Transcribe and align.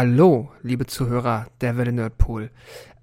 Hallo, 0.00 0.52
liebe 0.62 0.86
Zuhörer 0.86 1.48
der 1.60 1.76
Welle 1.76 1.90
Nerdpool. 1.90 2.52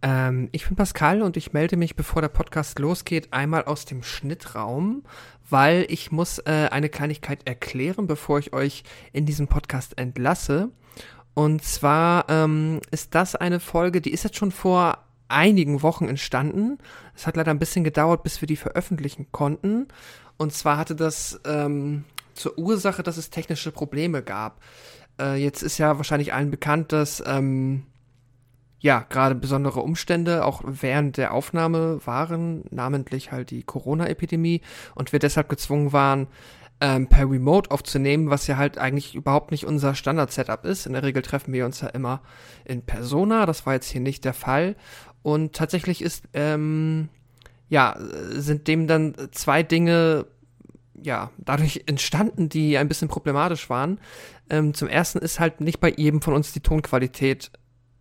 Ähm, 0.02 0.48
ich 0.54 0.66
bin 0.66 0.78
Pascal 0.78 1.24
und 1.24 1.36
ich 1.36 1.52
melde 1.52 1.76
mich, 1.76 1.98
bevor 1.98 2.22
der 2.22 2.30
Podcast 2.30 2.80
losgeht, 2.80 3.34
einmal 3.34 3.66
aus 3.66 3.84
dem 3.84 4.02
Schnittraum, 4.02 5.04
weil 5.50 5.86
ich 5.90 6.14
muss 6.14 6.40
äh, 6.40 6.70
eine 6.72 6.88
Kleinigkeit 6.88 7.46
erklären, 7.46 8.08
bevor 8.08 8.40
ich 8.40 8.54
euch 8.54 8.86
in 9.12 9.26
diesem 9.26 9.50
Podcast 9.50 9.98
entlasse. 9.98 10.70
Und 11.34 11.66
zwar 11.66 12.30
ähm, 12.30 12.80
ist 12.92 13.14
das 13.14 13.36
eine 13.36 13.60
Folge, 13.60 14.00
die 14.00 14.12
ist 14.12 14.24
jetzt 14.24 14.38
schon 14.38 14.54
vor 14.54 15.00
einigen 15.28 15.82
Wochen 15.82 16.08
entstanden. 16.08 16.78
Es 17.14 17.28
hat 17.28 17.36
leider 17.36 17.52
ein 17.52 17.60
bisschen 17.60 17.84
gedauert, 17.84 18.24
bis 18.24 18.40
wir 18.40 18.48
die 18.48 18.56
veröffentlichen 18.56 19.28
konnten. 19.34 19.90
Und 20.38 20.54
zwar 20.54 20.78
hatte 20.78 20.96
das 20.96 21.42
ähm, 21.44 22.06
zur 22.36 22.58
Ursache, 22.58 23.04
dass 23.04 23.18
es 23.18 23.32
technische 23.32 23.74
Probleme 23.74 24.24
gab. 24.24 24.62
Äh, 25.20 25.36
jetzt 25.36 25.62
ist 25.62 25.78
ja 25.78 25.98
wahrscheinlich 25.98 26.34
allen 26.34 26.52
bekannt, 26.52 26.92
dass 26.92 27.24
ähm, 27.26 27.84
ja 28.80 29.06
gerade 29.10 29.36
besondere 29.36 29.82
Umstände 29.82 30.46
auch 30.46 30.62
während 30.66 31.18
der 31.18 31.34
Aufnahme 31.34 32.00
waren, 32.06 32.66
namentlich 32.70 33.32
halt 33.32 33.50
die 33.50 33.64
Corona-Epidemie 33.64 34.62
und 34.94 35.12
wir 35.12 35.20
deshalb 35.20 35.50
gezwungen 35.50 35.92
waren, 35.94 36.28
ähm, 36.82 37.08
per 37.08 37.30
Remote 37.30 37.72
aufzunehmen, 37.72 38.30
was 38.30 38.48
ja 38.48 38.58
halt 38.58 38.78
eigentlich 38.78 39.16
überhaupt 39.16 39.52
nicht 39.52 39.66
unser 39.66 39.96
Standard-Setup 39.96 40.66
ist. 40.66 40.86
In 40.86 40.94
der 40.94 41.04
Regel 41.04 41.22
treffen 41.22 41.54
wir 41.54 41.66
uns 41.66 41.82
ja 41.82 41.88
immer 41.88 42.22
in 42.66 42.82
Persona, 42.84 43.46
das 43.46 43.66
war 43.66 43.74
jetzt 43.74 43.90
hier 43.90 44.02
nicht 44.02 44.26
der 44.26 44.34
Fall. 44.34 44.76
Und 45.24 45.56
tatsächlich 45.56 46.02
ist, 46.02 46.26
ähm, 46.34 47.10
ja, 47.70 47.98
sind 48.30 48.68
dem 48.68 48.88
dann 48.88 49.16
zwei 49.32 49.64
Dinge 49.64 50.28
ja, 51.02 51.32
dadurch 51.38 51.84
entstanden, 51.86 52.50
die 52.50 52.78
ein 52.78 52.88
bisschen 52.88 53.08
problematisch 53.08 53.70
waren. 53.70 54.00
Ähm, 54.50 54.74
zum 54.74 54.88
ersten 54.88 55.20
ist 55.20 55.40
halt 55.40 55.62
nicht 55.62 55.80
bei 55.80 55.90
jedem 55.90 56.22
von 56.22 56.34
uns 56.34 56.54
die 56.54 56.62
Tonqualität 56.62 57.52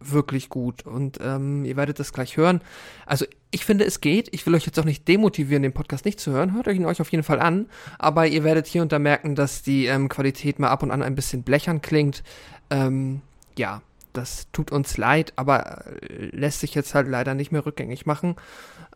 wirklich 0.01 0.49
gut 0.49 0.85
und 0.85 1.19
ähm, 1.23 1.65
ihr 1.65 1.77
werdet 1.77 1.99
das 1.99 2.13
gleich 2.13 2.37
hören. 2.37 2.61
Also 3.07 3.25
ich 3.51 3.65
finde, 3.65 3.85
es 3.85 4.01
geht. 4.01 4.29
Ich 4.33 4.45
will 4.47 4.55
euch 4.55 4.67
jetzt 4.67 4.79
auch 4.79 4.85
nicht 4.85 5.07
demotivieren, 5.09 5.63
den 5.63 5.73
Podcast 5.73 6.05
nicht 6.05 6.21
zu 6.21 6.33
hören. 6.33 6.55
Hört 6.55 6.69
euch 6.69 6.77
ihn 6.77 6.87
euch 6.87 7.01
auf 7.01 7.11
jeden 7.13 7.25
Fall 7.25 7.41
an. 7.41 7.67
Aber 7.99 8.27
ihr 8.27 8.45
werdet 8.45 8.67
hier 8.67 8.83
und 8.83 8.93
da 8.93 8.99
merken, 8.99 9.35
dass 9.35 9.63
die 9.63 9.87
ähm, 9.87 10.09
Qualität 10.09 10.59
mal 10.59 10.69
ab 10.69 10.83
und 10.83 10.91
an 10.91 11.03
ein 11.03 11.15
bisschen 11.15 11.43
blechern 11.43 11.81
klingt. 11.81 12.23
Ähm, 12.71 13.23
ja, 13.57 13.81
das 14.13 14.49
tut 14.53 14.73
uns 14.73 14.97
leid, 14.97 15.33
aber 15.37 15.85
äh, 15.87 16.27
lässt 16.33 16.61
sich 16.61 16.75
jetzt 16.75 16.95
halt 16.95 17.09
leider 17.09 17.35
nicht 17.35 17.53
mehr 17.53 17.65
rückgängig 17.65 18.07
machen. 18.07 18.37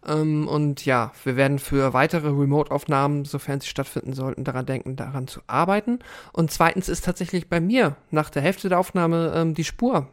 Ähm, 0.06 0.46
und 0.48 0.84
ja, 0.84 1.12
wir 1.24 1.36
werden 1.36 1.58
für 1.58 1.92
weitere 1.92 2.28
Remote-Aufnahmen, 2.28 3.24
sofern 3.24 3.60
sie 3.60 3.68
stattfinden 3.68 4.12
sollten, 4.12 4.44
daran 4.44 4.66
denken, 4.66 4.96
daran 4.96 5.28
zu 5.28 5.40
arbeiten. 5.46 5.98
Und 6.32 6.50
zweitens 6.50 6.88
ist 6.88 7.04
tatsächlich 7.04 7.48
bei 7.48 7.60
mir 7.60 7.96
nach 8.10 8.30
der 8.30 8.42
Hälfte 8.42 8.68
der 8.68 8.78
Aufnahme 8.78 9.32
ähm, 9.34 9.54
die 9.54 9.64
Spur 9.64 10.08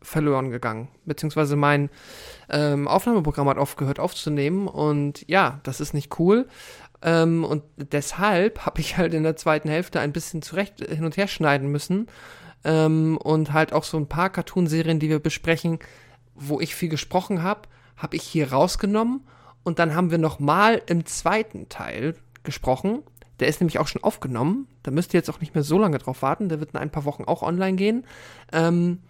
verloren 0.00 0.50
gegangen, 0.50 0.88
beziehungsweise 1.04 1.56
mein 1.56 1.90
ähm, 2.48 2.86
Aufnahmeprogramm 2.86 3.48
hat 3.48 3.58
aufgehört 3.58 3.98
aufzunehmen 3.98 4.68
und 4.68 5.28
ja, 5.28 5.60
das 5.64 5.80
ist 5.80 5.92
nicht 5.92 6.18
cool. 6.20 6.46
Ähm, 7.02 7.44
und 7.44 7.62
deshalb 7.76 8.60
habe 8.66 8.80
ich 8.80 8.96
halt 8.96 9.14
in 9.14 9.22
der 9.22 9.36
zweiten 9.36 9.68
Hälfte 9.68 10.00
ein 10.00 10.12
bisschen 10.12 10.42
zurecht 10.42 10.80
hin 10.80 11.04
und 11.04 11.16
her 11.16 11.28
schneiden 11.28 11.68
müssen 11.70 12.06
ähm, 12.64 13.16
und 13.18 13.52
halt 13.52 13.72
auch 13.72 13.84
so 13.84 13.96
ein 13.96 14.08
paar 14.08 14.30
Cartoonserien, 14.30 15.00
die 15.00 15.08
wir 15.08 15.18
besprechen, 15.18 15.78
wo 16.34 16.60
ich 16.60 16.74
viel 16.74 16.88
gesprochen 16.88 17.42
habe, 17.42 17.62
habe 17.98 18.16
ich 18.16 18.22
hier 18.22 18.52
rausgenommen 18.52 19.26
und 19.64 19.78
dann 19.78 19.94
haben 19.94 20.10
wir 20.10 20.18
nochmal 20.18 20.82
im 20.86 21.04
zweiten 21.06 21.68
Teil 21.68 22.14
gesprochen. 22.42 23.02
Der 23.40 23.48
ist 23.48 23.60
nämlich 23.60 23.78
auch 23.78 23.86
schon 23.86 24.02
aufgenommen. 24.02 24.66
Da 24.82 24.90
müsst 24.90 25.14
ihr 25.14 25.18
jetzt 25.18 25.30
auch 25.30 25.40
nicht 25.40 25.54
mehr 25.54 25.64
so 25.64 25.78
lange 25.78 25.98
drauf 25.98 26.22
warten. 26.22 26.48
Der 26.48 26.60
wird 26.60 26.72
in 26.72 26.78
ein 26.78 26.90
paar 26.90 27.04
Wochen 27.04 27.24
auch 27.24 27.42
online 27.42 27.76
gehen. 27.76 28.04
Ähm, 28.52 29.00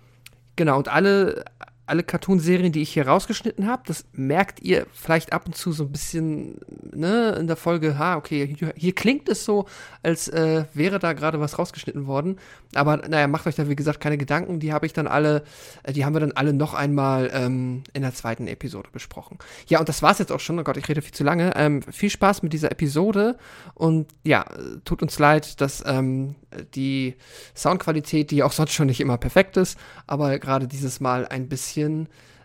genau, 0.56 0.76
und 0.76 0.88
alle, 0.88 1.44
alle 1.88 2.02
Cartoonserien, 2.02 2.72
die 2.72 2.82
ich 2.82 2.92
hier 2.92 3.06
rausgeschnitten 3.06 3.66
habe, 3.66 3.82
das 3.86 4.04
merkt 4.12 4.60
ihr 4.60 4.86
vielleicht 4.92 5.32
ab 5.32 5.46
und 5.46 5.56
zu 5.56 5.72
so 5.72 5.84
ein 5.84 5.92
bisschen 5.92 6.58
ne, 6.92 7.36
in 7.38 7.46
der 7.46 7.56
Folge, 7.56 7.98
ha, 7.98 8.16
okay, 8.16 8.54
hier, 8.56 8.72
hier 8.76 8.94
klingt 8.94 9.28
es 9.28 9.44
so, 9.44 9.66
als 10.02 10.28
äh, 10.28 10.64
wäre 10.74 10.98
da 10.98 11.12
gerade 11.12 11.40
was 11.40 11.58
rausgeschnitten 11.58 12.06
worden. 12.06 12.38
Aber 12.74 12.98
naja, 12.98 13.26
macht 13.26 13.46
euch 13.46 13.54
da 13.54 13.68
wie 13.68 13.76
gesagt 13.76 14.00
keine 14.00 14.18
Gedanken, 14.18 14.60
die 14.60 14.72
habe 14.72 14.86
ich 14.86 14.92
dann 14.92 15.06
alle, 15.06 15.44
äh, 15.82 15.92
die 15.92 16.04
haben 16.04 16.14
wir 16.14 16.20
dann 16.20 16.32
alle 16.32 16.52
noch 16.52 16.74
einmal 16.74 17.30
ähm, 17.32 17.84
in 17.92 18.02
der 18.02 18.14
zweiten 18.14 18.46
Episode 18.46 18.90
besprochen. 18.92 19.38
Ja, 19.68 19.78
und 19.80 19.88
das 19.88 20.02
war's 20.02 20.18
jetzt 20.18 20.32
auch 20.32 20.40
schon, 20.40 20.58
oh 20.58 20.64
Gott, 20.64 20.76
ich 20.76 20.88
rede 20.88 21.02
viel 21.02 21.14
zu 21.14 21.24
lange. 21.24 21.52
Ähm, 21.56 21.82
viel 21.82 22.10
Spaß 22.10 22.42
mit 22.42 22.52
dieser 22.52 22.70
Episode 22.70 23.36
und 23.74 24.08
ja, 24.24 24.44
tut 24.84 25.02
uns 25.02 25.18
leid, 25.18 25.60
dass 25.60 25.82
ähm, 25.86 26.34
die 26.74 27.14
Soundqualität, 27.54 28.30
die 28.30 28.42
auch 28.42 28.52
sonst 28.52 28.72
schon 28.72 28.86
nicht 28.86 29.00
immer 29.00 29.18
perfekt 29.18 29.56
ist, 29.56 29.78
aber 30.06 30.38
gerade 30.38 30.66
dieses 30.66 31.00
Mal 31.00 31.26
ein 31.26 31.48
bisschen 31.48 31.77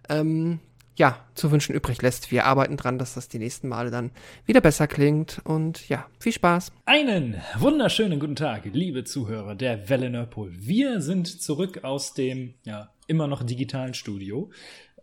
ähm, 0.10 0.60
ja, 0.96 1.18
zu 1.34 1.52
wünschen 1.52 1.74
übrig 1.74 2.02
lässt. 2.02 2.32
Wir 2.32 2.46
arbeiten 2.46 2.78
dran, 2.78 2.98
dass 2.98 3.16
das 3.16 3.28
die 3.28 3.40
nächsten 3.40 3.68
Male 3.68 3.90
dann 3.90 4.12
wieder 4.46 4.62
besser 4.62 4.88
klingt. 4.88 5.42
Und 5.44 5.88
ja, 5.90 6.06
viel 6.20 6.34
Spaß. 6.34 6.72
Einen 6.86 7.42
wunderschönen 7.58 8.20
guten 8.20 8.36
Tag, 8.36 8.66
liebe 8.72 9.04
Zuhörer 9.04 9.56
der 9.56 9.90
Welle 9.90 10.10
Nerdpol. 10.10 10.52
Wir 10.56 11.02
sind 11.02 11.42
zurück 11.42 11.84
aus 11.84 12.14
dem 12.14 12.54
ja, 12.64 12.92
immer 13.08 13.28
noch 13.28 13.44
digitalen 13.44 13.96
Studio, 13.96 14.52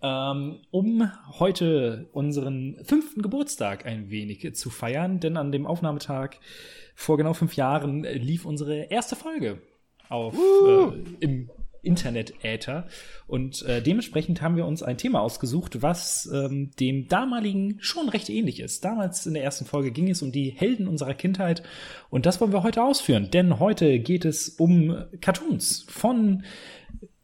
ähm, 0.03 0.61
um 0.71 1.11
heute 1.39 2.09
unseren 2.13 2.77
fünften 2.85 3.23
Geburtstag 3.23 3.85
ein 3.85 4.11
wenig 4.11 4.55
zu 4.55 4.71
feiern. 4.71 5.19
Denn 5.19 5.37
an 5.37 5.51
dem 5.51 5.67
Aufnahmetag 5.67 6.37
vor 6.95 7.17
genau 7.17 7.33
fünf 7.33 7.57
Jahren 7.57 8.05
lief 8.05 8.45
unsere 8.45 8.91
erste 8.91 9.17
Folge 9.17 9.61
auf 10.09 10.35
äh, 10.35 11.25
im 11.25 11.51
Internet-Äther. 11.83 12.87
Und 13.27 13.63
äh, 13.63 13.83
dementsprechend 13.83 14.43
haben 14.43 14.57
wir 14.57 14.67
uns 14.67 14.83
ein 14.83 14.99
Thema 14.99 15.21
ausgesucht, 15.21 15.83
was 15.83 16.31
ähm, 16.33 16.71
dem 16.79 17.09
damaligen 17.09 17.79
schon 17.81 18.09
recht 18.09 18.29
ähnlich 18.29 18.61
ist. 18.61 18.85
Damals 18.85 19.27
in 19.27 19.35
der 19.35 19.45
ersten 19.45 19.65
Folge 19.65 19.91
ging 19.91 20.11
es 20.11 20.23
um 20.23 20.33
die 20.33 20.51
Helden 20.51 20.89
unserer 20.89 21.15
Kindheit 21.15 21.63
und 22.11 22.27
das 22.27 22.41
wollen 22.41 22.53
wir 22.53 22.63
heute 22.63 22.83
ausführen, 22.83 23.31
denn 23.33 23.59
heute 23.59 23.99
geht 23.99 24.25
es 24.25 24.49
um 24.49 25.05
Cartoons 25.21 25.87
von 25.89 26.43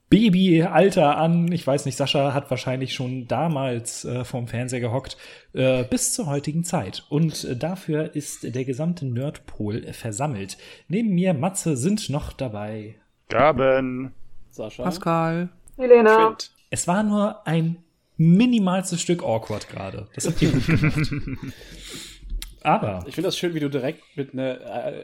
Babyalter 0.09 1.19
an. 1.19 1.51
Ich 1.51 1.67
weiß 1.67 1.85
nicht, 1.85 1.97
Sascha 1.97 2.33
hat 2.33 2.49
wahrscheinlich 2.51 2.95
schon 2.95 3.27
damals 3.27 4.05
äh, 4.05 4.25
vorm 4.25 4.47
Fernseher 4.47 4.81
gehockt, 4.81 5.17
äh, 5.53 5.83
bis 5.85 6.15
zur 6.15 6.27
heutigen 6.27 6.63
Zeit. 6.63 7.05
Und 7.09 7.45
äh, 7.45 7.57
dafür 7.57 8.15
ist 8.15 8.55
der 8.55 8.65
gesamte 8.65 9.05
Nerdpol 9.05 9.93
versammelt. 9.93 10.59
Neben 10.87 11.11
mir, 11.11 11.35
Matze, 11.35 11.77
sind 11.77 12.09
noch 12.09 12.33
dabei. 12.33 12.95
Gaben. 13.29 14.13
Sascha. 14.57 14.83
Pascal. 14.83 15.49
Helena. 15.77 16.27
Quint. 16.27 16.51
Es 16.71 16.89
war 16.89 17.03
nur 17.03 17.47
ein 17.47 17.77
minimalstes 18.17 19.01
Stück 19.01 19.23
awkward 19.23 19.69
gerade. 19.69 20.09
Das 20.15 20.27
habt 20.27 20.41
ihr 20.43 20.51
gut 20.51 20.67
gemacht. 20.67 20.97
Aber 22.63 23.05
Ich 23.07 23.15
finde 23.15 23.29
das 23.29 23.39
schön, 23.39 23.55
wie 23.55 23.61
du 23.61 23.69
direkt 23.71 24.03
mit 24.17 24.33
einer 24.33 24.61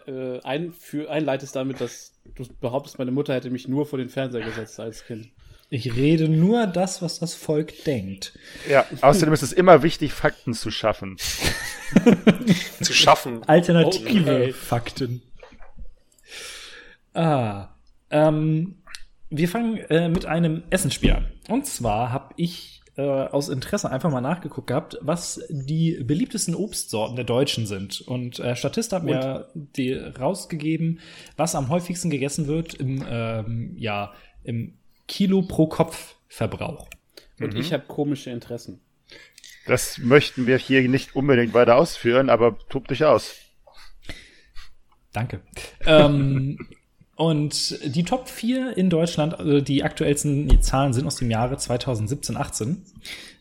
äh, 0.08 0.10
äh, 0.10 0.40
einfü- 0.40 1.06
einleitest 1.06 1.54
damit, 1.54 1.80
dass 1.80 2.14
du 2.34 2.44
behauptest, 2.60 2.98
meine 2.98 3.12
Mutter 3.12 3.34
hätte 3.34 3.50
mich 3.50 3.68
nur 3.68 3.86
vor 3.86 3.98
den 4.00 4.08
Fernseher 4.08 4.40
gesetzt 4.44 4.80
als 4.80 5.04
Kind. 5.06 5.28
ich 5.70 5.94
rede 5.94 6.28
nur 6.28 6.66
das, 6.66 7.02
was 7.02 7.20
das 7.20 7.34
Volk 7.34 7.84
denkt. 7.84 8.36
Ja, 8.68 8.84
außerdem 9.00 9.32
ist 9.32 9.42
es 9.42 9.52
immer 9.52 9.82
wichtig, 9.84 10.12
Fakten 10.12 10.54
zu 10.54 10.70
schaffen. 10.72 11.18
Zu 12.80 12.92
schaffen. 12.94 13.42
Alternative 13.44 14.20
Okay. 14.22 14.52
Fakten. 14.52 15.22
Ah, 17.14 17.68
ähm, 18.10 18.76
wir 19.32 19.48
fangen 19.48 19.78
äh, 19.88 20.08
mit 20.08 20.26
einem 20.26 20.62
Essensspiel 20.70 21.12
an. 21.12 21.26
Und 21.48 21.66
zwar 21.66 22.12
habe 22.12 22.34
ich 22.36 22.82
äh, 22.96 23.02
aus 23.02 23.48
Interesse 23.48 23.90
einfach 23.90 24.10
mal 24.10 24.20
nachgeguckt 24.20 24.66
gehabt, 24.66 24.98
was 25.00 25.40
die 25.48 25.98
beliebtesten 26.04 26.54
Obstsorten 26.54 27.16
der 27.16 27.24
Deutschen 27.24 27.66
sind. 27.66 28.02
Und 28.02 28.38
äh, 28.38 28.54
Statist 28.54 28.92
hat 28.92 29.04
mir 29.04 29.48
die 29.54 29.94
rausgegeben, 29.94 31.00
was 31.36 31.54
am 31.54 31.70
häufigsten 31.70 32.10
gegessen 32.10 32.46
wird 32.46 32.74
im, 32.74 33.04
ähm, 33.08 33.74
ja, 33.76 34.12
im 34.44 34.74
Kilo 35.08 35.42
pro 35.42 35.66
Kopf 35.66 36.16
Verbrauch. 36.28 36.88
Und 37.40 37.54
ich 37.54 37.72
habe 37.72 37.84
komische 37.86 38.30
Interessen. 38.30 38.80
Das 39.66 39.98
möchten 39.98 40.46
wir 40.46 40.58
hier 40.58 40.86
nicht 40.88 41.14
unbedingt 41.14 41.54
weiter 41.54 41.76
ausführen, 41.76 42.30
aber 42.30 42.58
tobt 42.68 42.90
dich 42.90 43.04
aus. 43.04 43.34
Danke. 45.12 45.40
ähm, 45.86 46.58
und 47.16 47.78
die 47.94 48.04
Top 48.04 48.28
4 48.28 48.76
in 48.76 48.90
Deutschland, 48.90 49.38
also 49.38 49.60
die 49.60 49.84
aktuellsten 49.84 50.60
Zahlen 50.62 50.92
sind 50.92 51.06
aus 51.06 51.16
dem 51.16 51.30
Jahre 51.30 51.56
2017, 51.56 52.36
18, 52.36 52.82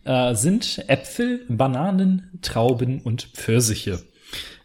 äh, 0.03 0.35
sind 0.35 0.83
Äpfel, 0.87 1.45
Bananen, 1.47 2.39
Trauben 2.41 3.01
und 3.01 3.23
Pfirsiche. 3.33 4.03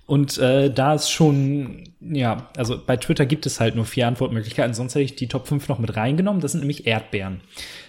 Und 0.06 0.38
äh, 0.38 0.72
da 0.72 0.94
ist 0.94 1.10
schon, 1.10 1.84
ja, 2.00 2.48
also 2.56 2.80
bei 2.84 2.96
Twitter 2.96 3.26
gibt 3.26 3.44
es 3.44 3.58
halt 3.58 3.74
nur 3.74 3.84
vier 3.84 4.06
Antwortmöglichkeiten, 4.06 4.72
sonst 4.72 4.94
hätte 4.94 5.04
ich 5.04 5.16
die 5.16 5.26
Top 5.26 5.48
5 5.48 5.68
noch 5.68 5.80
mit 5.80 5.96
reingenommen. 5.96 6.40
Das 6.40 6.52
sind 6.52 6.60
nämlich 6.60 6.86
Erdbeeren. 6.86 7.40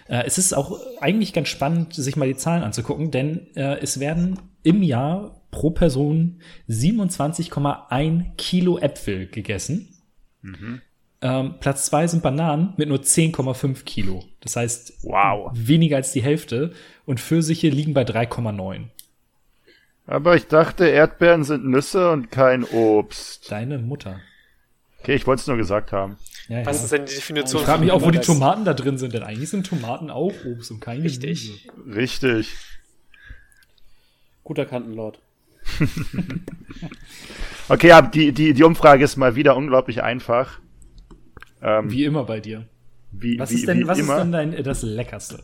Äh, 0.08 0.24
es 0.25 0.40
ist 0.40 0.54
auch 0.54 0.80
eigentlich 1.00 1.34
ganz 1.34 1.48
spannend, 1.48 1.94
sich 1.94 2.16
mal 2.16 2.28
die 2.28 2.36
Zahlen 2.36 2.64
anzugucken, 2.64 3.12
denn 3.12 3.56
äh, 3.56 3.78
es 3.81 4.00
werden 4.00 4.40
im 4.64 4.81
Jahr 4.81 5.42
pro 5.52 5.69
Person 5.69 6.42
27,1 6.68 8.36
Kilo 8.36 8.80
Äpfel 8.80 9.28
gegessen. 9.28 9.90
Ähm, 11.22 11.56
Platz 11.60 11.86
zwei 11.88 12.06
sind 12.08 12.22
Bananen 12.22 12.74
mit 12.78 12.90
nur 12.90 13.00
10,5 13.00 13.84
Kilo. 13.86 14.24
Das 14.42 14.56
heißt, 14.56 15.00
Wow. 15.04 15.52
weniger 15.54 15.96
als 15.98 16.12
die 16.12 16.22
Hälfte. 16.22 16.74
Und 17.06 17.19
Pfirsiche 17.19 17.69
liegen 17.69 17.94
bei 17.94 18.04
3,9. 18.04 18.90
Aber 20.06 20.36
ich 20.36 20.48
dachte, 20.48 20.88
Erdbeeren 20.88 21.44
sind 21.44 21.66
Nüsse 21.66 22.12
und 22.12 22.31
kein 22.31 22.64
Obst. 22.64 23.52
Deine 23.52 23.78
Mutter. 23.80 24.19
Okay, 25.02 25.16
ich 25.16 25.25
wollte 25.28 25.42
es 25.42 25.48
nur 25.48 25.58
gesagt 25.58 25.92
haben. 25.92 26.18
Ja, 26.50 26.66
Was 26.66 26.78
ja. 26.78 26.84
ist 26.84 26.92
denn 26.94 27.06
die 27.06 27.16
Definition 27.16 27.62
Ich 27.62 27.68
frage 27.68 27.81
mich 27.84 27.92
auch, 27.92 28.02
wo 28.02 28.12
die? 28.12 28.19
Tomaten 28.19 28.64
da 28.66 28.74
drin 28.74 28.98
sind, 28.98 29.14
denn 29.14 29.24
eigentlich 29.24 29.50
sind 29.50 29.66
Tomaten 29.68 30.10
auch 30.10 30.34
Obst 30.46 30.72
und 30.72 30.80
keine 30.80 31.04
Richtig. 31.04 31.68
Gemüse. 31.68 31.96
Richtig. 31.98 32.56
Guter 34.44 34.66
Kantenlord. 34.66 35.19
Okay, 37.69 37.92
aber 37.92 38.08
die, 38.08 38.31
die, 38.31 38.54
die 38.54 38.64
Umfrage 38.64 39.04
ist 39.04 39.18
mal 39.18 39.36
wieder 39.36 39.58
unglaublich 39.58 40.02
einfach. 40.02 40.60
Ähm, 41.62 41.92
Wie 41.92 42.06
immer 42.06 42.24
bei 42.25 42.39
dir. 42.39 42.65
wie, 43.12 43.39
Was 43.39 43.51
wie, 43.51 43.56
ist 43.56 43.68
denn, 43.68 43.80
wie 43.80 43.88
was 43.88 43.98
ist 43.98 44.04
immer. 44.06 44.18
denn 44.19 44.31
dein, 44.31 44.54
äh, 44.54 44.63
das 44.63 44.83
Leckerste? 44.83 45.39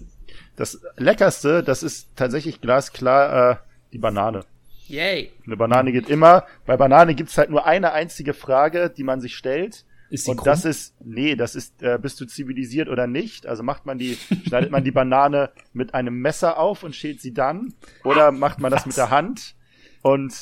Das 0.55 0.81
Leckerste, 0.97 1.63
das 1.63 1.81
ist 1.83 2.09
tatsächlich 2.15 2.61
glasklar 2.61 3.51
äh, 3.51 3.55
die 3.93 3.97
Banane. 3.97 4.45
Yay. 4.87 5.31
Eine 5.45 5.57
Banane 5.57 5.91
geht 5.91 6.09
immer. 6.09 6.45
Bei 6.65 6.77
Banane 6.77 7.15
gibt's 7.15 7.37
halt 7.37 7.49
nur 7.49 7.65
eine 7.65 7.93
einzige 7.93 8.33
Frage, 8.33 8.89
die 8.95 9.03
man 9.03 9.21
sich 9.21 9.35
stellt. 9.35 9.85
Ist 10.09 10.25
sie 10.25 10.31
Und 10.31 10.37
krumm? 10.37 10.45
das 10.45 10.65
ist, 10.65 10.93
nee, 11.03 11.35
das 11.35 11.55
ist, 11.55 11.81
äh, 11.81 11.97
bist 11.99 12.19
du 12.21 12.25
zivilisiert 12.25 12.89
oder 12.89 13.07
nicht? 13.07 13.47
Also 13.47 13.63
macht 13.63 13.85
man 13.87 13.97
die, 13.97 14.17
schneidet 14.47 14.69
man 14.69 14.83
die 14.83 14.91
Banane 14.91 15.49
mit 15.71 15.93
einem 15.95 16.19
Messer 16.19 16.59
auf 16.59 16.83
und 16.83 16.95
schält 16.95 17.21
sie 17.21 17.33
dann? 17.33 17.73
Oder 18.03 18.31
macht 18.31 18.59
man 18.59 18.71
das 18.71 18.85
mit 18.85 18.97
der 18.97 19.09
Hand? 19.09 19.55
Und 20.03 20.33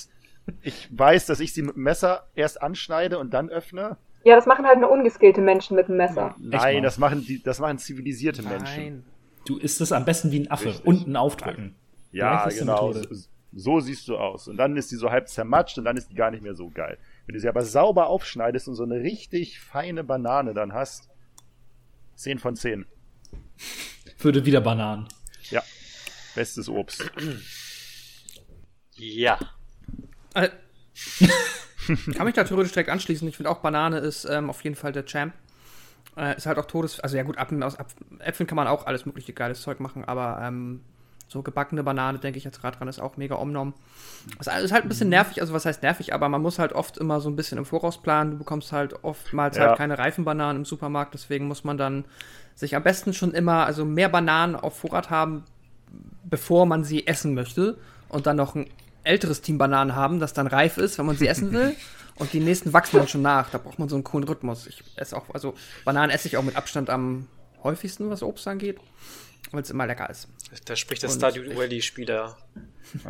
ich 0.64 0.90
weiß, 0.92 1.28
dass 1.28 1.40
ich 1.40 1.54
sie 1.54 1.62
mit 1.62 1.76
dem 1.76 1.84
Messer 1.84 2.28
erst 2.36 2.62
anschneide 2.62 3.20
und 3.20 3.34
dann 3.34 3.50
öffne. 3.50 3.96
Ja, 4.24 4.36
das 4.36 4.46
machen 4.46 4.66
halt 4.66 4.80
nur 4.80 4.92
ungeskillte 4.92 5.42
Menschen 5.42 5.76
mit 5.76 5.88
dem 5.88 5.98
Messer. 5.98 6.36
Nein, 6.40 6.84
das 6.84 6.98
machen 6.98 7.26
die, 7.26 7.42
das 7.42 7.60
machen 7.60 7.78
zivilisierte 7.80 8.44
Menschen. 8.44 8.84
Nein. 8.84 9.04
Du 9.46 9.58
isst 9.58 9.82
es 9.82 9.92
am 9.92 10.06
besten 10.06 10.32
wie 10.32 10.42
ein 10.42 10.52
Affe. 10.52 10.68
Richtig. 10.68 10.86
Unten 10.86 11.16
aufdrücken. 11.16 11.76
Ja, 12.12 12.48
genau. 12.48 12.94
So, 12.94 13.02
so 13.54 13.80
siehst 13.80 14.08
du 14.08 14.18
aus. 14.18 14.48
Und 14.48 14.58
dann 14.58 14.78
ist 14.78 14.92
die 14.92 14.96
so 14.96 15.10
halb 15.10 15.28
zermatscht 15.28 15.78
und 15.78 15.86
dann 15.86 15.98
ist 15.98 16.12
die 16.12 16.16
gar 16.16 16.30
nicht 16.30 16.44
mehr 16.44 16.54
so 16.54 16.70
geil. 16.70 16.98
Wenn 17.26 17.34
du 17.34 17.40
sie 17.40 17.50
aber 17.50 17.64
sauber 17.64 18.08
aufschneidest 18.08 18.68
und 18.68 18.76
so 18.76 18.84
eine 18.84 19.00
richtig 19.02 19.60
feine 19.60 20.04
Banane 20.04 20.54
dann 20.54 20.74
hast, 20.74 21.10
10 22.16 22.38
von 22.38 22.56
10. 22.56 22.86
Würde 24.20 24.46
wieder 24.46 24.62
Bananen. 24.62 25.08
Ja. 25.50 25.64
Bestes 26.36 26.70
Obst. 26.70 27.10
Ja. 28.98 29.40
Kann 32.16 32.26
mich 32.26 32.36
da 32.36 32.44
theoretisch 32.44 32.74
direkt 32.74 32.90
anschließen. 32.90 33.28
Ich 33.28 33.38
finde 33.38 33.50
auch 33.50 33.60
Banane 33.60 33.98
ist 34.00 34.26
ähm, 34.26 34.50
auf 34.50 34.64
jeden 34.64 34.76
Fall 34.76 34.92
der 34.92 35.06
Champ. 35.06 35.34
Äh, 36.18 36.36
ist 36.36 36.46
halt 36.46 36.58
auch 36.58 36.66
Todes... 36.66 37.00
Also 37.00 37.18
ja 37.18 37.24
gut, 37.24 37.38
ab, 37.38 37.52
aus 37.62 37.78
Äpfeln 38.20 38.48
kann 38.48 38.56
man 38.56 38.68
auch 38.68 38.86
alles 38.86 39.06
mögliche 39.06 39.34
geiles 39.34 39.62
Zeug 39.62 39.80
machen, 39.80 40.04
aber 40.06 40.40
ähm, 40.42 40.82
so 41.28 41.42
gebackene 41.42 41.84
Banane, 41.84 42.20
denke 42.20 42.38
ich 42.38 42.44
jetzt 42.44 42.60
gerade 42.60 42.78
dran, 42.78 42.90
ist 42.90 43.00
auch 43.00 43.16
mega 43.16 43.36
omnom. 43.36 43.74
Das 44.38 44.48
ist 44.48 44.74
halt 44.74 44.84
ein 44.84 44.90
bisschen 44.90 45.08
nervig, 45.08 45.40
also 45.40 45.54
was 45.54 45.66
heißt 45.66 45.82
nervig, 45.82 46.14
aber 46.14 46.28
man 46.28 46.42
muss 46.42 46.60
halt 46.60 46.74
oft 46.74 46.98
immer 46.98 47.22
so 47.22 47.30
ein 47.30 47.38
bisschen 47.38 47.58
im 47.58 47.66
Voraus 47.66 48.02
planen. 48.02 48.32
Du 48.32 48.38
bekommst 48.38 48.74
halt 48.74 49.04
oftmals 49.04 49.56
Ja. 49.56 49.68
halt 49.68 49.78
keine 49.78 49.98
reifen 49.98 50.26
Bananen 50.26 50.60
im 50.60 50.66
Supermarkt, 50.66 51.14
deswegen 51.14 51.48
muss 51.48 51.64
man 51.64 51.78
dann 51.78 52.04
sich 52.56 52.76
am 52.76 52.84
besten 52.84 53.14
schon 53.14 53.34
immer, 53.34 53.66
also 53.66 53.86
mehr 53.86 54.10
Bananen 54.10 54.58
auf 54.58 54.78
Vorrat 54.78 55.10
haben, 55.10 55.46
bevor 56.26 56.66
man 56.66 56.84
sie 56.84 57.08
essen 57.08 57.34
möchte 57.34 57.78
und 58.10 58.28
dann 58.28 58.36
noch 58.36 58.56
ein 58.56 58.68
älteres 59.04 59.42
Team 59.42 59.58
Bananen 59.58 59.96
haben, 59.96 60.20
das 60.20 60.34
dann 60.34 60.48
reif 60.48 60.78
ist, 60.78 60.98
wenn 60.98 61.06
man 61.06 61.18
sie 61.18 61.28
essen 61.28 61.52
will. 61.52 61.76
Und 62.16 62.34
die 62.34 62.40
nächsten 62.40 62.72
wachsen 62.74 62.98
dann 62.98 63.08
schon 63.08 63.22
nach. 63.24 63.50
Da 63.50 63.58
braucht 63.58 63.80
man 63.80 63.90
so 63.90 63.96
einen 63.96 64.04
coolen 64.04 64.28
Rhythmus. 64.28 64.68
Ich 64.68 64.84
esse 64.96 65.16
auch, 65.18 65.30
also 65.34 65.56
Bananen 65.86 66.12
esse 66.12 66.28
ich 66.28 66.38
auch 66.38 66.44
mit 66.44 66.56
Abstand 66.56 66.90
am 66.90 67.28
häufigsten, 67.64 68.10
was 68.10 68.22
Obst 68.22 68.48
angeht, 68.48 68.78
weil 69.52 69.62
es 69.64 69.70
immer 69.72 69.88
lecker 69.88 70.08
ist. 70.10 70.28
Da 70.66 70.76
spricht 70.76 71.02
der 71.02 71.10
Und 71.10 71.16
Stardew 71.16 71.42
ich- 71.44 71.56
Valley-Spieler. 71.58 72.38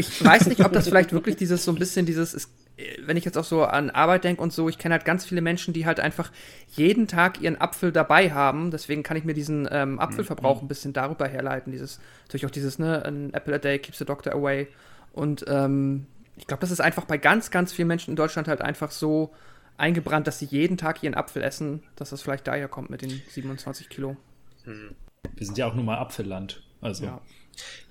Ich 0.00 0.24
weiß 0.24 0.46
nicht, 0.46 0.64
ob 0.64 0.72
das 0.72 0.86
vielleicht 0.86 1.12
wirklich 1.12 1.34
dieses 1.34 1.64
so 1.64 1.72
ein 1.72 1.74
bisschen 1.78 2.06
dieses 2.06 2.32
ist, 2.32 2.50
äh, 2.76 2.84
wenn 3.04 3.16
ich 3.16 3.24
jetzt 3.24 3.36
auch 3.36 3.42
so 3.44 3.64
an 3.64 3.90
Arbeit 3.90 4.22
denke 4.22 4.40
und 4.40 4.52
so, 4.52 4.68
ich 4.68 4.78
kenne 4.78 4.92
halt 4.94 5.04
ganz 5.04 5.24
viele 5.26 5.40
Menschen, 5.40 5.74
die 5.74 5.86
halt 5.86 5.98
einfach 5.98 6.30
jeden 6.68 7.08
Tag 7.08 7.40
ihren 7.40 7.60
Apfel 7.60 7.90
dabei 7.90 8.30
haben. 8.30 8.70
Deswegen 8.70 9.02
kann 9.02 9.16
ich 9.16 9.24
mir 9.24 9.34
diesen 9.34 9.68
ähm, 9.72 9.98
Apfelverbrauch 9.98 10.62
ein 10.62 10.68
bisschen 10.68 10.92
darüber 10.92 11.26
herleiten. 11.26 11.72
Dieses, 11.72 11.98
natürlich 12.22 12.46
auch 12.46 12.50
dieses, 12.52 12.78
ne, 12.78 13.04
an 13.04 13.34
apple 13.34 13.56
a 13.56 13.58
day 13.58 13.80
keeps 13.80 13.98
the 13.98 14.04
doctor 14.04 14.32
away. 14.32 14.68
Und 15.18 15.44
ähm, 15.48 16.06
ich 16.36 16.46
glaube, 16.46 16.60
das 16.60 16.70
ist 16.70 16.80
einfach 16.80 17.04
bei 17.04 17.18
ganz, 17.18 17.50
ganz 17.50 17.72
vielen 17.72 17.88
Menschen 17.88 18.10
in 18.10 18.16
Deutschland 18.16 18.46
halt 18.46 18.60
einfach 18.60 18.92
so 18.92 19.32
eingebrannt, 19.76 20.28
dass 20.28 20.38
sie 20.38 20.44
jeden 20.44 20.76
Tag 20.76 21.02
ihren 21.02 21.14
Apfel 21.14 21.42
essen, 21.42 21.82
dass 21.96 22.10
das 22.10 22.22
vielleicht 22.22 22.46
daher 22.46 22.68
kommt 22.68 22.88
mit 22.88 23.02
den 23.02 23.20
27 23.28 23.88
Kilo. 23.88 24.16
Wir 24.64 25.46
sind 25.46 25.58
ja 25.58 25.66
auch 25.66 25.74
nur 25.74 25.82
mal 25.84 25.98
Apfelland. 25.98 26.62
Also. 26.80 27.06
Ja. 27.06 27.20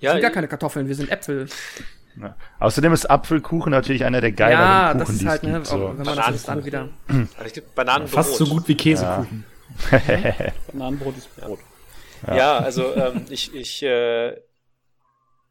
Wir 0.00 0.12
sind 0.12 0.22
gar 0.22 0.30
keine 0.30 0.48
Kartoffeln, 0.48 0.88
wir 0.88 0.94
sind 0.94 1.10
Äpfel. 1.10 1.48
Ja. 2.18 2.34
Außerdem 2.60 2.94
ist 2.94 3.10
Apfelkuchen 3.10 3.70
natürlich 3.70 4.06
einer 4.06 4.22
der 4.22 4.32
geileren 4.32 4.62
ja, 4.62 4.86
Kuchen, 4.86 4.98
das 4.98 5.10
ist 5.10 5.20
die 5.20 5.28
halt, 5.28 5.42
es 5.42 5.48
ne, 5.48 5.54
gibt. 5.54 5.66
So. 5.66 5.98
wenn 5.98 6.06
man 6.06 6.16
das 6.16 6.28
jetzt 6.30 6.48
dann 6.48 6.64
wieder. 6.64 6.88
es 7.44 7.52
gibt 7.52 7.74
Bananenbrot. 7.74 8.14
Fast 8.14 8.36
so 8.36 8.46
gut 8.46 8.66
wie 8.66 8.74
Käsekuchen. 8.74 9.44
Bananenbrot 10.72 11.18
ist 11.18 11.36
Brot. 11.36 11.60
Ja, 12.26 12.58
also 12.58 12.96
ähm, 12.96 13.26
ich, 13.28 13.54
ich 13.54 13.82
äh, 13.82 14.34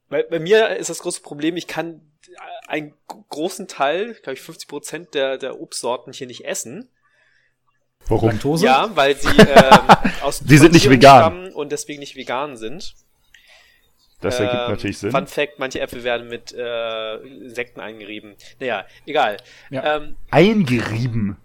bei, 0.09 0.23
bei 0.23 0.39
mir 0.39 0.75
ist 0.77 0.89
das 0.89 0.99
große 0.99 1.21
Problem, 1.21 1.57
ich 1.57 1.67
kann 1.67 2.01
einen 2.67 2.93
gro- 3.07 3.23
großen 3.29 3.67
Teil, 3.67 4.13
glaube 4.15 4.33
ich 4.33 4.41
50 4.41 4.67
Prozent 4.67 5.13
der, 5.13 5.37
der 5.37 5.59
Obstsorten 5.59 6.11
hier 6.13 6.27
nicht 6.27 6.45
essen. 6.45 6.89
Warum? 8.07 8.29
Laktose? 8.31 8.65
Ja, 8.65 8.89
weil 8.95 9.15
sie 9.15 9.27
ähm, 9.37 9.79
aus 10.21 10.39
Die 10.39 10.57
sind 10.57 10.73
nicht 10.73 10.89
vegan. 10.89 11.21
stammen 11.21 11.53
und 11.53 11.71
deswegen 11.71 11.99
nicht 11.99 12.15
vegan 12.15 12.55
sind. 12.57 12.93
Das 14.21 14.39
ergibt 14.39 14.63
Ähm, 14.63 14.71
natürlich 14.71 14.97
Sinn. 14.97 15.11
Fun 15.11 15.27
Fact, 15.27 15.59
manche 15.59 15.79
Äpfel 15.79 16.03
werden 16.03 16.27
mit 16.27 16.51
äh, 16.53 17.15
Insekten 17.17 17.79
eingerieben. 17.79 18.35
Naja, 18.59 18.85
egal. 19.05 19.37
Ja. 19.69 19.97
Ähm, 19.97 20.15
Eingerieben. 20.31 21.37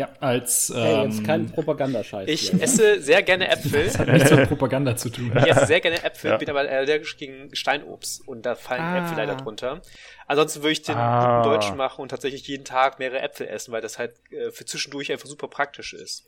Ja, 0.00 0.08
als 0.20 0.70
ähm, 0.74 1.10
jetzt 1.10 1.24
kein 1.24 1.50
Propagandascheiß. 1.50 2.28
ich 2.28 2.50
hier. 2.50 2.62
esse 2.62 3.00
sehr 3.02 3.22
gerne 3.22 3.48
Äpfel. 3.50 3.92
hat 3.98 4.08
nichts 4.08 4.30
mit 4.30 4.48
Propaganda 4.48 4.96
zu 4.96 5.10
tun. 5.10 5.32
Ich 5.36 5.46
esse 5.50 5.66
sehr 5.66 5.80
gerne 5.80 6.02
Äpfel, 6.02 6.30
Ja. 6.30 6.36
bin 6.38 6.48
aber 6.50 6.60
allergisch 6.60 7.16
gegen 7.16 7.54
Steinobst 7.54 8.26
und 8.26 8.42
da 8.46 8.54
fallen 8.54 8.80
Ah. 8.82 8.98
Äpfel 9.04 9.16
leider 9.18 9.36
drunter. 9.36 9.82
Ansonsten 10.26 10.60
würde 10.62 10.72
ich 10.72 10.82
den 10.82 10.96
Ah. 10.96 11.42
guten 11.42 11.50
Deutschen 11.54 11.76
machen 11.76 12.00
und 12.02 12.08
tatsächlich 12.08 12.46
jeden 12.48 12.64
Tag 12.64 12.98
mehrere 12.98 13.20
Äpfel 13.20 13.46
essen, 13.48 13.72
weil 13.72 13.80
das 13.82 13.98
halt 13.98 14.14
äh, 14.32 14.50
für 14.50 14.64
zwischendurch 14.64 15.12
einfach 15.12 15.26
super 15.28 15.48
praktisch 15.48 15.92
ist. 15.92 16.24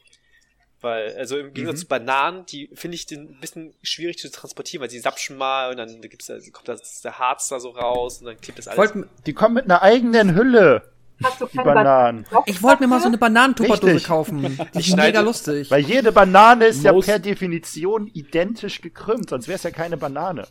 Weil, 0.80 1.14
also 1.16 1.38
im 1.38 1.54
Gegensatz 1.54 1.76
Mhm. 1.78 1.82
zu 1.82 1.86
Bananen, 1.88 2.46
die 2.46 2.68
finde 2.74 2.96
ich 2.96 3.06
den 3.06 3.20
ein 3.36 3.40
bisschen 3.40 3.72
schwierig 3.82 4.18
zu 4.18 4.28
transportieren, 4.30 4.82
weil 4.82 4.90
sie 4.90 4.98
sapschen 4.98 5.36
mal 5.36 5.70
und 5.70 5.76
dann 5.76 6.00
gibt's 6.00 6.26
da, 6.26 6.34
kommt 6.52 6.66
das, 6.66 7.00
der 7.02 7.20
Harz 7.20 7.48
da 7.48 7.60
so 7.60 7.70
raus 7.70 8.18
und 8.18 8.26
dann 8.26 8.40
klebt 8.40 8.58
das 8.58 8.66
alles. 8.66 8.78
wollte 8.78 9.08
Die 9.24 9.32
kommen 9.32 9.54
mit 9.54 9.64
einer 9.66 9.80
eigenen 9.82 10.34
Hülle, 10.34 10.82
Hast 11.22 11.40
du 11.40 11.46
keine 11.46 11.64
Bananen. 11.64 12.26
ich 12.46 12.62
wollt 12.62 12.80
mir 12.80 12.86
mal 12.86 13.00
so 13.00 13.06
eine 13.06 13.18
Bananentupperdose 13.18 14.00
kaufen. 14.06 14.58
Die 14.74 14.78
ist 14.78 14.96
mega 14.96 15.20
lustig. 15.20 15.70
Weil 15.70 15.80
jede 15.80 16.12
Banane 16.12 16.66
ist 16.66 16.82
ja 16.84 16.92
Most- 16.92 17.06
per 17.06 17.18
Definition 17.18 18.08
identisch 18.08 18.80
gekrümmt, 18.80 19.30
sonst 19.30 19.48
wäre 19.48 19.56
es 19.56 19.62
ja 19.62 19.70
keine 19.70 19.96
Banane. 19.96 20.46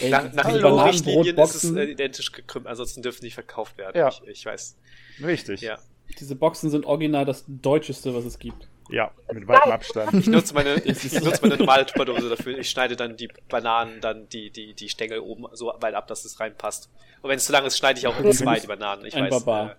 Ey, 0.00 0.10
nach 0.10 0.32
nach 0.32 0.48
die 0.52 0.64
EU-Richtlinien 0.64 1.36
ist 1.38 1.54
es 1.54 1.70
äh, 1.74 1.84
identisch 1.84 2.32
gekrümmt, 2.32 2.66
ansonsten 2.66 3.02
dürfen 3.02 3.20
die 3.20 3.26
nicht 3.26 3.34
verkauft 3.34 3.78
werden. 3.78 3.96
Ja. 3.96 4.08
Ich, 4.08 4.22
ich 4.26 4.46
weiß. 4.46 4.76
Richtig. 5.22 5.60
Ja. 5.60 5.78
diese 6.18 6.34
Boxen 6.34 6.70
sind 6.70 6.86
original 6.86 7.24
das 7.24 7.44
Deutscheste, 7.46 8.14
was 8.14 8.24
es 8.24 8.38
gibt. 8.38 8.68
Ja, 8.90 9.10
mit 9.32 9.48
weitem 9.48 9.72
Abstand. 9.72 10.12
Ich 10.14 10.26
nutze 10.26 10.54
meine, 10.54 10.74
ich, 10.84 11.04
ich 11.04 11.20
nutze 11.20 11.40
meine 11.42 11.56
normale 11.56 11.86
Tupperdose 11.86 12.28
dafür. 12.28 12.58
Ich 12.58 12.68
schneide 12.68 12.96
dann 12.96 13.16
die 13.16 13.28
Bananen, 13.48 14.00
dann 14.00 14.28
die, 14.28 14.50
die, 14.50 14.74
die 14.74 14.88
Stängel 14.88 15.20
oben 15.20 15.46
so 15.52 15.72
weit 15.80 15.94
ab, 15.94 16.06
dass 16.06 16.24
es 16.24 16.38
reinpasst. 16.38 16.90
Und 17.22 17.30
wenn 17.30 17.38
es 17.38 17.46
zu 17.46 17.52
lang 17.52 17.64
ist, 17.64 17.78
schneide 17.78 17.98
ich 17.98 18.06
auch 18.06 18.18
in 18.20 18.30
zwei 18.32 18.60
die 18.60 18.66
Bananen. 18.66 19.06
Ich 19.06 19.14
Ein 19.14 19.24
weiß. 19.24 19.30
Barbar. 19.44 19.76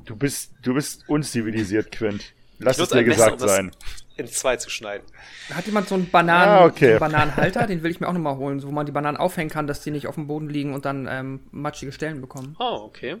Äh, 0.00 0.04
Du 0.06 0.16
bist, 0.16 0.52
du 0.62 0.74
bist 0.74 1.08
unzivilisiert, 1.08 1.92
Quint. 1.92 2.22
Lass 2.58 2.78
es 2.78 2.88
dir 2.90 2.98
ein 2.98 3.06
Messer, 3.06 3.30
gesagt 3.30 3.40
um 3.42 3.46
das- 3.46 3.56
sein. 3.56 3.70
in 4.16 4.26
zwei 4.26 4.56
zu 4.56 4.68
schneiden. 4.68 5.06
Hat 5.54 5.64
jemand 5.64 5.88
so 5.88 5.94
einen, 5.94 6.10
Bananen, 6.10 6.52
Ah, 6.52 6.64
okay. 6.66 6.84
so 6.86 6.90
einen 6.90 6.98
Bananenhalter? 7.00 7.66
Den 7.66 7.82
will 7.82 7.90
ich 7.90 8.00
mir 8.00 8.08
auch 8.08 8.12
nochmal 8.12 8.36
holen, 8.36 8.60
so, 8.60 8.68
wo 8.68 8.72
man 8.72 8.84
die 8.84 8.92
Bananen 8.92 9.16
aufhängen 9.16 9.48
kann, 9.50 9.66
dass 9.66 9.80
die 9.80 9.90
nicht 9.90 10.06
auf 10.06 10.16
dem 10.16 10.26
Boden 10.26 10.48
liegen 10.50 10.74
und 10.74 10.84
dann 10.84 11.08
ähm, 11.10 11.40
matschige 11.52 11.90
Stellen 11.92 12.20
bekommen. 12.20 12.54
Oh, 12.58 12.82
okay. 12.84 13.16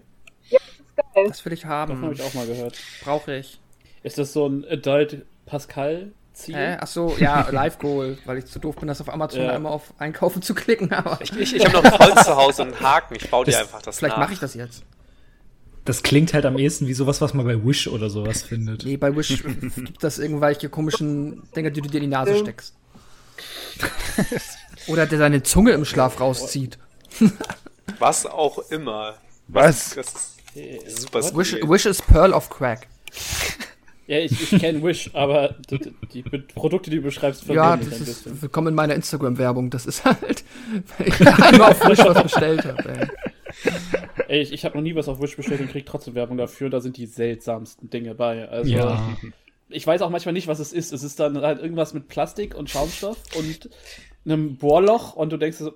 Geil. 1.14 1.26
Das 1.28 1.42
will 1.46 1.52
ich 1.54 1.62
Davon 1.62 1.72
habe 1.72 1.92
haben. 2.02 2.12
ich 2.12 2.22
auch 2.22 2.34
mal 2.34 2.46
gehört. 2.46 2.76
Brauche 3.02 3.34
ich. 3.36 3.58
Ist 4.02 4.18
das 4.18 4.34
so 4.34 4.46
ein 4.46 4.66
Adult 4.68 5.24
Pascal-Ziel? 5.46 6.54
Hä? 6.56 6.76
Ach 6.80 6.86
so, 6.86 7.16
ja, 7.18 7.48
Live 7.50 7.78
Goal, 7.78 8.18
weil 8.26 8.38
ich 8.38 8.46
zu 8.46 8.58
doof 8.58 8.76
bin, 8.76 8.88
das 8.88 9.00
auf 9.00 9.08
Amazon 9.08 9.42
Ja. 9.44 9.52
einmal 9.52 9.72
auf 9.72 9.94
Einkaufen 9.98 10.42
zu 10.42 10.54
klicken, 10.54 10.92
aber 10.92 11.18
Ich, 11.22 11.32
ich, 11.34 11.56
ich 11.56 11.64
habe 11.64 11.76
noch 11.82 11.84
ein 11.84 11.98
Holz 11.98 12.24
zu 12.26 12.36
Hause 12.36 12.62
und 12.62 12.74
einen 12.74 12.80
Haken. 12.80 13.14
Ich 13.16 13.30
baue 13.30 13.44
dir 13.46 13.52
Das- 13.52 13.62
einfach 13.62 13.80
das 13.82 13.98
vielleicht 13.98 14.18
mache 14.18 14.34
ich 14.34 14.38
das 14.38 14.52
jetzt. 14.54 14.84
Das 15.84 16.02
klingt 16.02 16.34
halt 16.34 16.44
am 16.44 16.58
ehesten 16.58 16.86
wie 16.86 16.94
sowas, 16.94 17.20
was 17.20 17.34
man 17.34 17.46
bei 17.46 17.64
Wish 17.64 17.88
oder 17.88 18.10
sowas 18.10 18.42
findet. 18.42 18.84
Nee, 18.84 18.96
bei 18.96 19.14
Wish 19.16 19.42
gibt 19.42 20.02
das 20.02 20.18
irgendwelche 20.18 20.68
komischen 20.68 21.42
Dinge, 21.56 21.72
die 21.72 21.80
du 21.80 21.88
dir 21.88 21.98
in 21.98 22.04
die 22.04 22.08
Nase 22.08 22.36
steckst. 22.36 22.74
Oder 24.86 25.06
der 25.06 25.18
seine 25.18 25.42
Zunge 25.42 25.72
im 25.72 25.84
Schlaf 25.84 26.20
rauszieht. 26.20 26.78
Was 27.98 28.26
auch 28.26 28.58
immer. 28.70 29.14
Was? 29.48 29.94
Das 29.94 30.36
ist 30.54 31.02
super 31.02 31.20
Wish. 31.36 31.54
Wish 31.62 31.86
is 31.86 32.02
Pearl 32.02 32.32
of 32.32 32.50
Crack. 32.50 32.86
Ja, 34.06 34.18
ich, 34.18 34.52
ich 34.52 34.60
kenne 34.60 34.82
Wish, 34.82 35.10
aber 35.14 35.54
die, 35.70 35.92
die 36.12 36.22
Produkte, 36.22 36.90
die 36.90 36.96
du 36.96 37.02
beschreibst, 37.02 37.46
Ja, 37.46 37.76
das 37.76 38.00
ein 38.00 38.02
ist 38.02 38.42
willkommen 38.42 38.68
in 38.68 38.74
meiner 38.74 38.94
Instagram-Werbung. 38.94 39.70
Das 39.70 39.86
ist 39.86 40.04
halt, 40.04 40.44
weil 40.98 41.08
ich 41.08 41.20
einmal 41.20 41.70
auf 41.70 41.88
Wish 41.88 41.98
was 41.98 42.22
bestellt 42.22 42.64
habe. 42.64 43.08
Ey. 44.28 44.40
Ich, 44.42 44.52
ich 44.52 44.64
habe 44.64 44.76
noch 44.76 44.82
nie 44.82 44.94
was 44.94 45.08
auf 45.08 45.20
Wish 45.20 45.36
bestellt 45.36 45.60
und 45.60 45.70
krieg 45.70 45.86
trotzdem 45.86 46.14
Werbung 46.14 46.36
dafür. 46.36 46.70
Da 46.70 46.80
sind 46.80 46.96
die 46.96 47.06
seltsamsten 47.06 47.90
Dinge 47.90 48.14
bei. 48.14 48.48
Also, 48.48 48.70
Ja. 48.70 49.16
ich 49.68 49.86
weiß 49.86 50.02
auch 50.02 50.10
manchmal 50.10 50.32
nicht, 50.32 50.46
was 50.48 50.58
es 50.58 50.72
ist. 50.72 50.92
Es 50.92 51.02
ist 51.02 51.20
dann 51.20 51.40
halt 51.42 51.60
irgendwas 51.60 51.94
mit 51.94 52.08
Plastik 52.08 52.54
und 52.54 52.70
Schaumstoff 52.70 53.18
und 53.36 53.70
einem 54.24 54.56
Bohrloch 54.56 55.14
und 55.14 55.30
du 55.32 55.36
denkst 55.36 55.58
dir 55.58 55.64
so, 55.64 55.74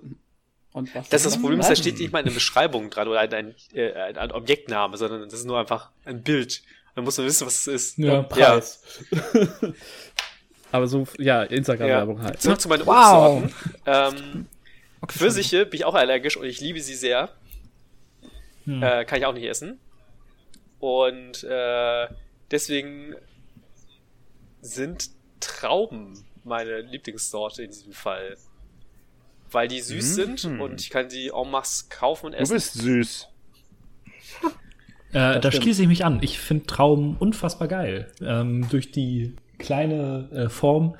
und 0.73 0.93
was 0.93 1.07
Das 1.09 1.25
ist 1.25 1.33
das 1.35 1.41
Problem, 1.41 1.59
ist, 1.61 1.69
da 1.69 1.75
steht 1.75 1.99
nicht 1.99 2.11
mal 2.11 2.19
eine 2.19 2.31
Beschreibung 2.31 2.89
dran 2.89 3.07
oder 3.07 3.21
ein, 3.21 3.33
ein, 3.33 3.55
äh, 3.73 3.93
ein, 3.93 4.17
ein 4.17 4.31
Objektname, 4.31 4.97
sondern 4.97 5.23
das 5.23 5.33
ist 5.39 5.45
nur 5.45 5.57
einfach 5.57 5.89
ein 6.03 6.21
Bild. 6.21 6.61
Da 6.95 7.01
muss 7.01 7.17
man 7.17 7.27
wissen, 7.27 7.47
was 7.47 7.59
es 7.59 7.67
ist. 7.67 7.97
Ja, 7.97 8.21
Preis. 8.23 8.81
Aber 10.71 10.87
so, 10.87 11.05
ja, 11.17 11.43
Instagram-Werbung 11.43 12.21
halt. 12.21 12.41
Zurück 12.41 12.59
zu 12.59 12.67
meinen 12.67 12.85
Wow. 12.85 13.43
Obstsorten. 13.43 13.53
Ähm, 13.85 14.45
Okay, 15.01 15.19
Pfirsiche 15.19 15.65
bin 15.67 15.77
ich 15.79 15.85
auch 15.85 15.93
allergisch 15.93 16.35
und 16.35 16.45
ich 16.45 16.61
liebe 16.61 16.79
sie 16.81 16.95
sehr. 16.95 17.29
Hm. 18.65 18.83
Äh, 18.83 19.05
kann 19.05 19.19
ich 19.19 19.25
auch 19.25 19.33
nicht 19.33 19.45
essen. 19.45 19.79
Und 20.79 21.43
äh, 21.43 22.07
deswegen 22.51 23.15
sind 24.61 25.09
Trauben 25.39 26.23
meine 26.43 26.81
Lieblingssorte 26.81 27.63
in 27.63 27.71
diesem 27.71 27.93
Fall. 27.93 28.37
Weil 29.51 29.67
die 29.67 29.79
süß 29.81 30.17
Mhm. 30.17 30.37
sind 30.37 30.59
und 30.61 30.81
ich 30.81 30.89
kann 30.89 31.09
sie 31.09 31.27
en 31.29 31.51
masse 31.51 31.85
kaufen 31.89 32.27
und 32.27 32.31
Du 32.33 32.37
essen. 32.39 32.53
bist 32.55 32.73
süß. 32.73 33.27
Äh, 35.13 35.39
da 35.39 35.51
schließe 35.51 35.83
ich 35.83 35.87
mich 35.87 36.03
an. 36.03 36.19
Ich 36.21 36.39
finde 36.39 36.65
Trauben 36.65 37.15
unfassbar 37.17 37.67
geil. 37.67 38.11
Ähm, 38.21 38.67
durch 38.69 38.91
die 38.91 39.35
kleine 39.59 40.29
äh, 40.33 40.49
Form 40.49 40.97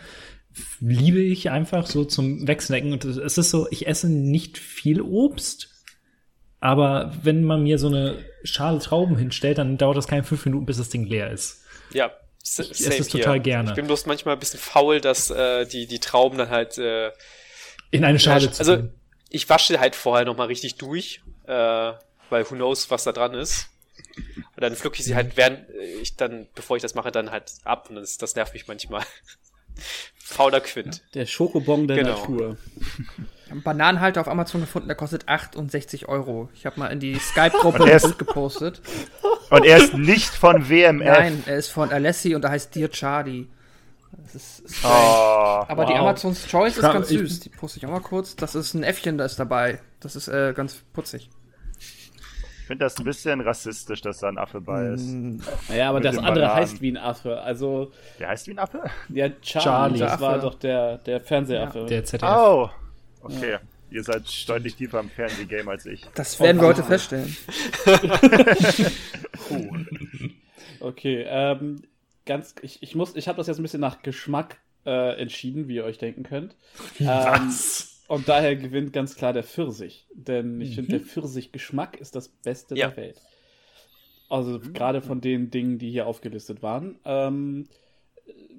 liebe 0.79 1.19
ich 1.21 1.49
einfach 1.49 1.85
so 1.85 2.05
zum 2.05 2.47
Wegsnacken. 2.47 2.93
Und 2.93 3.03
es 3.03 3.37
ist 3.37 3.49
so, 3.49 3.67
ich 3.71 3.87
esse 3.87 4.07
nicht 4.09 4.57
viel 4.57 5.01
Obst, 5.01 5.74
aber 6.65 7.13
wenn 7.21 7.43
man 7.43 7.61
mir 7.63 7.77
so 7.77 7.87
eine 7.87 8.17
Schale 8.43 8.79
Trauben 8.79 9.17
hinstellt, 9.17 9.59
dann 9.59 9.77
dauert 9.77 9.97
das 9.97 10.07
keine 10.07 10.23
fünf 10.23 10.43
Minuten, 10.45 10.65
bis 10.65 10.77
das 10.77 10.89
Ding 10.89 11.05
leer 11.05 11.29
ist. 11.29 11.63
Ja, 11.93 12.11
Ich 12.43 12.59
esse 12.59 12.87
es 13.01 13.07
hier. 13.11 13.21
total 13.21 13.39
gerne. 13.39 13.69
Ich 13.69 13.75
bin 13.75 13.85
bloß 13.85 14.07
manchmal 14.07 14.35
ein 14.35 14.39
bisschen 14.39 14.59
faul, 14.59 14.99
dass 14.99 15.29
äh, 15.29 15.65
die, 15.67 15.85
die 15.87 15.99
Trauben 15.99 16.37
dann 16.39 16.49
halt 16.49 16.77
äh, 16.77 17.11
In 17.91 18.03
eine 18.03 18.19
Schale 18.19 18.51
zu 18.51 18.59
also 18.59 18.89
ich 19.29 19.47
wasche 19.49 19.79
halt 19.79 19.95
vorher 19.95 20.25
noch 20.25 20.37
mal 20.37 20.47
richtig 20.47 20.75
durch, 20.75 21.21
äh, 21.45 21.51
weil 22.29 22.49
who 22.49 22.55
knows, 22.55 22.89
was 22.89 23.03
da 23.03 23.11
dran 23.11 23.33
ist. 23.35 23.67
Und 24.17 24.61
dann 24.61 24.75
pflücke 24.75 24.97
ich 24.99 25.05
sie 25.05 25.15
halt, 25.15 25.37
während 25.37 25.69
äh, 25.69 26.01
ich 26.01 26.15
dann, 26.15 26.47
bevor 26.55 26.77
ich 26.77 26.81
das 26.81 26.95
mache, 26.95 27.11
dann 27.11 27.29
halt 27.31 27.51
ab. 27.63 27.89
Und 27.89 27.95
das, 27.97 28.17
das 28.17 28.35
nervt 28.35 28.53
mich 28.53 28.67
manchmal. 28.67 29.03
Fauler 30.17 30.61
Quint. 30.61 31.03
Der 31.13 31.25
Schokobon 31.25 31.87
der 31.87 31.97
Genau. 31.97 32.17
Natur. 32.19 32.57
Ich 33.45 33.51
habe 33.51 33.57
einen 33.57 33.63
Bananenhalter 33.63 34.21
auf 34.21 34.27
Amazon 34.27 34.61
gefunden, 34.61 34.87
der 34.87 34.97
kostet 34.97 35.27
68 35.29 36.07
Euro. 36.07 36.49
Ich 36.55 36.65
habe 36.65 36.79
mal 36.79 36.87
in 36.87 36.99
die 36.99 37.13
Skype-Gruppe 37.15 37.87
er 37.87 37.99
gepostet. 37.99 38.81
Und 39.51 39.63
er 39.65 39.77
ist 39.77 39.93
nicht 39.93 40.29
von 40.29 40.67
WMF. 40.67 41.05
Nein, 41.05 41.43
er 41.45 41.57
ist 41.57 41.69
von 41.69 41.91
Alessi 41.91 42.33
und 42.33 42.41
da 42.41 42.49
heißt 42.49 42.73
Dear 42.73 42.89
Charlie. 42.89 43.45
Das 44.23 44.33
ist, 44.33 44.59
ist. 44.61 44.83
Oh. 44.83 44.87
Aber 44.87 45.85
die 45.85 45.93
wow. 45.93 45.99
Amazon's 45.99 46.47
Choice 46.47 46.77
ist 46.77 46.81
ganz 46.81 47.11
ich- 47.11 47.19
süß. 47.19 47.39
Die 47.41 47.49
poste 47.49 47.77
ich 47.77 47.85
auch 47.85 47.91
mal 47.91 47.99
kurz. 48.01 48.35
Das 48.35 48.55
ist 48.55 48.73
ein 48.73 48.81
Äffchen, 48.81 49.19
da 49.19 49.25
ist 49.25 49.37
dabei. 49.39 49.79
Das 49.99 50.15
ist 50.15 50.27
äh, 50.27 50.53
ganz 50.55 50.77
putzig. 50.93 51.29
Ich 51.79 52.67
finde 52.67 52.83
das 52.85 52.97
ein 52.97 53.03
bisschen 53.03 53.41
rassistisch, 53.41 54.01
dass 54.01 54.17
da 54.21 54.29
ein 54.29 54.39
Affe 54.39 54.59
bei 54.59 54.87
ist. 54.87 55.05
Naja, 55.69 55.89
aber 55.89 55.99
Mit 55.99 56.05
das 56.05 56.17
andere 56.17 56.33
Bananen. 56.33 56.55
heißt 56.55 56.81
wie 56.81 56.91
ein 56.93 56.97
Affe. 56.97 57.39
Also, 57.43 57.91
Der 58.17 58.29
heißt 58.29 58.47
wie 58.47 58.51
ein 58.53 58.59
Affe? 58.59 58.81
ja, 59.09 59.29
Charlie, 59.39 59.63
Charlie. 59.63 59.99
das 59.99 60.19
war 60.19 60.39
doch 60.39 60.55
der, 60.55 60.97
der 60.97 61.21
Fernsehaffe. 61.21 61.85
Der 61.85 62.03
ZDF. 62.03 62.27
Oh. 62.27 62.69
Okay. 63.25 63.57
Ihr 63.91 64.03
seid 64.03 64.23
deutlich 64.49 64.75
tiefer 64.75 64.99
im 64.99 65.09
Fernsehgame 65.09 65.69
als 65.71 65.85
ich. 65.85 66.03
Das 66.15 66.39
werden 66.39 66.59
wir 66.59 66.67
heute 66.67 66.83
feststellen. 66.83 67.35
Okay, 70.79 71.25
ähm, 71.27 71.81
ganz, 72.25 72.55
ich, 72.61 72.83
ich 72.83 72.95
muss, 72.95 73.15
ich 73.15 73.27
habe 73.27 73.37
das 73.37 73.47
jetzt 73.47 73.57
ein 73.59 73.63
bisschen 73.63 73.81
nach 73.81 74.01
Geschmack 74.03 74.59
äh, 74.85 75.19
entschieden, 75.19 75.67
wie 75.67 75.75
ihr 75.75 75.83
euch 75.85 75.97
denken 75.97 76.23
könnt. 76.23 76.55
Ähm, 76.99 77.51
und 78.07 78.27
daher 78.29 78.55
gewinnt 78.55 78.93
ganz 78.93 79.15
klar 79.15 79.33
der 79.33 79.43
Pfirsich. 79.43 80.05
Denn 80.13 80.61
ich 80.61 80.75
finde, 80.75 80.91
der 80.91 80.99
Pfirsich-Geschmack 80.99 81.97
ist 81.99 82.15
das 82.15 82.27
Beste 82.27 82.75
Ja. 82.75 82.89
der 82.89 82.97
Welt. 82.97 83.21
Also 84.29 84.59
gerade 84.59 85.01
von 85.01 85.21
den 85.21 85.49
Dingen, 85.49 85.77
die 85.79 85.89
hier 85.91 86.05
aufgelistet 86.07 86.61
waren. 86.61 86.99
Ähm, 87.05 87.67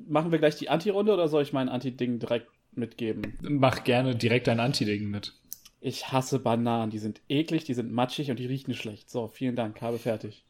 machen 0.09 0.33
wir 0.33 0.39
gleich 0.39 0.57
die 0.57 0.69
Anti-Runde 0.69 1.13
oder 1.13 1.29
soll 1.29 1.43
ich 1.43 1.53
mein 1.53 1.69
Anti-Ding 1.69 2.19
direkt 2.19 2.49
mitgeben? 2.77 3.39
Mach 3.43 3.85
gerne 3.85 4.15
direkt 4.15 4.49
ein 4.49 4.61
Anti-Ding 4.61 5.09
mit. 5.09 5.35
Ich 5.81 6.13
hasse 6.13 6.39
Bananen. 6.39 6.91
Die 6.91 6.99
sind 6.99 7.21
eklig, 7.29 7.65
die 7.65 7.75
sind 7.75 7.93
matschig 7.93 8.31
und 8.31 8.39
die 8.39 8.47
riechen 8.47 8.75
schlecht. 8.75 9.11
So, 9.11 9.29
vielen 9.29 9.57
Dank, 9.57 9.81
habe 9.81 9.99
fertig. 9.99 10.45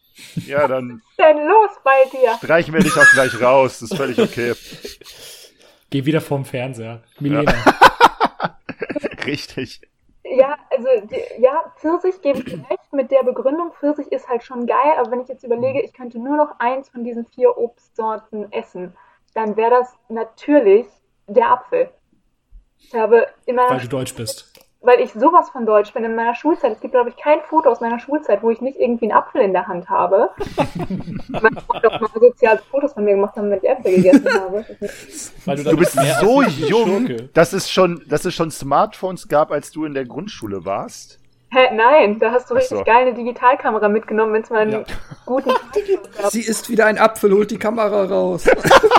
Ja, 0.47 0.67
dann 0.67 1.03
denn 1.19 1.47
los 1.47 1.71
bei 1.85 2.05
dir? 2.11 2.37
streichen 2.39 2.73
wir 2.73 2.81
dich 2.81 2.97
auch 2.97 3.11
gleich 3.13 3.41
raus. 3.41 3.81
Das 3.81 3.91
ist 3.91 3.97
völlig 3.97 4.19
okay. 4.19 4.55
Geh 5.91 6.05
wieder 6.05 6.21
vorm 6.21 6.45
Fernseher. 6.45 7.03
Milena. 7.21 7.53
Richtig. 9.27 9.83
Ja, 10.25 10.57
also 10.71 10.89
die, 11.07 11.43
ja, 11.43 11.73
Pfirsich 11.77 12.21
gebe 12.21 12.41
ich 12.41 12.55
recht 12.55 12.93
mit 12.93 13.11
der 13.11 13.23
Begründung. 13.23 13.73
Pfirsich 13.73 14.11
ist 14.11 14.29
halt 14.29 14.43
schon 14.43 14.67
geil, 14.67 14.95
aber 14.99 15.11
wenn 15.11 15.21
ich 15.21 15.29
jetzt 15.29 15.45
überlege, 15.45 15.83
ich 15.83 15.93
könnte 15.93 16.19
nur 16.19 16.37
noch 16.37 16.59
eins 16.59 16.89
von 16.89 17.05
diesen 17.05 17.27
vier 17.27 17.57
Obstsorten 17.57 18.51
essen, 18.53 18.97
dann 19.35 19.57
wäre 19.57 19.71
das 19.71 19.95
natürlich 20.09 20.87
der 21.29 21.51
Apfel. 21.51 21.91
Ich 22.79 22.95
habe 22.95 23.27
immer, 23.47 23.69
Weil 23.71 23.81
du 23.81 23.89
deutsch 23.89 24.15
bist. 24.15 24.53
weil 24.81 25.01
ich 25.01 25.13
sowas 25.13 25.51
von 25.51 25.67
Deutsch 25.67 25.93
bin 25.93 26.05
in 26.05 26.15
meiner 26.15 26.35
Schulzeit. 26.35 26.73
Es 26.73 26.81
gibt, 26.81 26.93
glaube 26.93 27.11
ich, 27.11 27.17
kein 27.17 27.41
Foto 27.49 27.69
aus 27.71 27.81
meiner 27.81 27.99
Schulzeit, 27.99 28.43
wo 28.43 28.51
ich 28.51 28.61
nicht 28.61 28.79
irgendwie 28.79 29.07
einen 29.07 29.19
Apfel 29.19 29.41
in 29.41 29.53
der 29.53 29.67
Hand 29.67 29.89
habe. 29.89 30.31
Meine 31.29 31.61
Freunde 31.61 31.93
auch 31.93 32.01
mal 32.01 32.11
soziale 32.21 32.61
Fotos 32.71 32.93
von 32.93 33.05
mir 33.05 33.15
gemacht 33.15 33.35
haben, 33.37 33.51
wenn 33.51 33.59
ich 33.59 33.69
Äpfel 33.69 33.97
gegessen 33.97 34.29
habe. 34.33 34.65
Weil 35.45 35.57
Du 35.57 35.63
damit 35.65 35.79
bist 35.81 35.99
so 36.21 36.43
jung, 36.43 37.09
dass 37.35 37.53
es 37.53 37.69
schon, 37.71 38.05
dass 38.09 38.25
es 38.25 38.35
schon 38.35 38.51
Smartphones 38.51 39.27
gab, 39.29 39.51
als 39.51 39.73
du 39.73 39.85
in 39.85 39.95
der 39.95 40.05
Grundschule 40.05 40.65
warst. 40.65 41.19
Hä, 41.51 41.75
nein, 41.75 42.19
da 42.19 42.33
hast 42.33 42.51
du 42.51 42.55
Ach 42.55 42.59
richtig 42.59 42.79
so. 42.79 42.85
geil 42.85 43.07
eine 43.07 43.15
Digitalkamera 43.15 43.89
mitgenommen, 43.89 44.33
wenn 44.33 44.43
es 44.43 44.51
mal 44.51 44.63
einen 44.63 44.73
Ja. 44.73 44.85
guten. 45.25 45.51
Sie 46.31 46.41
ist 46.41 46.69
wieder 46.69 46.87
ein 46.87 46.99
Apfel, 46.99 47.33
holt 47.33 47.51
die 47.51 47.59
Kamera 47.59 48.05
raus. 48.05 48.47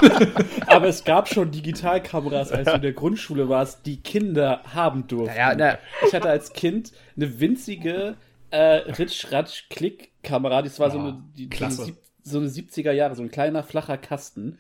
Aber 0.68 0.88
es 0.88 1.04
gab 1.04 1.28
schon 1.28 1.52
Digitalkameras, 1.52 2.52
als 2.52 2.70
du 2.70 2.76
in 2.76 2.82
der 2.82 2.94
Grundschule 2.94 3.50
warst, 3.50 3.86
die 3.86 3.98
Kinder 4.02 4.62
haben 4.74 5.08
durften. 5.08 5.38
Ja, 5.38 5.54
na, 5.56 5.78
Ich 6.08 6.14
hatte 6.14 6.30
als 6.30 6.54
Kind 6.54 6.94
eine 7.18 7.40
winzige 7.40 8.16
äh, 8.52 8.58
Ritsch-Ratsch-Klick-Kamera. 8.98 10.62
Das 10.62 10.80
war 10.80 10.90
so, 10.92 11.00
eine, 11.00 11.24
die, 11.36 11.50
eine 11.62 11.72
so 11.72 12.38
eine 12.40 12.48
70er 12.48 12.92
Jahre, 12.92 13.16
so 13.16 13.24
ein 13.24 13.32
kleiner, 13.32 13.64
flacher 13.64 13.98
Kasten. 13.98 14.60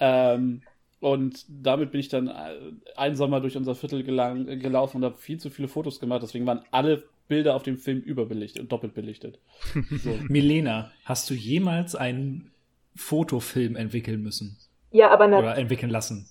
Ähm, 0.00 0.62
und 1.00 1.44
damit 1.48 1.92
bin 1.92 2.00
ich 2.00 2.08
dann 2.08 2.26
äh, 2.28 2.32
einen 2.96 3.14
Sommer 3.14 3.40
durch 3.40 3.56
unser 3.56 3.74
Viertel 3.76 4.02
gelang, 4.02 4.46
gelaufen 4.58 4.98
und 4.98 5.04
habe 5.04 5.18
viel 5.18 5.38
zu 5.38 5.50
viele 5.50 5.68
Fotos 5.68 6.00
gemacht. 6.00 6.22
Deswegen 6.22 6.46
waren 6.46 6.64
alle 6.72 7.04
Bilder 7.28 7.54
auf 7.54 7.62
dem 7.62 7.78
Film 7.78 8.00
überbelichtet 8.00 8.62
und 8.62 8.72
doppelt 8.72 8.94
belichtet. 8.94 9.38
So. 10.02 10.18
Milena, 10.28 10.90
hast 11.04 11.28
du 11.30 11.34
jemals 11.34 11.94
einen 11.94 12.50
Fotofilm 12.96 13.76
entwickeln 13.76 14.22
müssen? 14.22 14.56
Ja, 14.90 15.10
aber 15.10 15.26
ne, 15.26 15.38
Oder 15.38 15.56
entwickeln 15.56 15.90
lassen? 15.90 16.28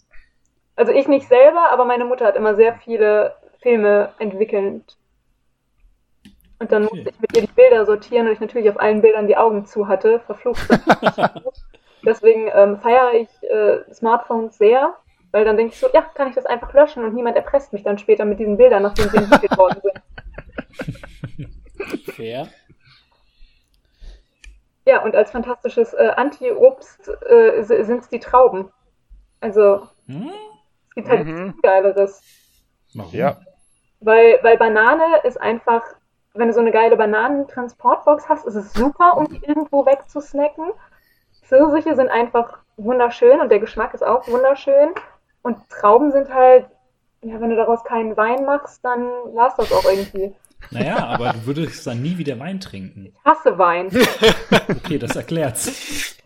also 0.76 0.92
ich 0.92 1.08
nicht 1.08 1.28
selber, 1.28 1.72
aber 1.72 1.86
meine 1.86 2.06
Mutter 2.06 2.26
hat 2.26 2.36
immer 2.36 2.56
sehr 2.56 2.76
viele 2.78 3.36
Filme 3.62 4.14
entwickelt. 4.20 4.98
Und 6.60 6.72
dann 6.72 6.86
Okay. 6.86 6.96
musste 6.96 7.10
ich 7.12 7.20
mit 7.22 7.36
ihr 7.36 7.42
die 7.48 7.54
Bilder 7.54 7.86
sortieren 7.86 8.28
und 8.28 8.34
ich 8.34 8.40
natürlich 8.40 8.70
auf 8.70 8.80
allen 8.80 9.02
Bildern 9.02 9.28
die 9.28 9.38
Augen 9.38 9.66
zu 9.66 9.88
hatte. 9.88 10.20
Verflucht. 10.22 10.68
Deswegen 12.06 12.50
ähm, 12.54 12.80
feiere 12.80 13.14
ich 13.14 13.30
äh, 13.50 13.94
Smartphones 13.94 14.58
sehr, 14.58 14.96
weil 15.32 15.46
dann 15.46 15.58
denke 15.58 15.74
ich 15.74 15.80
so, 15.80 15.88
ja, 15.94 16.02
kann 16.02 16.30
ich 16.30 16.36
das 16.36 16.46
einfach 16.46 16.74
löschen 16.74 17.04
und 17.04 17.14
niemand 17.14 17.36
erpresst 17.36 17.74
mich 17.74 17.84
dann 17.84 17.98
später 17.98 18.26
mit 18.26 18.40
diesen 18.40 18.58
Bildern, 18.58 18.84
nachdem 18.84 19.10
sie 19.10 19.18
entwickelt 19.18 19.58
worden 19.58 19.80
sind. 19.82 19.94
Fair. 22.16 22.48
Ja, 24.86 25.04
und 25.04 25.16
als 25.16 25.32
fantastisches 25.32 25.94
äh, 25.94 26.12
Anti-Obst 26.16 27.10
äh, 27.30 27.62
sind 27.64 28.00
es 28.04 28.10
die 28.10 28.20
Trauben. 28.20 28.72
Also, 29.42 29.88
Hm? 30.08 30.32
es 30.90 30.96
gibt 30.96 31.10
halt 31.10 31.26
Mhm. 31.28 31.44
nichts 31.48 31.62
Geileres. 31.62 32.22
Warum? 32.96 33.14
Ja. 33.14 33.38
Weil, 34.00 34.40
weil 34.44 34.58
Banane 34.58 35.18
ist 35.24 35.40
einfach, 35.42 35.84
wenn 36.34 36.48
du 36.48 36.54
so 36.54 36.62
eine 36.62 36.72
geile 36.72 36.96
Bananentransportbox 36.96 38.30
hast, 38.30 38.46
ist 38.46 38.56
es 38.56 38.74
super, 38.74 39.18
um 39.18 39.28
die 39.28 39.44
irgendwo 39.44 39.86
wegzusnacken. 39.86 40.72
Pfirsiche 41.44 41.96
sind 41.96 42.10
einfach 42.10 42.60
wunderschön 42.78 43.42
und 43.42 43.50
der 43.50 43.60
Geschmack 43.60 43.94
ist 43.94 44.04
auch 44.04 44.28
wunderschön. 44.28 44.90
Und 45.42 45.58
Trauben 45.70 46.12
sind 46.12 46.34
halt, 46.34 46.68
ja, 47.24 47.40
wenn 47.42 47.50
du 47.50 47.56
daraus 47.56 47.84
keinen 47.84 48.16
Wein 48.18 48.46
machst, 48.46 48.84
dann 48.84 49.02
war 49.02 49.54
das 49.58 49.72
auch 49.72 49.86
irgendwie. 49.86 50.34
Naja, 50.72 51.06
aber 51.08 51.34
du 51.34 51.46
würdest 51.46 51.86
dann 51.86 52.02
nie 52.02 52.18
wieder 52.18 52.40
Wein 52.40 52.60
trinken. 52.60 53.08
Ich 53.08 53.26
hasse 53.26 53.58
Wein. 53.58 53.90
Okay, 54.70 54.98
das 54.98 55.16
erklärt's. 55.16 56.18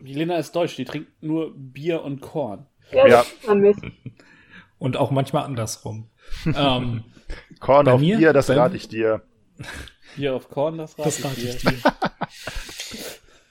Jelena 0.00 0.36
ist 0.38 0.54
deutsch, 0.54 0.76
die 0.76 0.84
trinkt 0.84 1.22
nur 1.22 1.52
Bier 1.56 2.02
und 2.02 2.20
Korn. 2.20 2.66
Ja, 2.92 3.06
Ja. 3.06 3.24
man 3.46 3.60
nicht. 3.60 3.78
Und 4.78 4.96
auch 4.96 5.10
manchmal 5.10 5.44
andersrum. 5.44 6.10
ähm, 6.46 7.04
Korn 7.60 7.84
Bei 7.86 7.92
auf 7.92 8.00
mir? 8.00 8.18
Bier, 8.18 8.32
das 8.32 8.50
rate 8.50 8.76
ich 8.76 8.88
dir. 8.88 9.22
Bier 10.16 10.34
auf 10.34 10.48
Korn, 10.50 10.78
das 10.78 10.98
rate 10.98 11.08
das 11.08 11.24
rate 11.24 11.40
ich 11.40 11.46
ich 11.56 11.62
dir. 11.62 11.70
dir. 11.70 11.92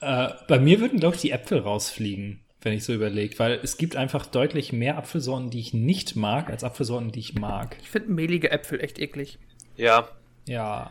äh, 0.00 0.28
bei 0.48 0.58
mir 0.58 0.80
würden, 0.80 1.00
glaube 1.00 1.16
ich, 1.16 1.22
die 1.22 1.30
Äpfel 1.32 1.58
rausfliegen, 1.60 2.44
wenn 2.66 2.74
ich 2.74 2.84
so 2.84 2.92
überlege, 2.92 3.38
weil 3.38 3.60
es 3.62 3.78
gibt 3.78 3.96
einfach 3.96 4.26
deutlich 4.26 4.72
mehr 4.72 4.98
Apfelsorten, 4.98 5.50
die 5.50 5.60
ich 5.60 5.72
nicht 5.72 6.16
mag, 6.16 6.50
als 6.50 6.64
Apfelsorten, 6.64 7.12
die 7.12 7.20
ich 7.20 7.34
mag. 7.34 7.76
Ich 7.80 7.88
finde 7.88 8.10
mehlige 8.10 8.50
Äpfel 8.50 8.80
echt 8.80 8.98
eklig. 8.98 9.38
Ja. 9.76 10.08
Ja. 10.46 10.90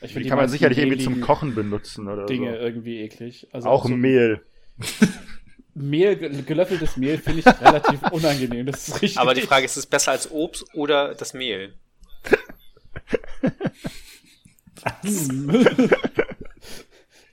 Ich 0.00 0.08
Die 0.08 0.14
find 0.14 0.28
kann 0.28 0.38
man 0.38 0.48
sicherlich 0.48 0.78
irgendwie 0.78 1.02
zum 1.02 1.20
Kochen 1.20 1.54
benutzen 1.54 2.08
oder 2.08 2.26
Dinge 2.26 2.52
so. 2.52 2.56
irgendwie 2.58 3.00
eklig. 3.00 3.46
Also 3.52 3.68
Auch 3.68 3.84
so 3.86 3.96
Mehl. 3.96 4.40
Mehl, 5.74 6.16
ge- 6.16 6.42
gelöffeltes 6.42 6.96
Mehl 6.96 7.18
finde 7.18 7.40
ich 7.40 7.46
relativ 7.46 8.00
unangenehm. 8.12 8.66
Das 8.66 8.88
ist 8.88 9.02
richtig. 9.02 9.18
Aber 9.18 9.34
die 9.34 9.40
Frage 9.42 9.64
ist, 9.64 9.72
ist 9.72 9.78
es 9.78 9.86
besser 9.86 10.12
als 10.12 10.30
Obst 10.30 10.64
oder 10.74 11.14
das 11.14 11.34
Mehl? 11.34 11.74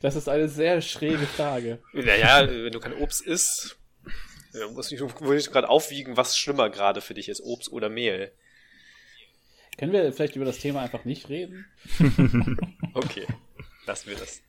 Das 0.01 0.15
ist 0.15 0.29
eine 0.29 0.47
sehr 0.47 0.81
schräge 0.81 1.25
Frage. 1.25 1.79
Naja, 1.93 2.47
wenn 2.47 2.71
du 2.71 2.79
kein 2.79 2.93
Obst 2.93 3.21
isst, 3.21 3.77
ja, 4.53 4.67
muss 4.69 4.91
ich, 4.91 4.99
gerade 5.51 5.69
aufwiegen, 5.69 6.17
was 6.17 6.37
schlimmer 6.37 6.69
gerade 6.69 7.01
für 7.01 7.13
dich 7.13 7.29
ist, 7.29 7.41
Obst 7.41 7.71
oder 7.71 7.89
Mehl. 7.89 8.31
Können 9.77 9.91
wir 9.93 10.11
vielleicht 10.11 10.35
über 10.35 10.45
das 10.45 10.59
Thema 10.59 10.81
einfach 10.81 11.05
nicht 11.05 11.29
reden? 11.29 11.65
Okay, 12.93 13.25
lassen 13.85 14.09
wir 14.09 14.17
das. 14.17 14.41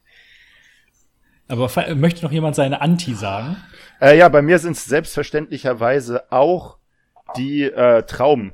Aber 1.47 1.69
möchte 1.95 2.25
noch 2.25 2.33
jemand 2.33 2.57
seine 2.57 2.81
Anti 2.81 3.15
sagen? 3.15 3.57
Äh, 4.01 4.17
ja, 4.17 4.29
bei 4.29 4.41
mir 4.41 4.59
sind 4.59 4.73
es 4.77 4.87
selbstverständlicherweise 4.87 6.33
auch 6.33 6.79
die 7.37 7.65
äh, 7.65 8.03
Trauben. 8.05 8.53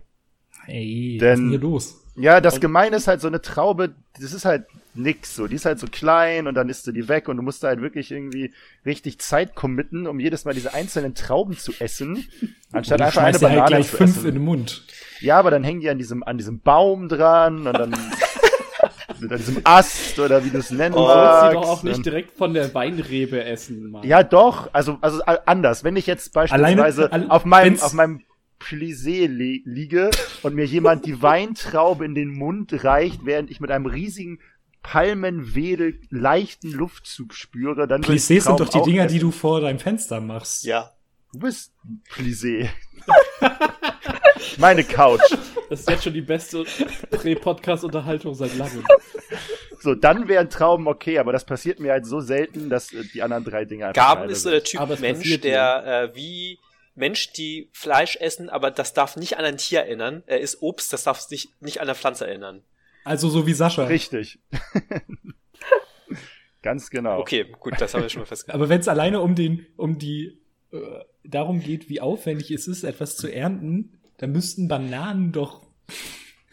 Hey, 0.64 1.16
was 1.16 1.20
Denn- 1.20 1.32
ist 1.32 1.38
denn 1.40 1.50
hier 1.50 1.58
los? 1.60 2.02
Ja, 2.16 2.40
das 2.40 2.60
Gemeine 2.60 2.96
ist 2.96 3.06
halt 3.08 3.20
so 3.20 3.28
eine 3.28 3.42
Traube, 3.42 3.94
das 4.18 4.32
ist 4.32 4.44
halt 4.46 4.66
nix 4.98 5.34
so. 5.36 5.46
Die 5.46 5.54
ist 5.56 5.64
halt 5.64 5.78
so 5.78 5.86
klein 5.86 6.46
und 6.46 6.54
dann 6.54 6.68
isst 6.68 6.86
du 6.86 6.92
die 6.92 7.08
weg 7.08 7.28
und 7.28 7.36
du 7.36 7.42
musst 7.42 7.62
da 7.62 7.68
halt 7.68 7.80
wirklich 7.80 8.10
irgendwie 8.10 8.52
richtig 8.84 9.18
Zeit 9.20 9.54
committen, 9.54 10.06
um 10.06 10.20
jedes 10.20 10.44
Mal 10.44 10.54
diese 10.54 10.74
einzelnen 10.74 11.14
Trauben 11.14 11.56
zu 11.56 11.72
essen, 11.78 12.26
anstatt 12.72 13.00
Du 13.00 13.04
einfach 13.04 13.22
eine 13.22 13.38
dir 13.38 13.46
halt 13.48 13.54
Banane 13.56 13.68
gleich 13.70 13.90
zu 13.90 13.96
fünf 13.96 14.16
essen. 14.16 14.28
in 14.28 14.34
den 14.34 14.44
Mund. 14.44 14.84
Ja, 15.20 15.38
aber 15.38 15.50
dann 15.50 15.64
hängen 15.64 15.80
die 15.80 15.90
an 15.90 15.98
diesem, 15.98 16.22
an 16.22 16.36
diesem 16.38 16.60
Baum 16.60 17.08
dran 17.08 17.66
und 17.66 17.72
dann 17.74 17.90
mit 19.20 19.32
an 19.32 19.38
diesem 19.38 19.60
Ast 19.64 20.18
oder 20.18 20.44
wie 20.44 20.50
du 20.50 20.58
es 20.58 20.70
nennen 20.70 20.94
Du 20.94 21.00
sollst 21.00 21.14
magst. 21.16 21.48
sie 21.48 21.54
doch 21.54 21.68
auch 21.68 21.82
nicht 21.82 22.04
direkt 22.04 22.36
von 22.36 22.52
der 22.54 22.72
Weinrebe 22.74 23.42
essen, 23.44 23.90
Mann. 23.90 24.06
Ja, 24.06 24.22
doch. 24.22 24.68
Also, 24.74 24.98
also 25.00 25.22
anders. 25.46 25.84
Wenn 25.84 25.96
ich 25.96 26.06
jetzt 26.06 26.32
beispielsweise 26.34 27.10
Alleine- 27.12 27.30
auf 27.30 27.44
meinem, 27.44 27.80
auf 27.80 27.92
meinem 27.94 28.22
Plissé 28.60 29.26
li 29.28 29.62
liege 29.66 30.10
und 30.42 30.54
mir 30.54 30.64
jemand 30.64 31.04
die 31.06 31.20
Weintraube 31.22 32.04
in 32.04 32.14
den 32.14 32.30
Mund 32.32 32.84
reicht, 32.84 33.24
während 33.24 33.50
ich 33.50 33.60
mit 33.60 33.70
einem 33.70 33.86
riesigen 33.86 34.38
Palmenwedel 34.86 36.00
leichten 36.10 36.70
Luftzug 36.70 37.34
spüre, 37.34 37.88
dann 37.88 38.02
Plissés 38.02 38.42
sind 38.42 38.60
doch 38.60 38.68
die 38.68 38.82
Dinger, 38.82 39.08
die 39.08 39.16
essen. 39.16 39.26
du 39.26 39.30
vor 39.32 39.60
deinem 39.60 39.80
Fenster 39.80 40.20
machst. 40.20 40.62
Ja. 40.62 40.92
Du 41.32 41.40
bist 41.40 41.72
ein 41.84 42.02
Plissé. 42.08 42.68
Meine 44.58 44.84
Couch. 44.84 45.20
Das 45.68 45.80
ist 45.80 45.90
jetzt 45.90 46.04
schon 46.04 46.14
die 46.14 46.20
beste 46.20 46.64
Prä-Podcast-Unterhaltung 47.10 48.36
seit 48.36 48.56
langem. 48.56 48.84
So, 49.80 49.96
dann 49.96 50.28
wären 50.28 50.48
Trauben 50.50 50.86
okay, 50.86 51.18
aber 51.18 51.32
das 51.32 51.44
passiert 51.44 51.80
mir 51.80 51.90
halt 51.90 52.06
so 52.06 52.20
selten, 52.20 52.70
dass 52.70 52.92
äh, 52.92 53.02
die 53.12 53.22
anderen 53.22 53.42
drei 53.42 53.64
Dinge 53.64 53.88
einfach 53.88 54.14
Gaben 54.14 54.30
ist 54.30 54.44
so 54.44 54.50
der. 54.50 54.62
Typ 54.62 55.00
Mensch, 55.00 55.40
der 55.40 56.12
äh, 56.12 56.14
wie 56.14 56.60
Mensch, 56.94 57.32
die 57.32 57.70
Fleisch 57.72 58.16
essen, 58.16 58.48
aber 58.48 58.70
das 58.70 58.94
darf 58.94 59.16
nicht 59.16 59.36
an 59.36 59.44
ein 59.44 59.58
Tier 59.58 59.80
erinnern. 59.80 60.22
Er 60.26 60.40
isst 60.40 60.62
Obst, 60.62 60.92
das 60.92 61.02
darf 61.02 61.18
sich 61.18 61.48
nicht 61.58 61.80
an 61.80 61.88
eine 61.88 61.96
Pflanze 61.96 62.26
erinnern. 62.26 62.62
Also 63.06 63.28
so 63.28 63.46
wie 63.46 63.52
Sascha. 63.52 63.84
Richtig. 63.84 64.40
Ganz 66.62 66.90
genau. 66.90 67.20
Okay, 67.20 67.46
gut, 67.60 67.74
das 67.78 67.94
haben 67.94 68.02
wir 68.02 68.08
schon 68.08 68.22
mal 68.22 68.26
festgestellt. 68.26 68.56
Aber 68.56 68.68
wenn 68.68 68.80
es 68.80 68.88
alleine 68.88 69.20
um 69.20 69.36
den, 69.36 69.64
um 69.76 69.98
die, 69.98 70.38
äh, 70.72 70.78
darum 71.24 71.60
geht, 71.60 71.88
wie 71.88 72.00
aufwendig 72.00 72.50
es 72.50 72.66
ist, 72.66 72.82
etwas 72.82 73.16
zu 73.16 73.32
ernten, 73.32 74.00
dann 74.18 74.32
müssten 74.32 74.66
Bananen 74.66 75.30
doch. 75.30 75.62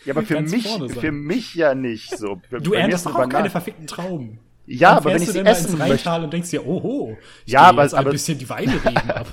Ja, 0.06 0.13
aber 0.13 0.22
für 0.24 0.36
ganz 0.36 0.52
mich, 0.52 0.68
vorne 0.68 0.89
sein. 0.89 1.00
für 1.00 1.12
mich 1.12 1.56
ja 1.56 1.74
nicht 1.74 2.16
so. 2.16 2.39
Für, 2.48 2.62
Du 2.62 2.74
erntest 2.74 3.08
doch 3.08 3.16
eine 3.16 3.26
auch 3.26 3.30
keine 3.30 3.46
Banane- 3.46 3.50
verfickten 3.50 3.88
Trauben. 3.88 4.39
Ja, 4.65 4.91
aber 4.97 5.10
wenn 5.12 5.17
ich 5.21 5.26
du 5.28 5.34
sie 5.34 5.39
essen 5.41 5.71
ins 5.71 5.78
möchte. 5.78 6.10
Und 6.10 6.32
denkst 6.32 6.49
dir, 6.52 6.65
oho, 6.65 7.17
ich 7.45 7.52
Ja, 7.52 7.60
gehe 7.62 7.67
aber- 7.69 7.84
jetzt 7.84 7.93
ein 7.93 7.99
aber- 7.99 8.12
bisschen 8.12 8.38
die 8.38 8.49
Weinreben 8.49 9.12
ab. 9.12 9.28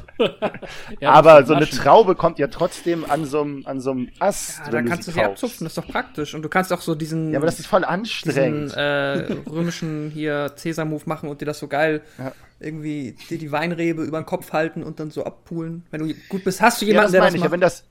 Ja, 1.00 1.12
aber 1.12 1.46
so 1.46 1.54
eine. 1.54 1.68
Traube 1.68 2.16
kommt 2.16 2.38
ja 2.40 2.48
trotzdem 2.48 3.08
an 3.08 3.24
so 3.24 3.42
einem, 3.42 3.64
an 3.66 3.80
so 3.80 3.92
einem 3.92 4.08
Ast. 4.18 4.58
Ja, 4.58 4.64
wenn 4.66 4.72
dann 4.72 4.84
du 4.86 4.90
kannst 4.90 5.06
du 5.08 5.12
sie 5.12 5.14
sie 5.18 5.20
kaufst. 5.24 5.44
abzupfen, 5.44 5.64
das 5.66 5.72
ist 5.72 5.78
doch 5.78 5.86
praktisch. 5.86 6.34
Und 6.34 6.42
du 6.42 6.48
kannst 6.48 6.72
auch 6.72 6.80
so 6.80 6.94
diesen, 6.96 7.30
Ja, 7.32 7.38
aber 7.38 7.46
das 7.46 7.60
ist 7.60 7.66
voll 7.66 7.80
diesen 7.80 7.90
anstrengend. 7.92 8.74
äh, 8.76 9.32
römischen 9.48 10.10
hier 10.12 10.52
Cäsar-Move 10.56 11.02
machen 11.06 11.28
und 11.28 11.40
dir 11.40 11.44
das 11.46 11.60
so 11.60 11.68
geil 11.68 12.02
Ja. 12.18 12.32
irgendwie 12.58 13.14
dir 13.30 13.38
die 13.38 13.52
Weinrebe 13.52 14.02
über 14.02 14.20
den 14.20 14.26
Kopf 14.26 14.52
halten 14.52 14.82
und 14.82 14.98
dann 14.98 15.10
so 15.12 15.24
abpulen. 15.24 15.84
Wenn 15.92 16.08
du 16.08 16.14
gut 16.28 16.42
bist, 16.42 16.60
hast 16.60 16.80
du 16.82 16.86
ja, 16.86 16.90
jemanden, 16.92 17.06
das 17.06 17.12
der 17.12 17.20
meine 17.20 17.30
das 17.30 17.34
ich. 17.36 17.40
Ja, 17.40 17.44
macht. 17.44 17.52
wenn 17.52 17.60
das, 17.60 17.84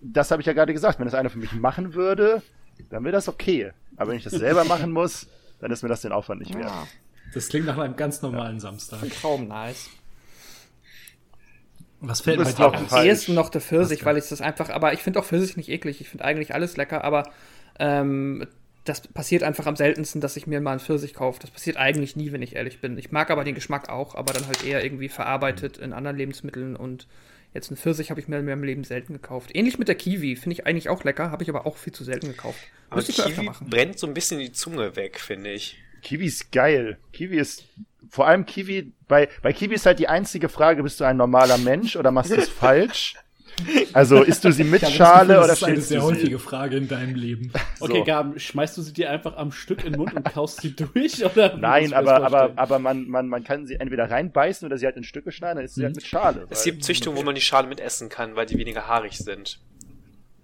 das 0.00 0.30
habe 0.30 0.40
ich 0.40 0.46
ja 0.46 0.52
gerade 0.52 0.72
gesagt. 0.72 0.98
Wenn 1.00 1.06
das 1.06 1.14
einer 1.14 1.30
für 1.30 1.38
mich 1.38 1.52
machen 1.52 1.94
würde, 1.94 2.42
dann 2.90 3.02
wäre 3.02 3.12
das 3.12 3.28
okay. 3.28 3.72
Aber 3.96 4.10
wenn 4.10 4.18
ich 4.18 4.24
das 4.24 4.34
selber 4.34 4.64
machen 4.64 4.92
muss, 4.92 5.26
dann 5.58 5.70
ist 5.70 5.82
mir 5.82 5.88
das 5.88 6.02
den 6.02 6.12
Aufwand 6.12 6.40
nicht 6.40 6.54
wert. 6.54 6.72
Das 7.34 7.48
klingt 7.48 7.66
nach 7.66 7.78
einem 7.78 7.96
ganz 7.96 8.22
normalen 8.22 8.60
Samstag. 8.60 9.00
Traum 9.20 9.48
nice. 9.48 9.90
Was 12.00 12.20
fällt 12.20 12.38
bist 12.38 12.58
dir. 12.58 12.72
Am 12.72 13.04
ehesten 13.04 13.34
noch 13.34 13.48
der 13.48 13.60
Pfirsich, 13.60 14.04
weil 14.04 14.18
ich 14.18 14.28
das 14.28 14.40
einfach, 14.40 14.68
aber 14.70 14.92
ich 14.92 15.02
finde 15.02 15.18
auch 15.18 15.24
Pfirsich 15.24 15.56
nicht 15.56 15.68
eklig. 15.68 16.00
Ich 16.00 16.08
finde 16.08 16.24
eigentlich 16.24 16.54
alles 16.54 16.76
lecker, 16.76 17.04
aber 17.04 17.30
ähm, 17.78 18.46
das 18.84 19.00
passiert 19.00 19.42
einfach 19.42 19.66
am 19.66 19.76
seltensten, 19.76 20.20
dass 20.20 20.36
ich 20.36 20.46
mir 20.46 20.60
mal 20.60 20.72
einen 20.72 20.80
Pfirsich 20.80 21.14
kaufe. 21.14 21.40
Das 21.40 21.50
passiert 21.50 21.76
eigentlich 21.76 22.14
nie, 22.14 22.32
wenn 22.32 22.42
ich 22.42 22.54
ehrlich 22.54 22.80
bin. 22.80 22.98
Ich 22.98 23.12
mag 23.12 23.30
aber 23.30 23.44
den 23.44 23.54
Geschmack 23.54 23.88
auch, 23.88 24.14
aber 24.14 24.32
dann 24.32 24.46
halt 24.46 24.64
eher 24.64 24.84
irgendwie 24.84 25.08
verarbeitet 25.08 25.78
in 25.78 25.92
anderen 25.92 26.16
Lebensmitteln 26.16 26.76
und 26.76 27.06
jetzt 27.54 27.70
einen 27.70 27.76
Pfirsich 27.76 28.10
habe 28.10 28.20
ich 28.20 28.28
mir 28.28 28.38
in 28.38 28.44
meinem 28.44 28.62
Leben 28.64 28.84
selten 28.84 29.12
gekauft. 29.12 29.50
Ähnlich 29.54 29.78
mit 29.78 29.88
der 29.88 29.94
Kiwi, 29.94 30.36
finde 30.36 30.54
ich 30.54 30.66
eigentlich 30.66 30.88
auch 30.88 31.04
lecker, 31.04 31.30
habe 31.30 31.42
ich 31.42 31.48
aber 31.48 31.66
auch 31.66 31.76
viel 31.76 31.92
zu 31.92 32.04
selten 32.04 32.28
gekauft. 32.28 32.58
Aber 32.88 32.96
Müsste 32.96 33.12
ich 33.12 33.24
Kiwi 33.24 33.44
machen. 33.44 33.68
brennt 33.70 33.98
so 33.98 34.06
ein 34.06 34.14
bisschen 34.14 34.38
die 34.38 34.52
Zunge 34.52 34.96
weg, 34.96 35.18
finde 35.20 35.52
ich. 35.52 35.78
Kiwi 36.02 36.26
ist 36.26 36.52
geil. 36.52 36.98
Kiwi 37.12 37.38
ist, 37.38 37.64
vor 38.10 38.26
allem 38.26 38.46
Kiwi, 38.46 38.92
bei, 39.08 39.28
bei 39.42 39.52
Kiwi 39.52 39.74
ist 39.74 39.86
halt 39.86 39.98
die 39.98 40.08
einzige 40.08 40.48
Frage, 40.48 40.82
bist 40.82 41.00
du 41.00 41.04
ein 41.04 41.16
normaler 41.16 41.58
Mensch 41.58 41.96
oder 41.96 42.10
machst 42.10 42.30
du 42.30 42.36
es 42.36 42.48
falsch? 42.50 43.14
Also, 43.92 44.22
isst 44.22 44.44
du 44.44 44.52
sie 44.52 44.64
mit 44.64 44.82
das 44.82 44.92
Schale 44.92 45.28
Gefühl, 45.28 45.38
oder 45.38 45.46
das 45.48 45.58
ist 45.58 45.64
eine 45.64 45.80
sehr 45.80 46.00
du 46.00 46.06
sie? 46.06 46.12
häufige 46.12 46.38
Frage 46.38 46.76
in 46.76 46.88
deinem 46.88 47.14
Leben. 47.14 47.50
Okay, 47.80 47.98
So. 47.98 48.04
Gaben, 48.04 48.38
schmeißt 48.38 48.76
du 48.76 48.82
sie 48.82 48.92
dir 48.92 49.10
einfach 49.10 49.36
am 49.36 49.52
Stück 49.52 49.84
in 49.84 49.92
den 49.92 50.00
Mund 50.00 50.14
und 50.14 50.24
kaust 50.24 50.60
sie 50.60 50.74
durch? 50.76 51.24
Oder 51.24 51.56
Nein, 51.56 51.92
aber, 51.92 52.22
aber, 52.22 52.52
aber 52.56 52.78
man, 52.78 53.08
man, 53.08 53.28
man 53.28 53.44
kann 53.44 53.66
sie 53.66 53.76
entweder 53.76 54.10
reinbeißen 54.10 54.66
oder 54.66 54.76
sie 54.78 54.86
halt 54.86 54.96
in 54.96 55.04
Stücke 55.04 55.32
schneiden, 55.32 55.56
dann 55.56 55.64
ist 55.64 55.74
sie 55.74 55.84
halt 55.84 55.96
mit 55.96 56.06
Schale. 56.06 56.46
Es 56.50 56.64
gibt 56.64 56.84
Züchtungen, 56.84 57.16
wo 57.16 57.22
man 57.22 57.34
die 57.34 57.40
Schale 57.40 57.66
mit 57.68 57.80
essen 57.80 58.08
kann, 58.08 58.36
weil 58.36 58.46
die 58.46 58.58
weniger 58.58 58.86
haarig 58.86 59.18
sind. 59.18 59.60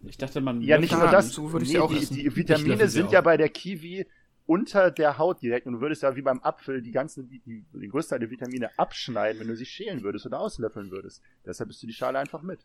Ich 0.04 0.18
dachte, 0.18 0.40
man. 0.40 0.62
Ja, 0.62 0.78
nicht 0.78 0.92
nur 0.92 1.08
das. 1.08 1.30
so 1.30 1.52
würde 1.52 1.64
ich 1.64 1.72
nee, 1.72 1.78
auch 1.78 1.90
die, 1.92 1.98
essen. 1.98 2.16
die 2.16 2.34
Vitamine 2.34 2.88
sind 2.88 3.08
auch. 3.08 3.12
ja 3.12 3.20
bei 3.20 3.36
der 3.36 3.48
Kiwi 3.48 4.06
unter 4.46 4.90
der 4.90 5.18
Haut 5.18 5.40
direkt 5.40 5.66
und 5.66 5.74
du 5.74 5.80
würdest 5.80 6.02
ja 6.02 6.16
wie 6.16 6.22
beim 6.22 6.40
Apfel 6.42 6.82
die 6.82 6.90
ganzen, 6.90 7.28
die, 7.28 7.38
die, 7.40 7.64
den 7.72 7.90
größten 7.90 8.10
Teil 8.10 8.20
der 8.20 8.30
Vitamine 8.30 8.70
abschneiden, 8.76 9.40
wenn 9.40 9.46
du 9.48 9.56
sie 9.56 9.66
schälen 9.66 10.02
würdest 10.02 10.26
oder 10.26 10.40
auslöffeln 10.40 10.90
würdest. 10.90 11.22
Deshalb 11.46 11.68
bist 11.68 11.82
du 11.82 11.86
die 11.86 11.92
Schale 11.92 12.18
einfach 12.18 12.42
mit. 12.42 12.60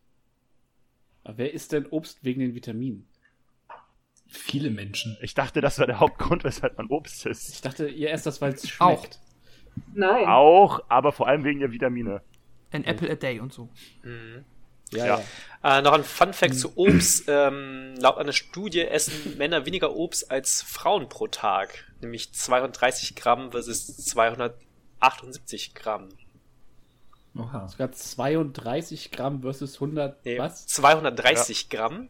Aber 1.27 1.37
Wer 1.39 1.53
isst 1.53 1.73
denn 1.73 1.85
Obst 1.87 2.23
wegen 2.23 2.39
den 2.39 2.55
Vitaminen? 2.55 3.05
Viele 4.27 4.69
Menschen. 4.69 5.17
Ich 5.21 5.33
dachte, 5.33 5.59
das 5.61 5.77
war 5.79 5.85
der 5.87 5.99
Hauptgrund, 5.99 6.43
weshalb 6.45 6.77
man 6.77 6.87
Obst 6.87 7.25
isst. 7.25 7.55
Ich 7.55 7.61
dachte, 7.61 7.87
ihr 7.89 8.11
esst 8.11 8.25
das, 8.25 8.41
weil 8.41 8.53
es 8.53 8.63
Auch. 8.79 8.99
schmeckt. 8.99 9.19
Nein. 9.93 10.25
Auch, 10.25 10.79
aber 10.87 11.11
vor 11.11 11.27
allem 11.27 11.43
wegen 11.43 11.59
der 11.59 11.71
Vitamine. 11.71 12.21
An 12.71 12.83
Apple 12.85 13.11
a 13.11 13.15
Day 13.15 13.39
und 13.41 13.51
so. 13.53 13.69
Ja, 14.91 15.05
Ja. 15.05 15.21
ja. 15.63 15.79
Äh, 15.79 15.81
noch 15.81 15.91
ein 15.93 16.03
Fun 16.05 16.31
Fact 16.33 16.55
zu 16.55 16.77
Obst. 16.77 17.25
Ähm, 17.27 17.95
laut 17.97 18.17
einer 18.17 18.31
Studie 18.31 18.81
essen 18.81 19.37
Männer 19.37 19.65
weniger 19.65 19.95
Obst 19.95 20.31
als 20.31 20.61
Frauen 20.61 21.09
pro 21.09 21.27
Tag. 21.27 21.91
Nämlich 22.01 22.33
230 22.33 23.15
Gramm 23.15 23.51
versus 23.51 23.97
278 23.97 25.73
Gramm. 25.75 26.09
Oha. 27.39 27.67
Sogar 27.67 27.91
32 27.91 29.11
Gramm 29.11 29.41
versus 29.41 29.75
100, 29.75 30.25
Nee, 30.25 30.39
was? 30.39 30.65
230 30.67 31.69
Gramm 31.69 32.09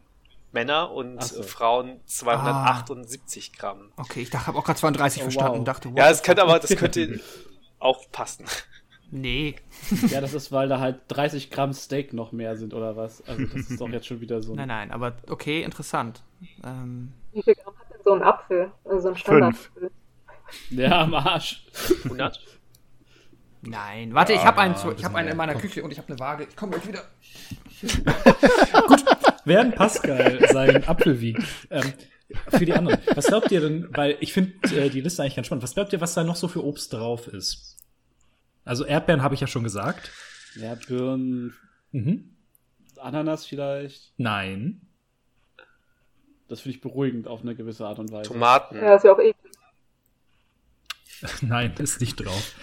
Männer 0.52 0.90
und 0.92 1.22
so. 1.22 1.42
Frauen 1.42 2.00
278 2.06 3.52
Gramm. 3.52 3.92
Okay, 3.96 4.22
ich 4.22 4.30
dachte, 4.30 4.46
habe 4.46 4.58
auch 4.58 4.64
gerade 4.64 4.78
32 4.78 5.20
Oh, 5.20 5.24
verstanden 5.24 5.50
wow. 5.52 5.58
und 5.58 5.64
dachte, 5.68 5.88
Ja, 5.90 6.04
what? 6.06 6.12
es 6.12 6.22
könnte 6.22 6.42
aber, 6.42 6.58
das 6.58 6.74
könnte 6.76 7.20
auch 7.78 8.10
passen. 8.12 8.46
nee. 9.10 9.56
Ja, 10.08 10.20
das 10.20 10.32
ist, 10.34 10.50
weil 10.52 10.68
da 10.68 10.80
halt 10.80 11.00
30 11.08 11.50
Gramm 11.50 11.72
Steak 11.72 12.12
noch 12.14 12.32
mehr 12.32 12.56
sind 12.56 12.72
oder 12.74 12.96
was. 12.96 13.22
Also 13.28 13.44
das 13.44 13.70
ist 13.70 13.80
doch 13.80 13.88
jetzt 13.90 14.06
schon 14.06 14.20
wieder 14.20 14.42
so. 14.42 14.54
Nein, 14.54 14.68
nein, 14.68 14.90
aber 14.90 15.16
okay, 15.28 15.62
interessant. 15.62 16.22
Ähm, 16.64 17.12
Wie 17.32 17.42
viel 17.42 17.54
Gramm 17.54 17.74
hat 17.78 17.90
denn 17.90 18.00
so 18.04 18.12
ein 18.14 18.22
Apfel? 18.22 18.72
Also 18.84 19.00
so 19.00 19.08
ein 19.08 19.16
Standardapfel. 19.16 19.90
Ja, 20.70 21.02
am 21.02 21.12
Arsch. 21.12 21.66
100? 22.04 22.40
Nein, 23.62 24.14
warte, 24.14 24.32
ich 24.32 24.38
Ja, 24.40 24.46
habe 24.46 24.58
einen, 24.60 24.74
ja, 24.74 24.80
zu, 24.80 24.92
ich 24.92 24.98
ist 24.98 25.04
einen 25.14 25.28
in 25.28 25.36
meiner 25.36 25.52
komm. 25.54 25.62
Küche 25.62 25.82
und 25.82 25.90
ich 25.90 25.98
habe 25.98 26.08
eine 26.08 26.18
Waage. 26.18 26.44
Ich 26.48 26.56
komme 26.56 26.72
gleich 26.72 26.86
wieder. 26.88 27.02
Während 29.44 29.74
Pascal 29.76 30.46
seinen 30.50 30.84
Apfel 30.86 31.20
wiegt, 31.20 31.42
ähm, 31.70 31.92
für 32.48 32.64
die 32.66 32.72
anderen, 32.74 33.00
was 33.14 33.26
glaubt 33.28 33.50
ihr 33.50 33.60
denn, 33.60 33.88
weil 33.96 34.16
ich 34.20 34.32
finde 34.32 34.52
äh, 34.76 34.90
die 34.90 35.00
Liste 35.00 35.22
eigentlich 35.22 35.36
ganz 35.36 35.46
spannend, 35.46 35.62
was 35.62 35.74
glaubt 35.74 35.92
ihr, 35.92 36.00
was 36.00 36.14
da 36.14 36.24
noch 36.24 36.36
so 36.36 36.48
für 36.48 36.62
Obst 36.64 36.92
drauf 36.92 37.26
ist? 37.28 37.76
Also 38.64 38.84
Erdbeeren 38.84 39.22
habe 39.22 39.34
ich 39.34 39.40
ja 39.40 39.46
schon 39.46 39.64
gesagt. 39.64 40.10
Ja, 40.56 40.74
Birnen, 40.74 41.54
Mhm. 41.92 42.34
Ananas 42.98 43.46
vielleicht. 43.46 44.12
Nein. 44.18 44.82
Das 46.48 46.60
finde 46.60 46.76
ich 46.76 46.82
beruhigend 46.82 47.26
auf 47.28 47.40
eine 47.40 47.54
gewisse 47.54 47.86
Art 47.86 47.98
und 47.98 48.10
Weise. 48.12 48.28
Tomaten, 48.30 48.76
Ja, 48.76 48.96
ist 48.96 49.04
ja 49.04 49.12
auch 49.12 49.18
eklig. 49.18 49.36
Nein, 51.40 51.72
ist 51.78 52.00
nicht 52.00 52.16
drauf. 52.16 52.54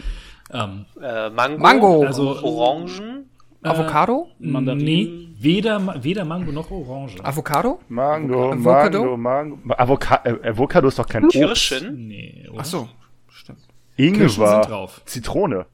Ähm, 0.51 0.85
äh, 1.01 1.29
Mango, 1.29 1.57
Mango. 1.61 2.03
also 2.03 2.41
Orangen, 2.43 3.29
Avocado? 3.63 4.27
Mandarinen. 4.39 4.85
Nee, 4.85 5.27
weder, 5.39 6.03
weder 6.03 6.23
Mango 6.25 6.51
noch 6.51 6.69
Orange. 6.69 7.23
Avocado? 7.23 7.79
Mango, 7.89 8.51
Avocado? 8.51 9.17
Mango, 9.17 9.17
Mango. 9.17 9.73
Avoca 9.75 10.21
äh, 10.23 10.49
Avocado 10.49 10.87
ist 10.87 10.99
doch 10.99 11.07
kein 11.07 11.23
Obst. 11.25 11.35
Kirschen, 11.37 12.07
Nee, 12.07 12.47
oder? 12.51 12.61
Ach 12.61 12.65
so, 12.65 12.89
stimmt. 13.29 13.59
Ingwer. 13.97 14.61
drauf. 14.61 15.01
Zitrone. 15.05 15.65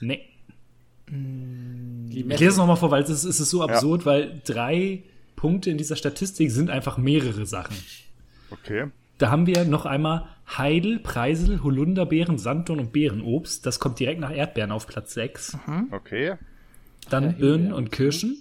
Nee. 0.00 0.20
Ich 2.10 2.24
lese 2.24 2.46
es 2.46 2.56
nochmal 2.56 2.76
vor, 2.76 2.90
weil 2.92 3.02
es 3.02 3.10
ist, 3.10 3.24
es 3.24 3.40
ist 3.40 3.50
so 3.50 3.62
absurd, 3.62 4.06
weil 4.06 4.40
drei 4.44 5.02
Punkte 5.34 5.70
in 5.70 5.78
dieser 5.78 5.96
Statistik 5.96 6.50
sind 6.52 6.70
einfach 6.70 6.98
mehrere 6.98 7.46
Sachen. 7.46 7.76
Okay. 8.50 8.86
Da 9.20 9.30
haben 9.30 9.46
wir 9.46 9.64
noch 9.66 9.84
einmal 9.86 10.26
Heidel, 10.56 10.98
Preisel, 10.98 11.62
Holunderbeeren, 11.62 12.38
Sanddorn 12.38 12.80
und 12.80 12.90
Beerenobst. 12.92 13.64
Das 13.66 13.78
kommt 13.78 14.00
direkt 14.00 14.18
nach 14.20 14.32
Erdbeeren 14.34 14.72
auf 14.72 14.86
Platz 14.86 15.12
6. 15.14 15.58
Okay. 15.92 16.34
Dann 17.10 17.36
Birnen 17.36 17.72
und 17.72 17.92
Kirschen. 17.92 18.40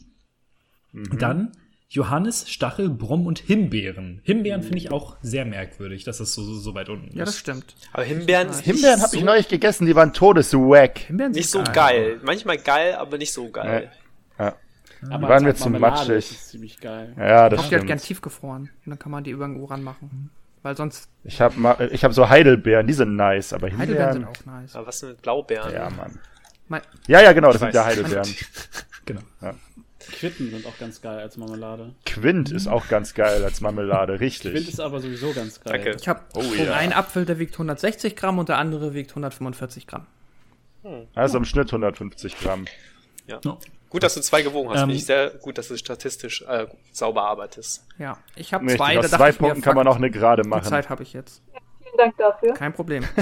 Dann 0.94 1.52
Johannes, 1.90 2.50
Stachel, 2.50 2.90
Brom 2.90 3.26
und 3.28 3.40
Himbeeren. 3.40 4.22
Himbeeren 4.24 4.62
finde 4.64 4.78
ich 4.78 4.92
auch 4.92 5.18
sehr 5.22 5.44
merkwürdig, 5.44 6.04
dass 6.06 6.20
das 6.20 6.34
so, 6.34 6.44
so, 6.44 6.54
so 6.56 6.74
weit 6.76 6.88
unten 6.88 7.16
Ja, 7.18 7.26
das 7.26 7.36
ist. 7.36 7.40
stimmt. 7.40 7.76
aber 7.92 8.04
Himbeeren 8.04 8.48
ist 8.50 8.62
Himbeeren 8.62 8.96
nicht 8.96 9.04
habe 9.04 9.16
ich 9.16 9.20
so, 9.22 9.26
neulich 9.26 9.48
gegessen, 9.50 9.86
die 9.86 9.96
waren 9.96 10.14
todeswack. 10.14 11.00
Himbeeren 11.00 11.32
nicht 11.34 11.50
sind 11.50 11.66
so 11.68 11.72
geil. 11.74 12.20
Manchmal 12.24 12.58
geil, 12.58 12.96
aber 12.96 13.18
nicht 13.18 13.34
so 13.34 13.50
geil. 13.50 13.92
Ja. 14.38 14.56
Aber 15.10 15.28
waren 15.30 15.44
mir 15.44 15.50
als 15.50 15.60
zu 15.60 15.70
matschig. 15.70 16.10
ist 16.18 16.32
es 16.32 16.48
ziemlich 16.50 16.80
geil. 16.80 17.14
Ja, 17.18 17.46
Ich 17.48 17.52
das 17.52 17.60
hoffe, 17.60 17.70
die 17.70 17.76
hat 17.76 17.88
gern 17.88 18.00
tiefgefroren. 18.00 18.64
Und 18.64 18.90
dann 18.90 19.00
kann 19.00 19.12
man 19.12 19.24
die 19.24 19.32
über 19.32 19.46
den 19.48 19.58
Uran 19.60 19.82
machen. 19.84 20.30
Weil 20.62 20.76
sonst, 20.76 21.10
Ich 21.24 21.40
habe 21.40 21.90
ich 21.92 22.04
hab 22.04 22.14
so 22.14 22.28
Heidelbeeren, 22.30 22.86
die 22.86 22.94
sind 22.94 23.16
nice, 23.16 23.54
aber 23.54 23.68
Heidelbeeren 23.76 24.14
sind 24.14 24.26
auch 24.26 24.46
nice. 24.46 24.76
Aber 24.76 24.88
was 24.88 25.02
mit 25.02 25.22
Blaubeeren? 25.22 25.74
Ja, 25.74 25.90
Mann. 25.90 26.20
Mein, 26.68 26.82
Ja, 27.08 27.22
ja, 27.22 27.32
genau, 27.34 27.52
das 27.52 27.62
sind 27.62 27.74
ja. 27.74 27.86
Heidelbeeren. 27.86 28.28
Genau. 29.06 29.22
Quitten 30.12 30.52
sind 30.52 30.68
auch 30.68 30.78
ganz 30.78 31.02
geil 31.02 31.18
als 31.20 31.36
Marmelade. 31.36 31.96
Quint 32.06 32.52
ist 32.52 32.68
auch 32.68 32.88
ganz 32.90 33.16
geil 33.16 33.44
als 33.44 33.60
Marmelade, 33.60 34.18
Quint 34.18 34.44
richtig. 34.46 34.70
ist 34.70 34.80
aber 34.80 35.00
sowieso 35.00 35.34
ganz 35.34 35.62
geil. 35.62 35.74
Danke. 35.74 35.98
ich 36.00 36.08
habe 36.08 36.22
Oh 36.36 36.44
ja. 36.44 36.74
einen 36.74 36.94
Apfel, 36.94 37.26
der 37.26 37.40
wiegt 37.40 37.54
160 37.54 38.16
Gramm 38.16 38.38
und 38.38 38.50
der 38.50 38.58
andere 38.58 38.94
wiegt 38.94 39.12
145 39.12 39.88
Gramm. 39.88 40.06
Also 41.16 41.38
im 41.38 41.46
Schnitt 41.46 41.68
150 41.68 42.40
Gramm. 42.40 42.66
Ja. 43.30 43.40
No. 43.46 43.60
Gut, 43.90 44.04
dass 44.04 44.14
du 44.14 44.22
zwei 44.22 44.42
gewogen 44.42 44.70
hast. 44.70 44.78
Ähm, 44.78 44.82
Finde 44.82 44.96
ich 44.96 45.06
sehr 45.06 45.30
gut, 45.42 45.58
dass 45.58 45.68
du 45.68 45.78
statistisch 45.78 46.44
äh, 46.48 46.68
sauber 46.92 47.24
arbeitest. 47.24 47.86
Ja, 47.98 48.18
ich 48.36 48.54
habe 48.54 48.66
zwei, 48.68 49.00
aus 49.00 49.10
zwei 49.10 49.32
mir, 49.32 49.38
Punkten 49.38 49.62
kann 49.62 49.76
man 49.76 49.86
noch 49.86 49.98
eine 49.98 50.12
Gerade 50.12 50.44
Die 50.44 50.50
machen. 50.50 50.66
Zeit 50.66 50.90
habe 50.90 51.04
ich 51.04 51.14
jetzt. 51.14 51.42
Vielen 51.84 51.98
Dank 51.98 52.18
dafür. 52.18 52.54
Kein 52.54 52.74
Problem. 52.74 53.04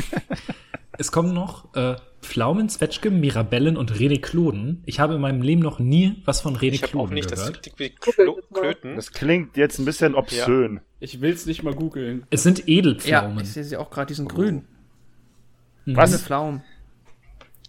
Es 1.00 1.12
kommen 1.12 1.34
noch 1.34 1.76
äh, 1.76 1.96
Pflaumen, 2.22 2.70
Zwetschge, 2.70 3.12
Mirabellen 3.12 3.78
und 3.78 4.00
Renekloden. 4.00 4.82
Ich 4.86 5.00
habe 5.00 5.16
in 5.16 5.22
meinem 5.22 5.42
Leben 5.44 5.62
noch 5.62 5.80
nie 5.80 6.22
was 6.26 6.42
von 6.42 6.54
Ich 6.54 6.58
habe 6.58 6.68
auch 6.68 7.12
Renekloden 7.12 7.14
nicht 7.14 7.32
das 7.32 7.40
gehört. 7.48 8.02
Klo 8.02 8.40
Klöten. 8.52 8.96
Das 8.96 9.12
klingt 9.12 9.58
jetzt 9.58 9.78
ein 9.78 9.86
bisschen 9.86 10.16
obszön. 10.16 10.82
Ich 11.00 11.22
will's 11.22 11.46
nicht 11.46 11.62
mal 11.62 11.76
googeln. 11.76 12.26
Es 12.32 12.42
sind 12.42 12.60
ja, 12.60 12.66
Edelpflaumen. 12.68 13.44
ich 13.44 13.54
sehe 13.54 13.64
sie 13.64 13.78
auch 13.78 13.92
gerade, 13.92 14.08
die 14.08 14.16
sind 14.16 14.28
grün. 14.30 14.66
Grüne 15.86 15.98
Was? 15.98 16.22
Pflaumen. 16.22 16.64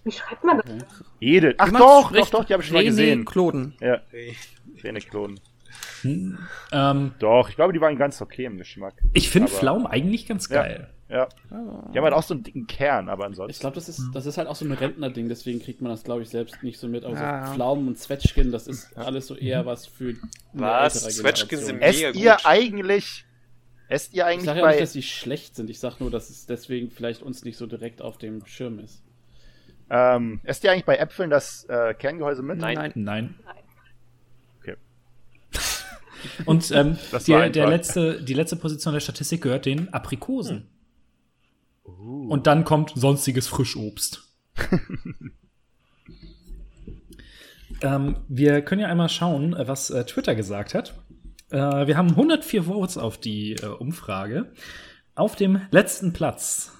Wie 0.04 0.12
schreibt 0.12 0.44
man 0.44 0.58
das? 0.58 0.70
Edel. 1.20 1.54
Ach 1.58 1.66
Jemand 1.66 1.84
doch, 1.84 2.12
doch, 2.12 2.30
doch, 2.30 2.44
die 2.44 2.52
habe 2.52 2.62
ich 2.62 2.68
schon 2.68 2.76
mal 2.76 2.84
gesehen. 2.84 3.10
Renekloden. 3.20 3.74
Ja. 3.80 4.00
Renekloden. 4.82 5.40
ähm, 6.72 7.12
Doch, 7.18 7.48
ich 7.48 7.56
glaube, 7.56 7.72
die 7.72 7.80
waren 7.80 7.96
ganz 7.96 8.20
okay 8.22 8.44
im 8.44 8.58
Geschmack. 8.58 8.94
ich 9.12 9.28
finde 9.30 9.48
Aber- 9.50 9.58
Pflaumen 9.58 9.86
eigentlich 9.86 10.26
ganz 10.26 10.48
Ja. 10.48 10.62
geil. 10.62 10.90
Ja. 11.10 11.26
Die 11.50 11.54
haben 11.96 12.04
halt 12.04 12.12
auch 12.12 12.22
so 12.22 12.34
einen 12.34 12.42
dicken 12.42 12.66
Kern, 12.66 13.08
aber 13.08 13.24
ansonsten. 13.24 13.50
Ich 13.52 13.60
glaube, 13.60 13.74
das 13.76 13.88
ist, 13.88 14.02
das 14.12 14.26
ist 14.26 14.36
halt 14.36 14.46
auch 14.46 14.54
so 14.56 14.66
ein 14.66 14.72
Rentnerding, 14.72 15.28
deswegen 15.30 15.58
kriegt 15.58 15.80
man 15.80 15.90
das, 15.90 16.04
glaube 16.04 16.22
ich, 16.22 16.28
selbst 16.28 16.62
nicht 16.62 16.78
so 16.78 16.86
mit. 16.86 17.04
Also 17.04 17.16
Ja, 17.16 17.46
ja. 17.46 17.54
Pflaumen 17.54 17.88
und 17.88 17.98
Zwetschgen, 17.98 18.52
das 18.52 18.66
ist 18.66 18.94
alles 18.96 19.26
so 19.26 19.34
eher 19.34 19.64
was 19.64 19.86
für 19.86 20.10
eine 20.10 20.18
Was? 20.52 21.02
Zwetschgen 21.16 21.58
sind 21.60 21.80
Esst 21.80 22.02
mega 22.02 22.10
ihr 22.18 22.32
gut. 22.32 22.40
eigentlich. 22.44 23.24
Esst 23.88 24.12
ihr 24.12 24.16
Ich 24.18 24.24
eigentlich 24.24 24.44
sage 24.44 24.60
ja 24.60 24.66
nicht, 24.68 24.80
dass 24.82 24.92
die 24.92 25.02
schlecht 25.02 25.56
sind. 25.56 25.70
Ich 25.70 25.80
sage 25.80 25.96
nur, 26.00 26.10
dass 26.10 26.28
es 26.28 26.44
deswegen 26.44 26.90
vielleicht 26.90 27.22
uns 27.22 27.42
nicht 27.42 27.56
so 27.56 27.66
direkt 27.66 28.02
auf 28.02 28.18
dem 28.18 28.44
Schirm 28.44 28.78
ist. 28.78 29.02
Ähm, 29.90 30.40
esst 30.44 30.64
ihr 30.64 30.72
eigentlich 30.72 30.84
bei 30.84 30.96
Äpfeln 30.96 31.30
das 31.30 31.64
äh, 31.64 31.94
Kerngehäuse 31.94 32.42
mit? 32.42 32.58
Nein. 32.58 32.76
Nein. 32.76 32.92
Nein. 32.94 33.34
Okay. 34.60 34.76
Und 36.44 36.70
ähm, 36.72 36.98
Das 37.10 37.24
die, 37.24 37.32
der 37.32 37.68
letzte, 37.68 38.22
die 38.22 38.34
letzte 38.34 38.56
Position 38.56 38.92
der 38.92 39.00
Statistik 39.00 39.42
gehört 39.42 39.66
den 39.66 39.92
Aprikosen. 39.92 40.68
Und 41.84 42.46
dann 42.46 42.64
kommt 42.64 42.92
sonstiges 42.94 43.48
Frischobst. 43.48 44.24
ähm, 47.80 48.16
wir 48.28 48.60
können 48.62 48.82
ja 48.82 48.88
einmal 48.88 49.08
schauen, 49.08 49.54
äh, 49.54 49.66
was 49.66 49.90
äh, 49.90 50.04
Twitter 50.04 50.34
gesagt 50.34 50.74
hat. 50.74 50.94
Äh, 51.50 51.86
wir 51.86 51.96
haben 51.96 52.10
104 52.10 52.64
Votes 52.64 52.98
auf 52.98 53.18
die 53.18 53.54
äh, 53.54 53.66
Umfrage. 53.66 54.52
Auf 55.14 55.34
dem 55.34 55.62
letzten 55.70 56.12
Platz 56.12 56.72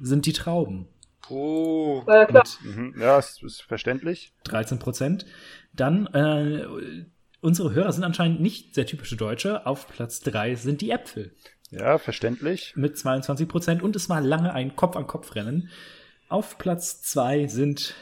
sind 0.00 0.24
die 0.26 0.32
Trauben. 0.32 0.88
Puh. 1.28 2.02
War 2.06 2.16
ja 2.16 2.24
klar. 2.26 2.44
Mhm. 2.62 2.94
Ja, 2.98 3.18
ist, 3.18 3.42
ist 3.42 3.62
verständlich. 3.62 4.32
13 4.44 4.78
Prozent. 4.78 5.26
Dann, 5.72 6.06
äh, 6.08 6.66
unsere 7.40 7.72
Hörer 7.72 7.92
sind 7.92 8.04
anscheinend 8.04 8.40
nicht 8.40 8.74
sehr 8.74 8.86
typische 8.86 9.16
Deutsche. 9.16 9.66
Auf 9.66 9.86
Platz 9.88 10.20
3 10.20 10.54
sind 10.56 10.80
die 10.80 10.90
Äpfel 10.90 11.32
Ja, 11.70 11.98
verständlich. 11.98 12.72
mit 12.76 12.98
22 12.98 13.46
Prozent. 13.46 13.82
Und 13.82 13.94
es 13.94 14.08
war 14.08 14.20
lange 14.20 14.52
ein 14.54 14.74
Kopf-an-Kopf-Rennen. 14.74 15.68
Auf 16.28 16.58
Platz 16.58 17.02
2 17.02 17.46
sind 17.46 17.94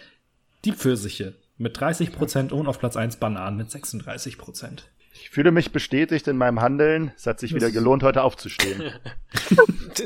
die 0.65 0.73
Pfirsiche 0.73 1.35
mit 1.59 1.79
30 1.79 2.13
Prozent 2.13 2.53
und 2.53 2.67
auf 2.67 2.79
Platz 2.79 2.97
1 2.97 3.17
Bananen 3.17 3.57
mit 3.57 3.71
36 3.71 4.39
Prozent. 4.39 4.91
Ich 5.21 5.31
fühle 5.31 5.51
mich 5.51 5.73
bestätigt 5.73 6.29
in 6.29 6.37
meinem 6.37 6.61
Handeln. 6.61 7.13
Es 7.17 7.27
hat 7.27 7.41
sich 7.41 7.55
wieder 7.55 7.71
gelohnt, 7.71 8.03
heute 8.03 8.23
aufzustehen. 8.23 8.83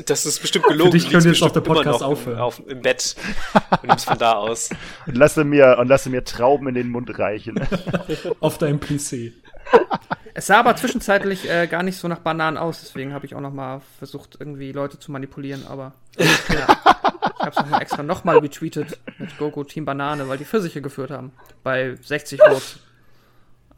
Das 0.05 0.25
ist 0.25 0.39
bestimmt 0.39 0.67
gelogen. 0.67 0.91
Für 0.91 0.97
dich 0.97 1.05
Du 1.05 1.11
könnte 1.11 1.27
jetzt 1.27 1.43
auch 1.43 1.51
der 1.51 1.59
Podcast 1.59 1.99
noch 1.99 2.07
aufhören. 2.07 2.39
Auf, 2.39 2.61
Im 2.65 2.81
Bett. 2.81 3.15
Und 3.71 3.89
nimmst 3.89 4.05
von 4.05 4.17
da 4.17 4.33
aus. 4.33 4.69
Und 5.05 5.17
lasse 5.17 5.43
mir, 5.43 5.77
und 5.79 5.89
lasse 5.89 6.09
mir 6.09 6.23
Trauben 6.23 6.69
in 6.69 6.75
den 6.75 6.89
Mund 6.89 7.19
reichen. 7.19 7.59
Auf 8.39 8.57
deinem 8.57 8.79
PC. 8.79 9.33
Es 10.33 10.47
sah 10.47 10.59
aber 10.59 10.77
zwischenzeitlich 10.77 11.49
äh, 11.49 11.67
gar 11.67 11.83
nicht 11.83 11.97
so 11.97 12.07
nach 12.07 12.19
Bananen 12.19 12.57
aus, 12.57 12.79
deswegen 12.79 13.13
habe 13.13 13.25
ich 13.25 13.35
auch 13.35 13.41
noch 13.41 13.51
mal 13.51 13.81
versucht, 13.97 14.37
irgendwie 14.39 14.71
Leute 14.71 14.97
zu 14.97 15.11
manipulieren, 15.11 15.65
aber 15.67 15.93
ja. 16.17 16.25
ich 16.25 16.57
habe 17.39 17.49
es 17.49 17.55
nochmal 17.57 17.81
extra 17.81 18.03
nochmal 18.03 18.37
retweetet 18.37 18.97
mit 19.17 19.37
GoGo 19.37 19.65
Team 19.65 19.83
Banane, 19.83 20.29
weil 20.29 20.37
die 20.37 20.45
Pfirsiche 20.45 20.81
geführt 20.81 21.11
haben. 21.11 21.33
Bei 21.63 21.95
60 22.01 22.41
Votes. 22.41 22.79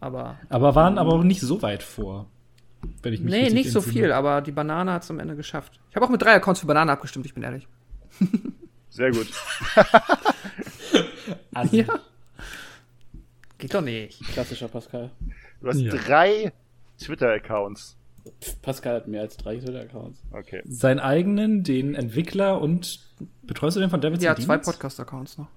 Aber 0.03 0.37
Aber 0.49 0.75
waren 0.75 0.97
aber 0.97 1.13
auch 1.13 1.23
nicht 1.23 1.39
so 1.41 1.61
weit 1.61 1.81
vor. 1.81 2.27
Wenn 3.01 3.13
ich 3.13 3.21
mich 3.21 3.31
nee, 3.31 3.49
nicht 3.49 3.71
so 3.71 3.79
viel, 3.81 4.11
aber 4.11 4.41
die 4.41 4.51
Banane 4.51 4.91
hat 4.91 5.03
es 5.03 5.09
am 5.09 5.19
Ende 5.19 5.37
geschafft. 5.37 5.79
Ich 5.89 5.95
habe 5.95 6.05
auch 6.05 6.09
mit 6.09 6.21
drei 6.21 6.33
Accounts 6.33 6.59
für 6.59 6.65
Banane 6.67 6.91
abgestimmt, 6.91 7.25
ich 7.25 7.33
bin 7.33 7.43
ehrlich. 7.43 7.67
Sehr 8.89 9.11
gut. 9.11 9.27
Also, 11.53 11.77
Ja. 11.77 11.85
Geht 13.57 13.73
doch 13.73 13.81
nicht. 13.81 14.19
Klassischer 14.33 14.67
Pascal. 14.67 15.11
Du 15.61 15.67
hast 15.69 15.79
Ja. 15.79 15.91
drei 15.95 16.51
Twitter-Accounts. 16.99 17.95
Pascal 18.61 18.95
hat 18.95 19.07
mehr 19.07 19.21
als 19.21 19.37
drei 19.37 19.57
Twitter-Accounts. 19.57 20.21
Okay. 20.31 20.61
Seinen 20.65 20.99
eigenen, 20.99 21.63
den 21.63 21.95
Entwickler 21.95 22.59
und 22.61 22.99
betreust 23.43 23.77
du 23.77 23.81
den 23.81 23.89
von 23.89 24.01
Davidson 24.01 24.25
Ja, 24.25 24.35
zwei 24.35 24.55
Demons? 24.57 24.65
Podcast-Accounts 24.65 25.37
noch. 25.37 25.47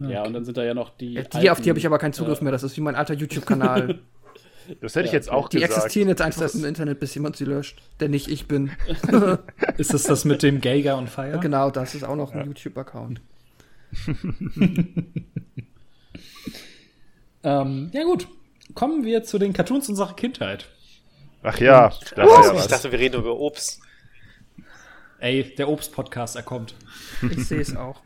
Ja, 0.00 0.24
und 0.24 0.32
dann 0.32 0.44
sind 0.44 0.56
da 0.56 0.64
ja 0.64 0.74
noch 0.74 0.90
die. 0.96 1.14
Ja, 1.14 1.22
die, 1.22 1.26
auf 1.26 1.32
die 1.32 1.48
alten, 1.50 1.68
habe 1.70 1.78
ich 1.78 1.86
aber 1.86 1.98
keinen 1.98 2.12
Zugriff 2.12 2.40
äh, 2.40 2.44
mehr. 2.44 2.52
Das 2.52 2.62
ist 2.62 2.76
wie 2.76 2.80
mein 2.80 2.94
alter 2.94 3.14
YouTube-Kanal. 3.14 3.98
Das 4.82 4.94
hätte 4.94 5.06
ich 5.06 5.12
Ja, 5.12 5.16
jetzt 5.16 5.30
auch 5.30 5.48
Die 5.48 5.56
gesagt. 5.60 5.78
existieren 5.78 6.10
jetzt 6.10 6.20
einfach 6.20 6.52
im 6.52 6.66
Internet, 6.66 7.00
bis 7.00 7.14
jemand 7.14 7.36
sie 7.36 7.46
löscht. 7.46 7.80
Der 8.00 8.10
nicht 8.10 8.28
ich 8.28 8.48
bin. 8.48 8.70
Ist 9.78 9.94
das 9.94 10.02
das 10.02 10.26
mit 10.26 10.42
dem 10.42 10.60
Geiger 10.60 10.98
und 10.98 11.08
Fire? 11.08 11.38
genau, 11.40 11.70
das 11.70 11.94
ist 11.94 12.04
auch 12.04 12.16
noch 12.16 12.32
ein 12.34 12.48
YouTube-Account. 12.48 13.22
Ähm, 17.42 17.90
ja 17.94 18.04
gut, 18.04 18.28
kommen 18.74 19.04
wir 19.04 19.22
zu 19.24 19.38
den 19.38 19.52
Cartoons 19.52 19.88
unserer 19.88 20.14
Kindheit. 20.14 20.68
Ach 21.42 21.58
ja, 21.60 21.92
da 22.14 22.24
Oh, 22.24 22.28
war 22.28 22.44
ja 22.44 22.50
ich 22.52 22.58
was. 22.58 22.68
dachte, 22.68 22.92
wir 22.92 22.98
reden 22.98 23.16
über 23.20 23.38
Obst. 23.38 23.80
Ey, 25.20 25.54
der 25.56 25.68
Obst-Podcast, 25.68 26.36
er 26.36 26.42
kommt. 26.42 26.74
Ich 27.30 27.46
sehe 27.46 27.60
es 27.60 27.74
auch. 27.74 28.02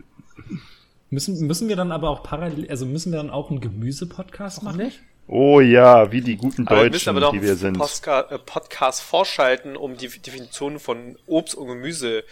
Müssen, 1.13 1.47
müssen 1.47 1.69
wir 1.69 1.77
dann 1.77 1.93
aber 1.93 2.09
auch 2.09 2.23
parallel, 2.23 2.71
also 2.71 2.87
müssen 2.87 3.13
wir 3.13 3.19
dann 3.19 3.29
auch 3.29 3.51
einen 3.51 3.61
Gemüse-Podcast 3.61 4.63
machen? 4.63 4.79
Nicht? 4.79 5.01
Oh 5.29 5.61
ja, 5.61 6.11
wie 6.11 6.23
die 6.23 6.39
guten 6.39 6.67
Aber 6.67 6.85
wir 6.85 6.91
müssen 6.91 6.93
Deutschen, 6.93 7.09
aber 7.11 7.21
noch 7.21 7.33
die 7.33 7.43
wir 7.43 7.51
einen 7.51 7.59
sind. 7.59 7.77
Postka 7.77 8.21
äh, 8.31 8.39
Podcast 8.39 9.03
vorschalten, 9.03 9.77
um 9.77 9.99
die 9.99 10.09
Definition 10.09 10.79
von 10.79 11.17
Obst 11.27 11.55
und 11.55 11.69
Gemüse 11.69 12.25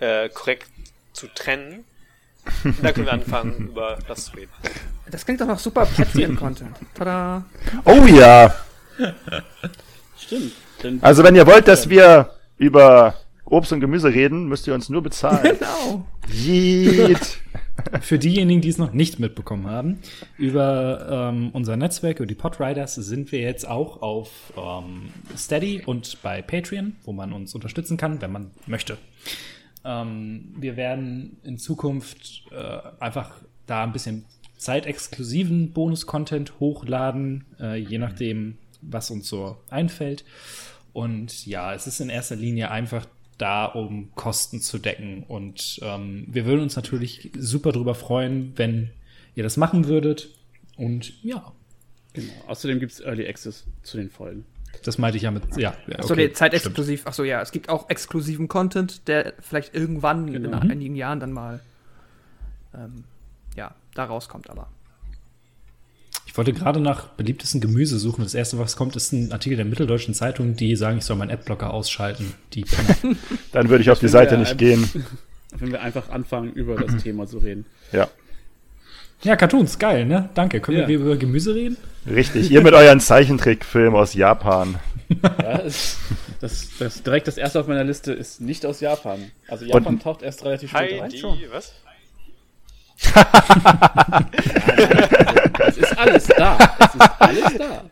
äh, 0.00 0.28
korrekt 0.28 0.68
zu 1.14 1.28
trennen. 1.28 1.84
Und 2.62 2.84
dann 2.84 2.92
können 2.92 3.06
wir 3.06 3.14
anfangen, 3.14 3.68
über 3.70 3.96
das 4.06 4.26
zu 4.26 4.36
reden. 4.36 4.50
Das 5.10 5.24
klingt 5.24 5.40
doch 5.40 5.46
noch 5.46 5.58
super 5.58 5.86
Patreon-Content. 5.86 6.76
Tada. 6.94 7.42
Oh 7.86 8.04
ja. 8.04 8.54
Stimmt. 10.18 10.52
Denn 10.82 10.98
Also 11.02 11.24
wenn 11.24 11.34
ihr 11.34 11.46
wollt, 11.46 11.66
dass 11.66 11.88
wir 11.88 12.34
über 12.58 13.14
Obst 13.46 13.72
und 13.72 13.80
Gemüse 13.80 14.12
reden, 14.12 14.46
müsst 14.46 14.66
ihr 14.66 14.74
uns 14.74 14.90
nur 14.90 15.02
bezahlen. 15.02 15.56
Genau. 15.58 16.04
Yeet. 16.28 17.38
Für 18.00 18.18
diejenigen, 18.18 18.60
die 18.60 18.68
es 18.68 18.78
noch 18.78 18.92
nicht 18.92 19.18
mitbekommen 19.18 19.66
haben, 19.66 19.98
über 20.38 21.30
ähm, 21.30 21.50
unser 21.52 21.76
Netzwerk, 21.76 22.18
über 22.18 22.26
die 22.26 22.34
Podriders, 22.34 22.94
sind 22.94 23.32
wir 23.32 23.40
jetzt 23.40 23.66
auch 23.66 24.02
auf 24.02 24.52
ähm, 24.56 25.10
Steady 25.36 25.82
und 25.84 26.22
bei 26.22 26.42
Patreon, 26.42 26.96
wo 27.04 27.12
man 27.12 27.32
uns 27.32 27.54
unterstützen 27.54 27.96
kann, 27.96 28.20
wenn 28.20 28.32
man 28.32 28.50
möchte. 28.66 28.98
Ähm, 29.84 30.54
wir 30.58 30.76
werden 30.76 31.36
in 31.44 31.58
Zukunft 31.58 32.44
äh, 32.50 32.80
einfach 32.98 33.40
da 33.66 33.84
ein 33.84 33.92
bisschen 33.92 34.24
zeitexklusiven 34.56 35.72
Bonus-Content 35.72 36.58
hochladen, 36.58 37.44
äh, 37.60 37.76
je 37.76 37.98
nachdem, 37.98 38.56
was 38.80 39.10
uns 39.10 39.28
so 39.28 39.58
einfällt. 39.70 40.24
Und 40.92 41.46
ja, 41.46 41.74
es 41.74 41.86
ist 41.86 42.00
in 42.00 42.08
erster 42.08 42.36
Linie 42.36 42.70
einfach 42.70 43.06
da, 43.38 43.66
um 43.66 44.14
Kosten 44.14 44.60
zu 44.60 44.78
decken. 44.78 45.24
Und 45.24 45.78
ähm, 45.82 46.26
wir 46.28 46.46
würden 46.46 46.62
uns 46.62 46.76
natürlich 46.76 47.30
super 47.38 47.72
drüber 47.72 47.94
freuen, 47.94 48.52
wenn 48.56 48.90
ihr 49.34 49.42
das 49.42 49.56
machen 49.56 49.86
würdet. 49.86 50.30
Und 50.76 51.22
ja, 51.22 51.52
genau. 52.12 52.32
Außerdem 52.48 52.80
gibt 52.80 52.92
es 52.92 53.00
Early 53.00 53.26
Access 53.28 53.64
zu 53.82 53.96
den 53.96 54.10
Folgen. 54.10 54.44
das 54.84 54.98
meinte 54.98 55.16
ich 55.16 55.22
ja 55.24 55.30
mit. 55.30 55.42
Ja, 55.56 55.74
ja 55.86 55.98
Achso, 55.98 56.12
okay, 56.14 56.26
nee, 56.28 56.32
zeitexklusiv. 56.32 57.06
Achso, 57.06 57.24
ja, 57.24 57.40
es 57.40 57.52
gibt 57.52 57.68
auch 57.68 57.88
exklusiven 57.90 58.48
Content, 58.48 59.06
der 59.08 59.34
vielleicht 59.40 59.74
irgendwann 59.74 60.28
in 60.28 60.42
Genau. 60.44 60.58
einigen 60.58 60.96
Jahren 60.96 61.20
dann 61.20 61.32
mal 61.32 61.60
ähm, 62.74 63.04
ja, 63.56 63.74
da 63.94 64.04
rauskommt, 64.04 64.50
aber. 64.50 64.68
Ich 66.36 66.38
wollte 66.38 66.52
gerade 66.52 66.80
nach 66.80 67.06
beliebtesten 67.08 67.62
Gemüse 67.62 67.98
suchen. 67.98 68.22
Das 68.22 68.34
erste, 68.34 68.58
was 68.58 68.76
kommt, 68.76 68.94
ist 68.94 69.10
ein 69.10 69.32
Artikel 69.32 69.56
der 69.56 69.64
Mitteldeutschen 69.64 70.12
Zeitung, 70.12 70.54
die 70.54 70.76
sagen, 70.76 70.98
ich 70.98 71.04
soll 71.06 71.16
meinen 71.16 71.30
Adblocker 71.30 71.72
ausschalten. 71.72 72.34
Die 72.52 72.60
Penner. 72.60 73.16
Dann 73.52 73.70
würde 73.70 73.80
ich 73.80 73.90
auf 73.90 74.00
die 74.00 74.08
Seite 74.08 74.36
nicht 74.36 74.58
gehen. 74.58 74.86
Wenn 75.58 75.72
wir 75.72 75.80
einfach 75.80 76.10
anfangen, 76.10 76.52
über 76.52 76.76
das 76.76 77.02
Thema 77.02 77.26
zu 77.26 77.38
reden. 77.38 77.64
Ja, 77.90 78.08
ja, 79.22 79.34
Cartoons, 79.34 79.78
geil, 79.78 80.04
ne? 80.04 80.28
Danke. 80.34 80.60
Können 80.60 80.80
Ja. 80.80 80.88
wir 80.88 80.96
über 80.98 81.16
Gemüse 81.16 81.54
reden? 81.54 81.78
richtig. 82.06 82.50
Ihr 82.50 82.60
mit 82.60 82.74
euren 82.74 83.00
Zeichentrickfilmen 83.00 83.94
aus 83.98 84.12
Japan. 84.12 84.74
Ja, 85.40 85.60
es, 85.60 85.96
das, 86.40 86.68
das 86.80 87.02
direkt 87.02 87.28
das 87.28 87.38
erste 87.38 87.60
auf 87.60 87.66
meiner 87.68 87.84
Liste 87.84 88.12
ist 88.12 88.40
nicht 88.42 88.66
aus 88.66 88.80
Japan. 88.80 89.30
Also 89.48 89.64
Japan 89.64 89.86
Und- 89.94 90.02
taucht 90.02 90.20
erst 90.20 90.44
relativ 90.44 90.68
spät 90.70 91.00
rein. 91.00 91.10
Heidi, 91.12 91.22
was? 91.50 91.72
Es 95.66 95.76
ist 95.76 95.98
alles 95.98 96.26
da. 96.26 96.58
Es 96.78 96.94
ist 96.94 97.10
alles 97.18 97.58
da. 97.58 97.82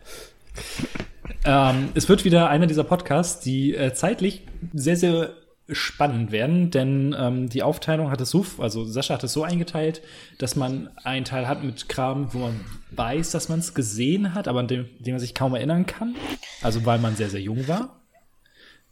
Ähm, 1.45 1.91
es 1.95 2.09
wird 2.09 2.25
wieder 2.25 2.49
einer 2.49 2.67
dieser 2.67 2.85
Podcasts, 2.85 3.41
die 3.41 3.75
äh, 3.75 3.93
zeitlich 3.93 4.43
sehr, 4.73 4.97
sehr 4.97 5.35
spannend 5.69 6.31
werden, 6.31 6.71
denn 6.71 7.17
ähm, 7.19 7.49
die 7.49 7.63
Aufteilung 7.63 8.11
hat 8.11 8.21
es 8.21 8.31
so, 8.31 8.45
also 8.59 8.85
Sascha 8.85 9.15
hat 9.15 9.25
es 9.25 9.33
so 9.33 9.45
eingeteilt, 9.45 10.03
dass 10.39 10.57
man 10.57 10.91
einen 11.05 11.25
Teil 11.25 11.49
hat 11.49 11.65
mit 11.65 11.89
Kram, 11.89 12.35
wo 12.35 12.39
man 12.39 12.61
weiß, 12.91 13.31
dass 13.31 13.49
man 13.49 13.61
es 13.61 13.73
gesehen 13.73 14.35
hat, 14.35 14.47
aber 14.47 14.61
an 14.61 14.69
dem, 14.69 14.89
dem 14.99 15.15
man 15.15 15.21
sich 15.21 15.35
kaum 15.35 15.55
erinnern 15.55 15.87
kann, 15.87 16.17
also 16.61 16.85
weil 16.85 16.99
man 16.99 17.17
sehr, 17.17 17.31
sehr 17.31 17.41
jung 17.41 17.67
war. 17.67 18.01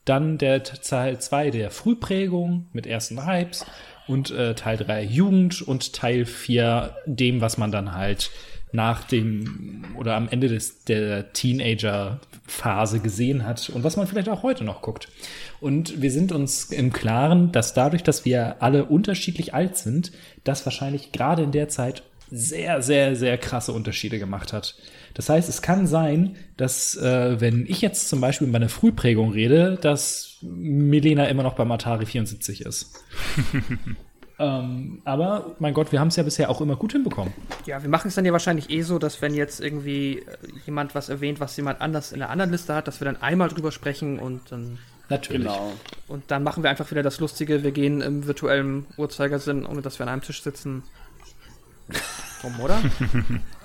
Dann 0.07 0.39
der 0.39 0.65
Teil 0.65 1.21
2 1.21 1.51
der 1.51 1.71
Frühprägung 1.71 2.69
mit 2.73 2.87
ersten 2.87 3.25
Hypes 3.27 3.67
und 4.07 4.31
äh, 4.31 4.55
Teil 4.55 4.77
3 4.77 5.05
Jugend 5.05 5.63
und 5.63 5.93
Teil 5.93 6.25
4 6.25 6.97
dem, 7.07 7.41
was 7.41 7.59
man 7.59 7.73
dann 7.73 7.95
halt 7.95 8.31
nach 8.73 9.05
dem 9.05 9.85
oder 9.97 10.17
am 10.17 10.29
Ende 10.29 10.49
des, 10.49 10.85
der 10.85 11.33
Teenager-Phase 11.33 13.01
gesehen 13.01 13.45
hat 13.45 13.69
und 13.69 13.85
was 13.85 13.97
man 13.97 14.07
vielleicht 14.07 14.31
auch 14.31 14.43
heute 14.43 14.65
noch 14.65 14.81
guckt. 14.81 15.09
Und 15.61 16.01
wir 16.01 16.11
sind 16.11 16.33
uns 16.33 16.65
im 16.73 16.93
Klaren, 16.93 17.53
dass 17.53 17.75
dadurch, 17.75 18.03
dass 18.03 18.25
wir 18.25 18.63
alle 18.63 18.87
unterschiedlich 18.87 19.53
alt 19.53 19.77
sind, 19.77 20.13
das 20.45 20.65
wahrscheinlich 20.65 21.13
gerade 21.13 21.43
in 21.43 21.53
der 21.53 21.69
Zeit 21.69 22.03
sehr, 22.31 22.81
sehr, 22.81 23.15
sehr 23.15 23.37
krasse 23.37 23.73
Unterschiede 23.73 24.19
gemacht 24.19 24.55
hat. 24.55 24.75
Das 25.15 25.29
heißt, 25.29 25.49
es 25.49 25.63
kann 25.63 25.87
sein, 25.87 26.37
dass 26.57 26.97
äh, 26.97 27.41
wenn 27.41 27.67
ich 27.67 27.81
jetzt 27.81 28.09
zum 28.09 28.21
Beispiel 28.21 28.47
in 28.47 28.53
meiner 28.53 28.69
Frühprägung 28.69 29.33
rede, 29.33 29.79
dass 29.81 30.39
Milena 30.43 31.27
immer 31.27 31.43
noch 31.43 31.55
beim 31.55 31.71
Atari 31.71 32.07
74 32.07 32.63
ist. 32.63 33.05
ähm, 34.39 35.03
aber 35.05 35.57
mein 35.59 35.75
Gott, 35.75 35.93
wir 35.93 36.01
haben 36.01 36.09
es 36.09 36.17
ja 36.17 36.23
bisher 36.23 36.51
auch 36.51 36.61
immer 36.61 36.77
gut 36.77 36.93
hinbekommen. 36.93 37.33
Ja, 37.67 37.83
wir 37.83 37.91
machen 37.91 38.09
es 38.09 38.15
dann 38.15 38.25
ja 38.25 38.33
wahrscheinlich 38.33 38.71
eh 38.71 38.83
so, 38.83 38.99
dass 38.99 39.23
wenn 39.23 39.35
jetzt 39.35 39.61
irgendwie 39.61 40.19
äh, 40.19 40.25
jemand 40.67 40.95
was 40.95 41.09
erwähnt, 41.09 41.41
was 41.41 41.57
jemand 41.57 41.81
anders 41.81 42.13
in 42.13 42.19
der 42.19 42.31
anderen 42.31 42.51
Liste 42.51 42.75
hat, 42.75 42.89
dass 42.89 43.01
wir 43.01 43.05
dann 43.05 43.21
einmal 43.21 43.49
drüber 43.49 43.73
sprechen 43.73 44.19
und 44.19 44.51
dann 44.51 44.79
Natürlich. 45.09 45.43
Genau. 45.43 45.73
und 46.09 46.31
dann 46.31 46.43
machen 46.43 46.63
wir 46.63 46.71
einfach 46.71 46.91
wieder 46.91 47.03
das 47.03 47.21
Lustige, 47.21 47.63
wir 47.63 47.73
gehen 47.73 48.01
im 48.01 48.27
virtuellen 48.27 48.87
Uhrzeigersinn, 48.97 49.67
ohne 49.67 49.83
dass 49.83 49.99
wir 49.99 50.07
an 50.07 50.13
einem 50.13 50.23
Tisch 50.23 50.43
sitzen. 50.43 50.85
Rum, 52.43 52.61
oder? 52.61 52.81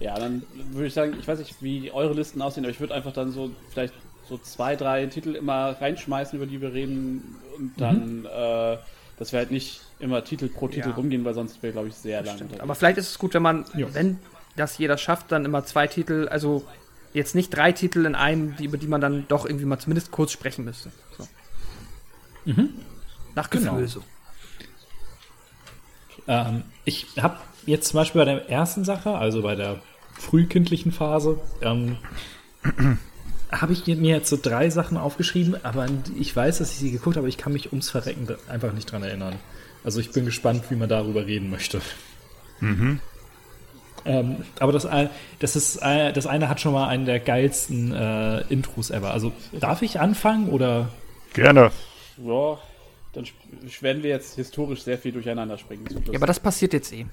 Ja, 0.00 0.18
dann 0.18 0.42
würde 0.72 0.86
ich 0.86 0.94
sagen, 0.94 1.16
ich 1.18 1.26
weiß 1.26 1.38
nicht, 1.40 1.56
wie 1.60 1.90
eure 1.90 2.14
Listen 2.14 2.40
aussehen, 2.40 2.64
aber 2.64 2.70
ich 2.70 2.80
würde 2.80 2.94
einfach 2.94 3.12
dann 3.12 3.32
so 3.32 3.50
vielleicht 3.70 3.94
so 4.28 4.38
zwei, 4.38 4.76
drei 4.76 5.06
Titel 5.06 5.34
immer 5.34 5.76
reinschmeißen, 5.80 6.36
über 6.36 6.46
die 6.46 6.60
wir 6.60 6.72
reden 6.72 7.36
und 7.56 7.80
dann, 7.80 8.24
äh, 8.26 8.78
dass 9.18 9.32
wir 9.32 9.38
halt 9.40 9.50
nicht 9.50 9.80
immer 9.98 10.22
Titel 10.24 10.48
pro 10.48 10.68
Titel 10.68 10.90
Ja. 10.90 10.94
rumgehen, 10.94 11.24
weil 11.24 11.34
sonst 11.34 11.62
wäre, 11.62 11.72
glaube 11.72 11.88
ich, 11.88 11.94
sehr 11.94 12.22
lang. 12.22 12.38
Aber 12.60 12.74
vielleicht 12.74 12.98
ist 12.98 13.10
es 13.10 13.18
gut, 13.18 13.34
wenn 13.34 13.42
man, 13.42 13.64
Ja. 13.74 13.92
wenn 13.94 14.18
das 14.54 14.78
jeder 14.78 14.98
schafft, 14.98 15.32
dann 15.32 15.44
immer 15.44 15.64
zwei 15.64 15.86
Titel, 15.88 16.28
also 16.30 16.64
jetzt 17.14 17.34
nicht 17.34 17.50
drei 17.50 17.72
Titel 17.72 18.04
in 18.06 18.14
einem, 18.14 18.54
die, 18.56 18.66
über 18.66 18.76
die 18.76 18.86
man 18.86 19.00
dann 19.00 19.26
doch 19.28 19.46
irgendwie 19.46 19.64
mal 19.64 19.78
zumindest 19.78 20.12
kurz 20.12 20.30
sprechen 20.30 20.64
müsste. 20.64 20.90
So. 21.16 21.26
Nach 23.34 23.50
Gefühl 23.50 23.70
Genau. 23.70 23.86
so. 23.86 24.04
Ähm, 26.26 26.62
ich 26.84 27.06
habe 27.20 27.38
jetzt 27.68 27.88
zum 27.88 27.98
Beispiel 27.98 28.20
bei 28.20 28.24
der 28.24 28.48
ersten 28.50 28.84
Sache, 28.84 29.16
also 29.16 29.42
bei 29.42 29.54
der 29.54 29.80
frühkindlichen 30.18 30.90
Phase, 30.92 31.38
ähm, 31.62 31.96
habe 33.52 33.72
ich 33.72 33.86
mir 33.86 34.16
jetzt 34.16 34.28
so 34.28 34.38
drei 34.40 34.68
Sachen 34.70 34.96
aufgeschrieben, 34.96 35.56
aber 35.64 35.86
ich 36.18 36.34
weiß, 36.34 36.58
dass 36.58 36.72
ich 36.72 36.78
sie 36.78 36.90
geguckt 36.90 37.16
habe, 37.16 37.20
aber 37.20 37.28
ich 37.28 37.38
kann 37.38 37.52
mich 37.52 37.70
ums 37.72 37.88
Verrecken 37.90 38.26
einfach 38.48 38.72
nicht 38.72 38.90
dran 38.90 39.02
erinnern. 39.02 39.36
Also 39.84 40.00
ich 40.00 40.10
bin 40.10 40.24
gespannt, 40.24 40.64
wie 40.70 40.74
man 40.74 40.88
darüber 40.88 41.24
reden 41.26 41.48
möchte. 41.50 41.80
Ähm, 44.04 44.36
aber 44.58 44.72
das, 44.72 44.86
ein- 44.86 45.10
das 45.38 45.56
ist 45.56 45.82
ein- 45.82 46.14
das 46.14 46.26
eine 46.26 46.48
hat 46.48 46.60
schon 46.60 46.72
mal 46.72 46.88
einen 46.88 47.04
der 47.04 47.20
geilsten 47.20 47.92
äh, 47.94 48.40
Intros 48.48 48.90
ever. 48.90 49.12
Also 49.12 49.32
darf 49.60 49.82
ich 49.82 50.00
anfangen 50.00 50.48
oder 50.48 50.88
Gerne. 51.34 51.70
Ja, 52.16 52.58
dann 53.18 53.26
werden 53.80 54.02
wir 54.02 54.10
jetzt 54.10 54.36
historisch 54.36 54.82
sehr 54.82 54.98
viel 54.98 55.12
durcheinander 55.12 55.58
springen. 55.58 55.84
Ja, 56.10 56.16
aber 56.16 56.26
das 56.26 56.40
passiert 56.40 56.72
jetzt 56.72 56.92
eh. 56.92 57.06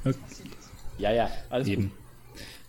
ja, 0.97 1.11
ja, 1.11 1.29
alles 1.49 1.67
eben? 1.67 1.83
gut. 1.83 1.91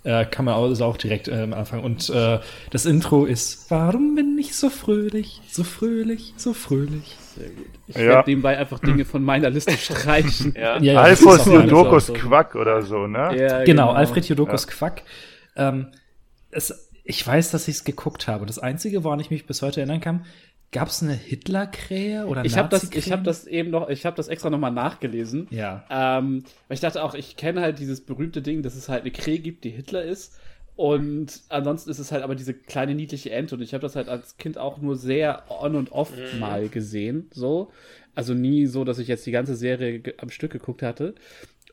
Äh, 0.04 0.24
kann 0.26 0.44
man 0.44 0.54
also 0.54 0.84
auch 0.84 0.96
direkt 0.96 1.26
äh, 1.26 1.34
am 1.42 1.52
Anfang. 1.52 1.82
Und 1.82 2.08
äh, 2.10 2.38
das 2.70 2.86
Intro 2.86 3.24
ist 3.24 3.68
Warum 3.70 4.14
bin 4.14 4.38
ich 4.38 4.54
so 4.54 4.70
fröhlich, 4.70 5.40
so 5.50 5.64
fröhlich, 5.64 6.32
so 6.36 6.54
fröhlich? 6.54 7.16
Sehr 7.36 7.48
gut. 7.48 7.66
Ich 7.88 7.96
Ja. 7.96 8.02
werde 8.02 8.30
nebenbei 8.30 8.56
einfach 8.56 8.78
Dinge 8.78 9.04
von 9.04 9.24
meiner 9.24 9.50
Liste 9.50 9.72
streichen. 9.76 10.54
Ja. 10.56 10.78
Ja, 10.78 11.08
ja, 11.08 11.14
auch 11.14 11.46
meine- 11.46 11.64
Jodokus 11.64 12.06
so. 12.06 12.12
Quack 12.12 12.54
oder 12.54 12.82
so, 12.82 13.08
ne? 13.08 13.36
Ja, 13.36 13.64
Genau, 13.64 13.90
Alfred 13.90 14.28
Jodokus 14.28 14.68
Quack. 14.68 15.02
Ähm, 15.56 15.88
es, 16.52 16.88
ich 17.02 17.26
weiß, 17.26 17.50
dass 17.50 17.66
ich 17.66 17.74
es 17.76 17.84
geguckt 17.84 18.28
habe. 18.28 18.46
Das 18.46 18.60
Einzige, 18.60 19.02
woran 19.02 19.18
ich 19.18 19.30
mich 19.30 19.44
bis 19.46 19.60
heute 19.60 19.80
erinnern 19.80 20.00
kann, 20.00 20.24
gab 20.76 20.88
es 20.88 21.02
eine 21.02 21.14
Hitlerkrähe 21.14 22.26
oder 22.26 22.44
Ich 22.44 22.58
habe 22.58 22.68
das, 22.68 22.92
ich 22.92 23.10
habe 23.10 23.22
das 23.22 23.46
eben 23.46 23.70
noch, 23.70 23.88
ich 23.88 24.04
habe 24.04 24.14
das 24.14 24.28
extra 24.28 24.50
nochmal 24.50 24.72
nachgelesen. 24.72 25.48
Ja. 25.50 25.86
Ähm, 25.88 26.44
weil 26.68 26.74
ich 26.74 26.80
dachte 26.80 27.02
auch, 27.02 27.14
ich 27.14 27.38
kenne 27.38 27.62
halt 27.62 27.78
dieses 27.78 28.02
berühmte 28.02 28.42
Ding, 28.42 28.62
dass 28.62 28.74
es 28.74 28.90
halt 28.90 29.00
eine 29.00 29.10
Krähe 29.10 29.38
gibt, 29.38 29.64
die 29.64 29.70
Hitler 29.70 30.02
ist. 30.02 30.38
Und 30.74 31.40
ansonsten 31.48 31.90
ist 31.90 31.98
es 31.98 32.12
halt 32.12 32.22
aber 32.22 32.34
diese 32.34 32.52
kleine 32.52 32.94
niedliche 32.94 33.30
Ente. 33.30 33.54
Und 33.54 33.62
ich 33.62 33.72
habe 33.72 33.80
das 33.80 33.96
halt 33.96 34.10
als 34.10 34.36
Kind 34.36 34.58
auch 34.58 34.76
nur 34.76 34.96
sehr 34.96 35.44
on 35.48 35.76
und 35.76 35.92
off 35.92 36.12
mal 36.38 36.68
gesehen. 36.68 37.30
So. 37.32 37.72
Also 38.14 38.34
nie 38.34 38.66
so, 38.66 38.84
dass 38.84 38.98
ich 38.98 39.08
jetzt 39.08 39.24
die 39.24 39.30
ganze 39.30 39.56
Serie 39.56 40.02
am 40.18 40.28
Stück 40.28 40.52
geguckt 40.52 40.82
hatte. 40.82 41.14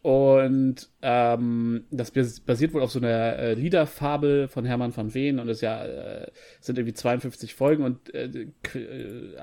Und 0.04 0.90
ähm, 1.02 1.86
das 1.90 2.12
bas- 2.12 2.42
basiert 2.42 2.74
wohl 2.74 2.82
auf 2.84 2.92
so 2.92 3.00
einer 3.00 3.40
äh, 3.40 3.54
Liederfabel 3.56 4.50
von 4.50 4.66
Hermann 4.66 4.96
van 4.96 5.14
Veen 5.14 5.40
und 5.40 5.50
es 5.50 5.62
ja 5.62 5.84
äh, 5.86 6.28
sind 6.60 6.78
irgendwie 6.78 6.94
52 6.94 7.56
Folgen 7.56 7.84
und 7.86 8.14
äh, 8.14 8.26
äh, 8.26 9.38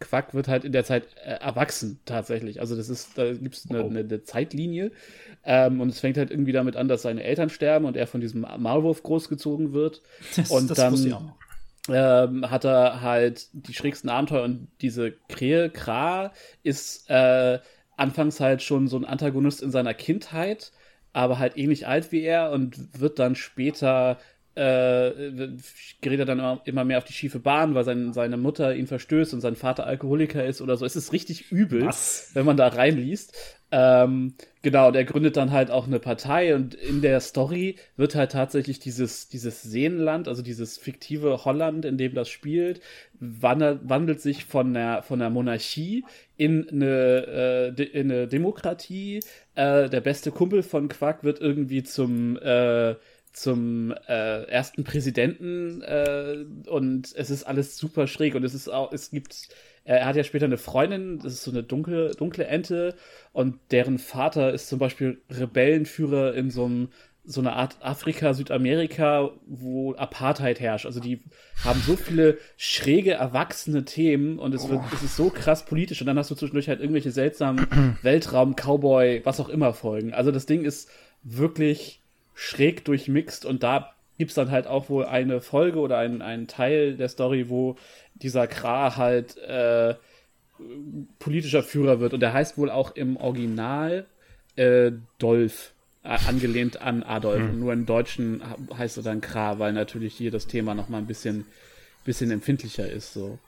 Quack 0.00 0.34
wird 0.34 0.48
halt 0.48 0.64
in 0.64 0.72
der 0.72 0.84
Zeit 0.84 1.04
äh, 1.24 1.34
erwachsen 1.34 2.00
tatsächlich. 2.06 2.58
Also 2.60 2.74
das 2.74 2.88
ist, 2.88 3.18
da 3.18 3.32
gibt 3.34 3.54
es 3.54 3.70
eine, 3.70 3.80
eine, 3.84 3.98
eine 4.00 4.22
Zeitlinie 4.24 4.92
ähm, 5.44 5.80
und 5.80 5.90
es 5.90 6.00
fängt 6.00 6.16
halt 6.16 6.30
irgendwie 6.30 6.52
damit 6.52 6.74
an, 6.74 6.88
dass 6.88 7.02
seine 7.02 7.22
Eltern 7.22 7.50
sterben 7.50 7.84
und 7.84 7.96
er 7.96 8.06
von 8.06 8.20
diesem 8.22 8.40
Maulwurf 8.58 9.02
großgezogen 9.02 9.72
wird. 9.74 10.02
Das, 10.34 10.50
und 10.50 10.70
das 10.70 10.76
dann 10.78 10.94
ich 11.06 11.12
auch 11.12 11.20
noch. 11.20 11.36
ähm, 11.88 12.50
hat 12.50 12.64
er 12.64 13.00
halt 13.02 13.48
die 13.52 13.74
schrägsten 13.74 14.10
Abenteuer 14.10 14.44
und 14.44 14.68
diese 14.80 15.12
Krähe, 15.28 15.70
Kra, 15.70 16.32
ist 16.62 17.08
äh, 17.10 17.60
anfangs 17.96 18.40
halt 18.40 18.62
schon 18.62 18.88
so 18.88 18.96
ein 18.96 19.04
Antagonist 19.04 19.62
in 19.62 19.70
seiner 19.70 19.94
Kindheit, 19.94 20.72
aber 21.12 21.38
halt 21.38 21.56
ähnlich 21.56 21.86
alt 21.86 22.12
wie 22.12 22.22
er 22.22 22.50
und 22.50 23.00
wird 23.00 23.18
dann 23.18 23.34
später 23.34 24.18
äh, 24.54 25.12
gerät 26.02 26.20
er 26.20 26.26
dann 26.26 26.38
immer, 26.38 26.60
immer 26.64 26.84
mehr 26.84 26.98
auf 26.98 27.04
die 27.04 27.12
schiefe 27.14 27.38
Bahn, 27.38 27.74
weil 27.74 27.84
sein, 27.84 28.12
seine 28.12 28.36
Mutter 28.36 28.74
ihn 28.74 28.86
verstößt 28.86 29.32
und 29.32 29.40
sein 29.40 29.56
Vater 29.56 29.86
Alkoholiker 29.86 30.44
ist 30.44 30.60
oder 30.60 30.76
so. 30.76 30.84
Es 30.84 30.96
ist 30.96 31.12
richtig 31.12 31.50
übel, 31.50 31.86
Was? 31.86 32.30
wenn 32.34 32.44
man 32.44 32.56
da 32.56 32.68
reinliest. 32.68 33.34
Ähm, 33.74 34.34
genau, 34.60 34.90
der 34.90 35.04
gründet 35.06 35.38
dann 35.38 35.50
halt 35.50 35.70
auch 35.70 35.86
eine 35.86 35.98
Partei 35.98 36.54
und 36.54 36.74
in 36.74 37.00
der 37.00 37.20
Story 37.20 37.76
wird 37.96 38.14
halt 38.14 38.32
tatsächlich 38.32 38.80
dieses, 38.80 39.28
dieses 39.28 39.62
Seenland, 39.62 40.28
also 40.28 40.42
dieses 40.42 40.76
fiktive 40.76 41.46
Holland, 41.46 41.86
in 41.86 41.96
dem 41.96 42.14
das 42.14 42.28
spielt, 42.28 42.82
wandelt, 43.18 44.20
sich 44.20 44.44
von 44.44 44.74
der, 44.74 45.02
von 45.02 45.20
der 45.20 45.30
Monarchie 45.30 46.04
in 46.36 46.68
eine, 46.68 47.74
äh, 47.78 47.82
in 47.82 48.12
eine 48.12 48.28
Demokratie. 48.28 49.20
Äh, 49.54 49.88
der 49.88 50.02
beste 50.02 50.32
Kumpel 50.32 50.62
von 50.62 50.90
Quack 50.90 51.24
wird 51.24 51.40
irgendwie 51.40 51.82
zum, 51.82 52.36
äh, 52.36 52.96
zum 53.32 53.94
äh, 54.06 54.42
ersten 54.50 54.84
Präsidenten 54.84 55.80
äh, 55.80 56.44
und 56.68 57.14
es 57.16 57.30
ist 57.30 57.44
alles 57.44 57.78
super 57.78 58.06
schräg 58.06 58.34
und 58.34 58.44
es 58.44 58.52
ist 58.52 58.68
auch, 58.68 58.92
es 58.92 59.10
gibt, 59.10 59.48
er 59.84 60.06
hat 60.06 60.16
ja 60.16 60.24
später 60.24 60.46
eine 60.46 60.58
Freundin, 60.58 61.18
das 61.18 61.32
ist 61.32 61.44
so 61.44 61.50
eine 61.50 61.62
dunkle, 61.62 62.14
dunkle 62.14 62.46
Ente 62.46 62.94
und 63.32 63.58
deren 63.70 63.98
Vater 63.98 64.52
ist 64.52 64.68
zum 64.68 64.78
Beispiel 64.78 65.20
Rebellenführer 65.30 66.34
in 66.34 66.50
so 66.50 66.64
einem 66.64 66.88
so 67.24 67.40
eine 67.40 67.52
Art 67.52 67.76
Afrika, 67.80 68.34
Südamerika, 68.34 69.30
wo 69.46 69.94
Apartheid 69.94 70.58
herrscht. 70.58 70.86
Also 70.86 70.98
die 70.98 71.20
haben 71.64 71.80
so 71.80 71.94
viele 71.94 72.38
schräge, 72.56 73.12
erwachsene 73.12 73.84
Themen 73.84 74.40
und 74.40 74.54
es, 74.54 74.68
wird, 74.68 74.80
es 74.92 75.02
ist 75.04 75.16
so 75.16 75.30
krass 75.30 75.64
politisch 75.64 76.00
und 76.00 76.08
dann 76.08 76.18
hast 76.18 76.32
du 76.32 76.34
zwischendurch 76.34 76.68
halt 76.68 76.80
irgendwelche 76.80 77.12
seltsamen 77.12 77.98
Weltraum, 78.02 78.56
Cowboy, 78.56 79.20
was 79.24 79.38
auch 79.38 79.48
immer 79.48 79.72
Folgen. 79.72 80.12
Also 80.12 80.32
das 80.32 80.46
Ding 80.46 80.64
ist 80.64 80.90
wirklich 81.22 82.00
schräg 82.34 82.84
durchmixt 82.84 83.44
und 83.44 83.62
da 83.62 83.94
gibt's 84.22 84.34
dann 84.34 84.52
halt 84.52 84.68
auch 84.68 84.88
wohl 84.88 85.04
eine 85.04 85.40
Folge 85.40 85.80
oder 85.80 85.98
einen, 85.98 86.22
einen 86.22 86.46
Teil 86.46 86.96
der 86.96 87.08
Story, 87.08 87.48
wo 87.48 87.74
dieser 88.14 88.46
Kra 88.46 88.96
halt 88.96 89.36
äh, 89.38 89.96
politischer 91.18 91.64
Führer 91.64 91.98
wird 91.98 92.14
und 92.14 92.20
der 92.20 92.32
heißt 92.32 92.56
wohl 92.56 92.70
auch 92.70 92.94
im 92.94 93.16
Original 93.16 94.06
äh, 94.54 94.92
Dolph, 95.18 95.72
äh, 96.04 96.16
angelehnt 96.28 96.80
an 96.80 97.02
Adolf. 97.02 97.40
Und 97.40 97.58
nur 97.58 97.72
im 97.72 97.84
Deutschen 97.84 98.40
heißt 98.78 98.96
er 98.98 99.02
dann 99.02 99.20
Kra, 99.20 99.58
weil 99.58 99.72
natürlich 99.72 100.14
hier 100.14 100.30
das 100.30 100.46
Thema 100.46 100.72
noch 100.76 100.88
mal 100.88 100.98
ein 100.98 101.08
bisschen, 101.08 101.46
bisschen 102.04 102.30
empfindlicher 102.30 102.88
ist. 102.88 103.12
So. 103.12 103.40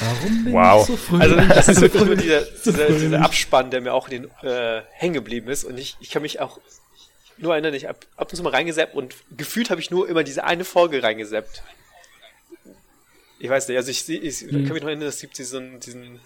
Warum 0.00 0.44
bin 0.44 0.52
Wow. 0.52 0.82
ich 0.82 0.86
so 0.88 0.96
fröhlich? 0.98 1.38
Also 1.38 1.48
das 1.54 1.68
ist 1.68 1.80
wirklich 1.80 2.20
dieser, 2.20 2.44
So 2.44 2.72
dieser, 2.72 2.88
dieser 2.88 3.22
Abspann, 3.22 3.70
der 3.70 3.80
mir 3.80 3.94
auch 3.94 4.10
in 4.10 4.22
den 4.24 4.30
äh, 4.42 4.82
hängen 4.92 5.14
geblieben 5.14 5.48
ist. 5.48 5.64
Und 5.64 5.78
ich, 5.78 5.96
ich 6.00 6.10
kann 6.10 6.20
mich 6.20 6.40
auch 6.40 6.60
nur 7.38 7.52
erinnern, 7.52 7.74
ich 7.74 7.86
hab 7.86 8.06
ab 8.16 8.30
und 8.30 8.36
zu 8.36 8.42
mal 8.42 8.50
reingesappt 8.50 8.94
und 8.94 9.14
gefühlt 9.36 9.70
habe 9.70 9.80
ich 9.80 9.90
nur 9.90 10.08
immer 10.08 10.24
diese 10.24 10.44
eine 10.44 10.64
Folge 10.64 11.02
reingesappt. 11.02 11.62
Ich 13.38 13.48
weiß 13.48 13.68
nicht, 13.68 13.76
also 13.76 13.90
ich, 13.90 14.08
ich 14.08 14.40
kann 14.48 14.72
mich 14.72 14.82
noch 14.82 14.88
erinnern, 14.88 15.08
es 15.08 15.20
gibt 15.20 15.38
diesen, 15.38 15.78
diesen 15.80 16.20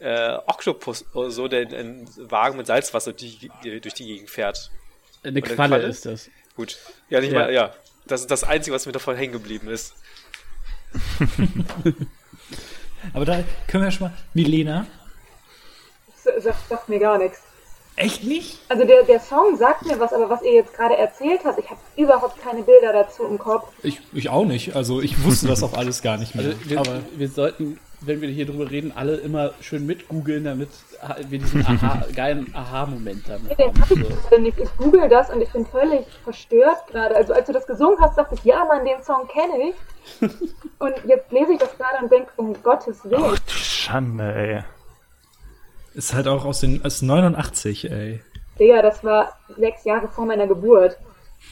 äh, 0.00 0.36
Oktopus 0.46 1.04
oder 1.14 1.30
so, 1.30 1.46
der 1.48 1.62
in 1.62 1.74
einen 1.74 2.30
Wagen 2.30 2.56
mit 2.56 2.66
Salzwasser 2.66 3.12
die, 3.12 3.50
die, 3.62 3.80
durch 3.80 3.94
die 3.94 4.06
Gegend 4.06 4.30
fährt. 4.30 4.70
Eine 5.22 5.40
Qualle 5.42 5.56
Qualle? 5.76 5.86
ist 5.86 6.06
das. 6.06 6.28
Gut. 6.56 6.78
Ja, 7.10 7.20
nicht 7.20 7.32
Ja. 7.32 7.38
mal, 7.40 7.52
ja. 7.52 7.74
Das 8.06 8.22
ist 8.22 8.30
das 8.30 8.42
Einzige, 8.44 8.74
was 8.74 8.86
mir 8.86 8.92
davon 8.92 9.16
hängen 9.16 9.32
geblieben 9.32 9.68
ist. 9.68 9.94
Aber 13.12 13.24
da 13.24 13.44
können 13.66 13.84
wir 13.84 13.90
schon 13.90 14.08
mal. 14.08 14.16
Milena? 14.34 14.86
Das 16.24 16.42
sagt, 16.44 16.68
sagt 16.68 16.88
mir 16.88 16.98
gar 16.98 17.18
nichts. 17.18 17.40
Echt 17.98 18.22
nicht? 18.22 18.58
Also 18.68 18.84
der, 18.84 19.02
der 19.02 19.18
Song 19.18 19.56
sagt 19.56 19.84
mir 19.84 19.98
was, 19.98 20.12
aber 20.12 20.30
was 20.30 20.42
ihr 20.42 20.52
jetzt 20.52 20.72
gerade 20.72 20.96
erzählt 20.96 21.40
habt, 21.44 21.58
ich 21.58 21.68
habe 21.68 21.80
überhaupt 21.96 22.40
keine 22.40 22.62
Bilder 22.62 22.92
dazu 22.92 23.24
im 23.24 23.38
Kopf. 23.38 23.68
Ich, 23.82 24.00
ich 24.12 24.28
auch 24.28 24.44
nicht. 24.44 24.76
Also 24.76 25.00
ich 25.00 25.24
wusste 25.24 25.48
das 25.48 25.64
auch 25.64 25.72
alles 25.74 26.00
gar 26.00 26.16
nicht 26.16 26.36
mehr. 26.36 26.46
Also 26.46 26.70
wir, 26.70 26.78
Aber 26.78 27.00
wir 27.16 27.28
sollten, 27.28 27.80
wenn 28.00 28.20
wir 28.20 28.28
hier 28.28 28.46
drüber 28.46 28.70
reden, 28.70 28.92
alle 28.94 29.16
immer 29.16 29.50
schön 29.60 29.84
mitgoogeln, 29.84 30.44
damit 30.44 30.68
wir 31.28 31.40
diesen 31.40 31.66
Aha, 31.66 32.04
geilen 32.14 32.54
Aha-Moment 32.54 33.28
haben. 33.28 33.44
Nee, 33.48 33.56
den 33.56 33.80
habe 33.80 33.94
ich 33.94 34.08
gerade 34.28 34.42
nicht. 34.42 34.58
Ich 34.60 34.76
google 34.76 35.08
das 35.08 35.30
und 35.30 35.40
ich 35.40 35.50
bin 35.50 35.66
völlig 35.66 36.06
verstört 36.22 36.86
gerade. 36.86 37.16
Also 37.16 37.32
als 37.32 37.46
du 37.46 37.52
das 37.52 37.66
gesungen 37.66 37.98
hast, 38.00 38.16
dachte 38.16 38.36
ich, 38.36 38.44
ja 38.44 38.64
Mann, 38.64 38.84
den 38.84 39.02
Song 39.02 39.26
kenne 39.26 39.70
ich. 39.70 39.74
Und 40.78 40.94
jetzt 41.06 41.30
lese 41.32 41.52
ich 41.52 41.58
das 41.58 41.76
gerade 41.76 42.02
und 42.02 42.10
denke, 42.10 42.30
um 42.36 42.54
Gottes 42.62 43.04
Willen. 43.04 43.24
Ach 43.24 43.38
du 43.38 43.52
Schande, 43.52 44.32
ey. 44.34 44.64
Ist 45.98 46.14
halt 46.14 46.28
auch 46.28 46.44
aus 46.44 46.60
den 46.60 46.84
aus 46.84 47.02
89, 47.02 47.90
ey. 47.90 48.20
Digga, 48.58 48.82
das 48.82 49.04
war 49.04 49.36
sechs 49.58 49.84
Jahre 49.84 50.08
vor 50.08 50.26
meiner 50.26 50.46
Geburt. 50.46 50.96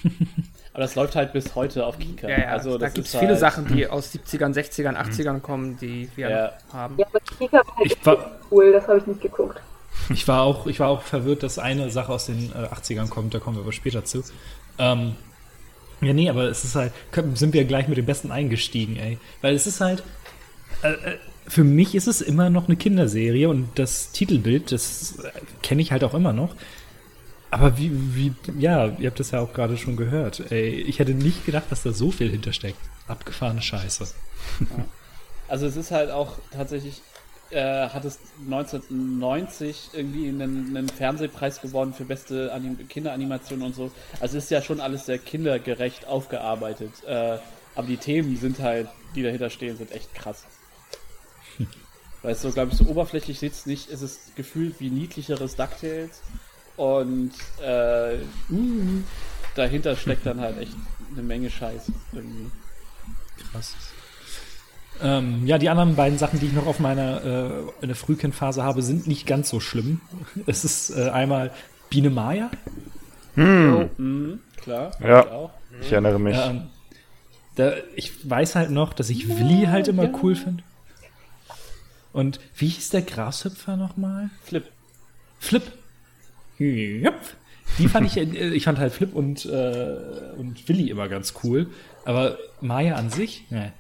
Aber 0.73 0.83
das 0.83 0.95
läuft 0.95 1.17
halt 1.17 1.33
bis 1.33 1.55
heute 1.55 1.87
auf 1.87 1.99
Kika. 1.99 2.29
Ja, 2.29 2.39
ja, 2.39 2.47
also, 2.49 2.77
da 2.77 2.89
gibt 2.91 3.07
es 3.07 3.13
viele 3.17 3.29
halt, 3.29 3.39
Sachen, 3.41 3.67
die 3.67 3.87
aus 3.89 4.15
70ern, 4.15 4.53
60ern, 4.55 4.95
80ern 4.95 5.41
kommen, 5.41 5.79
die 5.79 6.11
wir 6.17 6.29
Ja. 6.29 6.53
haben. 6.73 6.97
Ja, 6.99 7.07
aber 7.07 7.21
Kika 7.21 7.59
war 7.67 7.77
halt 7.77 7.87
Ich 7.87 8.05
war- 8.07 8.33
cool, 8.51 8.73
das 8.73 8.87
habe 8.87 8.99
ich 8.99 9.07
nicht 9.07 9.23
geguckt. 9.23 9.59
Ich 10.11 10.29
war 10.29 10.43
auch, 10.43 10.67
ich 10.67 10.79
war 10.79 10.89
auch 10.89 11.01
verwirrt, 11.03 11.43
dass 11.43 11.59
eine 11.59 11.89
Sache 11.91 12.13
aus 12.13 12.27
den 12.27 12.53
äh, 12.53 12.67
80ern 12.75 13.09
kommt, 13.09 13.33
da 13.33 13.39
kommen 13.39 13.57
wir 13.57 13.63
aber 13.63 13.73
später 13.73 14.05
zu. 14.05 14.23
Ähm, 14.79 15.17
ja, 16.03 16.13
nee, 16.13 16.29
aber 16.29 16.45
es 16.45 16.63
ist 16.65 16.75
halt, 16.77 16.93
sind 17.35 17.55
wir 17.55 17.65
gleich 17.65 17.89
mit 17.89 17.97
dem 17.97 18.05
Besten 18.05 18.31
eingestiegen, 18.31 18.97
ey. 18.97 19.19
Weil 19.41 19.55
es 19.55 19.67
ist 19.67 19.81
halt, 19.81 20.03
äh, 20.83 20.93
äh, 20.93 21.19
für 21.49 21.65
mich 21.65 21.95
ist 21.95 22.07
es 22.07 22.21
immer 22.21 22.51
noch 22.51 22.67
eine 22.67 22.77
Kinderserie 22.77 23.49
und 23.49 23.69
das 23.77 24.13
Titelbild, 24.13 24.73
das 24.73 25.19
kenne 25.63 25.83
ich 25.83 25.93
halt 25.93 26.05
auch 26.05 26.15
immer 26.15 26.33
noch. 26.33 26.55
Aber 27.51 27.79
wie, 27.79 27.91
wie, 28.15 28.33
ja, 28.59 28.87
ihr 28.99 29.09
habt 29.09 29.21
das 29.21 29.31
ja 29.31 29.41
auch 29.41 29.53
gerade 29.53 29.77
schon 29.77 29.97
gehört. 29.97 30.51
Ey, 30.51 30.69
ich 30.69 30.99
hätte 30.99 31.15
nicht 31.15 31.47
gedacht, 31.47 31.67
dass 31.71 31.83
da 31.83 31.93
so 31.93 32.11
viel 32.11 32.31
hintersteckt. 32.31 32.79
Abgefahrene 33.07 33.63
Scheiße. 33.63 34.07
Also 35.49 35.67
es 35.67 35.77
ist 35.77 35.93
halt 35.93 36.11
auch 36.11 36.39
tatsächlich, 36.51 37.03
äh, 37.51 37.89
hat 37.89 38.05
es 38.05 38.19
1990 38.45 39.91
irgendwie 39.93 40.29
einen, 40.29 40.77
einen 40.77 40.89
Fernsehpreis 40.89 41.61
gewonnen 41.61 41.95
für 41.95 42.05
beste 42.05 42.53
Anim 42.53 42.89
Kinderanimation 42.89 43.63
und 43.63 43.75
so. 43.75 43.93
Also 44.19 44.39
es 44.39 44.45
ist 44.45 44.51
ja 44.51 44.61
schon 44.61 44.81
alles 44.81 45.07
sehr 45.07 45.19
kindergerecht 45.19 46.09
aufgearbeitet. 46.09 46.91
Äh, 47.07 47.39
aber 47.77 47.87
die 47.87 47.97
Themen 47.97 48.37
sind 48.37 48.59
halt, 48.59 48.89
die 49.15 49.23
dahinter 49.23 49.51
stehen, 49.51 49.77
sind 49.77 49.93
echt 49.93 50.13
krass. 50.15 50.45
Es 52.23 52.43
so, 52.43 52.51
glaube 52.51 52.73
ich, 52.73 52.79
so 52.79 52.87
oberflächlich 52.87 53.39
sitzt 53.39 53.67
nicht, 53.67 53.89
ist 53.89 54.03
es 54.03 54.33
gefühlt 54.35 54.81
wie 54.81 54.91
niedlicheres 54.91 55.55
DuckTales 55.55 56.23
und 56.77 57.31
äh, 57.63 58.17
dahinter 59.55 59.95
steckt 59.97 60.27
dann 60.27 60.41
halt 60.41 60.59
echt 60.59 60.75
eine 61.13 61.23
Menge 61.23 61.51
Scheiß 61.51 61.93
irgendwie. 62.13 62.51
Krass. 63.53 63.75
Ähm, 65.01 65.47
ja, 65.47 65.59
die 65.59 65.69
anderen 65.69 65.95
beiden 65.95 66.19
Sachen, 66.19 66.41
die 66.41 66.47
ich 66.47 66.53
noch 66.53 66.67
auf 66.67 66.81
meiner 66.81 67.23
äh, 67.25 67.51
in 67.83 67.89
der 67.89 67.97
Frühkindphase 67.97 68.63
habe, 68.63 68.83
sind 68.83 69.07
nicht 69.07 69.27
ganz 69.27 69.49
so 69.51 69.61
schlimm. 69.61 70.01
Es 70.47 70.65
ist 70.65 70.91
äh, 70.91 71.11
einmal 71.11 71.53
Biene 71.91 72.11
Maya. 72.11 72.51
Hm, 73.35 73.91
Mhm, 73.99 74.41
klar. 74.57 74.93
Ja. 75.01 75.21
ich 75.21 75.31
Auch. 75.31 75.51
ich 75.83 75.93
erinnere 75.93 76.19
mich. 76.19 76.37
Ähm, 76.37 76.63
da, 77.57 77.73
ich 77.95 78.29
weiß 78.29 78.55
halt 78.55 78.71
noch, 78.71 78.95
dass 78.95 79.11
ich 79.11 79.29
Willi 79.29 79.67
halt 79.67 79.89
immer 79.89 80.11
cool 80.23 80.35
finde. 80.35 80.63
Und 82.17 82.41
wie 82.57 82.69
hieß 82.69 82.89
der 82.89 83.03
Grashüpfer 83.03 83.77
nochmal? 83.77 84.31
Flip. 84.43 84.65
Flip. 85.39 85.63
Hüpf. 86.57 87.37
Die 87.77 87.89
fand 87.89 88.07
ich, 88.07 88.17
äh, 88.17 88.55
ich 88.55 88.65
fand 88.65 88.79
halt 88.79 88.95
Flip 88.95 89.15
und, 89.15 89.45
äh, 89.45 89.99
und 90.39 90.67
Willi 90.67 90.89
immer 90.89 91.09
ganz 91.09 91.35
cool. 91.45 91.67
Aber 92.07 92.39
Maya 92.63 92.95
an 92.95 93.11
sich? 93.11 93.45
Nee. 93.51 93.71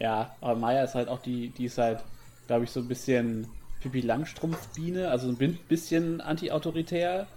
Ja, 0.00 0.34
aber 0.40 0.56
Maya 0.56 0.82
ist 0.82 0.96
halt 0.96 1.06
auch 1.06 1.22
die, 1.22 1.50
die 1.50 1.66
ist 1.66 1.78
halt, 1.78 2.02
glaube 2.48 2.64
ich, 2.64 2.72
so 2.72 2.80
ein 2.80 2.88
bisschen 2.88 3.46
Pippi 3.80 4.00
Langstrumpf-Biene, 4.00 5.08
also 5.08 5.28
ein 5.28 5.58
bisschen 5.68 6.20
anti-autoritär. 6.20 7.28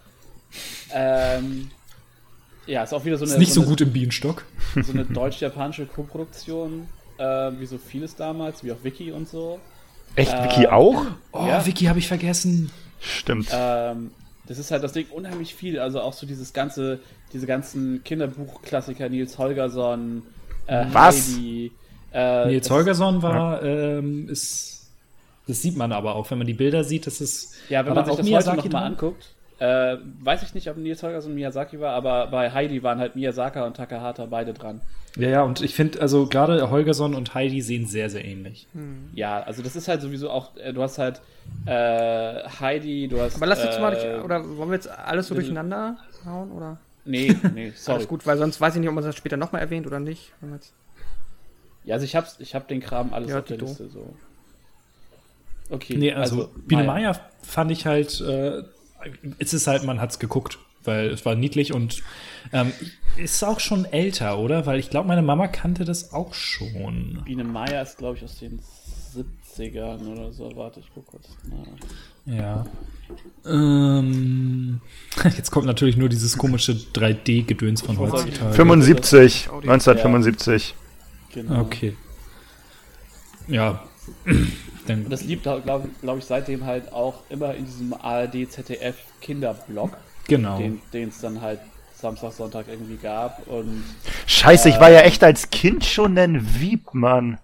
Ähm, 0.91 1.69
ja, 2.65 2.81
ist 2.81 2.93
auch 2.93 3.05
wieder 3.05 3.19
so 3.19 3.25
eine, 3.25 3.33
Ist 3.33 3.39
nicht 3.39 3.53
so 3.53 3.61
eine, 3.61 3.69
gut 3.69 3.81
im 3.81 3.93
Bienenstock. 3.93 4.45
so 4.83 4.93
eine 4.93 5.05
deutsch-japanische 5.05 5.85
Koproduktion, 5.85 6.87
äh, 7.19 7.51
wie 7.59 7.67
so 7.67 7.77
vieles 7.77 8.15
damals, 8.15 8.63
wie 8.63 8.71
auch 8.71 8.83
Wiki 8.83 9.11
und 9.11 9.29
so. 9.29 9.59
Echt, 10.15 10.33
äh, 10.33 10.43
Vicky 10.43 10.67
auch? 10.67 11.05
Oh, 11.31 11.45
Ja. 11.47 11.65
Vicky 11.65 11.85
habe 11.85 11.99
ich 11.99 12.07
vergessen. 12.07 12.71
Stimmt. 12.99 13.49
Ähm, 13.51 14.11
das 14.47 14.57
ist 14.59 14.71
halt 14.71 14.83
das 14.83 14.93
Ding 14.93 15.07
unheimlich 15.11 15.55
viel, 15.55 15.79
also 15.79 16.01
auch 16.01 16.13
so 16.13 16.25
dieses 16.27 16.53
ganze, 16.53 16.99
diese 17.31 17.47
ganzen 17.47 18.03
Kinderbuchklassiker, 18.03 19.09
Nils 19.09 19.37
Holgersson, 19.37 20.23
äh, 20.67 20.85
Was? 20.91 21.29
Heidi, 21.35 21.71
äh, 22.13 22.47
Nils 22.47 22.67
das- 22.67 22.75
Holgersson 22.75 23.21
war, 23.21 23.63
ähm, 23.63 24.29
ist, 24.29 24.87
das 25.47 25.61
sieht 25.61 25.75
man 25.77 25.91
aber 25.91 26.15
auch, 26.15 26.29
wenn 26.31 26.37
man 26.37 26.47
die 26.47 26.53
Bilder 26.53 26.83
sieht, 26.83 27.07
das 27.07 27.19
ist, 27.21 27.53
Ja, 27.69 27.85
wenn 27.85 27.93
man 27.93 28.05
sich 28.05 28.13
auch 28.13 28.17
das 28.17 28.25
Miyazaki 28.25 28.57
heute 28.57 28.67
noch 28.67 28.73
mal 28.73 28.79
dran? 28.81 28.91
anguckt, 28.93 29.33
äh, 29.63 29.97
weiß 30.23 30.43
ich 30.43 30.53
nicht, 30.53 30.69
ob 30.69 30.77
Nils 30.77 31.01
Holgersson 31.03 31.33
Miyazaki 31.33 31.79
war, 31.79 31.93
aber 31.93 32.27
bei 32.27 32.51
Heidi 32.51 32.83
waren 32.83 32.99
halt 32.99 33.15
Miyazaka 33.15 33.65
und 33.65 33.77
Takahata 33.77 34.25
beide 34.25 34.53
dran. 34.53 34.81
Ja, 35.15 35.29
ja, 35.29 35.43
und 35.43 35.61
ich 35.61 35.75
finde, 35.75 36.01
also 36.01 36.25
gerade 36.25 36.69
Holgersson 36.71 37.13
und 37.13 37.33
Heidi 37.35 37.61
sehen 37.61 37.85
sehr, 37.85 38.09
sehr 38.09 38.25
ähnlich. 38.25 38.67
Ja, 39.13 39.41
also 39.43 39.61
das 39.61 39.75
ist 39.75 39.87
halt 39.87 40.01
sowieso 40.01 40.29
auch, 40.31 40.57
äh, 40.57 40.73
du 40.73 40.81
hast 40.81 40.97
halt 40.97 41.21
äh, 41.65 42.43
Heidi, 42.59 43.07
du 43.07 43.21
hast. 43.21 43.35
Aber 43.37 43.45
lass 43.45 43.63
jetzt 43.63 43.79
mal 43.79 43.93
äh, 43.93 44.15
nicht, 44.15 44.23
oder 44.25 44.43
wollen 44.57 44.69
wir 44.69 44.75
jetzt 44.75 44.89
alles 44.89 45.27
so 45.27 45.35
durcheinander 45.35 45.97
hauen, 46.25 46.51
oder? 46.51 46.77
Nee, 47.05 47.35
nee, 47.53 47.71
sorry. 47.75 47.97
Alles 47.97 48.07
gut, 48.07 48.25
weil 48.25 48.37
sonst 48.37 48.59
weiß 48.59 48.73
ich 48.75 48.79
nicht, 48.79 48.89
ob 48.89 48.95
man 48.95 49.03
das 49.03 49.15
später 49.15 49.37
nochmal 49.37 49.61
erwähnt 49.61 49.85
oder 49.87 49.99
nicht. 49.99 50.31
Wenn 50.41 50.49
wir 50.49 50.55
jetzt- 50.55 50.73
Ja, 51.85 51.93
also 51.95 52.05
ich 52.05 52.15
hab's, 52.15 52.37
ich 52.39 52.55
hab 52.55 52.67
den 52.67 52.79
Kram 52.81 53.13
alles 53.13 53.29
Ja, 53.29 53.39
auf 53.39 53.45
der. 53.45 53.57
Liste 53.57 53.87
so. 53.89 54.13
Okay, 55.69 55.95
Nee, 55.97 56.11
also, 56.13 56.49
Biene 56.67 56.83
Maya 56.83 57.13
fand 57.41 57.71
ich 57.71 57.85
halt, 57.85 58.19
äh, 58.21 58.63
es 59.39 59.53
ist 59.53 59.67
halt, 59.67 59.83
man 59.83 59.99
hat's 59.99 60.19
geguckt, 60.19 60.59
weil 60.83 61.09
es 61.09 61.25
war 61.25 61.35
niedlich 61.35 61.73
und 61.73 62.03
ähm, 62.51 62.71
ist 63.17 63.43
auch 63.43 63.59
schon 63.59 63.85
älter, 63.85 64.39
oder? 64.39 64.65
Weil 64.65 64.79
ich 64.79 64.89
glaube, 64.89 65.07
meine 65.07 65.21
Mama 65.21 65.47
kannte 65.47 65.85
das 65.85 66.13
auch 66.13 66.33
schon. 66.33 67.21
Biene 67.25 67.43
Maya 67.43 67.81
ist, 67.81 67.97
glaube 67.97 68.17
ich, 68.17 68.23
aus 68.23 68.39
den 68.39 68.59
70ern 69.15 70.07
oder 70.07 70.31
so. 70.31 70.51
Warte, 70.55 70.79
ich 70.79 70.87
guck 70.93 71.07
kurz. 71.07 71.29
nach. 72.25 72.35
Ja. 72.35 72.65
Ähm, 73.45 74.81
jetzt 75.23 75.51
kommt 75.51 75.65
natürlich 75.65 75.97
nur 75.97 76.09
dieses 76.09 76.37
komische 76.37 76.73
3D-Gedöns 76.73 77.81
von 77.81 77.97
heutzutage. 77.99 78.53
75, 78.53 79.49
1975. 79.51 80.75
Genau. 81.33 81.61
Okay. 81.61 81.95
Ja. 83.47 83.83
Dann, 84.87 85.05
Und 85.05 85.09
das 85.09 85.23
liebt, 85.23 85.43
glaube 85.43 85.89
glaub 86.01 86.17
ich, 86.17 86.25
seitdem 86.25 86.65
halt 86.65 86.91
auch 86.91 87.15
immer 87.29 87.53
in 87.55 87.65
diesem 87.65 87.93
ARD, 87.93 88.49
ZDF 88.51 88.95
Kinderblock, 89.21 89.97
genau. 90.27 90.57
den 90.57 91.09
es 91.09 91.21
dann 91.21 91.41
halt 91.41 91.59
Samstag, 91.95 92.33
Sonntag 92.33 92.67
irgendwie 92.67 92.97
gab. 92.97 93.47
Und 93.47 93.83
Scheiße, 94.27 94.69
ich 94.69 94.79
war 94.79 94.91
ja 94.91 95.01
echt 95.01 95.23
als 95.23 95.49
Kind 95.49 95.85
schon 95.85 96.17
ein 96.17 96.59
Wieb, 96.59 96.93
Mann. 96.93 97.39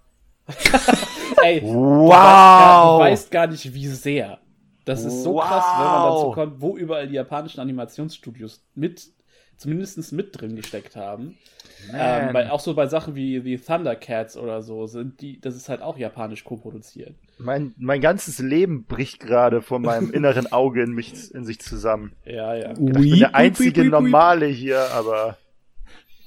ey, 1.43 1.61
Wow. 1.63 1.69
du, 1.69 2.09
weißt 2.09 2.11
gar, 2.11 2.97
du 2.97 3.03
weißt 3.03 3.31
gar 3.31 3.47
nicht, 3.47 3.73
wie 3.73 3.87
sehr. 3.87 4.39
Das 4.85 5.03
ist 5.05 5.23
so 5.23 5.37
krass, 5.37 5.65
wenn 5.77 5.85
man 5.85 6.01
Wow. 6.03 6.15
dazu 6.15 6.31
kommt, 6.31 6.61
wo 6.61 6.75
überall 6.75 7.07
die 7.07 7.13
japanischen 7.15 7.59
Animationsstudios 7.59 8.61
mit, 8.75 9.07
zumindest 9.59 10.11
mit 10.13 10.39
drin 10.39 10.55
gesteckt 10.55 10.95
haben. 10.95 11.37
Ähm, 11.93 12.33
bei, 12.33 12.51
auch 12.51 12.59
so 12.59 12.73
bei 12.73 12.87
Sachen 12.87 13.15
wie, 13.15 13.43
wie 13.43 13.57
Thundercats 13.57 14.37
oder 14.37 14.61
so, 14.61 14.87
sind 14.87 15.21
die, 15.21 15.39
das 15.39 15.55
ist 15.55 15.69
halt 15.69 15.81
auch 15.81 15.97
japanisch 15.97 16.43
co-produziert. 16.43 17.15
Mein, 17.37 17.73
mein 17.77 18.01
ganzes 18.01 18.39
Leben 18.39 18.85
bricht 18.85 19.19
gerade 19.19 19.61
vor 19.61 19.79
meinem 19.79 20.11
inneren 20.13 20.51
Auge 20.51 20.83
in, 20.83 20.91
mich, 20.91 21.33
in 21.33 21.45
sich 21.45 21.59
zusammen. 21.59 22.13
Ja, 22.25 22.55
ja. 22.55 22.71
Ich 22.71 22.77
bin 22.77 23.19
der 23.19 23.35
einzige 23.35 23.85
Normale 23.85 24.45
hier, 24.45 24.91
aber 24.91 25.37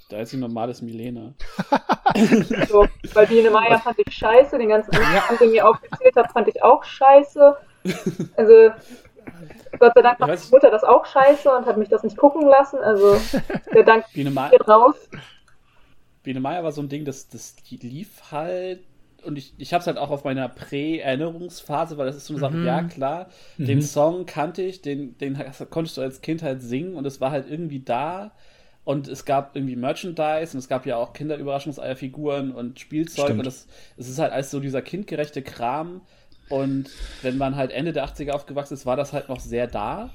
Da 0.09 0.20
ist 0.20 0.33
die 0.33 0.37
normales 0.39 0.83
Milena. 0.83 1.35
So, 2.68 2.87
bei 3.14 3.24
Biene 3.24 3.51
Meier 3.51 3.78
fand 3.78 3.99
ich 3.99 4.14
scheiße, 4.14 4.59
den 4.59 4.68
ganzen 4.68 4.95
Anfang, 4.95 5.39
den 5.39 5.55
ihr 5.55 5.66
aufgezählt 5.66 6.14
habt, 6.16 6.33
fand 6.33 6.49
ich 6.49 6.62
auch 6.62 6.85
scheiße. 6.85 7.57
Also, 8.37 8.70
Gott 9.83 9.95
sei 9.97 10.03
Dank 10.03 10.20
macht 10.20 10.28
meine 10.28 10.41
Mutter 10.53 10.70
das 10.70 10.85
auch 10.85 11.05
scheiße 11.05 11.51
und 11.51 11.66
hat 11.66 11.76
mich 11.76 11.89
das 11.89 12.05
nicht 12.05 12.16
gucken 12.16 12.47
lassen. 12.47 12.78
Also, 12.78 13.16
der 13.74 13.83
Dank 13.83 14.05
geht 14.12 14.68
raus. 14.68 14.95
Biene 16.22 16.39
Meier 16.39 16.62
war 16.62 16.70
so 16.70 16.80
ein 16.83 16.89
Ding, 16.89 17.05
das, 17.05 17.28
das 17.28 17.57
lief 17.68 18.30
halt. 18.30 18.85
Und 19.24 19.37
ich, 19.37 19.55
ich 19.59 19.72
habe 19.72 19.80
es 19.80 19.89
halt 19.89 19.99
auch 19.99 20.11
auf 20.11 20.22
meiner 20.22 20.49
Prä-Erinnerungsphase, 20.49 21.99
weil 21.99 22.07
das 22.07 22.14
ist 22.14 22.26
so 22.26 22.35
eine 22.35 22.41
Sache, 22.41 22.59
ja 22.59 22.83
klar, 22.85 23.26
den 23.57 23.83
Song 23.83 24.24
kannte 24.24 24.62
ich, 24.62 24.83
den, 24.83 25.18
den 25.18 25.37
konntest 25.70 25.97
du 25.97 26.01
als 26.01 26.20
Kind 26.20 26.43
halt 26.43 26.62
singen 26.62 26.95
und 26.95 27.05
es 27.05 27.20
war 27.20 27.33
halt 27.33 27.51
irgendwie 27.51 27.80
da. 27.80 28.33
Und 28.85 29.07
es 29.07 29.24
gab 29.24 29.55
irgendwie 29.57 29.76
Merchandise 29.76 30.55
und 30.55 30.59
es 30.59 30.68
gab 30.68 30.87
ja 30.87 30.97
auch 30.97 31.12
Kinderüberraschungseierfiguren 31.12 32.53
und 32.53 32.80
Spielzeug 32.80 33.26
Stimmt. 33.26 33.41
und 33.41 33.47
das, 33.47 33.66
es 33.97 34.09
ist 34.09 34.18
halt 34.18 34.33
alles 34.33 34.51
so 34.51 34.59
dieser 34.59 34.83
kindgerechte 34.83 35.43
Kram. 35.43 36.03
Und 36.49 36.90
wenn 37.22 37.38
man 37.38 37.57
halt 37.57 37.70
Ende 37.70 37.93
der 37.93 38.07
80er 38.07 38.32
aufgewachsen 38.32 38.74
ist, 38.74 38.86
war 38.86 38.97
das 38.97 39.12
halt 39.12 39.28
noch 39.28 39.40
sehr 39.40 39.66
da. 39.66 40.11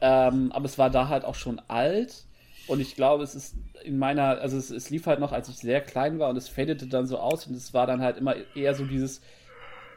Ähm, 0.00 0.52
aber 0.52 0.64
es 0.64 0.78
war 0.78 0.90
da 0.90 1.08
halt 1.08 1.24
auch 1.24 1.34
schon 1.34 1.60
alt. 1.68 2.24
Und 2.66 2.80
ich 2.80 2.94
glaube, 2.94 3.24
es 3.24 3.34
ist 3.34 3.54
in 3.82 3.98
meiner, 3.98 4.40
also 4.40 4.56
es, 4.56 4.70
es 4.70 4.90
lief 4.90 5.06
halt 5.06 5.20
noch, 5.20 5.32
als 5.32 5.48
ich 5.48 5.56
sehr 5.56 5.80
klein 5.80 6.18
war 6.18 6.28
und 6.28 6.36
es 6.36 6.48
fadete 6.48 6.86
dann 6.86 7.06
so 7.06 7.18
aus 7.18 7.46
und 7.46 7.54
es 7.54 7.72
war 7.72 7.86
dann 7.86 8.02
halt 8.02 8.18
immer 8.18 8.34
eher 8.54 8.74
so 8.74 8.84
dieses 8.84 9.22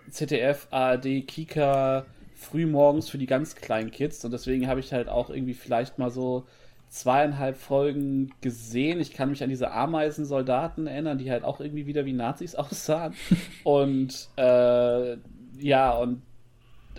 ZDF, 0.09 0.67
ARD, 0.71 1.27
Kika, 1.27 2.05
frühmorgens 2.35 3.09
für 3.09 3.17
die 3.17 3.25
ganz 3.25 3.55
kleinen 3.55 3.91
Kids. 3.91 4.23
Und 4.25 4.31
deswegen 4.31 4.67
habe 4.67 4.79
ich 4.79 4.93
halt 4.93 5.09
auch 5.09 5.29
irgendwie 5.29 5.53
vielleicht 5.53 5.99
mal 5.99 6.09
so 6.09 6.45
zweieinhalb 6.89 7.57
Folgen 7.57 8.33
gesehen. 8.41 8.99
Ich 8.99 9.13
kann 9.13 9.29
mich 9.29 9.43
an 9.43 9.49
diese 9.49 9.71
Ameisensoldaten 9.71 10.87
erinnern, 10.87 11.17
die 11.17 11.31
halt 11.31 11.43
auch 11.43 11.61
irgendwie 11.61 11.85
wieder 11.85 12.05
wie 12.05 12.13
Nazis 12.13 12.55
aussahen. 12.55 13.13
und 13.63 14.29
äh, 14.35 15.17
ja, 15.61 15.91
und 15.91 16.21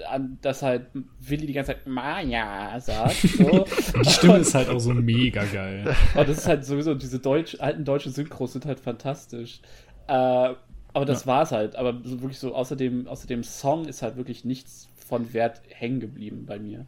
an, 0.08 0.38
dass 0.40 0.62
halt 0.62 0.86
Willi 1.20 1.46
die 1.46 1.52
ganze 1.52 1.72
Zeit 1.72 1.86
Maya 1.86 2.78
sagt. 2.80 3.16
So. 3.32 3.66
Die 4.02 4.10
Stimme 4.10 4.38
ist 4.38 4.54
halt 4.54 4.68
auch 4.68 4.78
so 4.78 4.94
mega 4.94 5.44
geil. 5.44 5.94
Und 6.14 6.28
das 6.28 6.38
ist 6.38 6.48
halt 6.48 6.64
sowieso, 6.64 6.94
diese 6.94 7.18
Deutsch, 7.18 7.56
alten 7.60 7.84
deutschen 7.84 8.12
Synchros 8.12 8.52
sind 8.52 8.66
halt 8.66 8.80
fantastisch. 8.80 9.60
Äh, 10.06 10.12
aber 10.94 11.04
das 11.04 11.26
war's 11.26 11.52
halt. 11.52 11.76
Aber 11.76 12.00
so 12.04 12.20
wirklich 12.20 12.38
so, 12.38 12.54
außer 12.54 12.76
dem, 12.76 13.06
außer 13.06 13.26
dem 13.26 13.42
Song 13.42 13.86
ist 13.86 14.02
halt 14.02 14.16
wirklich 14.16 14.44
nichts 14.44 14.88
von 15.08 15.32
Wert 15.32 15.60
hängen 15.70 16.00
geblieben 16.00 16.44
bei 16.46 16.58
mir. 16.58 16.86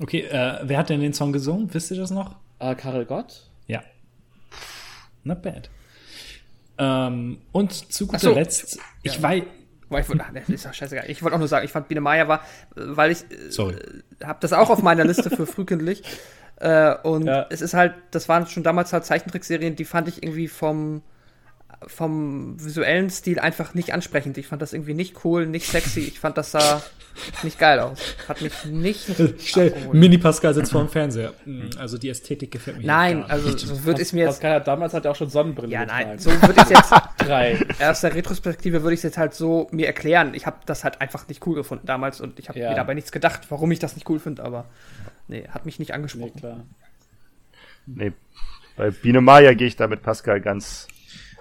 Okay, 0.00 0.20
äh, 0.20 0.60
wer 0.62 0.78
hat 0.78 0.90
denn 0.90 1.00
den 1.00 1.12
Song 1.12 1.32
gesungen? 1.32 1.72
Wisst 1.72 1.90
ihr 1.90 1.96
das 1.96 2.10
noch? 2.10 2.36
Äh, 2.58 2.74
Karel 2.74 3.04
Gott? 3.04 3.48
Ja. 3.66 3.82
Not 5.24 5.42
bad. 5.42 5.70
Ähm, 6.78 7.38
und 7.52 7.72
zu 7.72 8.06
guter 8.06 8.18
so. 8.18 8.34
Letzt, 8.34 8.78
ich 9.02 9.20
weiß, 9.20 9.42
Boah, 9.88 10.00
ich 10.00 10.08
wollte, 10.08 10.24
ach, 10.26 10.32
das 10.34 10.48
ist 10.48 10.64
ja 10.64 10.72
scheißegal. 10.72 11.04
Ich 11.08 11.22
wollte 11.22 11.34
auch 11.36 11.38
nur 11.38 11.48
sagen, 11.48 11.64
ich 11.64 11.70
fand 11.72 11.86
Biene 11.88 12.00
Meier 12.00 12.26
war, 12.28 12.38
äh, 12.40 12.40
weil 12.76 13.12
ich 13.12 13.22
äh, 13.30 13.50
sorry. 13.50 13.76
habe 14.24 14.38
das 14.40 14.52
auch 14.52 14.70
auf 14.70 14.82
meiner 14.82 15.04
Liste 15.04 15.30
für 15.30 15.46
frühkindlich. 15.46 16.02
Äh, 16.56 16.94
und 17.02 17.26
Ja. 17.26 17.46
es 17.50 17.60
ist 17.60 17.74
halt, 17.74 17.94
das 18.10 18.28
waren 18.28 18.46
schon 18.46 18.62
damals 18.62 18.92
halt 18.92 19.04
Zeichentrickserien, 19.04 19.76
die 19.76 19.84
fand 19.84 20.08
ich 20.08 20.22
irgendwie 20.22 20.48
vom, 20.48 21.02
vom 21.86 22.62
visuellen 22.62 23.10
Stil 23.10 23.38
einfach 23.38 23.74
nicht 23.74 23.92
ansprechend. 23.92 24.38
Ich 24.38 24.46
fand 24.46 24.62
das 24.62 24.72
irgendwie 24.72 24.94
nicht 24.94 25.24
cool, 25.24 25.46
nicht 25.46 25.66
sexy. 25.68 26.00
Ich 26.00 26.18
fand 26.20 26.36
das 26.38 26.50
sah 26.52 26.82
nicht 27.42 27.58
geil 27.58 27.78
aus. 27.80 27.98
Hat 28.28 28.40
mich 28.42 28.64
nicht. 28.66 29.06
Stell. 29.38 29.74
Mini 29.92 30.18
Pascal 30.18 30.52
sitzt 30.54 30.72
vor 30.72 30.82
dem 30.82 30.88
Fernseher. 30.90 31.32
Mm, 31.44 31.68
Also 31.78 31.96
die 31.98 32.08
Ästhetik 32.10 32.50
gefällt 32.50 32.78
mir 32.78 32.86
Nein, 32.86 33.20
gar 33.22 33.30
also 33.30 33.48
nicht. 33.48 33.60
so 33.60 33.84
würde 33.84 34.00
ich 34.02 34.08
es 34.08 34.12
mir 34.12 34.20
jetzt. 34.20 34.34
Pascal 34.34 34.54
hat 34.56 34.66
damals 34.68 34.92
hat 34.94 35.04
er 35.04 35.10
auch 35.12 35.16
schon 35.16 35.30
Sonnenbrille 35.30 35.72
Ja, 35.72 35.84
getragen. 35.84 36.08
nein, 36.10 36.18
so 36.18 36.30
würde 36.30 36.54
ich 36.56 36.62
es 36.64 36.70
jetzt. 36.70 36.92
Drei. 37.18 37.58
Aus 37.80 38.00
der 38.02 38.14
Retrospektive 38.14 38.82
würde 38.82 38.94
ich 38.94 38.98
es 39.00 39.04
jetzt 39.04 39.18
halt 39.18 39.34
so 39.34 39.68
mir 39.70 39.86
erklären. 39.86 40.34
Ich 40.34 40.44
habe 40.46 40.58
das 40.66 40.84
halt 40.84 41.00
einfach 41.00 41.26
nicht 41.28 41.46
cool 41.46 41.54
gefunden 41.54 41.86
damals 41.86 42.20
und 42.20 42.38
ich 42.38 42.48
habe 42.48 42.58
Ja. 42.58 42.70
mir 42.70 42.76
dabei 42.76 42.94
nichts 42.94 43.12
gedacht, 43.12 43.42
warum 43.50 43.70
ich 43.72 43.78
das 43.78 43.94
nicht 43.96 44.08
cool 44.10 44.18
finde, 44.18 44.44
aber 44.44 44.66
nee, 45.28 45.46
hat 45.48 45.64
mich 45.66 45.78
nicht 45.78 45.88
Nee, 45.88 45.94
angesprochen. 45.94 46.34
klar. 46.40 46.64
nee, 47.86 48.12
bei 48.76 48.90
Biene 48.90 49.20
Maya 49.20 49.54
gehe 49.54 49.66
ich 49.68 49.76
da 49.76 49.86
mit 49.88 50.02
Pascal 50.02 50.40
ganz, 50.40 50.86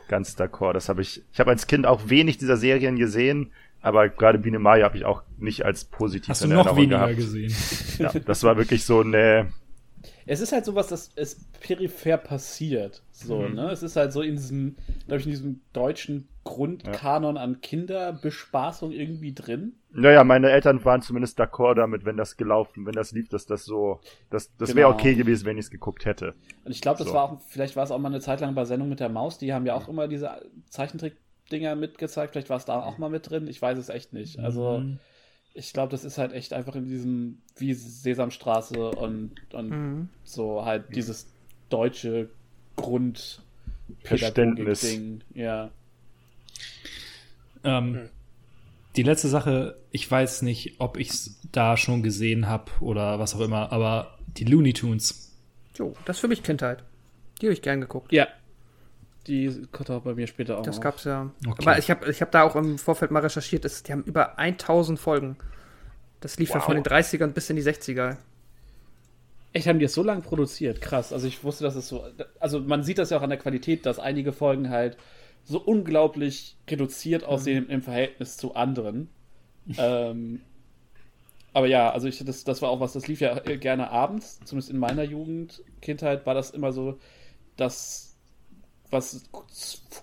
ganz 0.08 0.38
d'accord. 0.38 0.74
Das 0.74 0.90
habe 0.90 1.02
ich, 1.02 1.22
ich 1.32 1.40
habe 1.40 1.52
als 1.52 1.68
Kind 1.68 1.86
auch 1.86 2.10
wenig 2.10 2.38
dieser 2.38 2.58
Serien 2.58 2.96
gesehen, 2.98 3.52
aber 3.82 4.10
gerade 4.10 4.38
Biene 4.40 4.60
Maya 4.60 4.86
habe 4.86 4.98
ich 4.98 5.06
auch 5.06 5.24
nicht 5.38 5.64
als 5.66 5.86
positiv 5.86 6.30
Hast 6.30 6.42
du 6.42 6.46
in 6.46 6.54
noch 6.54 6.66
Erinnerung 6.66 6.78
weniger 6.78 6.98
gehabt. 7.00 7.16
gesehen? 7.18 7.54
Ja, 8.00 8.12
das 8.20 8.44
war 8.44 8.58
wirklich 8.58 8.84
so 8.84 9.02
eine, 9.02 9.52
Es 10.26 10.40
ist 10.42 10.52
halt 10.52 10.66
sowas, 10.66 10.88
das 10.88 11.08
ist 11.16 11.60
peripher 11.62 12.18
passiert. 12.18 13.04
So, 13.12 13.42
Mhm. 13.42 13.56
ne? 13.56 13.72
Es 13.72 13.84
ist 13.84 13.96
halt 13.96 14.12
so 14.12 14.22
in 14.22 14.36
diesem, 14.36 14.76
glaube 15.08 15.20
ich, 15.22 15.26
in 15.28 15.32
diesem 15.32 15.62
deutschen 15.74 16.28
Grundkanon 16.46 17.38
an 17.38 17.60
Kinderbespaßung 17.60 18.92
irgendwie 18.92 19.34
drin. 19.34 19.74
Naja, 19.92 20.24
meine 20.24 20.52
Eltern 20.52 20.84
waren 20.86 21.02
zumindest 21.02 21.40
d'accord 21.40 21.76
damit, 21.76 22.06
wenn 22.06 22.18
das 22.18 22.38
gelaufen, 22.38 22.86
wenn 22.86 22.96
das 22.96 23.12
lief, 23.12 23.30
dass 23.30 23.46
das 23.46 23.66
so, 23.66 24.00
das, 24.30 24.56
das 24.58 24.76
wäre 24.76 24.88
Genau. 24.88 24.98
okay 24.98 25.16
gewesen, 25.16 25.46
wenn 25.46 25.58
ich 25.58 25.66
es 25.66 25.72
geguckt 25.72 26.06
hätte. 26.06 26.34
Und 26.64 26.72
ich 26.72 26.82
glaube, 26.82 27.00
das 27.00 27.08
So. 27.08 27.14
war 27.14 27.24
auch, 27.24 27.42
vielleicht 27.48 27.76
war 27.76 27.84
es 27.84 27.92
auch 27.92 28.00
mal 28.00 28.10
eine 28.10 28.22
Zeit 28.22 28.42
lang 28.42 28.56
bei 28.56 28.66
Sendung 28.66 28.90
mit 28.90 29.00
der 29.00 29.10
Maus, 29.10 29.38
die 29.38 29.54
haben 29.54 29.66
ja 29.66 29.76
auch 29.76 29.88
immer 29.88 30.08
diese 30.08 30.42
Zeichentrick-Dinger 30.70 31.76
mitgezeigt, 31.76 32.34
vielleicht 32.34 32.50
war 32.50 32.58
es 32.58 32.66
da 32.66 32.84
auch 32.84 32.98
mal 32.98 33.10
mit 33.10 33.30
drin, 33.30 33.48
ich 33.48 33.62
weiß 33.62 33.78
es 33.78 33.90
echt 33.90 34.14
nicht. 34.14 34.40
Also, 34.40 34.80
Mhm. 34.80 35.00
ich 35.54 35.72
glaube, 35.74 35.92
das 35.92 36.04
ist 36.04 36.18
halt 36.18 36.34
echt 36.34 36.54
einfach 36.54 36.76
in 36.76 36.86
diesem, 36.86 37.42
wie 37.56 37.74
Sesamstraße 37.74 38.92
und, 38.92 39.32
und 39.54 39.70
Mhm. 39.70 40.10
so 40.24 40.66
halt 40.66 40.96
dieses 40.96 41.28
deutsche. 41.70 42.30
Grundpädagogik-Ding, 42.76 45.22
ja. 45.34 45.72
Ähm, 47.64 48.10
die 48.96 49.04
letzte 49.04 49.28
Sache, 49.28 49.78
ich 49.92 50.10
weiß 50.10 50.42
nicht, 50.44 50.76
ob 50.80 50.98
ich 50.98 51.10
es 51.10 51.40
da 51.52 51.78
schon 51.78 52.04
gesehen 52.04 52.48
habe 52.48 52.72
oder 52.80 53.20
was 53.20 53.36
auch 53.36 53.42
immer, 53.42 53.72
aber 53.72 54.18
die 54.28 54.46
Looney 54.46 54.74
Tunes. 54.74 55.34
So, 55.76 55.96
das 56.06 56.18
ist 56.18 56.22
für 56.22 56.28
mich 56.28 56.44
Kindheit. 56.44 56.84
Die 57.42 57.48
habe 57.48 57.54
ich 57.54 57.62
gern 57.62 57.82
geguckt. 57.82 58.12
Ja. 58.14 58.28
Die 59.28 59.66
kommt 59.72 59.90
auch 59.90 60.04
bei 60.04 60.14
mir 60.14 60.28
später 60.28 60.60
auch 60.60 60.64
Das 60.64 60.78
noch. 60.78 60.84
gab's 60.84 61.04
ja. 61.04 61.32
Okay. 61.46 61.64
Aber 61.64 61.78
ich 61.80 61.90
habe 61.90 62.10
ich 62.10 62.22
hab 62.22 62.32
da 62.32 62.44
auch 62.44 62.56
im 62.56 62.78
Vorfeld 62.78 63.12
mal 63.12 63.22
recherchiert, 63.22 63.66
es, 63.66 63.84
die 63.84 63.92
haben 63.92 64.04
über 64.04 64.38
1000 64.38 65.00
Folgen. 65.00 65.36
Das 66.22 66.38
lief 66.38 66.52
ja 66.52 66.60
von 66.60 66.76
den 66.76 66.84
30ern 66.84 67.28
bis 67.28 67.50
in 67.50 67.56
die 67.56 67.64
60er. 67.64 68.18
Echt, 69.52 69.68
haben 69.68 69.80
die 69.80 69.86
es 69.86 69.94
so 69.94 70.04
lange 70.04 70.22
produziert? 70.22 70.82
Krass. 70.82 71.12
Also 71.14 71.28
ich 71.28 71.44
wusste, 71.44 71.64
dass 71.64 71.76
es 71.76 71.88
so. 71.88 72.06
Also 72.40 72.60
man 72.60 72.84
sieht 72.84 72.98
das 72.98 73.10
ja 73.10 73.18
auch 73.18 73.22
an 73.22 73.30
der 73.30 73.40
Qualität, 73.40 73.86
dass 73.86 74.00
einige 74.00 74.34
Folgen 74.34 74.70
halt 74.70 74.98
so 75.46 75.60
unglaublich 75.60 76.58
reduziert 76.70 77.24
aussehen 77.24 77.70
im 77.70 77.82
Verhältnis 77.82 78.38
zu 78.38 78.56
anderen. 78.56 79.10
ähm, 79.78 80.42
aber 81.54 81.68
ja, 81.68 81.92
also 81.92 82.08
ich, 82.08 82.18
das, 82.24 82.44
das 82.44 82.62
war 82.62 82.70
auch 82.70 82.82
was, 82.82 82.94
das 82.94 83.08
lief 83.08 83.22
ja 83.22 83.38
äh, 83.46 83.58
gerne 83.58 83.90
abends, 83.90 84.40
zumindest 84.44 84.72
in 84.72 84.78
meiner 84.78 85.04
Jugend, 85.04 85.64
Kindheit, 85.82 86.26
war 86.26 86.34
das 86.34 86.52
immer 86.52 86.74
so, 86.74 87.00
dass 87.56 88.18
was 88.92 89.24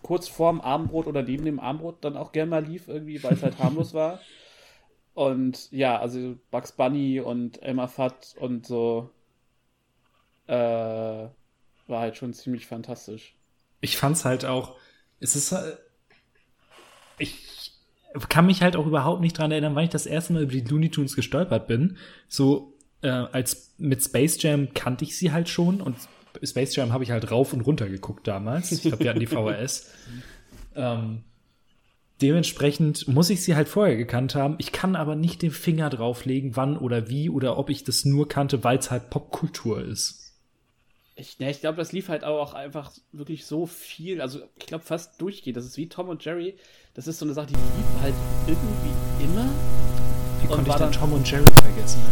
kurz, 0.02 0.28
vorm 0.28 0.60
Abendbrot 0.60 1.06
oder 1.06 1.22
neben 1.22 1.44
dem 1.44 1.60
Abendbrot 1.60 2.04
dann 2.04 2.16
auch 2.16 2.32
gerne 2.32 2.50
mal 2.50 2.64
lief, 2.64 2.88
irgendwie, 2.88 3.22
weil 3.22 3.34
es 3.34 3.42
halt 3.42 3.58
harmlos 3.62 3.94
war. 3.94 4.20
Und 5.14 5.70
ja, 5.72 5.98
also 5.98 6.38
Bugs 6.50 6.72
Bunny 6.72 7.20
und 7.20 7.62
Elmer 7.62 7.88
Fudd 7.88 8.34
und 8.40 8.66
so 8.66 9.10
äh, 10.46 10.54
war 10.54 11.30
halt 11.88 12.16
schon 12.16 12.32
ziemlich 12.32 12.66
fantastisch. 12.66 13.36
Ich 13.80 13.96
fand's 13.96 14.24
halt 14.24 14.44
auch, 14.44 14.76
es 15.22 15.36
ist, 15.36 15.52
äh, 15.52 15.76
ich 17.18 17.38
kann 18.28 18.46
mich 18.46 18.60
halt 18.62 18.76
auch 18.76 18.86
überhaupt 18.86 19.20
nicht 19.20 19.38
dran 19.38 19.50
erinnern, 19.50 19.74
wann 19.74 19.84
ich 19.84 19.90
das 19.90 20.06
erste 20.06 20.34
Mal 20.34 20.42
über 20.42 20.52
die 20.52 20.60
Looney 20.60 20.90
Tunes 20.90 21.16
gestolpert 21.16 21.66
bin. 21.66 21.96
So, 22.28 22.74
äh, 23.00 23.08
als 23.08 23.74
mit 23.78 24.02
Space 24.02 24.42
Jam 24.42 24.74
kannte 24.74 25.04
ich 25.04 25.16
sie 25.16 25.32
halt 25.32 25.48
schon 25.48 25.80
und 25.80 25.96
Space 26.42 26.76
Jam 26.76 26.92
habe 26.92 27.04
ich 27.04 27.10
halt 27.10 27.30
rauf 27.30 27.52
und 27.52 27.62
runter 27.62 27.88
geguckt 27.88 28.26
damals. 28.26 28.72
Ich 28.72 28.82
glaube, 28.82 29.00
wir 29.00 29.10
hatten 29.10 29.20
die 29.20 29.26
VHS. 29.26 29.90
ähm, 30.74 31.22
dementsprechend 32.20 33.08
muss 33.08 33.30
ich 33.30 33.42
sie 33.42 33.54
halt 33.54 33.68
vorher 33.68 33.96
gekannt 33.96 34.34
haben. 34.34 34.56
Ich 34.58 34.72
kann 34.72 34.96
aber 34.96 35.14
nicht 35.14 35.42
den 35.42 35.50
Finger 35.50 35.88
drauflegen, 35.88 36.56
wann 36.56 36.76
oder 36.76 37.08
wie 37.08 37.30
oder 37.30 37.58
ob 37.58 37.70
ich 37.70 37.84
das 37.84 38.04
nur 38.04 38.28
kannte, 38.28 38.64
weil 38.64 38.78
es 38.78 38.90
halt 38.90 39.10
Popkultur 39.10 39.82
ist. 39.82 40.21
Ich, 41.22 41.38
ne, 41.38 41.52
ich 41.52 41.60
glaube, 41.60 41.76
das 41.76 41.92
lief 41.92 42.08
halt 42.08 42.24
auch 42.24 42.52
einfach 42.52 42.90
wirklich 43.12 43.46
so 43.46 43.64
viel, 43.66 44.20
also 44.20 44.40
ich 44.58 44.66
glaube 44.66 44.82
fast 44.82 45.20
durchgeht. 45.22 45.56
Das 45.56 45.64
ist 45.64 45.76
wie 45.76 45.88
Tom 45.88 46.08
und 46.08 46.24
Jerry. 46.24 46.56
Das 46.94 47.06
ist 47.06 47.20
so 47.20 47.24
eine 47.24 47.32
Sache, 47.32 47.46
die 47.46 47.54
lief 47.54 48.02
halt 48.02 48.14
irgendwie 48.48 49.24
immer. 49.24 49.48
Wie 50.40 50.48
konnte 50.48 50.68
ich 50.68 50.74
denn 50.74 50.90
dann- 50.90 50.92
Tom 50.92 51.12
und 51.12 51.30
Jerry 51.30 51.44
vergessen, 51.62 52.02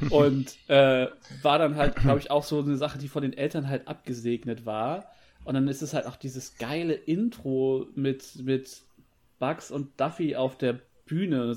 ey? 0.00 0.10
Und 0.10 0.54
äh, 0.68 1.08
war 1.42 1.58
dann 1.58 1.74
halt, 1.74 1.96
glaube 1.96 2.20
ich, 2.20 2.30
auch 2.30 2.44
so 2.44 2.60
eine 2.60 2.76
Sache, 2.76 2.98
die 2.98 3.08
von 3.08 3.22
den 3.22 3.32
Eltern 3.32 3.68
halt 3.68 3.88
abgesegnet 3.88 4.64
war. 4.64 5.10
Und 5.44 5.54
dann 5.54 5.66
ist 5.66 5.82
es 5.82 5.92
halt 5.92 6.06
auch 6.06 6.14
dieses 6.14 6.56
geile 6.56 6.94
Intro 6.94 7.88
mit, 7.96 8.36
mit 8.44 8.82
Bugs 9.40 9.72
und 9.72 10.00
Duffy 10.00 10.36
auf 10.36 10.56
der 10.56 10.78
Bühne. 11.06 11.56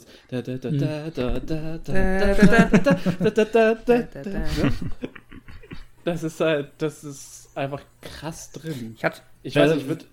Das 6.08 6.24
ist 6.24 6.40
halt, 6.40 6.70
das 6.78 7.04
ist 7.04 7.50
einfach 7.54 7.82
krass 8.02 8.54
drin. 8.54 8.96
Ich, 8.96 9.04
hab, 9.04 9.16
ich 9.44 9.54
weiß 9.58 9.76
nicht, 9.76 9.90
würde. 9.90 10.06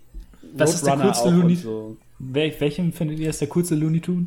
Was 0.54 0.74
ist 0.74 0.84
der 0.84 0.96
coolste 0.96 1.30
Looney 1.30 1.54
so. 1.54 1.96
Wel 2.18 2.52
welchem 2.58 2.92
findet 2.92 3.20
ihr 3.20 3.30
ist 3.30 3.40
der 3.40 3.46
coolste 3.46 3.76
Looney 3.76 4.00
Tune? 4.00 4.26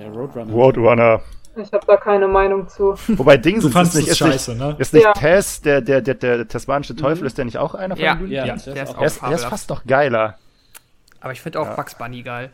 Ja, 0.00 0.08
Roadrunner. 0.08 0.52
Roadrunner. 0.52 1.20
Ich 1.54 1.72
habe 1.72 1.86
da 1.86 1.96
keine 1.96 2.26
Meinung 2.26 2.66
zu. 2.66 2.96
Wobei 3.06 3.36
Dings 3.36 3.64
ist, 3.64 3.76
ist, 3.76 3.94
nicht, 3.94 4.08
ist 4.08 4.18
scheiße, 4.18 4.56
ne? 4.56 4.74
Ist 4.80 4.92
nicht 4.92 5.04
ja. 5.04 5.12
Tess, 5.12 5.60
der, 5.60 5.80
der, 5.80 6.00
der, 6.00 6.14
der, 6.14 6.48
tasmanische 6.48 6.96
Teufel, 6.96 7.20
mhm. 7.20 7.26
ist 7.28 7.38
der 7.38 7.44
nicht 7.44 7.58
auch 7.58 7.76
einer 7.76 7.94
von 7.94 8.04
ja, 8.04 8.16
den 8.16 8.28
Ja, 8.28 8.44
ja. 8.44 8.56
Der, 8.56 8.82
ist 8.82 8.90
auch 8.90 8.98
der, 8.98 9.06
ist, 9.06 9.22
der 9.22 9.32
ist 9.32 9.44
fast 9.44 9.70
doch 9.70 9.84
geiler. 9.86 10.38
Aber 11.20 11.32
ich 11.32 11.40
finde 11.40 11.60
auch 11.60 11.66
ja. 11.66 11.74
Bugs 11.76 11.94
Bunny 11.94 12.22
geil. 12.22 12.50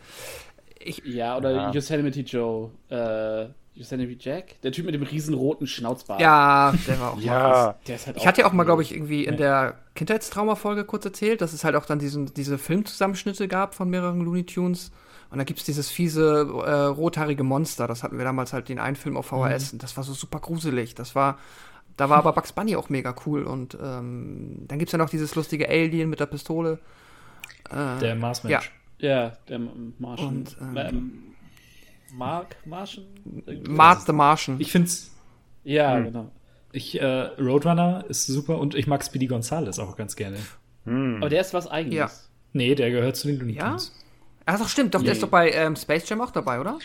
Ich, 0.78 1.00
ja, 1.06 1.38
oder 1.38 1.52
ja. 1.52 1.70
Yosemite 1.70 2.20
Joe. 2.20 2.70
Äh, 2.90 3.46
Yosemite 3.78 4.16
Jack? 4.18 4.60
Der 4.62 4.72
Typ 4.72 4.86
mit 4.86 4.94
dem 4.94 5.02
riesen 5.04 5.34
roten 5.34 5.66
Schnauzbart. 5.66 6.20
ja, 6.20 6.74
der 6.86 7.00
war 7.00 7.12
auch. 7.12 7.20
Ja, 7.20 7.76
Der 7.86 7.94
ist 7.94 8.06
halt 8.06 8.16
Ich 8.16 8.26
hatte 8.26 8.40
ja 8.40 8.46
auch 8.48 8.52
mal, 8.52 8.64
glaube 8.64 8.82
ich, 8.82 8.92
irgendwie 8.92 9.24
in 9.24 9.36
der 9.36 9.76
Kindheitstrauma-Folge 9.94 10.84
kurz 10.84 11.04
erzählt, 11.04 11.40
dass 11.40 11.52
es 11.52 11.62
halt 11.64 11.76
auch 11.76 11.86
dann 11.86 11.98
diesen, 11.98 12.34
diese 12.34 12.58
Filmzusammenschnitte 12.58 13.46
gab 13.46 13.74
von 13.74 13.88
mehreren 13.88 14.20
Looney 14.20 14.44
Tunes. 14.44 14.90
Und 15.30 15.38
da 15.38 15.44
gibt's 15.44 15.64
dieses 15.64 15.90
fiese, 15.90 16.48
äh, 16.66 16.70
rothaarige 16.86 17.44
Monster. 17.44 17.86
Das 17.86 18.02
hatten 18.02 18.18
wir 18.18 18.24
damals 18.24 18.52
halt 18.52 18.68
den 18.68 18.78
einen 18.78 18.96
Film 18.96 19.16
auf 19.16 19.26
VHS. 19.26 19.72
Und 19.74 19.82
das 19.82 19.96
war 19.96 20.02
so 20.02 20.12
super 20.14 20.40
gruselig. 20.40 20.94
Das 20.94 21.14
war, 21.14 21.38
da 21.96 22.08
war 22.08 22.16
aber 22.18 22.32
Bugs 22.32 22.52
Bunny 22.52 22.74
auch 22.76 22.88
mega 22.88 23.14
cool. 23.26 23.44
Und 23.44 23.76
ähm, 23.80 24.64
dann 24.66 24.78
gibt's 24.78 24.92
ja 24.92 24.98
noch 24.98 25.10
dieses 25.10 25.34
lustige 25.34 25.68
Alien 25.68 26.08
mit 26.10 26.18
der 26.18 26.26
Pistole. 26.26 26.78
Äh, 27.70 27.98
Der 28.00 28.14
Marsmensch. 28.16 28.72
Ja, 28.98 29.36
der 29.48 29.60
Martian. 29.98 30.28
Und, 30.28 30.56
ähm, 30.60 30.76
ähm, 30.76 31.22
Mark 32.12 32.56
Martian? 32.64 33.04
Was? 33.66 34.04
the 34.06 34.12
Martian. 34.12 34.60
Ich 34.60 34.72
find's, 34.72 35.10
Ja, 35.64 35.96
Hm. 35.96 36.04
genau. 36.04 36.30
ich, 36.72 37.00
äh, 37.00 37.04
Roadrunner 37.40 38.04
ist 38.08 38.26
super 38.26 38.58
und 38.58 38.74
ich 38.74 38.86
mag 38.86 39.04
Speedy 39.04 39.26
Gonzales 39.26 39.78
auch 39.78 39.96
ganz 39.96 40.16
gerne. 40.16 40.38
hm. 40.84 41.16
Aber 41.18 41.28
der 41.28 41.40
ist 41.40 41.52
was 41.54 41.66
eigenes. 41.66 41.94
Ja. 41.96 42.10
Nee, 42.54 42.74
der 42.74 42.90
gehört 42.90 43.16
zu 43.16 43.26
den 43.28 43.38
Looney 43.38 43.54
Ja? 43.54 43.68
Tunes. 43.70 43.94
Ach 44.46 44.58
doch, 44.58 44.68
stimmt. 44.68 44.94
Doch, 44.94 45.00
der 45.00 45.08
Ja, 45.08 45.12
ist 45.12 45.22
doch 45.22 45.28
bei 45.28 45.50
ähm, 45.50 45.76
Space 45.76 46.08
Jam 46.08 46.20
auch 46.22 46.30
dabei, 46.30 46.58
oder? 46.60 46.78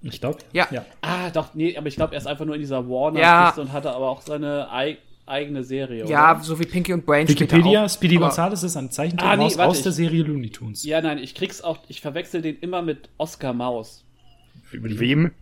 Ich 0.00 0.20
glaube. 0.20 0.38
Ja. 0.52 0.66
ja. 0.70 0.84
Ah, 1.02 1.30
doch, 1.30 1.54
nee, 1.54 1.76
aber 1.76 1.86
ich 1.88 1.96
glaube, 1.96 2.14
er 2.14 2.18
ist 2.18 2.26
einfach 2.26 2.44
nur 2.46 2.54
in 2.54 2.60
dieser 2.62 2.88
warner 2.88 3.20
Ja. 3.20 3.46
kiste 3.46 3.60
und 3.62 3.72
hatte 3.72 3.90
aber 3.92 4.08
auch 4.08 4.22
seine 4.22 4.70
ei 4.72 4.98
eigene 5.26 5.64
Serie. 5.64 6.06
Ja, 6.06 6.32
oder? 6.32 6.42
so 6.42 6.58
wie 6.60 6.66
Pinky 6.66 6.92
und 6.92 7.06
Brain 7.06 7.26
Wikipedia, 7.26 7.86
auch. 7.86 7.88
Speedy 7.88 8.16
Gonzales 8.16 8.62
ist 8.62 8.76
ein 8.76 8.90
Zeichentrick 8.90 9.26
Ah, 9.30 9.36
nee, 9.36 9.44
aus, 9.44 9.56
aus 9.58 9.80
der 9.82 9.88
ich- 9.90 9.96
Serie 9.96 10.22
Looney 10.22 10.50
Tunes. 10.50 10.84
Ja, 10.84 11.00
nein, 11.00 11.16
ich 11.16 11.34
krieg's 11.34 11.62
auch, 11.62 11.78
ich 11.88 12.02
verwechsel 12.02 12.42
den 12.42 12.58
immer 12.58 12.82
mit 12.82 13.08
Oscar 13.16 13.54
Maus. 13.54 14.03
Mit 14.80 14.98
wem? 14.98 15.32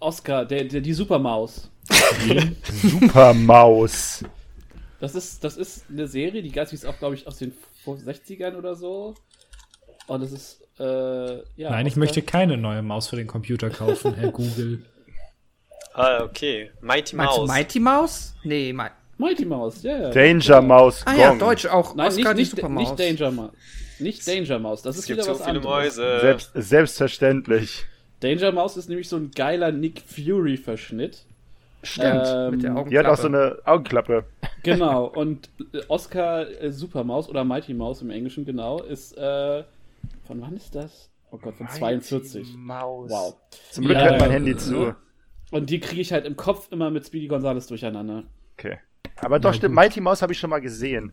Oscar, 0.00 0.44
der, 0.46 0.64
der 0.64 0.80
die 0.80 0.92
Supermaus. 0.94 1.70
Supermaus. 2.82 4.24
Das 5.00 5.14
ist, 5.14 5.42
das 5.44 5.56
ist 5.56 5.84
eine 5.90 6.06
Serie, 6.06 6.42
die 6.42 6.50
ganz 6.50 6.72
wie 6.72 6.76
es 6.76 6.84
auch, 6.84 6.98
glaube 6.98 7.14
ich, 7.14 7.26
aus 7.26 7.38
den 7.38 7.52
60ern 7.86 8.56
oder 8.56 8.74
so. 8.74 9.14
Und 10.06 10.22
das 10.22 10.32
ist, 10.32 10.62
äh, 10.78 11.38
ja. 11.56 11.70
Nein, 11.70 11.86
ich 11.86 11.92
Oscar- 11.92 12.00
möchte 12.00 12.22
keine 12.22 12.56
neue 12.56 12.82
Maus 12.82 13.08
für 13.08 13.16
den 13.16 13.26
Computer 13.26 13.70
kaufen, 13.70 14.14
Herr 14.14 14.30
Google. 14.30 14.84
Ah, 15.92 16.22
okay. 16.22 16.70
Mighty 16.80 17.16
Meinst 17.16 17.36
Mouse. 17.36 17.48
Mighty 17.48 17.80
Mouse? 17.80 18.34
Nee, 18.44 18.72
Mi 18.72 18.84
Mighty 19.18 19.44
Mouse, 19.44 19.82
ja, 19.82 19.98
ja. 20.02 20.10
Danger 20.10 20.62
Maus. 20.62 21.02
Ah 21.04 21.14
ja, 21.16 21.30
Gong. 21.30 21.40
Deutsch 21.40 21.66
auch. 21.66 21.96
Nein, 21.96 22.06
Oscar 22.06 22.28
nicht, 22.32 22.36
nicht, 22.36 22.50
Supermaus. 22.52 22.96
nicht 22.96 23.20
Danger 23.20 23.32
Mouse. 23.32 23.50
Nicht 23.98 24.26
Danger 24.28 24.58
Mouse, 24.60 24.82
das 24.82 24.94
es 24.94 25.00
ist 25.02 25.06
gibt 25.08 25.16
wieder 25.18 25.24
so 25.24 25.32
was 25.32 25.38
viele 25.38 25.58
anderes. 25.58 25.96
Mäuse. 25.96 26.20
Selbst, 26.20 26.50
selbstverständlich. 26.54 27.86
Danger 28.20 28.52
Mouse 28.52 28.76
ist 28.76 28.88
nämlich 28.88 29.08
so 29.08 29.16
ein 29.16 29.30
geiler 29.30 29.72
Nick 29.72 30.02
Fury-Verschnitt. 30.06 31.24
Stimmt, 31.82 32.26
Ähm, 32.26 32.50
mit 32.50 32.62
der 32.62 32.72
Augenklappe. 32.72 32.90
Die 32.90 32.98
hat 32.98 33.06
auch 33.06 33.16
so 33.16 33.28
eine 33.28 33.58
Augenklappe. 33.64 34.24
Genau, 34.62 35.06
und 35.14 35.48
Oscar 35.88 36.46
äh, 36.62 36.70
Supermaus 36.70 37.28
oder 37.28 37.44
Mighty 37.44 37.72
Mouse 37.72 38.02
im 38.02 38.10
Englischen 38.10 38.44
genau 38.44 38.82
ist, 38.82 39.16
äh, 39.16 39.64
von 40.26 40.40
wann 40.42 40.54
ist 40.56 40.74
das? 40.74 41.08
Oh 41.30 41.38
Gott, 41.38 41.54
von 41.54 41.68
42. 41.68 42.54
Maus. 42.56 43.10
Wow. 43.10 43.36
Zum 43.70 43.84
Glück 43.84 43.96
Ja, 43.96 44.04
hört 44.10 44.20
mein. 44.20 44.30
Handy 44.30 44.56
zu. 44.56 44.94
Und 45.52 45.70
die 45.70 45.80
kriege 45.80 46.00
ich 46.00 46.12
halt 46.12 46.26
im 46.26 46.36
Kopf 46.36 46.70
immer 46.70 46.90
mit 46.90 47.06
Speedy 47.06 47.28
Gonzales 47.28 47.66
durcheinander. 47.68 48.24
Okay. 48.58 48.78
Aber 49.16 49.38
doch, 49.38 49.54
stimmt. 49.54 49.74
Mighty 49.74 50.00
Mouse 50.00 50.22
habe 50.22 50.32
ich 50.32 50.38
schon 50.38 50.50
mal 50.50 50.60
gesehen. 50.60 51.12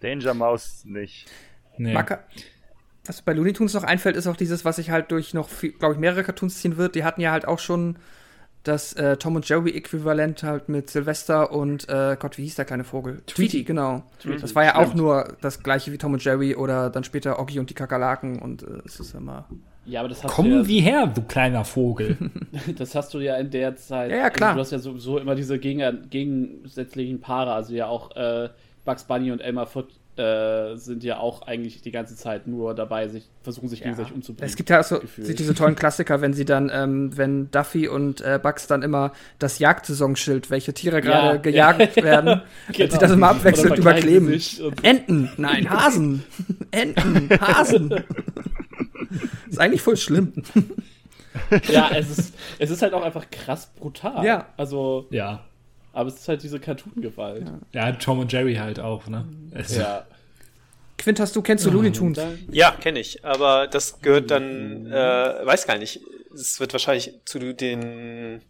Danger 0.00 0.34
Mouse 0.34 0.84
nicht. 0.84 1.26
Nee. 1.76 1.92
Maka 1.94 2.24
was 3.08 3.22
bei 3.22 3.32
Looney 3.32 3.52
Tunes 3.52 3.74
noch 3.74 3.84
einfällt, 3.84 4.16
ist 4.16 4.26
auch 4.26 4.36
dieses, 4.36 4.64
was 4.64 4.76
sich 4.76 4.90
halt 4.90 5.10
durch 5.10 5.34
noch, 5.34 5.48
glaube 5.78 5.94
ich, 5.94 6.00
mehrere 6.00 6.22
Cartoons 6.22 6.60
ziehen 6.60 6.76
wird. 6.76 6.94
Die 6.94 7.04
hatten 7.04 7.20
ja 7.20 7.32
halt 7.32 7.48
auch 7.48 7.58
schon 7.58 7.96
das 8.64 8.92
äh, 8.94 9.16
Tom 9.16 9.36
und 9.36 9.48
Jerry 9.48 9.70
Äquivalent 9.70 10.42
halt 10.42 10.68
mit 10.68 10.90
Sylvester 10.90 11.52
und 11.52 11.88
äh, 11.88 12.16
Gott, 12.18 12.36
wie 12.38 12.42
hieß 12.42 12.56
der 12.56 12.64
kleine 12.64 12.84
Vogel? 12.84 13.22
Tweety, 13.26 13.64
genau. 13.64 14.02
das 14.40 14.54
war 14.54 14.64
ja 14.64 14.74
auch 14.76 14.94
nur 14.94 15.36
das 15.40 15.62
gleiche 15.62 15.90
wie 15.92 15.98
Tom 15.98 16.12
und 16.12 16.24
Jerry 16.24 16.54
oder 16.54 16.90
dann 16.90 17.04
später 17.04 17.38
Oggi 17.38 17.58
und 17.58 17.70
die 17.70 17.74
Kakerlaken 17.74 18.40
und 18.40 18.62
äh, 18.62 18.82
es 18.84 19.00
ist 19.00 19.14
immer. 19.14 19.48
Ja, 19.86 20.00
aber 20.00 20.10
das 20.10 20.22
hast 20.22 20.34
Komm 20.34 20.50
du 20.50 20.56
ja, 20.56 20.68
wie 20.68 20.80
her, 20.80 21.06
du 21.06 21.22
kleiner 21.22 21.64
Vogel. 21.64 22.18
das 22.76 22.94
hast 22.94 23.14
du 23.14 23.20
ja 23.20 23.36
in 23.36 23.50
der 23.50 23.76
Zeit. 23.76 24.10
Ja, 24.10 24.18
ja, 24.18 24.30
klar. 24.30 24.54
Du 24.54 24.60
hast 24.60 24.70
ja 24.70 24.78
sowieso 24.78 25.16
immer 25.16 25.34
diese 25.34 25.58
gegen, 25.58 26.10
gegensätzlichen 26.10 27.20
Paare, 27.20 27.52
also 27.54 27.72
ja 27.72 27.86
auch 27.86 28.14
äh, 28.16 28.50
Bugs 28.84 29.04
Bunny 29.04 29.32
und 29.32 29.40
Elmer 29.40 29.66
Fudd 29.66 29.88
äh, 30.18 30.76
sind 30.76 31.04
ja 31.04 31.18
auch 31.18 31.42
eigentlich 31.42 31.80
die 31.82 31.90
ganze 31.90 32.16
Zeit 32.16 32.46
nur 32.46 32.74
dabei, 32.74 33.08
sich 33.08 33.28
versuchen 33.42 33.68
sich 33.68 33.82
gegenseitig 33.82 34.12
umzubringen. 34.12 34.48
Es 34.50 34.56
gibt 34.56 34.68
ja 34.70 34.80
auch 34.80 34.84
so 34.84 35.00
diese 35.16 35.54
tollen 35.54 35.76
Klassiker, 35.76 36.20
wenn 36.20 36.32
sie 36.34 36.44
dann, 36.44 36.70
ähm, 36.72 37.16
wenn 37.16 37.50
Duffy 37.50 37.88
und 37.88 38.20
äh, 38.20 38.38
Bugs 38.42 38.66
dann 38.66 38.82
immer 38.82 39.12
das 39.38 39.58
Jagdsaisonschild, 39.58 40.50
welche 40.50 40.74
Tiere 40.74 41.00
gerade 41.00 41.36
Ja, 41.36 41.36
gejagt 41.36 41.96
ja. 41.96 42.02
werden, 42.04 42.42
wenn 42.66 42.74
sie 42.74 42.82
Genau. 42.88 43.00
das 43.00 43.10
immer 43.12 43.28
abwechselnd 43.30 43.78
überkleben. 43.78 44.40
Enten, 44.82 45.30
nein, 45.36 45.70
Hasen. 45.70 46.24
Enten, 46.70 47.30
Hasen. 47.40 48.04
ist 49.48 49.58
eigentlich 49.60 49.82
voll 49.82 49.96
schlimm. 49.96 50.32
ja, 51.68 51.90
es 51.94 52.10
ist, 52.18 52.34
es 52.58 52.70
ist 52.70 52.82
halt 52.82 52.92
auch 52.94 53.02
einfach 53.02 53.30
krass 53.30 53.70
brutal. 53.78 54.24
Ja. 54.24 54.46
Also, 54.56 55.06
ja. 55.10 55.44
Aber 55.92 56.08
es 56.08 56.16
ist 56.16 56.28
halt 56.28 56.42
diese 56.42 56.60
Cartoon-Gewalt. 56.60 57.46
Ja, 57.72 57.92
Tom 57.92 58.18
und 58.20 58.32
Jerry 58.32 58.54
halt 58.56 58.80
auch, 58.80 59.06
ne? 59.06 59.26
Es- 59.52 59.76
Ja. 59.76 60.06
Quint, 60.98 61.20
hast 61.20 61.36
du, 61.36 61.42
kennst 61.42 61.64
du 61.64 61.70
Looney 61.70 61.92
Tunes? 61.92 62.18
Ja, 62.50 62.72
kenne 62.72 62.98
ich, 62.98 63.24
aber 63.24 63.68
das 63.68 64.00
gehört 64.00 64.32
dann, 64.32 64.86
äh, 64.90 65.46
weiß 65.46 65.66
gar 65.66 65.78
nicht. 65.78 66.00
Es 66.34 66.58
wird 66.58 66.72
wahrscheinlich 66.72 67.14
zu 67.24 67.38
den 67.38 68.42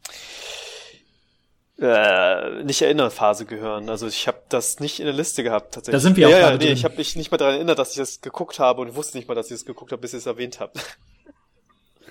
äh, 1.80 2.64
nicht 2.64 2.82
erinnern 2.82 3.10
Phase 3.10 3.44
gehören. 3.46 3.88
Also 3.88 4.06
ich 4.08 4.26
habe 4.26 4.40
das 4.48 4.80
nicht 4.80 4.98
in 4.98 5.06
der 5.06 5.14
Liste 5.14 5.42
gehabt 5.44 5.74
tatsächlich. 5.74 5.92
Da 5.96 6.00
sind 6.00 6.16
wir 6.16 6.26
auch 6.26 6.32
ja, 6.32 6.38
ja, 6.38 6.44
gerade 6.46 6.58
nee, 6.58 6.64
drin. 6.66 6.74
ich 6.74 6.84
habe 6.84 6.96
mich 6.96 7.14
nicht 7.16 7.30
mal 7.30 7.36
daran 7.36 7.54
erinnert, 7.54 7.78
dass 7.78 7.90
ich 7.92 7.96
das 7.98 8.20
geguckt 8.20 8.58
habe 8.58 8.80
und 8.82 8.96
wusste 8.96 9.16
nicht 9.16 9.28
mal, 9.28 9.34
dass 9.34 9.46
ich 9.46 9.52
das 9.52 9.64
geguckt 9.64 9.92
habe, 9.92 10.00
bis 10.00 10.12
ihr 10.12 10.18
es 10.18 10.26
erwähnt 10.26 10.58
habt. 10.58 10.78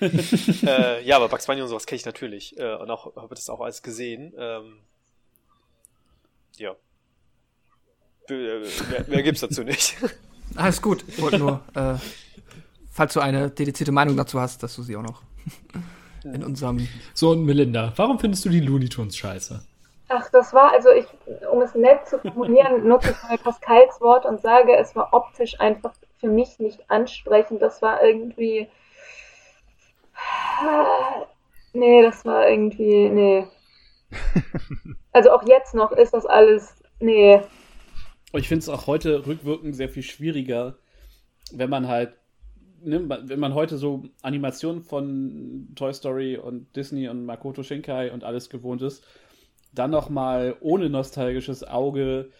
äh, 0.00 1.02
ja, 1.04 1.16
aber 1.16 1.28
Bugs 1.28 1.46
Bunny 1.46 1.60
und 1.60 1.68
sowas 1.68 1.84
kenne 1.86 1.96
ich 1.98 2.06
natürlich 2.06 2.56
äh, 2.58 2.76
und 2.76 2.90
auch 2.90 3.14
habe 3.16 3.34
das 3.34 3.50
auch 3.50 3.60
alles 3.60 3.82
gesehen. 3.82 4.32
Ähm, 4.38 4.78
ja. 6.58 6.74
Äh, 8.30 8.34
Mehr, 8.90 9.04
mehr 9.08 9.22
gibt's 9.22 9.40
dazu 9.40 9.62
nicht. 9.62 9.96
Alles 10.56 10.82
gut. 10.82 11.04
Ich 11.08 11.20
wollte 11.20 11.38
nur, 11.38 11.60
äh, 11.74 11.94
falls 12.90 13.14
du 13.14 13.20
eine 13.20 13.50
dedizierte 13.50 13.92
Meinung 13.92 14.16
dazu 14.16 14.40
hast, 14.40 14.62
dass 14.62 14.76
du 14.76 14.82
sie 14.82 14.96
auch 14.96 15.02
noch 15.02 15.22
in 16.24 16.44
unserem. 16.44 16.86
So, 17.14 17.30
und 17.30 17.44
Melinda, 17.44 17.92
warum 17.96 18.18
findest 18.18 18.44
du 18.44 18.48
die 18.50 18.60
Looney 18.60 18.88
Tunes 18.88 19.16
scheiße? 19.16 19.60
Ach, 20.10 20.30
das 20.30 20.54
war, 20.54 20.72
also 20.72 20.90
ich, 20.90 21.06
um 21.52 21.60
es 21.60 21.74
nett 21.74 22.06
zu 22.06 22.18
formulieren, 22.18 22.86
nutze 22.88 23.10
ich 23.10 23.22
mal 23.22 23.38
Pascals 23.38 24.00
Wort 24.00 24.24
und 24.24 24.40
sage, 24.40 24.74
es 24.76 24.96
war 24.96 25.12
optisch 25.12 25.60
einfach 25.60 25.92
für 26.18 26.28
mich 26.28 26.58
nicht 26.58 26.90
ansprechend. 26.90 27.62
Das 27.62 27.82
war 27.82 28.02
irgendwie. 28.02 28.68
Nee, 31.74 32.02
das 32.02 32.24
war 32.24 32.48
irgendwie. 32.48 33.10
Nee. 33.10 33.46
Also 35.12 35.30
auch 35.30 35.42
jetzt 35.48 35.74
noch 35.74 35.90
ist 35.90 36.14
das 36.14 36.26
alles. 36.26 36.76
Nee. 37.00 37.40
Und 38.32 38.40
ich 38.40 38.48
finde 38.48 38.60
es 38.60 38.68
auch 38.68 38.86
heute 38.86 39.26
rückwirkend 39.26 39.74
sehr 39.74 39.88
viel 39.88 40.02
schwieriger, 40.02 40.76
wenn 41.52 41.70
man 41.70 41.88
halt, 41.88 42.12
ne, 42.80 43.08
wenn 43.08 43.40
man 43.40 43.54
heute 43.54 43.78
so 43.78 44.04
Animationen 44.22 44.82
von 44.82 45.68
Toy 45.74 45.92
Story 45.92 46.36
und 46.36 46.74
Disney 46.76 47.08
und 47.08 47.24
Makoto 47.24 47.62
Shinkai 47.62 48.12
und 48.12 48.22
alles 48.22 48.50
gewohnt 48.50 48.82
ist, 48.82 49.02
dann 49.72 49.90
noch 49.90 50.08
mal 50.08 50.56
ohne 50.60 50.88
nostalgisches 50.88 51.64
Auge 51.64 52.30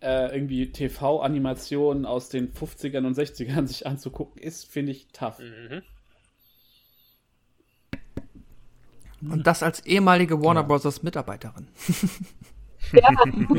äh, 0.00 0.34
irgendwie 0.34 0.72
TV-Animationen 0.72 2.06
aus 2.06 2.28
den 2.28 2.52
50ern 2.52 3.06
und 3.06 3.16
60ern 3.16 3.66
sich 3.66 3.86
anzugucken, 3.86 4.40
ist, 4.42 4.66
finde 4.70 4.92
ich, 4.92 5.08
tough. 5.08 5.38
Mhm. 5.38 5.82
Und 9.22 9.46
das 9.46 9.62
als 9.62 9.84
ehemalige 9.86 10.42
Warner 10.42 10.62
Bros. 10.62 11.02
Mitarbeiterin. 11.02 11.68
Ja, 12.92 13.08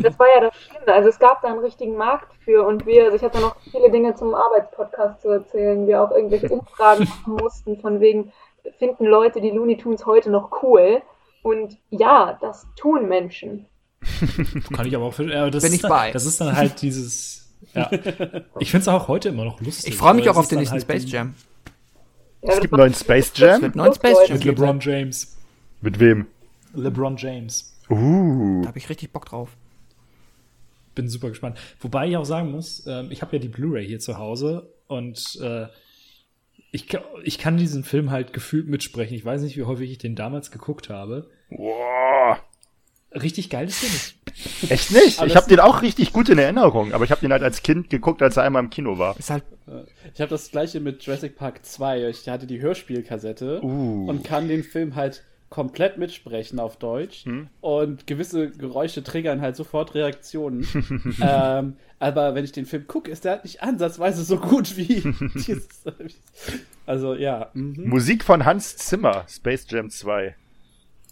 das 0.01 0.20
war 0.20 0.28
ja 0.36 0.41
das 0.41 0.55
Schlimme. 0.55 0.93
Also 0.93 1.10
es 1.10 1.20
gab 1.20 1.41
da 1.41 1.49
einen 1.49 1.60
richtigen 1.60 1.97
Markt 1.97 2.34
für 2.43 2.66
und 2.66 2.86
wir, 2.86 3.05
also 3.05 3.16
ich 3.18 3.24
hatte 3.24 3.39
noch 3.39 3.55
viele 3.72 3.91
Dinge 3.91 4.16
zum 4.16 4.34
Arbeitspodcast 4.34 5.22
zu 5.22 5.30
erzählen, 5.30 5.86
wir 5.88 6.01
auch 6.01 6.12
irgendwelche 6.12 6.49
Umfragen 6.53 7.05
machen 7.05 7.34
mussten, 7.34 7.80
von 7.82 7.99
wegen, 7.99 8.32
finden 8.80 9.05
Leute 9.05 9.41
die 9.41 9.49
Looney 9.49 9.78
Tunes 9.78 10.05
heute 10.05 10.30
noch 10.30 10.64
cool? 10.64 11.01
Und 11.41 11.78
ja, 11.89 12.38
das 12.41 12.68
tun 12.76 13.08
Menschen. 13.08 13.66
Kann 14.74 14.86
ich 14.86 14.95
aber 14.95 15.05
auch 15.05 15.20
äh, 15.20 15.49
das 15.51 15.64
Bin 15.64 15.72
ist 15.72 15.76
ich 15.76 15.82
dann, 15.82 15.89
bei. 15.89 16.12
Das 16.12 16.26
ist 16.26 16.39
dann 16.39 16.55
halt 16.55 16.82
dieses. 16.82 17.53
Ja. 17.74 17.89
Ich 18.60 18.72
finde 18.72 18.82
es 18.82 18.88
auch 18.88 19.08
heute 19.08 19.30
immer 19.30 19.45
noch 19.45 19.60
lustig. 19.62 19.93
Ich 19.93 19.97
freue 19.97 20.14
mich 20.14 20.30
aber 20.30 20.38
auch 20.38 20.41
es 20.41 20.45
auf 20.45 20.49
den 20.49 20.60
nächsten 20.60 20.74
halt 20.74 20.84
Space 20.84 21.12
Jam. 21.12 21.36
Ja, 22.41 22.53
Es 22.53 22.60
gibt 22.60 22.74
einen 22.74 22.82
neuen 22.82 22.93
Space 22.93 23.32
Es 23.34 23.38
Jam. 23.39 23.62
wird 23.62 23.74
einen 23.74 23.84
neuen 23.84 23.93
Space 23.93 24.18
Jam 24.28 24.38
Mit. 24.38 24.45
LeBron 24.45 24.80
James. 24.80 25.37
Mit 25.82 26.00
wem? 26.00 26.28
LeBron 26.74 27.18
James. 27.18 27.74
Uh. 27.90 28.62
Da 28.62 28.70
habe 28.70 28.78
ich 28.78 28.90
richtig 28.90 29.12
Bock 29.12 29.26
drauf. 29.26 29.50
Bin 30.96 31.08
super 31.10 31.30
gespannt. 31.30 31.58
Wobei 31.80 32.08
ich 32.10 32.18
auch 32.18 32.26
sagen 32.26 32.52
muss, 32.52 32.86
ähm, 32.88 33.08
ich 33.12 33.22
habe 33.22 33.36
ja 33.36 33.42
die 33.42 33.48
Blu-ray 33.50 33.86
hier 33.86 34.00
zu 34.00 34.18
Hause 34.18 34.74
und 34.88 35.38
äh, 35.42 35.68
ich, 36.72 36.88
ich 37.24 37.38
kann 37.38 37.58
diesen 37.58 37.84
Film 37.84 38.12
halt 38.12 38.34
gefühlt 38.34 38.68
mitsprechen. 38.68 39.16
Ich 39.16 39.24
weiß 39.24 39.42
nicht, 39.42 39.58
wie 39.58 39.64
häufig 39.64 39.92
ich 39.92 39.98
den 40.00 40.16
damals 40.16 40.52
geguckt 40.52 40.90
habe. 40.90 41.30
Boah. 41.50 42.40
Richtig 43.14 43.50
geil 43.50 43.68
ist 43.68 43.82
der 43.84 43.90
nicht. 43.90 44.72
Echt 44.72 44.92
nicht? 44.92 45.20
Aber 45.20 45.28
Ich 45.28 45.36
habe 45.36 45.48
den 45.48 45.60
auch 45.60 45.82
richtig 45.82 46.12
gut 46.12 46.30
in 46.30 46.38
Erinnerung, 46.38 46.94
aber 46.94 47.06
ich 47.06 47.12
habe 47.12 47.22
den 47.22 47.32
halt 47.32 47.42
als 47.42 47.64
Kind 47.64 47.90
geguckt, 47.90 48.22
als 48.22 48.36
er 48.38 48.44
einmal 48.44 48.64
im 48.64 48.70
Kino 48.70 48.98
war. 48.98 49.18
Ist 49.18 49.30
halt, 49.30 49.44
Ich 50.14 50.20
habe 50.20 50.30
das 50.30 50.52
gleiche 50.52 50.80
mit 50.82 51.04
Jurassic 51.04 51.38
Park 51.38 51.66
2. 51.66 52.10
Ich 52.10 52.28
hatte 52.28 52.48
die 52.48 52.60
Hörspielkassette 52.60 53.62
Uh. 53.64 54.08
und 54.10 54.24
kann 54.24 54.48
den 54.48 54.64
Film 54.64 54.96
halt 54.96 55.24
komplett 55.50 55.98
mitsprechen 55.98 56.60
auf 56.60 56.78
Deutsch. 56.78 57.26
Hm. 57.26 57.48
Und 57.62 58.08
gewisse 58.08 58.52
Geräusche 58.52 59.04
triggern 59.04 59.41
halt 59.41 59.56
sofort 59.56 59.95
Reaktionen. 59.95 60.68
ähm, 61.22 61.78
aber 62.00 62.36
wenn 62.36 62.43
ich 62.43 62.52
den 62.52 62.66
Film 62.66 62.88
gucke, 62.88 63.10
ist 63.10 63.26
der 63.26 63.34
halt 63.34 63.43
nicht 63.43 63.64
ansatzweise 63.64 64.24
so 64.24 64.38
gut 64.38 64.78
wie 64.78 65.02
dieses. 65.36 65.68
Also 66.86 67.16
ja. 67.16 67.50
Mhm. 67.54 67.89
Musik 67.89 68.24
von 68.24 68.45
Hans 68.45 68.78
Zimmer, 68.78 69.26
Space 69.28 69.66
Jam 69.70 69.89
2. 69.89 70.36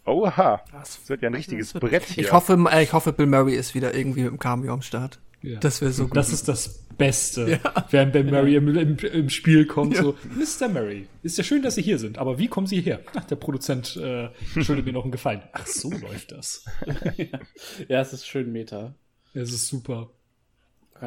Oha. 0.06 0.62
Das 0.72 1.00
wird 1.10 1.22
ja 1.22 1.30
ein 1.30 1.36
richtiges 1.36 1.74
Brett 1.74 2.04
hier. 2.04 2.26
ich, 2.26 2.32
hoffe, 2.32 2.64
äh, 2.72 2.84
ich 2.84 2.94
hoffe, 2.94 3.14
Bill 3.14 3.26
Murray 3.26 3.56
ist 3.56 3.74
wieder 3.74 3.96
irgendwie 3.96 4.22
mit 4.22 4.32
dem 4.32 4.40
Cameo 4.40 4.74
am 4.74 4.82
Start. 4.82 5.20
Ja. 5.46 5.60
Das 5.60 5.82
wäre 5.82 5.92
so 5.92 6.06
gut. 6.08 6.18
Das 6.18 6.32
ist 6.32 6.48
das 6.48 6.86
Beste, 6.98 7.60
während 7.92 8.14
Ben 8.14 8.28
Murray 8.30 8.56
im, 8.56 8.76
im, 8.76 8.98
im 8.98 9.30
Spiel 9.30 9.66
kommt. 9.68 9.96
So, 9.98 10.16
Mr. 10.24 10.70
Murray, 10.70 11.08
ist 11.24 11.38
ja 11.38 11.44
schön, 11.44 11.62
dass 11.62 11.76
Sie 11.76 11.82
hier 11.82 12.00
sind, 12.00 12.18
aber 12.18 12.40
wie 12.40 12.48
kommen 12.48 12.68
Sie 12.68 12.80
her? 12.82 13.02
Ach, 13.16 13.26
der 13.26 13.36
Produzent 13.36 13.96
äh, 13.98 14.30
schuldet 14.62 14.86
mir 14.86 14.94
noch 14.94 15.04
einen 15.04 15.12
Gefallen. 15.12 15.44
Ach, 15.52 15.68
so 15.68 15.90
läuft 16.02 16.32
das. 16.32 16.66
Ja, 17.88 18.02
es 18.02 18.14
ist 18.14 18.26
schön 18.28 18.52
Meta. 18.52 18.96
Es 19.34 19.52
ist 19.52 19.68
super. 19.68 20.10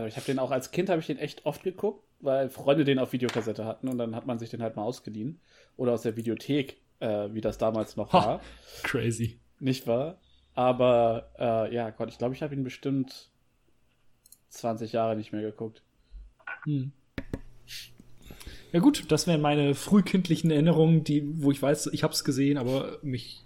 Ich 0.07 0.16
habe 0.16 0.26
den 0.26 0.39
auch 0.39 0.51
als 0.51 0.70
Kind 0.70 0.91
habe 0.91 1.01
ich 1.01 1.07
den 1.07 1.18
echt 1.18 1.47
oft 1.47 1.62
geguckt, 1.62 2.05
weil 2.20 2.51
Freunde 2.51 2.84
den 2.84 2.99
auf 2.99 3.12
Videokassette 3.12 3.64
hatten 3.64 3.89
und 3.89 3.97
dann 3.99 4.14
hat 4.14 4.26
man 4.26 4.39
sich 4.39 4.51
den 4.51 4.62
halt 4.62 4.76
mal 4.76 4.82
ausgeliehen 4.82 5.41
oder 5.76 5.93
aus 5.95 6.03
der 6.03 6.16
Videothek, 6.16 6.76
äh, 7.01 7.28
wie 7.32 7.41
das 7.41 7.57
damals 7.57 7.97
noch 7.97 8.12
Ha. 8.12 8.26
war, 8.26 8.41
Crazy. 8.82 9.41
nicht 9.59 9.86
wahr? 9.86 10.20
Aber 10.55 11.30
äh, 11.39 11.74
ja, 11.74 11.89
Gott, 11.91 12.11
ich 12.11 12.18
glaube, 12.18 12.34
ich 12.34 12.43
habe 12.43 12.55
ihn 12.55 12.64
bestimmt 12.64 13.30
20 14.49 14.92
Jahre 14.92 15.16
nicht 15.16 15.32
mehr 15.32 15.42
geguckt. 15.42 15.82
Hm. 16.64 16.92
Ja 18.72 18.80
gut, 18.80 19.11
das 19.11 19.26
wären 19.26 19.40
meine 19.40 19.74
frühkindlichen 19.74 20.51
Erinnerungen, 20.51 21.03
die, 21.03 21.22
wo 21.42 21.51
ich 21.51 21.61
weiß, 21.61 21.88
ich 21.92 22.03
habe 22.03 22.12
es 22.12 22.24
gesehen, 22.24 22.59
aber 22.59 22.99
mich 23.03 23.44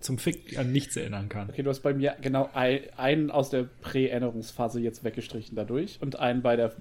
zum 0.00 0.18
Fick 0.18 0.58
an 0.58 0.72
nichts 0.72 0.96
erinnern 0.96 1.28
kann. 1.28 1.48
Okay, 1.48 1.62
du 1.62 1.70
hast 1.70 1.80
bei 1.80 1.94
mir 1.94 2.16
genau 2.20 2.50
ein, 2.52 2.80
einen 2.96 3.30
aus 3.30 3.50
der 3.50 3.62
Prä-Erinnerungsphase 3.62 4.80
jetzt 4.80 5.04
weggestrichen 5.04 5.56
dadurch 5.56 5.98
und 6.00 6.18
einen 6.18 6.42
bei 6.42 6.56
der 6.56 6.72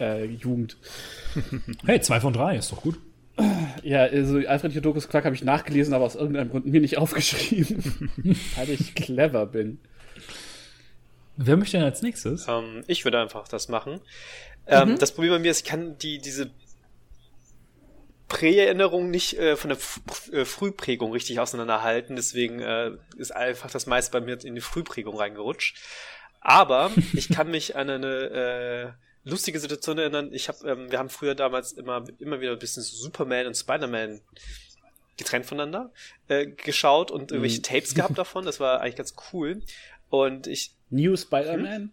äh, 0.00 0.24
Jugend. 0.24 0.76
Hey, 1.84 2.00
zwei 2.00 2.20
von 2.20 2.32
drei, 2.32 2.56
ist 2.56 2.72
doch 2.72 2.82
gut. 2.82 2.98
Ja, 3.82 4.02
also 4.02 4.38
Alfred 4.38 4.72
Jodokus 4.72 5.08
Clark 5.08 5.24
habe 5.24 5.36
ich 5.36 5.44
nachgelesen, 5.44 5.94
aber 5.94 6.04
aus 6.04 6.16
irgendeinem 6.16 6.50
Grund 6.50 6.66
mir 6.66 6.80
nicht 6.80 6.98
aufgeschrieben, 6.98 8.10
weil 8.56 8.70
ich 8.70 8.94
clever 8.94 9.46
bin. 9.46 9.78
Wer 11.40 11.56
möchte 11.56 11.76
denn 11.76 11.86
als 11.86 12.02
nächstes? 12.02 12.46
Ähm, 12.48 12.82
ich 12.88 13.04
würde 13.04 13.20
einfach 13.20 13.46
das 13.46 13.68
machen. 13.68 14.00
Ähm, 14.66 14.98
Das 14.98 15.12
Problem 15.12 15.30
bei 15.32 15.38
mir 15.38 15.52
ist, 15.52 15.60
ich 15.60 15.64
kann 15.70 15.96
die, 15.98 16.18
diese 16.18 16.50
Präerinnerung 18.26 19.08
nicht 19.10 19.38
äh, 19.38 19.56
von 19.56 19.70
der 19.70 19.78
F 19.78 20.00
äh, 20.32 20.44
Frühprägung 20.44 21.12
richtig 21.12 21.40
auseinanderhalten. 21.40 22.16
Deswegen 22.16 22.60
äh, 22.60 22.90
ist 23.16 23.30
einfach 23.34 23.70
das 23.70 23.86
meiste 23.86 24.10
bei 24.12 24.20
mir 24.20 24.44
in 24.44 24.54
die 24.54 24.60
Frühprägung 24.60 25.16
reingerutscht. 25.16 25.78
Aber 26.40 26.90
ich 27.14 27.28
kann 27.30 27.50
mich 27.50 27.76
an 27.76 27.88
eine 27.88 28.94
äh, 29.24 29.28
lustige 29.28 29.60
Situation 29.60 29.96
erinnern. 29.98 30.30
Ich 30.32 30.48
hab, 30.48 30.62
ähm, 30.64 30.90
wir 30.90 30.98
haben 30.98 31.08
früher 31.08 31.34
damals 31.34 31.72
immer, 31.72 32.04
immer 32.18 32.40
wieder 32.40 32.52
ein 32.52 32.58
bisschen 32.58 32.82
Superman 32.82 33.46
und 33.46 33.56
Spider-Man 33.56 34.20
getrennt 35.16 35.46
voneinander 35.46 35.90
äh, 36.28 36.46
geschaut 36.46 37.10
und 37.10 37.32
irgendwelche 37.32 37.58
Mhm. 37.58 37.62
Tapes 37.62 37.94
gehabt 37.94 38.18
davon. 38.18 38.44
Das 38.44 38.60
war 38.60 38.80
eigentlich 38.80 38.96
ganz 38.96 39.14
cool. 39.32 39.62
Und 40.10 40.46
ich, 40.46 40.72
New 40.90 41.16
Spider-Man? 41.16 41.92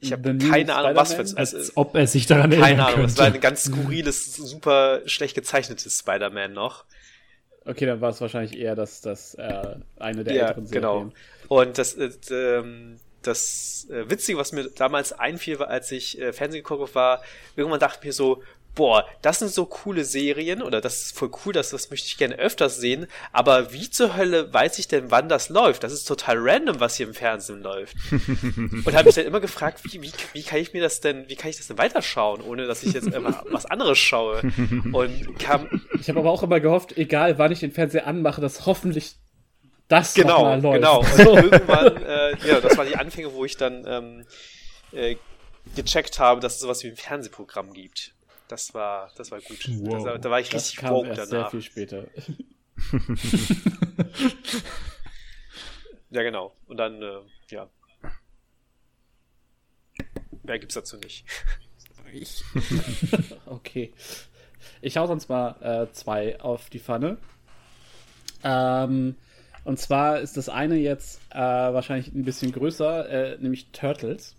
ich 0.00 0.08
The 0.08 0.14
habe 0.14 0.38
keine 0.38 0.74
Ahnung, 0.74 0.96
was 0.96 1.14
für 1.14 1.26
Spider-Man? 1.26 1.38
also, 1.38 1.56
Als 1.56 1.76
ob 1.76 1.94
er 1.94 2.06
sich 2.06 2.26
daran 2.26 2.52
erinnern 2.52 2.68
keine 2.68 2.86
Ahnung. 2.86 3.04
Es 3.04 3.18
war 3.18 3.26
ein 3.26 3.40
ganz 3.40 3.64
skurriles, 3.64 4.34
super 4.36 5.02
schlecht 5.06 5.34
gezeichnetes 5.34 5.98
Spider-Man 5.98 6.52
noch. 6.52 6.84
Okay, 7.64 7.86
dann 7.86 8.00
war 8.00 8.10
es 8.10 8.20
wahrscheinlich 8.20 8.58
eher 8.58 8.74
das, 8.74 9.00
das 9.02 9.34
äh, 9.34 9.76
eine 9.98 10.24
der 10.24 10.34
Ja, 10.34 10.48
älteren 10.48 10.70
genau. 10.70 10.94
Serien. 10.94 11.12
Und 11.48 11.78
das, 11.78 11.94
äh, 11.94 12.10
ähm, 12.30 12.96
das 13.22 13.86
äh, 13.90 14.08
Witzige, 14.08 14.38
was 14.38 14.52
mir 14.52 14.70
damals 14.70 15.12
einfiel, 15.12 15.58
war, 15.58 15.68
als 15.68 15.92
ich 15.92 16.18
äh, 16.18 16.32
Fernsehen 16.32 16.62
geguckt 16.62 16.80
habe, 16.80 16.94
war, 16.94 17.22
irgendwann 17.56 17.80
dachte 17.80 17.98
ich 18.00 18.06
mir 18.06 18.12
so, 18.12 18.42
boah, 18.74 19.04
das 19.22 19.40
sind 19.40 19.50
so 19.50 19.66
coole 19.66 20.04
Serien 20.04 20.62
oder 20.62 20.80
das 20.80 21.02
ist 21.02 21.18
voll 21.18 21.30
cool, 21.44 21.52
das, 21.52 21.70
das 21.70 21.90
möchte 21.90 22.06
ich 22.06 22.16
gerne 22.16 22.36
öfters 22.36 22.76
sehen, 22.76 23.06
aber 23.32 23.72
wie 23.72 23.90
zur 23.90 24.16
Hölle 24.16 24.52
weiß 24.52 24.78
ich 24.78 24.88
denn, 24.88 25.10
wann 25.10 25.28
das 25.28 25.48
läuft? 25.48 25.82
Das 25.82 25.92
ist 25.92 26.04
total 26.04 26.36
random, 26.38 26.80
was 26.80 26.96
hier 26.96 27.06
im 27.06 27.14
Fernsehen 27.14 27.62
läuft. 27.62 27.96
Und 28.10 28.92
habe 28.94 29.04
mich 29.06 29.14
dann 29.16 29.26
immer 29.26 29.40
gefragt, 29.40 29.80
wie, 29.84 30.00
wie, 30.02 30.12
wie 30.32 30.42
kann 30.42 30.58
ich 30.60 30.72
mir 30.72 30.82
das 30.82 31.00
denn, 31.00 31.28
wie 31.28 31.36
kann 31.36 31.50
ich 31.50 31.56
das 31.56 31.66
denn 31.66 31.78
weiterschauen, 31.78 32.40
ohne 32.42 32.66
dass 32.66 32.82
ich 32.82 32.92
jetzt 32.92 33.08
immer 33.08 33.42
was 33.50 33.66
anderes 33.66 33.98
schaue? 33.98 34.40
Und 34.92 35.38
kam, 35.38 35.68
Ich 36.00 36.08
habe 36.08 36.20
aber 36.20 36.30
auch 36.30 36.42
immer 36.42 36.60
gehofft, 36.60 36.96
egal 36.96 37.38
wann 37.38 37.52
ich 37.52 37.60
den 37.60 37.72
Fernseher 37.72 38.06
anmache, 38.06 38.40
dass 38.40 38.66
hoffentlich 38.66 39.16
das 39.88 40.14
Genau, 40.14 40.54
nochmal 40.54 40.60
läuft. 40.60 40.76
genau. 40.76 41.00
Und 41.00 41.44
irgendwann, 41.52 42.02
äh, 42.04 42.36
ja, 42.46 42.60
das 42.60 42.76
waren 42.78 42.86
die 42.86 42.96
Anfänge, 42.96 43.32
wo 43.32 43.44
ich 43.44 43.56
dann 43.56 43.84
ähm, 43.86 44.26
äh, 44.92 45.16
gecheckt 45.74 46.18
habe, 46.20 46.40
dass 46.40 46.54
es 46.54 46.60
sowas 46.60 46.82
wie 46.84 46.88
ein 46.88 46.96
Fernsehprogramm 46.96 47.72
gibt. 47.72 48.14
Das 48.50 48.74
war, 48.74 49.10
das 49.16 49.30
war 49.30 49.40
gut. 49.40 49.68
Wow. 49.68 50.04
Das, 50.04 50.20
da 50.20 50.30
war 50.30 50.40
ich 50.40 50.48
das 50.48 50.62
richtig 50.64 50.78
kam 50.80 50.94
woke 50.94 51.08
erst 51.08 51.30
sehr 51.30 51.38
danach. 51.38 51.50
viel 51.50 51.62
später. 51.62 52.06
Ja, 56.10 56.22
genau. 56.22 56.52
Und 56.66 56.76
dann, 56.76 57.00
äh, 57.02 57.20
ja. 57.50 57.68
Mehr 60.42 60.58
gibt's 60.58 60.74
dazu 60.74 60.96
nicht. 60.96 61.24
Ich, 62.12 62.42
Okay. 63.46 63.92
Ich 64.80 64.96
hau 64.96 65.06
sonst 65.06 65.28
mal 65.28 65.54
äh, 65.60 65.92
zwei 65.92 66.40
auf 66.40 66.68
die 66.70 66.80
Pfanne. 66.80 67.18
Ähm, 68.42 69.14
und 69.64 69.78
zwar 69.78 70.18
ist 70.20 70.36
das 70.36 70.48
eine 70.48 70.76
jetzt 70.76 71.20
äh, 71.30 71.38
wahrscheinlich 71.38 72.12
ein 72.12 72.24
bisschen 72.24 72.50
größer, 72.50 73.08
äh, 73.08 73.38
nämlich 73.38 73.70
Turtles. 73.70 74.34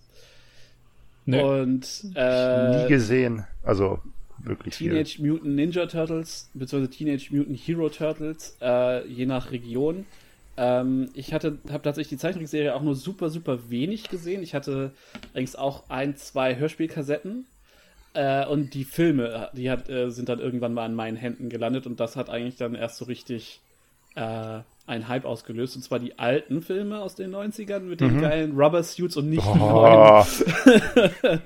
Nö. 1.25 1.61
Und 1.61 2.11
äh, 2.15 2.83
Nie 2.83 2.89
gesehen. 2.89 3.45
Also 3.63 3.99
wirklich 4.39 4.75
viel. 4.75 4.91
Teenage 4.91 5.21
Mutant 5.21 5.55
Ninja 5.55 5.85
Turtles 5.85 6.49
bzw. 6.53 6.87
Teenage 6.87 7.27
Mutant 7.31 7.57
Hero 7.57 7.89
Turtles, 7.89 8.57
äh, 8.61 9.07
je 9.07 9.25
nach 9.25 9.51
Region. 9.51 10.05
Ähm, 10.57 11.09
ich 11.13 11.33
hatte, 11.33 11.59
habe 11.69 11.83
tatsächlich 11.83 12.09
die 12.09 12.17
Zeichentrickserie 12.17 12.75
auch 12.75 12.81
nur 12.81 12.95
super, 12.95 13.29
super 13.29 13.69
wenig 13.69 14.09
gesehen. 14.09 14.43
Ich 14.43 14.53
hatte 14.53 14.91
allerdings 15.33 15.55
auch 15.55 15.89
ein, 15.89 16.15
zwei 16.17 16.55
Hörspielkassetten. 16.57 17.45
Äh, 18.13 18.45
und 18.45 18.73
die 18.73 18.83
Filme, 18.83 19.49
die 19.53 19.71
hat, 19.71 19.89
äh, 19.89 20.11
sind 20.11 20.27
dann 20.27 20.39
irgendwann 20.39 20.73
mal 20.73 20.85
in 20.85 20.95
meinen 20.95 21.15
Händen 21.15 21.47
gelandet 21.47 21.87
und 21.87 21.99
das 21.99 22.17
hat 22.17 22.29
eigentlich 22.29 22.57
dann 22.57 22.75
erst 22.75 22.97
so 22.97 23.05
richtig 23.05 23.61
äh, 24.15 24.59
einen 24.87 25.07
Hype 25.07 25.25
ausgelöst. 25.25 25.75
Und 25.75 25.83
zwar 25.83 25.99
die 25.99 26.19
alten 26.19 26.61
Filme 26.61 26.99
aus 26.99 27.15
den 27.15 27.33
90ern 27.33 27.79
mit 27.81 28.01
den 28.01 28.19
geilen 28.21 28.53
Rubber 28.59 28.83
Suits 28.83 29.15
und 29.17 29.29
nicht 29.29 29.43
die 29.45 29.57
neuen 29.59 30.23
Oh, 30.23 30.23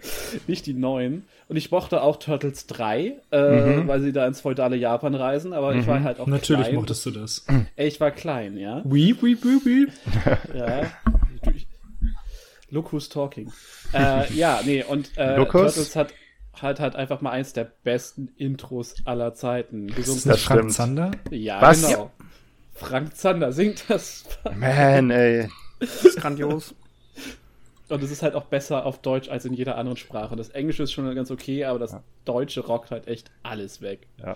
nicht 0.47 0.65
die 0.65 0.73
neuen. 0.73 1.25
Und 1.47 1.57
ich 1.57 1.69
mochte 1.69 2.01
auch 2.01 2.17
Turtles 2.17 2.65
3, 2.67 3.13
äh, 3.29 3.88
weil 3.88 4.01
sie 4.01 4.11
da 4.11 4.25
ins 4.25 4.41
feudale 4.41 4.75
Japan 4.77 5.13
reisen, 5.13 5.53
aber 5.53 5.75
ich 5.75 5.86
war 5.86 6.01
halt 6.03 6.19
auch 6.19 6.25
Natürlich 6.27 6.63
klein. 6.65 6.75
mochtest 6.75 7.05
du 7.05 7.11
das. 7.11 7.45
Ey, 7.75 7.88
ich 7.88 7.99
war 7.99 8.09
klein, 8.11 8.57
ja. 8.57 8.81
Wie, 8.83 9.15
wie, 9.21 9.38
wie, 9.43 9.65
wie. 9.65 9.88
ja. 10.57 10.83
Look 12.71 12.91
who's 12.91 13.09
talking. 13.09 13.51
äh, 13.93 14.31
ja, 14.33 14.61
nee, 14.65 14.83
und 14.83 15.15
äh? 15.17 15.36
Turtles 15.45 15.95
hat 15.95 16.13
halt 16.61 16.79
halt 16.79 16.95
einfach 16.95 17.21
mal 17.21 17.31
eins 17.31 17.53
der 17.53 17.65
besten 17.83 18.29
Intros 18.38 18.95
aller 19.05 19.33
Zeiten 19.33 19.88
gesungen. 19.88 20.17
Ist 20.17 20.25
das 20.25 20.41
Frank 20.43 20.59
stimmt. 20.61 20.73
Zander? 20.73 21.11
Ja, 21.29 21.61
Was? 21.61 21.86
genau. 21.88 22.11
Frank 22.76 23.15
Zander 23.15 23.51
singt 23.51 23.89
das. 23.89 24.26
Man, 24.55 25.09
ey. 25.09 25.49
das 25.80 26.05
ist 26.05 26.17
grandios. 26.19 26.76
Und 27.88 28.03
es 28.03 28.11
ist 28.11 28.23
halt 28.23 28.36
auch 28.36 28.45
besser 28.45 28.86
auf 28.86 28.99
Deutsch 29.01 29.30
als 29.30 29.45
in 29.45 29.53
jeder 29.53 29.78
anderen 29.78 29.97
Sprache. 29.97 30.36
Das 30.36 30.49
Englische 30.49 30.84
ist 30.84 30.91
schon 30.91 31.13
ganz 31.15 31.32
okay, 31.32 31.65
aber 31.65 31.80
das 31.80 31.95
Deutsche 32.26 32.61
rockt 32.61 32.91
halt 32.91 33.07
echt 33.07 33.32
alles 33.43 33.82
weg. 33.82 34.07
Ja. 34.17 34.36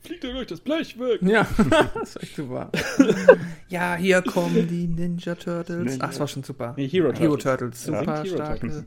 Fliegt 0.00 0.24
ihr 0.24 0.32
durch 0.32 0.48
das 0.48 0.60
Blech 0.60 0.98
weg? 0.98 1.20
Ja, 1.22 1.46
das 1.94 2.16
ist 2.16 2.22
echt 2.22 2.36
super. 2.36 2.70
ja, 3.68 3.94
hier 3.94 4.20
kommen 4.22 4.66
die 4.66 4.88
Ninja 4.88 5.34
Turtles. 5.36 5.98
Ach, 6.00 6.08
das 6.08 6.20
war 6.20 6.26
schon 6.26 6.42
super. 6.42 6.74
Nee, 6.76 6.88
Hero 6.88 7.12
Hero 7.12 7.36
Turtles. 7.36 7.84
Turtles, 7.84 7.86
Ja. 7.86 7.98
super 8.00 8.22
Hero 8.24 8.34
starke. 8.34 8.86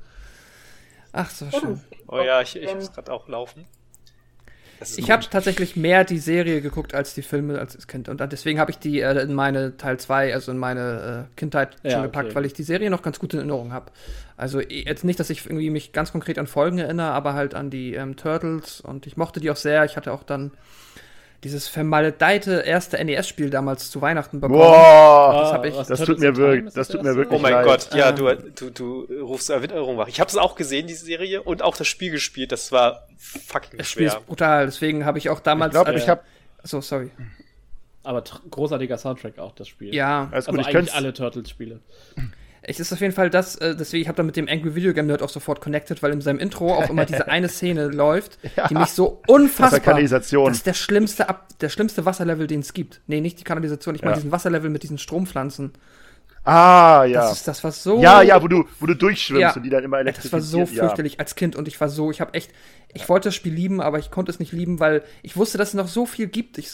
Ach, 1.14 1.30
so 1.30 1.50
schön. 1.52 1.80
Oh 2.08 2.20
ja, 2.20 2.42
ich, 2.42 2.58
ich 2.58 2.76
muss 2.76 2.92
gerade 2.92 3.14
auch 3.14 3.30
laufen. 3.30 3.66
Ich 4.98 5.10
habe 5.10 5.24
tatsächlich 5.30 5.76
mehr 5.76 6.04
die 6.04 6.18
Serie 6.18 6.62
geguckt 6.62 6.94
als 6.94 7.14
die 7.14 7.22
Filme 7.22 7.60
als 7.60 7.88
Kind. 7.88 8.10
Und 8.10 8.20
deswegen 8.32 8.60
habe 8.60 8.72
ich 8.72 8.78
die 8.78 9.00
äh, 9.00 9.22
in 9.22 9.34
meine 9.34 9.78
Teil 9.78 10.00
2, 10.00 10.34
also 10.34 10.52
in 10.52 10.58
meine 10.58 11.28
äh, 11.30 11.36
Kindheit 11.40 11.78
Ja, 11.84 11.92
schon 11.92 12.00
okay. 12.00 12.08
gepackt, 12.08 12.36
weil 12.36 12.46
ich 12.46 12.54
die 12.54 12.64
Serie 12.64 12.90
noch 12.90 13.02
ganz 13.02 13.20
gut 13.20 13.34
in 13.34 13.40
Erinnerung 13.40 13.72
habe. 13.72 13.92
Also 14.38 14.60
jetzt 14.60 15.04
nicht, 15.04 15.20
dass 15.20 15.30
ich 15.30 15.46
irgendwie 15.46 15.70
mich 15.70 15.94
ganz 15.94 16.12
konkret 16.12 16.38
an 16.38 16.48
Folgen 16.48 16.78
erinnere, 16.78 17.12
aber 17.12 17.34
halt 17.34 17.56
an 17.56 17.70
die 17.70 17.94
ähm, 17.94 18.16
Turtles. 18.16 18.82
Und 18.82 19.08
ich 19.08 19.18
mochte 19.18 19.40
die 19.40 19.50
auch 19.50 19.56
sehr. 19.56 19.86
Ich 19.86 19.96
hatte 19.96 20.12
auch 20.12 20.24
dann 20.24 20.52
dieses 21.46 21.68
vermaledeite 21.68 22.62
erste 22.66 22.98
NES-Spiel 23.06 23.52
damals 23.52 23.92
zu 23.92 24.02
Weihnachten 24.02 24.42
bekommen. 24.42 24.60
Boah, 24.60 25.40
Das 25.44 25.52
hab 25.54 25.64
ich- 25.66 25.76
was, 25.76 25.88
das 25.88 26.02
tut 26.02 26.18
mir 26.20 26.36
wirklich- 26.36 26.74
das 26.74 26.88
tut 26.88 27.04
mir 27.04 27.16
wirklich 27.16 27.40
Oh 27.40 27.42
mein 27.42 27.54
leid. 27.54 27.66
Gott, 27.66 27.94
ja, 27.94 28.10
Ähm. 28.10 28.16
du, 28.56 28.72
du, 28.72 29.06
du 29.06 29.22
rufst 29.24 29.52
Erinnerung 29.52 29.98
wach. 29.98 30.08
Ich 30.08 30.20
habe 30.20 30.28
das 30.30 30.38
auch 30.38 30.56
gesehen, 30.56 30.88
die 30.88 30.96
Serie, 30.96 31.44
und 31.44 31.62
auch 31.62 31.78
das 31.78 31.88
Spiel 31.88 32.10
gespielt. 32.12 32.52
Das 32.52 32.72
war 32.72 33.08
fucking 33.18 33.78
Das 33.78 33.88
Spiel 33.90 34.10
schwer. 34.10 34.20
ist 34.20 34.26
brutal. 34.26 34.66
Deswegen 34.66 35.06
habe 35.06 35.20
ich 35.20 35.30
auch 35.30 35.38
ich 35.38 35.44
damals. 35.44 35.72
glaube, 35.72 35.92
als- 35.92 36.02
ich 36.04 36.10
habe 36.10 36.22
so, 36.64 36.82
sorry. 36.82 37.12
Aber 38.04 38.24
großartiger 38.50 38.98
Soundtrack 38.98 39.38
auch, 39.40 39.54
das 39.54 39.68
Spiel. 39.68 39.94
Ja, 39.94 40.24
alles 40.32 40.48
Also 40.48 40.52
gut, 40.52 40.60
ich 40.62 40.66
eigentlich 40.68 40.76
könnte 40.76 40.94
alle 40.96 41.14
Turtles-Spiele. 41.14 41.80
Es 42.68 42.80
ist 42.80 42.92
auf 42.92 43.00
jeden 43.00 43.14
Fall 43.14 43.30
das, 43.30 43.56
äh, 43.58 43.76
deswegen, 43.76 44.02
ich 44.02 44.08
habe 44.08 44.16
da 44.18 44.24
mit 44.24 44.36
dem 44.36 44.48
Angry 44.50 44.74
Video 44.74 44.92
Game 44.94 45.06
Nerd 45.06 45.22
auch 45.22 45.30
sofort 45.30 45.62
connected, 45.62 46.02
weil 46.02 46.12
in 46.14 46.22
seinem 46.22 46.40
Intro 46.40 46.74
auch 46.74 46.90
immer 46.90 47.06
diese 47.06 47.28
eine 47.30 47.48
Szene 47.48 47.88
läuft, 47.88 48.40
die 48.70 48.74
mich 48.74 48.90
so 48.90 49.22
unfassbar. 49.28 49.80
Kanalisation. 49.82 50.48
Das 50.48 50.58
ist 50.58 50.66
der 50.66 50.74
schlimmste, 50.74 51.30
Ab 51.30 51.48
der 51.62 51.70
schlimmste 51.70 52.06
Wasserlevel, 52.06 52.48
den 52.48 52.62
es 52.62 52.74
gibt. 52.74 53.02
Nee, 53.08 53.22
nicht 53.22 53.40
die 53.40 53.44
Kanalisation, 53.44 53.94
ich 53.94 54.02
meine 54.02 54.14
Ja. 54.14 54.18
diesen 54.18 54.32
Wasserlevel 54.32 54.70
mit 54.72 54.82
diesen 54.84 54.98
Strompflanzen. 54.98 55.74
Ah, 56.44 57.06
ja. 57.06 57.22
Das, 57.22 57.34
ist, 57.38 57.48
das 57.48 57.64
war 57.64 57.72
so. 57.72 58.02
ja, 58.02 58.22
ja, 58.22 58.42
wo 58.42 58.48
du, 58.48 58.66
wo 58.80 58.86
du 58.86 58.94
durchschwimmst 58.96 59.42
Ja. 59.42 59.54
und 59.56 59.64
die 59.64 59.70
dann 59.72 59.84
immer 59.84 59.98
Ey, 60.00 60.06
Das 60.06 60.32
war 60.32 60.42
so 60.42 60.58
elektrifiziert. 60.58 60.72
ja. 60.78 60.88
fürchterlich 60.88 61.20
als 61.20 61.36
Kind 61.36 61.56
und 61.56 61.68
ich 61.68 61.80
war 61.82 61.90
so, 61.90 62.12
ich 62.12 62.22
habe 62.22 62.34
echt, 62.36 62.52
ich 62.94 63.10
wollte 63.10 63.30
das 63.30 63.36
Spiel 63.36 63.54
lieben, 63.54 63.82
aber 63.82 63.98
ich 64.00 64.12
konnte 64.12 64.32
es 64.32 64.40
nicht 64.40 64.52
lieben, 64.54 64.80
weil 64.80 65.04
ich 65.24 65.36
wusste, 65.38 65.58
dass 65.58 65.70
es 65.70 65.74
noch 65.74 65.88
so 65.88 66.06
viel 66.06 66.28
gibt. 66.28 66.58
Ich, 66.60 66.70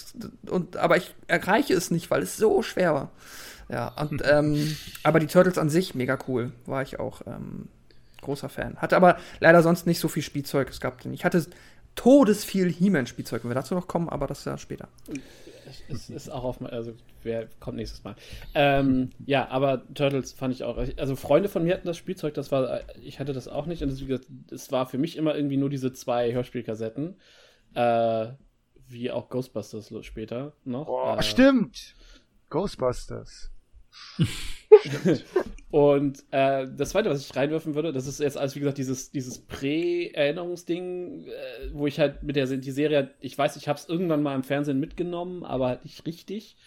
und, 0.50 0.76
aber 0.76 0.98
ich 0.98 1.14
erreiche 1.28 1.74
es 1.74 1.90
nicht, 1.90 2.12
weil 2.12 2.22
es 2.22 2.36
so 2.36 2.62
schwer 2.64 2.94
war. 2.94 3.12
Ja, 3.72 3.88
und, 4.02 4.22
ähm, 4.26 4.76
aber 5.04 5.20
die 5.20 5.28
Turtles 5.28 5.58
an 5.58 5.70
sich, 5.70 5.96
mega 5.96 6.18
cool. 6.28 6.52
War 6.66 6.82
ich 6.82 7.00
auch 7.00 7.22
ähm, 7.26 7.70
großer 8.22 8.50
Fan. 8.50 8.78
Hatte 8.78 8.96
aber 8.96 9.18
leider 9.40 9.64
sonst 9.64 9.88
nicht 9.88 10.00
so 10.00 10.08
viel 10.08 10.24
Spielzeug. 10.24 10.70
Es 10.70 10.82
gab, 10.82 11.06
ich 11.06 11.26
hatte 11.26 11.46
todesviel 11.96 12.72
He-Man-Spielzeug, 12.72 13.44
wenn 13.44 13.52
wir 13.52 13.56
dazu 13.56 13.76
noch 13.76 13.88
kommen, 13.88 14.10
aber 14.10 14.28
das 14.28 14.40
ist 14.40 14.46
ja 14.46 14.58
später. 14.58 14.88
Es 15.90 16.10
ist 16.10 16.30
auch 16.30 16.44
auf 16.44 16.62
also 16.62 16.94
wer 17.24 17.48
kommt 17.60 17.78
nächstes 17.78 18.04
Mal. 18.04 18.16
Ähm, 18.54 19.12
ja, 19.26 19.48
aber 19.50 19.84
Turtles 19.94 20.34
fand 20.34 20.54
ich 20.54 20.64
auch. 20.64 20.78
Also 20.98 21.16
Freunde 21.16 21.48
von 21.48 21.64
mir 21.64 21.74
hatten 21.74 21.88
das 21.88 21.98
Spielzeug, 21.98 22.34
das 22.34 22.52
war, 22.52 22.82
ich 23.02 23.20
hatte 23.20 23.32
das 23.32 23.48
auch 23.48 23.66
nicht. 23.66 23.82
Und 23.84 23.92
es 24.52 24.72
war 24.72 24.86
für 24.86 24.98
mich 24.98 25.16
immer 25.16 25.36
irgendwie 25.36 25.58
nur 25.58 25.70
diese 25.70 25.94
zwei 25.94 26.34
Hörspielkassetten. 26.34 27.16
Äh, 27.74 28.28
wie 28.88 29.12
auch 29.12 29.30
Ghostbusters 29.30 29.94
später 30.02 30.54
noch. 30.66 30.88
Boah, 30.88 31.18
äh, 31.18 31.24
stimmt. 31.24 31.96
Ghostbusters. 32.50 33.50
Und 35.72 36.24
äh, 36.32 36.68
das 36.76 36.90
zweite, 36.90 37.10
was 37.10 37.22
ich 37.22 37.36
reinwerfen 37.36 37.76
würde, 37.76 37.94
das 37.94 38.08
ist 38.08 38.20
jetzt 38.20 38.38
alles, 38.38 38.56
wie 38.56 38.60
gesagt, 38.60 38.78
dieses, 38.78 39.12
dieses 39.12 39.40
Prä-Erinnerungsding, 39.40 41.26
äh, 41.26 41.32
wo 41.74 41.88
ich 41.88 42.00
halt 42.00 42.24
mit 42.24 42.36
der 42.36 42.46
die 42.48 42.72
Serie, 42.72 43.12
ich 43.22 43.38
weiß, 43.38 43.56
ich 43.56 43.68
habe 43.68 43.80
es 43.80 43.88
irgendwann 43.88 44.22
mal 44.22 44.36
im 44.36 44.44
Fernsehen 44.44 44.80
mitgenommen, 44.80 45.44
aber 45.44 45.68
halt 45.68 45.86
nicht 45.86 46.06
richtig. 46.06 46.58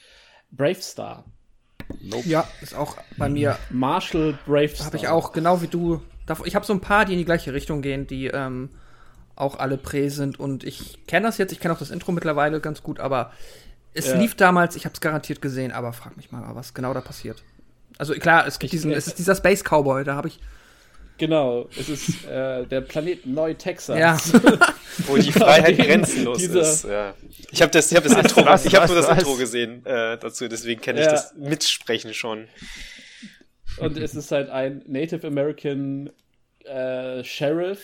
Brave 0.51 0.81
Star. 0.81 1.25
Ja, 2.25 2.49
ist 2.63 2.75
auch 2.75 2.97
bei 3.19 3.29
mir 3.29 3.59
Marshall 3.71 4.39
Brave 4.47 4.69
Star. 4.69 4.87
Habe 4.87 4.97
ich 4.97 5.09
auch, 5.09 5.33
genau 5.33 5.61
wie 5.61 5.69
du. 5.69 6.01
Ich 6.45 6.55
habe 6.55 6.65
so 6.65 6.73
ein 6.73 6.81
paar, 6.81 7.05
die 7.05 7.13
in 7.13 7.19
die 7.19 7.25
gleiche 7.27 7.53
Richtung 7.53 7.83
gehen, 7.83 8.07
die 8.07 8.29
ähm, 8.29 8.71
auch 9.37 9.59
alle 9.59 9.77
prä 9.77 10.09
sind. 10.09 10.41
Und 10.41 10.65
ich 10.65 11.07
kenne 11.07 11.27
das 11.27 11.39
jetzt, 11.39 11.53
ich 11.53 11.61
kenne 11.61 11.75
auch 11.75 11.79
das 11.79 11.91
Intro 11.91 12.13
mittlerweile 12.13 12.61
ganz 12.61 12.83
gut, 12.83 13.01
aber 13.01 13.33
es 13.95 14.09
Ja. 14.09 14.17
lief 14.17 14.35
damals, 14.35 14.77
ich 14.77 14.85
habe 14.85 14.95
es 14.95 15.01
garantiert 15.01 15.41
gesehen, 15.41 15.73
aber 15.73 15.93
frag 15.93 16.17
mich 16.17 16.31
mal, 16.33 16.43
was 16.55 16.75
genau 16.75 16.93
da 16.93 17.01
passiert. 17.01 17.43
Also 17.97 18.13
klar, 18.15 18.47
es 18.47 18.59
gibt 18.59 18.65
Ich- 18.75 18.81
diesen, 18.81 18.91
es 18.93 19.07
ist 19.07 19.19
dieser 19.19 19.35
Space 19.37 19.63
Cowboy, 19.65 20.05
da 20.05 20.15
habe 20.17 20.29
ich 20.29 20.39
Genau, 21.17 21.69
es 21.79 21.89
ist 21.89 22.25
äh, 22.27 22.67
der 22.67 22.81
Planet 22.81 23.25
Neu-Texas. 23.25 23.97
Ja. 23.97 24.19
Wo 25.07 25.17
die 25.17 25.31
Freiheit 25.31 25.77
grenzenlos 25.79 26.39
dieser- 26.39 26.61
ist. 26.63 26.85
Ja. 26.85 27.15
Ich 27.53 27.63
habe 27.63 27.71
das, 27.71 27.93
ich 27.93 27.97
hab 27.97 28.03
das 28.03 28.15
Intro, 28.17 28.45
was, 28.45 28.67
ich 28.67 28.75
habe 28.75 28.89
nur 28.89 28.97
das 28.97 29.09
was? 29.09 29.19
Intro 29.19 29.37
gesehen 29.37 29.87
äh, 29.87 30.19
dazu, 30.19 30.49
deswegen 30.49 30.81
kenne 30.81 30.99
ich 31.01 31.07
Ja. 31.07 31.13
das 31.13 31.33
Mitsprechen 31.37 32.15
schon. 32.15 32.49
Und 33.79 33.97
es 33.97 34.17
ist 34.17 34.33
halt 34.33 34.51
ein 34.51 34.83
Native 34.89 35.25
American 35.27 36.11
äh, 36.65 37.23
Sheriff, 37.23 37.81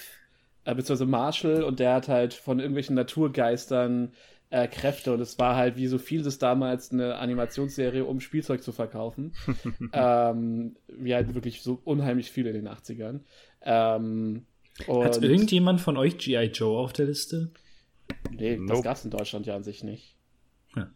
äh, 0.65 0.75
beziehungsweise 0.75 1.07
Marshal, 1.09 1.63
und 1.63 1.79
der 1.79 1.95
hat 1.95 2.09
halt 2.09 2.35
von 2.35 2.59
irgendwelchen 2.59 2.97
Naturgeistern 2.97 4.13
äh, 4.51 4.69
Kräfte. 4.69 5.13
Und 5.13 5.21
es 5.21 5.39
war 5.39 5.57
halt 5.57 5.77
wie 5.77 5.87
so 5.87 5.99
vieles 5.99 6.39
damals 6.39 6.93
eine 6.93 7.17
Animationsserie, 7.17 8.05
um 8.05 8.21
Spielzeug 8.21 8.63
zu 8.63 8.73
verkaufen. 8.73 9.33
ähm, 9.93 10.77
wie 10.89 11.15
halt 11.15 11.35
wirklich 11.35 11.63
so 11.63 11.81
unheimlich 11.85 12.31
viel 12.31 12.47
in 12.47 12.55
den 12.55 12.69
80ern. 12.69 13.21
Ähm, 13.63 14.47
Hat 14.87 15.23
irgendjemand 15.23 15.81
von 15.81 15.97
euch 15.97 16.19
G.I. 16.19 16.47
Joe 16.47 16.79
auf 16.79 16.93
der 16.93 17.07
Liste? 17.07 17.51
Nee, 18.31 18.57
das 18.57 18.69
Nope. 18.69 18.83
gab 18.83 18.97
es 18.97 19.05
in 19.05 19.11
Deutschland 19.11 19.47
ja 19.47 19.55
an 19.55 19.63
sich 19.63 19.85
nicht. 19.85 20.17
Ja. 20.75 20.91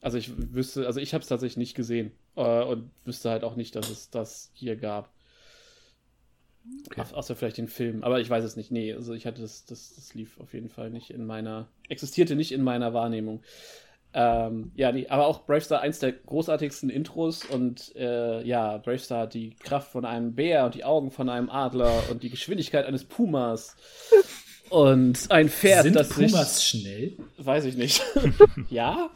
Also 0.00 0.18
ich 0.18 0.30
wüsste, 0.52 0.86
also 0.86 1.00
ich 1.00 1.14
habe 1.14 1.22
es 1.22 1.28
tatsächlich 1.28 1.56
nicht 1.56 1.74
gesehen 1.74 2.12
äh, 2.36 2.62
und 2.62 2.90
wüsste 3.04 3.30
halt 3.30 3.42
auch 3.42 3.56
nicht, 3.56 3.74
dass 3.74 3.90
es 3.90 4.10
das 4.10 4.50
hier 4.54 4.76
gab. 4.76 5.13
Au- 6.96 7.16
Außer 7.16 7.36
vielleicht 7.36 7.58
den 7.58 7.68
Film, 7.68 8.02
aber 8.04 8.20
ich 8.20 8.30
weiß 8.30 8.44
es 8.44 8.56
nicht. 8.56 8.70
Nee, 8.70 8.94
also 8.94 9.12
ich 9.14 9.26
hatte 9.26 9.42
das, 9.42 9.64
das, 9.64 9.94
das 9.94 10.14
lief 10.14 10.38
auf 10.40 10.54
jeden 10.54 10.68
Fall 10.68 10.90
nicht 10.90 11.10
in 11.10 11.26
meiner, 11.26 11.68
existierte 11.88 12.36
nicht 12.36 12.52
in 12.52 12.62
meiner 12.62 12.94
Wahrnehmung. 12.94 13.42
Ähm, 14.16 14.70
ja, 14.76 14.92
nee, 14.92 15.08
aber 15.08 15.26
auch 15.26 15.44
Bravestar 15.44 15.80
eins 15.80 15.98
der 15.98 16.12
großartigsten 16.12 16.88
Intros 16.88 17.44
und 17.44 17.94
äh, 17.96 18.42
ja, 18.46 18.78
Bravestar 18.78 19.22
hat 19.22 19.34
die 19.34 19.56
Kraft 19.56 19.90
von 19.90 20.04
einem 20.04 20.34
Bär 20.36 20.64
und 20.66 20.76
die 20.76 20.84
Augen 20.84 21.10
von 21.10 21.28
einem 21.28 21.50
Adler 21.50 22.04
und 22.10 22.22
die 22.22 22.30
Geschwindigkeit 22.30 22.86
eines 22.86 23.04
Pumas 23.04 23.76
und 24.70 25.30
ein 25.30 25.48
Pferd, 25.48 25.82
Sind 25.82 25.96
das 25.96 26.10
sich 26.10 26.30
Pumas 26.30 26.64
schnell? 26.64 27.12
Weiß 27.38 27.64
ich 27.64 27.76
nicht. 27.76 28.02
ja. 28.70 29.10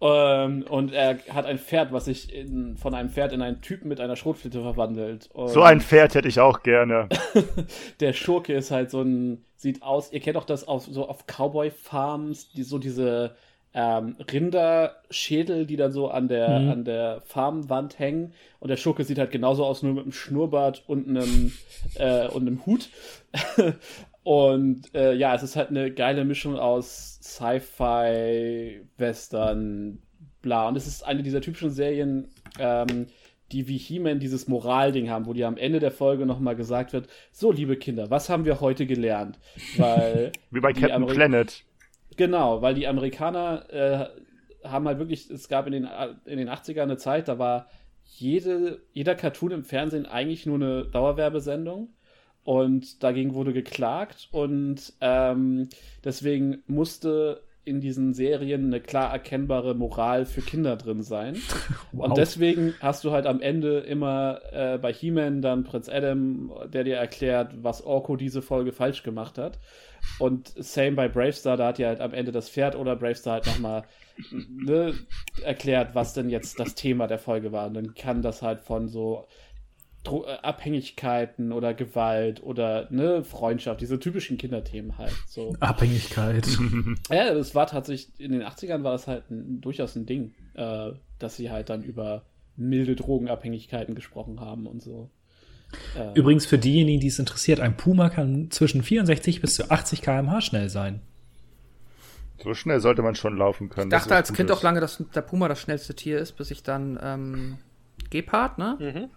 Ähm, 0.00 0.64
und 0.68 0.92
er 0.92 1.18
hat 1.30 1.44
ein 1.46 1.58
Pferd, 1.58 1.92
was 1.92 2.04
sich 2.04 2.32
in, 2.32 2.76
von 2.76 2.94
einem 2.94 3.10
Pferd 3.10 3.32
in 3.32 3.42
einen 3.42 3.60
Typen 3.60 3.88
mit 3.88 4.00
einer 4.00 4.14
Schrotflinte 4.16 4.62
verwandelt. 4.62 5.28
Und 5.32 5.48
So 5.48 5.62
ein 5.62 5.80
Pferd 5.80 6.14
hätte 6.14 6.28
ich 6.28 6.38
auch 6.40 6.62
gerne. 6.62 7.08
der 8.00 8.12
Schurke 8.12 8.52
ist 8.54 8.70
halt 8.70 8.90
so 8.90 9.02
ein, 9.02 9.44
sieht 9.56 9.82
aus, 9.82 10.12
ihr 10.12 10.20
kennt 10.20 10.36
auch 10.36 10.44
das 10.44 10.68
auf, 10.68 10.86
so 10.86 11.08
auf 11.08 11.26
Cowboy-Farms, 11.26 12.52
die, 12.52 12.62
so 12.62 12.78
diese 12.78 13.34
ähm, 13.74 14.16
Rinderschädel, 14.32 15.66
die 15.66 15.76
dann 15.76 15.92
so 15.92 16.08
an 16.08 16.28
der, 16.28 16.48
Mhm. 16.60 16.70
an 16.70 16.84
der 16.84 17.20
Farmwand 17.26 17.98
hängen. 17.98 18.32
Und 18.60 18.68
der 18.68 18.76
Schurke 18.76 19.04
sieht 19.04 19.18
halt 19.18 19.30
genauso 19.32 19.64
aus, 19.64 19.82
nur 19.82 19.94
mit 19.94 20.04
einem 20.04 20.12
Schnurrbart 20.12 20.84
und 20.86 21.08
einem, 21.08 21.52
äh, 21.96 22.28
und 22.28 22.46
einem 22.46 22.64
Hut. 22.66 22.88
Und 24.28 24.94
äh, 24.94 25.14
ja, 25.14 25.34
es 25.34 25.42
ist 25.42 25.56
halt 25.56 25.70
eine 25.70 25.90
geile 25.90 26.26
Mischung 26.26 26.58
aus 26.58 27.18
Sci-Fi, 27.22 28.82
Western, 28.98 30.00
bla. 30.42 30.68
Und 30.68 30.76
es 30.76 30.86
ist 30.86 31.02
eine 31.06 31.22
dieser 31.22 31.40
typischen 31.40 31.70
Serien, 31.70 32.28
ähm, 32.58 33.06
die 33.52 33.68
wie 33.68 33.78
He-Man 33.78 34.18
dieses 34.18 34.46
Moralding 34.46 35.08
haben, 35.08 35.24
wo 35.24 35.32
dir 35.32 35.48
am 35.48 35.56
Ende 35.56 35.80
der 35.80 35.90
Folge 35.90 36.26
nochmal 36.26 36.56
gesagt 36.56 36.92
wird, 36.92 37.08
so 37.32 37.50
liebe 37.52 37.78
Kinder, 37.78 38.10
was 38.10 38.28
haben 38.28 38.44
wir 38.44 38.60
heute 38.60 38.84
gelernt? 38.84 39.38
Weil 39.78 40.32
Wie 40.50 40.60
bei 40.60 40.74
Die 40.74 40.80
Captain 40.82 41.02
Ameri- 41.04 41.14
Planet. 41.14 41.64
Genau, 42.18 42.60
weil 42.60 42.74
die 42.74 42.86
Amerikaner 42.86 43.64
äh, 43.72 44.68
haben 44.68 44.86
halt 44.88 44.98
wirklich, 44.98 45.30
es 45.30 45.48
gab 45.48 45.66
in 45.66 45.72
den, 45.72 45.88
in 46.26 46.36
den 46.36 46.50
80ern 46.50 46.82
eine 46.82 46.98
Zeit, 46.98 47.28
da 47.28 47.38
war 47.38 47.68
jede, 48.04 48.82
jeder 48.92 49.14
Cartoon 49.14 49.52
im 49.52 49.64
Fernsehen 49.64 50.04
eigentlich 50.04 50.44
nur 50.44 50.56
eine 50.56 50.84
Dauerwerbesendung. 50.84 51.94
Und 52.44 53.02
dagegen 53.02 53.34
wurde 53.34 53.52
geklagt 53.52 54.28
und 54.32 54.94
ähm, 55.02 55.68
deswegen 56.02 56.62
musste 56.66 57.42
in 57.68 57.80
diesen 57.80 58.14
Serien 58.14 58.66
eine 58.66 58.80
klar 58.80 59.12
erkennbare 59.12 59.74
Moral 59.74 60.24
für 60.24 60.40
Kinder 60.40 60.76
drin 60.76 61.02
sein. 61.02 61.36
Und 61.92 62.16
deswegen 62.16 62.74
hast 62.80 63.04
du 63.04 63.12
halt 63.12 63.26
am 63.26 63.42
Ende 63.42 63.80
immer 63.80 64.40
äh, 64.52 64.78
bei 64.78 64.90
He-Man 64.92 65.42
dann 65.42 65.64
Prinz 65.64 65.88
Adam, 65.88 66.50
der 66.72 66.84
dir 66.84 66.96
erklärt, 66.96 67.52
was 67.62 67.84
Orko 67.84 68.16
diese 68.16 68.40
Folge 68.40 68.72
falsch 68.72 69.02
gemacht 69.02 69.36
hat. 69.36 69.58
Und 70.18 70.48
same 70.56 70.92
bei 70.92 71.08
Bravestar, 71.08 71.58
da 71.58 71.68
hat 71.68 71.78
ja 71.78 71.88
halt 71.88 72.00
am 72.00 72.14
Ende 72.14 72.32
das 72.32 72.48
Pferd 72.48 72.74
oder 72.74 72.96
Bravestar 72.96 73.34
halt 73.34 73.46
nochmal 73.46 73.82
ne, 74.48 74.94
erklärt, 75.42 75.94
was 75.94 76.14
denn 76.14 76.30
jetzt 76.30 76.58
das 76.58 76.74
Thema 76.74 77.06
der 77.06 77.18
Folge 77.18 77.52
war. 77.52 77.66
Und 77.66 77.74
dann 77.74 77.94
kann 77.94 78.22
das 78.22 78.40
halt 78.40 78.60
von 78.60 78.88
so 78.88 79.26
Dro 80.08 80.24
äh, 80.26 80.38
Abhängigkeiten 80.42 81.52
oder 81.52 81.74
Gewalt 81.74 82.42
oder 82.42 82.88
ne, 82.90 83.24
Freundschaft, 83.24 83.80
diese 83.80 83.98
typischen 83.98 84.38
Kinderthemen 84.38 84.98
halt. 84.98 85.14
So. 85.26 85.54
Abhängigkeit. 85.60 86.46
Ja, 87.10 87.32
das 87.34 87.54
war 87.54 87.66
tatsächlich, 87.66 88.18
in 88.18 88.32
den 88.32 88.42
80ern 88.42 88.82
war 88.82 88.92
das 88.92 89.06
halt 89.06 89.30
ein, 89.30 89.60
durchaus 89.60 89.96
ein 89.96 90.06
Ding, 90.06 90.34
äh, 90.54 90.90
dass 91.18 91.36
sie 91.36 91.50
halt 91.50 91.70
dann 91.70 91.82
über 91.82 92.24
milde 92.56 92.96
Drogenabhängigkeiten 92.96 93.94
gesprochen 93.94 94.40
haben 94.40 94.66
und 94.66 94.82
so. 94.82 95.10
Äh, 95.96 96.18
Übrigens 96.18 96.46
für 96.46 96.58
diejenigen, 96.58 97.00
die 97.00 97.08
es 97.08 97.18
interessiert, 97.18 97.60
ein 97.60 97.76
Puma 97.76 98.08
kann 98.08 98.50
zwischen 98.50 98.82
64 98.82 99.40
bis 99.40 99.54
zu 99.54 99.70
80 99.70 100.02
km/h 100.02 100.40
schnell 100.40 100.68
sein. 100.68 101.00
So 102.42 102.54
schnell 102.54 102.80
sollte 102.80 103.02
man 103.02 103.14
schon 103.14 103.36
laufen 103.36 103.68
können. 103.68 103.88
Ich 103.88 103.98
dachte 103.98 104.14
als 104.14 104.32
Kind 104.32 104.50
ist. 104.50 104.56
auch 104.56 104.62
lange, 104.62 104.80
dass 104.80 105.02
der 105.14 105.22
Puma 105.22 105.48
das 105.48 105.60
schnellste 105.60 105.94
Tier 105.94 106.18
ist, 106.18 106.32
bis 106.32 106.50
ich 106.50 106.62
dann 106.62 106.98
ähm, 107.02 107.58
Gepard, 108.10 108.58
ne? 108.58 108.76
Mhm. 108.78 109.10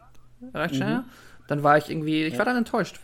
Recht 0.54 0.76
schnell. 0.76 1.04
Dann 1.48 1.64
war 1.64 1.78
ich 1.78 1.90
irgendwie, 1.90 2.24
ich 2.24 2.38
war 2.38 2.46
dann 2.46 2.58
enttäuscht. 2.58 3.00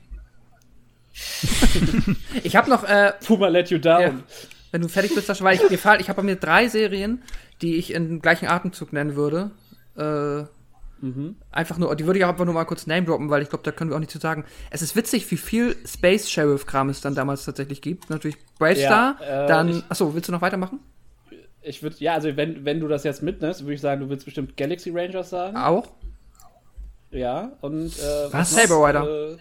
ich 2.44 2.56
habe 2.56 2.70
noch, 2.70 2.84
äh, 2.84 3.14
Puma 3.26 3.48
let 3.48 3.70
you 3.70 3.78
down. 3.80 4.02
Ja. 4.02 4.14
wenn 4.72 4.82
du 4.82 4.88
fertig 4.88 5.16
bist, 5.16 5.28
Sascha, 5.28 5.44
weil 5.44 5.56
ich 5.56 5.70
mir 5.70 5.78
fall, 5.78 6.00
ich 6.00 6.10
habe 6.10 6.18
bei 6.18 6.24
mir 6.24 6.36
drei 6.36 6.68
Serien, 6.68 7.24
die 7.62 7.76
ich 7.76 7.94
in 7.94 8.22
gleichen 8.22 8.48
Atemzug 8.48 8.94
nennen 8.94 9.16
würde. 9.16 9.52
Äh, 9.98 10.46
Einfach 11.52 11.78
nur, 11.78 11.96
die 11.96 12.06
würde 12.08 12.18
ich 12.18 12.26
auch 12.26 12.30
einfach 12.30 12.46
nur 12.46 12.56
mal 12.56 12.66
kurz 12.66 12.88
name 12.88 13.06
droppen, 13.06 13.30
weil 13.30 13.44
ich 13.44 13.50
glaube, 13.50 13.64
da 13.64 13.72
können 13.72 13.92
wir 13.92 13.96
auch 13.96 14.00
nicht 14.00 14.12
zu 14.12 14.18
sagen. 14.18 14.46
Es 14.72 14.82
ist 14.82 14.96
witzig, 14.96 15.30
wie 15.30 15.38
viel 15.38 15.76
Space 15.86 16.30
Sheriff 16.30 16.66
Kram 16.66 16.90
es 16.90 17.02
dann 17.02 17.14
damals 17.14 17.46
tatsächlich 17.46 17.82
gibt. 17.82 18.10
Natürlich 18.10 18.38
Bravestar, 18.58 19.18
Ja, 19.22 19.46
äh, 19.46 19.48
dann, 19.48 19.84
achso, 19.90 20.16
willst 20.16 20.28
du 20.28 20.32
noch 20.32 20.42
weitermachen? 20.42 20.80
Ich 21.62 21.84
würde, 21.84 21.98
ja, 22.00 22.14
also 22.14 22.36
wenn, 22.36 22.66
wenn 22.66 22.80
du 22.80 22.88
das 22.88 23.04
jetzt 23.04 23.22
mitnimmst, 23.22 23.62
würde 23.62 23.74
ich 23.76 23.82
sagen, 23.82 24.02
du 24.02 24.10
willst 24.10 24.26
bestimmt 24.26 24.58
Galaxy 24.58 24.90
Rangers 24.90 25.30
sagen. 25.30 25.56
Auch? 25.56 25.88
Ja, 27.12 27.52
und 27.62 27.88
äh, 27.98 28.32
Was? 28.34 28.52
Saber 28.52 28.88
Rider. 28.88 29.08
Äh, 29.34 29.38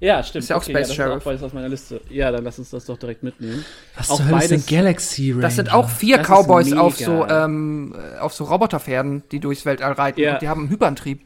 ja, 0.00 0.22
stimmt. 0.22 0.44
Ist 0.44 0.50
ja 0.50 0.56
auch 0.56 0.62
okay, 0.62 0.70
Space 0.70 0.82
ja, 0.82 0.86
das 0.88 0.94
Sheriff. 0.96 1.16
Ist 1.16 1.20
auch 1.22 1.24
beides 1.24 1.42
auf 1.42 1.52
meiner 1.54 1.68
Liste. 1.68 2.00
Ja, 2.08 2.30
dann 2.30 2.44
lass 2.44 2.58
uns 2.58 2.70
das 2.70 2.84
doch 2.84 2.98
direkt 2.98 3.24
mitnehmen. 3.24 3.64
Was 3.96 4.10
Auch 4.10 4.16
zur 4.18 4.26
Hölle 4.28 4.42
ist 4.44 4.50
denn 4.50 4.64
Galaxy 4.66 5.30
Ranger? 5.32 5.42
Das 5.42 5.56
sind 5.56 5.72
auch 5.74 5.88
vier 5.88 6.18
Das 6.18 6.26
Cowboys 6.28 6.72
auf 6.72 6.96
so, 6.96 7.26
ähm, 7.26 7.96
äh, 7.96 8.18
auf 8.18 8.32
so 8.32 8.44
Roboterpferden, 8.44 9.24
die 9.32 9.40
durchs 9.40 9.64
Weltall 9.66 9.92
reiten 9.92 10.20
Ja. 10.20 10.34
und 10.34 10.42
die 10.42 10.48
haben 10.48 10.60
einen 10.62 10.70
Hyperantrieb. 10.70 11.22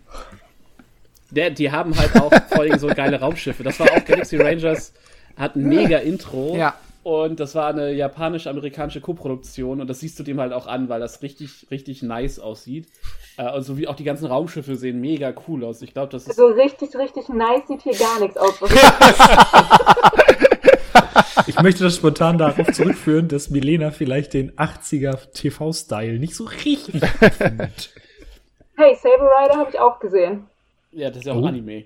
Der, 1.30 1.50
die 1.50 1.70
haben 1.70 1.96
halt 1.98 2.14
auch 2.16 2.32
vor 2.48 2.60
allem 2.60 2.78
so 2.78 2.86
geile 2.88 3.20
Raumschiffe. 3.20 3.62
Das 3.62 3.78
war 3.80 3.90
auch 3.90 4.04
Galaxy 4.04 4.36
Rangers, 4.36 4.92
hat 5.36 5.56
ein 5.56 5.64
mega 5.64 5.98
Intro. 5.98 6.56
Ja. 6.56 6.74
Und 7.02 7.40
das 7.40 7.54
war 7.56 7.66
eine 7.68 7.92
japanisch-amerikanische 7.92 9.00
Koproduktion 9.00 9.80
und 9.80 9.88
das 9.90 10.00
siehst 10.00 10.18
du 10.20 10.22
dem 10.22 10.40
halt 10.40 10.52
auch 10.52 10.68
an, 10.68 10.88
weil 10.88 11.00
das 11.00 11.20
richtig, 11.22 11.66
richtig 11.70 12.02
nice 12.02 12.38
aussieht. 12.38 12.86
Äh, 13.36 13.52
und 13.52 13.62
so 13.62 13.76
wie 13.76 13.88
auch 13.88 13.96
die 13.96 14.04
ganzen 14.04 14.26
Raumschiffe 14.26 14.76
sehen 14.76 15.00
mega 15.00 15.34
cool 15.48 15.64
aus. 15.64 15.82
Ich 15.82 15.94
glaube, 15.94 16.12
das 16.12 16.28
ist. 16.28 16.36
So 16.36 16.46
richtig, 16.46 16.94
richtig 16.94 17.28
nice 17.28 17.66
sieht 17.66 17.82
hier 17.82 17.96
gar 17.98 18.20
nichts 18.20 18.36
aus. 18.36 18.54
Ich 21.46 21.60
möchte 21.60 21.82
das 21.84 21.96
spontan 21.96 22.38
darauf 22.38 22.70
zurückführen, 22.72 23.28
dass 23.28 23.50
Milena 23.50 23.90
vielleicht 23.90 24.32
den 24.34 24.52
80er 24.52 25.32
TV-Style 25.32 26.18
nicht 26.18 26.36
so 26.36 26.44
richtig 26.44 27.00
findet. 27.36 27.94
hey, 28.76 28.94
Saber 28.94 29.28
Rider 29.40 29.56
habe 29.58 29.70
ich 29.70 29.78
auch 29.80 29.98
gesehen. 29.98 30.46
Ja, 30.92 31.08
das 31.08 31.18
ist 31.18 31.26
ja 31.26 31.32
auch 31.32 31.42
Oh. 31.42 31.46
Anime. 31.46 31.84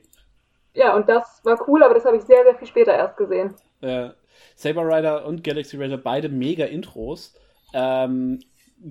Ja, 0.75 0.95
und 0.95 1.09
das 1.09 1.41
war 1.45 1.59
cool, 1.69 1.83
aber 1.83 1.95
das 1.95 2.05
habe 2.05 2.17
ich 2.19 2.23
sehr, 2.25 2.43
sehr 2.45 2.55
viel 2.57 2.69
später 2.69 2.93
erst 2.93 3.17
gesehen. 3.17 3.55
Äh, 3.81 4.11
Saber 4.57 4.83
Rider 4.83 5.27
und 5.27 5.45
Galaxy 5.45 5.77
Ranger 5.77 5.99
beide 5.99 6.29
mega 6.29 6.65
Intros. 6.65 7.35
Ähm, 7.73 8.41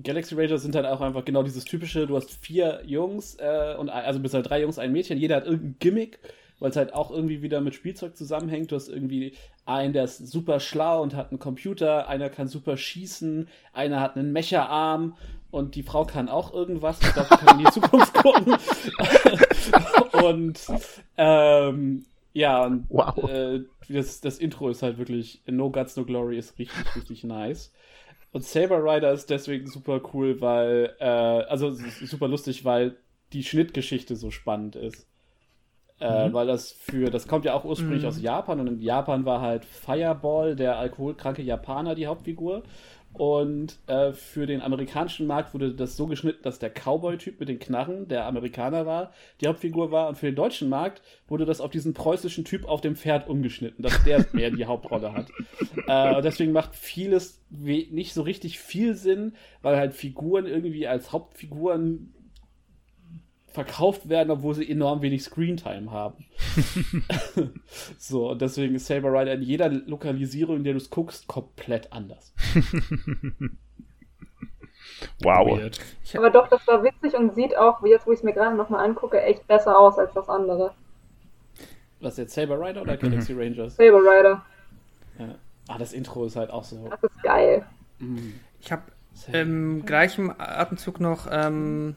Galaxy 0.02 0.34
Ranger 0.34 0.58
sind 0.58 0.74
halt 0.74 0.86
auch 0.86 1.00
einfach 1.00 1.24
genau 1.24 1.42
dieses 1.42 1.64
typische, 1.64 2.06
du 2.06 2.16
hast 2.16 2.30
vier 2.30 2.82
Jungs, 2.86 3.34
äh, 3.36 3.74
und 3.78 3.90
also 3.90 4.20
bis 4.20 4.32
halt 4.32 4.48
drei 4.48 4.62
Jungs, 4.62 4.78
ein 4.78 4.92
Mädchen, 4.92 5.18
jeder 5.18 5.36
hat 5.36 5.44
irgendein 5.44 5.76
Gimmick, 5.78 6.18
weil 6.58 6.70
es 6.70 6.76
halt 6.76 6.94
auch 6.94 7.10
irgendwie 7.10 7.42
wieder 7.42 7.60
mit 7.60 7.74
Spielzeug 7.74 8.16
zusammenhängt. 8.16 8.72
Du 8.72 8.76
hast 8.76 8.88
irgendwie 8.88 9.34
einen, 9.66 9.92
der 9.92 10.04
ist 10.04 10.18
super 10.18 10.60
schlau 10.60 11.02
und 11.02 11.14
hat 11.14 11.30
einen 11.30 11.38
Computer, 11.38 12.08
einer 12.08 12.30
kann 12.30 12.48
super 12.48 12.76
schießen, 12.76 13.48
einer 13.72 14.00
hat 14.00 14.16
einen 14.16 14.32
Mecherarm 14.32 15.16
und 15.50 15.74
die 15.74 15.82
Frau 15.82 16.04
kann 16.04 16.28
auch 16.28 16.52
irgendwas. 16.52 17.00
Ich 17.02 17.12
glaube, 17.12 17.28
die 17.30 17.44
kann 17.44 17.58
in 17.58 17.64
die 17.64 17.70
Zukunft 17.72 18.14
gucken. 18.14 18.56
und 20.24 20.60
ähm, 21.16 22.04
ja, 22.36 22.64
und 22.64 22.86
Wow. 22.88 23.16
äh, 23.28 23.60
das, 23.88 24.20
das 24.20 24.38
Intro 24.38 24.68
ist 24.68 24.82
halt 24.82 24.98
wirklich 24.98 25.42
No 25.46 25.70
Guts, 25.70 25.96
No 25.96 26.04
Glory 26.04 26.38
ist 26.38 26.58
richtig, 26.58 26.94
richtig 26.96 27.24
nice. 27.24 27.72
Und 28.32 28.44
Saber 28.44 28.82
Rider 28.84 29.12
ist 29.12 29.30
deswegen 29.30 29.66
super 29.68 30.00
cool, 30.14 30.40
weil, 30.40 30.94
äh, 31.00 31.04
also 31.06 31.72
super 31.72 32.28
lustig, 32.28 32.64
weil 32.64 32.96
die 33.32 33.44
Schnittgeschichte 33.44 34.16
so 34.16 34.30
spannend 34.30 34.76
ist. 34.76 35.06
Äh, 35.98 36.32
Weil 36.32 36.46
das 36.46 36.72
für, 36.72 37.10
das 37.10 37.26
kommt 37.26 37.46
ja 37.46 37.54
auch 37.54 37.64
ursprünglich 37.64 38.06
aus 38.06 38.20
Japan 38.20 38.60
und 38.60 38.66
in 38.66 38.80
Japan 38.82 39.24
war 39.24 39.40
halt 39.40 39.64
Fireball, 39.64 40.54
der 40.54 40.76
alkoholkranke 40.78 41.42
Japaner, 41.42 41.94
die 41.94 42.06
Hauptfigur. 42.06 42.64
Und 43.18 43.78
äh, 43.86 44.12
für 44.12 44.46
den 44.46 44.60
amerikanischen 44.60 45.26
Markt 45.26 45.54
wurde 45.54 45.72
das 45.72 45.96
so 45.96 46.06
geschnitten, 46.06 46.42
dass 46.42 46.58
der 46.58 46.68
Cowboy-Typ 46.68 47.40
mit 47.40 47.48
den 47.48 47.58
Knarren 47.58 48.08
der 48.08 48.26
Amerikaner 48.26 48.84
war, 48.84 49.10
die 49.40 49.46
Hauptfigur 49.46 49.90
war. 49.90 50.08
Und 50.08 50.16
für 50.16 50.26
den 50.26 50.34
deutschen 50.34 50.68
Markt 50.68 51.00
wurde 51.26 51.46
das 51.46 51.62
auf 51.62 51.70
diesen 51.70 51.94
preußischen 51.94 52.44
Typ 52.44 52.68
auf 52.68 52.82
dem 52.82 52.94
Pferd 52.94 53.26
umgeschnitten, 53.26 53.82
dass 53.82 54.04
der 54.04 54.26
mehr 54.32 54.50
die 54.50 54.66
Hauptrolle 54.66 55.14
hat. 55.14 55.30
Äh, 55.86 56.20
deswegen 56.20 56.52
macht 56.52 56.74
vieles 56.74 57.40
nicht 57.48 58.12
so 58.12 58.20
richtig 58.20 58.58
viel 58.58 58.94
Sinn, 58.94 59.32
weil 59.62 59.78
halt 59.78 59.94
Figuren 59.94 60.46
irgendwie 60.46 60.86
als 60.86 61.12
Hauptfiguren 61.12 62.12
verkauft 63.56 64.10
werden, 64.10 64.30
obwohl 64.30 64.54
sie 64.54 64.70
enorm 64.70 65.00
wenig 65.00 65.24
Screentime 65.24 65.90
haben. 65.90 66.26
so, 67.98 68.30
und 68.30 68.42
deswegen 68.42 68.74
ist 68.74 68.86
Saber 68.86 69.10
Rider 69.10 69.32
in 69.32 69.40
jeder 69.40 69.70
Lokalisierung, 69.70 70.56
in 70.56 70.64
der 70.64 70.74
du 70.74 70.76
es 70.76 70.90
guckst, 70.90 71.26
komplett 71.26 71.92
anders. 71.92 72.34
Wow. 75.22 75.58
Weird. 75.58 75.78
Aber 76.14 76.30
doch, 76.30 76.48
das 76.48 76.66
war 76.66 76.82
witzig 76.82 77.14
und 77.18 77.34
sieht 77.34 77.56
auch, 77.56 77.84
jetzt 77.84 78.06
wo 78.06 78.12
ich 78.12 78.18
es 78.18 78.22
mir 78.22 78.32
gerade 78.32 78.56
nochmal 78.56 78.82
angucke, 78.84 79.20
echt 79.20 79.46
besser 79.46 79.78
aus 79.78 79.98
als 79.98 80.12
das 80.14 80.28
andere. 80.28 80.72
Was 82.00 82.16
jetzt, 82.16 82.34
Saber 82.34 82.58
Rider 82.58 82.80
oder 82.82 82.96
Galaxy 82.96 83.34
Rangers? 83.34 83.76
Saber 83.76 83.98
Rider, 83.98 84.42
Ja. 85.18 85.34
Ah, 85.68 85.76
das 85.78 85.92
Intro 85.92 86.24
ist 86.24 86.36
halt 86.36 86.50
auch 86.50 86.64
so. 86.64 86.88
das 86.88 87.02
ist 87.02 87.22
geil. 87.22 87.66
Ich 88.60 88.72
habe 88.72 88.84
im 89.32 89.84
gleichen 89.84 90.32
Atemzug 90.38 91.00
noch, 91.00 91.26
ähm, 91.30 91.96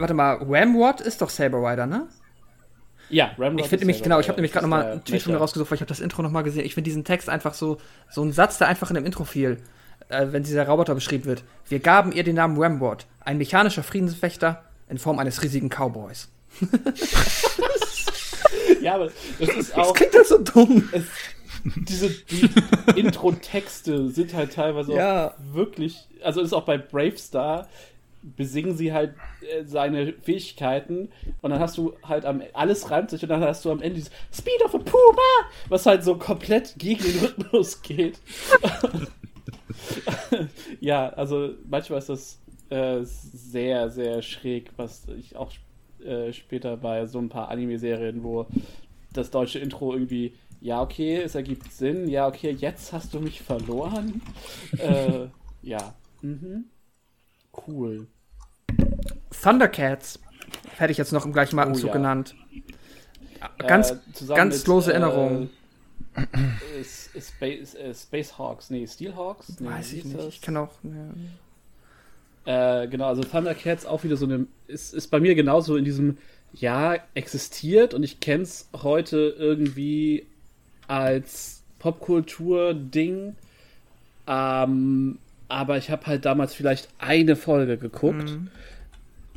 warte 0.00 0.14
mal, 0.14 0.40
Whamwat 0.48 1.00
ist 1.00 1.20
doch 1.22 1.30
Saber 1.30 1.58
Rider, 1.58 1.86
ne? 1.86 2.08
Ja, 3.08 3.32
Ramrod 3.38 3.60
Ich 3.62 3.68
finde 3.68 3.84
nämlich, 3.86 4.02
genau, 4.02 4.20
ich 4.20 4.28
habe 4.28 4.36
nämlich 4.36 4.52
gerade 4.52 4.62
Das 4.64 4.70
nochmal 4.70 4.92
einen 4.92 5.04
Tweet 5.04 5.22
von 5.22 5.32
mir 5.32 5.38
rausgesucht, 5.38 5.70
weil 5.70 5.76
ich 5.76 5.80
habe 5.80 5.88
das 5.88 5.98
Intro 6.00 6.22
nochmal 6.22 6.44
gesehen. 6.44 6.64
Ich 6.64 6.74
finde 6.74 6.88
diesen 6.88 7.04
Text 7.04 7.28
einfach 7.28 7.54
so, 7.54 7.78
so 8.08 8.22
ein 8.22 8.32
Satz, 8.32 8.58
der 8.58 8.68
einfach 8.68 8.88
in 8.90 8.94
dem 8.94 9.04
Intro 9.04 9.24
fiel, 9.24 9.58
äh, 10.08 10.28
wenn 10.30 10.44
dieser 10.44 10.66
Roboter 10.68 10.94
beschrieben 10.94 11.24
wird. 11.24 11.42
Wir 11.68 11.80
gaben 11.80 12.12
ihr 12.12 12.22
den 12.22 12.36
Namen 12.36 12.56
Whamwat, 12.58 13.06
ein 13.20 13.38
mechanischer 13.38 13.82
Friedenswächter 13.82 14.62
in 14.88 14.98
Form 14.98 15.18
eines 15.18 15.42
riesigen 15.42 15.68
Cowboys. 15.68 16.28
Ja, 18.80 18.94
aber 18.94 19.10
das 19.38 19.48
ist 19.50 19.70
Das 19.76 19.88
auch. 19.88 19.94
klingt 19.94 20.14
halt 20.14 20.26
so 20.26 20.38
dumm. 20.38 20.88
Es, 20.92 21.04
diese 21.76 22.08
die 22.08 22.48
Intro-Texte 22.98 24.08
sind 24.10 24.32
halt 24.34 24.54
teilweise 24.54 24.94
Ja. 24.94 25.28
auch 25.28 25.34
wirklich. 25.54 26.08
Also 26.22 26.40
ist 26.40 26.52
auch 26.52 26.64
bei 26.64 26.78
Bravestar 26.78 27.68
besingen 28.22 28.76
sie 28.76 28.92
halt 28.92 29.14
äh, 29.40 29.64
seine 29.64 30.12
Fähigkeiten 30.12 31.08
und 31.40 31.50
dann 31.50 31.60
hast 31.60 31.78
du 31.78 31.94
halt 32.02 32.24
am 32.24 32.42
alles 32.52 32.90
reimt 32.90 33.10
sich 33.10 33.22
und 33.22 33.28
dann 33.28 33.42
hast 33.42 33.64
du 33.64 33.70
am 33.70 33.80
Ende 33.80 33.96
dieses 33.96 34.10
Speed 34.32 34.62
of 34.64 34.74
a 34.74 34.78
Puma, 34.78 35.50
was 35.68 35.86
halt 35.86 36.04
so 36.04 36.16
komplett 36.16 36.74
gegen 36.78 37.02
den 37.02 37.18
Rhythmus 37.18 37.82
geht. 37.82 38.18
ja, 40.80 41.08
also 41.10 41.54
manchmal 41.68 41.98
ist 41.98 42.08
das 42.08 42.40
äh, 42.68 43.00
sehr, 43.02 43.90
sehr 43.90 44.22
schräg, 44.22 44.70
was 44.76 45.08
ich 45.08 45.36
auch 45.36 45.52
äh, 46.04 46.32
später 46.32 46.76
bei 46.76 47.06
so 47.06 47.18
ein 47.18 47.28
paar 47.28 47.48
Anime-Serien, 47.48 48.22
wo 48.22 48.46
das 49.12 49.30
deutsche 49.30 49.58
Intro 49.58 49.92
irgendwie, 49.92 50.34
ja, 50.60 50.82
okay, 50.82 51.16
es 51.16 51.34
ergibt 51.34 51.72
Sinn, 51.72 52.08
ja, 52.08 52.28
okay, 52.28 52.50
jetzt 52.50 52.92
hast 52.92 53.14
du 53.14 53.20
mich 53.20 53.40
verloren. 53.40 54.22
äh, 54.78 55.26
ja. 55.62 55.94
Mhm. 56.22 56.66
Cool. 57.66 58.06
Thundercats 59.42 60.18
hätte 60.76 60.92
ich 60.92 60.98
jetzt 60.98 61.12
noch 61.12 61.24
im 61.24 61.32
gleichen 61.32 61.58
Atemzug 61.58 61.84
Oh 61.84 61.88
ja. 61.88 61.92
genannt. 61.92 62.34
Ganz, 63.58 63.90
Äh, 63.92 63.96
ganz 64.34 64.58
mit, 64.58 64.66
lose 64.66 64.92
äh, 64.92 64.96
ist 66.80 67.10
Space, 67.28 67.74
äh, 67.74 67.94
Space 67.94 68.36
Hawks, 68.38 68.70
nee, 68.70 68.86
Steelhawks? 68.86 69.60
Nee, 69.60 69.68
Weiß 69.68 69.92
ich 69.92 70.04
nicht. 70.04 70.18
das? 70.18 70.26
Ich 70.28 70.40
kann 70.40 70.56
auch. 70.56 70.70
Ja. 72.44 72.82
Äh, 72.82 72.88
genau, 72.88 73.06
also 73.08 73.22
Thundercats 73.22 73.86
auch 73.86 74.02
wieder 74.04 74.16
so 74.16 74.26
eine, 74.26 74.46
ist, 74.66 74.94
ist 74.94 75.08
bei 75.08 75.20
mir 75.20 75.34
genauso 75.34 75.76
in 75.76 75.84
diesem, 75.84 76.18
ja, 76.52 76.96
existiert 77.14 77.94
und 77.94 78.02
ich 78.02 78.20
kenn's 78.20 78.68
heute 78.82 79.34
irgendwie 79.38 80.26
als 80.88 81.62
Popkultur-Ding, 81.78 83.36
ähm, 84.26 85.18
aber 85.50 85.76
ich 85.76 85.90
habe 85.90 86.06
halt 86.06 86.24
damals 86.24 86.54
vielleicht 86.54 86.88
eine 86.98 87.36
Folge 87.36 87.76
geguckt 87.76 88.30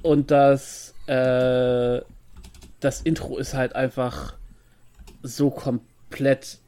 und 0.03 0.31
das, 0.31 0.93
äh, 1.07 2.01
das 2.79 3.01
Intro 3.01 3.37
ist 3.37 3.53
halt 3.53 3.75
einfach 3.75 4.35
so 5.23 5.49
komplett, 5.49 6.59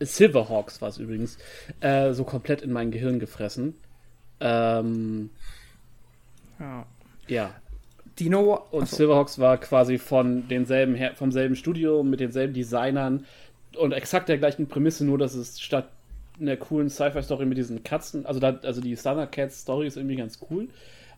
Silverhawks 0.00 0.80
war 0.80 0.88
es 0.88 0.98
übrigens, 0.98 1.36
äh, 1.80 2.12
so 2.12 2.24
komplett 2.24 2.62
in 2.62 2.72
mein 2.72 2.90
Gehirn 2.90 3.18
gefressen. 3.18 3.74
Ähm, 4.40 5.30
Ja. 6.58 6.86
ja. 7.28 7.50
Dino. 8.18 8.66
Und 8.70 8.84
achso, 8.84 8.96
Silverhawks 8.96 9.38
war 9.38 9.58
quasi 9.58 9.98
von 9.98 10.48
denselben 10.48 10.94
Her 10.94 11.12
vom 11.16 11.32
selben 11.32 11.54
Studio 11.54 12.02
mit 12.02 12.20
denselben 12.20 12.54
Designern 12.54 13.26
und 13.76 13.92
exakt 13.92 14.28
der 14.30 14.38
gleichen 14.38 14.68
Prämisse, 14.68 15.04
nur 15.04 15.18
dass 15.18 15.34
es 15.34 15.60
statt 15.60 15.88
einer 16.40 16.56
coolen 16.56 16.90
Sci-Fi-Story 16.90 17.46
mit 17.46 17.58
diesen 17.58 17.82
Katzen, 17.82 18.26
also 18.26 18.40
da, 18.40 18.58
also 18.62 18.80
die 18.80 18.94
Thunder 18.94 19.26
Cats 19.26 19.60
Story 19.60 19.86
ist 19.86 19.96
irgendwie 19.96 20.16
ganz 20.16 20.38
cool 20.50 20.68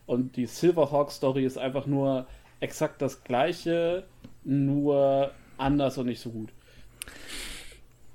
und 0.05 0.35
die 0.35 0.45
Silverhawk 0.45 1.11
Story 1.11 1.45
ist 1.45 1.57
einfach 1.57 1.85
nur 1.85 2.25
exakt 2.59 3.01
das 3.01 3.23
gleiche, 3.23 4.05
nur 4.43 5.31
anders 5.57 5.97
und 5.97 6.07
nicht 6.07 6.21
so 6.21 6.29
gut. 6.29 6.49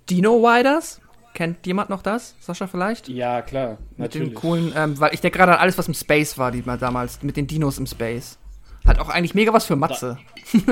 Dino 0.08 0.36
Riders? 0.36 1.00
Kennt 1.34 1.66
jemand 1.66 1.90
noch 1.90 2.02
das? 2.02 2.36
Sascha 2.40 2.68
vielleicht? 2.68 3.08
Ja, 3.08 3.42
klar, 3.42 3.78
Mit 3.90 3.98
natürlich. 3.98 4.28
dem 4.28 4.34
coolen, 4.34 4.72
ähm, 4.76 5.00
weil 5.00 5.12
ich 5.14 5.20
denke 5.20 5.38
gerade 5.38 5.52
an 5.52 5.58
alles, 5.58 5.76
was 5.76 5.88
im 5.88 5.94
Space 5.94 6.38
war, 6.38 6.52
die 6.52 6.62
mal 6.62 6.78
damals, 6.78 7.22
mit 7.22 7.36
den 7.36 7.46
Dinos 7.48 7.78
im 7.78 7.86
Space. 7.86 8.38
Hat 8.86 8.98
auch 8.98 9.08
eigentlich 9.08 9.34
mega 9.34 9.52
was 9.52 9.64
für 9.64 9.76
Matze. 9.76 10.18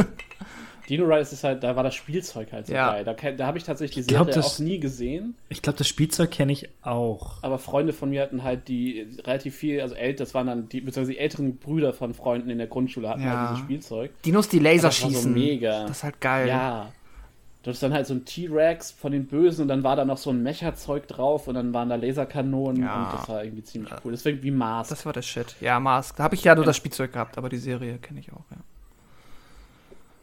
Dino 0.88 1.04
Riders 1.04 1.32
ist 1.32 1.44
halt, 1.44 1.62
da 1.62 1.76
war 1.76 1.82
das 1.84 1.94
Spielzeug 1.94 2.52
halt 2.52 2.66
so 2.66 2.72
Ja. 2.74 2.92
geil. 2.92 3.04
Da, 3.04 3.14
da 3.14 3.46
habe 3.46 3.56
ich 3.58 3.64
tatsächlich 3.64 4.06
die 4.06 4.14
glaub, 4.14 4.26
Serie 4.26 4.42
das- 4.42 4.54
auch 4.54 4.58
nie 4.58 4.80
gesehen. 4.80 5.34
Ich 5.48 5.62
glaube, 5.62 5.78
das 5.78 5.86
Spielzeug 5.88 6.30
kenne 6.30 6.52
ich 6.52 6.68
auch. 6.82 7.42
Aber 7.42 7.58
Freunde 7.58 7.92
von 7.92 8.10
mir 8.10 8.22
hatten 8.22 8.42
halt 8.42 8.68
die 8.68 9.06
relativ 9.24 9.54
viel, 9.56 9.80
also 9.80 9.94
älter, 9.94 10.24
das 10.24 10.34
waren 10.34 10.46
dann 10.48 10.68
die, 10.68 10.80
beziehungsweise 10.80 11.12
die 11.12 11.18
älteren 11.18 11.56
Brüder 11.56 11.92
von 11.92 12.14
Freunden 12.14 12.50
in 12.50 12.58
der 12.58 12.66
Grundschule 12.66 13.08
hatten 13.08 13.22
Ja. 13.22 13.38
halt 13.38 13.50
dieses 13.50 13.64
Spielzeug. 13.64 14.10
Dinos, 14.24 14.48
die 14.48 14.58
Laser 14.58 14.88
Das 14.88 15.02
war 15.02 15.10
so 15.10 15.16
schießen. 15.16 15.32
mega. 15.32 15.82
Das 15.82 15.98
ist 15.98 16.04
halt 16.04 16.20
geil. 16.20 16.48
Ja. 16.48 16.92
Du 17.62 17.68
hattest 17.68 17.84
dann 17.84 17.92
halt 17.92 18.08
so 18.08 18.14
ein 18.14 18.24
T-Rex 18.24 18.90
von 18.90 19.12
den 19.12 19.26
Bösen 19.28 19.62
und 19.62 19.68
dann 19.68 19.84
war 19.84 19.94
da 19.94 20.04
noch 20.04 20.16
so 20.18 20.30
ein 20.30 20.42
Mecha-Zeug 20.42 21.06
drauf 21.06 21.46
und 21.46 21.54
dann 21.54 21.72
waren 21.72 21.88
da 21.90 21.94
Laserkanonen 21.94 22.82
Ja. 22.82 23.04
und 23.12 23.20
das 23.20 23.28
war 23.28 23.44
irgendwie 23.44 23.62
ziemlich 23.62 23.92
cool. 24.04 24.10
Deswegen 24.10 24.42
wie 24.42 24.50
Mars. 24.50 24.88
Das 24.88 25.06
war 25.06 25.12
der 25.12 25.22
Shit. 25.22 25.54
Ja, 25.60 25.78
Mask. 25.78 26.16
Da 26.16 26.24
habe 26.24 26.34
ich 26.34 26.42
ja 26.42 26.56
nur 26.56 26.64
das 26.64 26.76
Spielzeug 26.76 27.12
gehabt, 27.12 27.38
aber 27.38 27.48
die 27.48 27.58
Serie 27.58 27.98
kenne 27.98 28.18
ich 28.18 28.32
auch, 28.32 28.42
ja. 28.50 28.56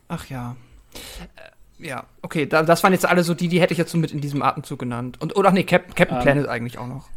Ach 0.10 0.26
ja. 0.30 0.58
Äh, 1.36 1.88
ja, 1.88 2.04
okay, 2.22 2.46
da, 2.46 2.62
das 2.64 2.84
waren 2.84 2.92
jetzt 2.92 3.06
alle 3.06 3.24
so 3.24 3.34
die, 3.34 3.48
die 3.48 3.62
hätte 3.62 3.72
ich 3.74 3.78
jetzt 3.78 3.92
so 3.92 3.98
mit 3.98 4.12
in 4.12 4.20
diesem 4.20 4.42
Atemzug 4.42 4.80
genannt. 4.80 5.22
Und, 5.22 5.38
oder 5.38 5.52
nee, 5.52 5.64
Cap, 5.64 5.96
Captain 5.96 6.18
Ähm. 6.18 6.24
Planet 6.24 6.48
eigentlich 6.50 6.78
auch 6.78 6.88
noch. 6.88 7.08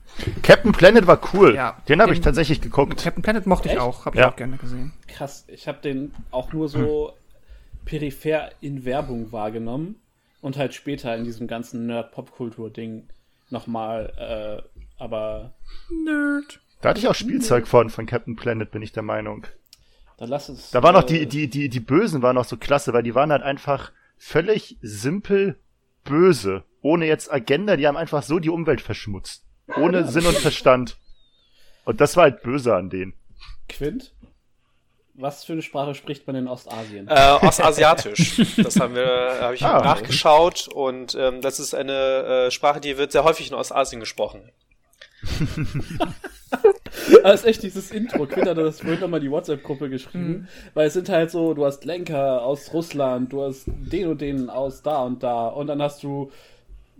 Captain 0.43 0.73
Planet 0.73 1.07
war 1.07 1.19
cool. 1.35 1.55
Ja, 1.55 1.79
den 1.89 2.01
habe 2.01 2.13
ich 2.13 2.21
tatsächlich 2.21 2.61
geguckt. 2.61 3.03
Captain 3.03 3.23
Planet 3.23 3.47
mochte 3.47 3.67
ich 3.69 3.75
Echt? 3.75 3.83
auch, 3.83 4.05
habe 4.07 4.17
ich 4.17 4.21
Ja. 4.21 4.31
auch 4.31 4.37
gerne 4.37 4.59
gesehen. 4.59 4.93
Krass, 5.09 5.45
ich 5.49 5.67
habe 5.67 5.79
den 5.83 6.15
auch 6.31 6.53
nur 6.53 6.69
so 6.69 7.15
peripher 7.87 8.51
in 8.61 8.85
Werbung 8.85 9.33
wahrgenommen 9.33 9.97
und 10.43 10.57
halt 10.59 10.75
später 10.75 11.17
in 11.17 11.25
diesem 11.25 11.47
ganzen 11.49 11.87
Nerd-Popkultur-Ding 11.87 13.09
nochmal, 13.51 14.13
äh, 14.69 15.03
aber 15.03 15.55
Nerd. 16.05 16.61
Da 16.83 16.91
hatte 16.91 17.01
ich 17.01 17.09
auch 17.09 17.15
Spielzeug 17.15 17.67
von, 17.67 17.91
von 17.91 18.07
Captain 18.07 18.37
Planet, 18.37 18.71
bin 18.71 18.83
ich 18.83 18.93
der 18.93 19.03
Meinung. 19.03 19.47
Dann 20.23 20.31
lass 20.31 20.49
es. 20.49 20.71
Da 20.71 20.83
waren 20.85 20.95
noch 20.95 21.03
äh, 21.03 21.07
die, 21.07 21.27
die, 21.27 21.49
die, 21.49 21.69
die 21.69 21.81
Bösen 21.81 22.23
waren 22.23 22.37
noch 22.37 22.45
so 22.45 22.57
klasse, 22.57 22.93
weil 22.93 23.03
die 23.03 23.15
waren 23.17 23.33
halt 23.33 23.43
einfach 23.43 23.91
völlig 24.17 24.79
simpel 24.81 25.59
böse. 26.05 26.63
Ohne 26.81 27.07
jetzt 27.07 27.33
Agenda, 27.33 27.77
die 27.77 27.89
haben 27.89 27.97
einfach 27.97 28.23
so 28.23 28.39
die 28.39 28.49
Umwelt 28.51 28.81
verschmutzt. 28.81 29.45
Ohne 29.77 30.07
Sinn 30.07 30.25
und 30.27 30.37
Verstand. 30.37 30.97
Und 31.85 32.01
das 32.01 32.17
war 32.17 32.25
halt 32.25 32.43
böse 32.43 32.75
an 32.75 32.89
denen. 32.89 33.15
Quint? 33.69 34.13
Was 35.15 35.45
für 35.45 35.55
eine 35.55 35.63
Sprache 35.63 35.95
spricht 35.95 36.27
man 36.29 36.37
in 36.37 36.47
Ostasien? 36.47 37.09
Äh, 37.09 37.39
Ostasiatisch. 37.43 38.41
Das 38.63 38.79
haben 38.79 38.95
wir, 38.95 39.39
habe 39.41 39.57
ich 39.57 39.65
Ah. 39.65 39.81
nachgeschaut 39.83 40.69
und 40.69 41.17
ähm, 41.17 41.41
das 41.41 41.59
ist 41.59 41.75
eine 41.75 42.47
äh, 42.47 42.51
Sprache, 42.53 42.81
die 42.81 42.97
wird 42.97 43.11
sehr 43.13 43.25
häufig 43.25 43.49
in 43.51 43.55
Ostasien 43.55 43.99
gesprochen. 44.01 44.41
Aber 47.23 47.35
es 47.35 47.41
ist 47.43 47.47
echt 47.47 47.63
dieses 47.63 47.91
Intro. 47.91 48.27
Quint 48.27 48.49
hat 48.49 48.59
das 48.59 48.81
vorhin 48.81 49.01
nochmal 49.01 49.21
die 49.21 49.31
WhatsApp-Gruppe 49.31 49.89
geschrieben. 49.89 50.49
Weil 50.75 50.89
es 50.89 50.93
sind 50.95 51.09
halt 51.09 51.31
so, 51.31 51.55
du 51.55 51.65
hast 51.65 51.85
Lenker 51.85 52.43
aus 52.43 52.73
Russland, 52.73 53.33
du 53.33 53.43
hast 53.43 53.65
den 53.67 54.09
und 54.09 54.21
den 54.21 54.51
aus 54.51 54.83
da 54.83 55.03
und 55.03 55.23
da. 55.23 55.49
Und 55.49 55.69
dann 55.69 55.81
hast 55.81 56.03
du, 56.03 56.31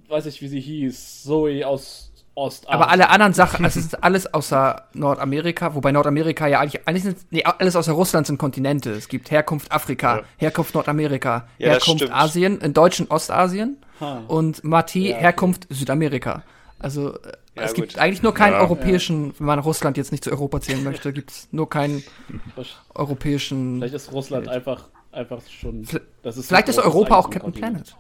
weiß 0.09 0.27
ich 0.27 0.41
wie 0.43 0.49
sie 0.49 0.61
hieß, 0.61 1.25
Zoe 1.25 1.67
aus 1.67 2.09
Ostasien. 2.35 2.73
Aber 2.73 2.89
alle 2.91 3.11
anderen 3.11 3.35
Sachen, 3.35 3.63
also 3.63 3.79
es 3.79 3.87
ist 3.87 4.03
alles 4.03 4.33
außer 4.33 4.85
Nordamerika, 4.95 5.75
wobei 5.75 5.93
Nordamerika 5.93 6.47
ja 6.47 6.61
eigentlich, 6.61 6.89
eigentlich 6.89 7.03
sind, 7.03 7.19
nee, 7.31 7.45
alles 7.45 7.77
außer 7.77 7.93
Russland 7.93 8.27
sind 8.27 8.39
Kontinente. 8.39 8.91
Es 8.93 9.09
gibt 9.09 9.31
Herkunft 9.31 9.71
Afrika, 9.71 10.17
Ja. 10.19 10.23
Herkunft 10.39 10.75
Nordamerika, 10.75 11.47
Ja, 11.59 11.75
das 11.75 11.87
Herkunft. 11.87 12.11
Asien, 12.11 12.59
in 12.63 12.73
Deutschen 12.73 13.11
Ostasien 13.11 13.77
Ha. 14.01 14.23
und 14.29 14.65
Mati, 14.65 15.09
Ja, 15.11 15.17
okay. 15.17 15.23
Herkunft 15.25 15.67
Südamerika. 15.69 16.43
Also 16.83 17.15
äh, 17.15 17.33
Ja, 17.57 17.63
es 17.63 17.75
gibt 17.75 17.93
gut. 17.95 17.99
eigentlich 17.99 18.23
nur 18.23 18.35
keinen 18.35 18.53
Ja. 18.55 18.61
europäischen, 18.61 19.35
wenn 19.39 19.47
man 19.47 19.59
Russland 19.61 19.97
jetzt 19.97 20.11
nicht 20.13 20.25
zu 20.25 20.31
Europa 20.31 20.61
zählen 20.61 20.83
möchte, 20.83 21.13
gibt 21.13 21.31
es 21.31 21.49
nur 21.53 21.69
keinen 21.71 22.03
europäischen. 22.95 23.77
Vielleicht 23.79 23.95
ist 23.95 24.13
Russland 24.13 24.49
einfach, 24.49 24.89
einfach 25.13 25.41
schon. 25.49 25.85
Vielleicht- 25.85 26.07
Das 26.23 26.37
ist 26.37 26.49
Vielleicht 26.49 26.69
ist 26.69 26.79
Europa 26.79 27.17
auch 27.17 27.31
Captain. 27.31 27.53
Planet. 27.53 27.97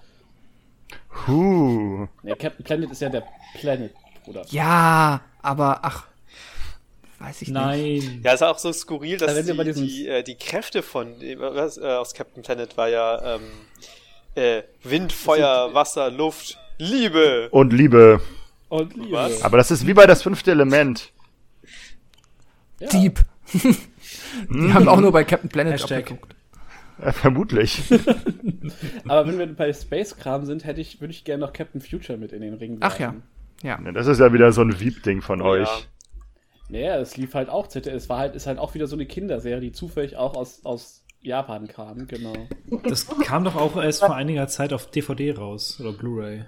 Huh. 1.26 2.06
Ja, 2.22 2.34
Captain 2.34 2.64
Planet 2.64 2.90
ist 2.90 3.00
ja 3.02 3.08
der 3.08 3.24
Planet, 3.58 3.92
Bruder. 4.24 4.42
Ja, 4.50 5.20
aber 5.42 5.80
ach, 5.82 6.06
weiß 7.18 7.42
ich 7.42 7.48
nicht. 7.48 7.54
Nein. 7.54 8.20
Ja, 8.24 8.32
ist 8.32 8.42
auch 8.42 8.58
so 8.58 8.72
skurril, 8.72 9.18
dass 9.18 9.34
Da 9.34 9.42
die, 9.42 9.72
die, 9.74 10.08
äh, 10.08 10.22
die 10.22 10.34
Kräfte 10.36 10.82
von 10.82 11.14
was, 11.38 11.78
äh, 11.78 11.82
aus 11.82 12.14
Captain 12.14 12.42
Planet 12.42 12.76
war 12.76 12.88
ja 12.88 13.36
ähm, 13.36 13.42
äh, 14.34 14.62
Wind, 14.82 15.12
Feuer, 15.12 15.72
Wasser, 15.74 16.10
Luft, 16.10 16.58
Liebe. 16.78 17.48
Und 17.50 17.72
Liebe. 17.72 18.20
Und 18.72 18.96
Liebe. 18.96 19.12
Was? 19.12 19.42
Aber 19.42 19.58
das 19.58 19.70
ist 19.70 19.86
wie 19.86 19.92
bei 19.92 20.06
das 20.06 20.22
fünfte 20.22 20.50
Element. 20.50 21.12
Ja. 22.80 22.88
Deep. 22.88 23.20
Die 23.52 24.72
haben 24.72 24.88
auch 24.88 24.98
nur 24.98 25.12
bei 25.12 25.24
Captain 25.24 25.50
Planet 25.50 25.74
Hashtag. 25.74 26.10
abgeguckt. 26.10 26.34
Äh, 26.98 27.12
vermutlich. 27.12 27.82
Aber 29.08 29.26
wenn 29.26 29.38
wir 29.38 29.46
bei 29.54 29.74
Space-Kram 29.74 30.46
sind, 30.46 30.64
hätte 30.64 30.80
ich, 30.80 31.02
würde 31.02 31.12
ich 31.12 31.24
gerne 31.24 31.44
noch 31.44 31.52
Captain 31.52 31.82
Future 31.82 32.16
mit 32.16 32.32
in 32.32 32.40
den 32.40 32.54
Ring 32.54 32.78
Ach 32.80 32.98
ja. 32.98 33.14
Ja. 33.62 33.78
Ja, 33.84 33.92
Das 33.92 34.06
ist 34.06 34.20
ja 34.20 34.32
wieder 34.32 34.52
so 34.52 34.62
ein 34.62 34.80
Wieb-Ding 34.80 35.20
von 35.20 35.42
euch. 35.42 35.68
Ja. 35.68 35.78
Naja, 36.70 36.96
es 36.98 37.18
lief 37.18 37.34
halt 37.34 37.50
auch 37.50 37.66
ZDF. 37.66 37.94
Es 37.94 38.08
war 38.08 38.20
halt, 38.20 38.34
ist 38.34 38.46
halt 38.46 38.58
auch 38.58 38.72
wieder 38.72 38.86
so 38.86 38.96
eine 38.96 39.04
Kinderserie, 39.04 39.60
die 39.60 39.72
zufällig 39.72 40.16
auch 40.16 40.34
aus, 40.34 40.64
aus 40.64 41.04
Japan 41.20 41.68
kam, 41.68 42.06
genau. 42.06 42.32
Das 42.84 43.06
kam 43.26 43.44
doch 43.44 43.54
auch 43.54 43.76
erst 43.76 44.00
vor 44.00 44.16
einiger 44.16 44.48
Zeit 44.48 44.72
auf 44.72 44.90
DVD 44.90 45.32
raus 45.32 45.78
oder 45.78 45.92
Blu-ray. 45.92 46.46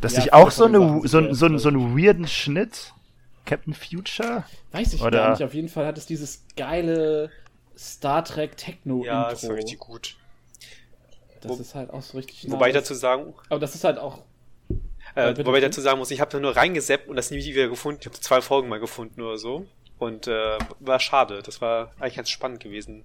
Dass 0.00 0.14
Ja, 0.14 0.22
sich 0.22 0.32
auch 0.32 0.50
so, 0.50 0.64
eine, 0.64 1.00
so, 1.04 1.32
so, 1.32 1.58
so 1.58 1.68
einen 1.68 1.96
weirden 1.96 2.26
Schnitt. 2.26 2.92
Captain 3.44 3.74
Future? 3.74 4.44
Weiß 4.70 4.92
ich 4.94 5.02
Oder- 5.02 5.18
gar 5.18 5.30
nicht. 5.32 5.42
Auf 5.42 5.54
jeden 5.54 5.68
Fall 5.68 5.84
hat 5.86 5.98
es 5.98 6.06
dieses 6.06 6.44
geile 6.56 7.30
Star 7.76 8.24
Trek 8.24 8.56
Techno-Intro. 8.56 9.04
Ja, 9.06 9.30
das 9.30 9.46
war 9.48 9.56
richtig 9.56 9.78
gut. 9.80 10.16
Das 11.40 11.58
ist 11.58 11.74
halt 11.74 11.90
auch 11.90 12.02
so 12.02 12.16
richtig 12.18 12.48
Wobei 12.50 12.68
ich 12.68 12.74
nice. 12.74 12.84
dazu 12.84 12.94
sagen, 12.94 13.34
Aber 13.48 13.58
das 13.58 13.74
ist 13.74 13.82
halt 13.82 13.98
auch. 13.98 14.22
äh, 15.16 15.36
wobei 15.44 15.58
ich 15.58 15.64
dazu 15.64 15.80
sagen 15.80 15.98
muss, 15.98 16.12
ich 16.12 16.20
habe 16.20 16.30
da 16.30 16.38
nur 16.38 16.54
reingeseppt 16.56 17.08
und 17.08 17.16
das 17.16 17.32
nie 17.32 17.38
wieder 17.44 17.68
gefunden. 17.68 17.98
Ich 18.00 18.06
habe 18.06 18.18
zwei 18.20 18.40
Folgen 18.40 18.68
mal 18.68 18.78
gefunden 18.78 19.20
oder 19.20 19.38
so. 19.38 19.66
Und 19.98 20.28
äh, 20.28 20.58
war 20.78 21.00
schade. 21.00 21.42
Das 21.44 21.60
war 21.60 21.90
eigentlich 21.98 22.14
ganz 22.16 22.30
spannend 22.30 22.60
gewesen. 22.60 23.04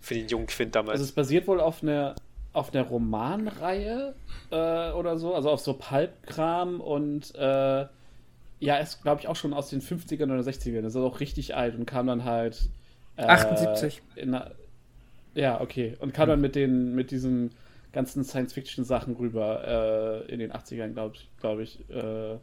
Für 0.00 0.14
den 0.14 0.26
jungen 0.28 0.46
Quint 0.48 0.74
damals. 0.74 0.94
Also 0.94 1.04
es 1.04 1.12
basiert 1.12 1.46
wohl 1.46 1.60
auf 1.60 1.82
einer 1.82 2.16
auf 2.54 2.72
einer 2.74 2.84
Romanreihe 2.84 4.14
äh, 4.50 4.92
oder 4.92 5.18
so, 5.18 5.34
also 5.34 5.50
auf 5.50 5.60
so 5.60 5.74
Pulp-Kram 5.74 6.80
und 6.80 7.34
äh, 7.34 7.86
ja, 8.60 8.76
ist 8.78 9.02
glaube 9.02 9.20
ich 9.20 9.28
auch 9.28 9.36
schon 9.36 9.52
aus 9.52 9.68
den 9.70 9.82
50ern 9.82 10.32
oder 10.32 10.42
60ern. 10.42 10.82
Das 10.82 10.94
ist 10.94 11.00
auch 11.00 11.20
richtig 11.20 11.54
alt 11.56 11.74
und 11.76 11.86
kam 11.86 12.06
dann 12.06 12.24
halt 12.24 12.70
äh, 13.16 13.22
78. 13.24 14.02
in 14.16 14.34
einer- 14.34 14.52
ja, 15.34 15.60
okay. 15.60 15.96
Und 16.00 16.14
kam 16.14 16.28
dann 16.28 16.40
mit 16.40 16.54
den 16.54 16.94
mit 16.94 17.10
diesen 17.10 17.50
ganzen 17.92 18.24
Science-Fiction-Sachen 18.24 19.16
rüber 19.16 20.24
äh, 20.28 20.32
in 20.32 20.38
den 20.40 20.52
80ern, 20.52 20.94
glaube 20.94 21.16
ich. 21.16 21.28
Glaub 21.40 21.60
ich 21.60 21.80
äh, 21.90 22.36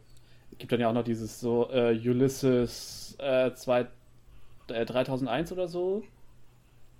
gibt 0.58 0.72
dann 0.72 0.80
ja 0.80 0.88
auch 0.90 0.94
noch 0.94 1.04
dieses 1.04 1.40
so 1.40 1.70
äh, 1.72 1.92
Ulysses 2.08 3.16
äh, 3.18 3.52
zwei, 3.54 3.86
äh, 4.68 4.84
3001 4.86 5.52
oder 5.52 5.68
so. 5.68 6.04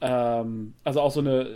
Ähm, 0.01 0.75
also 0.85 1.01
auch 1.01 1.11
so 1.13 1.21
eine, 1.21 1.47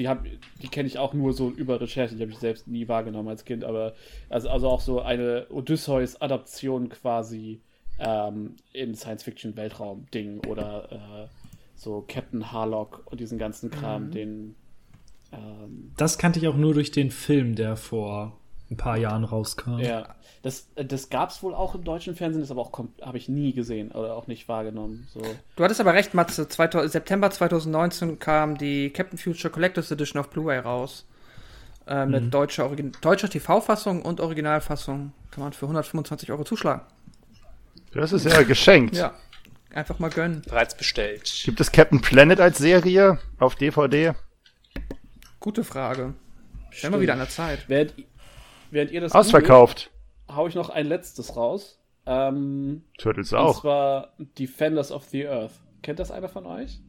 die 0.00 0.08
hab, 0.08 0.24
die 0.62 0.68
kenne 0.68 0.88
ich 0.88 0.98
auch 0.98 1.12
nur 1.12 1.34
so 1.34 1.50
über 1.50 1.78
Recherchen, 1.78 2.16
die 2.16 2.22
habe 2.22 2.32
ich 2.32 2.38
selbst 2.38 2.66
nie 2.66 2.88
wahrgenommen 2.88 3.28
als 3.28 3.44
Kind, 3.44 3.64
aber 3.64 3.92
also, 4.30 4.48
also 4.48 4.68
auch 4.68 4.80
so 4.80 5.02
eine 5.02 5.46
Odysseus-Adaption 5.50 6.88
quasi 6.88 7.60
ähm, 7.98 8.56
im 8.72 8.94
Science-Fiction-Weltraum-Ding 8.94 10.46
oder 10.46 10.90
äh, 10.90 11.28
so 11.76 12.02
Captain 12.08 12.50
Harlock 12.50 13.02
und 13.10 13.20
diesen 13.20 13.36
ganzen 13.36 13.70
Kram, 13.70 14.10
den 14.10 14.54
ähm, 15.32 15.92
Das 15.98 16.16
kannte 16.16 16.38
ich 16.38 16.48
auch 16.48 16.56
nur 16.56 16.72
durch 16.72 16.92
den 16.92 17.10
Film, 17.10 17.54
der 17.54 17.76
vor 17.76 18.39
ein 18.70 18.76
paar 18.76 18.96
Jahren 18.96 19.24
rauskam. 19.24 19.78
ja, 19.78 20.14
das, 20.42 20.68
das 20.74 21.10
gab 21.10 21.30
es 21.30 21.42
wohl 21.42 21.54
auch 21.54 21.74
im 21.74 21.84
deutschen 21.84 22.14
Fernsehen, 22.14 22.42
ist 22.42 22.50
aber 22.50 22.62
auch 22.62 22.72
habe 23.02 23.18
ich 23.18 23.28
nie 23.28 23.52
gesehen 23.52 23.92
oder 23.92 24.14
auch 24.14 24.26
nicht 24.26 24.48
wahrgenommen. 24.48 25.06
So. 25.12 25.20
Du 25.56 25.64
hattest 25.64 25.80
aber 25.80 25.92
recht, 25.92 26.14
Matze. 26.14 26.48
2000, 26.48 26.90
September 26.92 27.30
2019 27.30 28.18
kam 28.18 28.56
die 28.56 28.90
Captain 28.90 29.18
Future 29.18 29.52
Collectors 29.52 29.90
Edition 29.90 30.20
auf 30.20 30.30
Blu-ray 30.30 30.60
raus. 30.60 31.06
Äh, 31.86 32.06
mit 32.06 32.32
deutscher, 32.32 32.66
Origin 32.66 32.92
deutscher 33.00 33.28
TV-Fassung 33.28 34.02
und 34.02 34.20
Originalfassung. 34.20 35.12
Kann 35.30 35.42
man 35.42 35.52
für 35.52 35.66
125 35.66 36.30
Euro 36.30 36.44
zuschlagen. 36.44 36.82
Das 37.92 38.12
ist 38.12 38.24
ja 38.24 38.42
geschenkt. 38.42 38.96
Ja. 38.96 39.14
Einfach 39.74 39.98
mal 39.98 40.10
gönnen. 40.10 40.42
Bereits 40.48 40.76
bestellt. 40.76 41.42
Gibt 41.44 41.60
es 41.60 41.70
Captain 41.72 42.00
Planet 42.00 42.40
als 42.40 42.58
Serie 42.58 43.18
auf 43.38 43.56
DVD? 43.56 44.12
Gute 45.40 45.64
Frage. 45.64 46.14
Stellen 46.70 46.92
wir 46.92 47.00
wieder 47.00 47.14
an 47.14 47.20
der 47.20 47.28
Zeit. 47.28 47.64
Während, 47.68 47.94
während 48.70 48.90
ihr 48.90 49.00
das 49.00 49.12
Ausverkauft. 49.12 49.90
googelt, 50.26 50.36
hau 50.36 50.46
ich 50.46 50.54
noch 50.54 50.70
ein 50.70 50.86
letztes 50.86 51.36
raus. 51.36 51.78
Ähm, 52.06 52.82
Turtles 52.98 53.32
Und 53.32 53.38
auch. 53.38 53.60
zwar 53.60 54.14
Defenders 54.38 54.90
of 54.92 55.04
the 55.04 55.26
Earth. 55.28 55.52
Kennt 55.82 55.98
das 55.98 56.10
einer 56.10 56.28
von 56.28 56.46
euch? 56.46 56.80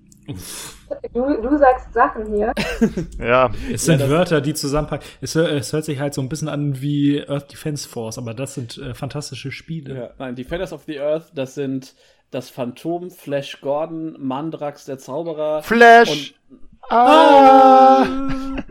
Du, 1.13 1.41
du 1.41 1.57
sagst 1.57 1.93
Sachen 1.93 2.33
hier. 2.33 2.53
Ja. 3.19 3.49
Es 3.73 3.85
sind 3.85 3.99
das- 4.01 4.09
Wörter, 4.09 4.39
die 4.39 4.53
zusammenpacken. 4.53 5.05
Es, 5.19 5.35
es 5.35 5.73
hört 5.73 5.83
sich 5.85 5.99
halt 5.99 6.13
so 6.13 6.21
ein 6.21 6.29
bisschen 6.29 6.47
an 6.47 6.81
wie 6.81 7.21
Earth 7.27 7.51
Defense 7.51 7.87
Force, 7.89 8.17
aber 8.17 8.33
das 8.33 8.53
sind 8.53 8.77
äh, 8.77 8.93
fantastische 8.93 9.51
Spiele. 9.51 10.13
Nein, 10.19 10.35
Defenders 10.35 10.73
of 10.73 10.83
the 10.85 10.99
Earth, 10.99 11.31
das 11.33 11.55
sind 11.55 11.95
das 12.29 12.49
Phantom, 12.49 13.09
Flash 13.11 13.59
Gordon, 13.61 14.15
Mandrax 14.19 14.85
der 14.85 14.97
Zauberer 14.99 15.63
Flash! 15.63 16.33
ah! 16.89 18.05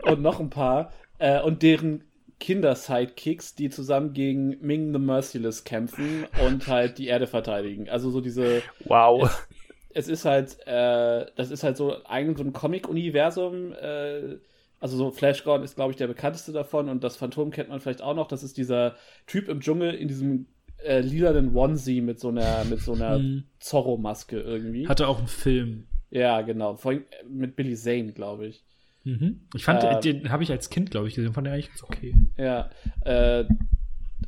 und 0.03 0.21
noch 0.21 0.39
ein 0.39 0.49
paar. 0.49 0.91
Äh, 1.19 1.41
und 1.41 1.61
deren 1.61 2.03
Kinder-Sidekicks, 2.41 3.55
die 3.55 3.69
zusammen 3.69 4.11
gegen 4.13 4.57
Ming 4.59 4.91
the 4.91 4.99
Merciless 4.99 5.63
kämpfen 5.63 6.25
und 6.45 6.67
halt 6.67 6.97
die 6.97 7.07
Erde 7.07 7.27
verteidigen. 7.27 7.87
Also 7.89 8.09
so 8.09 8.19
diese 8.19 8.61
Wow. 8.85 9.47
es 9.93 10.07
ist 10.09 10.25
halt, 10.25 10.57
äh, 10.65 11.25
das 11.35 11.51
ist 11.51 11.63
halt 11.63 11.77
so 11.77 12.03
ein, 12.03 12.35
so 12.35 12.43
ein 12.43 12.51
Comic-Universum. 12.51 13.73
Äh, 13.73 14.37
also 14.79 14.97
so 14.97 15.11
Flash 15.11 15.43
Gordon 15.43 15.63
ist, 15.63 15.75
glaube 15.75 15.91
ich, 15.91 15.97
der 15.97 16.07
bekannteste 16.07 16.51
davon 16.51 16.89
und 16.89 17.03
das 17.03 17.15
Phantom 17.15 17.51
kennt 17.51 17.69
man 17.69 17.79
vielleicht 17.79 18.01
auch 18.01 18.15
noch. 18.15 18.27
Das 18.27 18.41
ist 18.43 18.57
dieser 18.57 18.95
Typ 19.27 19.47
im 19.47 19.59
Dschungel 19.61 19.93
in 19.93 20.07
diesem 20.07 20.47
äh, 20.83 20.99
lilanen 21.01 21.55
Onesie 21.55 22.01
mit 22.01 22.19
so 22.19 22.29
einer, 22.29 22.65
mit 22.65 22.79
so 22.81 22.93
einer 22.93 23.17
Hm. 23.17 23.43
Zorro-Maske 23.59 24.39
irgendwie. 24.41 24.87
Hatte 24.87 25.07
auch 25.07 25.19
einen 25.19 25.27
Film. 25.27 25.87
ja, 26.09 26.41
genau. 26.41 26.75
Vorhin 26.77 27.03
äh, 27.11 27.23
mit 27.29 27.55
Billy 27.55 27.75
Zane, 27.75 28.11
glaube 28.13 28.47
ich. 28.47 28.63
Mhm. 29.03 29.41
Ich 29.55 29.63
fand, 29.63 29.83
Äh, 29.83 29.99
den 29.99 30.31
habe 30.31 30.43
ich 30.43 30.51
als 30.51 30.69
Kind, 30.69 30.91
glaube 30.91 31.07
ich, 31.07 31.15
gesehen. 31.15 31.33
Fand 31.33 31.47
der 31.47 31.53
eigentlich 31.53 31.69
ganz 31.69 31.83
okay. 31.83 32.13
Ja, 32.37 32.69
äh, 33.03 33.45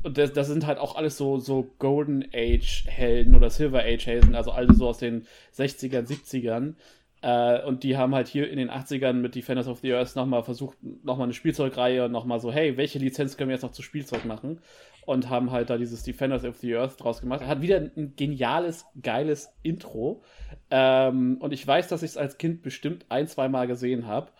und 0.01 0.17
das, 0.17 0.33
das 0.33 0.47
sind 0.47 0.65
halt 0.65 0.79
auch 0.79 0.95
alles 0.95 1.17
so, 1.17 1.37
so 1.37 1.69
Golden 1.79 2.25
Age 2.33 2.85
Helden 2.87 3.35
oder 3.35 3.49
Silver 3.49 3.83
Age 3.83 4.05
Helden, 4.05 4.35
also 4.35 4.51
alle 4.51 4.73
so 4.73 4.87
aus 4.87 4.97
den 4.97 5.25
60ern, 5.55 6.07
70ern. 6.07 6.73
Äh, 7.21 7.63
und 7.63 7.83
die 7.83 7.95
haben 7.95 8.13
halt 8.13 8.27
hier 8.27 8.49
in 8.49 8.57
den 8.57 8.69
80ern 8.69 9.13
mit 9.13 9.35
Defenders 9.35 9.67
of 9.67 9.79
the 9.79 9.93
Earth 9.93 10.15
nochmal 10.15 10.43
versucht, 10.43 10.77
nochmal 10.81 11.25
eine 11.25 11.33
Spielzeugreihe 11.33 12.03
und 12.03 12.11
nochmal 12.11 12.41
so, 12.41 12.51
hey, 12.51 12.75
welche 12.75 12.99
Lizenz 12.99 13.37
können 13.37 13.49
wir 13.49 13.55
jetzt 13.55 13.63
noch 13.63 13.71
zu 13.71 13.81
Spielzeug 13.81 14.25
machen? 14.25 14.59
Und 15.05 15.29
haben 15.29 15.51
halt 15.51 15.69
da 15.69 15.77
dieses 15.77 16.03
Defenders 16.03 16.43
of 16.45 16.57
the 16.57 16.75
Earth 16.75 17.01
draus 17.01 17.21
gemacht. 17.21 17.45
Hat 17.45 17.61
wieder 17.61 17.77
ein 17.77 18.13
geniales, 18.15 18.85
geiles 19.01 19.49
Intro. 19.61 20.23
Ähm, 20.69 21.37
und 21.39 21.53
ich 21.53 21.65
weiß, 21.65 21.87
dass 21.89 22.03
ich 22.03 22.11
es 22.11 22.17
als 22.17 22.37
Kind 22.37 22.61
bestimmt 22.61 23.05
ein, 23.09 23.27
zwei 23.27 23.47
Mal 23.47 23.67
gesehen 23.67 24.07
habe. 24.07 24.31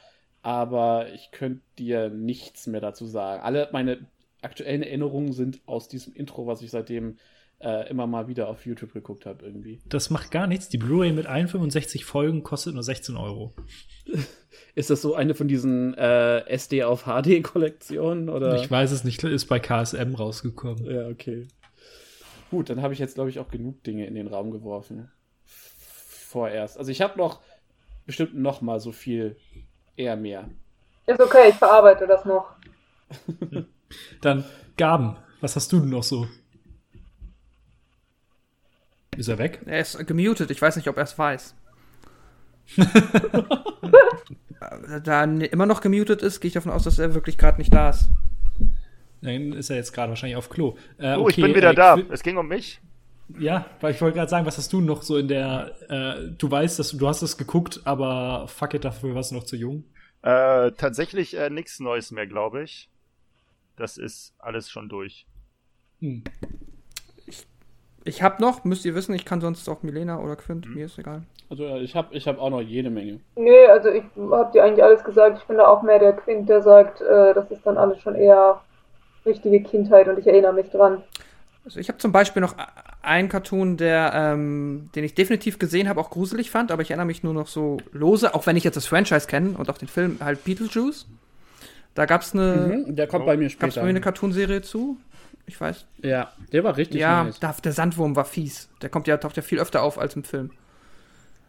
Aber 0.44 1.12
ich 1.14 1.32
könnte 1.32 1.62
dir 1.80 2.10
nichts 2.10 2.68
mehr 2.68 2.82
dazu 2.82 3.08
sagen. 3.08 3.42
Alle 3.42 3.70
meine 3.72 4.06
aktuellen 4.42 4.84
Erinnerungen 4.84 5.34
sind 5.34 5.62
aus 5.66 5.88
diesem 5.88 6.14
Intro, 6.14 6.46
was 6.46 6.62
ich 6.62 6.70
seitdem 6.70 7.18
äh, 7.64 7.90
immer 7.90 8.08
mal 8.08 8.28
wieder 8.28 8.50
auf 8.50 8.66
YouTube 8.66 8.94
geguckt 8.94 9.26
habe, 9.26 9.46
irgendwie. 9.46 9.80
Das 9.88 10.10
macht 10.10 10.32
gar 10.32 10.48
nichts. 10.48 10.68
Die 10.70 10.78
Blu-ray 10.78 11.14
mit 11.14 11.28
61 11.28 12.04
Folgen 12.04 12.44
kostet 12.44 12.74
nur 12.74 12.84
16 12.84 13.16
Euro. 13.16 13.54
Ist 14.76 14.90
das 14.90 15.02
so 15.02 15.16
eine 15.16 15.34
von 15.34 15.48
diesen 15.48 15.94
äh, 15.94 16.46
SD 16.48 16.84
auf 16.84 17.06
HD-Kollektionen? 17.06 18.30
Oder? 18.30 18.62
Ich 18.62 18.70
weiß 18.70 18.92
es 18.92 19.04
nicht, 19.04 19.24
ist 19.24 19.46
bei 19.46 19.60
KSM 19.60 20.14
rausgekommen. 20.14 20.86
Ja, 20.86 21.08
okay. 21.08 21.48
Gut, 22.52 22.70
dann 22.70 22.82
habe 22.82 22.94
ich 22.94 23.00
jetzt, 23.00 23.16
glaube 23.16 23.30
ich, 23.30 23.40
auch 23.40 23.50
genug 23.50 23.84
Dinge 23.84 24.06
in 24.06 24.16
den 24.16 24.28
Raum 24.28 24.52
geworfen. 24.52 25.10
Vorerst. 25.46 26.78
Also 26.78 26.92
ich 26.92 27.02
habe 27.02 27.18
noch 27.18 27.42
bestimmt 28.06 28.36
noch 28.36 28.62
mal 28.62 28.80
so 28.80 28.92
viel, 28.92 29.38
eher 29.96 30.16
mehr. 30.16 30.50
Ist 31.06 31.20
okay, 31.20 31.50
ich 31.50 31.56
verarbeite 31.56 32.08
das 32.08 32.26
noch. 32.26 32.54
Dann 34.22 34.46
Gaben. 34.78 35.18
Was 35.42 35.56
hast 35.56 35.72
du 35.72 35.80
denn 35.80 35.90
noch 35.90 36.04
so? 36.04 36.28
Ist 39.18 39.28
er 39.28 39.38
weg? 39.38 39.62
Er 39.66 39.82
ist 39.82 40.08
gemutet, 40.08 40.50
ich 40.52 40.62
weiß 40.62 40.76
nicht, 40.78 40.88
ob 40.88 40.98
er 40.98 41.04
es 41.04 41.18
weiß. 41.18 41.56
da 45.04 45.24
er 45.24 45.52
immer 45.52 45.66
noch 45.66 45.82
gemutet 45.82 46.22
ist, 46.22 46.40
gehe 46.40 46.48
ich 46.48 46.54
davon 46.54 46.72
aus, 46.72 46.84
dass 46.84 46.98
er 46.98 47.14
wirklich 47.14 47.38
gerade 47.38 47.58
nicht 47.58 47.74
da 47.74 47.90
ist. 47.90 48.10
Dann 49.22 49.54
ist 49.54 49.70
er 49.70 49.76
jetzt 49.76 49.94
gerade 49.94 50.10
wahrscheinlich 50.10 50.38
auf 50.38 50.50
Klo. 50.50 50.78
Äh, 50.98 51.16
Oh, 51.16 51.28
ich 51.30 51.36
okay, 51.36 51.44
bin 51.44 51.56
wieder 51.56 51.72
äh, 51.72 51.76
da. 51.76 51.98
Es 52.10 52.24
ging 52.24 52.38
um 52.38 52.48
mich. 52.48 52.82
Ja, 53.40 53.66
weil 53.82 53.94
ich 53.94 54.02
wollte 54.02 54.18
gerade 54.18 54.30
sagen, 54.30 54.46
was 54.46 54.58
hast 54.58 54.72
du 54.74 54.82
noch 54.82 55.02
so 55.02 55.18
in 55.18 55.28
der, 55.28 55.72
äh, 55.90 56.32
du 56.38 56.52
weißt, 56.52 56.78
dass 56.78 56.92
du, 56.92 56.98
du 56.98 57.08
hast 57.08 57.22
es 57.22 57.38
geguckt, 57.38 57.82
aber 57.86 58.48
fuck 58.48 58.74
it, 58.74 58.86
dafür 58.86 59.16
warst 59.16 59.32
du 59.32 59.36
noch 59.36 59.44
zu 59.44 59.56
jung. 59.56 59.86
Äh, 60.22 60.72
tatsächlich 60.72 61.38
äh, 61.38 61.50
nichts 61.50 61.80
Neues 61.80 62.12
mehr, 62.12 62.28
glaube 62.28 62.64
ich. 62.64 62.90
Das 63.76 63.98
ist 63.98 64.34
alles 64.40 64.70
schon 64.70 64.88
durch. 64.90 65.26
Hm. 66.00 66.24
Ich 68.06 68.22
habe 68.22 68.42
noch, 68.42 68.64
müsst 68.66 68.86
ihr 68.86 68.96
wissen, 68.96 69.16
ich 69.16 69.26
kann 69.26 69.42
sonst 69.42 69.68
auch 69.70 69.82
Milena 69.82 70.20
oder 70.20 70.36
Quint, 70.36 70.68
mir 70.74 70.86
ist 70.86 70.98
egal. 71.00 71.24
Also 71.50 71.64
ja, 71.66 71.78
ich 71.78 71.96
habe 71.96 72.14
ich 72.16 72.28
hab 72.28 72.40
auch 72.40 72.50
noch 72.50 72.62
jede 72.62 72.90
Menge. 72.90 73.20
Nee, 73.36 73.66
also 73.68 73.90
ich 73.90 74.04
hab 74.32 74.52
dir 74.52 74.64
eigentlich 74.64 74.84
alles 74.84 75.04
gesagt. 75.04 75.38
Ich 75.40 75.46
bin 75.46 75.58
da 75.58 75.68
auch 75.68 75.84
mehr 75.84 76.00
der 76.00 76.14
Quint, 76.14 76.50
der 76.50 76.62
sagt, 76.62 77.02
äh, 77.02 77.34
das 77.34 77.50
ist 77.52 77.66
dann 77.66 77.78
alles 77.78 78.02
schon 78.02 78.16
eher 78.16 78.62
richtige 79.26 79.62
Kindheit 79.62 80.08
und 80.08 80.20
ich 80.20 80.28
erinnere 80.28 80.54
mich 80.54 80.70
dran. 80.70 81.04
Also 81.66 81.80
ich 81.80 81.88
habe 81.88 81.98
zum 81.98 82.12
Beispiel 82.12 82.42
noch 82.42 82.56
einen 83.02 83.30
Cartoon, 83.30 83.78
der, 83.78 84.12
ähm, 84.14 84.90
den 84.96 85.04
ich 85.04 85.16
definitiv 85.16 85.60
gesehen 85.60 85.88
habe, 85.88 86.02
auch 86.02 86.10
gruselig 86.10 86.52
fand, 86.52 86.72
aber 86.72 86.82
ich 86.82 86.90
erinnere 86.92 87.06
mich 87.06 87.24
nur 87.24 87.34
noch 87.34 87.48
so 87.48 87.78
lose, 87.94 88.34
auch 88.36 88.46
wenn 88.48 88.58
ich 88.58 88.64
jetzt 88.66 88.76
das 88.76 88.86
Franchise 88.86 89.28
kenne 89.28 89.52
und 89.58 89.70
auch 89.70 89.78
den 89.78 89.88
Film, 89.88 90.18
halt 90.20 90.44
Beetlejuice. 90.44 91.08
Da 91.96 92.06
gab's 92.06 92.34
eine, 92.34 92.84
Mhm, 92.86 92.96
der 92.96 93.08
kommt 93.08 93.26
bei 93.26 93.38
mir 93.38 93.46
gab's 93.48 93.58
bei 93.60 93.70
später. 93.70 93.84
mir 93.84 93.90
eine 93.92 94.02
Cartoonserie 94.02 94.62
zu. 94.62 94.98
Ich 95.46 95.60
weiß. 95.60 95.86
ja, 96.02 96.32
der 96.52 96.64
war 96.64 96.78
richtig 96.78 97.02
ja, 97.02 97.26
nice. 97.26 97.40
da, 97.40 97.54
der 97.64 97.74
Sandwurm 97.74 98.16
war 98.16 98.26
fies. 98.26 98.70
Der 98.82 98.90
kommt 98.90 99.08
ja, 99.08 99.18
taucht 99.18 99.36
ja 99.36 99.44
viel 99.44 99.60
öfter 99.60 99.84
auf 99.84 100.00
als 100.00 100.16
im 100.16 100.24
Film. 100.24 100.52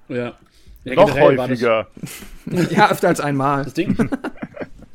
Ja. 0.09 0.35
ja 0.85 0.95
Noch 0.95 1.15
häufiger. 1.19 1.87
ja, 2.71 2.91
öfter 2.91 3.09
als 3.09 3.21
einmal. 3.21 3.65
Das 3.65 3.75
Ding. 3.75 3.97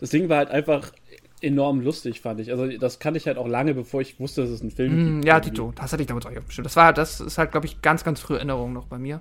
das 0.00 0.10
Ding 0.10 0.28
war 0.28 0.38
halt 0.38 0.50
einfach 0.50 0.90
enorm 1.40 1.80
lustig, 1.80 2.20
fand 2.20 2.40
ich. 2.40 2.50
Also, 2.50 2.66
das 2.66 2.98
kannte 2.98 3.18
ich 3.18 3.26
halt 3.26 3.38
auch 3.38 3.48
lange, 3.48 3.74
bevor 3.74 4.00
ich 4.00 4.18
wusste, 4.20 4.42
dass 4.42 4.50
es 4.50 4.60
einen 4.60 4.70
Film 4.70 4.92
Mm, 4.92 5.14
gibt. 5.16 5.24
ja, 5.26 5.36
irgendwie. 5.36 5.50
Tito, 5.50 5.72
das 5.76 5.92
hatte 5.92 6.02
ich 6.02 6.06
damals 6.08 6.26
auch 6.26 6.30
bestimmt. 6.32 6.66
Das 6.66 6.76
war, 6.76 6.92
das 6.92 7.20
ist 7.20 7.38
halt, 7.38 7.50
glaube 7.52 7.66
ich, 7.66 7.82
ganz, 7.82 8.04
ganz 8.04 8.20
frühe 8.20 8.36
Erinnerung 8.36 8.72
noch 8.72 8.86
bei 8.86 8.98
mir. 8.98 9.20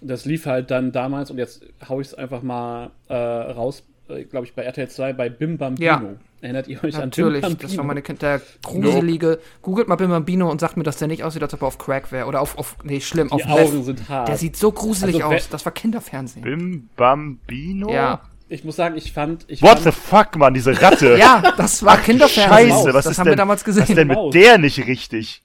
Das 0.00 0.24
lief 0.24 0.46
halt 0.46 0.70
dann 0.70 0.92
damals 0.92 1.30
und 1.30 1.38
jetzt 1.38 1.62
hau 1.88 2.00
ich 2.00 2.08
es 2.08 2.14
einfach 2.14 2.42
mal 2.42 2.90
äh, 3.08 3.14
raus, 3.14 3.82
äh, 4.08 4.24
glaube 4.24 4.46
ich, 4.46 4.54
bei 4.54 4.62
RTL 4.62 4.88
2 4.88 5.12
bei 5.12 5.28
Bim 5.28 5.58
Bambino. 5.58 5.86
Ja. 5.86 6.02
Erinnert 6.40 6.68
ihr 6.68 6.84
euch 6.84 6.94
Natürlich, 6.96 7.42
an 7.42 7.56
Bim 7.56 7.66
das 7.66 7.76
war 7.76 7.84
meine 7.84 8.00
Kind, 8.00 8.22
der 8.22 8.40
gruselige. 8.62 9.40
Googelt 9.60 9.88
mal 9.88 9.96
Bim 9.96 10.10
Bambino 10.10 10.48
und 10.48 10.60
sagt 10.60 10.76
mir, 10.76 10.84
dass 10.84 10.96
der 10.98 11.08
nicht 11.08 11.24
aussieht, 11.24 11.42
als 11.42 11.52
ob 11.54 11.62
er 11.62 11.66
auf 11.66 11.78
Crack 11.78 12.12
wäre. 12.12 12.26
Oder 12.28 12.40
auf, 12.40 12.56
auf, 12.58 12.76
nee, 12.84 13.00
schlimm, 13.00 13.32
auf 13.32 13.42
Die 13.42 13.48
Meth. 13.48 13.58
Augen 13.58 13.82
sind 13.82 14.08
hart. 14.08 14.28
Der 14.28 14.36
sieht 14.36 14.56
so 14.56 14.70
gruselig 14.70 15.16
Also, 15.24 15.34
aus. 15.34 15.48
Das 15.48 15.64
war 15.64 15.72
Kinderfernsehen. 15.72 16.44
Bim 16.44 16.88
Bambino? 16.94 17.90
Ja. 17.92 18.20
Ich 18.48 18.64
muss 18.64 18.76
sagen, 18.76 18.96
ich 18.96 19.12
fand. 19.12 19.44
Ich 19.48 19.62
What 19.62 19.78
the 19.78 19.92
fand, 19.92 19.94
fuck, 19.94 20.36
Mann, 20.36 20.54
diese 20.54 20.80
Ratte. 20.80 21.16
Ja, 21.18 21.52
das 21.56 21.82
war 21.84 21.98
Kinderfernsehen. 21.98 22.70
Scheiße, 22.70 22.94
was 22.94 23.04
das 23.04 23.12
ist 23.12 23.18
haben 23.18 23.26
denn, 23.26 23.32
wir 23.32 23.36
damals 23.36 23.62
was 23.66 23.68
ist 23.76 23.76
gesehen. 23.82 23.96
denn 23.96 24.08
mit 24.08 24.16
Maus. 24.16 24.32
der 24.32 24.58
nicht 24.58 24.86
richtig? 24.86 25.42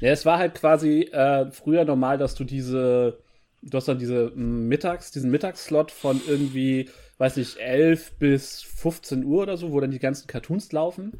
Ja, 0.00 0.10
es 0.12 0.24
war 0.24 0.38
halt 0.38 0.54
quasi 0.54 1.02
äh, 1.02 1.50
früher 1.50 1.84
normal, 1.84 2.16
dass 2.18 2.34
du 2.34 2.44
diese, 2.44 3.18
du 3.62 3.76
hast 3.76 3.88
dann 3.88 3.98
diese 3.98 4.32
m, 4.34 4.68
Mittags, 4.68 5.10
diesen 5.10 5.30
Mittagsslot 5.30 5.90
von 5.90 6.20
irgendwie, 6.26 6.88
weiß 7.18 7.36
nicht, 7.36 7.58
11 7.58 8.12
bis 8.18 8.62
15 8.62 9.24
Uhr 9.24 9.42
oder 9.42 9.56
so, 9.56 9.72
wo 9.72 9.80
dann 9.80 9.90
die 9.90 9.98
ganzen 9.98 10.26
Cartoons 10.28 10.72
laufen. 10.72 11.18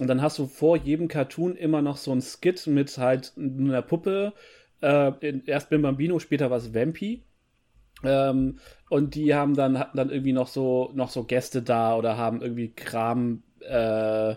Und 0.00 0.06
dann 0.08 0.22
hast 0.22 0.38
du 0.38 0.46
vor 0.46 0.76
jedem 0.76 1.08
Cartoon 1.08 1.56
immer 1.56 1.82
noch 1.82 1.96
so 1.96 2.12
ein 2.12 2.22
Skit 2.22 2.66
mit 2.66 2.96
halt 2.98 3.32
einer 3.36 3.82
Puppe. 3.82 4.32
Äh, 4.80 5.12
erst 5.46 5.70
Bim 5.70 5.82
Bambino, 5.82 6.18
später 6.18 6.50
war 6.50 6.58
es 6.58 6.74
Vampy. 6.74 7.22
Ähm, 8.02 8.58
und 8.90 9.14
die 9.14 9.34
haben 9.34 9.54
dann, 9.54 9.78
hatten 9.78 9.96
dann 9.96 10.10
irgendwie 10.10 10.32
noch 10.32 10.48
so, 10.48 10.90
noch 10.94 11.10
so 11.10 11.24
Gäste 11.24 11.62
da 11.62 11.96
oder 11.96 12.16
haben 12.16 12.42
irgendwie 12.42 12.68
Kram, 12.72 13.42
äh, 13.60 14.34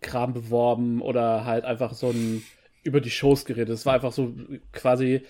Kram 0.00 0.32
beworben 0.32 1.02
oder 1.02 1.44
halt 1.44 1.64
einfach 1.64 1.92
so 1.94 2.10
ein 2.10 2.42
über 2.82 3.00
die 3.00 3.10
Shows 3.10 3.44
geredet. 3.44 3.70
Es 3.74 3.84
war 3.84 3.94
einfach 3.94 4.12
so 4.12 4.32
quasi, 4.72 5.22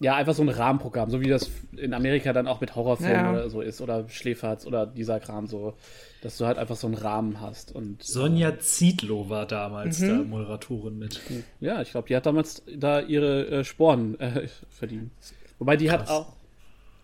ja, 0.00 0.16
einfach 0.16 0.34
so 0.34 0.42
ein 0.42 0.48
Rahmenprogramm, 0.48 1.08
so 1.10 1.20
wie 1.20 1.28
das 1.28 1.50
in 1.76 1.94
Amerika 1.94 2.32
dann 2.32 2.48
auch 2.48 2.60
mit 2.60 2.74
Horrorfilmen 2.74 3.24
Ja. 3.24 3.30
oder 3.30 3.48
so 3.48 3.60
ist 3.60 3.80
oder 3.80 4.08
Schläferz 4.08 4.66
oder 4.66 4.84
dieser 4.84 5.20
Kram 5.20 5.46
so, 5.46 5.74
dass 6.22 6.36
du 6.36 6.44
halt 6.46 6.58
einfach 6.58 6.76
so 6.76 6.88
einen 6.88 6.96
Rahmen 6.96 7.40
hast 7.40 7.72
und 7.74 8.02
Sonja 8.02 8.58
Zietlow 8.58 9.30
war 9.30 9.46
damals 9.46 10.00
Mhm. 10.00 10.08
da 10.08 10.14
Moderatorin 10.24 10.98
mit. 10.98 11.20
ja, 11.60 11.80
ich 11.80 11.92
glaube, 11.92 12.08
die 12.08 12.16
hat 12.16 12.26
damals 12.26 12.62
da 12.76 13.00
ihre 13.00 13.46
äh, 13.46 13.64
Sporen 13.64 14.18
äh, 14.20 14.48
verdient. 14.68 15.12
Wobei 15.58 15.76
die 15.76 15.90
hat 15.90 16.00
Krass. 16.06 16.10
auch. 16.10 16.36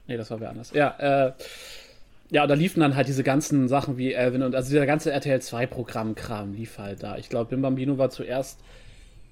Nee, 0.09 0.17
das 0.17 0.31
war 0.31 0.41
wer 0.41 0.51
anders. 0.51 0.73
Ja, 0.73 1.27
äh, 1.29 1.33
ja, 2.31 2.47
da 2.47 2.55
liefen 2.55 2.81
dann 2.81 2.97
halt 2.97 3.07
diese 3.09 3.23
ganzen 3.23 3.69
Sachen 3.69 3.97
wie 3.97 4.13
Elvin 4.13 4.43
und 4.43 4.55
also 4.55 4.69
dieser 4.71 4.85
ganze 4.87 5.13
RTL 5.13 5.41
2 5.41 5.67
Programmkram 5.67 6.53
lief 6.55 6.79
halt 6.79 7.03
da. 7.03 7.17
Ich 7.19 7.29
glaube, 7.29 7.51
Bim 7.51 7.63
Bambino 7.63 7.97
war 7.99 8.11
zuerst 8.11 8.59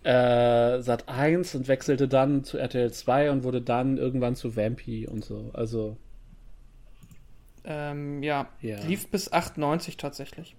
äh, 0.04 0.80
Sat 0.80 1.08
1 1.08 1.54
und 1.56 1.66
wechselte 1.68 2.06
dann 2.08 2.44
zu 2.44 2.58
RTL 2.58 2.92
2 2.92 3.30
und 3.32 3.42
wurde 3.42 3.60
dann 3.60 3.98
irgendwann 3.98 4.36
zu 4.36 4.54
Vampy 4.56 5.06
und 5.08 5.24
so. 5.24 5.50
Also, 5.52 5.96
Ähm, 7.64 8.22
ja, 8.22 8.46
Ja. 8.62 8.78
lief 8.86 9.08
bis 9.08 9.32
98 9.32 9.96
tatsächlich. 9.96 10.54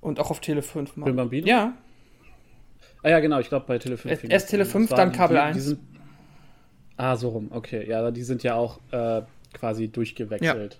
Und 0.00 0.20
auch 0.20 0.30
auf 0.30 0.40
Tele 0.40 0.62
5 0.62 0.96
mal. 0.96 1.06
Bim 1.06 1.16
Bambino? 1.16 1.46
Ja, 1.48 1.72
ah 3.02 3.08
ja, 3.08 3.18
genau, 3.20 3.40
ich 3.40 3.48
glaube 3.48 3.64
bei 3.66 3.78
Tele 3.78 3.96
5. 3.96 4.10
Erst- 4.12 4.20
fing 4.20 4.30
erst 4.30 4.48
Tele 4.50 4.62
an. 4.62 4.68
5, 4.68 4.90
Das 4.90 4.96
war- 4.98 5.04
dann 5.04 5.12
Kabel 5.14 5.36
die, 5.36 5.42
1. 5.42 5.56
Die 5.56 5.60
sind, 5.62 5.80
ah, 6.98 7.16
so 7.16 7.30
rum, 7.30 7.48
okay. 7.50 7.88
Ja, 7.88 8.10
die 8.10 8.22
sind 8.22 8.42
ja 8.42 8.54
auch 8.54 8.78
äh, 8.90 9.22
quasi 9.54 9.88
durchgewechselt. 9.88 10.78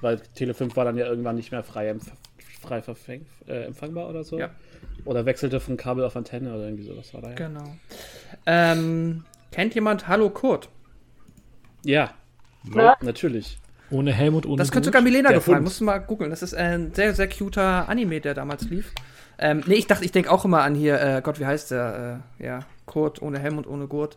Weil 0.00 0.18
Tele 0.34 0.54
5 0.54 0.74
war 0.74 0.84
dann 0.84 0.96
ja 0.96 1.06
irgendwann 1.06 1.36
nicht 1.36 1.52
mehr 1.52 1.62
frei, 1.62 1.88
empf 1.88 2.10
frei 2.60 2.80
verfäng 2.80 3.26
äh, 3.48 3.64
empfangbar 3.64 4.08
oder 4.08 4.22
so. 4.22 4.38
Ja. 4.38 4.50
Oder 5.04 5.26
wechselte 5.26 5.58
von 5.58 5.76
Kabel 5.76 6.04
auf 6.04 6.16
Antenne 6.16 6.54
oder 6.54 6.64
irgendwie 6.64 6.84
sowas 6.84 7.12
war 7.12 7.20
da 7.20 7.30
ja. 7.30 7.34
genau. 7.34 7.64
Ähm, 8.46 9.24
kennt 9.50 9.74
jemand 9.74 10.06
Hallo 10.06 10.30
Kurt? 10.30 10.68
Ja, 11.84 12.14
Na, 12.64 12.96
natürlich. 13.00 13.58
Ohne 13.90 14.12
Helmut, 14.12 14.46
ohne 14.46 14.56
Das 14.56 14.70
könnte 14.70 14.86
sogar 14.86 15.02
Milena 15.02 15.30
Der 15.30 15.38
gefallen. 15.38 15.58
Hund. 15.58 15.64
Musst 15.64 15.80
du 15.80 15.84
mal 15.84 15.98
googeln. 15.98 16.30
Das 16.30 16.42
ist 16.42 16.54
ein 16.54 16.94
sehr, 16.94 17.14
sehr 17.14 17.28
cuter 17.28 17.88
Anime, 17.88 18.20
der 18.20 18.34
damals 18.34 18.64
lief. 18.70 18.92
Ähm, 19.38 19.62
nee, 19.66 19.74
ich 19.74 19.86
dachte, 19.86 20.04
ich 20.04 20.12
denke 20.12 20.30
auch 20.30 20.44
immer 20.44 20.62
an 20.62 20.74
hier, 20.74 21.00
äh, 21.00 21.20
Gott, 21.22 21.40
wie 21.40 21.46
heißt 21.46 21.72
der? 21.72 22.22
Äh, 22.38 22.44
ja, 22.46 22.60
Kurt 22.86 23.20
ohne 23.20 23.38
Helm 23.38 23.58
und 23.58 23.66
ohne 23.66 23.88
Gurt. 23.88 24.16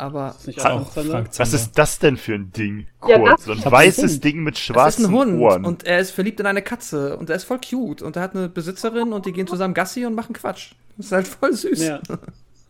Aber 0.00 0.34
Ist 0.38 0.46
nicht 0.46 0.60
Auch 0.64 0.90
Frank 0.92 0.92
Zander? 0.92 1.24
Was 1.38 1.52
ist 1.52 1.72
das 1.76 1.98
denn 1.98 2.16
für 2.16 2.34
ein 2.34 2.52
Ding? 2.52 2.86
Ja, 3.08 3.18
Kurz, 3.18 3.30
das- 3.30 3.44
so 3.46 3.52
ein 3.52 3.58
Ich 3.58 3.64
weißes. 3.70 4.20
Ding 4.20 4.38
mit 4.44 4.54
das 4.54 4.60
ist 4.60 4.66
schwarzen 4.66 5.06
ein 5.06 5.10
Hund 5.12 5.40
Ohren. 5.40 5.64
und 5.64 5.84
er 5.84 5.98
ist 5.98 6.12
verliebt 6.12 6.38
in 6.38 6.46
eine 6.46 6.62
Katze 6.62 7.16
und 7.16 7.28
er 7.30 7.36
ist 7.36 7.44
voll 7.44 7.58
cute 7.60 8.02
und 8.02 8.14
er 8.14 8.22
hat 8.22 8.36
eine 8.36 8.48
Besitzerin 8.48 9.12
und 9.12 9.26
die 9.26 9.32
gehen 9.32 9.48
zusammen 9.48 9.74
Gassi 9.74 10.06
und 10.06 10.14
machen 10.14 10.34
Quatsch. 10.34 10.72
Das 10.96 11.06
ist 11.06 11.12
halt 11.12 11.26
voll 11.26 11.52
süß. 11.52 11.82
Ja. 11.84 12.00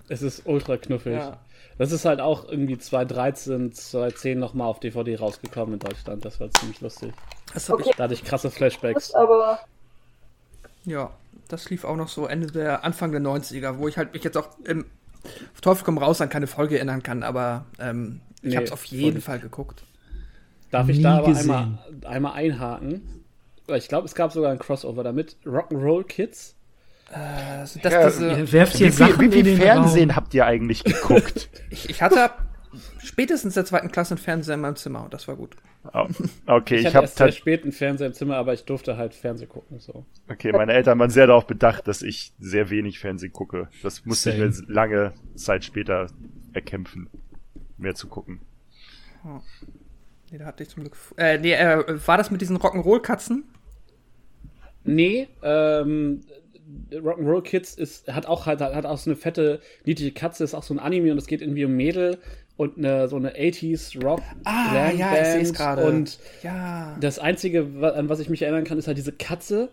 Es 0.09 0.23
ist 0.23 0.43
ultra 0.47 0.79
knuffig. 0.79 1.13
Ja. 1.13 1.37
Das 1.77 1.93
ist 1.93 2.07
halt 2.07 2.21
auch 2.21 2.49
irgendwie 2.49 2.79
2013, 2.79 3.73
2010 3.73 4.39
nochmal 4.39 4.67
auf 4.69 4.81
DVD 4.81 5.17
rausgekommen 5.17 5.75
in 5.75 5.81
Deutschland. 5.81 6.25
Das 6.25 6.41
war 6.41 6.51
ziemlich 6.53 6.81
lustig. 6.81 7.13
Das 7.53 7.69
Okay. 7.69 7.91
Da 7.97 8.05
hatte 8.05 8.15
ich 8.15 8.25
krasse 8.25 8.51
Flashbacks. 8.51 9.13
aber 9.15 9.61
ich, 10.87 10.93
ja, 10.93 11.11
das 11.49 11.69
lief 11.69 11.85
auch 11.85 11.97
noch 11.97 12.09
so 12.09 12.27
Ende 12.27 12.47
der, 12.49 12.85
Anfang 12.85 13.13
der 13.13 13.21
90er, 13.21 13.77
wo 13.77 13.87
ich 13.87 13.99
halt 13.99 14.15
mich 14.15 14.25
jetzt 14.25 14.37
auch 14.39 14.49
im 14.65 14.87
auf 15.55 15.61
Teufel 15.61 15.85
komm 15.85 15.99
raus 15.99 16.21
an 16.21 16.29
keine 16.29 16.47
Folge 16.47 16.77
erinnern 16.77 17.03
kann, 17.03 17.23
aber 17.23 17.67
ähm, 17.79 18.21
ich 18.43 18.51
Nee, 18.51 18.57
habe 18.57 18.67
es 18.67 18.73
auf 18.73 18.85
jeden. 18.85 19.21
Fall 19.21 19.39
geguckt. 19.41 19.83
Darf 20.71 20.89
ich 20.89 20.99
Nie 20.99 21.03
da 21.03 21.19
aber 21.19 21.29
gesehen. 21.29 21.51
einmal, 21.51 21.79
einmal 22.05 22.33
einhaken? 22.35 23.03
Weil 23.67 23.79
Ich 23.79 23.89
glaube, 23.89 24.07
es 24.07 24.15
gab 24.15 24.33
sogar 24.33 24.53
ein 24.53 24.59
Crossover 24.59 25.03
damit. 25.03 25.37
Rock'n'Roll 25.45 26.05
Kids. 26.05 26.55
Äh, 27.11 27.67
sind 27.67 27.85
das 27.85 27.93
Ja, 27.93 28.05
diese, 28.11 28.29
Ihr 28.33 28.53
werft 28.53 28.75
Wie 28.75 28.79
hier 28.79 28.93
viel, 28.93 29.07
Sachen 29.09 29.21
wie 29.21 29.25
in 29.27 29.33
viel 29.33 29.43
den 29.45 29.57
Fernsehen 29.59 30.11
Raum. 30.11 30.17
habt 30.17 30.35
ihr 30.35 30.45
eigentlich 30.47 30.85
geguckt? 30.85 31.49
Ich, 31.71 31.89
ich 31.91 32.03
hatte 32.03 32.23
ab 32.25 32.45
spätestens 32.99 33.55
der 33.55 33.65
zweiten 33.65 33.91
Klasse 33.91 34.15
einen 34.15 34.19
Fernseher 34.19 34.55
in 34.55 34.61
meinem 34.61 34.77
Zimmer 34.77 35.05
und 35.05 35.15
das 35.15 35.29
war 35.29 35.37
gut. 35.37 35.57
Oh, 35.93 36.07
okay, 36.47 36.77
Ich, 36.77 36.81
ich, 36.81 36.87
hatte 36.87 36.97
habe 36.97 37.05
erst 37.05 37.17
sehr 37.17 37.33
spät 37.33 37.63
einen 37.63 37.73
Fernseher 37.73 38.09
im 38.09 38.13
Zimmer, 38.13 38.37
aber 38.37 38.53
ich 38.53 38.65
durfte 38.65 38.97
halt 38.97 39.15
Fernsehen 39.15 39.49
gucken. 39.49 39.79
So. 39.79 40.05
okay, 40.29 40.53
meine 40.53 40.73
Eltern 40.73 40.99
waren 40.99 41.11
sehr 41.11 41.27
darauf 41.27 41.47
bedacht, 41.47 41.89
dass 41.89 42.03
ich 42.03 42.33
sehr 42.39 42.71
wenig 42.71 42.99
Fernsehen 42.99 43.33
gucke. 43.33 43.69
Das 43.83 44.05
musste 44.05 44.31
ich 44.31 44.37
Same. 44.37 44.67
mir 44.67 44.73
lange 44.73 45.13
Zeit 45.35 45.65
später 45.65 46.09
erkämpfen, 46.53 47.09
mehr 47.77 47.95
zu 47.95 48.09
gucken. 48.09 48.41
Nee, 50.31 50.39
da 50.39 50.47
hatte 50.47 50.63
ich 50.63 50.69
zum 50.69 50.83
Glück. 50.83 50.97
Äh, 51.17 51.39
nee, 51.39 51.55
äh, 51.55 52.07
war 52.07 52.17
das 52.17 52.31
mit 52.31 52.41
diesen 52.41 52.59
Rock'n'Roll-Katzen? 52.59 53.45
Nee, 54.85 55.29
ähm, 55.43 56.21
Rock'n'Roll 56.93 57.43
Kids 57.43 57.75
ist, 57.75 58.13
hat 58.13 58.27
auch 58.27 58.47
halt, 58.47 58.61
hat 58.61 58.87
auch 58.87 58.99
so 58.99 59.11
eine 59.11 59.17
fette, 59.17 59.61
niedliche 59.85 60.13
Katze, 60.13 60.45
ist 60.45 60.55
auch 60.55 60.63
so 60.63 60.75
ein 60.75 60.79
Anime 60.79 61.13
und 61.13 61.19
es 61.19 61.27
geht 61.27 61.41
irgendwie 61.41 61.65
um 61.65 61.73
Mädel 61.73 62.19
und 62.59 62.77
eine, 62.77 63.09
so 63.09 63.17
eine 63.17 63.35
80s 63.37 64.03
Rock 64.05 64.21
Ah, 64.45 64.75
ja, 64.75 64.91
ich 64.91 64.97
sehe 64.99 65.41
es 65.41 65.53
Band 65.53 65.57
gerade. 65.57 65.85
Und 65.87 66.19
Ja. 66.43 66.99
das 67.01 67.19
Einzige, 67.19 67.61
an 67.95 68.11
was 68.11 68.21
ich 68.21 68.29
mich 68.29 68.43
erinnern 68.43 68.65
kann, 68.65 68.77
ist 68.79 68.87
halt 68.89 68.99
diese 68.99 69.13
Katze 69.13 69.71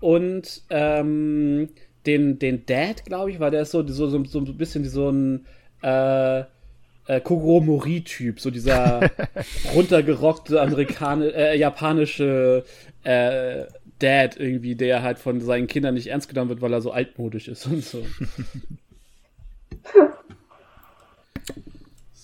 und 0.00 0.62
ähm, 0.70 1.68
den, 2.06 2.38
den 2.38 2.64
Dad, 2.64 3.04
glaube 3.04 3.30
ich, 3.32 3.40
weil 3.40 3.50
der 3.50 3.62
ist 3.62 3.72
so, 3.72 3.86
so, 3.86 4.08
so, 4.08 4.24
so 4.24 4.38
ein 4.38 4.56
bisschen 4.56 4.84
wie 4.84 4.88
so 4.88 5.10
ein 5.10 5.46
äh, 5.82 6.40
äh, 6.40 7.20
Kogoro-Mori-Typ, 7.22 8.38
so 8.40 8.50
dieser 8.50 9.10
runtergerockte 9.74 10.60
amerikanische, 10.60 11.34
äh, 11.34 11.58
japanische 11.58 12.64
äh, 13.02 13.64
Dad 13.98 14.38
irgendwie, 14.38 14.76
der 14.76 15.02
halt 15.02 15.18
von 15.18 15.40
seinen 15.40 15.66
Kindern 15.66 15.94
nicht 15.94 16.06
ernst 16.06 16.28
genommen 16.28 16.50
wird, 16.50 16.60
weil 16.60 16.72
er 16.72 16.80
so 16.82 16.92
altmodisch 16.92 17.48
ist 17.48 17.66
und 17.66 17.84
so. 17.84 18.06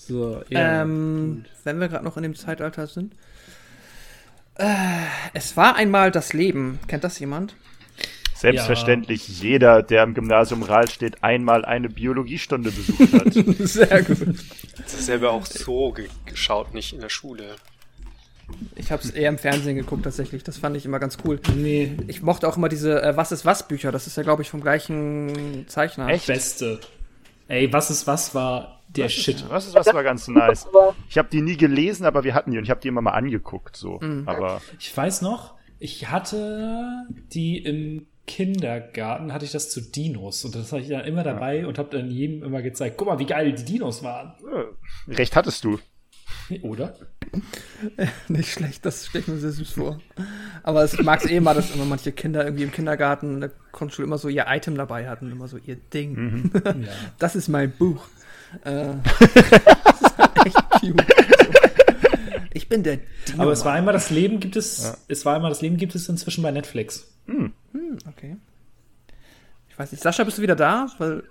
so, 0.06 0.42
ja. 0.48 0.82
ähm, 0.82 1.44
wenn 1.64 1.80
wir 1.80 1.88
gerade 1.88 2.04
noch 2.04 2.16
in 2.16 2.22
dem 2.22 2.34
Zeitalter 2.34 2.86
sind. 2.86 3.14
Äh, 4.56 4.66
es 5.32 5.56
war 5.56 5.76
einmal 5.76 6.10
das 6.10 6.32
Leben. 6.32 6.78
Kennt 6.86 7.04
das 7.04 7.18
jemand? 7.18 7.54
Selbstverständlich 8.34 9.40
jeder, 9.40 9.82
der 9.82 10.02
im 10.02 10.12
Gymnasium 10.12 10.62
Rahl 10.62 10.90
steht, 10.90 11.24
einmal 11.24 11.64
eine 11.64 11.88
Biologiestunde 11.88 12.70
besucht 12.70 13.12
hat. 13.14 13.32
Sehr 13.60 14.02
gut. 14.02 14.36
Das 14.76 14.92
ist 14.92 15.06
selber 15.06 15.30
auch 15.30 15.46
so 15.46 15.92
ge 15.92 16.08
geschaut, 16.26 16.74
nicht 16.74 16.92
in 16.92 17.00
der 17.00 17.08
Schule. 17.08 17.56
Ich 18.74 18.92
habe 18.92 19.02
es 19.02 19.10
eher 19.10 19.30
im 19.30 19.38
Fernsehen 19.38 19.76
geguckt 19.76 20.04
tatsächlich. 20.04 20.44
Das 20.44 20.58
fand 20.58 20.76
ich 20.76 20.84
immer 20.84 20.98
ganz 20.98 21.16
cool. 21.24 21.40
Nee, 21.56 21.96
Ich 22.06 22.22
mochte 22.22 22.46
auch 22.46 22.58
immer 22.58 22.68
diese 22.68 23.02
äh, 23.02 23.16
Was 23.16 23.32
ist 23.32 23.46
was 23.46 23.66
Bücher. 23.66 23.92
Das 23.92 24.06
ist 24.06 24.16
ja, 24.16 24.22
glaube 24.22 24.42
ich, 24.42 24.50
vom 24.50 24.60
gleichen 24.60 25.64
Zeichner. 25.68 26.08
Echt? 26.08 26.26
beste. 26.26 26.80
Ey, 27.48 27.72
was 27.72 27.90
ist 27.90 28.06
was 28.06 28.34
war 28.34 28.73
der 28.88 29.08
Shit. 29.08 29.44
Was 29.48 29.66
ist 29.66 29.74
was 29.74 29.92
war 29.92 30.02
ganz 30.04 30.28
nice. 30.28 30.66
Ich 31.08 31.18
habe 31.18 31.28
die 31.30 31.40
nie 31.42 31.56
gelesen, 31.56 32.06
aber 32.06 32.24
wir 32.24 32.34
hatten 32.34 32.50
die 32.52 32.58
und 32.58 32.64
ich 32.64 32.70
habe 32.70 32.80
die 32.80 32.88
immer 32.88 33.00
mal 33.02 33.12
angeguckt 33.12 33.76
so. 33.76 34.00
Aber 34.26 34.60
Ich 34.78 34.96
weiß 34.96 35.22
noch, 35.22 35.54
ich 35.78 36.10
hatte 36.10 37.06
die 37.32 37.58
im 37.58 38.06
Kindergarten, 38.26 39.32
hatte 39.32 39.44
ich 39.44 39.52
das 39.52 39.70
zu 39.70 39.80
Dinos 39.82 40.44
und 40.44 40.54
das 40.54 40.72
hatte 40.72 40.82
ich 40.82 40.88
dann 40.88 41.04
immer 41.04 41.22
dabei 41.24 41.66
und 41.66 41.78
habe 41.78 41.90
dann 41.96 42.10
jedem 42.10 42.42
immer 42.42 42.62
gezeigt, 42.62 42.96
guck 42.96 43.08
mal, 43.08 43.18
wie 43.18 43.26
geil 43.26 43.52
die 43.52 43.64
Dinos 43.64 44.02
waren. 44.02 44.32
äh, 45.08 45.12
recht 45.12 45.36
hattest 45.36 45.64
du. 45.64 45.78
Oder? 46.62 46.94
Nicht 48.28 48.50
schlecht, 48.50 48.84
das 48.86 49.06
stelle 49.06 49.22
ich 49.22 49.28
mir 49.28 49.36
sehr 49.38 49.50
süß 49.52 49.70
vor. 49.72 50.00
Aber 50.62 50.82
es- 50.84 50.94
ich 50.94 51.02
mag 51.02 51.22
es 51.24 51.30
eh 51.30 51.40
mal, 51.40 51.54
dass 51.54 51.74
immer 51.74 51.84
manche 51.84 52.12
Kinder 52.12 52.44
irgendwie 52.44 52.64
im 52.64 52.72
Kindergarten 52.72 53.34
in 53.34 53.40
der 53.40 53.50
Grundschule 53.72 54.06
immer 54.06 54.18
so 54.18 54.28
ihr 54.28 54.46
Item 54.48 54.76
dabei 54.76 55.08
hatten, 55.08 55.30
immer 55.30 55.48
so 55.48 55.56
ihr 55.58 55.76
Ding. 55.76 56.50
Ja. 56.64 56.72
Das 57.18 57.36
ist 57.36 57.48
mein 57.48 57.72
Buch. 57.72 58.04
Äh, 58.64 58.94
das 59.84 60.00
ist 60.00 60.18
halt 60.18 60.46
echt 60.46 60.70
cute. 60.80 61.04
Ich 62.52 62.68
bin 62.68 62.82
der 62.82 62.98
Dino. 63.28 63.42
Aber 63.42 63.52
es 63.52 63.64
war 63.64 63.72
einmal 63.72 63.92
das 63.94 64.10
Leben 64.10 64.38
gibt 64.40 64.56
es, 64.56 64.96
es 65.08 65.24
war 65.24 65.34
einmal 65.34 65.50
das 65.50 65.60
Leben 65.60 65.76
gibt 65.76 65.94
es 65.94 66.08
inzwischen 66.08 66.42
bei 66.42 66.50
Netflix. 66.50 67.10
Okay. 68.08 68.36
Ich 69.68 69.78
weiß 69.78 69.90
nicht. 69.92 70.02
Sascha, 70.02 70.22
bist 70.24 70.38
du 70.38 70.42
wieder 70.42 70.56
da? 70.56 70.86
Weil. 70.98 71.24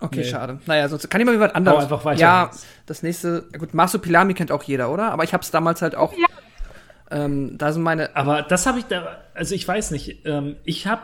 Okay, 0.00 0.20
Nee. 0.20 0.24
schade. 0.24 0.60
Naja, 0.66 0.88
sonst 0.88 1.08
kann 1.10 1.20
ich 1.20 1.26
mal 1.26 1.32
wieder 1.34 1.46
was 1.46 1.54
anderes. 1.54 1.78
Hau 1.78 1.82
einfach 1.82 2.04
weiter. 2.04 2.20
Ja, 2.20 2.50
das 2.86 3.02
nächste. 3.02 3.42
Gut, 3.58 3.74
Masupilami 3.74 4.34
kennt 4.34 4.50
auch 4.52 4.62
jeder, 4.62 4.90
oder? 4.90 5.12
Aber 5.12 5.24
ich 5.24 5.32
hab's 5.34 5.50
damals 5.50 5.82
halt 5.82 5.94
auch. 5.94 6.12
Ähm, 7.10 7.58
da 7.58 7.72
sind 7.72 7.82
meine. 7.82 8.14
Aber 8.16 8.42
das 8.42 8.66
habe 8.66 8.78
ich 8.78 8.84
da, 8.86 9.18
also 9.34 9.54
ich 9.54 9.66
weiß 9.66 9.90
nicht, 9.90 10.24
ähm, 10.26 10.56
ich 10.64 10.86
habe 10.86 11.02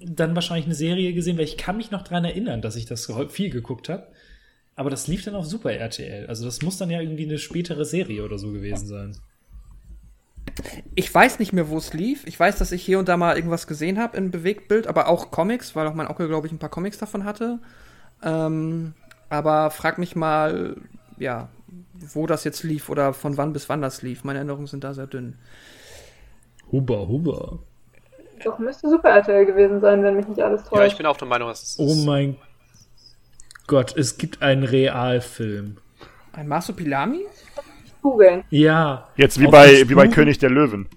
dann 0.00 0.34
wahrscheinlich 0.34 0.66
eine 0.66 0.74
Serie 0.74 1.12
gesehen, 1.12 1.38
weil 1.38 1.44
ich 1.44 1.56
kann 1.56 1.76
mich 1.76 1.90
noch 1.90 2.02
dran 2.02 2.24
erinnern, 2.24 2.62
dass 2.62 2.76
ich 2.76 2.86
das 2.86 3.10
viel 3.30 3.50
geguckt 3.50 3.88
habe. 3.88 4.06
Aber 4.74 4.90
das 4.90 5.06
lief 5.06 5.24
dann 5.24 5.34
auf 5.34 5.46
Super 5.46 5.72
RTL. 5.72 6.26
Also 6.26 6.44
das 6.44 6.62
muss 6.62 6.78
dann 6.78 6.90
ja 6.90 7.00
irgendwie 7.00 7.24
eine 7.24 7.38
spätere 7.38 7.84
Serie 7.84 8.24
oder 8.24 8.38
so 8.38 8.52
gewesen 8.52 8.86
sein. 8.86 9.16
Ich 10.94 11.12
weiß 11.12 11.38
nicht 11.38 11.52
mehr, 11.52 11.68
wo 11.68 11.76
es 11.76 11.92
lief. 11.92 12.26
Ich 12.26 12.38
weiß, 12.38 12.58
dass 12.58 12.72
ich 12.72 12.82
hier 12.82 12.98
und 12.98 13.08
da 13.08 13.16
mal 13.16 13.36
irgendwas 13.36 13.66
gesehen 13.66 13.98
habe 13.98 14.16
in 14.16 14.30
Bewegtbild, 14.30 14.86
aber 14.86 15.08
auch 15.08 15.30
Comics, 15.30 15.76
weil 15.76 15.86
auch 15.86 15.94
mein 15.94 16.08
Onkel, 16.08 16.28
glaube 16.28 16.46
ich, 16.46 16.52
ein 16.52 16.58
paar 16.58 16.70
Comics 16.70 16.98
davon 16.98 17.24
hatte. 17.24 17.58
Ähm, 18.22 18.94
aber 19.28 19.70
frag 19.70 19.98
mich 19.98 20.16
mal, 20.16 20.76
ja, 21.18 21.48
wo 22.14 22.26
das 22.26 22.44
jetzt 22.44 22.62
lief 22.62 22.88
oder 22.88 23.12
von 23.14 23.36
wann 23.36 23.52
bis 23.52 23.68
wann 23.68 23.82
das 23.82 24.02
lief. 24.02 24.24
Meine 24.24 24.38
Erinnerungen 24.38 24.66
sind 24.66 24.84
da 24.84 24.94
sehr 24.94 25.06
dünn. 25.06 25.36
Huber, 26.70 27.08
Huber. 27.08 27.60
Doch 28.42 28.58
müsste 28.58 28.88
Super 28.88 29.10
RTL 29.10 29.46
gewesen 29.46 29.80
sein, 29.80 30.02
wenn 30.02 30.16
mich 30.16 30.28
nicht 30.28 30.40
alles 30.40 30.64
täuscht. 30.64 30.80
Ja, 30.80 30.86
ich 30.86 30.96
bin 30.96 31.06
auch 31.06 31.16
der 31.16 31.28
Meinung, 31.28 31.48
dass 31.48 31.62
es 31.62 31.78
Oh 31.78 31.94
mein 32.06 32.36
Gott, 33.66 33.96
es 33.96 34.18
gibt 34.18 34.42
einen 34.42 34.64
Realfilm. 34.64 35.78
Ein 36.32 36.48
Masupilami? 36.48 37.26
googeln. 38.02 38.44
Ja. 38.50 39.08
Jetzt 39.16 39.40
wie 39.40 39.46
bei 39.46 39.88
wie 39.88 39.94
bei 39.94 40.08
König 40.08 40.38
der 40.38 40.50
Löwen. 40.50 40.88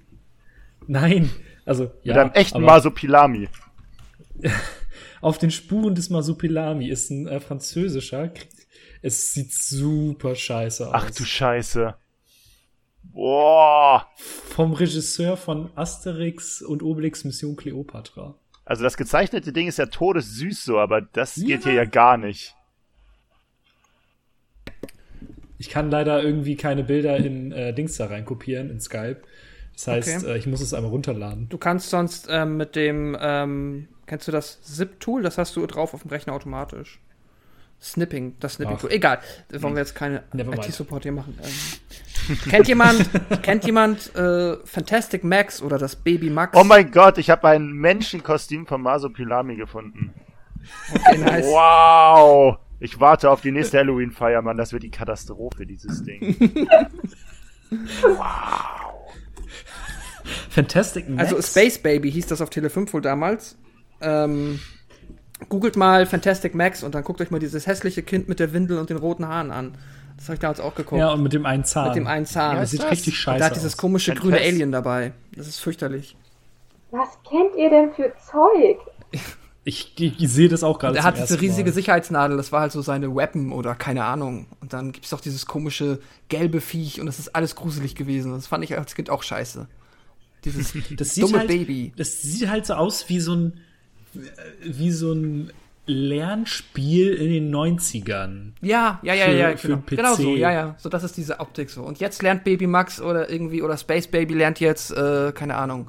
Nein. 0.87 1.29
Also, 1.65 1.85
Mit 2.03 2.15
ja. 2.15 2.21
einem 2.21 2.31
echten 2.31 2.61
Masopilami. 2.61 3.47
Auf 5.21 5.37
den 5.37 5.49
Spuren 5.49 5.95
des 5.95 6.09
Masupilami 6.09 6.89
ist 6.89 7.09
ein 7.09 7.27
äh, 7.27 7.39
französischer. 7.39 8.31
Es 9.01 9.33
sieht 9.33 9.53
super 9.53 10.35
scheiße 10.35 10.87
aus. 10.87 10.93
Ach 10.93 11.11
du 11.11 11.23
Scheiße. 11.23 11.95
Boah. 13.15 14.07
Vom 14.17 14.73
Regisseur 14.73 15.37
von 15.37 15.69
Asterix 15.75 16.61
und 16.61 16.83
Obelix 16.83 17.23
Mission 17.23 17.55
Cleopatra. 17.55 18.35
Also 18.65 18.83
das 18.83 18.97
gezeichnete 18.97 19.53
Ding 19.53 19.67
ist 19.67 19.77
ja 19.77 19.85
todessüß 19.85 20.65
so, 20.65 20.79
aber 20.79 21.01
das 21.01 21.35
geht 21.35 21.63
hier 21.63 21.73
ja 21.73 21.85
gar 21.85 22.17
nicht. 22.17 22.55
Ich 25.57 25.69
kann 25.69 25.89
leider 25.89 26.21
irgendwie 26.21 26.57
keine 26.57 26.83
Bilder 26.83 27.15
in 27.15 27.51
äh, 27.53 27.73
Dings 27.73 27.95
da 27.95 28.07
reinkopieren, 28.07 28.69
in 28.69 28.81
Skype. 28.81 29.21
Das 29.73 29.87
heißt, 29.87 30.23
Okay. 30.25 30.33
äh, 30.33 30.37
ich 30.37 30.47
muss 30.47 30.59
es 30.61 30.73
einmal 30.73 30.91
runterladen. 30.91 31.47
Du 31.47 31.57
kannst 31.57 31.89
sonst 31.89 32.27
ähm, 32.29 32.57
mit 32.57 32.75
dem, 32.75 33.15
ähm, 33.19 33.87
kennst 34.07 34.27
du 34.27 34.33
das 34.33 34.61
Zip-Tool? 34.61 35.23
Das 35.23 35.37
hast 35.37 35.55
du 35.55 35.65
drauf 35.67 35.93
auf 35.93 36.01
dem 36.01 36.11
Rechner 36.11 36.33
automatisch. 36.33 36.99
Snipping, 37.81 38.35
das 38.39 38.55
Snipping-Tool. 38.55 38.89
Ach. 38.89 38.95
Egal, 38.95 39.19
da 39.49 39.61
wollen 39.61 39.75
wir 39.75 39.81
jetzt 39.81 39.95
keine. 39.95 40.23
IT-Support 40.33 41.03
hier 41.03 41.11
machen. 41.11 41.37
Ähm, 41.43 42.37
kennt 42.49 42.67
jemand, 42.67 43.09
kennt 43.43 43.65
jemand 43.65 44.15
äh, 44.15 44.57
Fantastic 44.65 45.23
Max 45.23 45.61
oder 45.61 45.77
das 45.77 45.95
Baby 45.95 46.29
Max? 46.29 46.57
Oh 46.57 46.63
mein 46.63 46.89
Gott, 46.91 47.17
ich 47.17 47.29
habe 47.29 47.47
ein 47.49 47.71
Menschenkostüm 47.71 48.65
von 48.65 48.81
Masopilami 48.81 49.55
gefunden. 49.55 50.13
Okay, 50.93 51.17
nice. 51.19 51.45
Wow. 51.45 52.57
Ich 52.79 52.99
warte 52.99 53.29
auf 53.29 53.41
die 53.41 53.51
nächste 53.51 53.77
Halloween-Feier, 53.77 54.41
Mann. 54.41 54.57
Das 54.57 54.73
wird 54.73 54.83
die 54.83 54.91
Katastrophe, 54.91 55.65
dieses 55.65 56.03
Ding. 56.03 56.35
Fantastic 60.49 61.09
Max. 61.09 61.31
Also 61.31 61.41
Space 61.41 61.77
Baby 61.77 62.11
hieß 62.11 62.27
das 62.27 62.41
auf 62.41 62.49
Tele 62.49 62.69
5 62.69 62.93
wohl 62.93 63.01
damals. 63.01 63.57
Ähm, 64.01 64.59
googelt 65.49 65.75
mal 65.75 66.05
Fantastic 66.05 66.55
Max 66.55 66.83
und 66.83 66.95
dann 66.95 67.03
guckt 67.03 67.21
euch 67.21 67.31
mal 67.31 67.39
dieses 67.39 67.67
hässliche 67.67 68.03
Kind 68.03 68.29
mit 68.29 68.39
der 68.39 68.53
Windel 68.53 68.77
und 68.79 68.89
den 68.89 68.97
roten 68.97 69.27
Haaren 69.27 69.51
an. 69.51 69.77
Das 70.17 70.25
habe 70.25 70.35
ich 70.35 70.39
damals 70.39 70.59
auch 70.61 70.75
geguckt. 70.75 70.99
Ja, 70.99 71.11
und 71.11 71.23
mit 71.23 71.33
dem 71.33 71.45
einen 71.45 71.65
Zahn. 71.65 71.87
mit 71.89 71.97
dem 71.97 72.07
einen 72.07 72.25
Zahn. 72.25 72.55
Ja, 72.55 72.61
Das 72.61 72.71
sieht 72.71 72.83
das? 72.83 72.91
richtig 72.91 73.17
scheiße 73.19 73.39
da 73.39 73.45
hat 73.45 73.55
dieses 73.55 73.73
aus. 73.73 73.77
komische 73.77 74.13
Ein 74.13 74.17
grüne. 74.17 74.37
Alien 74.37 74.71
dabei. 74.71 75.11
Das 75.35 75.47
ist 75.47 75.59
fürchterlich. 75.59 76.15
Was 76.91 77.09
kennt 77.29 77.55
ihr 77.57 77.69
denn 77.69 77.91
für 77.93 78.13
Zeug? 78.31 78.77
Ich, 79.67 79.93
ich, 79.99 80.19
ich 80.21 80.29
sehe 80.29 80.47
das 80.47 80.61
auch 80.63 80.77
gerade 80.77 80.95
Er 80.95 81.03
hat 81.03 81.17
diese 81.17 81.41
riesige 81.41 81.71
Mal. 81.71 81.73
Sicherheitsnadel, 81.73 82.37
das 82.37 82.51
war 82.51 82.61
halt 82.61 82.71
so 82.71 82.83
seine 82.83 83.15
Weapon 83.15 83.51
oder 83.51 83.73
keine 83.73 84.03
Ahnung. 84.05 84.45
Und 84.61 84.73
dann 84.73 84.91
gibt 84.91 85.05
es 85.05 85.09
doch 85.09 85.19
dieses 85.19 85.47
komische 85.47 86.01
gelbe 86.29 86.61
Viech 86.61 86.99
und 86.99 87.07
das 87.07 87.17
ist 87.17 87.35
alles 87.35 87.55
gruselig 87.55 87.95
gewesen. 87.95 88.31
Das 88.31 88.45
fand 88.45 88.63
ich 88.63 88.77
als 88.77 88.93
Kind 88.93 89.09
auch 89.09 89.23
scheiße. 89.23 89.67
Dieses 90.45 90.71
Das 90.97 91.15
sieht 91.15 91.23
dumme 91.23 91.39
halt, 91.39 91.47
Baby. 91.47 91.93
Das 91.97 92.21
sieht 92.21 92.47
halt 92.47 92.67
so 92.67 92.75
aus 92.75 93.09
wie 93.09 93.19
so 93.19 93.33
ein 93.33 93.59
wie 94.63 94.91
so 94.91 95.13
ein 95.13 95.51
Lernspiel 95.87 97.13
in 97.13 97.29
den 97.29 97.53
90ern. 97.55 98.53
Ja, 98.61 98.99
ja, 99.03 99.13
ja, 99.13 99.25
Für- 99.25 99.31
ja, 99.37 99.57
für 99.57 99.67
genau. 99.67 99.79
PC. 99.81 99.89
genau 99.97 100.15
so, 100.15 100.35
ja, 100.35 100.51
ja. 100.51 100.75
So, 100.79 100.89
das 100.89 101.03
ist 101.03 101.15
diese 101.17 101.39
Optik 101.39 101.69
so. 101.69 101.83
Und 101.83 101.99
jetzt 101.99 102.21
lernt 102.23 102.43
Baby 102.43 102.65
Max 102.67 102.99
oder 102.99 103.29
irgendwie, 103.29 103.61
oder 103.61 103.77
Space 103.77 104.07
Baby 104.07 104.33
lernt 104.33 104.59
jetzt, 104.59 104.91
äh, 104.91 105.31
keine 105.33 105.55
Ahnung, 105.55 105.87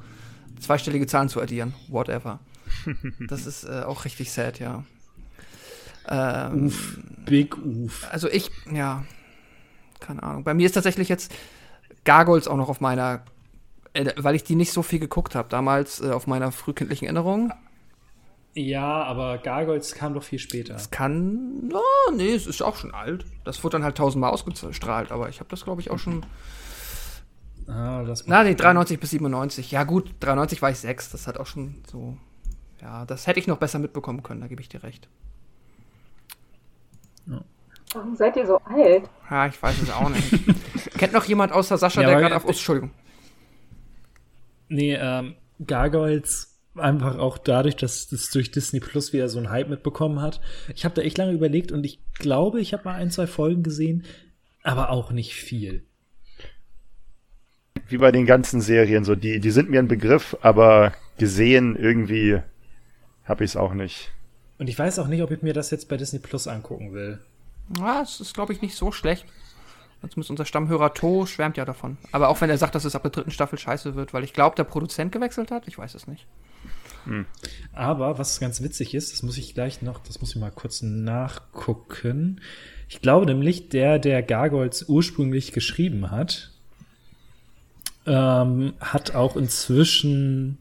zweistellige 0.59 1.07
Zahlen 1.07 1.29
zu 1.29 1.41
addieren. 1.41 1.73
Whatever. 1.87 2.39
Das 3.27 3.45
ist 3.47 3.63
äh, 3.63 3.83
auch 3.85 4.05
richtig 4.05 4.31
sad, 4.31 4.59
ja. 4.59 4.83
Ähm, 6.09 6.67
Uff, 6.67 6.97
big 7.25 7.57
Uff. 7.57 8.07
also 8.11 8.29
ich, 8.29 8.49
ja, 8.71 9.03
keine 9.99 10.23
Ahnung. 10.23 10.43
Bei 10.43 10.53
mir 10.53 10.65
ist 10.65 10.73
tatsächlich 10.73 11.09
jetzt 11.09 11.33
Gargoyles 12.05 12.47
auch 12.47 12.55
noch 12.55 12.69
auf 12.69 12.79
meiner, 12.81 13.23
äh, 13.93 14.11
weil 14.17 14.35
ich 14.35 14.43
die 14.43 14.55
nicht 14.55 14.71
so 14.71 14.83
viel 14.83 14.99
geguckt 14.99 15.35
habe, 15.35 15.49
damals 15.49 15.99
äh, 16.01 16.11
auf 16.11 16.27
meiner 16.27 16.51
frühkindlichen 16.51 17.05
Erinnerung. 17.07 17.51
Ja, 18.57 19.03
aber 19.03 19.37
Gargoyles 19.37 19.93
kam 19.93 20.15
doch 20.15 20.23
viel 20.23 20.39
später. 20.39 20.73
Es 20.73 20.89
kann, 20.89 21.71
oh, 21.71 22.11
nee, 22.15 22.33
es 22.33 22.47
ist 22.47 22.63
auch 22.63 22.75
schon 22.75 22.91
alt. 22.91 23.23
Das 23.43 23.63
wurde 23.63 23.73
dann 23.73 23.83
halt 23.83 23.97
tausendmal 23.97 24.31
ausgestrahlt, 24.31 25.11
aber 25.11 25.29
ich 25.29 25.39
habe 25.39 25.49
das, 25.49 25.63
glaube 25.63 25.79
ich, 25.79 25.91
auch 25.91 25.99
schon. 25.99 26.25
Ah, 27.67 28.03
das 28.03 28.25
Na, 28.25 28.43
nee, 28.43 28.55
93 28.55 28.99
bis 28.99 29.11
97. 29.11 29.69
Ja, 29.69 29.83
gut, 29.83 30.09
93 30.21 30.59
war 30.63 30.71
ich 30.71 30.79
sechs. 30.79 31.11
Das 31.11 31.27
hat 31.27 31.37
auch 31.37 31.45
schon 31.45 31.83
so. 31.85 32.17
Ja, 32.81 33.05
das 33.05 33.27
hätte 33.27 33.39
ich 33.39 33.45
noch 33.45 33.57
besser 33.57 33.77
mitbekommen 33.77 34.23
können, 34.23 34.41
da 34.41 34.47
gebe 34.47 34.61
ich 34.61 34.69
dir 34.69 34.81
recht. 34.81 35.07
Warum 37.93 38.15
seid 38.15 38.35
ihr 38.37 38.47
so 38.47 38.57
alt? 38.57 39.07
Ja, 39.29 39.45
ich 39.45 39.61
weiß 39.61 39.83
es 39.83 39.91
auch 39.91 40.09
nicht. 40.09 40.33
Kennt 40.97 41.13
noch 41.13 41.25
jemand 41.25 41.51
außer 41.51 41.77
Sascha, 41.77 42.01
Ja, 42.01 42.07
der 42.07 42.19
gerade 42.21 42.35
auf. 42.35 42.45
Entschuldigung. 42.45 42.89
Nee, 44.67 44.95
ähm, 44.95 45.35
Gargoyles 45.65 46.56
einfach 46.79 47.17
auch 47.17 47.37
dadurch, 47.37 47.75
dass 47.75 48.11
es 48.11 48.29
durch 48.29 48.51
Disney 48.51 48.79
Plus 48.79 49.13
wieder 49.13 49.29
so 49.29 49.37
einen 49.37 49.49
Hype 49.49 49.69
mitbekommen 49.69 50.21
hat. 50.21 50.41
Ich 50.75 50.85
habe 50.85 50.95
da 50.95 51.01
echt 51.01 51.17
lange 51.17 51.33
überlegt 51.33 51.71
und 51.71 51.85
ich 51.85 51.99
glaube, 52.13 52.61
ich 52.61 52.73
habe 52.73 52.83
mal 52.85 52.95
ein, 52.95 53.11
zwei 53.11 53.27
Folgen 53.27 53.63
gesehen, 53.63 54.05
aber 54.63 54.89
auch 54.89 55.11
nicht 55.11 55.33
viel. 55.33 55.83
Wie 57.87 57.97
bei 57.97 58.11
den 58.11 58.25
ganzen 58.25 58.61
Serien, 58.61 59.03
so 59.03 59.15
die, 59.15 59.39
die 59.39 59.51
sind 59.51 59.69
mir 59.69 59.79
ein 59.79 59.87
Begriff, 59.87 60.37
aber 60.41 60.93
gesehen 61.17 61.75
irgendwie 61.75 62.41
habe 63.23 63.43
ich 63.43 63.51
es 63.51 63.57
auch 63.57 63.73
nicht. 63.73 64.11
Und 64.57 64.67
ich 64.67 64.77
weiß 64.77 64.99
auch 64.99 65.07
nicht, 65.07 65.21
ob 65.21 65.31
ich 65.31 65.41
mir 65.41 65.53
das 65.53 65.71
jetzt 65.71 65.87
bei 65.87 65.97
Disney 65.97 66.19
Plus 66.19 66.47
angucken 66.47 66.93
will. 66.93 67.19
Ja, 67.79 68.01
es 68.01 68.19
ist, 68.19 68.33
glaube 68.33 68.53
ich, 68.53 68.61
nicht 68.61 68.75
so 68.75 68.91
schlecht. 68.91 69.25
Zumindest 70.01 70.29
unser 70.29 70.45
Stammhörer 70.45 70.93
To 70.93 71.25
schwärmt 71.25 71.57
ja 71.57 71.65
davon. 71.65 71.97
Aber 72.11 72.29
auch 72.29 72.39
wenn 72.39 72.49
er 72.49 72.57
sagt, 72.57 72.75
dass 72.75 72.85
es 72.85 72.95
ab 72.95 73.01
der 73.01 73.11
dritten 73.11 73.31
Staffel 73.31 73.57
scheiße 73.57 73.95
wird, 73.95 74.13
weil 74.13 74.23
ich 74.23 74.33
glaube, 74.33 74.55
der 74.55 74.63
Produzent 74.63 75.11
gewechselt 75.11 75.51
hat, 75.51 75.67
ich 75.67 75.77
weiß 75.77 75.95
es 75.95 76.07
nicht. 76.07 76.27
Aber 77.73 78.17
was 78.17 78.39
ganz 78.39 78.61
witzig 78.61 78.93
ist, 78.93 79.13
das 79.13 79.23
muss 79.23 79.37
ich 79.37 79.53
gleich 79.53 79.81
noch, 79.81 79.99
das 79.99 80.19
muss 80.21 80.31
ich 80.31 80.41
mal 80.41 80.51
kurz 80.51 80.81
nachgucken. 80.81 82.41
Ich 82.89 83.01
glaube 83.01 83.25
nämlich, 83.25 83.69
der, 83.69 83.99
der 83.99 84.23
Gargoyles 84.23 84.87
ursprünglich 84.87 85.51
geschrieben 85.51 86.11
hat, 86.11 86.51
ähm, 88.05 88.73
hat 88.79 89.15
auch 89.15 89.35
inzwischen 89.35 90.57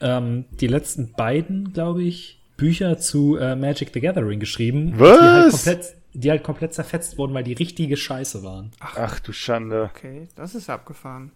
ähm, 0.00 0.44
die 0.60 0.66
letzten 0.66 1.12
beiden, 1.12 1.72
glaube 1.72 2.02
ich, 2.02 2.38
Bücher 2.56 2.98
zu 2.98 3.36
äh, 3.36 3.54
Magic 3.54 3.90
the 3.94 4.00
Gathering 4.00 4.40
geschrieben. 4.40 4.92
Die 4.92 4.98
halt, 4.98 5.52
Was? 5.52 5.64
komplett, 5.64 5.94
die 6.12 6.30
halt 6.30 6.42
komplett 6.42 6.74
zerfetzt 6.74 7.16
wurden, 7.16 7.32
weil 7.34 7.44
die 7.44 7.52
richtige 7.52 7.96
Scheiße 7.96 8.42
waren. 8.42 8.72
Ach 8.80 9.20
du 9.20 9.32
Schande. 9.32 9.90
Okay, 9.94 10.28
das 10.34 10.56
ist 10.56 10.68
abgefahren. 10.68 11.30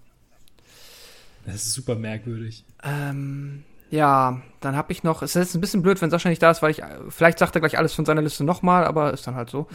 Das 1.46 1.56
ist 1.56 1.72
super 1.72 1.94
merkwürdig. 1.94 2.64
Ähm, 2.82 3.64
ja, 3.92 4.40
dann 4.60 4.74
habe 4.74 4.90
ich 4.90 5.04
noch, 5.04 5.20
es 5.22 5.36
ist 5.36 5.42
jetzt 5.42 5.54
ein 5.54 5.60
bisschen 5.60 5.82
blöd, 5.82 6.00
wenn 6.00 6.10
Sascha 6.10 6.30
nicht 6.30 6.42
da 6.42 6.50
ist, 6.50 6.62
weil 6.62 6.70
ich, 6.70 6.82
vielleicht 7.10 7.38
sagt 7.38 7.54
er 7.54 7.60
gleich 7.60 7.76
alles 7.76 7.92
von 7.92 8.06
seiner 8.06 8.22
Liste 8.22 8.42
nochmal, 8.42 8.84
aber 8.86 9.12
ist 9.12 9.26
dann 9.26 9.34
halt 9.34 9.50
so. 9.50 9.68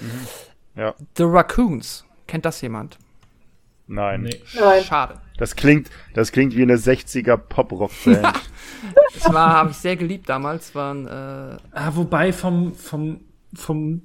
Ja, 0.75 0.95
The 1.15 1.23
Raccoons. 1.23 2.03
Kennt 2.25 2.43
das 2.43 2.59
jemand? 2.61 2.97
nein. 3.85 4.23
Nee. 4.23 4.41
Nein. 4.59 4.83
Schade. 4.83 5.21
Das 5.37 5.55
klingt, 5.55 5.89
das 6.15 6.31
klingt 6.31 6.55
wie 6.55 6.63
eine 6.63 6.75
60er 6.77 7.37
Pop-Rock-Band. 7.37 8.27
Das 9.13 9.33
war, 9.33 9.53
habe 9.53 9.69
ich 9.71 9.77
sehr 9.77 9.95
geliebt 9.95 10.27
damals, 10.29 10.75
waren, 10.75 11.07
äh, 11.07 11.57
Ah, 11.71 11.91
wobei 11.93 12.33
vom, 12.33 12.73
vom, 12.73 13.21
vom, 13.53 14.01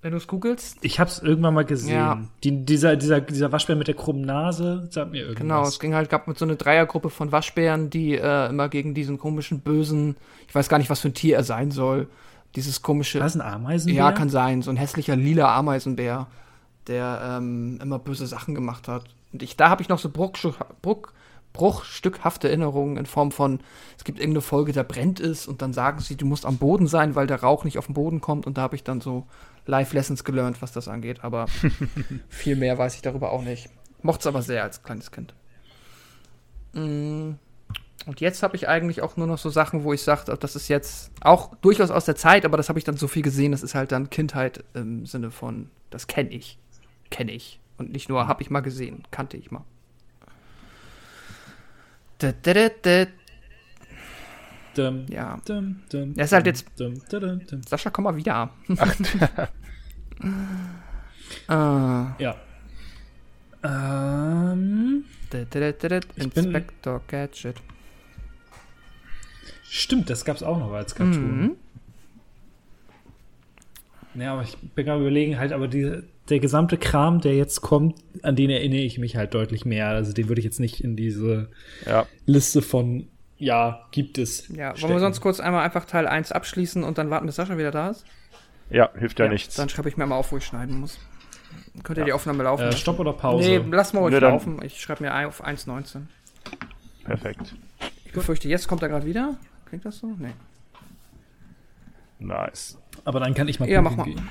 wenn 0.00 0.12
du 0.12 0.16
es 0.16 0.26
googelst, 0.26 0.78
ich 0.82 1.00
hab's 1.00 1.18
irgendwann 1.18 1.54
mal 1.54 1.64
gesehen. 1.64 1.94
Ja. 1.94 2.22
Die, 2.44 2.64
dieser, 2.64 2.96
dieser, 2.96 3.20
dieser 3.20 3.50
Waschbär 3.50 3.74
mit 3.74 3.88
der 3.88 3.94
krummen 3.94 4.22
Nase, 4.22 4.86
sagt 4.90 5.10
mir 5.10 5.22
irgendwas. 5.22 5.40
Genau, 5.40 5.62
es 5.62 5.80
ging 5.80 5.94
halt, 5.94 6.08
gab 6.08 6.28
mit 6.28 6.38
so 6.38 6.44
eine 6.44 6.56
Dreiergruppe 6.56 7.10
von 7.10 7.32
Waschbären, 7.32 7.90
die 7.90 8.14
äh, 8.14 8.48
immer 8.48 8.68
gegen 8.68 8.94
diesen 8.94 9.18
komischen, 9.18 9.60
bösen, 9.60 10.16
ich 10.46 10.54
weiß 10.54 10.68
gar 10.68 10.78
nicht, 10.78 10.88
was 10.88 11.00
für 11.00 11.08
ein 11.08 11.14
Tier 11.14 11.36
er 11.36 11.44
sein 11.44 11.70
soll. 11.70 12.08
Dieses 12.54 12.80
komische. 12.80 13.20
Was, 13.20 13.34
ein 13.34 13.42
Ameisenbär? 13.42 13.96
Ja, 13.96 14.12
kann 14.12 14.30
sein. 14.30 14.62
So 14.62 14.70
ein 14.70 14.76
hässlicher 14.76 15.16
lila 15.16 15.54
Ameisenbär, 15.54 16.28
der 16.86 17.36
ähm, 17.36 17.78
immer 17.82 17.98
böse 17.98 18.26
Sachen 18.26 18.54
gemacht 18.54 18.88
hat. 18.88 19.04
Und 19.32 19.42
ich, 19.42 19.56
da 19.56 19.68
habe 19.68 19.82
ich 19.82 19.88
noch 19.90 19.98
so 19.98 20.08
Bruchstück, 20.08 20.54
Bruch, 20.80 21.08
bruchstückhafte 21.52 22.48
Erinnerungen 22.48 22.96
in 22.96 23.06
Form 23.06 23.32
von, 23.32 23.60
es 23.96 24.04
gibt 24.04 24.18
irgendeine 24.18 24.42
Folge, 24.42 24.72
da 24.72 24.82
brennt 24.82 25.20
es 25.20 25.46
und 25.46 25.62
dann 25.62 25.72
sagen 25.72 26.00
sie, 26.00 26.16
du 26.16 26.26
musst 26.26 26.46
am 26.46 26.58
Boden 26.58 26.86
sein, 26.86 27.14
weil 27.14 27.26
der 27.26 27.40
Rauch 27.40 27.64
nicht 27.64 27.78
auf 27.78 27.86
den 27.86 27.94
Boden 27.94 28.20
kommt. 28.20 28.46
Und 28.46 28.58
da 28.58 28.62
habe 28.62 28.76
ich 28.76 28.84
dann 28.84 29.00
so 29.00 29.26
Live-Lessons 29.66 30.24
gelernt, 30.24 30.62
was 30.62 30.72
das 30.72 30.88
angeht. 30.88 31.24
Aber 31.24 31.46
viel 32.28 32.56
mehr 32.56 32.78
weiß 32.78 32.94
ich 32.94 33.02
darüber 33.02 33.32
auch 33.32 33.42
nicht. 33.42 33.68
Mochte 34.02 34.20
es 34.20 34.26
aber 34.26 34.42
sehr 34.42 34.62
als 34.62 34.82
kleines 34.82 35.10
Kind. 35.10 35.34
Mm. 36.72 37.32
Und 38.06 38.20
jetzt 38.20 38.42
habe 38.42 38.56
ich 38.56 38.68
eigentlich 38.68 39.02
auch 39.02 39.16
nur 39.16 39.26
noch 39.26 39.36
so 39.36 39.50
Sachen, 39.50 39.84
wo 39.84 39.92
ich 39.92 40.02
sage, 40.02 40.34
das 40.38 40.56
ist 40.56 40.68
jetzt 40.68 41.10
auch 41.20 41.54
durchaus 41.56 41.90
aus 41.90 42.06
der 42.06 42.16
Zeit, 42.16 42.46
aber 42.46 42.56
das 42.56 42.70
habe 42.70 42.78
ich 42.78 42.84
dann 42.84 42.96
so 42.96 43.06
viel 43.06 43.22
gesehen, 43.22 43.52
das 43.52 43.62
ist 43.62 43.74
halt 43.74 43.92
dann 43.92 44.08
Kindheit 44.08 44.64
im 44.72 45.04
Sinne 45.04 45.30
von, 45.30 45.70
das 45.90 46.06
kenne 46.06 46.30
ich. 46.30 46.58
Kenne 47.10 47.32
ich. 47.32 47.60
Und 47.76 47.92
nicht 47.92 48.08
nur 48.08 48.26
habe 48.26 48.42
ich 48.42 48.48
mal 48.50 48.60
gesehen, 48.60 49.02
kannte 49.10 49.36
ich 49.36 49.50
mal. 49.50 49.64
Da, 50.20 50.26
da, 50.26 50.26
da, 50.26 50.26
da. 50.26 50.26
Dum, 50.26 52.07
Ja. 55.08 55.38
Er 56.16 56.24
ist 56.24 56.32
halt 56.32 56.46
jetzt-. 56.46 56.66
Sascha, 57.68 57.90
komm 57.90 58.04
mal 58.04 58.16
wieder. 58.16 58.50
ah, 61.48 62.14
Ja. 62.18 62.36
Ähm, 63.62 65.04
Inspector 66.16 67.00
Gadget. 67.08 67.56
stimmt, 69.68 70.08
das 70.10 70.24
gab's 70.24 70.42
auch 70.42 70.58
noch 70.58 70.72
als 70.72 70.94
Cartoon. 70.94 71.40
Mhm. 71.40 71.56
Ja, 74.14 74.32
aber 74.32 74.42
ich 74.42 74.56
bin 74.56 74.84
gerade 74.84 75.00
überlegen, 75.00 75.38
halt, 75.38 75.52
aber 75.52 75.68
die, 75.68 76.02
der 76.28 76.40
gesamte 76.40 76.76
Kram, 76.76 77.20
der 77.20 77.36
jetzt 77.36 77.60
kommt, 77.60 77.96
an 78.22 78.36
den 78.36 78.50
erinnere 78.50 78.80
ich 78.80 78.98
mich 78.98 79.16
halt 79.16 79.34
deutlich 79.34 79.64
mehr. 79.64 79.88
Also 79.88 80.12
den 80.12 80.28
würde 80.28 80.40
ich 80.40 80.44
jetzt 80.44 80.60
nicht 80.60 80.82
in 80.82 80.96
diese 80.96 81.50
ja. 81.86 82.06
Liste 82.26 82.62
von, 82.62 83.08
ja, 83.36 83.86
gibt 83.92 84.18
es. 84.18 84.48
Ja, 84.48 84.68
wollen 84.68 84.76
stecken. 84.76 84.92
wir 84.94 85.00
sonst 85.00 85.20
kurz 85.20 85.40
einmal 85.40 85.64
einfach 85.64 85.84
Teil 85.84 86.06
1 86.06 86.32
abschließen 86.32 86.82
und 86.84 86.98
dann 86.98 87.10
warten, 87.10 87.26
bis 87.26 87.36
Sascha 87.36 87.56
wieder 87.56 87.70
da 87.70 87.90
ist? 87.90 88.04
ja, 88.70 88.90
hilft 88.98 89.18
ja, 89.18 89.28
nichts. 89.28 89.54
Dann 89.54 89.68
schreibe 89.68 89.88
ich 89.88 89.96
mir 89.96 90.06
mal 90.06 90.16
auf, 90.16 90.32
wo 90.32 90.36
ich 90.36 90.44
schneiden 90.44 90.80
muss. 90.80 90.98
Könnt 91.82 91.98
ihr 91.98 92.04
die 92.04 92.12
Aufnahme 92.12 92.42
laufen? 92.42 92.64
Äh? 92.64 92.72
Stopp 92.72 92.98
oder 92.98 93.12
Pause? 93.12 93.48
Nee, 93.48 93.64
lass 93.70 93.92
mal 93.92 94.00
ruhig 94.00 94.20
laufen. 94.20 94.60
Ich 94.62 94.80
schreibe 94.80 95.04
mir 95.04 95.28
auf 95.28 95.44
1,19. 95.44 96.02
Perfekt. 97.04 97.54
Ich 98.04 98.12
befürchte, 98.12 98.48
jetzt 98.48 98.68
kommt 98.68 98.82
er 98.82 98.88
gerade 98.88 99.06
wieder. 99.06 99.36
Klingt 99.66 99.84
das 99.84 99.98
so? 99.98 100.14
Nee. 100.18 100.32
Nice. 102.18 102.78
Aber 103.04 103.20
dann 103.20 103.34
kann 103.34 103.48
ich 103.48 103.60
mal 103.60 103.68
Ja, 103.68 103.80
mach 103.82 103.96
mal. 103.96 104.04
gehen. 104.04 104.28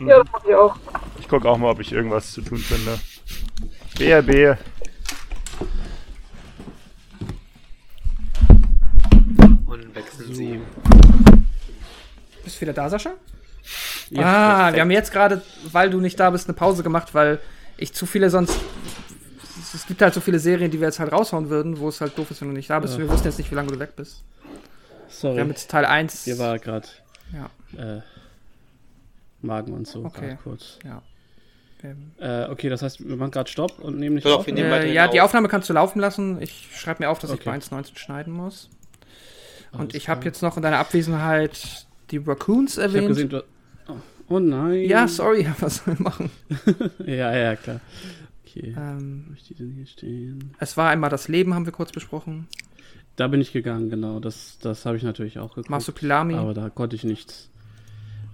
Ja, 0.00 0.18
das 0.22 0.28
mach 0.32 0.44
ich 0.44 0.54
auch. 0.54 0.76
Ich 1.18 1.28
gucke 1.28 1.48
auch 1.48 1.58
mal, 1.58 1.70
ob 1.70 1.80
ich 1.80 1.92
irgendwas 1.92 2.30
zu 2.32 2.40
tun 2.42 2.58
finde. 2.58 2.98
BRB. 3.98 4.56
Und 9.66 9.94
wechseln 9.94 10.34
sie. 10.34 10.60
Bist 12.44 12.56
du 12.56 12.60
wieder 12.62 12.72
da, 12.72 12.88
Sascha? 12.88 13.10
Ja, 14.10 14.22
ah, 14.22 14.56
perfekt. 14.56 14.74
wir 14.76 14.80
haben 14.82 14.90
jetzt 14.90 15.12
gerade, 15.12 15.42
weil 15.72 15.90
du 15.90 16.00
nicht 16.00 16.18
da 16.18 16.30
bist, 16.30 16.48
eine 16.48 16.54
Pause 16.56 16.82
gemacht, 16.82 17.14
weil 17.14 17.40
ich 17.76 17.92
zu 17.92 18.06
viele 18.06 18.30
sonst. 18.30 18.50
Es- 19.60 19.74
Es 19.74 19.86
gibt 19.86 20.00
halt 20.00 20.14
so 20.14 20.20
viele 20.22 20.38
Serien, 20.38 20.70
die 20.70 20.80
wir 20.80 20.86
jetzt 20.88 20.98
halt 20.98 21.12
raushauen 21.12 21.50
würden, 21.50 21.78
wo 21.78 21.88
es 21.90 22.00
halt 22.00 22.16
doof 22.16 22.30
ist, 22.30 22.40
wenn 22.40 22.48
du 22.48 22.54
nicht 22.54 22.70
da 22.70 22.80
bist. 22.80 22.94
Ja. 22.94 23.00
Wir 23.00 23.10
wussten 23.10 23.26
jetzt 23.28 23.36
nicht, 23.36 23.50
wie 23.50 23.54
lange 23.54 23.70
du 23.70 23.78
weg 23.78 23.94
bist. 23.96 24.24
Sorry. 25.08 25.34
Wir 25.36 25.42
haben 25.42 25.50
jetzt 25.50 25.70
Teil 25.70 25.84
1. 25.84 26.24
Hier 26.24 26.38
war 26.38 26.58
gerade 26.58 26.88
Ja, 27.32 27.50
äh, 27.96 28.00
Magen 29.42 29.72
und 29.72 29.86
so 29.86 30.04
Okay. 30.04 30.36
kurz. 30.42 30.78
ja. 30.84 31.02
Ähm, 31.84 32.10
Äh, 32.18 32.46
okay, 32.50 32.68
das 32.68 32.82
heißt, 32.82 33.06
wir 33.08 33.16
machen 33.16 33.30
gerade 33.30 33.48
Stopp 33.48 33.78
und 33.78 33.98
nehmen 33.98 34.16
nicht 34.16 34.26
Doch, 34.26 34.40
auf. 34.40 34.46
wir 34.46 34.52
nehmen 34.54 34.72
äh, 34.72 34.92
ja, 34.92 35.06
die 35.06 35.20
auf. 35.20 35.26
Aufnahme 35.26 35.46
kannst 35.48 35.68
du 35.68 35.74
laufen 35.74 36.00
lassen. 36.00 36.42
Ich 36.42 36.68
schreibe 36.76 37.04
mir 37.04 37.10
auf, 37.10 37.20
dass 37.20 37.30
ich 37.30 37.36
Okay. 37.40 37.50
bei 37.50 37.56
1,19 37.56 37.96
schneiden 37.96 38.32
muss. 38.32 38.68
Und 39.70 39.80
Alles 39.80 39.94
ich 39.94 40.08
habe 40.08 40.24
jetzt 40.24 40.42
noch 40.42 40.56
in 40.56 40.62
deiner 40.64 40.78
Abwesenheit 40.78 41.86
die 42.10 42.16
Raccoons 42.18 42.78
Ich 42.78 42.82
erwähnt. 42.82 43.06
gesehen, 43.08 43.28
du. 43.28 43.44
Oh, 43.86 43.94
oh 44.28 44.38
nein. 44.40 44.80
ja, 44.88 45.06
sorry, 45.06 45.46
was 45.60 45.76
soll 45.84 45.94
ich 45.94 46.00
machen? 46.00 46.30
Ja, 47.06 47.36
ja, 47.36 47.54
klar. 47.54 47.80
Okay. 48.44 48.74
Ähm, 48.76 49.36
ich 49.36 49.44
die 49.44 49.54
denn 49.54 49.70
hier 49.72 49.86
stehen? 49.86 50.54
es 50.58 50.76
war 50.76 50.90
einmal 50.90 51.10
das 51.10 51.28
Leben, 51.28 51.54
haben 51.54 51.64
wir 51.66 51.72
kurz 51.72 51.92
besprochen. 51.92 52.48
Da 53.18 53.26
bin 53.26 53.40
ich 53.40 53.52
gegangen, 53.52 53.90
genau. 53.90 54.20
Das, 54.20 54.58
das 54.62 54.86
habe 54.86 54.96
ich 54.96 55.02
natürlich 55.02 55.40
auch 55.40 55.48
geguckt. 55.48 55.70
Marsupilami. 55.70 56.34
Aber 56.34 56.54
da 56.54 56.70
konnte 56.70 56.94
ich 56.94 57.02
nichts. 57.02 57.50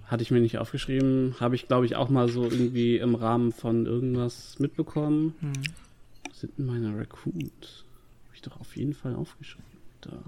Hatte 0.04 0.22
ich 0.22 0.30
mir 0.30 0.40
nicht 0.40 0.58
aufgeschrieben. 0.58 1.36
Habe 1.40 1.54
ich, 1.54 1.68
glaube 1.68 1.86
ich, 1.86 1.96
auch 1.96 2.10
mal 2.10 2.28
so 2.28 2.44
irgendwie 2.44 2.98
im 2.98 3.14
Rahmen 3.14 3.52
von 3.52 3.86
irgendwas 3.86 4.58
mitbekommen. 4.58 5.36
Hm. 5.40 5.52
Wo 5.54 6.34
sind 6.34 6.58
denn 6.58 6.66
meine 6.66 6.98
Raccoons? 6.98 7.84
Habe 8.26 8.34
ich 8.34 8.42
doch 8.42 8.60
auf 8.60 8.76
jeden 8.76 8.92
Fall 8.92 9.14
aufgeschrieben. 9.14 9.64
Da. 10.02 10.22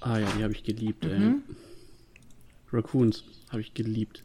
Ah 0.00 0.16
ja, 0.16 0.28
die 0.38 0.44
habe 0.44 0.54
ich 0.54 0.64
geliebt, 0.64 1.04
ey. 1.04 1.18
Mhm. 1.18 1.42
Raccoons 2.72 3.24
habe 3.50 3.60
ich 3.60 3.74
geliebt. 3.74 4.24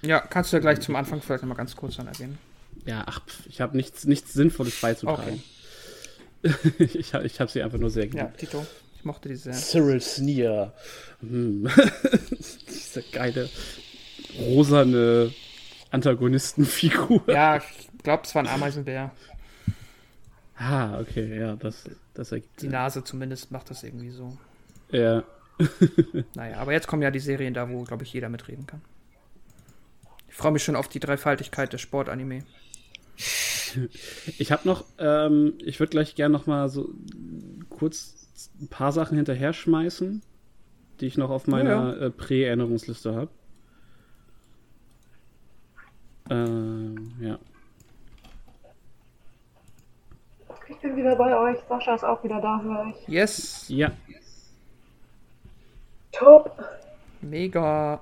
Ja, 0.00 0.20
kannst 0.20 0.52
du 0.52 0.56
ja 0.56 0.62
gleich 0.62 0.80
zum 0.80 0.96
Anfang 0.96 1.20
vielleicht 1.20 1.42
nochmal 1.42 1.58
ganz 1.58 1.76
kurz 1.76 1.96
dann 1.96 2.06
erwähnen. 2.06 2.38
Ja, 2.86 3.04
ach, 3.04 3.20
ich 3.50 3.60
habe 3.60 3.76
nichts, 3.76 4.06
nichts 4.06 4.32
Sinnvolles 4.32 4.80
beizutragen. 4.80 5.42
ich 6.78 7.14
habe 7.14 7.26
ich 7.26 7.40
hab 7.40 7.50
sie 7.50 7.62
einfach 7.62 7.78
nur 7.78 7.90
sehr 7.90 8.04
Ja, 8.06 8.10
geliebt. 8.10 8.38
Tito, 8.38 8.66
ich 8.94 9.04
mochte 9.04 9.28
die 9.28 9.36
sehr. 9.36 9.52
Cyril 9.52 10.00
Sneer. 10.00 10.72
Hm. 11.20 11.68
Diese 12.68 13.02
geile 13.12 13.48
rosane 14.38 15.32
Antagonistenfigur. 15.90 17.22
Ja, 17.28 17.56
ich 17.58 17.88
glaube, 18.02 18.24
es 18.24 18.34
war 18.34 18.42
ein 18.42 18.48
Ameisenbär. 18.48 19.10
Ah, 20.58 20.98
okay, 21.00 21.38
ja, 21.38 21.56
das, 21.56 21.84
das 22.14 22.32
ergibt 22.32 22.62
Die 22.62 22.68
Nase 22.68 23.04
zumindest 23.04 23.50
macht 23.50 23.70
das 23.70 23.82
irgendwie 23.82 24.10
so. 24.10 24.36
Ja. 24.90 25.24
Naja, 26.34 26.58
aber 26.58 26.72
jetzt 26.72 26.86
kommen 26.86 27.00
ja 27.02 27.10
die 27.10 27.18
Serien 27.18 27.54
da, 27.54 27.70
wo, 27.70 27.82
glaube 27.84 28.04
ich, 28.04 28.12
jeder 28.12 28.28
mitreden 28.28 28.66
kann. 28.66 28.82
Ich 30.28 30.34
freue 30.34 30.52
mich 30.52 30.62
schon 30.62 30.76
auf 30.76 30.88
die 30.88 31.00
Dreifaltigkeit 31.00 31.72
des 31.72 31.80
Sportanime. 31.80 32.44
Ich 34.38 34.52
habe 34.52 34.66
noch, 34.66 34.84
ähm, 34.98 35.54
ich 35.64 35.80
würde 35.80 35.90
gleich 35.90 36.14
gerne 36.14 36.32
noch 36.32 36.46
mal 36.46 36.68
so 36.68 36.90
kurz 37.70 38.28
ein 38.60 38.68
paar 38.68 38.92
Sachen 38.92 39.16
hinterher 39.16 39.52
schmeißen, 39.52 40.22
die 41.00 41.06
ich 41.06 41.18
noch 41.18 41.30
auf 41.30 41.46
meiner 41.46 42.00
äh, 42.00 42.10
Prä-Erinnerungsliste 42.10 43.14
habe. 43.14 43.30
Ähm, 46.30 47.12
ja. 47.20 47.38
Ich 50.68 50.76
bin 50.78 50.96
wieder 50.96 51.16
bei 51.16 51.36
euch. 51.38 51.58
Sascha 51.68 51.94
ist 51.94 52.04
auch 52.04 52.22
wieder 52.24 52.40
da, 52.40 52.60
höre 52.60 52.86
ich. 52.90 53.08
Yes, 53.08 53.68
Ja. 53.68 53.92
Top. 56.12 56.64
mega. 57.20 58.00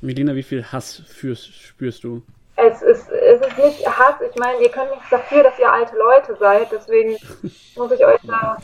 Melina, 0.00 0.34
wie 0.34 0.42
viel 0.42 0.64
Hass 0.64 1.02
führst, 1.06 1.52
spürst 1.54 2.04
du? 2.04 2.22
Es 2.56 2.82
ist, 2.82 3.10
es 3.10 3.40
ist 3.40 3.58
nicht 3.58 3.86
Hass. 3.86 4.16
Ich 4.28 4.36
meine, 4.36 4.60
ihr 4.60 4.70
könnt 4.70 4.90
nichts 4.90 5.08
dafür, 5.10 5.42
dass 5.42 5.58
ihr 5.58 5.70
alte 5.70 5.96
Leute 5.96 6.36
seid. 6.36 6.70
Deswegen 6.70 7.16
muss 7.76 7.92
ich 7.92 8.04
euch 8.04 8.20
da. 8.24 8.56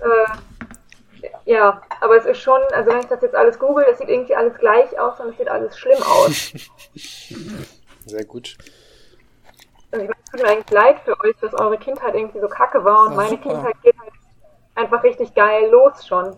Äh, 0.00 1.28
ja, 1.44 1.82
aber 2.00 2.16
es 2.16 2.24
ist 2.26 2.38
schon, 2.38 2.60
also 2.72 2.90
wenn 2.90 3.00
ich 3.00 3.06
das 3.06 3.22
jetzt 3.22 3.34
alles 3.34 3.58
google, 3.58 3.84
es 3.90 3.98
sieht 3.98 4.08
irgendwie 4.08 4.34
alles 4.34 4.56
gleich 4.58 4.98
aus 4.98 5.18
und 5.20 5.30
es 5.30 5.38
sieht 5.38 5.48
alles 5.48 5.78
schlimm 5.78 6.02
aus. 6.02 6.52
Sehr 8.06 8.24
gut. 8.24 8.56
Und 9.92 10.00
ich 10.00 10.08
meine, 10.08 10.20
es 10.24 10.30
tut 10.30 10.42
mir 10.42 10.48
eigentlich 10.48 10.70
leid 10.70 11.00
für 11.00 11.18
euch, 11.20 11.36
dass 11.40 11.52
eure 11.54 11.78
Kindheit 11.78 12.14
irgendwie 12.14 12.40
so 12.40 12.48
kacke 12.48 12.84
war 12.84 13.02
und 13.06 13.16
War 13.16 13.16
meine 13.16 13.30
super. 13.30 13.50
Kindheit 13.50 13.82
geht 13.82 13.98
halt 13.98 14.12
einfach 14.76 15.02
richtig 15.02 15.34
geil 15.34 15.68
los 15.70 16.06
schon. 16.06 16.36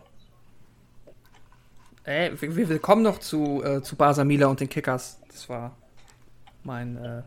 Ey, 2.05 2.33
wir, 2.41 2.69
wir- 2.69 2.79
kommen 2.79 3.03
noch 3.03 3.19
zu, 3.19 3.63
äh, 3.65 3.83
zu 3.83 3.97
Barca 3.97 4.25
Mila 4.25 4.47
und 4.49 4.61
den 4.61 4.69
Kickers. 4.69 5.21
Das 5.29 5.49
war 5.49 5.77
mein 6.65 6.97
äh, 6.97 7.23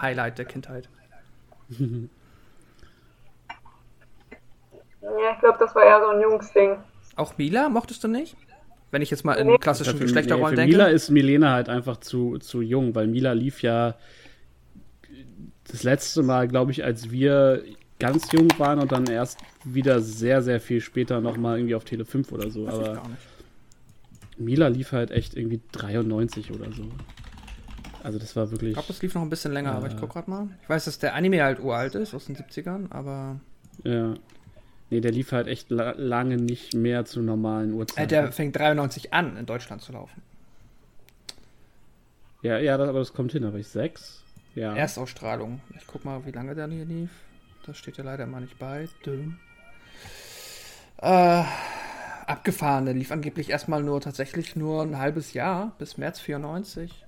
Highlight 0.00 0.38
der 0.38 0.44
Kindheit. 0.44 0.88
Ja, 5.00 5.32
ich 5.32 5.40
glaube, 5.40 5.58
das 5.60 5.74
war 5.74 5.84
eher 5.84 6.00
so 6.02 6.08
ein 6.10 6.20
Jungsding. 6.20 6.76
Auch 7.16 7.38
Mila 7.38 7.68
mochtest 7.68 8.02
du 8.04 8.08
nicht? 8.08 8.36
Wenn 8.90 9.00
ich 9.00 9.10
jetzt 9.10 9.24
mal 9.24 9.42
Nee. 9.42 9.54
in 9.54 9.60
klassischen 9.60 9.94
nee, 9.94 10.00
Geschlechterrollen 10.00 10.50
für 10.50 10.56
denke. 10.56 10.76
Mila 10.76 10.88
ist 10.88 11.10
Milena 11.10 11.52
halt 11.52 11.68
einfach 11.68 11.98
zu, 11.98 12.38
zu 12.38 12.60
jung, 12.62 12.94
weil 12.94 13.06
Mila 13.06 13.32
lief 13.32 13.62
ja 13.62 13.94
das 15.70 15.82
letzte 15.82 16.22
Mal, 16.22 16.48
glaube 16.48 16.72
ich, 16.72 16.84
als 16.84 17.10
wir 17.10 17.62
ganz 18.00 18.30
jung 18.32 18.48
waren 18.58 18.80
und 18.80 18.90
dann 18.92 19.06
erst 19.06 19.38
wieder 19.64 20.00
sehr, 20.00 20.42
sehr 20.42 20.60
viel 20.60 20.80
später 20.80 21.20
nochmal 21.20 21.58
irgendwie 21.58 21.74
auf 21.74 21.84
Tele 21.84 22.04
5 22.04 22.32
oder 22.32 22.50
so. 22.50 22.66
Weiß 22.66 22.74
ich 22.74 22.80
Aber 22.80 22.94
gar 22.94 23.08
nicht. 23.08 23.22
Mila 24.38 24.68
lief 24.68 24.92
halt 24.92 25.10
echt 25.10 25.34
irgendwie 25.36 25.60
93 25.72 26.52
oder 26.52 26.72
so. 26.72 26.84
Also 28.02 28.18
das 28.18 28.36
war 28.36 28.44
Ich 28.44 28.50
wirklich. 28.52 28.72
glaube, 28.74 28.88
das 28.88 29.02
lief 29.02 29.14
noch 29.14 29.22
ein 29.22 29.30
bisschen 29.30 29.52
länger, 29.52 29.72
aber 29.72 29.88
ich 29.88 29.96
guck 29.96 30.10
grad 30.10 30.28
mal. 30.28 30.48
Ich 30.62 30.68
weiß, 30.68 30.84
dass 30.84 30.98
der 30.98 31.14
Anime 31.14 31.42
halt 31.42 31.60
uralt 31.60 31.94
ist, 31.94 32.14
aus 32.14 32.26
den 32.26 32.36
70ern, 32.36 32.90
aber 32.90 33.40
Ja. 33.84 34.14
Nee, 34.90 35.00
der 35.00 35.12
lief 35.12 35.32
halt 35.32 35.48
echt 35.48 35.68
la 35.70 35.90
lange 35.98 36.36
nicht 36.38 36.74
mehr 36.74 37.04
zu 37.04 37.20
normalen 37.20 37.72
äh, 37.72 37.74
Uhrzeiten. 37.74 38.08
der 38.08 38.32
fängt 38.32 38.56
93 38.56 39.12
an, 39.12 39.36
in 39.36 39.44
Deutschland 39.44 39.82
zu 39.82 39.92
laufen. 39.92 40.22
ja, 42.42 42.58
ja, 42.58 42.76
das, 42.78 42.88
aber 42.88 43.00
das 43.00 43.12
kommt 43.12 43.32
hin, 43.32 43.44
aber 43.44 43.58
ich 43.58 43.68
sechs. 43.68 44.22
Ja. 44.54 44.74
Erstausstrahlung. 44.74 45.60
Ich 45.76 45.86
guck 45.86 46.04
mal, 46.04 46.24
wie 46.24 46.30
lange 46.30 46.54
der 46.54 46.68
hier 46.68 46.84
lief. 46.86 47.10
Das 47.66 47.76
steht 47.76 47.98
ja 47.98 48.04
leider 48.04 48.24
immer 48.24 48.40
nicht 48.40 48.58
bei. 48.58 48.88
Düm. 49.04 49.36
Äh, 51.02 51.42
abgefahren. 52.28 52.84
Der 52.84 52.94
lief 52.94 53.10
angeblich 53.12 53.50
erstmal 53.50 53.82
nur 53.82 54.00
tatsächlich 54.00 54.56
nur 54.56 54.82
ein 54.82 54.98
halbes 54.98 55.32
Jahr, 55.32 55.74
bis 55.78 55.96
März 55.96 56.20
94. 56.20 57.04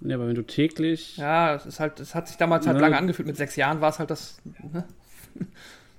ja, 0.00 0.14
aber 0.16 0.28
wenn 0.28 0.34
du 0.34 0.42
täglich. 0.46 1.16
Ja, 1.16 1.54
es 1.54 1.66
ist 1.66 1.80
halt, 1.80 2.00
es 2.00 2.14
hat 2.14 2.28
sich 2.28 2.36
damals 2.36 2.66
halt 2.66 2.76
Ne. 2.76 2.82
lange 2.82 2.96
angefühlt. 2.96 3.26
Mit 3.26 3.36
sechs 3.36 3.56
Jahren 3.56 3.80
war 3.80 3.90
es 3.90 3.98
halt 3.98 4.10
das. 4.10 4.40
Ne? 4.72 4.84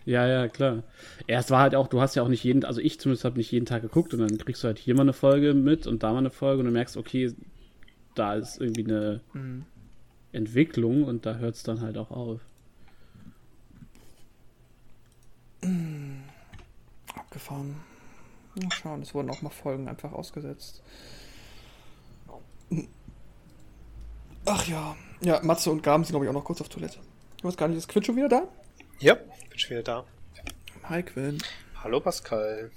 Ja, 0.05 0.25
ja, 0.25 0.47
klar. 0.47 0.81
Ja, 1.27 1.37
es 1.39 1.51
war 1.51 1.59
halt 1.59 1.75
auch, 1.75 1.85
du 1.87 2.01
hast 2.01 2.15
ja 2.15 2.23
auch 2.23 2.29
nicht 2.29 2.43
jeden, 2.43 2.65
also 2.65 2.81
ich 2.81 2.99
zumindest 2.99 3.25
habe 3.25 3.37
nicht 3.37 3.51
jeden 3.51 3.67
Tag 3.67 3.83
geguckt 3.83 4.11
und 4.13 4.21
dann 4.21 4.39
kriegst 4.39 4.63
du 4.63 4.67
halt 4.67 4.79
hier 4.79 4.95
mal 4.95 5.01
eine 5.03 5.13
Folge 5.13 5.53
mit 5.53 5.85
und 5.85 6.01
da 6.01 6.13
mal 6.13 6.17
eine 6.19 6.31
Folge 6.31 6.61
und 6.61 6.65
du 6.65 6.71
merkst, 6.71 6.97
okay, 6.97 7.31
da 8.15 8.33
ist 8.33 8.59
irgendwie 8.59 8.85
eine 8.85 9.19
Mhm. 9.33 9.65
Entwicklung 10.31 11.03
und 11.03 11.27
da 11.27 11.35
hört 11.35 11.55
es 11.55 11.63
dann 11.63 11.81
halt 11.81 11.95
auch 11.97 12.09
auf. 12.09 12.39
Abgefahren. 17.15 17.75
Mal 18.55 18.71
schauen, 18.71 19.01
es 19.01 19.13
wurden 19.13 19.29
auch 19.29 19.41
mal 19.41 19.49
Folgen 19.49 19.87
einfach 19.87 20.11
ausgesetzt. 20.11 20.81
Ach 24.45 24.67
ja. 24.67 24.95
Ja, 25.21 25.41
Matze 25.43 25.71
und 25.71 25.83
Gaben 25.83 26.03
sind, 26.03 26.13
glaube 26.13 26.25
ich, 26.25 26.29
auch 26.29 26.33
noch 26.33 26.43
kurz 26.43 26.61
auf 26.61 26.69
Toilette. 26.69 26.99
Ich 27.37 27.43
weiß 27.43 27.55
gar 27.55 27.67
nicht, 27.67 27.77
ist 27.77 27.87
Quinn 27.87 28.03
schon 28.03 28.15
wieder 28.15 28.29
da? 28.29 28.47
Ja, 28.99 29.15
bin 29.15 29.59
schon 29.59 29.71
wieder 29.71 29.83
da. 29.83 30.05
Hi, 30.83 31.03
Quinn. 31.03 31.37
Hallo 31.83 31.99
Pascal. 31.99 32.71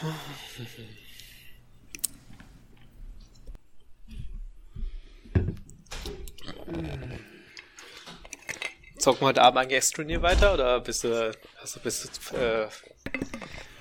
Zocken 9.04 9.20
wir 9.20 9.26
heute 9.26 9.42
Abend 9.42 9.58
eigentlich 9.58 9.76
Extra-Turnier 9.76 10.22
weiter 10.22 10.54
oder 10.54 10.80
bist 10.80 11.04
du, 11.04 11.30
hast 11.60 11.76
du 11.76 11.80
bist 11.80 12.10
du 12.32 12.36
äh, 12.38 12.68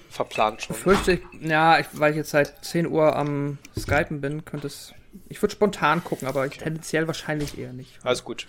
verplant 0.10 0.64
schon? 0.64 0.76
Fürchte 0.76 1.22
ja, 1.40 1.80
ich, 1.80 1.86
weil 1.94 2.12
ich 2.12 2.18
jetzt 2.18 2.32
seit 2.32 2.66
10 2.66 2.88
Uhr 2.88 3.16
am 3.16 3.58
Skypen 3.80 4.20
bin, 4.20 4.44
könnte 4.44 4.68
es. 4.68 4.94
Ich 5.30 5.42
würde 5.42 5.54
spontan 5.54 6.04
gucken, 6.04 6.28
aber 6.28 6.50
tendenziell 6.50 7.08
wahrscheinlich 7.08 7.58
eher 7.58 7.72
nicht. 7.72 8.00
Alles 8.04 8.26
gut. 8.26 8.48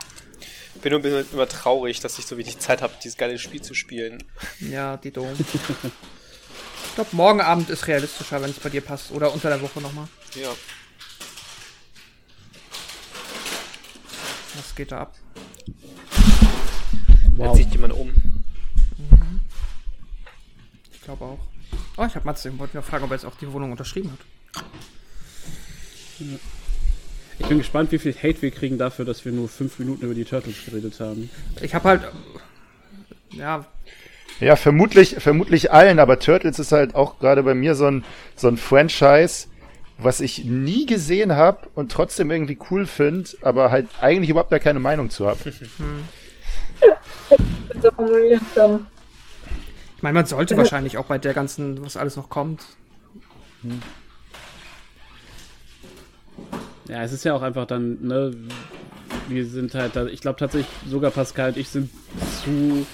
Bin 0.82 0.90
nur 0.90 0.98
ein 0.98 1.02
bisschen 1.05 1.32
immer 1.32 1.46
traurig, 1.46 2.01
dass 2.01 2.18
ich 2.18 2.26
so 2.26 2.36
wenig 2.38 2.59
Zeit 2.59 2.82
habe, 2.82 2.92
dieses 3.01 3.16
geile 3.16 3.38
Spiel 3.38 3.62
zu 3.62 3.74
spielen. 3.74 4.24
Ja, 4.59 4.96
die 4.96 5.12
doof. 5.12 5.28
ich 5.38 6.94
glaube, 6.96 7.10
morgen 7.12 7.40
Abend 7.40 7.70
ist 7.70 7.86
realistischer, 7.86 8.42
wenn 8.42 8.51
es 8.51 8.59
bei 8.59 8.70
dir 8.70 8.80
passt. 8.80 9.12
Oder 9.12 9.32
unter 9.32 9.48
der 9.48 9.60
Woche 9.60 9.80
nochmal. 9.80 10.09
Ja. 10.34 10.48
Was 14.56 14.74
geht 14.74 14.90
da 14.90 15.02
ab? 15.02 15.14
Jetzt 17.36 17.56
zieht 17.56 17.73
jemand 17.73 17.93
um. 17.94 18.12
Ich 20.93 21.01
glaube 21.02 21.24
auch. 21.24 21.39
Oh, 21.97 22.05
ich 22.06 22.15
habe 22.15 22.24
Matze. 22.24 22.48
Ich 22.48 22.59
wollte 22.59 22.77
nur 22.77 22.82
fragen, 22.82 23.05
ob 23.05 23.11
er 23.11 23.16
jetzt 23.16 23.24
auch 23.24 23.36
die 23.36 23.52
Wohnung 23.52 23.73
unterschrieben 23.73 24.11
hat. 24.12 24.65
Ich 27.39 27.47
bin 27.47 27.59
gespannt, 27.59 27.90
wie 27.93 27.98
viel 27.98 28.15
Hate 28.15 28.40
wir 28.43 28.51
kriegen 28.51 28.78
dafür, 28.78 29.05
dass 29.05 29.24
wir 29.24 29.32
nur 29.32 29.48
fünf 29.48 29.78
Minuten 29.78 30.05
über 30.05 30.15
die 30.15 30.24
Turtles 30.24 30.65
geredet 30.65 31.01
haben. 31.01 31.31
Ich 31.61 31.74
habe 31.74 31.89
halt. 31.89 32.02
Ja, 33.31 33.66
Ja, 34.39 34.55
vermutlich, 34.55 35.16
vermutlich 35.19 35.73
allen, 35.73 35.98
aber 35.98 36.20
Turtles 36.20 36.59
ist 36.61 36.70
halt 36.70 36.94
auch 36.94 37.19
gerade 37.19 37.43
bei 37.43 37.55
mir 37.55 37.74
so 37.74 37.86
ein, 37.86 38.05
so 38.36 38.47
ein 38.47 38.56
Franchise, 38.56 39.48
was 39.98 40.20
ich 40.20 40.44
nie 40.44 40.86
gesehen 40.86 41.35
habe 41.35 41.69
und 41.74 41.90
trotzdem 41.90 42.31
irgendwie 42.31 42.59
cool 42.70 42.86
finde, 42.86 43.31
aber 43.43 43.73
halt 43.73 43.89
eigentlich 44.01 44.31
überhaupt 44.31 44.51
gar 44.51 44.61
keine 44.61 44.78
Meinung 44.78 45.11
zu 45.11 45.27
habe. 45.27 45.39
So 47.82 47.90
formuliert 47.90 48.42
dann. 48.55 48.86
ich 49.96 50.02
meine, 50.02 50.14
man 50.14 50.26
sollte 50.26 50.56
wahrscheinlich 50.56 50.98
auch 50.98 51.06
bei 51.06 51.18
der 51.18 51.34
ganzen, 51.34 51.84
was 51.84 51.96
alles 51.96 52.16
noch 52.16 52.28
kommt. 52.28 52.62
Ja, 56.88 57.02
es 57.02 57.12
ist 57.12 57.24
ja 57.24 57.34
auch 57.34 57.42
einfach 57.42 57.66
dann, 57.66 57.98
ne, 58.02 58.34
wir 59.28 59.46
sind 59.46 59.74
halt 59.74 59.96
da, 59.96 60.06
ich 60.06 60.20
glaube 60.20 60.38
tatsächlich, 60.38 60.70
sogar 60.88 61.10
Pascal 61.10 61.51
und 61.51 61.56
ich 61.56 61.68
sind 61.68 61.90
zu, 62.44 62.86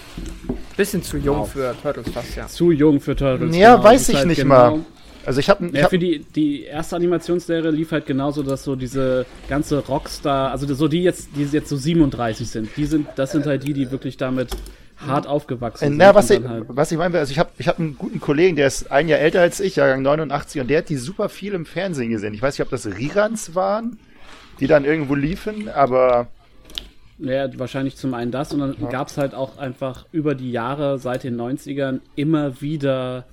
Bisschen 0.76 1.02
zu 1.02 1.18
jung 1.18 1.38
Wow. 1.40 1.50
für 1.52 1.74
Turtles 1.82 2.10
fast, 2.10 2.36
ja. 2.36 2.46
zu 2.46 2.70
jung 2.70 3.00
für 3.00 3.16
Turtles. 3.16 3.54
Ja, 3.56 3.74
genau. 3.74 3.84
weiß 3.84 4.08
ich 4.08 4.16
halt 4.16 4.28
nicht 4.28 4.42
genau, 4.42 4.76
mal. 4.76 4.84
Also 5.26 5.40
ich 5.40 5.50
habe 5.50 5.68
Ja, 5.72 5.82
hab, 5.84 5.90
für 5.90 5.98
die, 5.98 6.20
die 6.34 6.64
erste 6.64 6.96
Animationsserie 6.96 7.70
lief 7.70 7.92
halt 7.92 8.06
genauso, 8.06 8.42
dass 8.42 8.64
so 8.64 8.74
diese 8.76 9.26
ganze 9.48 9.78
Rockstar, 9.86 10.50
also 10.50 10.72
so 10.74 10.88
die 10.88 11.02
jetzt, 11.02 11.30
die 11.36 11.44
jetzt 11.44 11.68
so 11.68 11.76
37 11.76 12.48
sind, 12.48 12.70
die 12.76 12.86
sind, 12.86 13.06
das 13.16 13.32
sind 13.32 13.46
halt 13.46 13.62
die, 13.62 13.72
die 13.74 13.90
wirklich 13.90 14.16
damit 14.16 14.56
hart 14.96 15.26
aufgewachsen 15.26 15.84
Äh, 15.84 15.88
sind. 15.88 15.98
Na, 15.98 16.14
was 16.14 16.30
ich, 16.30 16.42
halt, 16.42 16.64
was 16.68 16.90
ich 16.92 16.98
meine, 16.98 17.18
also 17.18 17.32
ich 17.32 17.38
habe 17.38 17.50
ich 17.58 17.68
hab 17.68 17.78
einen 17.78 17.96
guten 17.96 18.20
Kollegen, 18.20 18.56
der 18.56 18.66
ist 18.66 18.90
ein 18.90 19.08
Jahr 19.08 19.18
älter 19.20 19.40
als 19.40 19.60
ich, 19.60 19.76
Jahrgang 19.76 20.02
89, 20.02 20.60
und 20.62 20.68
der 20.68 20.78
hat 20.78 20.88
die 20.88 20.96
super 20.96 21.28
viel 21.28 21.52
im 21.54 21.66
Fernsehen 21.66 22.10
gesehen. 22.10 22.34
Ich 22.34 22.42
weiß 22.42 22.58
nicht, 22.58 22.64
ob 22.64 22.70
das 22.70 22.86
Reruns 22.86 23.54
waren, 23.54 23.98
die 24.58 24.66
dann 24.66 24.84
irgendwo 24.84 25.14
liefen, 25.14 25.68
aber 25.68 26.28
ja, 27.18 27.46
wahrscheinlich 27.58 27.96
zum 27.96 28.14
einen 28.14 28.30
das 28.30 28.52
und 28.54 28.60
dann 28.60 28.88
gab's 28.88 29.18
halt 29.18 29.34
auch 29.34 29.58
einfach 29.58 30.06
über 30.10 30.34
die 30.34 30.52
Jahre 30.52 30.98
seit 30.98 31.24
den 31.24 31.36
90ern 31.38 32.00
immer 32.16 32.62
wieder 32.62 33.26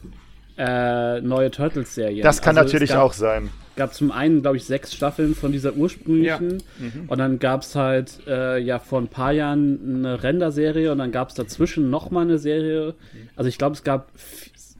äh, 0.57 1.21
neue 1.21 1.51
Turtles-Serien. 1.51 2.23
das 2.23 2.41
kann 2.41 2.57
Also 2.57 2.67
natürlich 2.67 2.89
gab- 2.91 3.03
auch 3.03 3.13
sein. 3.13 3.49
gab 3.75 3.93
zum 3.93 4.11
einen, 4.11 4.41
glaube 4.41 4.57
ich, 4.57 4.65
sechs 4.65 4.93
Staffeln 4.93 5.35
von 5.35 5.51
dieser 5.51 5.73
ursprünglichen. 5.75 6.63
Und 7.07 7.17
dann 7.19 7.37
gab 7.39 7.61
es 7.61 7.75
halt 7.75 8.19
äh, 8.27 8.57
ja 8.59 8.79
vor 8.79 8.99
ein 8.99 9.07
paar 9.07 9.31
Jahren 9.33 9.79
eine 10.05 10.23
Render-Serie 10.23 10.91
und 10.91 10.97
dann 10.97 11.11
gab 11.11 11.29
es 11.29 11.35
dazwischen 11.35 11.89
nochmal 11.91 12.23
eine 12.25 12.39
Serie. 12.39 12.95
Also 13.35 13.49
ich 13.49 13.57
glaube, 13.59 13.75
es 13.75 13.83
gab 13.83 14.09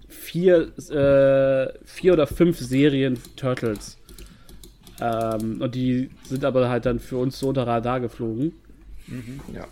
vier, 0.08 0.70
äh, 0.90 1.74
vier 1.86 2.14
oder 2.14 2.26
fünf 2.28 2.58
Serien 2.60 3.20
Turtles. 3.36 3.98
Ähm, 5.00 5.62
und 5.62 5.76
die 5.76 6.10
sind 6.24 6.44
aber 6.44 6.70
halt 6.70 6.88
dann 6.88 7.00
für 7.00 7.18
uns 7.18 7.38
so 7.40 7.50
unter 7.50 7.68
Radar 7.68 8.00
geflogen. 8.00 8.54
Ja. 9.54 9.66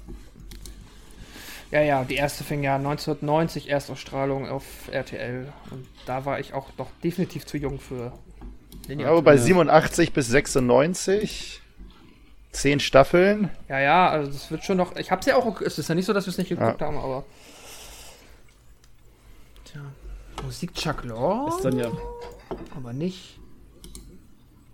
Ja, 1.71 1.81
ja, 1.81 2.03
die 2.03 2.15
erste 2.15 2.43
fing 2.43 2.63
ja 2.63 2.75
1990 2.75 3.69
Erstausstrahlung 3.69 4.47
auf 4.47 4.63
RTL. 4.91 5.51
Und 5.71 5.87
da 6.05 6.25
war 6.25 6.39
ich 6.39 6.53
auch 6.53 6.69
noch 6.77 6.89
definitiv 7.03 7.45
zu 7.45 7.57
jung 7.57 7.79
für. 7.79 8.13
Ja, 8.87 9.09
aber 9.09 9.23
bei 9.23 9.37
87 9.37 10.13
bis 10.13 10.27
96, 10.27 11.61
zehn 12.51 12.79
Staffeln. 12.79 13.49
Ja, 13.67 13.79
ja, 13.79 14.09
also 14.09 14.31
das 14.31 14.51
wird 14.51 14.63
schon 14.63 14.77
noch. 14.77 14.95
Ich 14.95 15.11
hab's 15.11 15.25
ja 15.25 15.37
auch. 15.37 15.59
Es 15.61 15.79
ist 15.79 15.89
ja 15.89 15.95
nicht 15.95 16.05
so, 16.05 16.13
dass 16.13 16.25
wir 16.25 16.31
es 16.31 16.37
nicht 16.37 16.49
geguckt 16.49 16.81
haben, 16.81 16.97
aber. 16.97 17.25
Tja. 19.65 19.81
Musik 20.43 20.75
Chuck 20.75 21.03
Lorre? 21.03 21.49
Ist 21.49 21.65
dann 21.65 21.79
ja. 21.79 21.91
aber 22.75 22.93
nicht. 22.93 23.39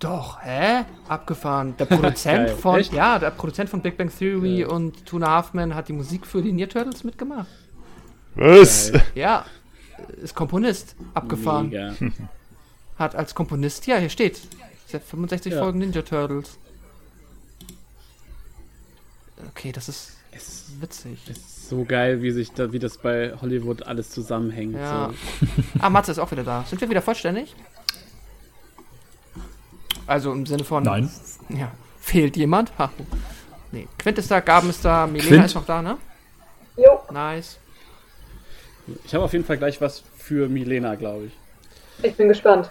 Doch, 0.02 0.42
hä? 0.42 0.84
Abgefahren. 1.08 1.78
Der 1.78 1.86
Produzent 1.86 2.48
Geil. 2.48 2.56
von. 2.58 2.80
Echt? 2.80 2.92
Ja, 2.92 3.20
der 3.20 3.30
Produzent 3.32 3.70
von 3.70 3.82
Big 3.82 3.98
Bang 3.98 4.10
Theory 4.14 4.66
und 4.66 5.06
Two 5.06 5.16
and 5.18 5.26
a 5.26 5.30
Half 5.30 5.54
Men 5.54 5.74
hat 5.76 5.88
die 5.88 5.94
Musik 5.94 6.26
für 6.28 6.42
die 6.42 6.50
Ninja 6.52 6.68
Turtles 6.68 7.04
mitgemacht. 7.04 7.48
Was? 8.36 8.92
Geil. 8.92 9.04
Ja. 9.16 9.46
Ist 10.22 10.36
Komponist. 10.36 10.96
Abgefahren. 11.14 11.70
Mega. 11.70 11.94
Hat 12.98 13.16
als 13.16 13.34
Komponist, 13.36 13.88
ja, 13.88 13.98
hier 13.98 14.10
steht. 14.10 14.42
Seit 14.88 15.04
65 15.04 15.54
Ja. 15.54 15.60
Folgen 15.60 15.80
Ninja 15.80 16.02
Turtles. 16.02 16.58
Okay, 19.50 19.72
das 19.72 19.90
ist 19.90 20.18
Es 20.32 20.72
witzig. 20.80 21.30
ist 21.30 21.70
so 21.70 21.84
geil, 21.84 22.22
wie 22.22 22.32
sich 22.32 22.52
da, 22.52 22.72
wie 22.74 22.80
das 22.80 22.98
bei 22.98 23.34
Hollywood 23.42 23.84
alles 23.84 24.10
zusammenhängt. 24.12 24.76
Ja. 24.76 25.10
So. 25.42 25.48
Ah, 25.80 25.90
Matze 25.90 26.12
ist 26.12 26.20
auch 26.20 26.32
wieder 26.32 26.44
da. 26.44 26.64
Sind 26.68 26.80
wir 26.82 26.90
wieder 26.90 27.02
vollständig? 27.02 27.56
Also 30.12 30.34
im 30.34 30.46
Sinne 30.46 30.66
von. 30.66 30.84
Nein. 30.84 31.10
Ja. 31.48 31.72
Fehlt 32.02 32.36
jemand? 32.36 32.78
Ha. 32.78 32.92
Nee. 33.72 33.88
Quint 33.98 34.18
ist 34.18 34.30
da, 34.30 34.42
Gaben 34.42 34.70
ist 34.70 34.84
da, 34.84 35.08
Milena 35.08 35.28
Quint? 35.30 35.46
ist 35.46 35.56
noch 35.56 35.66
da, 35.66 35.82
ne? 35.82 35.98
Jo, 36.76 37.00
Nice. 37.14 37.58
Ich 39.06 39.14
habe 39.14 39.24
auf 39.24 39.32
jeden 39.32 39.46
Fall 39.46 39.58
gleich 39.58 39.80
was 39.80 40.04
für 40.18 40.50
Milena, 40.50 40.96
glaube 40.96 41.28
ich. 41.28 42.04
ich 42.04 42.14
bin 42.16 42.28
gespannt. 42.28 42.70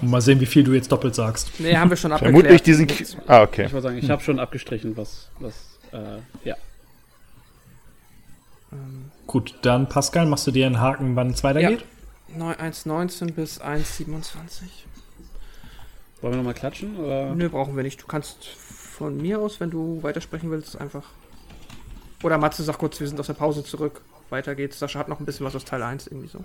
Mal 0.00 0.20
sehen, 0.20 0.38
wie 0.38 0.46
viel 0.46 0.62
du 0.62 0.74
jetzt 0.74 0.92
doppelt 0.92 1.16
sagst. 1.16 1.50
Nee, 1.58 1.76
haben 1.76 1.90
wir 1.90 1.96
schon 1.96 2.12
abgeklärt. 2.12 2.36
Vermutlich 2.36 2.62
diesen. 2.62 2.86
K 2.86 3.04
ah, 3.26 3.42
okay. 3.42 3.66
Ich 3.66 3.72
wollte 3.72 3.88
sagen, 3.88 3.98
ich 3.98 4.08
habe 4.08 4.22
schon 4.22 4.38
abgestrichen, 4.38 4.96
was, 4.96 5.28
was, 5.40 5.54
äh, 5.92 6.18
ja. 6.44 6.54
Gut, 9.26 9.56
dann 9.62 9.88
Pascal, 9.88 10.26
machst 10.26 10.46
du 10.46 10.52
dir 10.52 10.66
einen 10.66 10.78
Haken, 10.78 11.16
wann 11.16 11.30
es 11.30 11.42
weitergeht? 11.42 11.84
Neu- 12.28 12.52
1,19 12.52 13.32
bis 13.32 13.60
1,27. 13.60 14.85
Wollen 16.20 16.32
wir 16.32 16.36
nochmal 16.38 16.54
klatschen? 16.54 16.96
Oder? 16.96 17.34
Nö, 17.34 17.48
brauchen 17.48 17.76
wir 17.76 17.82
nicht. 17.82 18.02
Du 18.02 18.06
kannst 18.06 18.46
von 18.46 19.16
mir 19.16 19.38
aus, 19.40 19.60
wenn 19.60 19.70
du 19.70 20.02
weitersprechen 20.02 20.50
willst, 20.50 20.80
einfach. 20.80 21.04
Oder 22.22 22.38
Matze, 22.38 22.62
sag 22.62 22.78
kurz, 22.78 22.98
wir 22.98 23.06
sind 23.06 23.20
aus 23.20 23.26
der 23.26 23.34
Pause 23.34 23.62
zurück. 23.62 24.00
Weiter 24.30 24.54
geht's. 24.54 24.78
Sascha 24.78 24.98
hat 24.98 25.08
noch 25.08 25.20
ein 25.20 25.26
bisschen 25.26 25.46
was 25.46 25.54
aus 25.54 25.64
Teil 25.64 25.82
1 25.82 26.06
irgendwie 26.06 26.28
so. 26.28 26.44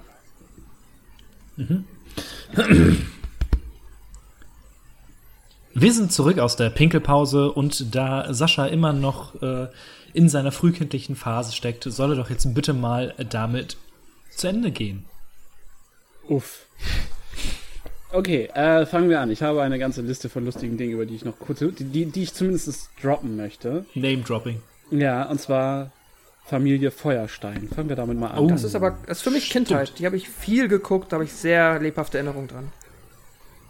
Wir 5.73 5.93
sind 5.93 6.11
zurück 6.11 6.39
aus 6.39 6.57
der 6.57 6.69
Pinkelpause 6.69 7.51
und 7.51 7.95
da 7.95 8.33
Sascha 8.33 8.65
immer 8.65 8.93
noch 8.93 9.41
äh, 9.41 9.67
in 10.13 10.27
seiner 10.27 10.51
frühkindlichen 10.51 11.15
Phase 11.15 11.55
steckt, 11.55 11.85
soll 11.85 12.11
er 12.11 12.15
doch 12.17 12.29
jetzt 12.29 12.53
bitte 12.53 12.73
mal 12.73 13.15
damit 13.29 13.77
zu 14.31 14.47
Ende 14.47 14.71
gehen. 14.71 15.05
Uff. 16.27 16.65
Okay, 18.13 18.49
äh, 18.53 18.85
fangen 18.85 19.09
wir 19.09 19.21
an. 19.21 19.31
Ich 19.31 19.41
habe 19.41 19.61
eine 19.61 19.79
ganze 19.79 20.01
Liste 20.01 20.27
von 20.29 20.45
lustigen 20.45 20.77
Dingen, 20.77 20.93
über 20.93 21.05
die 21.05 21.15
ich 21.15 21.25
noch 21.25 21.39
kurz, 21.39 21.59
die, 21.59 22.05
die, 22.05 22.23
ich 22.23 22.33
zumindest 22.33 22.89
droppen 23.01 23.37
möchte. 23.37 23.85
Name-Dropping. 23.95 24.61
Ja, 24.91 25.23
und 25.29 25.39
zwar 25.39 25.91
Familie 26.45 26.91
Feuerstein. 26.91 27.69
Fangen 27.73 27.87
wir 27.89 27.95
damit 27.95 28.19
mal 28.19 28.31
an. 28.31 28.39
Oh. 28.39 28.47
Das 28.47 28.63
ist 28.63 28.75
aber, 28.75 28.97
das 29.07 29.19
ist 29.19 29.23
für 29.23 29.31
mich 29.31 29.49
Kindheit. 29.49 29.93
Die 29.99 30.05
habe 30.05 30.17
ich 30.17 30.27
viel 30.27 30.67
geguckt, 30.67 31.11
da 31.11 31.15
habe 31.15 31.23
ich 31.23 31.31
sehr 31.31 31.79
lebhafte 31.79 32.17
Erinnerungen 32.17 32.49
dran. 32.49 32.67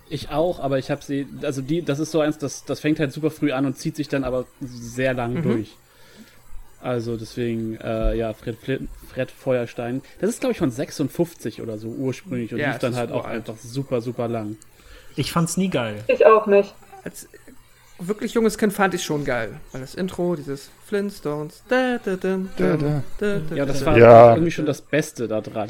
Ich 0.09 0.29
auch, 0.29 0.59
aber 0.59 0.79
ich 0.79 0.89
habe 0.89 1.01
sie, 1.03 1.27
also 1.43 1.61
die, 1.61 1.83
das 1.83 1.99
ist 1.99 2.11
so 2.11 2.19
eins, 2.19 2.37
das, 2.37 2.65
das 2.65 2.79
fängt 2.79 2.99
halt 2.99 3.13
super 3.13 3.29
früh 3.31 3.51
an 3.51 3.65
und 3.65 3.77
zieht 3.77 3.95
sich 3.95 4.09
dann 4.09 4.23
aber 4.23 4.45
sehr 4.59 5.13
lang 5.13 5.35
Mhm. 5.35 5.43
durch. 5.43 5.77
Also 6.81 7.15
deswegen, 7.17 7.77
äh, 7.77 8.15
ja, 8.15 8.33
Fred, 8.33 8.57
Fred, 8.57 8.81
Fred 9.13 9.29
Feuerstein. 9.31 10.01
Das 10.19 10.29
ist, 10.29 10.39
glaube 10.39 10.53
ich, 10.53 10.57
von 10.59 10.71
56 10.71 11.61
oder 11.61 11.77
so 11.77 11.87
ursprünglich 11.89 12.53
und 12.53 12.59
Ja, 12.59 12.69
lief 12.69 12.79
dann 12.79 12.95
halt 12.95 13.11
auch 13.11 13.23
uralt. 13.25 13.35
einfach 13.49 13.57
super, 13.57 14.01
super 14.01 14.27
lang. 14.27 14.57
Ich 15.15 15.31
fand's 15.31 15.57
nie 15.57 15.69
geil. 15.69 16.03
Ich 16.07 16.25
auch 16.25 16.47
nicht. 16.47 16.73
Als 17.03 17.27
wirklich 17.99 18.33
junges 18.33 18.57
Kind 18.57 18.73
fand 18.73 18.93
ich 18.95 19.03
schon 19.03 19.25
geil. 19.25 19.51
Weil 19.71 19.81
das 19.81 19.93
Intro, 19.93 20.35
dieses 20.35 20.71
Flintstones. 20.87 21.61
Da, 21.69 21.99
da, 22.03 22.15
da, 22.15 22.39
da, 22.57 22.77
da, 22.77 23.01
da, 23.19 23.55
Ja, 23.55 23.65
das 23.65 23.81
da. 23.81 23.85
war 23.85 23.97
Ja. 23.99 24.33
irgendwie 24.33 24.49
schon 24.51 24.65
das 24.65 24.81
Beste 24.81 25.27
da 25.27 25.39
dran. 25.41 25.69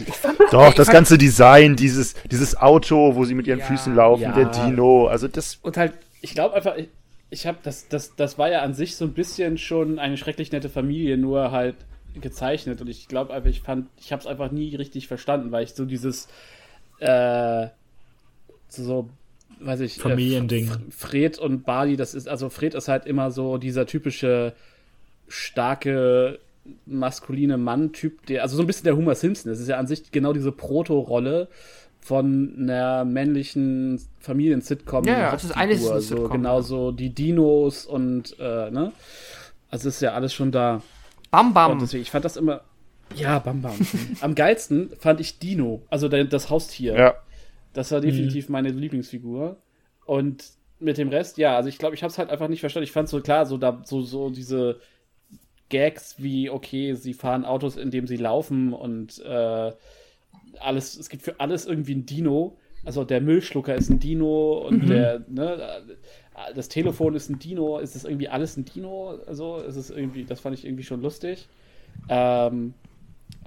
Doch, 0.51 0.73
das 0.73 0.87
ganze 0.89 1.17
Design, 1.17 1.75
dieses, 1.75 2.13
dieses 2.31 2.55
Auto, 2.55 3.15
wo 3.15 3.25
sie 3.25 3.33
mit 3.33 3.47
ihren 3.47 3.59
Ja. 3.59 3.65
Füßen 3.65 3.93
laufen, 3.95 4.21
Ja. 4.23 4.31
der 4.31 4.45
Dino, 4.45 5.07
also 5.07 5.27
das. 5.27 5.57
Und 5.61 5.75
halt, 5.75 5.93
Ich 6.21 6.35
glaube 6.35 6.53
einfach, 6.55 6.75
ich, 7.31 7.47
habe 7.47 7.57
das, 7.63 7.87
das, 7.87 8.15
das 8.15 8.37
war 8.37 8.51
ja 8.51 8.61
an 8.61 8.73
sich 8.73 8.95
so 8.95 9.05
ein 9.05 9.13
bisschen 9.13 9.57
schon 9.57 9.97
eine 9.97 10.17
schrecklich 10.17 10.51
nette 10.51 10.69
Familie, 10.69 11.17
nur 11.17 11.51
halt 11.51 11.75
gezeichnet 12.13 12.81
und 12.81 12.87
ich 12.87 13.07
glaube 13.07 13.33
einfach, 13.33 13.49
ich 13.49 13.61
fand, 13.61 13.87
ich 13.97 14.11
habe 14.11 14.19
es 14.19 14.27
einfach 14.27 14.51
nie 14.51 14.75
richtig 14.75 15.07
verstanden, 15.07 15.51
weil 15.51 15.63
ich 15.63 15.73
so 15.73 15.85
dieses, 15.85 16.27
äh, 16.99 17.67
so, 18.67 19.09
weiß 19.61 19.79
ich, 19.79 19.97
Familiending. 19.97 20.67
Äh, 20.67 20.91
Fred 20.91 21.39
und 21.39 21.63
Bali, 21.63 21.95
das 21.95 22.13
ist, 22.13 22.27
also 22.27 22.49
Fred 22.49 22.73
ist 22.73 22.89
halt 22.89 23.05
immer 23.05 23.31
so 23.31 23.57
dieser 23.57 23.85
typische 23.85 24.53
starke 25.29 26.39
maskuline 26.85 27.57
Mann-Typ, 27.57 28.25
der, 28.25 28.43
also 28.43 28.57
so 28.57 28.63
ein 28.63 28.67
bisschen 28.67 28.83
der 28.83 28.95
Homer 28.95 29.15
Simpson. 29.15 29.51
Das 29.51 29.59
ist 29.59 29.67
ja 29.67 29.77
an 29.77 29.87
sich 29.87 30.11
genau 30.11 30.33
diese 30.33 30.51
Proto-Rolle 30.51 31.47
von 32.01 32.55
einer 32.57 33.05
männlichen 33.05 34.01
Familien-Sitcom. 34.19 35.05
Ja, 35.05 35.19
ja, 35.19 35.31
das 35.31 35.43
ist 35.45 35.51
eine 35.51 35.77
so 35.77 35.99
Sitcom, 35.99 36.31
genauso 36.31 36.91
die 36.91 37.13
Dinos 37.13 37.85
und 37.85 38.35
äh, 38.39 38.71
ne? 38.71 38.91
Also 39.69 39.87
ist 39.87 40.01
ja 40.01 40.13
alles 40.13 40.33
schon 40.33 40.51
da. 40.51 40.81
Bam 41.29 41.47
Und 41.47 41.53
Bam. 41.53 41.79
deswegen, 41.79 42.01
ich 42.01 42.11
fand 42.11 42.25
das 42.25 42.35
immer. 42.35 42.61
Ja, 43.15 43.39
Bam 43.39 43.61
Bam. 43.61 43.75
Am 44.21 44.35
geilsten 44.35 44.91
fand 44.99 45.19
ich 45.19 45.39
Dino, 45.39 45.83
also 45.89 46.09
das 46.09 46.49
Haustier. 46.49 46.97
Ja. 46.97 47.13
Das 47.73 47.91
war 47.91 48.01
definitiv 48.01 48.49
meine 48.49 48.69
Lieblingsfigur. 48.69 49.57
Und 50.05 50.43
mit 50.79 50.97
dem 50.97 51.09
Rest, 51.09 51.37
ja, 51.37 51.55
also 51.55 51.69
ich 51.69 51.77
glaube, 51.77 51.95
ich 51.95 52.03
habe 52.03 52.11
es 52.11 52.17
halt 52.17 52.29
einfach 52.29 52.47
nicht 52.47 52.59
verstanden. 52.59 52.85
Ich 52.85 52.91
fand 52.91 53.07
so 53.07 53.21
klar, 53.21 53.45
so 53.45 53.57
da 53.57 53.81
so 53.85 54.01
so 54.01 54.29
diese 54.29 54.79
Gags 55.69 56.15
wie 56.17 56.49
okay, 56.49 56.95
sie 56.95 57.13
fahren 57.13 57.45
Autos, 57.45 57.77
indem 57.77 58.07
sie 58.07 58.17
laufen 58.17 58.73
und 58.73 59.19
äh, 59.23 59.71
alles. 60.59 60.97
Es 60.97 61.09
gibt 61.09 61.23
für 61.23 61.39
alles 61.39 61.65
irgendwie 61.65 61.95
ein 61.95 62.05
Dino. 62.05 62.57
Also 62.83 63.03
der 63.03 63.21
Müllschlucker 63.21 63.75
ist 63.75 63.89
ein 63.89 63.99
Dino 63.99 64.65
und 64.67 64.89
der 64.89 65.23
ne, 65.27 65.83
das 66.55 66.67
Telefon 66.67 67.15
ist 67.15 67.29
ein 67.29 67.37
Dino. 67.39 67.77
Ist 67.79 67.95
das 67.95 68.05
irgendwie 68.05 68.29
alles 68.29 68.57
ein 68.57 68.65
Dino? 68.65 69.19
Also 69.27 69.57
ist 69.57 69.75
es 69.75 69.89
irgendwie, 69.89 70.25
das 70.25 70.39
fand 70.39 70.57
ich 70.57 70.65
irgendwie 70.65 70.83
schon 70.83 71.01
lustig. 71.01 71.47
Ähm, 72.09 72.73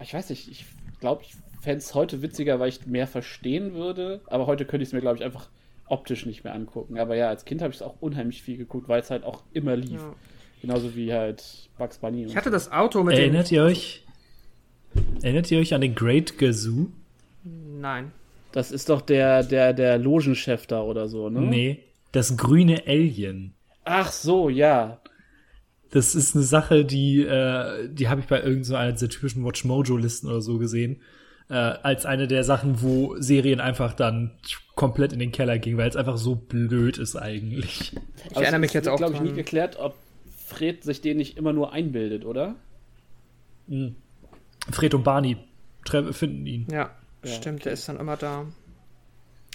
ich 0.02 0.14
weiß 0.14 0.30
nicht, 0.30 0.50
ich 0.50 0.66
glaube, 1.00 1.22
ich 1.22 1.34
fände 1.60 1.78
es 1.78 1.94
heute 1.94 2.22
witziger, 2.22 2.60
weil 2.60 2.68
ich 2.68 2.86
mehr 2.86 3.06
verstehen 3.06 3.74
würde. 3.74 4.20
Aber 4.26 4.46
heute 4.46 4.64
könnte 4.64 4.82
ich 4.82 4.90
es 4.90 4.92
mir, 4.92 5.00
glaube 5.00 5.16
ich, 5.18 5.24
einfach 5.24 5.48
optisch 5.86 6.26
nicht 6.26 6.44
mehr 6.44 6.54
angucken. 6.54 6.98
Aber 6.98 7.16
ja, 7.16 7.28
als 7.28 7.44
Kind 7.44 7.62
habe 7.62 7.70
ich 7.70 7.76
es 7.76 7.82
auch 7.82 7.96
unheimlich 8.00 8.42
viel 8.42 8.56
geguckt, 8.56 8.88
weil 8.88 9.00
es 9.00 9.10
halt 9.10 9.24
auch 9.24 9.42
immer 9.52 9.76
lief. 9.76 10.00
Ja. 10.00 10.14
Genauso 10.60 10.94
wie 10.96 11.12
halt 11.12 11.68
Bugs 11.76 11.98
Bunny. 11.98 12.22
und 12.22 12.30
Ich 12.30 12.36
hatte 12.36 12.50
das 12.50 12.72
Auto 12.72 13.02
mit 13.02 13.18
Erinnert 13.18 13.52
ihr 13.52 13.64
euch? 13.64 14.03
Erinnert 15.22 15.50
ihr 15.50 15.58
euch 15.58 15.74
an 15.74 15.80
den 15.80 15.94
Great 15.94 16.38
Gazoo? 16.38 16.88
Nein. 17.44 18.12
Das 18.52 18.70
ist 18.70 18.88
doch 18.88 19.00
der, 19.00 19.42
der, 19.42 19.72
der 19.72 19.98
Logenchef 19.98 20.66
da 20.66 20.82
oder 20.82 21.08
so, 21.08 21.28
ne? 21.28 21.40
Nee, 21.40 21.80
das 22.12 22.36
grüne 22.36 22.82
Alien. 22.86 23.54
Ach 23.84 24.12
so, 24.12 24.48
ja. 24.48 25.00
Das 25.90 26.14
ist 26.14 26.34
eine 26.34 26.44
Sache, 26.44 26.84
die, 26.84 27.22
äh, 27.22 27.88
die 27.88 28.08
habe 28.08 28.20
ich 28.20 28.26
bei 28.26 28.36
irgendeiner 28.36 28.64
so 28.64 28.76
einer 28.76 28.92
dieser 28.92 29.08
typischen 29.08 29.44
Watch 29.44 29.64
Mojo-Listen 29.64 30.28
oder 30.28 30.40
so 30.40 30.58
gesehen. 30.58 31.00
Äh, 31.48 31.54
als 31.54 32.06
eine 32.06 32.26
der 32.26 32.44
Sachen, 32.44 32.82
wo 32.82 33.16
Serien 33.18 33.60
einfach 33.60 33.92
dann 33.92 34.32
komplett 34.76 35.12
in 35.12 35.18
den 35.18 35.32
Keller 35.32 35.58
ging, 35.58 35.76
weil 35.76 35.88
es 35.88 35.96
einfach 35.96 36.16
so 36.16 36.36
blöd 36.36 36.98
ist 36.98 37.16
eigentlich. 37.16 37.92
Ich 38.30 38.36
erinnere 38.36 38.60
mich 38.60 38.72
jetzt 38.72 38.88
auch 38.88 38.96
glaube 38.96 39.14
ich, 39.14 39.20
nie 39.20 39.32
geklärt, 39.32 39.76
ob 39.78 39.94
Fred 40.46 40.84
sich 40.84 41.00
den 41.00 41.16
nicht 41.16 41.36
immer 41.36 41.52
nur 41.52 41.72
einbildet, 41.72 42.24
oder? 42.24 42.54
Fred 44.70 44.94
und 44.94 45.02
Barney 45.04 45.36
finden 46.12 46.46
ihn. 46.46 46.66
Ja, 46.70 46.90
Ja, 47.24 47.30
stimmt, 47.30 47.56
okay. 47.56 47.64
der 47.64 47.72
ist 47.74 47.88
dann 47.88 47.98
immer 47.98 48.16
da. 48.16 48.46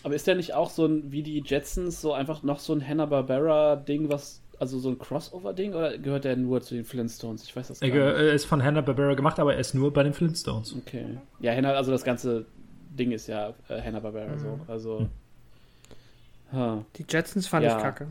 Aber 0.04 0.16
ist 0.16 0.28
der 0.28 0.36
nicht 0.36 0.54
auch 0.54 0.70
so 0.70 0.86
ein, 0.86 1.12
wie 1.12 1.24
die 1.24 1.42
Jetsons, 1.46 2.00
so 2.02 2.14
einfach 2.14 2.44
noch 2.44 2.60
so 2.60 2.74
ein 2.74 2.86
Hanna-Barbera-Ding, 2.88 4.10
was, 4.10 4.42
also 4.60 4.80
so 4.80 4.90
ein 4.90 4.98
Crossover-Ding, 4.98 5.74
oder 5.74 5.98
gehört 5.98 6.24
der 6.24 6.38
nur 6.38 6.62
zu 6.62 6.76
den 6.76 6.86
Flintstones? 6.86 7.44
Ich 7.44 7.56
weiß 7.56 7.68
das 7.68 7.80
gar 7.82 7.90
Er, 7.90 7.94
nicht. 8.14 8.22
er 8.28 8.34
ist 8.34 8.46
von 8.46 8.64
Hanna-Barbera 8.64 9.16
gemacht, 9.16 9.40
aber 9.40 9.56
er 9.56 9.60
ist 9.60 9.74
nur 9.74 9.92
bei 9.92 10.04
den 10.04 10.14
Flintstones. 10.14 10.74
Okay. 10.76 11.18
Ja, 11.42 11.54
Hanna, 11.54 11.72
also 11.74 11.92
das 11.92 12.04
ganze 12.04 12.46
Ding 12.92 13.12
ist 13.12 13.28
ja 13.28 13.54
äh, 13.68 13.82
Hanna-Barbera 13.82 14.36
Mhm. 14.36 14.40
so. 14.40 14.60
Also. 14.68 15.10
Ha. 16.54 16.84
Die 16.96 17.06
Jetsons 17.08 17.48
fand 17.48 17.66
Ja. 17.66 17.76
ich 17.78 17.84
kacke. 17.84 18.08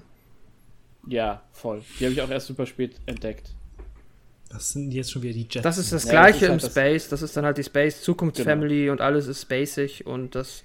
Ja, 1.07 1.41
voll. 1.53 1.83
Die 1.99 2.05
habe 2.05 2.13
ich 2.13 2.21
auch 2.23 2.29
erst 2.31 2.49
super 2.49 2.67
spät 2.67 2.97
entdeckt. 3.07 3.55
Das 4.49 4.71
sind 4.71 4.93
jetzt 4.93 5.13
schon 5.13 5.23
wieder 5.23 5.35
die 5.35 5.47
Jets. 5.49 5.63
Das 5.63 5.79
ist 5.79 5.93
das 5.93 6.05
Ja, 6.05 6.11
gleiche 6.11 6.33
das 6.33 6.43
ist 6.43 6.49
halt 6.49 6.63
im 6.63 6.71
Space. 6.71 7.09
Das 7.09 7.23
ist 7.23 7.37
dann 7.37 7.45
halt 7.45 7.59
die 7.59 7.65
Space 7.65 8.03
Zukunftsfamily 8.03 8.91
und 8.91 9.01
alles 9.01 9.27
ist 9.27 9.43
spacig 9.43 10.07
und 10.07 10.35
das. 10.35 10.63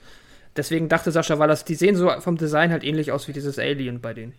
Deswegen 0.55 0.87
dachte 0.87 1.11
Sascha, 1.11 1.39
weil 1.39 1.47
das, 1.47 1.65
die 1.65 1.75
sehen 1.75 1.95
so 1.95 2.09
vom 2.19 2.37
Design 2.37 2.71
halt 2.71 2.83
ähnlich 2.83 3.11
aus 3.11 3.27
wie 3.27 3.33
dieses 3.33 3.57
Alien 3.57 4.01
bei 4.01 4.13
denen. 4.13 4.33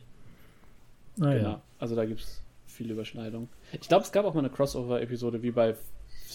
Ah, 1.20 1.32
ja. 1.32 1.34
Genau. 1.34 1.62
Also 1.78 1.96
da 1.96 2.04
gibt 2.04 2.20
es 2.20 2.40
viele 2.66 2.94
Überschneidungen. 2.94 3.48
Ich 3.72 3.88
glaube, 3.88 4.04
es 4.04 4.12
gab 4.12 4.24
auch 4.24 4.34
mal 4.34 4.40
eine 4.40 4.50
Crossover-Episode 4.50 5.42
wie 5.42 5.50
bei 5.50 5.74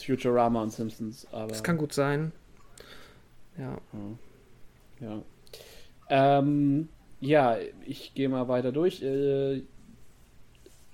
Futurama 0.05 0.61
und 0.61 0.71
Simpsons, 0.71 1.27
aber. 1.31 1.47
Das 1.47 1.63
kann 1.63 1.77
gut 1.77 1.93
sein. 1.93 2.31
Ja. 3.57 3.77
Ja. 4.99 5.21
Ähm, 6.09 6.89
ja, 7.21 7.57
ich 7.85 8.13
gehe 8.13 8.29
mal 8.29 8.47
weiter 8.47 8.71
durch. 8.71 9.01
Äh, 9.01 9.63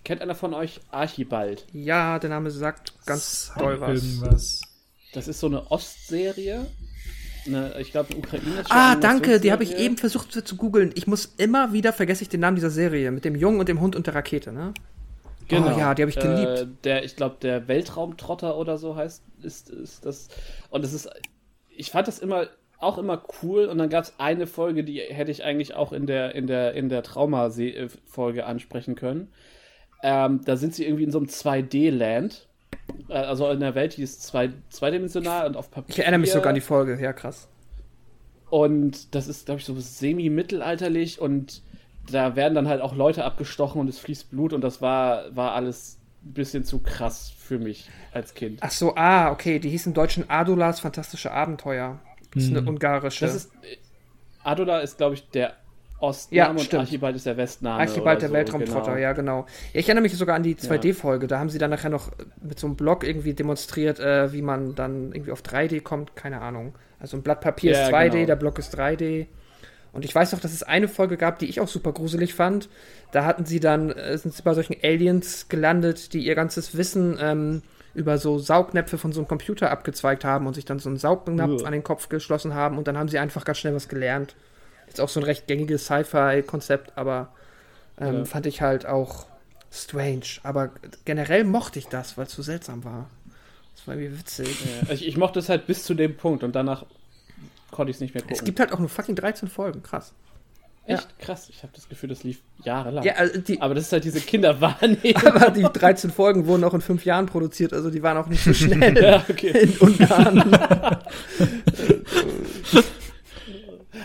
kennt 0.06 0.22
einer 0.22 0.36
von 0.36 0.54
euch 0.54 0.80
Archibald? 0.92 1.66
Ja, 1.74 2.18
der 2.20 2.30
Name 2.30 2.50
sagt 2.52 2.94
ganz 3.06 3.48
Sagt 3.48 3.60
doll 3.62 3.82
was. 3.82 4.04
Irgendwas. 4.04 4.62
Das 5.14 5.28
ist 5.28 5.40
so 5.42 5.48
eine 5.48 5.70
Ostserie. 5.72 6.66
Eine, 7.46 7.80
ich 7.80 7.92
glaube, 7.92 8.10
eine 8.12 8.20
ukrainische. 8.20 8.66
Ah, 8.70 8.96
danke, 8.96 9.40
die 9.40 9.52
habe 9.52 9.64
ich 9.64 9.76
eben 9.78 9.98
versucht 9.98 10.32
zu- 10.32 10.44
zu 10.44 10.56
googeln. 10.56 10.92
Ich 10.96 11.06
muss 11.06 11.34
immer 11.38 11.74
wieder, 11.74 11.94
vergesse 11.94 12.24
ich 12.24 12.30
den 12.30 12.40
Namen 12.40 12.56
dieser 12.56 12.72
Serie, 12.72 13.12
mit 13.12 13.24
dem 13.26 13.36
Jungen 13.36 13.60
und 13.60 13.70
dem 13.70 13.82
Hund 13.82 13.96
und 13.96 14.08
der 14.08 14.16
Rakete, 14.16 14.52
ne? 14.52 14.74
Genau. 15.48 15.76
Oh 15.76 15.80
ja, 15.80 15.94
die 15.94 16.02
habe 16.02 16.10
ich 16.10 16.18
geliebt. 16.20 16.60
Äh, 16.60 16.68
der, 16.84 17.04
ich 17.04 17.16
glaube, 17.16 17.36
der 17.42 17.68
Weltraumtrotter 17.68 18.58
oder 18.58 18.80
so 18.80 18.96
heißt, 18.96 19.22
ist, 19.44 19.70
ist 19.70 20.06
das. 20.06 20.28
Und 20.72 20.84
es 20.84 20.92
ist, 20.94 21.08
ich 21.70 21.92
fand 21.92 22.08
das 22.08 22.18
immer 22.18 22.48
auch 22.80 22.98
immer 22.98 23.24
cool. 23.44 23.66
Und 23.66 23.78
dann 23.78 23.90
gab 23.90 24.04
es 24.06 24.14
eine 24.18 24.48
Folge, 24.48 24.84
die 24.84 25.00
hätte 25.00 25.30
ich 25.32 25.44
eigentlich 25.44 25.76
auch 25.76 25.94
in 25.94 26.08
der 26.08 26.34
in 26.34 26.48
der 26.48 26.74
in 26.74 26.90
der 26.90 27.04
Trauma-Folge 27.04 28.46
ansprechen 28.46 28.96
können. 28.96 29.32
Ähm, 30.08 30.42
da 30.46 30.56
sind 30.56 30.76
sie 30.76 30.86
irgendwie 30.86 31.04
in 31.04 31.12
so 31.12 31.18
einem 31.18 31.28
2D-Land. 31.28 32.48
Äh, 33.10 33.14
Also 33.14 33.50
in 33.50 33.60
der 33.60 33.74
Welt, 33.74 33.98
die 33.98 34.04
ist 34.04 34.22
zwei, 34.22 34.52
zweidimensional 34.70 35.48
und 35.48 35.58
auf 35.58 35.72
Papier. 35.72 35.90
Ich 35.96 36.00
erinnere 36.00 36.20
mich 36.20 36.32
sogar 36.32 36.50
an 36.50 36.56
die 36.56 36.62
Folge, 36.62 37.02
ja 37.02 37.12
krass. 37.12 37.48
Und 38.52 39.16
das 39.16 39.28
ist, 39.28 39.48
glaube 39.48 39.60
ich, 39.62 39.66
so 39.66 39.74
semi-mittelalterlich 39.80 41.20
und 41.20 41.64
da 42.12 42.36
werden 42.36 42.54
dann 42.54 42.68
halt 42.68 42.82
auch 42.82 42.96
Leute 42.96 43.26
abgestochen 43.26 43.82
und 43.82 43.88
es 43.88 43.98
fließt 43.98 44.30
Blut 44.30 44.54
und 44.54 44.62
das 44.62 44.80
war, 44.80 45.36
war 45.36 45.54
alles 45.54 45.98
ein 46.24 46.34
bisschen 46.34 46.64
zu 46.64 46.78
krass 46.84 47.34
für 47.36 47.58
mich 47.58 47.90
als 48.14 48.36
Kind. 48.36 48.60
Ach 48.62 48.70
so, 48.70 48.96
ah, 48.96 49.32
okay, 49.32 49.58
die 49.58 49.70
hieß 49.70 49.88
im 49.88 49.96
Deutschen 49.96 50.30
Adulas 50.30 50.80
Fantastische 50.82 51.32
Abenteuer. 51.32 52.00
Das 52.36 52.44
ist 52.44 52.56
eine 52.56 52.62
ungarische. 52.70 53.26
Das 53.26 53.34
ist, 53.34 53.52
Adola 54.44 54.82
ist, 54.82 54.98
glaube 54.98 55.16
ich, 55.16 55.28
der 55.30 55.56
Ostname 56.00 56.38
Ja, 56.38 56.50
und 56.52 56.62
stimmt. 56.62 56.82
Archibald 56.82 57.16
ist 57.16 57.26
der 57.26 57.38
Westname. 57.38 57.80
Archibald 57.80 58.22
der 58.22 58.30
so, 58.30 58.36
Weltraumtrotter, 58.36 58.92
genau. 58.92 59.02
ja, 59.02 59.14
genau. 59.14 59.46
Ja, 59.74 59.80
ich 59.80 59.88
erinnere 59.88 60.04
mich 60.04 60.14
sogar 60.16 60.36
an 60.36 60.44
die 60.44 60.56
2D-Folge. 60.56 61.28
Da 61.28 61.40
haben 61.40 61.50
sie 61.50 61.58
dann 61.58 61.70
nachher 61.70 61.90
noch 61.90 62.12
mit 62.42 62.60
so 62.60 62.68
einem 62.68 62.76
Blog 62.76 63.04
irgendwie 63.04 63.34
demonstriert, 63.34 64.00
äh, 64.00 64.32
wie 64.34 64.42
man 64.42 64.76
dann 64.76 65.14
irgendwie 65.14 65.32
auf 65.32 65.42
3D 65.42 65.82
kommt. 65.82 66.16
Keine 66.16 66.42
Ahnung. 66.42 66.76
Also 67.00 67.18
ein 67.18 67.24
Blatt 67.24 67.42
Papier 67.42 67.72
Ja, 67.72 67.86
ist 67.88 67.94
2D, 67.94 68.12
genau. 68.12 68.26
der 68.26 68.36
Block 68.36 68.60
ist 68.60 68.78
3D. 68.78 69.28
Und 69.94 70.04
ich 70.04 70.14
weiß 70.14 70.34
noch, 70.34 70.42
dass 70.42 70.52
es 70.52 70.64
eine 70.64 70.90
Folge 70.90 71.16
gab, 71.16 71.40
die 71.40 71.46
ich 71.46 71.62
auch 71.62 71.70
super 71.70 71.94
gruselig 71.94 72.34
fand. 72.34 72.68
Da 73.12 73.24
hatten 73.24 73.46
sie 73.46 73.62
dann, 73.62 73.92
äh, 73.92 74.18
sind 74.18 74.34
sie 74.34 74.44
bei 74.44 74.54
solchen 74.54 74.76
Aliens 74.84 75.48
gelandet, 75.48 76.12
die 76.14 76.26
ihr 76.26 76.36
ganzes 76.36 76.76
Wissen 76.76 77.18
ähm, 77.22 77.62
über 77.94 78.18
so 78.18 78.38
Saugnäpfe 78.38 78.98
von 78.98 79.14
so 79.14 79.22
einem 79.22 79.30
Computer 79.30 79.72
abgezweigt 79.72 80.26
haben 80.26 80.48
und 80.48 80.54
sich 80.54 80.66
dann 80.66 80.80
so 80.80 80.90
einen 80.90 80.98
Saugnapf 80.98 81.64
an 81.64 81.72
den 81.72 81.84
Kopf 81.84 82.10
geschlossen 82.10 82.54
haben 82.54 82.78
und 82.78 82.90
dann 82.90 82.98
haben 82.98 83.08
sie 83.08 83.20
einfach 83.20 83.46
ganz 83.46 83.60
schnell 83.60 83.74
was 83.74 83.88
gelernt. 83.88 84.36
Ist 84.96 85.02
auch 85.02 85.10
so 85.10 85.20
ein 85.20 85.24
recht 85.24 85.48
gängiges 85.48 85.86
Sci-Fi-Konzept, 85.86 86.98
aber 86.98 87.30
ähm, 88.00 88.20
Ja. 88.20 88.26
fand 88.26 88.46
ich 88.46 88.62
halt 88.62 88.86
auch 88.86 89.26
strange. 89.72 90.26
Aber 90.44 90.70
generell 91.04 91.44
mochte 91.44 91.80
ich 91.80 91.88
das, 91.88 92.18
weil 92.18 92.26
es 92.28 92.34
so 92.34 92.42
seltsam 92.42 92.84
war. 92.84 93.10
Das 93.76 93.88
war 93.88 93.96
irgendwie 93.96 94.20
witzig. 94.20 94.58
Ja, 94.88 94.94
ich, 94.94 95.06
ich 95.06 95.18
mochte 95.18 95.40
es 95.40 95.50
halt 95.50 95.68
bis 95.68 95.84
zu 95.84 95.94
dem 95.96 96.16
Punkt 96.16 96.44
und 96.44 96.56
danach 96.56 96.86
konnte 97.72 97.90
ich 97.92 97.98
es 97.98 98.02
nicht 98.02 98.14
mehr 98.14 98.22
gucken. 98.22 98.38
Es 98.38 98.44
gibt 98.44 98.60
halt 98.60 98.72
auch 98.72 98.80
nur 98.80 98.90
fucking 98.90 99.16
13 99.16 99.50
Folgen, 99.50 99.84
krass. 99.84 100.14
Echt 100.88 101.18
krass. 101.20 101.50
Ich 101.50 101.64
habe 101.64 101.74
das 101.76 101.90
Gefühl, 101.90 102.10
das 102.10 102.24
lief 102.24 102.42
jahrelang. 102.64 103.04
Ja, 103.04 103.14
also 103.16 103.42
die, 103.42 103.60
Aber 103.60 103.74
das 103.74 103.86
ist 103.86 103.92
halt 103.92 104.04
diese 104.04 104.22
Kinderwahrnehmung. 104.22 105.16
aber 105.26 105.50
die 105.50 105.64
13 105.64 106.12
Folgen 106.12 106.46
wurden 106.46 106.64
auch 106.64 106.76
in 106.76 106.82
fünf 106.82 107.06
Jahren 107.06 107.26
produziert, 107.26 107.74
also 107.74 107.90
die 107.90 108.04
waren 108.04 108.18
auch 108.18 108.28
nicht 108.28 108.44
so 108.44 108.54
schnell 108.54 108.96
ja, 109.02 109.26
okay. 109.28 109.64
in 109.64 109.78
Ungarn. 109.80 110.58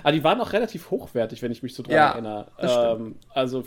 Aber 0.02 0.12
die 0.12 0.24
waren 0.24 0.40
auch 0.40 0.52
relativ 0.52 0.90
hochwertig, 0.90 1.42
wenn 1.42 1.52
ich 1.52 1.62
mich 1.62 1.74
so 1.74 1.82
dran 1.82 1.94
Ja, 1.94 2.10
erinnere. 2.12 2.48
das 2.58 2.98
Ähm, 2.98 3.16
also, 3.30 3.64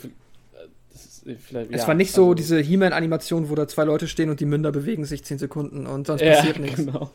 das 0.92 1.04
ist 1.04 1.26
äh, 1.26 1.36
vielleicht. 1.36 1.72
es 1.72 1.82
ja, 1.82 1.88
war 1.88 1.94
nicht 1.94 2.12
so 2.12 2.22
also, 2.22 2.34
diese 2.34 2.58
He-Man-Animation, 2.60 3.48
wo 3.50 3.54
da 3.54 3.66
zwei 3.68 3.84
Leute 3.84 4.08
stehen 4.08 4.30
und 4.30 4.40
die 4.40 4.46
Münder 4.46 4.72
bewegen 4.72 5.04
sich 5.04 5.24
10 5.24 5.38
Sekunden 5.38 5.86
und 5.86 6.06
sonst 6.06 6.22
Ja, 6.22 6.34
passiert 6.36 6.58
nichts. 6.60 6.76
genau. 6.84 7.10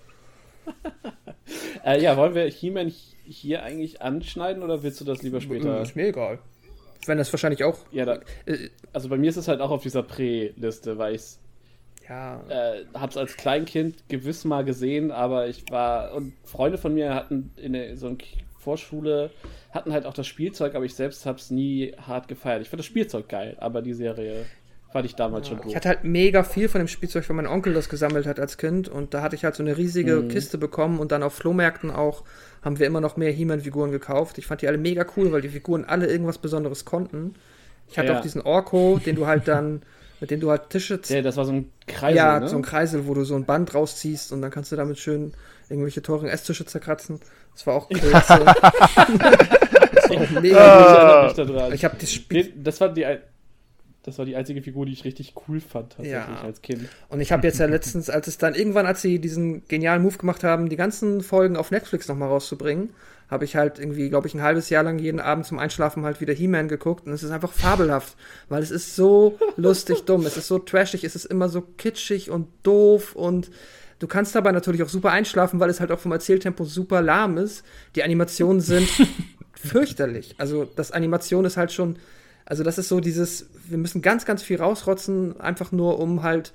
äh, 1.86 2.02
ja, 2.02 2.18
wollen 2.18 2.36
wir 2.36 2.46
He-Man 2.46 2.92
hier 3.26 3.64
eigentlich 3.64 4.02
anschneiden 4.02 4.64
oder 4.64 4.84
willst 4.84 5.00
du 5.02 5.06
das 5.06 5.22
lieber 5.22 5.42
später? 5.42 5.82
Ist 5.82 5.96
mir 5.96 6.08
egal. 6.08 6.40
Wenn 7.06 7.18
das 7.18 7.32
wahrscheinlich 7.32 7.64
auch. 7.64 7.78
Ja, 7.92 8.06
da, 8.06 8.20
Äh, 8.46 8.70
also 8.94 9.10
bei 9.10 9.18
mir 9.18 9.30
ist 9.30 9.38
es 9.38 9.48
halt 9.48 9.62
auch 9.62 9.72
auf 9.72 9.84
dieser 9.84 10.04
Prä-Liste, 10.04 10.98
weil 10.98 11.16
ich 11.16 11.38
ja. 12.08 12.42
äh, 12.50 12.86
hab's 12.94 13.18
als 13.18 13.38
Kleinkind 13.38 14.04
gewiss 14.10 14.44
mal 14.46 14.64
gesehen, 14.66 15.12
aber 15.12 15.48
ich 15.48 15.64
war 15.72 16.14
und 16.14 16.34
Freunde 16.44 16.78
von 16.78 16.94
mir 16.94 17.14
hatten 17.14 17.52
in 17.58 17.96
so 17.98 18.08
einer 18.08 18.18
Vorschule 18.60 19.32
hatten 19.72 19.92
halt 19.94 20.06
auch 20.06 20.14
das 20.14 20.28
Spielzeug, 20.28 20.76
aber 20.76 20.86
ich 20.86 20.96
selbst 20.96 21.26
hab's 21.26 21.50
nie 21.52 21.94
hart 22.08 22.28
gefeiert. 22.28 22.62
Ich 22.62 22.70
fand 22.70 22.80
das 22.80 22.86
Spielzeug 22.86 23.30
geil, 23.30 23.56
aber 23.60 23.82
die 23.82 23.94
Serie 23.94 24.46
fand 24.92 25.06
ich 25.06 25.16
damals 25.16 25.48
schon 25.48 25.60
Ich 25.60 25.64
doof. 25.66 25.76
hatte 25.76 25.90
halt 25.90 26.04
mega 26.04 26.44
viel 26.44 26.68
von 26.68 26.80
dem 26.80 26.88
Spielzeug, 26.88 27.28
weil 27.30 27.36
mein 27.36 27.48
Onkel 27.48 27.74
das 27.74 27.90
gesammelt 27.90 28.26
hat 28.26 28.40
als 28.40 28.58
Kind 28.58 28.90
und 28.90 29.14
da 29.14 29.22
hatte 29.22 29.36
ich 29.36 29.44
halt 29.46 29.56
so 29.56 29.62
eine 29.64 29.78
riesige 29.78 30.24
Mhm. 30.24 30.28
Kiste 30.30 30.58
bekommen 30.58 31.00
und 31.00 31.12
dann 31.12 31.22
auf 31.24 31.34
Flohmärkten 31.36 31.92
auch 31.92 32.24
haben 32.64 32.80
wir 32.80 32.88
immer 32.88 33.00
noch 33.02 33.16
mehr 33.16 33.32
He-Man-Figuren 33.32 33.92
gekauft. 33.92 34.38
Ich 34.40 34.48
fand 34.48 34.62
die 34.62 34.68
alle 34.68 34.78
mega 34.80 35.06
cool, 35.16 35.32
weil 35.32 35.42
die 35.42 35.50
Figuren 35.50 35.86
alle 35.86 36.08
irgendwas 36.08 36.40
Besonderes 36.40 36.86
konnten. 36.86 37.36
Ich 37.88 37.98
hatte 37.98 38.12
Ja. 38.12 38.18
auch 38.18 38.22
diesen 38.22 38.42
Orko, 38.42 39.00
den 39.06 39.16
du 39.16 39.28
halt 39.28 39.48
dann, 39.48 39.84
mit 40.20 40.32
dem 40.32 40.40
du 40.40 40.50
halt 40.50 40.70
Tische 40.70 41.00
Ja, 41.08 41.22
das 41.22 41.38
war 41.38 41.46
so 41.46 41.54
ein 41.54 41.72
Kreisel, 41.88 42.18
ja, 42.18 42.40
ne? 42.40 42.48
so 42.50 42.56
ein 42.58 42.62
Kreisel, 42.64 43.08
wo 43.08 43.14
du 43.14 43.24
so 43.24 43.36
ein 43.36 43.46
Band 43.46 43.74
rausziehst 43.74 44.32
und 44.34 44.42
dann 44.42 44.52
kannst 44.52 44.72
du 44.72 44.76
damit 44.76 44.98
schön 44.98 45.34
irgendwelche 45.70 46.02
teuren 46.02 46.28
Esstische 46.28 46.66
zerkratzen. 46.66 47.20
Das 47.60 47.68
war 47.68 47.76
auch 47.76 47.90
klasse. 47.90 48.46
das 48.46 50.10
war 50.10 50.18
auch 50.22 50.30
mega 50.30 50.38
ich 50.40 50.42
gut. 50.42 50.56
erinnere 50.98 51.24
mich 51.26 51.34
da 51.34 51.44
dran. 51.46 51.74
Ich 51.74 51.84
habe 51.86 51.96
das 52.00 52.14
Spiel 52.14 52.44
Nee, 52.46 52.54
das 52.64 52.80
war 52.80 52.90
die 52.90 53.06
ein- 53.06 53.20
das 54.04 54.18
war 54.18 54.26
die 54.26 54.38
einzige 54.38 54.62
Figur, 54.62 54.86
die 54.86 54.94
ich 54.94 55.04
richtig 55.04 55.34
cool 55.48 55.60
fand, 55.60 55.90
tatsächlich 55.92 56.14
Ja. 56.14 56.42
als 56.42 56.62
Kind. 56.62 56.88
Und 57.10 57.20
ich 57.20 57.34
habe 57.34 57.46
jetzt 57.46 57.60
ja 57.60 57.66
letztens, 57.66 58.10
als 58.10 58.28
es 58.28 58.38
dann 58.38 58.56
irgendwann, 58.56 58.86
als 58.86 59.02
sie 59.02 59.20
diesen 59.20 59.68
genialen 59.68 60.02
Move 60.02 60.18
gemacht 60.18 60.44
haben, 60.46 60.70
die 60.70 60.78
ganzen 60.78 61.20
Folgen 61.22 61.58
auf 61.58 61.70
Netflix 61.70 62.08
nochmal 62.08 62.30
rauszubringen, 62.30 62.92
habe 63.30 63.44
ich 63.44 63.58
halt 63.58 63.78
irgendwie, 63.78 64.10
glaube 64.10 64.26
ich, 64.28 64.34
ein 64.34 64.42
halbes 64.42 64.70
Jahr 64.70 64.84
lang 64.84 65.00
jeden 65.00 65.20
Abend 65.20 65.46
zum 65.46 65.60
Einschlafen 65.60 66.06
halt 66.06 66.22
wieder 66.22 66.34
He-Man 66.34 66.70
geguckt 66.70 67.06
und 67.08 67.12
es 67.14 67.24
ist 67.24 67.30
einfach 67.32 67.52
fabelhaft, 67.52 68.16
weil 68.48 68.64
es 68.64 68.72
ist 68.72 68.96
so 68.96 69.38
lustig 69.58 70.06
dumm, 70.06 70.26
es 70.26 70.38
ist 70.38 70.48
so 70.48 70.60
trashig, 70.60 71.04
es 71.04 71.16
ist 71.16 71.26
immer 71.26 71.50
so 71.50 71.62
kitschig 71.62 72.32
und 72.32 72.48
doof 72.64 73.16
und 73.16 73.52
du 74.00 74.08
kannst 74.08 74.34
dabei 74.36 74.52
natürlich 74.52 74.82
auch 74.84 74.90
super 74.90 75.12
einschlafen, 75.12 75.60
weil 75.60 75.70
es 75.70 75.80
halt 75.80 75.92
auch 75.92 76.00
vom 76.00 76.12
Erzähltempo 76.12 76.64
super 76.66 77.02
lahm 77.02 77.38
ist. 77.38 77.64
Die 77.96 78.04
Animationen 78.04 78.62
sind 78.62 78.88
fürchterlich. 79.54 80.36
Also 80.38 80.66
das 80.76 80.92
Animation 80.92 81.46
ist 81.46 81.58
halt 81.58 81.72
schon, 81.72 81.98
also 82.46 82.64
das 82.64 82.78
ist 82.78 82.90
so 82.90 83.00
dieses, 83.00 83.48
wir 83.68 83.78
müssen 83.78 84.02
ganz, 84.02 84.26
ganz 84.26 84.42
viel 84.44 84.58
rausrotzen, 84.58 85.40
einfach 85.40 85.72
nur 85.72 86.00
um 86.00 86.24
halt 86.24 86.54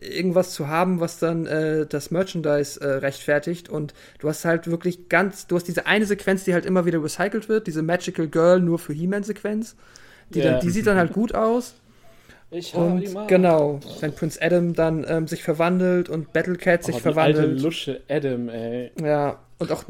irgendwas 0.00 0.52
zu 0.52 0.68
haben, 0.68 1.00
was 1.00 1.18
dann 1.18 1.46
äh, 1.46 1.86
das 1.86 2.10
Merchandise 2.10 2.80
äh, 2.80 2.86
rechtfertigt. 2.98 3.68
Und 3.68 3.94
du 4.18 4.28
hast 4.28 4.44
halt 4.44 4.66
wirklich 4.68 5.08
ganz, 5.08 5.46
du 5.46 5.56
hast 5.56 5.68
diese 5.68 5.86
eine 5.86 6.06
Sequenz, 6.06 6.44
die 6.44 6.54
halt 6.54 6.66
immer 6.66 6.86
wieder 6.86 7.02
recycelt 7.02 7.48
wird, 7.48 7.66
diese 7.66 7.82
Magical 7.82 8.26
Girl 8.26 8.60
nur 8.60 8.78
für 8.78 8.92
He-Man-Sequenz. 8.92 9.76
Die, 10.30 10.40
Ja. 10.40 10.52
dann, 10.52 10.60
die 10.60 10.70
sieht 10.70 10.86
dann 10.86 10.96
halt 10.96 11.12
gut 11.12 11.34
aus. 11.34 11.74
Ich 12.54 12.74
habe 12.74 13.00
die 13.00 13.06
Und 13.08 13.14
Macht. 13.14 13.28
genau, 13.28 13.80
wenn 14.00 14.12
Prince 14.14 14.38
Adam 14.42 14.74
dann 14.74 15.06
ähm, 15.08 15.26
sich 15.26 15.42
verwandelt 15.42 16.08
und 16.10 16.32
Battlecat 16.34 16.80
Oh, 16.82 16.86
sich 16.86 16.96
die 16.96 17.00
verwandelt. 17.00 17.48
alte 17.48 17.62
Lusche 17.62 18.00
Adam, 18.10 18.48
ey. 18.50 18.90
Ja, 19.02 19.38
und 19.58 19.72
auch, 19.72 19.84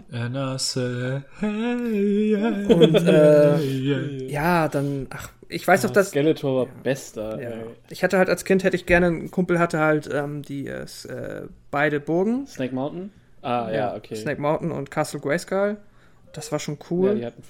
say, 0.59 1.23
hey, 1.41 2.31
yeah, 2.37 2.49
Und, 2.77 2.95
äh, 3.07 3.59
yeah. 3.59 4.29
ja, 4.31 4.69
dann, 4.69 5.09
ach, 5.11 5.31
ich 5.49 5.67
weiß 5.67 5.83
noch, 5.83 5.91
dass. 5.91 6.11
Skeletor 6.11 6.57
war 6.67 6.73
bester, 6.85 7.41
Ja. 7.43 7.49
ey. 7.51 7.65
Ich 7.89 8.05
hatte 8.05 8.17
halt 8.19 8.29
als 8.29 8.45
Kind, 8.45 8.63
hätte 8.65 8.77
ich 8.77 8.87
gerne, 8.87 9.09
ein 9.09 9.31
Kumpel 9.33 9.59
hatte 9.59 9.81
halt 9.81 10.09
ähm, 10.13 10.43
die 10.43 10.67
äh, 10.69 10.83
s- 10.83 11.05
äh, 11.07 11.43
beide 11.73 11.99
Burgen. 12.01 12.47
Snake 12.47 12.75
Mountain? 12.75 13.11
Ah, 13.41 13.71
ja, 13.73 13.97
okay. 13.97 14.15
Snake 14.15 14.41
Mountain 14.41 14.71
und 14.71 14.91
Castle 14.93 15.19
Grayskull. 15.21 15.79
Das 16.33 16.53
war 16.53 16.61
schon 16.61 16.77
Ja, 16.81 16.87
cool. 16.91 17.15
die 17.17 17.27
hatten, 17.27 17.43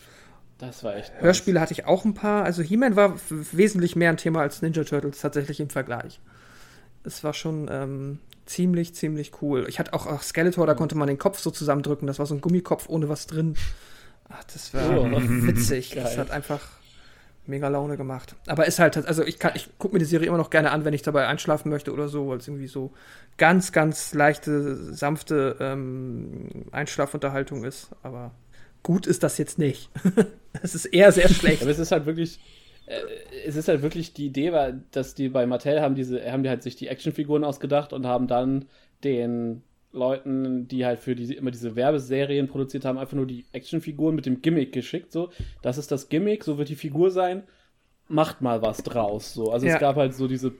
das 0.62 0.82
war 0.84 0.96
echt. 0.96 1.12
nice. 1.14 1.22
Hörspiele 1.22 1.60
hatte 1.60 1.72
ich 1.72 1.84
auch 1.86 2.04
ein 2.04 2.14
paar. 2.14 2.44
Also 2.44 2.62
He-Man 2.62 2.96
war 2.96 3.16
wesentlich 3.28 3.96
mehr 3.96 4.10
ein 4.10 4.16
Thema 4.16 4.40
als 4.40 4.62
Ninja 4.62 4.84
Turtles 4.84 5.20
tatsächlich 5.20 5.60
im 5.60 5.70
Vergleich. 5.70 6.20
Es 7.04 7.24
war 7.24 7.34
schon 7.34 7.68
ähm, 7.70 8.18
ziemlich, 8.46 8.94
ziemlich 8.94 9.32
cool. 9.42 9.66
Ich 9.68 9.78
hatte 9.78 9.92
auch 9.92 10.06
ach, 10.06 10.22
Skeletor, 10.22 10.66
da 10.66 10.74
konnte 10.74 10.94
man 10.96 11.08
den 11.08 11.18
Kopf 11.18 11.38
so 11.38 11.50
zusammendrücken. 11.50 12.06
Das 12.06 12.18
war 12.18 12.26
so 12.26 12.34
ein 12.34 12.40
Gummikopf 12.40 12.88
ohne 12.88 13.08
was 13.08 13.26
drin. 13.26 13.56
Ach, 14.28 14.44
das 14.44 14.72
war 14.72 14.98
Oh. 14.98 15.10
witzig. 15.12 15.90
Das 15.94 16.10
Geil. 16.10 16.18
hat 16.18 16.30
einfach 16.30 16.60
mega 17.44 17.66
Laune 17.66 17.96
gemacht. 17.96 18.36
Aber 18.46 18.66
ist 18.68 18.78
halt, 18.78 18.96
also 19.04 19.24
ich 19.24 19.40
kann, 19.40 19.50
ich 19.56 19.68
gucke 19.78 19.94
mir 19.94 19.98
die 19.98 20.04
Serie 20.04 20.28
immer 20.28 20.36
noch 20.38 20.50
gerne 20.50 20.70
an, 20.70 20.84
wenn 20.84 20.94
ich 20.94 21.02
dabei 21.02 21.26
einschlafen 21.26 21.70
möchte 21.70 21.92
oder 21.92 22.08
so, 22.08 22.28
weil 22.28 22.38
es 22.38 22.46
irgendwie 22.46 22.68
so 22.68 22.92
ganz, 23.36 23.72
ganz 23.72 24.14
leichte, 24.14 24.76
sanfte 24.94 25.56
ähm, 25.58 26.48
Einschlafunterhaltung 26.70 27.64
ist. 27.64 27.90
Aber 28.04 28.30
gut 28.84 29.08
ist 29.08 29.24
das 29.24 29.38
jetzt 29.38 29.58
nicht. 29.58 29.90
Es 30.60 30.74
ist 30.74 30.86
eher 30.86 31.12
sehr 31.12 31.28
schlecht. 31.30 31.62
Aber 31.62 31.70
es 31.70 31.78
ist 31.78 31.92
halt 31.92 32.06
wirklich, 32.06 32.38
äh, 32.86 33.00
es 33.46 33.56
ist 33.56 33.68
halt 33.68 33.82
wirklich 33.82 34.12
die 34.12 34.26
Idee, 34.26 34.52
war, 34.52 34.72
dass 34.90 35.14
die 35.14 35.28
bei 35.28 35.46
Mattel 35.46 35.80
haben 35.80 35.94
diese, 35.94 36.30
haben 36.30 36.42
die 36.42 36.48
halt 36.48 36.62
sich 36.62 36.76
die 36.76 36.88
Actionfiguren 36.88 37.44
ausgedacht 37.44 37.92
und 37.92 38.06
haben 38.06 38.26
dann 38.26 38.66
den 39.04 39.62
Leuten, 39.92 40.68
die 40.68 40.86
halt 40.86 41.00
für 41.00 41.14
diese, 41.14 41.34
immer 41.34 41.50
diese 41.50 41.76
Werbeserien 41.76 42.48
produziert 42.48 42.84
haben, 42.84 42.98
einfach 42.98 43.16
nur 43.16 43.26
die 43.26 43.44
Actionfiguren 43.52 44.14
mit 44.14 44.24
dem 44.26 44.40
Gimmick 44.40 44.72
geschickt. 44.72 45.12
So, 45.12 45.30
das 45.60 45.76
ist 45.78 45.92
das 45.92 46.08
Gimmick, 46.08 46.44
so 46.44 46.56
wird 46.58 46.68
die 46.70 46.76
Figur 46.76 47.10
sein. 47.10 47.42
Macht 48.08 48.40
mal 48.40 48.62
was 48.62 48.82
draus. 48.82 49.34
So, 49.34 49.52
also 49.52 49.66
Ja. 49.66 49.74
es 49.74 49.80
gab 49.80 49.96
halt 49.96 50.14
so 50.14 50.28
diese 50.28 50.52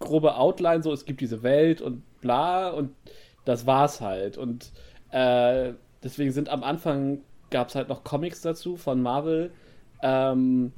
grobe 0.00 0.36
Outline, 0.36 0.82
so 0.82 0.92
es 0.92 1.06
gibt 1.06 1.20
diese 1.20 1.42
Welt 1.42 1.80
und 1.80 2.02
bla 2.20 2.70
und 2.70 2.90
das 3.46 3.66
war's 3.66 4.00
halt. 4.00 4.36
Und 4.36 4.70
äh, 5.10 5.72
deswegen 6.02 6.32
sind 6.32 6.48
am 6.50 6.62
Anfang 6.62 7.20
gab 7.54 7.68
es 7.68 7.76
halt 7.76 7.88
noch 7.88 8.02
Comics 8.02 8.40
dazu 8.40 8.76
von 8.76 9.00
Marvel 9.00 9.52
ähm, 10.02 10.72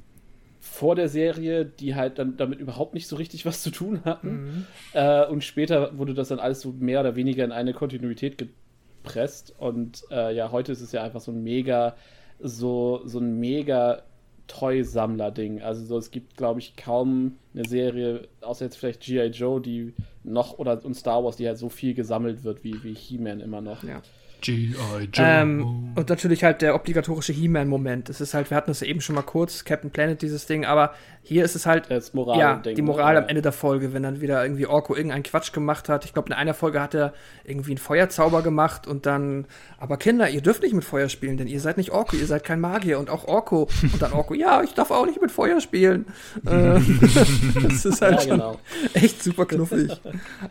vor 0.59 0.95
der 0.95 1.09
Serie, 1.09 1.65
die 1.65 1.95
halt 1.95 2.19
dann 2.19 2.37
damit 2.37 2.59
überhaupt 2.59 2.93
nicht 2.93 3.07
so 3.07 3.15
richtig 3.15 3.47
was 3.47 3.63
zu 3.63 3.71
tun 3.71 4.01
hatten. 4.05 4.67
Äh, 4.93 5.25
und 5.25 5.43
später 5.43 5.97
wurde 5.97 6.13
das 6.13 6.27
dann 6.27 6.37
alles 6.37 6.61
so 6.61 6.71
mehr 6.73 6.99
oder 6.99 7.15
weniger 7.15 7.43
in 7.43 7.51
eine 7.51 7.73
Kontinuität 7.73 8.37
gepresst. 8.37 9.55
Und 9.57 10.03
äh, 10.11 10.35
ja, 10.35 10.51
heute 10.51 10.71
ist 10.71 10.81
es 10.81 10.91
ja 10.91 11.01
einfach 11.01 11.19
so 11.19 11.31
ein 11.31 11.41
mega, 11.41 11.95
so, 12.39 13.01
so 13.05 13.17
ein 13.17 13.39
mega 13.39 14.03
Toy-Sammler-Ding. 14.45 15.63
Also 15.63 15.83
so, 15.83 15.97
es 15.97 16.11
gibt, 16.11 16.37
glaube 16.37 16.59
ich, 16.59 16.75
kaum 16.75 17.39
eine 17.55 17.67
Serie, 17.67 18.27
außer 18.41 18.65
jetzt 18.65 18.77
vielleicht 18.77 19.01
G.I. 19.01 19.31
Joe, 19.31 19.59
die 19.59 19.95
noch, 20.23 20.59
oder 20.59 20.85
und 20.85 20.93
Star 20.93 21.23
Wars, 21.23 21.37
die 21.37 21.47
halt 21.47 21.57
so 21.57 21.69
viel 21.69 21.95
gesammelt 21.95 22.43
wird 22.43 22.63
wie, 22.63 22.83
wie 22.83 22.93
He-Man 22.93 23.39
immer 23.39 23.61
noch. 23.61 23.83
Ja. 23.83 24.03
G.I. 24.41 24.75
Joe. 25.11 25.25
Ähm, 25.25 25.93
und 25.95 26.09
natürlich 26.09 26.43
halt 26.43 26.61
der 26.61 26.75
obligatorische 26.75 27.33
He-Man-Moment. 27.33 28.09
Es 28.09 28.21
ist 28.21 28.33
halt, 28.33 28.49
wir 28.49 28.57
hatten 28.57 28.71
es 28.71 28.81
eben 28.81 29.01
schon 29.01 29.15
mal 29.15 29.23
kurz, 29.23 29.65
Captain 29.65 29.91
Planet, 29.91 30.21
dieses 30.21 30.45
Ding, 30.45 30.65
aber 30.65 30.93
hier 31.27 31.43
ist 31.43 31.55
es 31.55 31.65
halt, 31.65 31.91
Das 31.91 32.13
Moral 32.13 32.39
ja, 32.39 32.55
Ding, 32.55 32.75
die 32.75 32.81
ne? 32.81 32.85
Moral 32.87 33.15
Ja. 33.15 33.21
am 33.21 33.27
Ende 33.27 33.41
der 33.41 33.51
Folge, 33.51 33.93
wenn 33.93 34.01
dann 34.03 34.21
wieder 34.21 34.43
irgendwie 34.43 34.65
Orko 34.65 34.95
irgendeinen 34.95 35.23
Quatsch 35.23 35.51
gemacht 35.51 35.89
hat. 35.89 36.05
Ich 36.05 36.13
glaube, 36.13 36.29
in 36.29 36.33
einer 36.33 36.53
Folge 36.53 36.81
hat 36.81 36.93
er 36.95 37.13
irgendwie 37.43 37.71
einen 37.71 37.77
Feuerzauber 37.79 38.41
gemacht 38.41 38.87
und 38.87 39.05
dann, 39.05 39.45
aber 39.77 39.97
Kinder, 39.97 40.29
ihr 40.29 40.39
dürft 40.41 40.63
nicht 40.63 40.73
mit 40.73 40.85
Feuer 40.85 41.09
spielen, 41.09 41.35
denn 41.35 41.47
ihr 41.47 41.59
seid 41.59 41.75
nicht 41.77 41.91
Orko, 41.91 42.15
ihr 42.15 42.27
seid 42.27 42.45
kein 42.45 42.61
Magier 42.61 42.97
und 42.97 43.09
auch 43.09 43.27
Orko. 43.27 43.67
Und 43.83 44.01
dann 44.01 44.13
Orko, 44.13 44.33
ja, 44.35 44.63
ich 44.63 44.73
darf 44.73 44.89
auch 44.89 45.05
nicht 45.05 45.21
mit 45.21 45.31
Feuer 45.31 45.59
spielen. 45.61 46.05
Äh, 46.45 46.79
das 47.69 47.83
ist 47.85 48.01
halt 48.01 48.13
Ja, 48.15 48.21
schon 48.21 48.29
genau. 48.31 48.59
echt 48.93 49.21
super 49.21 49.45
knuffig. 49.45 49.99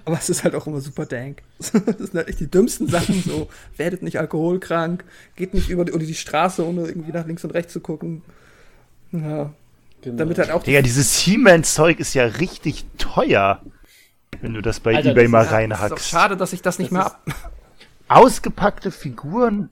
Aber 0.04 0.16
es 0.18 0.28
ist 0.28 0.44
halt 0.44 0.54
auch 0.54 0.66
immer 0.66 0.80
super 0.80 1.06
dank. 1.06 1.42
Das 1.58 1.70
sind 2.10 2.14
halt 2.14 2.28
echt 2.28 2.40
die 2.40 2.50
dümmsten 2.50 2.86
Sachen 2.88 3.22
so. 3.22 3.48
Werdet 3.76 4.02
nicht 4.02 4.18
alkoholkrank, 4.18 5.04
geht 5.36 5.54
nicht 5.54 5.70
über 5.70 5.84
die, 5.86 5.96
die 6.06 6.14
Straße, 6.14 6.66
ohne 6.66 6.82
irgendwie 6.86 7.12
nach 7.12 7.26
links 7.26 7.44
und 7.44 7.52
rechts 7.52 7.72
zu 7.72 7.80
gucken. 7.80 8.22
Ja. 9.12 9.52
Genau. 10.02 10.16
Damit 10.18 10.38
halt 10.38 10.50
auch 10.50 10.62
die 10.62 10.70
Digga, 10.70 10.82
dieses 10.82 11.18
He-Man-Zeug 11.20 11.98
ist 12.00 12.14
ja 12.14 12.24
richtig 12.24 12.84
teuer. 12.98 13.60
Wenn 14.40 14.54
du 14.54 14.60
das 14.60 14.80
bei 14.80 14.94
Alter, 14.96 15.10
Ebay 15.12 15.24
das 15.24 15.30
mal 15.30 15.38
ist- 15.40 15.44
ist 15.46 15.50
doch 15.52 15.56
reinhackst. 15.58 16.08
schade, 16.08 16.36
dass 16.36 16.52
ich 16.52 16.62
das 16.62 16.78
nicht 16.78 16.92
Das 16.92 16.98
mehr 16.98 17.06
ab. 17.06 17.24
Ausgepackte 18.08 18.90
Figuren 18.90 19.70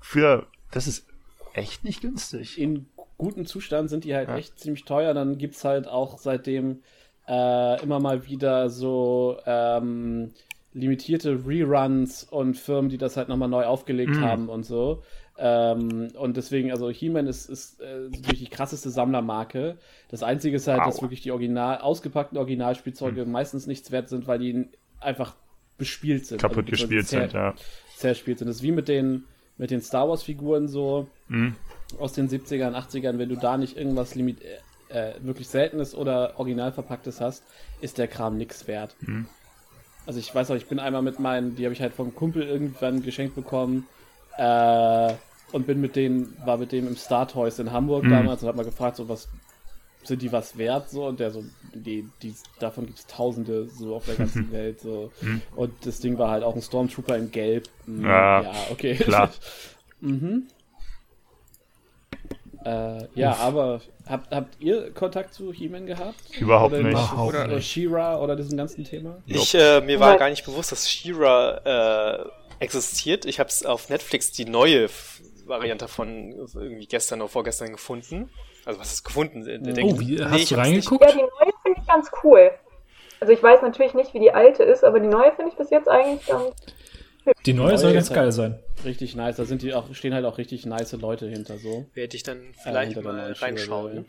für. 0.00 0.46
Das 0.70 0.86
ist 0.86 1.06
echt 1.54 1.84
nicht 1.84 2.00
günstig. 2.00 2.58
in 2.58 2.86
gutem 3.16 3.46
Zustand 3.46 3.90
sind 3.90 4.04
die 4.04 4.14
halt 4.14 4.28
echt 4.30 4.58
ziemlich 4.60 4.84
teuer. 4.84 5.14
Dann 5.14 5.38
gibt 5.38 5.54
es 5.56 5.64
halt 5.64 5.88
auch 5.88 6.18
seitdem 6.18 6.82
äh, 7.28 7.82
immer 7.82 8.00
mal 8.00 8.26
wieder 8.26 8.70
so 8.70 9.38
ähm, 9.44 10.32
limitierte 10.72 11.40
Reruns 11.46 12.24
und 12.24 12.56
Firmen, 12.56 12.88
die 12.90 12.98
das 12.98 13.16
halt 13.16 13.28
nochmal 13.28 13.48
neu 13.48 13.64
aufgelegt 13.64 14.16
haben 14.20 14.48
und 14.48 14.64
so. 14.64 15.02
Ähm, 15.40 16.08
und 16.18 16.36
deswegen, 16.36 16.72
also 16.72 16.90
He-Man 16.90 17.26
ist, 17.28 17.48
ist 17.48 17.80
äh, 17.80 18.10
wirklich 18.12 18.40
die 18.40 18.48
krasseste 18.48 18.90
Sammlermarke. 18.90 19.76
Das 20.08 20.22
Einzige 20.22 20.56
ist 20.56 20.66
halt, 20.66 20.80
dass 20.80 20.96
Wow. 20.96 21.02
wirklich 21.02 21.20
die 21.22 21.30
original, 21.30 21.78
ausgepackten 21.78 22.36
Originalspielzeuge 22.38 23.24
meistens 23.24 23.66
nichts 23.68 23.90
wert 23.92 24.08
sind, 24.08 24.26
weil 24.26 24.40
die 24.40 24.66
einfach 25.00 25.34
bespielt 25.76 26.26
sind. 26.26 26.40
Kaputt 26.40 26.64
Also, 26.70 26.70
gespielt 26.72 27.06
sind, 27.06 27.32
ja. 27.32 27.54
zerspielt 27.96 28.38
sind. 28.40 28.48
Das 28.48 28.56
ist 28.56 28.62
wie 28.62 28.72
mit 28.72 28.88
den, 28.88 29.24
mit 29.58 29.70
den 29.70 29.80
Star 29.80 30.08
Wars-Figuren 30.08 30.66
so 30.66 31.06
aus 32.00 32.12
den 32.14 32.28
70ern, 32.28 32.74
80ern, 32.74 33.18
wenn 33.18 33.28
du 33.28 33.36
da 33.36 33.56
nicht 33.56 33.76
irgendwas 33.76 34.16
limit 34.16 34.38
äh, 34.42 35.10
äh, 35.10 35.14
wirklich 35.20 35.46
Seltenes 35.48 35.94
oder 35.94 36.32
original 36.38 36.72
verpacktes 36.72 37.20
hast, 37.20 37.44
ist 37.80 37.98
der 37.98 38.08
Kram 38.08 38.36
nix 38.36 38.66
wert. 38.66 38.96
Also 40.06 40.18
ich 40.18 40.34
weiß 40.34 40.50
auch, 40.50 40.56
ich 40.56 40.66
bin 40.66 40.78
einmal 40.80 41.02
mit 41.02 41.20
meinen, 41.20 41.54
die 41.54 41.64
habe 41.64 41.74
ich 41.74 41.80
halt 41.82 41.92
vom 41.94 42.14
Kumpel 42.14 42.42
irgendwann 42.42 43.02
geschenkt 43.02 43.34
bekommen 43.36 43.86
äh, 44.36 45.12
und 45.52 45.66
bin 45.66 45.80
mit 45.80 45.96
denen, 45.96 46.36
war 46.44 46.58
mit 46.58 46.72
dem 46.72 46.86
im 46.86 46.96
Star 46.96 47.26
Toys 47.26 47.58
in 47.58 47.72
Hamburg 47.72 48.04
damals 48.08 48.42
und 48.42 48.48
hab 48.48 48.56
mal 48.56 48.64
gefragt, 48.64 48.96
so 48.96 49.08
was 49.08 49.28
sind 50.04 50.22
die 50.22 50.32
was 50.32 50.56
wert 50.56 50.90
so? 50.90 51.06
Und 51.06 51.20
der 51.20 51.30
so 51.30 51.44
die, 51.74 52.08
die 52.22 52.34
davon 52.58 52.86
gibt 52.86 52.98
es 52.98 53.06
tausende 53.06 53.68
so 53.68 53.96
auf 53.96 54.06
der 54.06 54.16
ganzen 54.16 54.50
Welt 54.52 54.80
so. 54.80 55.12
Und 55.54 55.72
das 55.84 56.00
Ding 56.00 56.18
war 56.18 56.30
halt 56.30 56.44
auch 56.44 56.54
ein 56.54 56.62
Stormtrooper 56.62 57.16
in 57.16 57.30
Gelb. 57.30 57.68
Hm, 57.84 58.04
Ja, 58.04 58.42
ja 58.42 58.52
okay. 58.70 58.96
klar. 58.96 59.30
mhm. 60.00 60.44
äh, 62.64 63.04
ja 63.14 63.36
aber 63.36 63.80
habt, 64.06 64.30
habt 64.30 64.60
ihr 64.60 64.92
Kontakt 64.92 65.34
zu 65.34 65.52
He-Man 65.52 65.86
gehabt? 65.86 66.16
Überhaupt 66.38 66.72
oder, 66.72 66.82
nicht. 66.82 66.92
Überhaupt 66.92 67.28
oder, 67.28 67.44
oder 67.44 67.56
nicht. 67.56 67.68
She-Ra 67.68 68.18
oder 68.18 68.36
diesem 68.36 68.56
ganzen 68.56 68.84
Thema? 68.84 69.18
Ich, 69.26 69.54
äh, 69.54 69.80
mir 69.80 70.00
war 70.00 70.16
gar 70.16 70.30
nicht 70.30 70.44
bewusst, 70.44 70.72
dass 70.72 70.88
She-Ra 70.88 72.22
äh, 72.22 72.64
existiert. 72.64 73.24
Ich 73.24 73.40
habe 73.40 73.48
es 73.48 73.64
auf 73.64 73.88
Netflix 73.88 74.32
die 74.32 74.44
neue 74.44 74.88
Variante 75.48 75.88
von 75.88 76.32
irgendwie 76.32 76.86
gestern 76.86 77.20
oder 77.20 77.28
vorgestern 77.28 77.72
gefunden. 77.72 78.30
Also 78.64 78.78
was 78.80 78.92
ist 78.92 79.04
gefunden? 79.04 79.46
Äh, 79.46 79.58
denke 79.60 79.82
Oh, 79.94 79.94
ich- 79.94 80.00
wie, 80.08 80.14
nee, 80.16 80.24
hast 80.24 80.50
du 80.50 80.54
reingeguckt? 80.56 81.04
Ja, 81.04 81.10
die 81.12 81.18
neue 81.18 81.52
finde 81.62 81.80
ich 81.80 81.86
ganz 81.86 82.10
cool. 82.22 82.50
Also 83.20 83.32
ich 83.32 83.42
weiß 83.42 83.62
natürlich 83.62 83.94
nicht, 83.94 84.14
wie 84.14 84.20
die 84.20 84.30
alte 84.32 84.62
ist, 84.62 84.84
aber 84.84 85.00
die 85.00 85.08
neue 85.08 85.32
finde 85.34 85.50
ich 85.50 85.56
bis 85.58 85.70
jetzt 85.70 85.88
eigentlich 85.88 86.26
ganz. 86.26 86.54
Die 87.44 87.52
neue 87.52 87.76
soll 87.76 87.88
Neue 87.90 87.96
ganz 87.96 88.08
geil 88.08 88.18
halt- 88.24 88.32
sein. 88.32 88.58
richtig 88.86 89.14
nice 89.14 89.36
da 89.36 89.44
sind 89.44 89.60
die 89.60 89.74
auch 89.74 89.92
stehen 89.94 90.14
halt 90.14 90.24
auch 90.24 90.38
richtig 90.38 90.64
nice 90.64 90.92
Leute 90.92 91.26
hinter 91.28 91.58
so. 91.58 91.84
Werde 91.92 92.16
ich 92.16 92.22
dann 92.22 92.54
vielleicht 92.62 92.94
hinter 92.94 93.02
der 93.12 93.12
mal 93.12 93.32
reinschauen. 93.32 94.08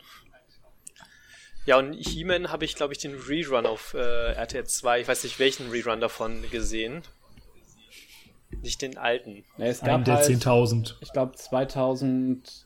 Ja, 1.66 1.76
und 1.78 1.92
He-Man 1.92 2.50
habe 2.50 2.64
ich, 2.64 2.74
glaube 2.74 2.94
ich, 2.94 2.98
den 2.98 3.14
Rerun 3.14 3.66
auf 3.66 3.92
äh, 3.94 4.32
RTL 4.32 4.64
2. 4.64 5.00
Ich 5.02 5.08
weiß 5.08 5.24
nicht, 5.24 5.38
welchen 5.38 5.70
Rerun 5.70 6.00
davon 6.00 6.42
gesehen. 6.50 7.02
Nicht 8.62 8.82
den 8.82 8.98
alten. 8.98 9.44
Ne, 9.56 9.68
es 9.68 9.80
Einen 9.82 9.88
gab 9.90 10.04
der 10.04 10.16
halt, 10.16 10.30
10.000. 10.30 10.96
ich 11.00 11.12
glaube 11.12 11.32
2006, 11.34 12.64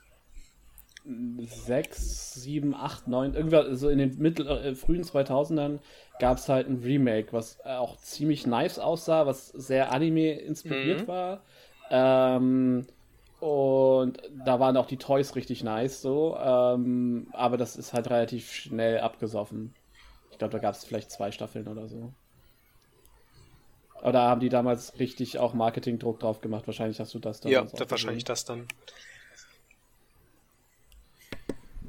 7, 2.35 2.74
8, 2.74 3.06
9, 3.09 3.35
irgendwann 3.35 3.74
so 3.77 3.89
in 3.89 3.98
den 3.98 4.16
mittel, 4.19 4.47
äh, 4.48 4.74
frühen 4.74 5.02
2000ern 5.05 5.81
gab 6.19 6.39
es 6.39 6.48
halt 6.48 6.69
ein 6.69 6.82
Remake, 6.82 7.32
was 7.32 7.59
äh, 7.65 7.74
auch 7.77 7.97
ziemlich 7.98 8.47
nice 8.47 8.78
aussah, 8.78 9.27
was 9.27 9.48
sehr 9.48 9.93
Anime 9.93 10.32
inspiriert 10.40 11.02
Mhm. 11.02 11.09
war. 11.09 11.44
Ähm, 11.90 12.86
und 13.39 14.23
da 14.32 14.59
waren 14.61 14.77
auch 14.77 14.86
die 14.86 14.98
Toys 14.98 15.35
richtig 15.36 15.62
nice, 15.65 16.01
so. 16.01 16.36
Ähm, 16.39 17.28
aber 17.32 17.56
das 17.59 17.77
ist 17.77 17.93
halt 17.93 18.09
relativ 18.11 18.51
schnell 18.52 19.01
abgesoffen. 19.01 19.74
Ich 20.31 20.39
glaube, 20.39 20.52
da 20.52 20.59
gab 20.59 20.74
es 20.74 20.85
vielleicht 20.85 21.11
zwei 21.11 21.31
Staffeln 21.31 21.69
oder 21.69 21.89
so. 21.89 22.15
Da 24.12 24.28
haben 24.28 24.40
die 24.40 24.48
damals 24.51 24.98
richtig 24.98 25.39
auch 25.39 25.55
Marketingdruck 25.55 26.20
drauf 26.20 26.40
gemacht. 26.40 26.66
Wahrscheinlich 26.66 27.01
hast 27.01 27.14
du 27.14 27.18
das 27.18 27.43
Ja, 27.44 27.51
damals 27.60 27.74
auch 27.74 27.78
das 27.78 27.90
wahrscheinlich 27.90 28.24
gesehen. 28.24 28.32
das 28.35 28.44
dann. 28.44 28.66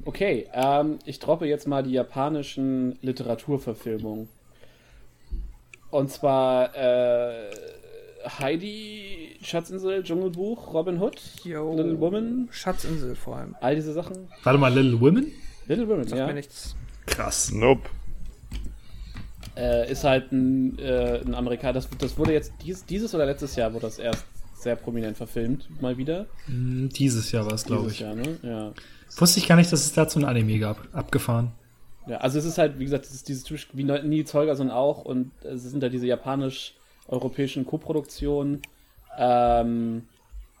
Okay, 0.04 0.48
ähm, 0.52 0.98
ich 1.04 1.18
droppe 1.18 1.46
jetzt 1.46 1.66
mal 1.66 1.82
die 1.82 1.90
japanischen 1.92 2.96
Literaturverfilmungen. 3.02 4.28
Und 5.90 6.10
zwar 6.10 6.74
äh, 6.76 7.50
Heidi, 8.38 9.36
Schatzinsel, 9.42 10.02
Dschungelbuch, 10.04 10.72
Robin 10.72 11.00
Hood, 11.00 11.20
Yo. 11.44 11.74
Little 11.74 11.98
Woman, 12.00 12.48
Schatzinsel 12.52 13.16
vor 13.16 13.36
allem. 13.36 13.56
all 13.60 13.74
diese 13.74 13.92
Sachen. 13.92 14.28
Warte 14.44 14.58
mal, 14.58 14.72
Little 14.72 15.00
Women? 15.00 15.32
Little 15.66 15.88
Women, 15.88 16.06
Sagt 16.06 16.18
ja. 16.20 16.26
mir 16.26 16.34
nichts. 16.34 16.76
Krass. 17.06 17.50
Nope. 17.52 17.88
Äh, 19.56 19.90
ist 19.90 20.04
halt 20.04 20.32
ein, 20.32 20.78
äh, 20.78 21.20
ein 21.24 21.34
Amerikaner. 21.34 21.72
Das, 21.72 21.88
das 21.98 22.18
wurde 22.18 22.32
jetzt 22.32 22.52
dies, 22.62 22.84
dieses 22.84 23.14
oder 23.14 23.24
letztes 23.26 23.56
Jahr 23.56 23.72
wurde 23.72 23.86
das 23.86 23.98
erst 23.98 24.24
sehr 24.54 24.76
prominent 24.76 25.16
verfilmt, 25.16 25.68
mal 25.80 25.96
wieder. 25.96 26.26
Hm, 26.46 26.88
Dieses 26.90 27.32
Jahr 27.32 27.46
war 27.46 27.52
es, 27.54 27.64
glaube 27.64 27.90
ich. 27.90 28.00
Jahr, 28.00 28.14
ne? 28.14 28.36
Ja. 28.42 28.72
Wusste 29.16 29.38
ich 29.38 29.46
gar 29.48 29.56
nicht, 29.56 29.72
dass 29.72 29.84
es 29.84 29.92
dazu 29.92 30.18
ein 30.18 30.24
Anime 30.24 30.58
gab. 30.58 30.78
Abgefahren. 30.92 31.52
Ja, 32.06 32.18
also 32.18 32.38
es 32.38 32.44
ist 32.44 32.58
halt, 32.58 32.78
wie 32.78 32.84
gesagt, 32.84 33.04
es 33.06 33.12
ist 33.14 33.28
dieses 33.28 33.44
typisch 33.44 33.68
wie 33.72 33.84
Nils 33.84 34.32
Holgersson 34.34 34.70
auch 34.70 35.04
und 35.04 35.30
es 35.44 35.62
sind 35.62 35.82
da 35.82 35.88
diese 35.88 36.06
japanisch-europäischen 36.06 37.64
Koproduktionen. 37.66 38.62
Ähm, 39.18 40.02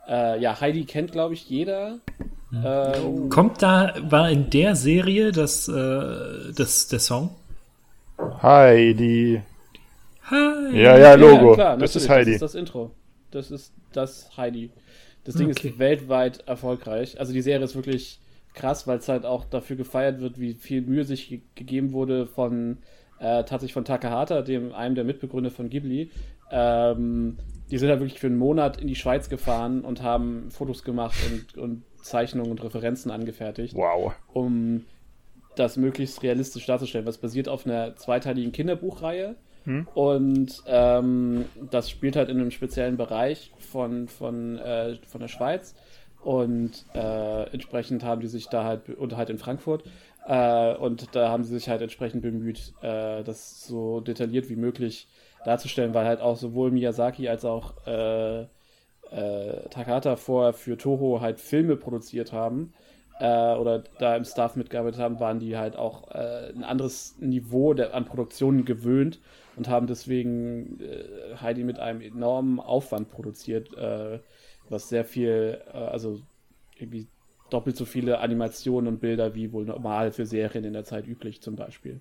Äh, 0.08 0.40
ja, 0.40 0.60
Heidi 0.60 0.84
kennt, 0.84 1.10
glaube 1.10 1.34
ich, 1.34 1.50
jeder. 1.50 1.98
Ähm, 2.52 3.28
Kommt 3.28 3.60
da, 3.60 3.92
war 4.08 4.30
in 4.30 4.50
der 4.50 4.76
Serie 4.76 5.32
das, 5.32 5.66
äh, 5.66 6.52
das, 6.54 6.86
der 6.86 7.00
Song? 7.00 7.30
Heidi. 8.18 9.42
Hi. 10.30 10.76
Ja, 10.82 10.98
ja, 10.98 11.14
Logo. 11.14 11.54
klar, 11.54 11.76
das 11.76 11.96
ist 11.96 12.08
Heidi. 12.08 12.32
Das 12.32 12.34
ist 12.36 12.42
das 12.42 12.54
Intro. 12.54 12.90
Das 13.30 13.50
ist 13.50 13.72
das 13.92 14.36
Heidi. 14.36 14.70
Das 15.24 15.34
Ding 15.34 15.50
Okay. 15.50 15.68
ist 15.68 15.78
weltweit 15.78 16.46
erfolgreich. 16.46 17.18
Also 17.20 17.32
die 17.32 17.42
Serie 17.42 17.64
ist 17.64 17.74
wirklich 17.76 18.20
krass, 18.54 18.86
weil 18.86 18.98
es 18.98 19.08
halt 19.08 19.24
auch 19.26 19.44
dafür 19.44 19.76
gefeiert 19.76 20.20
wird, 20.20 20.40
wie 20.40 20.54
viel 20.54 20.82
Mühe 20.82 21.04
sich 21.04 21.28
ge 21.28 21.40
gegeben 21.54 21.92
wurde 21.92 22.26
von 22.26 22.78
äh, 23.18 23.44
tatsächlich 23.44 23.72
von 23.72 23.84
Takahata, 23.84 24.42
dem 24.42 24.72
einem 24.72 24.94
der 24.94 25.04
Mitbegründer 25.04 25.50
von 25.50 25.68
Ghibli. 25.68 26.10
Ähm, 26.50 27.38
die 27.70 27.78
sind 27.78 27.88
halt 27.88 28.00
wirklich 28.00 28.20
für 28.20 28.28
einen 28.28 28.38
Monat 28.38 28.80
in 28.80 28.86
die 28.86 28.94
Schweiz 28.94 29.28
gefahren 29.28 29.82
und 29.84 30.02
haben 30.02 30.50
Fotos 30.50 30.84
gemacht 30.84 31.16
und, 31.30 31.58
und 31.60 31.82
Zeichnungen 32.02 32.50
und 32.52 32.62
Referenzen 32.62 33.10
angefertigt 33.10 33.74
Wow. 33.74 34.14
um 34.32 34.84
das 35.58 35.76
möglichst 35.76 36.22
realistisch 36.22 36.66
darzustellen. 36.66 37.06
Was 37.06 37.18
basiert 37.18 37.48
auf 37.48 37.66
einer 37.66 37.96
zweiteiligen 37.96 38.52
Kinderbuchreihe. 38.52 39.36
Und 39.94 40.62
ähm, 40.66 41.44
das 41.70 41.90
spielt 41.90 42.16
halt 42.16 42.28
in 42.28 42.38
einem 42.38 42.52
speziellen 42.52 42.96
Bereich 42.96 43.52
von, 43.58 44.08
von, 44.08 44.58
äh, 44.58 44.96
von 45.06 45.20
der 45.20 45.28
Schweiz. 45.28 45.74
Und 46.22 46.84
äh, 46.94 47.50
entsprechend 47.52 48.04
haben 48.04 48.20
die 48.20 48.26
sich 48.26 48.48
da 48.48 48.64
halt, 48.64 48.88
und 48.90 49.16
halt 49.16 49.30
in 49.30 49.38
Frankfurt, 49.38 49.84
äh, 50.26 50.74
und 50.74 51.14
da 51.14 51.28
haben 51.28 51.44
sie 51.44 51.54
sich 51.54 51.68
halt 51.68 51.82
entsprechend 51.82 52.22
bemüht, 52.22 52.74
äh, 52.82 53.22
das 53.22 53.64
so 53.64 54.00
detailliert 54.00 54.48
wie 54.48 54.56
möglich 54.56 55.08
darzustellen, 55.44 55.94
weil 55.94 56.06
halt 56.06 56.20
auch 56.20 56.36
sowohl 56.36 56.72
Miyazaki 56.72 57.28
als 57.28 57.44
auch 57.44 57.74
äh, 57.86 58.42
äh, 58.42 59.68
Takahata 59.70 60.16
vorher 60.16 60.52
für 60.52 60.76
Toho 60.76 61.20
halt 61.20 61.38
Filme 61.38 61.76
produziert 61.76 62.32
haben 62.32 62.72
äh, 63.20 63.54
oder 63.54 63.82
da 63.98 64.16
im 64.16 64.24
Staff 64.24 64.56
mitgearbeitet 64.56 65.00
haben, 65.00 65.20
waren 65.20 65.38
die 65.38 65.56
halt 65.56 65.76
auch 65.76 66.10
äh, 66.10 66.52
ein 66.54 66.64
anderes 66.64 67.16
Niveau 67.18 67.74
der, 67.74 67.94
an 67.94 68.04
Produktionen 68.04 68.64
gewöhnt 68.64 69.20
und 69.56 69.68
haben 69.68 69.86
deswegen 69.86 70.80
äh, 70.80 71.36
Heidi 71.40 71.64
mit 71.64 71.78
einem 71.78 72.00
enormen 72.00 72.60
Aufwand 72.60 73.10
produziert, 73.10 73.76
äh, 73.76 74.18
was 74.68 74.88
sehr 74.88 75.04
viel, 75.04 75.60
äh, 75.72 75.76
also 75.76 76.20
irgendwie 76.78 77.06
doppelt 77.50 77.76
so 77.76 77.84
viele 77.84 78.18
Animationen 78.18 78.88
und 78.88 79.00
Bilder 79.00 79.34
wie 79.34 79.52
wohl 79.52 79.64
normal 79.64 80.12
für 80.12 80.26
Serien 80.26 80.64
in 80.64 80.72
der 80.72 80.84
Zeit 80.84 81.06
üblich 81.06 81.40
zum 81.40 81.56
Beispiel. 81.56 82.00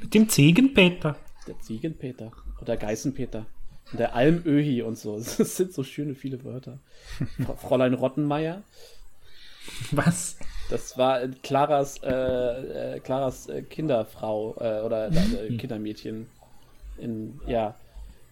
Mit 0.00 0.14
dem 0.14 0.28
Ziegenpeter. 0.28 1.16
Der 1.46 1.58
Ziegenpeter 1.60 2.32
oder 2.60 2.76
Geißenpeter. 2.76 3.46
Und 3.92 4.00
der 4.00 4.14
Almöhi 4.14 4.82
und 4.82 4.96
so. 4.96 5.16
Das 5.38 5.56
sind 5.56 5.72
so 5.72 5.82
schöne 5.82 6.14
viele 6.14 6.42
Wörter. 6.44 6.78
Fräulein 7.58 7.94
Rottenmeier. 7.94 8.62
Was? 9.92 10.36
Das 10.70 10.96
war 10.96 11.22
äh, 11.22 11.28
Claras, 11.42 11.98
äh, 12.02 12.96
äh, 12.96 13.00
Claras 13.00 13.48
äh, 13.48 13.62
Kinderfrau 13.62 14.56
äh, 14.58 14.80
oder 14.82 15.10
äh, 15.10 15.56
Kindermädchen. 15.58 16.26
In, 16.98 17.40
ja. 17.46 17.74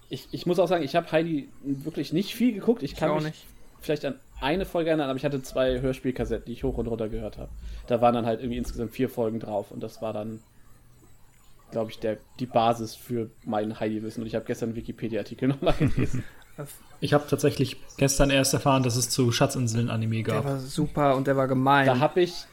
Ich, 0.09 0.29
ich 0.33 0.47
muss 0.47 0.59
auch 0.59 0.69
sagen, 0.69 0.85
ich 0.85 0.95
habe 0.95 1.11
Heidi 1.11 1.49
wirklich 1.63 2.13
nicht 2.13 2.35
viel 2.35 2.53
geguckt. 2.53 2.83
Ich 2.83 2.97
kann 2.97 3.11
auch 3.11 3.17
mich 3.17 3.25
nicht. 3.25 3.47
vielleicht 3.81 4.05
an 4.05 4.19
eine 4.41 4.67
Folge 4.67 4.91
erinnern, 4.91 5.09
aber 5.09 5.17
ich 5.17 5.25
hatte 5.25 5.43
zwei 5.43 5.81
Hörspielkassetten, 5.81 6.47
die 6.47 6.53
ich 6.53 6.65
hoch 6.65 6.77
und 6.77 6.87
runter 6.89 7.09
gehört 7.09 7.39
habe. 7.39 7.51
Da 7.87 8.01
waren 8.01 8.15
dann 8.15 8.27
halt 8.27 8.41
irgendwie 8.41 8.59
insgesamt 8.59 8.91
vier 8.91 9.09
Folgen 9.09 9.39
drauf 9.39 9.71
und 9.71 9.83
das 9.83 10.03
war 10.03 10.13
dann, 10.13 10.41
glaube 11.71 11.91
ich, 11.93 11.99
der, 12.01 12.19
die 12.41 12.47
Basis 12.47 12.95
für 12.95 13.31
mein 13.45 13.79
Heidi-Wissen. 13.79 14.21
Und 14.23 14.27
ich 14.27 14.35
habe 14.35 14.45
gestern 14.45 14.71
einen 14.71 14.77
Wikipedia-Artikel 14.77 15.49
nochmal 15.49 15.75
gelesen. 15.75 16.25
Ich 17.01 17.13
habe 17.15 17.25
tatsächlich 17.29 17.77
gestern 17.97 18.31
erst 18.31 18.55
erfahren, 18.55 18.83
dass 18.83 18.97
es 18.97 19.11
zu 19.11 19.33
Schatzinseln-Anime 19.33 20.23
Der 20.23 20.35
gab. 20.35 20.45
war 20.45 20.59
super 20.61 21.17
und 21.17 21.27
der 21.27 21.37
war 21.37 21.49
gemein. 21.49 21.87
Da 21.87 21.99
habe 21.99 22.21
ich, 22.21 22.45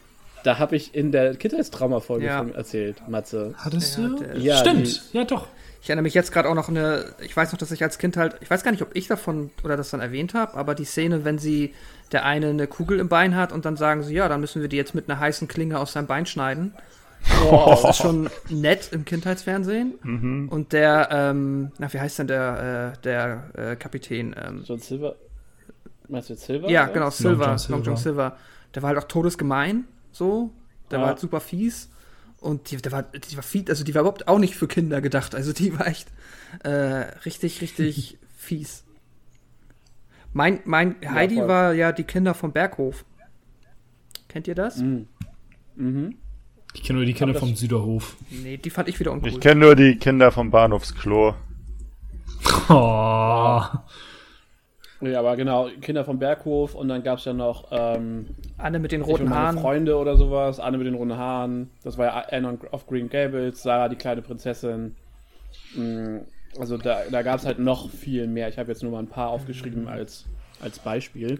da 0.43 0.57
habe 0.57 0.75
ich 0.75 0.95
in 0.95 1.11
der 1.11 1.35
Kindheitstrauma-Folge 1.35 2.25
Ja. 2.25 2.39
von 2.39 2.55
erzählt, 2.55 3.07
Matze. 3.07 3.53
Hattest 3.57 3.97
Ja, 3.97 4.07
du? 4.07 4.15
der- 4.17 4.37
Ja, 4.37 4.57
Stimmt, 4.57 5.03
ja 5.13 5.23
doch. 5.25 5.47
Ich 5.81 5.89
erinnere 5.89 6.03
mich 6.03 6.13
jetzt 6.13 6.31
gerade 6.33 6.49
auch 6.49 6.55
noch 6.55 6.67
eine, 6.67 7.13
ich 7.21 7.35
weiß 7.37 7.51
noch, 7.53 7.59
dass 7.59 7.71
ich 7.71 7.83
als 7.83 7.97
Kind 7.99 8.17
halt, 8.17 8.35
ich 8.41 8.49
weiß 8.49 8.63
gar 8.63 8.71
nicht, 8.71 8.81
ob 8.81 8.95
ich 8.95 9.07
davon 9.07 9.49
oder 9.63 9.77
das 9.77 9.89
dann 9.91 10.01
erwähnt 10.01 10.33
habe, 10.33 10.55
aber 10.55 10.75
die 10.75 10.83
Szene, 10.83 11.23
wenn 11.23 11.37
sie 11.39 11.73
der 12.11 12.25
eine 12.25 12.47
eine 12.49 12.67
Kugel 12.67 12.99
im 12.99 13.07
Bein 13.07 13.35
hat 13.35 13.53
und 13.53 13.63
dann 13.65 13.77
sagen 13.77 14.03
sie, 14.03 14.13
ja, 14.15 14.27
dann 14.27 14.41
müssen 14.41 14.61
wir 14.61 14.67
die 14.67 14.75
jetzt 14.75 14.93
mit 14.93 15.09
einer 15.09 15.19
heißen 15.19 15.47
Klinge 15.47 15.79
aus 15.79 15.93
seinem 15.93 16.07
Bein 16.07 16.25
schneiden. 16.25 16.73
Das 17.51 17.83
ist 17.83 17.97
schon 17.97 18.29
nett 18.49 18.89
im 18.91 19.05
Kindheitsfernsehen. 19.05 20.47
Und 20.49 20.73
der, 20.73 21.09
ähm, 21.11 21.71
na, 21.77 21.91
wie 21.93 21.99
heißt 21.99 22.19
denn 22.19 22.27
der, 22.27 22.93
äh, 22.97 23.01
der 23.01 23.71
äh, 23.71 23.75
Kapitän? 23.75 24.35
Ähm, 24.41 24.63
John 24.65 24.79
Silver. 24.79 25.15
Meinst 26.07 26.29
du 26.29 26.33
jetzt 26.33 26.45
Silver? 26.45 26.69
ja, 26.69 26.85
oder? 26.85 26.93
genau, 26.93 27.09
Silver, 27.11 27.45
Long 27.45 27.45
Long 27.45 27.57
John 27.57 27.83
John, 27.83 27.97
Silver. 27.97 27.97
Silver. 27.97 28.37
Der 28.73 28.81
war 28.83 28.89
halt 28.89 28.97
auch 28.99 29.07
todesgemein, 29.07 29.85
so. 30.11 30.51
Der 30.91 30.97
Ja. 30.97 31.01
war 31.03 31.09
halt 31.09 31.19
super 31.19 31.39
fies. 31.39 31.89
Und 32.39 32.71
die, 32.71 32.77
der 32.77 32.91
war, 32.91 33.03
die 33.03 33.35
war 33.35 33.43
fies, 33.43 33.69
also 33.69 33.83
die 33.83 33.93
war 33.93 34.01
überhaupt 34.01 34.27
auch 34.27 34.39
nicht 34.39 34.55
für 34.55 34.67
Kinder 34.67 35.01
gedacht. 35.01 35.35
Also 35.35 35.53
die 35.53 35.77
war 35.77 35.87
echt 35.87 36.07
äh, 36.63 36.69
richtig, 37.25 37.61
richtig 37.61 38.17
fies. 38.37 38.83
Mein, 40.33 40.61
mein 40.65 40.95
Heidi 41.05 41.35
voll. 41.35 41.47
war 41.47 41.73
ja 41.73 41.91
die 41.91 42.03
Kinder 42.05 42.33
vom 42.33 42.51
Berghof. 42.53 43.03
Kennt 44.29 44.47
ihr 44.47 44.55
das? 44.55 44.77
Mhm. 44.77 45.07
Mhm. 45.75 46.15
Ich 46.73 46.83
kenne 46.83 46.97
nur 46.99 47.05
die 47.05 47.13
Kinder 47.13 47.33
vom 47.35 47.55
Süderhof. 47.55 48.15
Nee, 48.29 48.57
die 48.57 48.69
fand 48.69 48.87
ich 48.89 48.99
wieder 48.99 49.11
uncool. 49.11 49.29
Ich 49.29 49.39
kenne 49.39 49.61
nur 49.61 49.75
die 49.75 49.95
Kinder 49.97 50.31
vom 50.31 50.51
Bahnhofsklo. 50.51 51.35
Oh. 52.69 53.61
Ja, 55.01 55.19
aber 55.19 55.35
genau, 55.37 55.69
Kinder 55.81 56.03
vom 56.05 56.19
Berghof 56.19 56.75
und 56.75 56.87
dann 56.89 57.03
gab 57.03 57.19
es 57.19 57.25
ja 57.25 57.33
noch 57.33 57.67
ähm, 57.71 58.27
Anne 58.57 58.79
mit 58.79 58.91
den 58.91 59.01
roten 59.01 59.29
Haaren. 59.29 59.57
Freunde 59.57 59.97
oder 59.97 60.17
sowas, 60.17 60.59
Anne 60.59 60.77
mit 60.77 60.87
den 60.87 60.95
roten 60.95 61.15
Haaren, 61.17 61.69
das 61.83 61.97
war 61.97 62.05
ja 62.07 62.25
Anne 62.37 62.57
of 62.71 62.85
Green 62.85 63.09
Gables, 63.09 63.61
Sarah 63.63 63.87
die 63.89 63.95
kleine 63.95 64.21
Prinzessin. 64.21 64.95
Mm, 65.75 66.17
Also 66.59 66.77
da, 66.77 67.03
da 67.09 67.21
gab 67.21 67.39
es 67.39 67.45
halt 67.45 67.59
noch 67.59 67.89
viel 67.89 68.27
mehr. 68.27 68.49
Ich 68.49 68.57
habe 68.57 68.69
jetzt 68.71 68.83
nur 68.83 68.91
mal 68.91 68.99
ein 68.99 69.07
paar 69.07 69.29
aufgeschrieben 69.29 69.87
als, 69.87 70.25
als 70.61 70.79
Beispiel. 70.79 71.39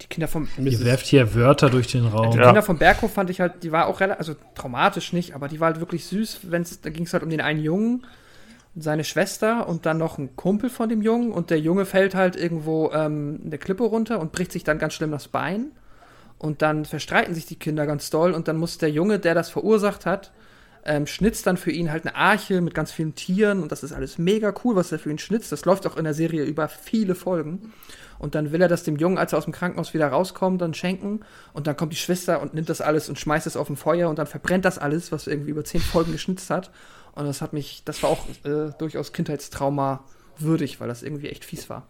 Die 0.00 0.06
Kinder 0.08 0.26
vom, 0.26 0.48
Ihr 0.58 0.84
werft 0.84 1.06
hier 1.06 1.34
Wörter 1.34 1.70
durch 1.70 1.86
den 1.86 2.02
die 2.02 2.08
Raum. 2.08 2.36
Ja. 2.36 2.46
Kinder 2.46 2.62
vom 2.62 2.78
Berghof 2.78 3.12
fand 3.12 3.30
ich 3.30 3.40
halt, 3.40 3.62
die 3.62 3.70
war 3.70 3.86
auch 3.86 4.00
relativ, 4.00 4.18
also 4.18 4.34
traumatisch 4.54 5.12
nicht, 5.12 5.34
aber 5.34 5.48
die 5.48 5.60
war 5.60 5.68
halt 5.68 5.80
wirklich 5.80 6.04
süß. 6.06 6.40
Wenn's, 6.42 6.80
da 6.80 6.90
ging 6.90 7.04
es 7.04 7.12
halt 7.12 7.22
um 7.22 7.30
den 7.30 7.40
einen 7.40 7.62
Jungen 7.62 8.04
und 8.74 8.82
seine 8.82 9.04
Schwester 9.04 9.68
und 9.68 9.86
dann 9.86 9.98
noch 9.98 10.18
ein 10.18 10.34
Kumpel 10.34 10.68
von 10.68 10.88
dem 10.88 11.00
Jungen 11.00 11.30
und 11.30 11.50
der 11.50 11.60
Junge 11.60 11.86
fällt 11.86 12.14
halt 12.16 12.34
irgendwo 12.34 12.90
ähm, 12.92 13.40
eine 13.46 13.56
Klippe 13.58 13.84
runter 13.84 14.18
und 14.18 14.32
bricht 14.32 14.50
sich 14.50 14.64
dann 14.64 14.78
ganz 14.78 14.94
schlimm 14.94 15.12
das 15.12 15.28
Bein. 15.28 15.66
Und 16.38 16.60
dann 16.60 16.84
verstreiten 16.84 17.32
sich 17.34 17.46
die 17.46 17.56
Kinder 17.56 17.86
ganz 17.86 18.10
doll 18.10 18.32
und 18.32 18.48
dann 18.48 18.56
muss 18.56 18.78
der 18.78 18.90
Junge, 18.90 19.20
der 19.20 19.34
das 19.34 19.48
verursacht 19.48 20.04
hat, 20.04 20.32
ähm, 20.84 21.06
schnitzt 21.06 21.46
dann 21.46 21.56
für 21.56 21.70
ihn 21.70 21.90
halt 21.90 22.06
eine 22.06 22.14
Arche 22.14 22.60
mit 22.60 22.74
ganz 22.74 22.92
vielen 22.92 23.14
Tieren 23.14 23.62
und 23.62 23.72
das 23.72 23.82
ist 23.82 23.92
alles 23.92 24.18
mega 24.18 24.52
cool, 24.64 24.76
was 24.76 24.92
er 24.92 24.98
für 24.98 25.10
ihn 25.10 25.18
schnitzt. 25.18 25.50
Das 25.50 25.64
läuft 25.64 25.86
auch 25.86 25.96
in 25.96 26.04
der 26.04 26.14
Serie 26.14 26.44
über 26.44 26.68
viele 26.68 27.14
Folgen. 27.14 27.72
Und 28.18 28.34
dann 28.34 28.52
will 28.52 28.62
er 28.62 28.68
das 28.68 28.84
dem 28.84 28.96
Jungen, 28.96 29.18
als 29.18 29.32
er 29.32 29.38
aus 29.38 29.44
dem 29.44 29.52
Krankenhaus 29.52 29.92
wieder 29.92 30.08
rauskommt, 30.08 30.60
dann 30.60 30.74
schenken. 30.74 31.20
Und 31.52 31.66
dann 31.66 31.76
kommt 31.76 31.92
die 31.92 31.96
Schwester 31.96 32.40
und 32.40 32.54
nimmt 32.54 32.68
das 32.68 32.80
alles 32.80 33.08
und 33.08 33.18
schmeißt 33.18 33.46
es 33.46 33.56
auf 33.56 33.68
ein 33.68 33.76
Feuer 33.76 34.08
und 34.08 34.18
dann 34.18 34.26
verbrennt 34.26 34.64
das 34.64 34.78
alles, 34.78 35.10
was 35.10 35.26
irgendwie 35.26 35.50
über 35.50 35.64
zehn 35.64 35.80
Folgen 35.80 36.12
geschnitzt 36.12 36.50
hat. 36.50 36.70
Und 37.14 37.26
das 37.26 37.40
hat 37.40 37.52
mich, 37.52 37.82
das 37.84 38.02
war 38.02 38.10
auch 38.10 38.26
äh, 38.44 38.70
durchaus 38.78 39.12
Kindheitstrauma 39.12 40.04
würdig, 40.38 40.80
weil 40.80 40.88
das 40.88 41.02
irgendwie 41.02 41.28
echt 41.28 41.44
fies 41.44 41.70
war. 41.70 41.86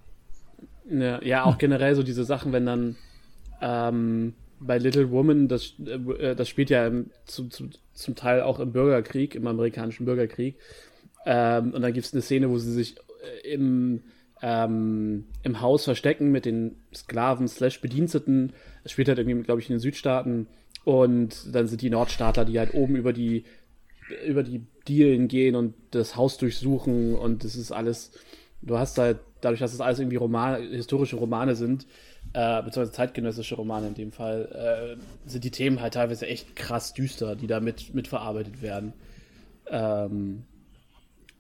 Ja, 0.89 1.23
ja, 1.23 1.45
auch 1.45 1.59
generell 1.59 1.95
so 1.95 2.03
diese 2.03 2.25
Sachen, 2.25 2.53
wenn 2.53 2.67
dann 2.67 2.97
ähm, 3.61 4.35
bei 4.67 4.79
Little 4.79 5.11
Woman, 5.11 5.49
das, 5.49 5.75
äh, 5.87 6.35
das 6.35 6.49
spielt 6.49 6.71
ja 6.71 6.87
im, 6.87 7.11
zu, 7.27 7.49
zu, 7.49 7.69
zum 7.93 8.15
Teil 8.15 8.43
auch 8.43 8.61
im 8.61 8.73
Bürgerkrieg, 8.73 9.35
im 9.35 9.47
amerikanischen 9.47 10.05
Bürgerkrieg. 10.05 10.57
Ähm, 11.27 11.73
und 11.73 11.83
dann 11.83 11.93
gibt 11.93 12.07
es 12.07 12.13
eine 12.13 12.23
Szene, 12.23 12.51
wo 12.51 12.59
sie 12.59 12.73
sich 12.73 12.97
äh, 13.43 13.53
im, 13.53 14.03
ähm, 14.43 15.27
im 15.43 15.61
Haus 15.61 15.85
verstecken 15.85 16.31
mit 16.31 16.45
den 16.45 16.77
Sklaven 16.95 17.49
slash 17.49 17.81
Bediensteten. 17.81 18.53
Das 18.83 18.93
spielt 18.93 19.09
halt 19.09 19.19
irgendwie, 19.19 19.43
glaube 19.43 19.61
ich, 19.61 19.69
in 19.69 19.77
den 19.77 19.81
Südstaaten. 19.81 20.47
Und 20.85 21.55
dann 21.55 21.67
sind 21.67 21.81
die 21.81 21.91
Nordstaatler, 21.91 22.45
die 22.45 22.59
halt 22.59 22.75
oben 22.75 22.97
über 22.97 23.13
die 23.13 23.45
über 24.27 24.43
die 24.43 24.67
Dielen 24.87 25.29
gehen 25.29 25.57
und 25.57 25.75
das 25.91 26.17
Haus 26.17 26.37
durchsuchen 26.39 27.15
und 27.15 27.45
das 27.45 27.57
ist 27.57 27.73
alles, 27.73 28.13
du 28.63 28.79
hast 28.79 28.99
halt, 28.99 29.19
dadurch, 29.41 29.61
dass 29.61 29.75
es 29.75 29.81
alles 29.81 29.99
irgendwie 29.99 30.17
Romane, 30.17 30.59
historische 30.59 31.17
Romane 31.17 31.55
sind, 31.55 31.87
äh, 32.35 32.63
beziehungsweise 32.63 32.93
zeitgenössische 32.93 33.55
Romane 33.55 33.89
in 33.89 33.95
dem 33.95 34.13
Fall, 34.13 34.97
äh, 34.97 35.29
sind 35.29 35.45
die 35.45 35.51
Themen 35.51 35.81
halt 35.81 35.95
teilweise 35.95 36.27
echt 36.27 36.57
krass 36.57 36.93
düster, 36.93 37.37
die 37.37 37.47
da 37.47 37.61
mit, 37.61 37.95
mitverarbeitet 37.95 38.61
werden. 38.61 38.93
Ähm, 39.69 40.45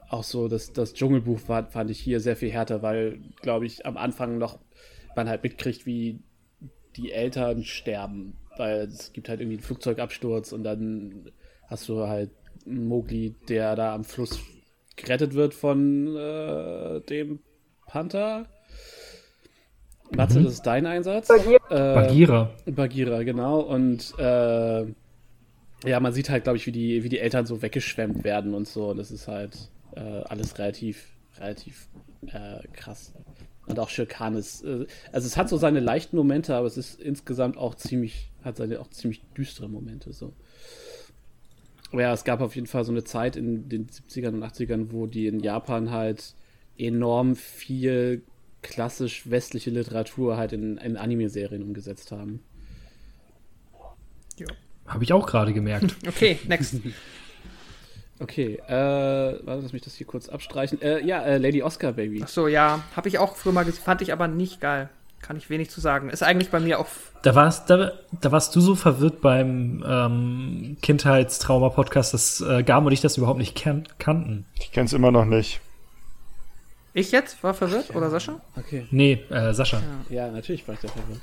auch 0.08 0.22
so, 0.22 0.48
das, 0.48 0.72
das 0.72 0.94
Dschungelbuch 0.94 1.40
war, 1.48 1.70
fand 1.70 1.90
ich 1.90 1.98
hier 1.98 2.20
sehr 2.20 2.36
viel 2.36 2.50
härter, 2.50 2.82
weil, 2.82 3.18
glaube 3.42 3.66
ich, 3.66 3.84
am 3.84 3.96
Anfang 3.96 4.38
noch 4.38 4.58
man 5.16 5.28
halt 5.28 5.42
mitkriegt, 5.42 5.86
wie 5.86 6.20
die 6.96 7.12
Eltern 7.12 7.64
sterben, 7.64 8.36
weil 8.56 8.82
es 8.82 9.12
gibt 9.12 9.28
halt 9.28 9.40
irgendwie 9.40 9.56
einen 9.56 9.64
Flugzeugabsturz 9.64 10.52
und 10.52 10.62
dann 10.62 11.30
hast 11.66 11.88
du 11.88 12.06
halt 12.06 12.30
Mowgli, 12.66 13.34
der 13.48 13.74
da 13.76 13.94
am 13.94 14.04
Fluss 14.04 14.38
gerettet 14.96 15.34
wird 15.34 15.54
von 15.54 16.16
äh, 16.16 17.00
dem 17.02 17.40
Panther. 17.86 18.46
Matze, 20.16 20.40
Mhm. 20.40 20.44
das 20.44 20.52
ist 20.54 20.62
dein 20.62 20.86
Einsatz. 20.86 21.28
Bagheera. 21.28 22.50
Äh. 22.66 22.70
Bagheera, 22.72 23.22
genau. 23.22 23.60
Und 23.60 24.14
äh, 24.18 24.84
ja, 25.86 26.00
man 26.00 26.12
sieht 26.12 26.30
halt, 26.30 26.44
glaube 26.44 26.56
ich, 26.56 26.66
wie 26.66 26.72
die, 26.72 27.02
wie 27.04 27.08
die 27.08 27.18
Eltern 27.18 27.46
so 27.46 27.60
weggeschwemmt 27.62 28.24
werden 28.24 28.54
und 28.54 28.66
so. 28.68 28.90
Und 28.90 28.96
das 28.98 29.10
ist 29.10 29.28
halt 29.28 29.70
äh, 29.96 30.00
alles 30.00 30.58
relativ, 30.58 31.08
relativ 31.38 31.88
äh, 32.26 32.66
krass. 32.72 33.12
Und 33.66 33.78
auch 33.78 33.88
Shere 33.88 34.06
Khan 34.06 34.34
ist, 34.36 34.62
äh, 34.64 34.86
also 35.12 35.26
es 35.26 35.36
hat 35.36 35.48
so 35.48 35.56
seine 35.56 35.80
leichten 35.80 36.16
Momente, 36.16 36.54
aber 36.54 36.66
es 36.66 36.76
ist 36.76 37.00
insgesamt 37.00 37.56
auch 37.56 37.74
ziemlich, 37.74 38.30
hat 38.42 38.56
seine 38.56 38.80
auch 38.80 38.88
ziemlich 38.88 39.22
düstere 39.36 39.68
Momente 39.68 40.12
so. 40.12 40.32
Aber 41.92 42.02
ja, 42.02 42.12
es 42.12 42.24
gab 42.24 42.40
auf 42.40 42.54
jeden 42.56 42.66
Fall 42.66 42.84
so 42.84 42.92
eine 42.92 43.04
Zeit 43.04 43.36
in 43.36 43.68
den 43.68 43.86
70ern 43.86 44.30
und 44.34 44.42
80ern, 44.42 44.86
wo 44.90 45.06
die 45.06 45.26
in 45.28 45.40
Japan 45.40 45.90
halt 45.92 46.34
enorm 46.76 47.36
viel 47.36 48.22
klassisch 48.64 49.30
westliche 49.30 49.70
Literatur 49.70 50.36
halt 50.36 50.52
in, 50.52 50.78
in 50.78 50.96
Anime-Serien 50.96 51.62
umgesetzt 51.62 52.10
haben. 52.10 52.40
Habe 54.86 55.04
ich 55.04 55.12
auch 55.12 55.26
gerade 55.26 55.52
gemerkt. 55.52 55.94
Okay, 56.08 56.38
next. 56.48 56.76
Okay, 58.20 58.60
äh, 58.68 58.72
warte, 58.72 59.62
lass 59.62 59.72
mich 59.72 59.82
das 59.82 59.94
hier 59.94 60.06
kurz 60.06 60.28
abstreichen. 60.28 60.80
Äh, 60.80 61.04
ja, 61.04 61.22
äh, 61.22 61.38
Lady 61.38 61.62
Oscar, 61.62 61.92
Baby. 61.92 62.22
Ach 62.24 62.28
so, 62.28 62.48
ja, 62.48 62.82
habe 62.94 63.08
ich 63.08 63.18
auch 63.18 63.36
früher 63.36 63.52
mal 63.52 63.64
gesehen, 63.64 63.82
fand 63.82 64.02
ich 64.02 64.12
aber 64.12 64.28
nicht 64.28 64.60
geil. 64.60 64.88
Kann 65.20 65.36
ich 65.36 65.50
wenig 65.50 65.70
zu 65.70 65.80
sagen. 65.80 66.10
Ist 66.10 66.22
eigentlich 66.22 66.50
bei 66.50 66.60
mir 66.60 66.78
auch 66.78 66.86
Da 67.22 67.34
warst, 67.34 67.70
da, 67.70 67.92
da 68.20 68.30
warst 68.30 68.54
du 68.54 68.60
so 68.60 68.74
verwirrt 68.74 69.20
beim 69.20 69.82
ähm, 69.86 70.76
Kindheitstrauma-Podcast, 70.82 72.14
dass 72.14 72.40
äh, 72.40 72.62
Gam 72.62 72.86
und 72.86 72.92
ich 72.92 73.00
das 73.00 73.16
überhaupt 73.16 73.38
nicht 73.38 73.56
kan 73.56 73.88
kannten. 73.98 74.46
Ich 74.60 74.70
kenn's 74.70 74.92
immer 74.92 75.10
noch 75.10 75.24
nicht. 75.24 75.60
Ich 76.94 77.12
jetzt 77.12 77.42
war 77.42 77.52
verwirrt 77.54 77.94
oder 77.94 78.08
Sascha? 78.10 78.40
Okay, 78.56 78.86
Nee, 78.90 79.20
äh, 79.30 79.52
Sascha. 79.52 79.82
ja, 80.08 80.30
natürlich 80.30 80.66
war 80.66 80.74
ich 80.74 80.80
der 80.80 80.90
verwirrt. 80.90 81.20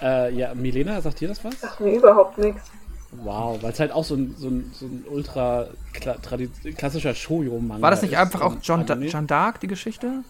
Äh, 0.00 0.34
ja, 0.34 0.54
Milena, 0.54 1.00
sagt 1.00 1.20
dir 1.20 1.28
das 1.28 1.42
was? 1.44 1.60
Sagt 1.60 1.80
mir 1.80 1.94
überhaupt 1.96 2.38
nichts. 2.38 2.70
Wow, 3.10 3.60
weil 3.62 3.72
es 3.72 3.80
halt 3.80 3.90
auch 3.90 4.04
so 4.04 4.14
ein, 4.14 4.34
so 4.38 4.48
ein, 4.48 4.70
so 4.74 4.84
ein 4.86 5.04
ultra 5.08 5.68
klassischer 6.76 7.14
Shoujo-Manga 7.14 7.80
War 7.82 7.90
das 7.90 8.02
nicht 8.02 8.12
ist 8.12 8.18
einfach 8.18 8.42
auch 8.42 8.56
John, 8.62 8.84
da. 8.84 8.94
John 8.96 9.26
Dark, 9.26 9.60
die 9.60 9.66
Geschichte? 9.66 10.24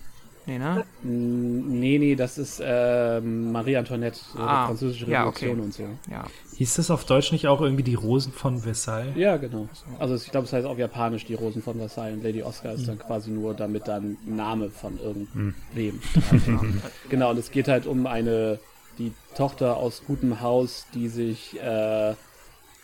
Nee, 0.46 0.58
ne? 0.58 0.84
Nee, 1.02 1.98
nee, 1.98 2.14
das 2.14 2.38
ist 2.38 2.62
ähm, 2.64 3.52
Marie 3.52 3.76
Antoinette, 3.76 4.20
Ah, 4.38 4.62
die 4.62 4.66
französische 4.68 5.10
ja, 5.10 5.24
Revolution 5.24 5.50
okay. 5.50 5.60
und 5.60 5.74
so. 5.74 5.82
Ja. 6.10 6.24
Hieß 6.58 6.74
das 6.74 6.90
auf 6.90 7.04
Deutsch 7.04 7.30
nicht 7.32 7.46
auch 7.46 7.60
irgendwie 7.60 7.84
die 7.84 7.94
Rosen 7.94 8.32
von 8.32 8.58
Versailles? 8.58 9.12
Ja, 9.16 9.36
genau. 9.36 9.68
Also 10.00 10.16
ich 10.16 10.30
glaube, 10.30 10.46
es 10.46 10.52
heißt 10.52 10.66
auf 10.66 10.76
Japanisch 10.76 11.24
die 11.24 11.34
Rosen 11.34 11.62
von 11.62 11.76
Versailles 11.78 12.14
und 12.16 12.24
Lady 12.24 12.42
Oscar 12.42 12.72
ist 12.72 12.82
Mhm. 12.82 12.86
dann 12.86 12.98
quasi 12.98 13.30
nur 13.30 13.54
damit 13.54 13.86
dann 13.86 14.16
Name 14.26 14.68
von 14.70 14.98
irgendwem. 14.98 16.00
genau, 17.08 17.30
und 17.30 17.38
es 17.38 17.52
geht 17.52 17.68
halt 17.68 17.86
um 17.86 18.06
eine, 18.08 18.58
die 18.98 19.12
Tochter 19.36 19.76
aus 19.76 20.02
gutem 20.04 20.40
Haus, 20.40 20.86
die 20.94 21.06
sich 21.08 21.60
äh, 21.60 22.14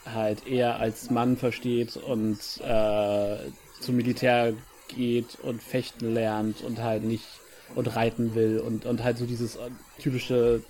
halt 0.06 0.46
eher 0.46 0.78
als 0.78 1.10
Mann 1.10 1.36
versteht 1.36 1.96
und 1.96 2.38
äh, 2.64 3.36
zum 3.80 3.96
Militär 3.96 4.52
geht 4.86 5.36
und 5.42 5.60
fechten 5.62 6.14
lernt 6.14 6.60
und 6.62 6.80
halt 6.80 7.02
nicht 7.02 7.26
und 7.74 7.96
reiten 7.96 8.36
will 8.36 8.60
und, 8.60 8.86
und 8.86 9.02
halt 9.02 9.18
so 9.18 9.26
dieses 9.26 9.56
äh, 9.56 9.70
typische 9.98 10.62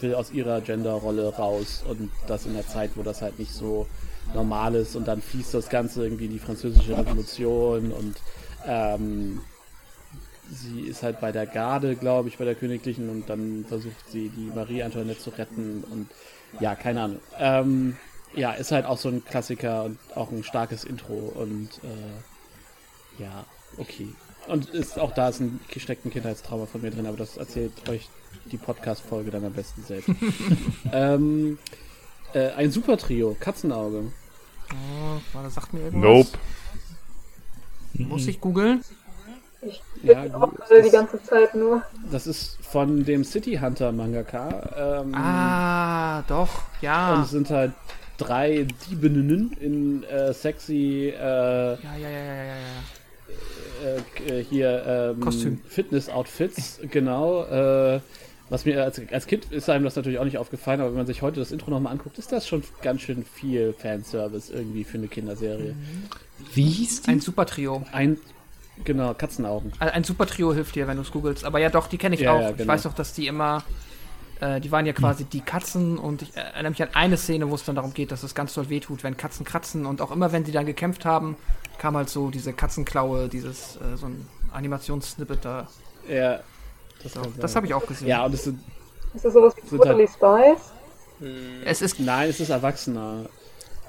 will 0.00 0.14
aus 0.14 0.30
ihrer 0.32 0.60
Genderrolle 0.60 1.34
raus 1.34 1.84
und 1.86 2.10
das 2.26 2.46
in 2.46 2.54
der 2.54 2.66
Zeit, 2.66 2.92
wo 2.94 3.02
das 3.02 3.22
halt 3.22 3.38
nicht 3.38 3.52
so 3.52 3.86
normal 4.32 4.74
ist 4.74 4.96
und 4.96 5.06
dann 5.06 5.20
fließt 5.20 5.54
das 5.54 5.68
Ganze 5.68 6.04
irgendwie 6.04 6.26
in 6.26 6.32
die 6.32 6.38
französische 6.38 6.96
Revolution 6.96 7.92
und 7.92 8.16
ähm, 8.66 9.40
sie 10.50 10.82
ist 10.82 11.02
halt 11.02 11.20
bei 11.20 11.32
der 11.32 11.46
Garde, 11.46 11.96
glaube 11.96 12.28
ich, 12.28 12.38
bei 12.38 12.44
der 12.44 12.54
Königlichen 12.54 13.08
und 13.08 13.28
dann 13.28 13.64
versucht 13.68 14.10
sie 14.10 14.30
die 14.30 14.50
Marie 14.54 14.82
Antoinette 14.82 15.20
zu 15.20 15.30
retten 15.30 15.84
und 15.90 16.08
ja, 16.60 16.74
keine 16.74 17.02
Ahnung. 17.02 17.20
Ähm, 17.38 17.96
ja, 18.34 18.52
ist 18.52 18.72
halt 18.72 18.86
auch 18.86 18.98
so 18.98 19.08
ein 19.08 19.24
Klassiker 19.24 19.84
und 19.84 19.98
auch 20.14 20.30
ein 20.30 20.44
starkes 20.44 20.84
Intro 20.84 21.14
und 21.14 21.68
äh, 21.82 23.22
ja, 23.22 23.44
okay. 23.78 24.08
Und 24.48 24.68
ist 24.70 24.98
auch 24.98 25.12
da 25.14 25.28
ist 25.28 25.40
ein 25.40 25.60
gesteckten 25.68 26.10
Kindheitstrauma 26.10 26.66
von 26.66 26.82
mir 26.82 26.90
drin, 26.90 27.06
aber 27.06 27.16
das 27.16 27.36
erzählt 27.36 27.72
euch 27.88 28.08
die 28.52 28.58
Podcast-Folge 28.58 29.30
dann 29.30 29.44
am 29.44 29.52
besten 29.52 29.82
selbst. 29.84 30.10
ähm, 30.92 31.58
äh, 32.34 32.50
ein 32.50 32.70
super 32.70 32.96
Trio, 32.98 33.36
Katzenauge. 33.40 34.12
Oh, 34.70 35.20
warte, 35.32 35.50
sagt 35.50 35.72
mir 35.72 35.80
irgendwas. 35.84 36.10
Nope. 37.94 38.08
Muss 38.08 38.26
ich 38.26 38.40
googeln? 38.40 38.82
Ich 39.62 39.80
Ja, 40.02 40.24
auch 40.34 40.52
gerade 40.54 40.76
die 40.76 40.82
das- 40.82 40.92
ganze 40.92 41.22
Zeit 41.22 41.54
nur. 41.54 41.82
Das 42.10 42.26
ist 42.26 42.58
von 42.60 43.04
dem 43.04 43.24
City 43.24 43.56
Hunter 43.62 43.92
Mangaka. 43.92 45.02
Ähm, 45.04 45.14
Ah, 45.14 46.22
doch, 46.28 46.50
Und 46.54 46.82
ja. 46.82 47.22
es 47.22 47.30
sind 47.30 47.48
halt 47.50 47.72
drei 48.18 48.66
Diebeninnen 48.90 49.52
in 49.54 50.02
äh, 50.04 50.34
sexy 50.34 51.08
äh, 51.16 51.18
Ja, 51.18 51.78
ja, 51.96 51.96
ja, 51.98 52.08
ja, 52.10 52.34
ja, 52.34 52.44
ja. 52.44 52.56
Äh, 54.28 54.40
äh, 54.40 54.44
hier 54.44 55.14
ähm. 55.20 55.60
Fitness-Outfits, 55.68 56.80
genau. 56.90 57.44
Äh, 57.44 58.00
was 58.50 58.66
mir 58.66 58.84
als, 58.84 59.00
als 59.10 59.26
Kind 59.26 59.46
ist 59.52 59.70
einem 59.70 59.84
das 59.84 59.96
natürlich 59.96 60.18
auch 60.18 60.24
nicht 60.24 60.36
aufgefallen, 60.38 60.80
aber 60.80 60.90
wenn 60.90 60.98
man 60.98 61.06
sich 61.06 61.22
heute 61.22 61.40
das 61.40 61.50
Intro 61.50 61.70
nochmal 61.70 61.92
anguckt, 61.92 62.18
ist 62.18 62.30
das 62.30 62.46
schon 62.46 62.62
ganz 62.82 63.00
schön 63.00 63.24
viel 63.24 63.72
Fanservice 63.72 64.50
irgendwie 64.50 64.84
für 64.84 64.98
eine 64.98 65.08
Kinderserie. 65.08 65.74
Wie 66.52 66.68
hieß 66.68 67.02
die? 67.02 67.10
Ein 67.10 67.20
super 67.20 67.46
Trio. 67.46 67.84
Ein, 67.92 68.18
genau, 68.84 69.14
Katzenaugen. 69.14 69.72
Ein 69.78 70.04
super 70.04 70.26
Trio 70.26 70.52
hilft 70.52 70.74
dir, 70.74 70.86
wenn 70.86 70.96
du 70.96 71.02
es 71.02 71.10
googelst. 71.10 71.44
Aber 71.44 71.58
ja, 71.58 71.70
doch, 71.70 71.86
die 71.86 71.96
kenne 71.96 72.16
ich 72.16 72.20
Ja, 72.20 72.32
auch. 72.32 72.40
ja, 72.40 72.50
Ich 72.50 72.56
genau. 72.58 72.72
weiß 72.72 72.82
doch, 72.82 72.92
dass 72.94 73.14
die 73.14 73.26
immer. 73.26 73.64
Äh, 74.40 74.60
die 74.60 74.70
waren 74.70 74.84
ja 74.84 74.92
quasi 74.92 75.24
die 75.24 75.40
Katzen 75.40 75.96
und 75.96 76.20
ich 76.22 76.36
erinnere 76.36 76.70
mich 76.70 76.82
an 76.82 76.88
eine 76.92 77.16
Szene, 77.16 77.48
wo 77.50 77.54
es 77.54 77.64
dann 77.64 77.76
darum 77.76 77.94
geht, 77.94 78.12
dass 78.12 78.22
es 78.24 78.34
ganz 78.34 78.52
doll 78.52 78.68
wehtut, 78.68 79.04
wenn 79.04 79.16
Katzen 79.16 79.46
kratzen 79.46 79.86
und 79.86 80.02
auch 80.02 80.10
immer, 80.10 80.32
wenn 80.32 80.44
sie 80.44 80.52
dann 80.52 80.66
gekämpft 80.66 81.04
haben, 81.06 81.36
kam 81.78 81.96
halt 81.96 82.08
so 82.08 82.30
diese 82.30 82.52
Katzenklaue, 82.52 83.28
dieses, 83.28 83.76
äh, 83.76 83.96
so 83.96 84.06
ein 84.06 84.28
Animationssnippet 84.52 85.44
da. 85.44 85.68
Ja, 86.08 86.40
das, 87.02 87.12
So, 87.12 87.22
das 87.40 87.56
habe 87.56 87.66
ich 87.66 87.74
auch 87.74 87.86
gesehen. 87.86 88.08
Ja, 88.08 88.24
und 88.24 88.34
es 88.34 88.44
sind, 88.44 88.60
Ist 89.14 89.24
das 89.24 89.32
sowas 89.32 89.54
wie 89.56 89.62
Totally 89.78 90.06
Spies? 90.08 90.72
Es 91.64 91.82
ist 91.82 92.00
nein, 92.00 92.28
es 92.30 92.40
ist 92.40 92.50
erwachsener. 92.50 93.28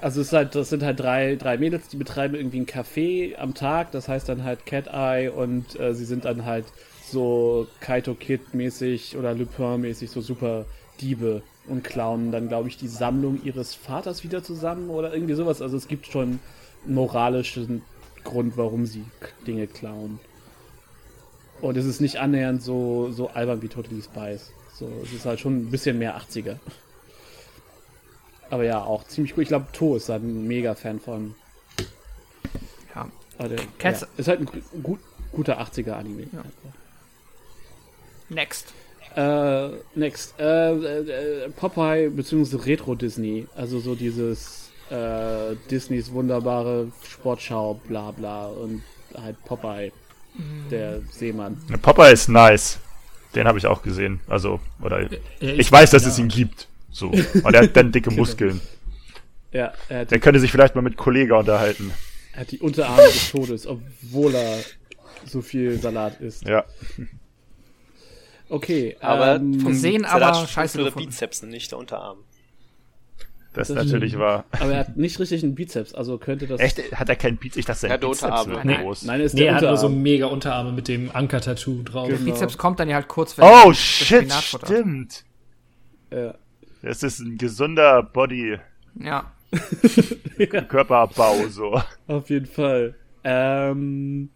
Also 0.00 0.20
es 0.20 0.28
ist 0.28 0.32
halt, 0.32 0.54
das 0.54 0.70
sind 0.70 0.82
halt 0.82 1.00
drei, 1.00 1.36
drei 1.36 1.58
Mädels, 1.58 1.88
die 1.88 1.96
betreiben 1.96 2.34
irgendwie 2.34 2.60
ein 2.60 2.66
Café 2.66 3.36
am 3.36 3.54
Tag, 3.54 3.92
das 3.92 4.08
heißt 4.08 4.28
dann 4.28 4.44
halt 4.44 4.66
Cat 4.66 4.88
Eye 4.88 5.30
und 5.30 5.78
äh, 5.80 5.94
sie 5.94 6.04
sind 6.04 6.24
dann 6.26 6.44
halt 6.44 6.66
so 7.02 7.66
Kaito 7.80 8.14
Kid 8.14 8.54
mäßig 8.54 9.16
oder 9.16 9.34
Lupin 9.34 9.80
mäßig 9.80 10.10
so 10.10 10.20
super 10.20 10.66
Diebe 11.00 11.42
und 11.66 11.82
klauen 11.84 12.30
dann 12.32 12.48
glaube 12.48 12.68
ich 12.68 12.76
die 12.76 12.88
Sammlung 12.88 13.42
ihres 13.42 13.74
Vaters 13.74 14.22
wieder 14.24 14.42
zusammen 14.42 14.90
oder 14.90 15.12
irgendwie 15.14 15.34
sowas. 15.34 15.62
Also 15.62 15.76
es 15.76 15.88
gibt 15.88 16.06
schon 16.06 16.40
moralischen 16.86 17.82
Grund, 18.24 18.56
warum 18.56 18.86
sie 18.86 19.04
Dinge 19.46 19.66
klauen. 19.66 20.18
Und 21.60 21.76
es 21.76 21.86
ist 21.86 22.00
nicht 22.00 22.16
annähernd 22.16 22.62
so, 22.62 23.10
so 23.12 23.28
albern 23.28 23.62
wie 23.62 23.68
Totally 23.68 24.02
Spies. 24.02 24.50
So, 24.74 24.90
es 25.02 25.12
ist 25.12 25.24
halt 25.24 25.40
schon 25.40 25.56
ein 25.62 25.70
bisschen 25.70 25.98
mehr 25.98 26.18
80er. 26.20 26.56
Aber 28.50 28.64
ja, 28.64 28.82
auch 28.82 29.04
ziemlich 29.04 29.36
cool. 29.36 29.42
Ich 29.42 29.48
glaube, 29.48 29.66
To 29.72 29.96
ist 29.96 30.08
da 30.08 30.16
ein 30.16 30.46
mega 30.46 30.74
Fan 30.74 31.00
von. 31.00 31.34
Ja. 32.94 33.08
Cats- 33.78 34.02
ja, 34.02 34.08
ist 34.18 34.28
halt 34.28 34.40
ein 34.40 34.46
gu- 34.46 34.80
gut, 34.82 35.00
guter 35.32 35.60
80er-Anime. 35.60 36.24
Ja. 36.32 36.44
Next. 38.28 38.72
Äh, 39.14 39.70
next. 39.94 40.34
Äh, 40.38 41.44
äh, 41.44 41.48
Popeye 41.50 42.08
bzw. 42.10 42.56
Retro-Disney. 42.56 43.46
Also 43.54 43.80
so 43.80 43.94
dieses 43.94 44.65
äh, 44.90 45.56
Disneys 45.70 46.10
wunderbare 46.12 46.90
Sportschau, 47.08 47.80
bla 47.88 48.10
bla. 48.12 48.46
Und 48.46 48.82
halt 49.16 49.42
Popeye, 49.44 49.92
der 50.70 51.00
Seemann. 51.10 51.56
Popeye 51.82 52.12
ist 52.12 52.28
nice. 52.28 52.78
Den 53.34 53.46
habe 53.46 53.58
ich 53.58 53.66
auch 53.66 53.82
gesehen. 53.82 54.20
Also, 54.28 54.60
oder 54.82 55.00
Äh, 55.00 55.18
ich 55.40 55.70
weiß, 55.70 55.90
dass 55.90 56.06
es 56.06 56.18
ihn 56.18 56.28
gibt. 56.28 56.68
So. 56.90 57.08
Und 57.44 57.54
er 57.54 57.62
hat 57.64 57.76
dann 57.76 57.92
dicke 57.92 58.10
Muskeln. 58.10 58.60
Ja, 59.52 59.72
er 59.88 60.00
hat, 60.00 60.10
Der 60.10 60.18
könnte 60.20 60.40
sich 60.40 60.50
vielleicht 60.50 60.74
mal 60.74 60.82
mit 60.82 60.96
Kollega 60.96 61.36
unterhalten. 61.38 61.92
er 62.32 62.40
hat 62.40 62.50
die 62.50 62.58
Unterarme 62.60 63.02
des 63.04 63.30
Todes, 63.30 63.66
obwohl 63.66 64.34
er 64.34 64.58
so 65.26 65.40
viel 65.42 65.78
Salat 65.78 66.20
isst. 66.20 66.46
Ja. 66.46 66.64
Okay, 68.48 68.96
Aber 69.00 69.36
ähm, 69.36 69.60
Vom 69.60 69.74
Sehen 69.74 70.04
aber 70.04 70.46
scheiße 70.46 70.78
gefunden. 70.78 71.08
Bizeps, 71.08 71.42
nicht 71.42 71.72
der 71.72 71.78
Unterarm. 71.78 72.18
Das, 73.56 73.68
Das- 73.68 73.84
natürlich 73.84 74.18
war. 74.18 74.44
aber 74.52 74.72
er 74.72 74.80
hat 74.80 74.96
nicht 74.96 75.18
richtig 75.18 75.42
einen 75.42 75.54
Bizeps, 75.54 75.94
also 75.94 76.18
könnte 76.18 76.46
das. 76.46 76.60
Echt? 76.60 76.78
Hat 76.92 77.08
er 77.08 77.16
keinen 77.16 77.38
Bizeps? 77.38 77.56
Ich 77.56 77.64
dachte, 77.64 77.88
Ja, 77.88 77.96
der 77.96 78.06
Bizeps 78.08 78.22
Unterarme. 78.24 78.52
wäre 78.54 78.66
Nein. 78.66 78.80
groß. 78.82 79.02
Nein, 79.04 79.20
er 79.20 79.26
ist 79.26 79.32
Nee, 79.34 79.40
der 79.40 79.48
er 79.48 79.54
hat 79.56 79.62
nur 79.62 79.76
so 79.78 79.88
mega 79.88 80.26
Unterarme 80.26 80.72
mit 80.72 80.88
dem 80.88 81.10
Anker-Tattoo 81.14 81.82
drauf. 81.82 82.08
Genau. 82.08 82.24
Bizeps 82.24 82.58
kommt 82.58 82.78
dann 82.80 82.88
ja 82.88 82.96
halt 82.96 83.08
kurz, 83.08 83.36
wenn 83.38 83.44
Oh, 83.46 83.72
shit, 83.72 84.30
stimmt. 84.32 85.24
Ja. 86.12 86.34
Das 86.82 87.02
ist 87.02 87.18
ein 87.20 87.38
gesunder 87.38 88.02
Body, 88.02 88.58
Ja. 89.00 89.32
Körperbau, 90.68 91.46
so. 91.48 91.80
Auf 92.06 92.30
jeden 92.30 92.46
Fall. 92.46 92.94
Ähm, 93.24 94.30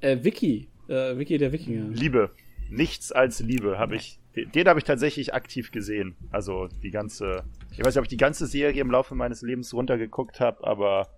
äh, 0.00 0.16
Vicky. 0.22 0.68
Äh, 0.88 1.16
Vicky 1.18 1.38
der 1.38 1.52
Wikinger. 1.52 1.88
Liebe. 1.90 2.30
Nichts 2.70 3.12
als 3.12 3.40
Liebe 3.40 3.78
habe 3.78 3.96
ich 3.96 4.18
den 4.54 4.68
habe 4.68 4.78
ich 4.78 4.84
tatsächlich 4.84 5.32
aktiv 5.32 5.70
gesehen. 5.70 6.14
Also 6.30 6.68
die 6.82 6.90
ganze, 6.90 7.44
ich 7.72 7.78
weiß 7.80 7.86
nicht, 7.94 7.98
ob 7.98 8.04
ich 8.04 8.08
die 8.08 8.16
ganze 8.16 8.46
Serie 8.46 8.80
im 8.80 8.90
Laufe 8.90 9.14
meines 9.14 9.42
Lebens 9.42 9.72
runtergeguckt 9.74 10.40
habe, 10.40 10.66
aber 10.66 11.08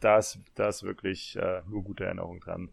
da 0.00 0.18
ist, 0.18 0.38
da 0.54 0.68
ist 0.68 0.82
wirklich 0.82 1.36
äh, 1.36 1.62
nur 1.68 1.82
gute 1.84 2.04
Erinnerung 2.04 2.40
dran. 2.40 2.70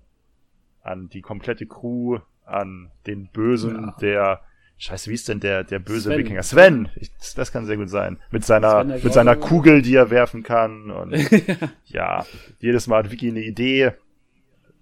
An 0.81 1.09
die 1.09 1.21
komplette 1.21 1.65
Crew, 1.65 2.19
an 2.45 2.91
den 3.05 3.27
Bösen, 3.27 3.85
Ja. 3.87 3.95
der, 3.99 4.41
scheiße, 4.77 5.09
wie 5.09 5.15
ist 5.15 5.27
denn 5.27 5.41
der, 5.41 5.63
der 5.65 5.79
böse 5.79 6.09
Sven. 6.09 6.17
Wikinger? 6.19 6.43
Sven! 6.43 6.89
Ich, 6.95 7.11
das 7.35 7.51
kann 7.51 7.65
sehr 7.65 7.75
gut 7.77 7.89
sein. 7.89 8.19
Mit 8.31 8.45
seiner, 8.45 8.83
mit 8.85 9.11
seiner. 9.11 9.35
Kugel, 9.35 9.81
die 9.81 9.95
er 9.95 10.09
werfen 10.09 10.43
kann 10.43 10.89
und 10.91 11.13
ja, 11.85 12.25
jedes 12.59 12.87
Mal 12.87 13.03
hat 13.03 13.11
Vicky 13.11 13.29
eine 13.29 13.43
Idee. 13.43 13.91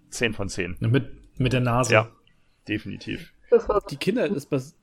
10 0.09 0.33
von 0.33 0.47
10. 0.47 0.77
Mit, 0.79 1.39
mit 1.39 1.51
der 1.53 1.61
Nase. 1.61 1.93
Ja, 1.93 2.09
definitiv. 2.67 3.33
Die 3.89 3.97
Kinder, 3.97 4.29
das, 4.29 4.45
bas 4.45 4.75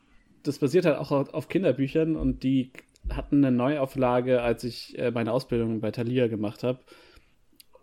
das 0.42 0.58
basiert 0.58 0.84
halt 0.86 0.96
auch 0.98 1.10
auf 1.12 1.48
Kinderbüchern 1.48 2.16
und 2.16 2.42
die 2.42 2.72
hatten 3.10 3.44
eine 3.44 3.54
Neuauflage, 3.54 4.42
als 4.42 4.64
ich 4.64 4.98
äh, 4.98 5.10
meine 5.10 5.32
Ausbildung 5.32 5.80
bei 5.80 5.90
Thalia 5.90 6.28
gemacht 6.28 6.62
habe. 6.62 6.78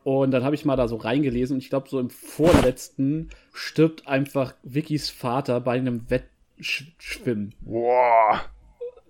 Und 0.04 0.32
dann 0.32 0.44
habe 0.44 0.56
ich 0.56 0.66
mal 0.66 0.76
da 0.76 0.88
so 0.88 0.96
reingelesen 0.96 1.56
und 1.56 1.64
ich 1.64 1.70
glaube, 1.70 1.90
so 1.90 2.00
im 2.00 2.10
vorletzten 2.10 3.30
stirbt 3.54 4.08
einfach 4.08 4.56
Vickys 4.64 5.10
Vater 5.10 5.60
bei 5.60 5.74
einem 5.74 6.10
Wettschwimmen. 6.10 7.54
Boah. 7.62 8.42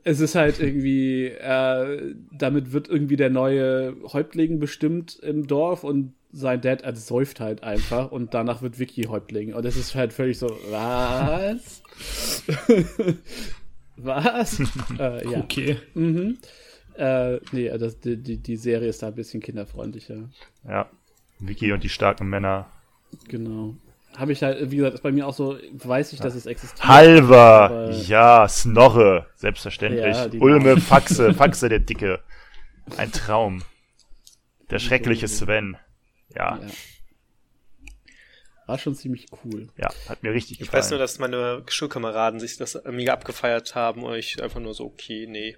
Es 0.03 0.19
ist 0.19 0.35
halt 0.35 0.59
irgendwie, 0.59 1.27
äh, 1.27 2.15
damit 2.31 2.71
wird 2.71 2.89
irgendwie 2.89 3.17
der 3.17 3.29
neue 3.29 3.95
Häuptling 4.11 4.59
bestimmt 4.59 5.19
im 5.19 5.45
Dorf 5.45 5.83
und 5.83 6.13
sein 6.31 6.61
Dad 6.61 6.81
ersäuft 6.81 7.39
halt 7.39 7.63
einfach 7.63 8.11
und 8.11 8.33
danach 8.33 8.61
wird 8.61 8.79
Vicky 8.79 9.03
Häuptling. 9.03 9.53
Und 9.53 9.65
es 9.65 9.77
ist 9.77 9.95
halt 9.95 10.13
völlig 10.13 10.39
so, 10.39 10.47
was? 10.69 11.83
was? 14.03 14.59
äh, 14.99 15.29
ja. 15.29 15.39
Okay. 15.39 15.77
Mhm. 15.93 16.37
Äh, 16.95 17.39
nee, 17.51 17.69
das, 17.77 17.99
die, 17.99 18.17
die, 18.17 18.37
die 18.37 18.57
Serie 18.57 18.89
ist 18.89 19.01
da 19.01 19.07
ein 19.07 19.15
bisschen 19.15 19.41
kinderfreundlicher. 19.41 20.29
Ja. 20.67 20.89
Vicky 21.39 21.71
und 21.71 21.83
die 21.83 21.89
starken 21.89 22.27
Männer. 22.27 22.67
Genau. 23.27 23.75
Habe 24.17 24.33
ich 24.33 24.43
halt, 24.43 24.71
wie 24.71 24.77
gesagt, 24.77 24.95
ist 24.95 25.03
bei 25.03 25.11
mir 25.11 25.27
auch 25.27 25.33
so, 25.33 25.57
weiß 25.71 26.13
ich, 26.13 26.19
dass 26.19 26.35
es 26.35 26.45
existiert. 26.45 26.85
Halver! 26.85 27.91
Ja, 28.05 28.47
Snorre. 28.49 29.27
Selbstverständlich. 29.35 30.15
Ja, 30.15 30.27
Ulme, 30.41 30.77
Faxe, 30.77 31.33
Faxe 31.35 31.69
der 31.69 31.79
Dicke. 31.79 32.19
Ein 32.97 33.11
Traum. 33.11 33.61
Der 34.71 34.79
schreckliche 34.79 35.27
Sven. 35.27 35.77
Ja, 36.35 36.57
Ja. 36.57 36.67
War 38.69 38.77
schon 38.77 38.93
ziemlich 38.93 39.25
cool. 39.43 39.67
ja, 39.77 39.89
hat 40.07 40.21
mir 40.21 40.31
richtig 40.31 40.61
Ich 40.61 40.67
gefallen. 40.67 40.83
weiß 40.83 40.91
nur, 40.91 40.99
dass 40.99 41.17
meine 41.17 41.63
Schulkameraden 41.67 42.39
sich 42.39 42.55
das 42.57 42.79
mega 42.87 43.13
abgefeiert 43.13 43.73
haben 43.73 44.03
und 44.03 44.13
ich 44.13 44.43
einfach 44.43 44.59
nur 44.59 44.75
so, 44.75 44.85
okay, 44.85 45.25
nee. 45.27 45.57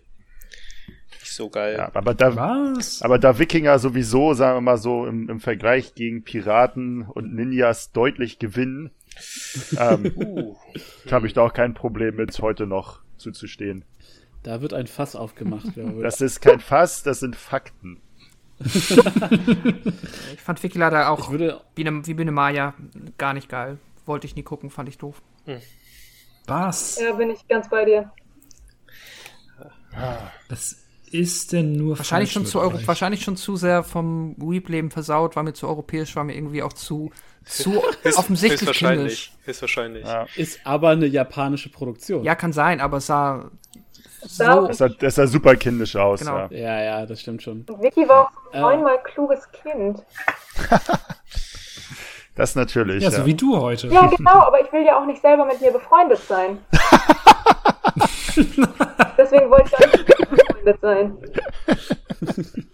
Nicht 1.20 1.34
so 1.34 1.50
geil. 1.50 1.76
ja, 1.78 1.92
aber 1.94 2.14
da, 2.14 2.34
Was? 2.38 3.02
aber 3.02 3.20
da 3.20 3.38
Wikinger 3.38 3.80
sowieso, 3.80 4.34
sagen 4.34 4.56
wir 4.56 4.62
mal 4.62 4.78
so, 4.78 5.06
im, 5.06 5.28
im 5.28 5.42
Vergleich 5.42 5.94
gegen 5.94 6.24
Piraten 6.24 7.02
und 7.02 7.34
Ninjas 7.36 7.92
deutlich 7.92 8.40
gewinnen, 8.40 8.92
ähm, 9.78 10.14
Uh, 10.16 10.56
habe 11.12 11.28
ich 11.28 11.34
da 11.34 11.42
auch 11.42 11.54
kein 11.54 11.74
Problem 11.74 12.16
mit, 12.16 12.40
heute 12.40 12.66
noch 12.66 13.02
zuzustehen. 13.18 13.84
Da 14.44 14.62
wird 14.62 14.74
ein 14.74 14.88
Fass 14.88 15.18
aufgemacht, 15.18 15.74
glaube 15.74 15.98
ich. 15.98 16.02
Das 16.04 16.22
ist 16.22 16.40
kein 16.42 16.62
Fass, 16.62 17.04
das 17.04 17.20
sind 17.20 17.36
Fakten. 17.36 18.00
Ich 20.34 20.42
fand 20.42 20.62
Vicky 20.64 20.78
leider 20.78 21.02
ich 21.02 21.08
auch 21.08 21.32
würde, 21.32 21.62
wie, 21.76 21.84
ne, 21.84 22.06
wie 22.06 22.14
Biene 22.14 22.32
Maya 22.32 22.74
gar 23.18 23.34
nicht 23.34 23.50
geil. 23.50 23.78
Wollte 24.06 24.28
ich 24.28 24.36
nie 24.36 24.44
gucken, 24.44 24.70
fand 24.70 24.90
ich 24.90 24.98
doof. 24.98 25.22
Was? 26.48 27.00
Ja, 27.00 27.14
bin 27.14 27.30
ich 27.30 27.48
ganz 27.48 27.70
bei 27.70 27.86
dir. 27.86 28.12
Das 30.50 30.78
ist 31.12 31.52
denn 31.52 31.74
nur 31.74 31.98
Wahrscheinlich 31.98 32.32
schon, 32.32 32.46
zu 32.46 32.60
Euro, 32.60 32.80
wahrscheinlich 32.88 33.22
schon 33.24 33.36
zu 33.36 33.58
sehr 33.58 33.84
vom 33.84 34.36
Weep-Leben 34.38 34.92
versaut, 34.92 35.36
war 35.36 35.44
mir 35.44 35.54
zu 35.54 35.68
europäisch, 35.68 36.16
war 36.16 36.24
mir 36.24 36.36
irgendwie 36.36 36.64
auch 36.64 36.74
zu, 36.74 37.12
zu 37.46 37.74
höchst, 38.04 38.18
offensichtlich 38.18 38.62
höchstwahrscheinlich. 38.62 39.26
kindisch. 39.26 39.32
Höchstwahrscheinlich. 39.46 40.06
Ja. 40.06 40.26
ist 40.36 40.60
aber 40.66 40.90
eine 40.92 41.06
japanische 41.08 41.70
Produktion. 41.70 42.24
Ja, 42.24 42.36
kann 42.36 42.54
sein, 42.54 42.80
aber 42.80 42.98
es 42.98 43.08
sah 43.08 43.52
Da- 43.76 43.81
so. 44.22 44.68
Das 44.68 44.78
sah, 44.78 44.90
das 44.90 45.16
sah 45.16 45.28
super 45.28 45.56
kindisch 45.56 45.96
aus. 45.96 46.20
Genau. 46.22 46.38
Ja. 46.38 46.48
Ja, 46.52 46.82
ja, 46.84 47.06
das 47.06 47.22
stimmt 47.22 47.42
schon. 47.44 47.66
Vicky 47.80 48.08
war 48.08 48.26
auch 48.28 48.32
so 48.32 48.40
ein 48.52 48.58
Äh. 48.58 48.62
neunmal 48.62 49.02
kluges 49.04 49.48
Kind. 49.52 50.04
Das 52.34 52.56
natürlich. 52.56 53.04
Ja, 53.04 53.10
Ja, 53.10 53.18
so 53.18 53.26
wie 53.26 53.34
du 53.34 53.60
heute. 53.60 53.88
Ja, 53.88 54.08
genau, 54.08 54.40
aber 54.40 54.62
ich 54.62 54.72
will 54.72 54.86
ja 54.86 54.98
auch 54.98 55.06
nicht 55.06 55.22
selber 55.22 55.44
mit 55.44 55.60
mir 55.60 55.70
befreundet 55.72 56.18
sein. 56.20 56.60
Deswegen 59.18 59.50
wollte 59.50 59.68
ich 59.68 59.76
auch 59.76 59.92
nicht 59.92 60.08
mit 60.08 60.18
dir 60.20 60.26
befreundet 60.26 60.80
sein. 60.82 61.18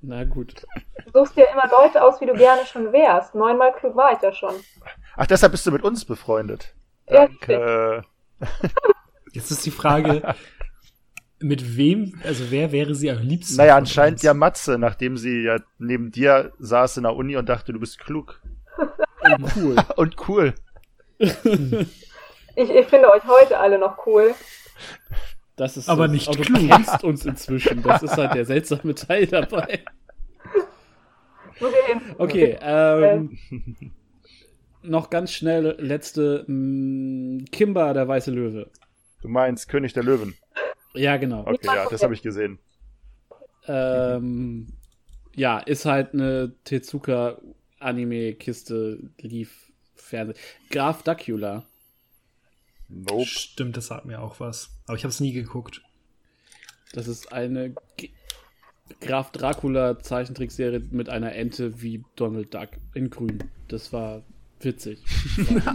Na 0.00 0.24
gut. 0.24 0.66
Du 1.04 1.10
suchst 1.20 1.36
dir 1.36 1.46
immer 1.52 1.68
Leute 1.70 2.02
aus, 2.02 2.20
wie 2.22 2.26
du 2.26 2.32
gerne 2.32 2.64
schon 2.66 2.90
wärst. 2.92 3.34
Neunmal 3.34 3.72
klug 3.74 3.94
war 3.96 4.12
ich 4.12 4.22
ja 4.22 4.32
schon. 4.32 4.54
Ach, 5.16 5.26
deshalb 5.26 5.52
bist 5.52 5.66
du 5.66 5.70
mit 5.72 5.82
uns 5.84 6.04
befreundet. 6.04 6.74
Ja, 7.08 7.26
Danke. 7.26 8.04
Jetzt 9.32 9.50
ist 9.50 9.64
die 9.66 9.70
Frage, 9.70 10.34
mit 11.42 11.76
wem, 11.76 12.14
also 12.24 12.50
wer 12.50 12.72
wäre 12.72 12.94
sie 12.94 13.10
am 13.10 13.18
liebsten? 13.18 13.56
Naja, 13.56 13.76
anscheinend 13.76 14.22
ja 14.22 14.34
Matze, 14.34 14.78
nachdem 14.78 15.16
sie 15.16 15.42
ja 15.42 15.58
neben 15.78 16.10
dir 16.10 16.52
saß 16.58 16.96
in 16.98 17.02
der 17.04 17.14
Uni 17.16 17.36
und 17.36 17.48
dachte, 17.48 17.72
du 17.72 17.80
bist 17.80 17.98
klug. 17.98 18.40
Cool. 19.56 19.76
Und 19.96 20.28
cool. 20.28 20.54
Ich, 21.18 21.30
ich 22.56 22.86
finde 22.86 23.10
euch 23.12 23.24
heute 23.26 23.58
alle 23.58 23.78
noch 23.78 24.04
cool. 24.06 24.34
Das 25.56 25.76
ist 25.76 25.88
Aber 25.88 26.06
so- 26.06 26.12
nicht 26.12 26.28
aber 26.28 26.38
du 26.38 26.42
klug. 26.44 26.68
kennst 26.68 27.04
uns 27.04 27.24
inzwischen. 27.24 27.82
Das 27.82 28.02
ist 28.02 28.16
halt 28.16 28.34
der 28.34 28.44
seltsame 28.44 28.94
Teil 28.94 29.26
dabei. 29.26 29.84
Okay, 32.18 32.58
ähm, 32.60 33.38
noch 34.82 35.10
ganz 35.10 35.32
schnell 35.32 35.76
letzte 35.78 36.44
mh, 36.48 37.44
Kimba, 37.52 37.92
der 37.92 38.08
weiße 38.08 38.30
Löwe. 38.32 38.70
Du 39.20 39.28
meinst 39.28 39.68
König 39.68 39.92
der 39.92 40.02
Löwen. 40.02 40.34
Ja, 40.94 41.16
genau. 41.16 41.40
Okay, 41.46 41.66
ja, 41.66 41.88
das 41.88 42.02
habe 42.02 42.14
ich 42.14 42.22
gesehen. 42.22 42.58
Ähm, 43.66 44.68
ja, 45.34 45.58
ist 45.58 45.84
halt 45.84 46.12
eine 46.12 46.54
Tezuka 46.64 47.38
Anime-Kiste, 47.78 49.10
lief 49.20 49.72
Fernsehen. 49.94 50.38
Graf 50.70 51.02
Dracula. 51.02 51.64
Nope. 52.88 53.26
Stimmt, 53.26 53.76
das 53.76 53.86
sagt 53.86 54.04
mir 54.04 54.20
auch 54.20 54.40
was. 54.40 54.70
Aber 54.86 54.96
ich 54.96 55.04
habe 55.04 55.10
es 55.10 55.20
nie 55.20 55.32
geguckt. 55.32 55.82
Das 56.92 57.08
ist 57.08 57.32
eine 57.32 57.74
G 57.96 58.10
Graf 59.00 59.32
Dracula 59.32 59.98
Zeichentrickserie 60.00 60.80
mit 60.90 61.08
einer 61.08 61.34
Ente 61.34 61.80
wie 61.80 62.04
Donald 62.14 62.52
Duck 62.52 62.68
in 62.94 63.08
grün. 63.08 63.42
Das 63.68 63.92
war 63.92 64.22
witzig. 64.64 65.02
ja, 65.36 65.74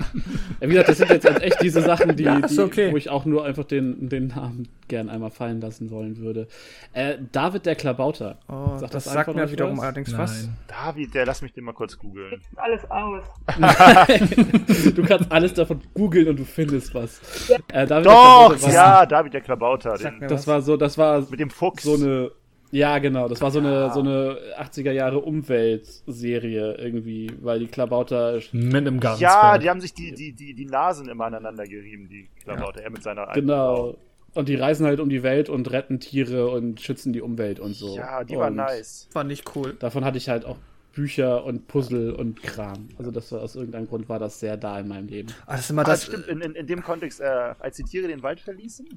wie 0.61 0.67
gesagt, 0.67 0.89
das 0.89 0.97
sind 0.97 1.09
jetzt 1.09 1.25
echt 1.41 1.61
diese 1.61 1.81
Sachen, 1.81 2.15
die, 2.15 2.23
Ja, 2.23 2.39
die 2.41 2.59
okay. 2.59 2.91
wo 2.91 2.97
ich 2.97 3.09
auch 3.09 3.25
nur 3.25 3.45
einfach 3.45 3.63
den, 3.65 4.09
den 4.09 4.27
Namen 4.27 4.67
gern 4.87 5.09
einmal 5.09 5.31
fallen 5.31 5.59
lassen 5.61 5.91
wollen 5.91 6.17
würde. 6.17 6.47
Äh, 6.93 7.17
David 7.31 7.65
der 7.65 7.75
Klabauter. 7.75 8.39
Oh, 8.47 8.77
Sagt 8.77 8.93
das, 8.93 9.03
das 9.03 9.13
sagt 9.13 9.29
einfach 9.29 9.33
mir 9.35 9.51
wiederum 9.51 9.77
was? 9.77 9.83
allerdings 9.83 10.17
was. 10.17 10.43
Nein. 10.45 10.57
David, 10.67 11.13
der, 11.13 11.25
lass 11.25 11.41
mich 11.41 11.53
den 11.53 11.63
mal 11.65 11.73
kurz 11.73 11.97
googeln. 11.97 12.41
Alles 12.55 12.89
aus. 12.89 13.23
du 14.95 15.03
kannst 15.03 15.31
alles 15.31 15.53
davon 15.53 15.81
googeln 15.93 16.27
und 16.29 16.39
du 16.39 16.45
findest 16.45 16.93
was. 16.93 17.19
Ja. 17.49 17.57
Äh, 17.73 17.85
David 17.87 18.05
der 18.05 18.13
Doch, 18.13 18.69
ja, 18.71 19.05
David 19.05 19.33
der 19.33 19.41
Klabauter. 19.41 19.97
Den, 19.97 20.19
Das 20.21 20.31
was. 20.31 20.47
war 20.47 20.61
so, 20.61 20.77
das 20.77 20.97
war 20.97 21.21
mit 21.29 21.39
dem 21.39 21.49
Fuchs. 21.49 21.83
so 21.83 21.95
eine 21.95 22.31
ja, 22.71 22.97
genau. 22.99 23.27
Das 23.27 23.41
war 23.41 23.51
so 23.51 23.59
eine, 23.59 23.91
so 23.93 23.99
eine 24.01 24.37
80er 24.59 24.91
Jahre 24.91 25.19
Umweltserie 25.19 26.75
irgendwie, 26.75 27.31
weil 27.41 27.59
die 27.59 27.67
Klabauter. 27.67 28.39
Mit 28.51 28.75
einem 28.75 28.95
ja, 28.95 28.99
Gartensberg. 28.99 29.61
die 29.61 29.69
haben 29.69 29.81
sich 29.81 29.93
die, 29.93 30.13
die, 30.13 30.33
die, 30.33 30.53
die 30.53 30.65
Nasen 30.65 31.07
immer 31.09 31.25
aneinander 31.25 31.65
gerieben, 31.65 32.07
die 32.09 32.27
Klabauter. 32.43 32.81
Er 32.81 32.89
mit 32.89 33.03
seiner 33.03 33.27
alten 33.27 33.41
Genau. 33.41 33.75
Frau. 33.75 33.97
Und 34.33 34.49
die 34.49 34.55
reisen 34.55 34.85
halt 34.85 34.99
um 34.99 35.09
die 35.09 35.23
Welt 35.23 35.49
und 35.49 35.71
retten 35.71 35.99
Tiere 35.99 36.49
und 36.49 36.79
schützen 36.79 37.11
die 37.11 37.21
Umwelt 37.21 37.59
und 37.59 37.73
so. 37.73 37.95
Ja, 37.95 38.23
die 38.23 38.37
war 38.37 38.51
nice. 38.51 39.07
War 39.13 39.23
nicht 39.23 39.55
cool. 39.55 39.75
Davon 39.79 40.05
hatte 40.05 40.17
ich 40.19 40.29
halt 40.29 40.45
auch 40.45 40.57
Bücher 40.93 41.43
und 41.43 41.67
Puzzle 41.67 42.11
und 42.13 42.43
Kram. 42.43 42.89
Also 42.99 43.09
das 43.09 43.31
war 43.31 43.41
aus 43.41 43.55
irgendeinem 43.55 43.87
Grund 43.87 44.09
war 44.09 44.19
das 44.19 44.39
sehr 44.39 44.57
da 44.57 44.79
in 44.79 44.87
meinem 44.89 45.07
Leben. 45.07 45.29
Ah, 45.47 45.53
das 45.53 45.61
ist 45.61 45.69
immer 45.71 45.81
Ah, 45.83 45.85
das. 45.85 46.05
stimmt, 46.05 46.27
in, 46.27 46.41
in, 46.41 46.53
in 46.53 46.67
dem 46.67 46.83
Kontext, 46.83 47.19
äh, 47.19 47.23
als 47.59 47.77
die 47.77 47.83
Tiere 47.83 48.07
den 48.07 48.21
Wald 48.21 48.39
verließen, 48.39 48.87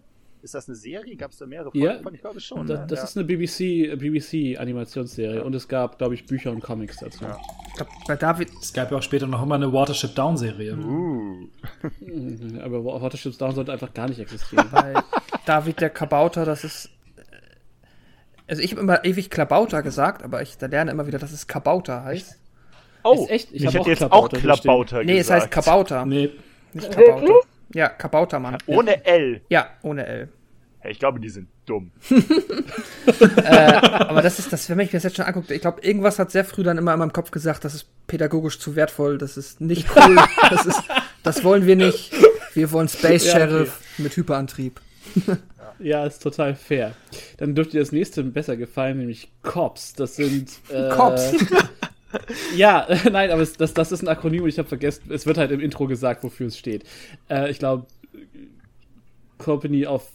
ist 0.43 0.55
das 0.55 0.69
eine 0.69 0.77
Serie? 0.77 1.17
Gab 1.17 1.33
es 1.33 1.39
da 1.39 1.47
mehrere 1.47 1.71
Ja. 1.75 1.91
Folgen 1.91 2.03
von? 2.03 2.15
Ich 2.15 2.21
glaube 2.21 2.41
schon. 2.41 2.67
Da, 2.67 2.81
ne? 2.81 2.87
das 2.89 2.99
ja. 2.99 3.05
ist 3.05 3.17
eine 3.17 3.27
BBC, 3.27 3.99
BBC 3.99 4.59
Animationsserie 4.59 5.45
und 5.45 5.55
es 5.55 5.69
gab, 5.69 5.99
glaube 5.99 6.15
ich, 6.15 6.27
Bücher 6.27 6.51
und 6.51 6.61
Comics 6.61 6.99
dazu. 6.99 7.25
Ja. 7.25 7.39
Ich 7.69 7.75
glaub, 7.75 7.89
bei 8.07 8.17
David. 8.17 8.51
Es 8.61 8.73
gab 8.73 8.91
ja 8.91 8.99
auch 8.99 9.03
später 9.03 9.27
noch 9.27 9.43
immer 9.43 9.57
eine 9.57 9.73
Watership 9.73 10.15
Down 10.15 10.37
Serie. 10.37 10.77
Uh. 10.77 11.49
Aber 12.63 12.85
Waterships 12.85 13.39
Down 13.39 13.55
sollte 13.55 13.73
einfach 13.73 13.93
gar 13.93 14.09
nicht 14.09 14.19
existieren. 14.19 14.69
Bei 14.73 14.95
David 15.47 15.81
der 15.81 15.91
Kabauter, 15.91 16.45
das 16.45 16.65
ist. 16.65 16.91
Also 18.47 18.63
ich 18.63 18.73
habe 18.73 18.81
immer 18.81 19.05
ewig 19.05 19.31
Klabauter 19.31 19.81
gesagt, 19.83 20.25
aber 20.25 20.43
ich 20.43 20.59
da 20.59 20.67
lerne 20.67 20.91
immer 20.91 21.07
wieder, 21.07 21.21
dass 21.21 21.31
es 21.31 21.47
Kabauter 21.47 22.03
heißt. 22.03 22.37
Oh, 23.05 23.15
Ist 23.15 23.31
echt? 23.31 23.53
Ich 23.53 23.63
ich, 23.63 23.69
hätte 23.69 23.81
auch 23.81 23.87
jetzt 23.87 23.99
Klabauter 23.99 24.37
auch 24.37 24.41
Klabauter 24.41 25.05
Nee, 25.05 25.19
es 25.19 25.31
heißt 25.31 25.51
gesagt. 25.51 25.67
Kabauter, 25.67 26.05
Nee, 26.05 26.31
nicht 26.73 26.91
Kabauter. 26.91 27.23
Wirklich? 27.23 27.50
Ja, 27.75 27.89
Kabautermann. 27.89 28.59
Ohne 28.67 29.05
L. 29.05 29.41
Ja, 29.49 29.69
ohne 29.83 30.07
L. 30.07 30.29
Hey, 30.81 30.93
ich 30.93 30.99
glaube, 30.99 31.21
die 31.21 31.29
sind 31.29 31.49
dumm. 31.67 31.93
Aber 33.45 34.23
das 34.23 34.39
ist 34.39 34.53
das, 34.53 34.69
wenn 34.71 34.81
ich 34.81 34.93
mir 34.93 34.97
das 34.97 35.05
jetzt 35.05 35.17
schon 35.17 35.27
angucke, 35.27 35.53
ich 35.53 35.61
glaube, 35.61 35.83
irgendwas 35.83 36.19
hat 36.19 36.31
sehr 36.31 36.45
früh 36.45 36.63
dann 36.63 36.79
immer 36.79 36.95
in 36.95 36.99
meinem 36.99 37.13
Kopf 37.13 37.31
gesagt, 37.31 37.65
das 37.65 37.75
ist 37.75 37.87
pädagogisch 38.07 38.59
zu 38.59 38.77
wertvoll, 38.77 39.19
das 39.19 39.37
ist 39.37 39.61
nicht 39.61 39.87
cool, 39.97 40.17
das 40.49 40.65
ist, 40.67 40.83
das 41.23 41.45
wollen 41.45 41.67
wir 41.67 41.77
nicht. 41.77 42.13
Wir 42.55 42.73
wollen 42.73 42.89
Space 42.89 43.27
Ja, 43.27 43.33
okay. 43.35 43.41
Sheriff 43.41 43.81
mit 43.99 44.17
Hyperantrieb. 44.17 44.81
Ja, 45.83 46.05
ist 46.05 46.23
total 46.23 46.55
fair. 46.55 46.93
Dann 47.39 47.55
dürfte 47.55 47.73
dir 47.73 47.81
das 47.81 47.91
nächste 47.91 48.23
besser 48.23 48.59
gefallen, 48.59 48.99
nämlich 48.99 49.31
Cops. 49.43 49.95
Das 49.95 50.15
sind. 50.15 50.51
Äh, 50.69 50.91
Cops. 50.91 51.33
Ja, 52.57 52.87
nein, 53.11 53.31
aber 53.31 53.43
es, 53.43 53.53
das, 53.55 53.75
das 53.75 53.93
ist 53.93 54.03
ein 54.03 54.09
Akronym 54.09 54.43
und 54.43 54.49
ich 54.49 54.59
habe 54.59 54.69
vergessen, 54.69 55.11
es 55.13 55.27
wird 55.27 55.39
halt 55.39 55.51
im 55.53 55.61
Intro 55.61 55.87
gesagt, 55.87 56.23
wofür 56.25 56.49
es 56.49 56.59
steht. 56.59 56.85
Äh, 57.29 57.51
ich 57.51 57.59
glaube, 57.59 57.87
Company 59.39 59.87
of 59.87 60.09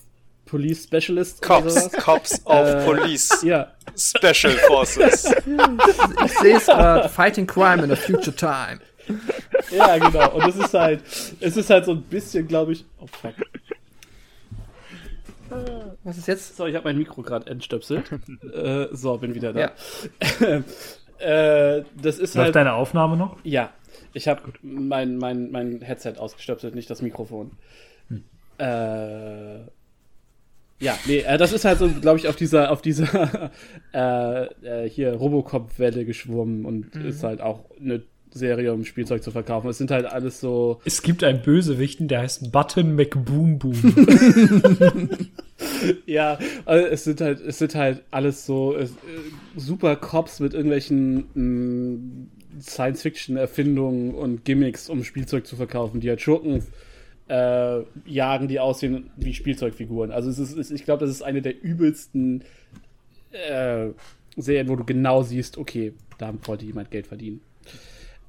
Police 0.46 0.84
Specialists. 0.84 1.40
oder 1.42 1.62
Cops, 1.62 1.74
sowas. 1.74 1.92
Cops 1.94 2.46
of 2.46 2.68
Äh, 2.68 2.86
Police, 2.86 3.42
Ja, 3.44 3.72
Special 3.98 4.54
Forces. 4.68 5.26
Ich 6.26 6.32
sehe 6.40 6.58
es 6.58 6.66
gerade, 6.68 7.10
Fighting 7.10 7.48
Crime 7.48 7.84
in 7.84 7.92
a 7.92 7.96
Future 7.96 8.36
Time. 8.36 8.80
ja, 9.72 9.98
genau. 9.98 10.32
Und 10.36 10.48
es 10.50 10.56
ist 10.56 10.74
halt, 10.74 11.02
es 11.40 11.58
ist 11.58 11.70
halt 11.70 11.86
so 11.86 11.92
ein 11.94 12.02
bisschen, 12.04 12.48
glaube 12.48 12.74
ich. 12.74 12.86
Oh 13.00 13.08
fuck. 13.08 13.34
Was 16.04 16.18
ist 16.18 16.28
jetzt? 16.28 16.58
So, 16.58 16.66
ich 16.66 16.76
habe 16.76 16.86
mein 16.88 16.98
Mikro 16.98 17.22
gerade 17.22 17.50
entstöpselt. 17.50 18.04
äh, 18.54 18.88
so, 18.92 19.18
bin 19.18 19.34
wieder 19.36 19.54
da. 19.54 19.60
Ja. 19.60 19.72
äh, 21.20 21.84
das 22.02 22.20
ist 22.20 22.36
Läuft 22.36 22.46
halt. 22.46 22.56
deine 22.56 22.74
Aufnahme 22.74 23.18
noch? 23.18 23.38
Ja, 23.44 23.72
ich 24.14 24.28
habe 24.28 24.42
mein, 24.62 25.18
mein, 25.18 25.52
mein 25.52 25.82
Headset 25.82 26.14
ausgestöpselt, 26.18 26.76
nicht 26.76 26.90
das 26.90 27.02
Mikrofon. 27.02 27.52
Äh, 28.58 29.60
ja, 30.80 30.98
nee, 31.06 31.20
äh, 31.20 31.38
das 31.38 31.54
ist 31.54 31.66
halt 31.66 31.80
so, 31.80 31.90
glaube 31.90 32.20
ich, 32.20 32.28
auf 32.28 32.36
dieser, 32.36 32.72
auf 32.72 32.82
dieser 32.82 33.52
äh, 33.92 34.90
hier 34.90 35.14
Robocop-Welle 35.14 36.06
geschwommen 36.06 36.66
und 36.66 36.96
ist 36.96 37.24
halt 37.24 37.42
auch 37.42 37.66
eine 37.80 38.04
Serie, 38.32 38.74
um 38.74 38.84
Spielzeug 38.84 39.24
zu 39.24 39.32
verkaufen. 39.32 39.70
Es 39.70 39.78
sind 39.78 39.92
halt 39.92 40.06
alles 40.06 40.42
so. 40.42 40.82
Es 40.84 41.02
gibt 41.02 41.24
einen 41.24 41.42
Bösewichten, 41.42 42.10
der 42.10 42.22
heißt 42.22 42.52
Button 42.52 42.96
McBoom 42.96 43.60
Boom. 43.60 43.74
Ja, 46.06 46.38
also 46.66 46.86
es 46.88 47.04
sind 47.04 47.22
halt, 47.22 47.40
es 47.42 47.60
sind 47.60 47.76
halt 47.76 48.04
alles 48.12 48.46
so 48.46 48.76
äh, 48.76 48.88
super 49.56 49.96
Cops 49.96 50.40
mit 50.40 50.54
irgendwelchen 50.54 51.26
mh, 51.34 52.62
Science-Fiction-Erfindungen 52.62 54.14
und 54.14 54.46
Gimmicks, 54.46 54.90
um 54.90 55.04
Spielzeug 55.04 55.46
zu 55.46 55.56
verkaufen, 55.56 56.00
die 56.00 56.10
halt 56.10 56.22
Schurken 56.22 56.64
äh, 57.28 57.82
jagen, 58.06 58.48
die 58.48 58.60
aussehen 58.60 59.10
wie 59.18 59.34
Spielzeugfiguren. 59.34 60.12
Also 60.12 60.30
es 60.30 60.40
ist, 60.40 60.58
es, 60.58 60.72
ich 60.72 60.86
glaube, 60.86 61.06
das 61.06 61.10
ist 61.10 61.22
eine 61.22 61.42
der 61.42 61.62
übelsten 61.62 62.44
äh, 63.32 63.88
Serien, 64.38 64.70
wo 64.70 64.76
du 64.76 64.84
genau 64.84 65.24
siehst, 65.24 65.58
okay, 65.58 65.94
da 66.18 66.34
wollte 66.44 66.66
jemand 66.66 66.92
Geld 66.92 67.08
verdienen. 67.08 67.42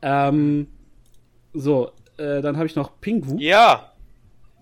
Ähm, 0.03 0.69
so, 1.53 1.91
äh, 2.17 2.41
dann 2.41 2.57
habe 2.57 2.67
ich 2.67 2.77
noch 2.77 3.01
Pingu. 3.01 3.37
Ja, 3.39 3.93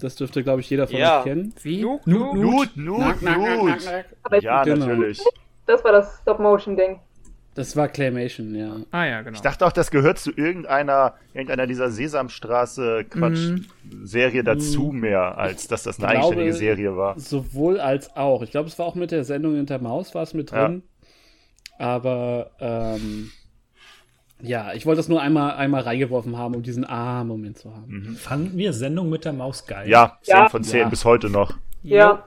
Das 0.05 0.15
dürfte, 0.17 0.43
glaube 0.45 0.61
ich, 0.61 0.71
jeder 0.71 0.87
von 0.87 0.97
Ja. 0.97 1.19
euch 1.19 1.25
kennen. 1.25 1.53
Wie? 1.63 1.83
Nut, 1.83 2.07
Nut, 2.07 2.37
Nut, 2.37 2.77
Nut, 2.77 3.17
Ja, 4.41 4.63
Genau. 4.65 4.87
natürlich. 4.87 5.21
das 5.67 5.83
war 5.83 5.91
das 5.93 6.19
Stop-Motion-Ding. 6.23 7.01
Das 7.57 7.77
war 7.77 7.87
Claymation, 7.89 8.53
ja. 8.55 8.77
Ah 8.91 9.05
ja, 9.05 9.23
genau. 9.23 9.37
Ich 9.37 9.41
dachte 9.41 9.65
auch, 9.65 9.71
das 9.71 9.93
gehört 9.93 10.19
zu 10.19 10.33
irgendeiner, 10.33 11.15
irgendeiner 11.35 11.69
dieser 11.69 11.89
Sesamstraße-Quatsch-Serie 11.89 14.43
dazu 14.45 14.91
mehr, 14.93 15.39
als 15.39 15.69
dass 15.69 15.85
das 15.85 15.99
eine 15.99 16.09
glaube- 16.09 16.19
eigenständige 16.27 16.53
Serie 16.55 16.97
war. 16.97 17.19
Sowohl 17.19 17.81
als 17.81 18.15
auch. 18.17 18.43
Ich 18.43 18.51
glaube, 18.51 18.69
es 18.69 18.79
war 18.79 18.87
auch 18.87 18.95
mit 18.97 19.11
der 19.13 19.25
Sendung 19.25 19.55
Hinter 19.55 19.79
Maus 19.79 20.15
war 20.15 20.23
es 20.23 20.35
mit 20.35 20.51
drin. 20.53 20.83
Aber 21.79 22.51
ähm, 22.61 23.31
ja, 24.45 24.73
ich 24.75 24.87
wollte 24.87 24.99
das 24.99 25.09
nur 25.09 25.21
einmal, 25.21 25.53
einmal 25.57 25.83
reingeworfen 25.83 26.37
haben, 26.37 26.55
um 26.55 26.63
diesen 26.63 26.85
Ah-Moment 26.89 27.59
zu 27.59 27.75
haben. 27.75 28.17
Fanden 28.19 28.57
wir 28.57 28.73
Sendung 28.73 29.11
mit 29.11 29.25
der 29.25 29.33
Maus 29.33 29.67
geil? 29.67 29.89
Ja, 29.89 30.19
10 30.23 30.33
Ja. 30.37 30.49
von 30.49 30.63
10 30.65 30.81
Ja. 30.81 30.89
bis 30.89 31.05
heute 31.05 31.29
noch. 31.31 31.57
Ja. 31.83 32.27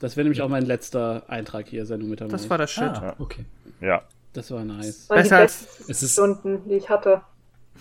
Das 0.00 0.16
wäre 0.16 0.24
nämlich 0.24 0.42
auch 0.42 0.48
mein 0.48 0.66
letzter 0.66 1.24
Eintrag 1.28 1.68
hier, 1.68 1.86
Sendung 1.86 2.10
mit 2.10 2.20
der 2.20 2.26
Maus. 2.26 2.32
Das 2.32 2.50
war 2.50 2.58
das 2.58 2.70
Shit. 2.70 2.82
Ah, 2.84 3.14
okay. 3.18 3.44
Ja. 3.80 4.02
das 4.32 4.50
war 4.50 4.64
nice. 4.64 5.06
Das 5.08 5.16
Besser 5.22 5.36
als- 5.38 5.80
Es 5.88 6.02
ist- 6.02 6.12
Stunden, 6.12 6.68
die 6.68 6.74
ich 6.74 6.88
hatte. 6.88 7.22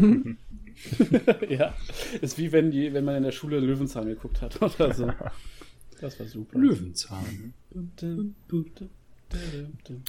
ja. 1.49 1.73
Ist 2.22 2.38
wie 2.38 2.52
wenn, 2.52 2.72
die, 2.72 2.93
wenn 2.93 3.06
man 3.06 3.15
in 3.15 3.23
der 3.23 3.31
Schule 3.31 3.60
Löwenzahn 3.60 4.06
geguckt 4.07 4.41
hat 4.41 4.61
oder 4.61 4.93
so. 4.93 5.11
Das 6.02 6.19
war 6.19 6.26
super. 6.26 6.57
Löwenzahn. 6.57 7.53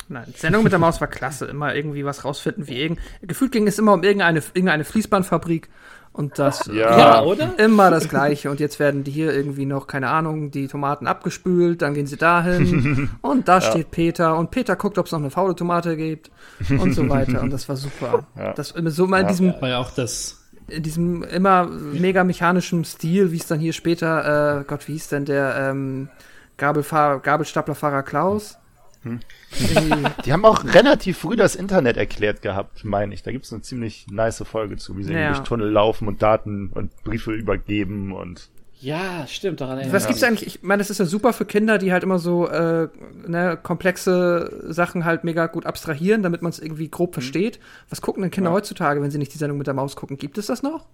Nein, 0.08 0.34
Sendung 0.36 0.62
mit 0.62 0.72
der 0.72 0.78
Maus 0.78 1.00
war 1.00 1.08
klasse. 1.08 1.46
Immer 1.46 1.74
irgendwie 1.74 2.04
was 2.04 2.24
rausfinden, 2.24 2.66
wie 2.68 2.80
irgend. 2.80 3.00
Gefühlt 3.22 3.52
ging 3.52 3.66
es 3.66 3.78
immer 3.78 3.92
um 3.92 4.02
irgendeine, 4.02 4.42
irgendeine 4.54 4.84
Fließbandfabrik. 4.84 5.68
Und 6.12 6.38
das 6.38 6.66
Ja. 6.66 6.98
Ja, 6.98 7.22
oder? 7.22 7.58
immer 7.58 7.90
das 7.90 8.08
Gleiche. 8.08 8.50
Und 8.50 8.60
jetzt 8.60 8.78
werden 8.78 9.02
die 9.02 9.10
hier 9.10 9.32
irgendwie 9.32 9.64
noch, 9.64 9.86
keine 9.86 10.08
Ahnung, 10.08 10.50
die 10.50 10.68
Tomaten 10.68 11.06
abgespült, 11.06 11.80
dann 11.80 11.94
gehen 11.94 12.06
sie 12.06 12.18
dahin. 12.18 13.08
und 13.22 13.48
da 13.48 13.60
steht 13.62 13.90
Peter. 13.90 14.36
Und 14.36 14.50
Peter 14.50 14.76
guckt, 14.76 14.98
ob 14.98 15.06
es 15.06 15.12
noch 15.12 15.20
eine 15.20 15.30
faule 15.30 15.54
Tomate 15.54 15.96
gibt. 15.96 16.30
Und 16.68 16.92
so 16.92 17.08
weiter. 17.08 17.40
Und 17.40 17.50
das 17.50 17.68
war 17.68 17.76
super. 17.76 18.26
Ja. 18.36 18.52
Das 18.52 18.72
immer 18.72 18.90
so 18.90 19.06
mal 19.06 19.22
in 19.22 19.28
diesem, 19.28 19.54
War 19.60 19.68
ja 19.70 19.78
auch 19.78 19.90
das. 19.90 20.42
in 20.68 20.82
diesem 20.82 21.22
immer 21.22 21.64
mega 21.66 22.24
mechanischen 22.24 22.84
Stil, 22.84 23.32
wie 23.32 23.38
es 23.38 23.46
dann 23.46 23.58
hier 23.58 23.72
später, 23.72 24.60
äh, 24.60 24.64
Gott, 24.64 24.86
wie 24.88 24.92
hieß 24.92 25.08
denn 25.08 25.24
der 25.24 25.56
ähm, 25.70 26.10
Gabelfahr 26.58 27.20
Gabelstaplerfahrer 27.20 28.02
Klaus? 28.02 28.58
Irgendwie- 29.04 30.08
Die 30.24 30.32
haben 30.32 30.44
auch 30.44 30.64
relativ 30.64 31.18
früh 31.18 31.36
das 31.36 31.54
Internet 31.56 31.96
erklärt 31.96 32.42
gehabt, 32.42 32.84
meine 32.84 33.12
ich. 33.14 33.22
Da 33.22 33.32
gibt 33.32 33.44
es 33.44 33.52
eine 33.52 33.62
ziemlich 33.62 34.06
nice 34.10 34.42
Folge 34.46 34.76
zu, 34.76 34.96
wie 34.96 35.04
sie 35.04 35.12
Ja. 35.12 35.28
durch 35.32 35.40
Tunnel 35.40 35.70
laufen 35.70 36.08
und 36.08 36.22
Daten 36.22 36.68
und 36.74 36.94
Briefe 37.04 37.32
übergeben 37.32 38.12
und 38.12 38.48
Ja, 38.80 39.26
stimmt, 39.28 39.60
daran 39.60 39.78
erinnere 39.78 39.94
Was 39.94 40.06
gibt's 40.08 40.22
eigentlich? 40.24 40.44
Ich 40.46 40.62
meine, 40.64 40.80
das 40.80 40.90
ist 40.90 40.98
ja 40.98 41.04
super 41.04 41.32
für 41.32 41.44
Kinder, 41.44 41.78
die 41.78 41.92
halt 41.92 42.02
immer 42.02 42.18
so 42.18 42.48
äh, 42.48 42.88
ne, 43.28 43.56
komplexe 43.62 44.64
Sachen 44.72 45.04
halt 45.04 45.22
mega 45.22 45.46
gut 45.46 45.66
abstrahieren, 45.66 46.22
damit 46.24 46.42
man 46.42 46.50
es 46.50 46.58
irgendwie 46.58 46.88
grob 46.88 47.12
versteht. 47.14 47.60
Was 47.90 48.00
gucken 48.02 48.22
denn 48.22 48.30
Kinder 48.32 48.50
heutzutage, 48.50 49.00
wenn 49.00 49.10
sie 49.12 49.18
nicht 49.18 49.32
die 49.34 49.38
Sendung 49.38 49.58
mit 49.58 49.68
der 49.68 49.74
Maus 49.74 49.94
gucken? 49.94 50.18
Gibt 50.18 50.36
es 50.38 50.46
das 50.46 50.62
noch? 50.64 50.86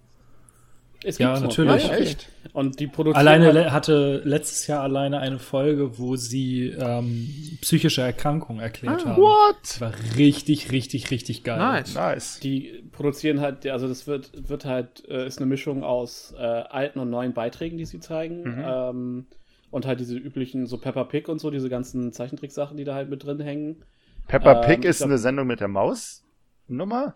Es 1.03 1.17
Ja, 1.17 1.29
gibt's 1.39 1.41
natürlich. 1.57 1.83
Ja, 1.87 1.93
ja. 1.93 1.97
echt? 1.99 2.27
Und 2.51 2.79
die 2.79 2.87
produzieren 2.87 3.15
Alleine 3.27 3.53
halt- 3.53 3.71
hatte 3.71 4.21
letztes 4.25 4.67
Jahr 4.67 4.81
alleine 4.83 5.19
eine 5.19 5.39
Folge, 5.39 5.97
wo 5.97 6.15
sie 6.17 6.67
ähm, 6.77 7.29
psychische 7.61 8.01
Erkrankungen 8.01 8.61
erklärt 8.61 9.05
haben. 9.05 9.21
What? 9.21 9.55
Das 9.61 9.79
war 9.79 9.93
richtig, 10.17 10.71
richtig, 10.71 11.09
richtig 11.11 11.43
geil. 11.43 11.57
Nice. 11.57 11.95
Nice. 11.95 12.39
Die 12.41 12.83
produzieren 12.91 13.39
halt, 13.39 13.65
also 13.67 13.87
das 13.87 14.07
wird, 14.07 14.49
wird 14.49 14.65
halt, 14.65 15.07
äh, 15.07 15.25
ist 15.25 15.37
eine 15.37 15.45
Mischung 15.45 15.83
aus 15.83 16.33
äh, 16.37 16.41
alten 16.43 16.99
und 16.99 17.09
neuen 17.09 17.33
Beiträgen, 17.33 17.77
die 17.77 17.85
sie 17.85 17.99
zeigen. 18.01 18.41
Mhm. 18.43 18.65
Ähm, 18.67 19.25
und 19.71 19.85
halt 19.85 19.99
diese 19.99 20.17
üblichen, 20.17 20.65
so 20.65 20.77
Peppa 20.79 21.03
Pig 21.05 21.29
und 21.29 21.39
so, 21.39 21.51
diese 21.51 21.69
ganzen 21.69 22.11
Zeichentricksachen, 22.11 22.75
die 22.75 22.83
da 22.83 22.95
halt 22.95 23.09
mit 23.09 23.23
drin 23.23 23.39
hängen. 23.39 23.83
Peppa 24.27 24.61
Ähm, 24.61 24.65
Pig 24.67 24.79
ich 24.79 24.85
ist 24.89 24.97
glaub- 24.97 25.09
eine 25.09 25.17
Sendung 25.17 25.47
mit 25.47 25.59
der 25.59 25.67
Maus? 25.69 26.23
Nummer? 26.67 27.13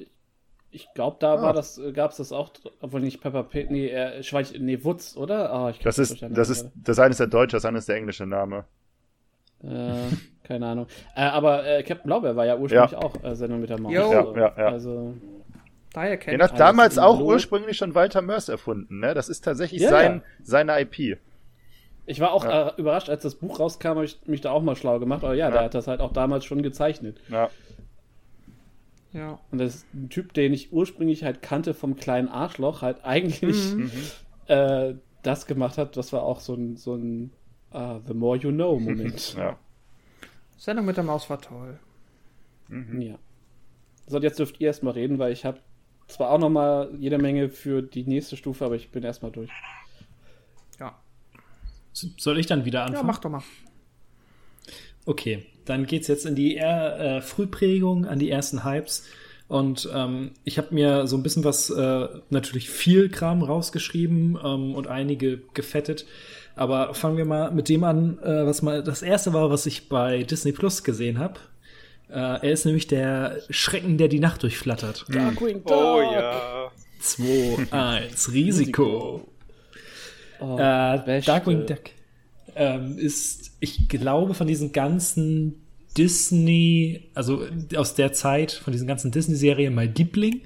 Ich 0.75 0.87
glaube, 0.95 1.17
da 1.19 1.35
Ah. 1.35 1.41
war 1.41 1.53
das, 1.53 1.77
äh, 1.77 1.91
gab's 1.91 2.17
das 2.17 2.31
auch, 2.31 2.49
obwohl 2.81 2.99
nicht 3.01 3.21
Peppa 3.21 3.43
Pig, 3.43 3.69
nee, 3.69 3.87
äh, 3.89 4.23
Schweich, 4.23 4.53
nee, 4.59 4.83
Wutz, 4.83 5.15
oder? 5.15 5.53
Ah, 5.53 5.69
ich 5.69 5.75
krieg 5.77 5.85
Das 5.85 5.99
ist, 5.99 6.21
das 6.29 6.49
ist, 6.49 6.69
das 6.75 6.97
eine 6.99 7.11
ist 7.11 7.19
der 7.19 7.27
deutsche, 7.27 7.55
das 7.57 7.65
andere 7.65 7.79
ist 7.79 7.87
der 7.89 7.95
englische 7.97 8.25
Name. 8.25 8.65
Äh, 9.63 9.67
keine 10.43 10.67
Ahnung. 10.67 10.87
Äh, 11.15 11.21
aber 11.21 11.65
äh, 11.65 11.83
Captain 11.83 12.07
Blaubeer 12.07 12.35
war 12.35 12.45
ja 12.45 12.57
ursprünglich 12.57 12.95
auch 12.95 13.23
äh, 13.23 13.35
Sendung 13.35 13.61
mit 13.61 13.69
der 13.69 13.79
Maus. 13.79 13.93
Jo. 13.93 14.01
Also, 14.01 14.35
Ja, 14.35 14.41
ja, 14.41 14.53
ja. 14.57 14.67
Also, 14.69 15.13
Daher 15.93 16.17
Den 16.17 16.19
kennt 16.21 16.41
hat 16.41 16.49
Alles 16.51 16.57
damals 16.59 16.97
auch 16.97 17.17
Blut. 17.17 17.27
ursprünglich 17.33 17.77
schon 17.77 17.93
Walter 17.93 18.23
Mörs 18.23 18.49
erfunden, 18.49 18.99
ne? 18.99 19.13
Das 19.13 19.29
ist 19.29 19.41
tatsächlich 19.41 19.83
Ja, 19.83 19.89
sein, 19.91 20.15
ja. 20.15 20.43
seine 20.43 20.81
IP. 20.81 21.19
ich 22.07 22.19
war 22.19 22.33
auch 22.33 22.43
Ja. 22.45 22.69
äh, 22.69 22.73
überrascht, 22.77 23.09
als 23.11 23.21
das 23.21 23.35
Buch 23.35 23.59
rauskam, 23.59 23.89
habe 23.89 24.05
ich 24.05 24.19
mich 24.25 24.41
da 24.41 24.49
auch 24.49 24.63
mal 24.63 24.75
schlau 24.75 24.97
gemacht. 24.99 25.23
Aber 25.23 25.35
ja, 25.35 25.45
Ja. 25.49 25.51
der 25.51 25.61
hat 25.65 25.75
das 25.75 25.87
halt 25.87 26.01
auch 26.01 26.11
damals 26.11 26.45
schon 26.45 26.63
gezeichnet. 26.63 27.17
Ja. 27.29 27.49
Ja. 29.13 29.39
Und 29.51 29.59
das 29.59 29.75
ist 29.75 29.93
ein 29.93 30.09
Typ, 30.09 30.33
den 30.33 30.53
ich 30.53 30.73
ursprünglich 30.73 31.23
halt 31.23 31.41
kannte 31.41 31.73
vom 31.73 31.95
kleinen 31.95 32.27
Arschloch, 32.29 32.81
halt 32.81 33.03
eigentlich 33.05 33.73
Mhm. 33.75 33.91
äh, 34.47 34.95
das 35.21 35.45
gemacht 35.45 35.77
hat. 35.77 35.95
Das 35.97 36.11
war 36.13 36.23
auch 36.23 36.39
so 36.39 36.55
ein, 36.55 36.75
so 36.77 36.95
ein 36.95 37.31
ah, 37.71 37.99
The 38.05 38.13
More 38.13 38.37
You 38.37 38.51
Know 38.51 38.79
Moment. 38.79 39.33
ja. 39.37 39.57
Sendung 40.57 40.85
mit 40.85 40.97
der 40.97 41.03
Maus 41.03 41.29
war 41.29 41.39
toll. 41.41 41.79
ja. 42.69 43.17
So, 44.07 44.17
und 44.17 44.23
jetzt 44.23 44.39
dürft 44.39 44.59
ihr 44.59 44.67
erstmal 44.67 44.93
reden, 44.93 45.17
weil 45.19 45.31
ich 45.31 45.45
habe 45.45 45.59
zwar 46.07 46.29
auch 46.31 46.39
noch 46.39 46.49
mal 46.49 46.91
jede 46.99 47.17
Menge 47.17 47.49
für 47.49 47.81
die 47.81 48.03
nächste 48.03 48.35
Stufe, 48.35 48.65
aber 48.65 48.75
ich 48.75 48.89
bin 48.91 49.03
erstmal 49.03 49.31
durch. 49.31 49.49
Ja. 50.79 50.99
Soll 51.93 52.37
ich 52.39 52.47
dann 52.47 52.65
wieder 52.65 52.79
Ja, 52.79 52.85
anfangen? 52.87 53.07
mach 53.07 53.19
doch 53.19 53.29
mal. 53.29 53.43
Okay, 55.05 55.45
dann 55.65 55.85
geht's 55.85 56.07
jetzt 56.07 56.25
in 56.25 56.35
die 56.35 56.55
eher, 56.55 56.99
äh, 56.99 57.21
Frühprägung, 57.21 58.05
an 58.05 58.19
die 58.19 58.29
ersten 58.29 58.63
Hypes. 58.63 59.05
Und 59.47 59.89
ähm, 59.93 60.31
ich 60.45 60.57
habe 60.57 60.73
mir 60.73 61.05
so 61.05 61.17
ein 61.17 61.23
bisschen 61.23 61.43
was, 61.43 61.69
äh, 61.69 62.07
natürlich 62.29 62.69
viel 62.69 63.09
Kram 63.09 63.43
rausgeschrieben 63.43 64.39
ähm, 64.43 64.73
und 64.73 64.87
einige 64.87 65.41
gefettet. 65.53 66.05
Aber 66.55 66.93
fangen 66.93 67.17
wir 67.17 67.25
mal 67.25 67.51
mit 67.51 67.69
dem 67.69 67.83
an, 67.83 68.19
äh, 68.23 68.45
was 68.45 68.61
mal 68.61 68.83
das 68.83 69.01
erste 69.01 69.33
war, 69.33 69.49
was 69.49 69.65
ich 69.65 69.89
bei 69.89 70.23
Disney 70.23 70.53
Plus 70.53 70.83
gesehen 70.83 71.19
habe. 71.19 71.39
Äh, 72.09 72.15
er 72.15 72.51
ist 72.51 72.65
nämlich 72.65 72.87
der 72.87 73.41
Schrecken, 73.49 73.97
der 73.97 74.07
die 74.07 74.19
Nacht 74.19 74.43
durchflattert. 74.43 75.05
Darkwing 75.09 75.63
Duck. 75.63 75.71
Oh 75.71 76.01
ja. 76.01 76.71
2, 76.99 77.67
1, 77.71 78.31
Risiko. 78.31 79.27
Oh, 80.39 80.57
Äh. 80.57 81.21
Darkwing 81.21 81.65
Duck 81.65 81.81
ähm, 82.55 82.97
ist, 82.97 83.51
ich 83.59 83.87
glaube, 83.87 84.33
von 84.33 84.47
diesen 84.47 84.71
ganzen 84.71 85.55
Disney, 85.97 87.09
also 87.13 87.45
aus 87.75 87.95
der 87.95 88.13
Zeit, 88.13 88.51
von 88.51 88.71
diesen 88.73 88.87
ganzen 88.87 89.11
Disney-Serien 89.11 89.73
mein 89.73 89.93
Liebling. 89.93 90.41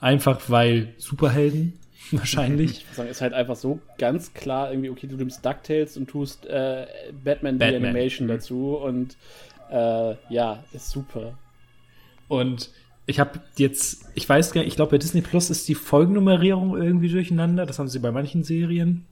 Einfach 0.00 0.48
weil 0.48 0.94
Superhelden, 0.98 1.74
wahrscheinlich. 2.10 2.70
Ich 2.72 2.84
würde 2.86 2.96
sagen, 2.96 3.08
ist 3.10 3.20
halt 3.20 3.32
einfach 3.34 3.56
so 3.56 3.80
ganz 3.98 4.34
klar 4.34 4.70
irgendwie, 4.70 4.90
okay, 4.90 5.06
du 5.06 5.16
nimmst 5.16 5.44
DuckTales 5.44 5.96
und 5.96 6.08
tust 6.08 6.46
äh, 6.46 6.86
Batman, 7.24 7.58
The. 7.58 7.66
Animation 7.66 8.26
Mhm. 8.26 8.30
dazu 8.32 8.76
und 8.76 9.16
äh, 9.70 10.14
ja, 10.28 10.62
ist 10.72 10.90
super. 10.90 11.38
Und 12.28 12.70
ich 13.06 13.20
habe 13.20 13.40
jetzt, 13.56 14.06
ich 14.14 14.28
weiß 14.28 14.52
gar 14.52 14.60
nicht, 14.62 14.68
ich 14.68 14.76
glaube, 14.76 14.92
bei 14.92 14.98
Disney 14.98 15.22
Plus 15.22 15.50
ist 15.50 15.68
die 15.68 15.74
Folgennummerierung 15.74 16.76
irgendwie 16.76 17.08
durcheinander. 17.08 17.66
Das 17.66 17.78
haben 17.78 17.88
sie 17.88 17.98
bei 17.98 18.12
manchen 18.12 18.44
Serien. 18.44 19.04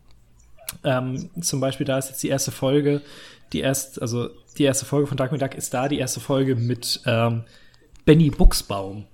Ähm, 0.84 1.30
zum 1.40 1.60
Beispiel, 1.60 1.86
da 1.86 1.98
ist 1.98 2.08
jetzt 2.08 2.22
die 2.22 2.28
erste 2.28 2.50
Folge, 2.50 3.02
die 3.52 3.60
erste, 3.60 4.00
also 4.02 4.30
die 4.56 4.64
erste 4.64 4.84
Folge 4.84 5.06
von 5.06 5.16
Darkwing 5.16 5.38
Duck 5.40 5.54
ist 5.54 5.74
da, 5.74 5.88
die 5.88 5.98
erste 5.98 6.20
Folge 6.20 6.56
mit 6.56 7.00
ähm, 7.06 7.44
Benny 8.04 8.30
Buchsbaum. 8.30 9.06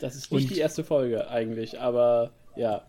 Das 0.00 0.14
ist 0.14 0.32
nicht 0.32 0.44
Und- 0.44 0.56
die 0.56 0.60
erste 0.60 0.84
Folge 0.84 1.28
eigentlich, 1.28 1.80
aber 1.80 2.32
ja. 2.56 2.82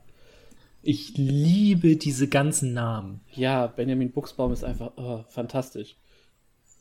Ich 0.84 1.16
liebe 1.16 1.96
diese 1.96 2.28
ganzen 2.28 2.74
Namen. 2.74 3.22
Ja, 3.34 3.68
Benjamin 3.68 4.12
Buchsbaum 4.12 4.52
ist 4.52 4.64
einfach 4.64 4.92
oh, 4.96 5.24
fantastisch. 5.30 5.96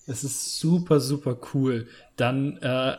Es 0.06 0.24
ist 0.24 0.58
super, 0.58 1.00
super 1.00 1.36
cool. 1.52 1.86
Dann 2.16 2.56
äh, 2.62 2.96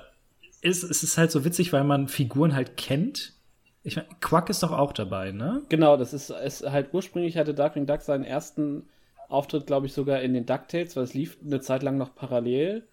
ist 0.61 0.83
es 0.83 1.01
ist 1.01 1.17
halt 1.17 1.31
so 1.31 1.43
witzig, 1.43 1.73
weil 1.73 1.83
man 1.83 2.07
Figuren 2.07 2.53
halt 2.53 2.77
kennt. 2.77 3.33
Ich 3.83 3.95
meine, 3.95 4.07
Quack 4.19 4.49
ist 4.49 4.61
doch 4.63 4.71
auch 4.71 4.93
dabei, 4.93 5.31
ne? 5.31 5.61
Genau, 5.69 5.97
das 5.97 6.13
ist, 6.13 6.29
ist 6.29 6.69
halt 6.69 6.89
ursprünglich 6.93 7.37
hatte 7.37 7.53
Darkwing 7.53 7.87
Duck 7.87 8.01
seinen 8.01 8.23
ersten 8.23 8.83
Auftritt, 9.27 9.65
glaube 9.65 9.87
ich, 9.87 9.93
sogar 9.93 10.21
in 10.21 10.33
den 10.33 10.45
DuckTales, 10.45 10.95
weil 10.95 11.03
es 11.03 11.13
lief 11.13 11.37
eine 11.43 11.61
Zeit 11.61 11.81
lang 11.83 11.97
noch 11.97 12.13
parallel. 12.13 12.83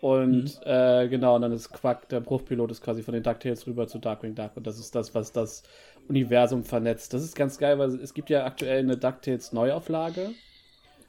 Und 0.00 0.60
äh, 0.66 1.08
genau, 1.08 1.36
und 1.36 1.42
dann 1.42 1.52
ist 1.52 1.72
Quack, 1.72 2.08
der 2.08 2.20
Bruchpilot, 2.20 2.70
ist 2.70 2.82
quasi 2.82 3.02
von 3.02 3.14
den 3.14 3.22
DuckTales 3.22 3.66
rüber 3.66 3.86
zu 3.86 3.98
Darkwing 3.98 4.34
Duck. 4.34 4.50
Und 4.56 4.66
das 4.66 4.78
ist 4.78 4.94
das, 4.94 5.14
was 5.14 5.32
das 5.32 5.62
Universum 6.08 6.64
vernetzt. 6.64 7.14
Das 7.14 7.22
ist 7.22 7.36
ganz 7.36 7.56
geil, 7.58 7.78
weil 7.78 7.88
es 7.94 8.12
gibt 8.12 8.28
ja 8.28 8.44
aktuell 8.44 8.80
eine 8.80 8.96
DuckTales 8.96 9.52
Neuauflage. 9.52 10.30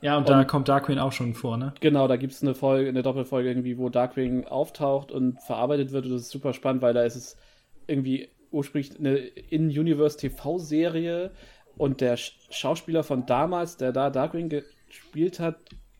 Ja, 0.01 0.17
und 0.17 0.29
da 0.29 0.39
Und- 0.41 0.47
kommt 0.47 0.67
Darkwing 0.69 0.99
auch 0.99 1.11
schon 1.11 1.33
vor, 1.33 1.57
ne? 1.57 1.73
Genau, 1.81 2.07
da 2.07 2.15
gibt 2.15 2.33
es 2.33 2.43
eine 2.43 2.53
Folge, 2.53 2.87
eine 2.89 3.01
Doppelfolge 3.01 3.49
irgendwie, 3.49 3.77
wo 3.77 3.89
Darkwing 3.89 4.45
auftaucht 4.45 5.11
und 5.11 5.41
verarbeitet 5.41 5.91
wird. 5.91 6.05
Und 6.05 6.11
das 6.13 6.21
ist 6.21 6.31
super 6.31 6.53
spannend, 6.53 6.81
weil 6.81 6.93
da 6.93 7.03
ist 7.03 7.15
es 7.15 7.37
irgendwie 7.87 8.29
ursprünglich 8.55 8.97
eine 8.97 9.17
In-Universe 9.17 10.17
TV-Serie 10.17 11.31
und 11.77 12.01
der 12.01 12.17
Sch 12.17 12.33
Schauspieler 12.49 13.03
von 13.03 13.25
damals, 13.25 13.77
der 13.77 13.91
da 13.91 14.09
Darkwing 14.09 14.49
gespielt 14.49 15.39
hat, 15.39 15.57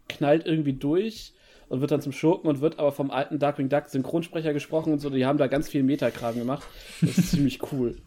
knallt 0.08 0.46
irgendwie 0.46 0.74
durch 0.74 1.34
und 1.68 1.82
wird 1.82 1.92
dann 1.92 2.02
zum 2.02 2.12
Schurken 2.12 2.50
und 2.50 2.62
wird 2.62 2.80
aber 2.80 2.92
vom 2.92 3.12
alten 3.12 3.40
Darkwing 3.40 3.70
Duck 3.70 3.88
Synchronsprecher 3.88 4.54
gesprochen 4.54 4.94
und 4.94 5.00
so. 5.00 5.10
Die 5.10 5.26
haben 5.26 5.38
da 5.38 5.48
ganz 5.48 5.68
viel 5.70 5.84
Metakram 5.84 6.36
gemacht. 6.36 6.64
Das 7.02 7.18
ist 7.18 7.32
ziemlich 7.32 7.60
cool. 7.72 7.98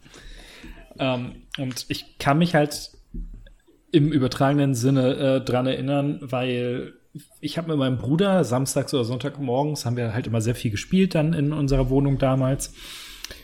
Ähm, 0.97 1.43
und 1.57 1.85
ich 1.89 2.17
kann 2.17 2.37
mich 2.37 2.55
halt 2.55 2.91
im 3.91 4.11
übertragenen 4.11 4.75
Sinne 4.75 5.15
äh, 5.15 5.41
dran 5.41 5.67
erinnern, 5.67 6.19
weil 6.21 6.93
ich 7.41 7.57
habe 7.57 7.69
mit 7.69 7.77
meinem 7.77 7.97
Bruder 7.97 8.43
samstags 8.43 8.93
oder 8.93 9.03
Sonntagmorgens 9.03 9.85
haben 9.85 9.97
wir 9.97 10.13
halt 10.13 10.27
immer 10.27 10.41
sehr 10.41 10.55
viel 10.55 10.71
gespielt 10.71 11.15
dann 11.15 11.33
in 11.33 11.53
unserer 11.53 11.89
Wohnung 11.89 12.17
damals. 12.17 12.73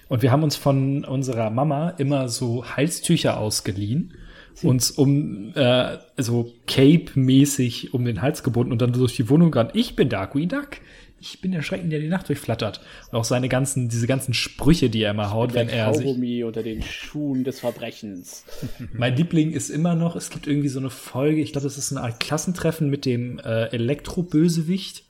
Und 0.08 0.22
wir 0.22 0.32
haben 0.32 0.44
uns 0.44 0.56
von 0.56 1.04
unserer 1.04 1.50
Mama 1.50 1.90
immer 1.98 2.30
so 2.30 2.66
Halstücher 2.66 3.40
ausgeliehen, 3.40 4.14
uns 4.62 4.92
um 4.92 5.54
äh, 5.56 5.98
so 6.18 6.54
Cape-mäßig 6.68 7.94
um 7.94 8.06
den 8.06 8.22
Hals 8.22 8.44
gebunden 8.44 8.72
und 8.72 8.82
dann 8.82 8.94
durch 8.94 9.16
die 9.16 9.30
Wohnung 9.30 9.52
gerannt. 9.52 9.72
Ich 9.74 9.96
bin 9.96 10.10
Darkwing 10.10 10.50
Duck. 10.50 10.78
Ich 11.20 11.42
bin 11.42 11.52
der 11.52 11.64
Schrecken, 11.64 11.90
der 11.90 12.00
die 12.00 12.08
Nacht 12.08 12.30
durchflattert. 12.30 12.82
Und 13.10 13.18
auch 13.18 13.24
seine 13.24 13.50
ganzen, 13.50 13.90
diese 13.90 14.06
ganzen 14.06 14.34
Sprüche, 14.34 14.90
die 14.90 15.02
er 15.02 15.12
immer 15.12 15.32
haut, 15.32 15.54
wenn 15.56 15.68
Der 15.68 15.78
er 15.78 15.94
sich 15.94 16.06
Kaugummi 16.06 16.44
unter 16.44 16.62
den 16.62 16.84
Schuhen 16.84 17.44
des 17.44 17.62
Verbrechens. 17.62 18.46
mein 18.94 19.16
Liebling 19.16 19.52
ist 19.52 19.70
immer 19.70 19.96
noch, 19.96 20.16
es 20.16 20.30
gibt 20.30 20.46
irgendwie 20.46 20.68
so 20.68 20.80
eine 20.80 20.92
Folge, 20.92 21.42
ich 21.42 21.54
glaube, 21.54 21.66
das 21.66 21.78
ist 21.78 21.92
eine 21.92 22.02
Art 22.02 22.20
Klassentreffen 22.20 22.90
mit 22.90 23.06
dem 23.06 23.40
äh, 23.40 23.70
Elektro-Bösewicht. 23.70 25.04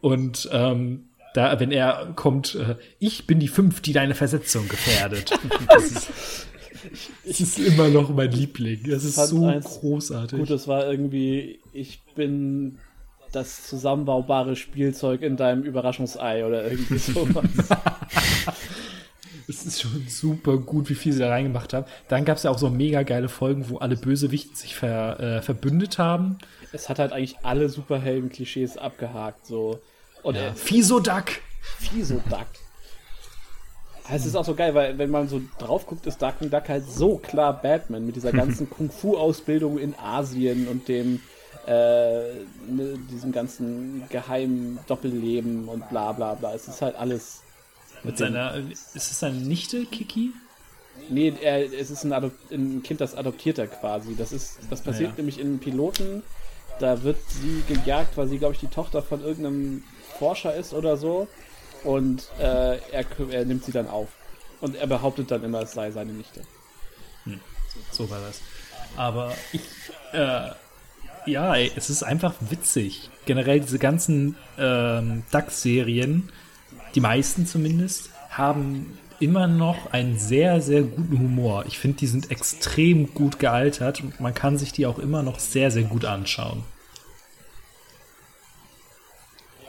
Und 0.00 0.48
ähm, 0.52 1.04
da, 1.34 1.58
wenn 1.60 1.72
er 1.72 2.12
kommt, 2.14 2.54
äh, 2.54 2.76
ich 2.98 3.26
bin 3.26 3.40
die 3.40 3.48
fünf, 3.48 3.80
die 3.80 3.92
deine 3.92 4.14
Versetzung 4.14 4.68
gefährdet. 4.68 5.30
das, 5.68 5.84
ist, 5.84 6.46
das 7.26 7.40
ist 7.40 7.58
immer 7.58 7.88
noch 7.88 8.10
mein 8.10 8.30
Liebling. 8.30 8.82
Das 8.88 9.04
ist 9.04 9.16
so 9.16 9.40
großartig. 9.40 10.38
Gut, 10.38 10.50
das 10.50 10.68
war 10.68 10.86
irgendwie, 10.90 11.60
ich 11.72 12.00
bin 12.14 12.78
das 13.32 13.66
zusammenbaubare 13.66 14.56
Spielzeug 14.56 15.22
in 15.22 15.36
deinem 15.36 15.62
Überraschungsei 15.62 16.44
oder 16.46 16.70
irgendwie 16.70 16.98
sowas. 16.98 17.44
Es 19.48 19.66
ist 19.66 19.80
schon 19.82 20.06
super 20.08 20.58
gut, 20.58 20.88
wie 20.90 20.94
viel 20.94 21.12
sie 21.12 21.20
da 21.20 21.30
reingemacht 21.30 21.72
haben. 21.72 21.86
Dann 22.08 22.24
gab 22.24 22.36
es 22.36 22.42
ja 22.42 22.50
auch 22.50 22.58
so 22.58 22.70
mega 22.70 23.02
geile 23.02 23.28
Folgen, 23.28 23.68
wo 23.70 23.78
alle 23.78 23.96
Bösewichten 23.96 24.54
sich 24.54 24.76
ver, 24.76 25.18
äh, 25.18 25.42
verbündet 25.42 25.98
haben. 25.98 26.38
es 26.72 26.88
hat 26.88 26.98
halt 26.98 27.12
eigentlich 27.12 27.38
alle 27.42 27.68
Superhelden-Klischees 27.68 28.76
abgehakt, 28.76 29.46
so. 29.46 29.80
Und 30.22 30.36
Ja. 30.36 30.52
Fisoduck! 30.54 31.26
Fiso-Duck. 31.78 32.46
Es 34.10 34.26
ist 34.26 34.34
auch 34.34 34.44
so 34.44 34.54
geil, 34.54 34.74
weil 34.74 34.98
wenn 34.98 35.10
man 35.10 35.28
so 35.28 35.40
drauf 35.58 35.86
guckt, 35.86 36.06
ist 36.06 36.20
Darkwing 36.20 36.50
Duck 36.50 36.68
halt 36.68 36.90
so 36.90 37.18
klar 37.18 37.60
Batman 37.62 38.04
mit 38.04 38.16
dieser 38.16 38.32
ganzen 38.32 38.68
Kung-Fu-Ausbildung 38.68 39.78
in 39.78 39.94
Asien 39.96 40.66
und 40.68 40.88
dem 40.88 41.20
äh, 41.66 41.70
ne, 41.70 42.98
diesem 43.10 43.30
ganzen 43.30 44.04
geheimen 44.10 44.80
Doppelleben 44.88 45.68
und 45.68 45.88
bla 45.88 46.12
bla 46.12 46.34
bla. 46.34 46.52
Es 46.54 46.66
ist 46.66 46.82
halt 46.82 46.96
alles. 46.96 47.42
Mit 48.02 48.18
seiner, 48.18 48.54
ist 48.56 48.96
es 48.96 49.20
seine 49.20 49.38
Nichte, 49.38 49.84
Kiki? 49.86 50.32
Nee, 51.08 51.32
er, 51.40 51.72
es 51.72 51.90
ist 51.90 52.02
ein, 52.04 52.12
Adop 52.12 52.32
ein 52.50 52.82
Kind, 52.82 53.00
das 53.00 53.14
adoptiert 53.14 53.58
er 53.58 53.68
quasi. 53.68 54.16
Das 54.16 54.32
ist, 54.32 54.58
das 54.68 54.80
passiert 54.82 55.10
Ja. 55.10 55.16
nämlich 55.18 55.38
in 55.38 55.60
Piloten. 55.60 56.22
Da 56.80 57.04
wird 57.04 57.18
sie 57.28 57.62
gejagt, 57.72 58.16
weil 58.16 58.26
sie, 58.26 58.38
glaube 58.38 58.54
ich, 58.54 58.60
die 58.60 58.66
Tochter 58.66 59.02
von 59.02 59.22
irgendeinem 59.22 59.84
Forscher 60.18 60.54
ist 60.54 60.72
oder 60.72 60.96
so. 60.96 61.28
Und 61.84 62.28
äh, 62.38 62.78
er, 62.92 63.04
er 63.30 63.44
nimmt 63.44 63.64
sie 63.64 63.72
dann 63.72 63.88
auf. 63.88 64.08
Und 64.60 64.76
er 64.76 64.86
behauptet 64.86 65.30
dann 65.30 65.42
immer, 65.42 65.62
es 65.62 65.72
sei 65.72 65.90
seine 65.90 66.12
Nichte. 66.12 66.42
So 67.90 68.08
war 68.10 68.20
das. 68.20 68.40
Aber 68.96 69.32
ich, 69.52 69.62
äh, 70.12 70.50
ja, 71.26 71.54
ey, 71.54 71.72
es 71.76 71.90
ist 71.90 72.02
einfach 72.02 72.34
witzig. 72.40 73.10
Generell 73.26 73.60
diese 73.60 73.78
ganzen 73.78 74.36
ähm, 74.58 75.22
DAX-Serien, 75.30 76.30
die 76.94 77.00
meisten 77.00 77.46
zumindest, 77.46 78.10
haben 78.30 78.98
immer 79.20 79.46
noch 79.46 79.92
einen 79.92 80.18
sehr, 80.18 80.60
sehr 80.60 80.82
guten 80.82 81.18
Humor. 81.18 81.64
Ich 81.66 81.78
finde, 81.78 81.98
die 81.98 82.06
sind 82.06 82.30
extrem 82.30 83.14
gut 83.14 83.38
gealtert 83.38 84.02
und 84.02 84.20
man 84.20 84.34
kann 84.34 84.58
sich 84.58 84.72
die 84.72 84.86
auch 84.86 84.98
immer 84.98 85.22
noch 85.22 85.38
sehr, 85.38 85.70
sehr 85.70 85.84
gut 85.84 86.04
anschauen. 86.04 86.64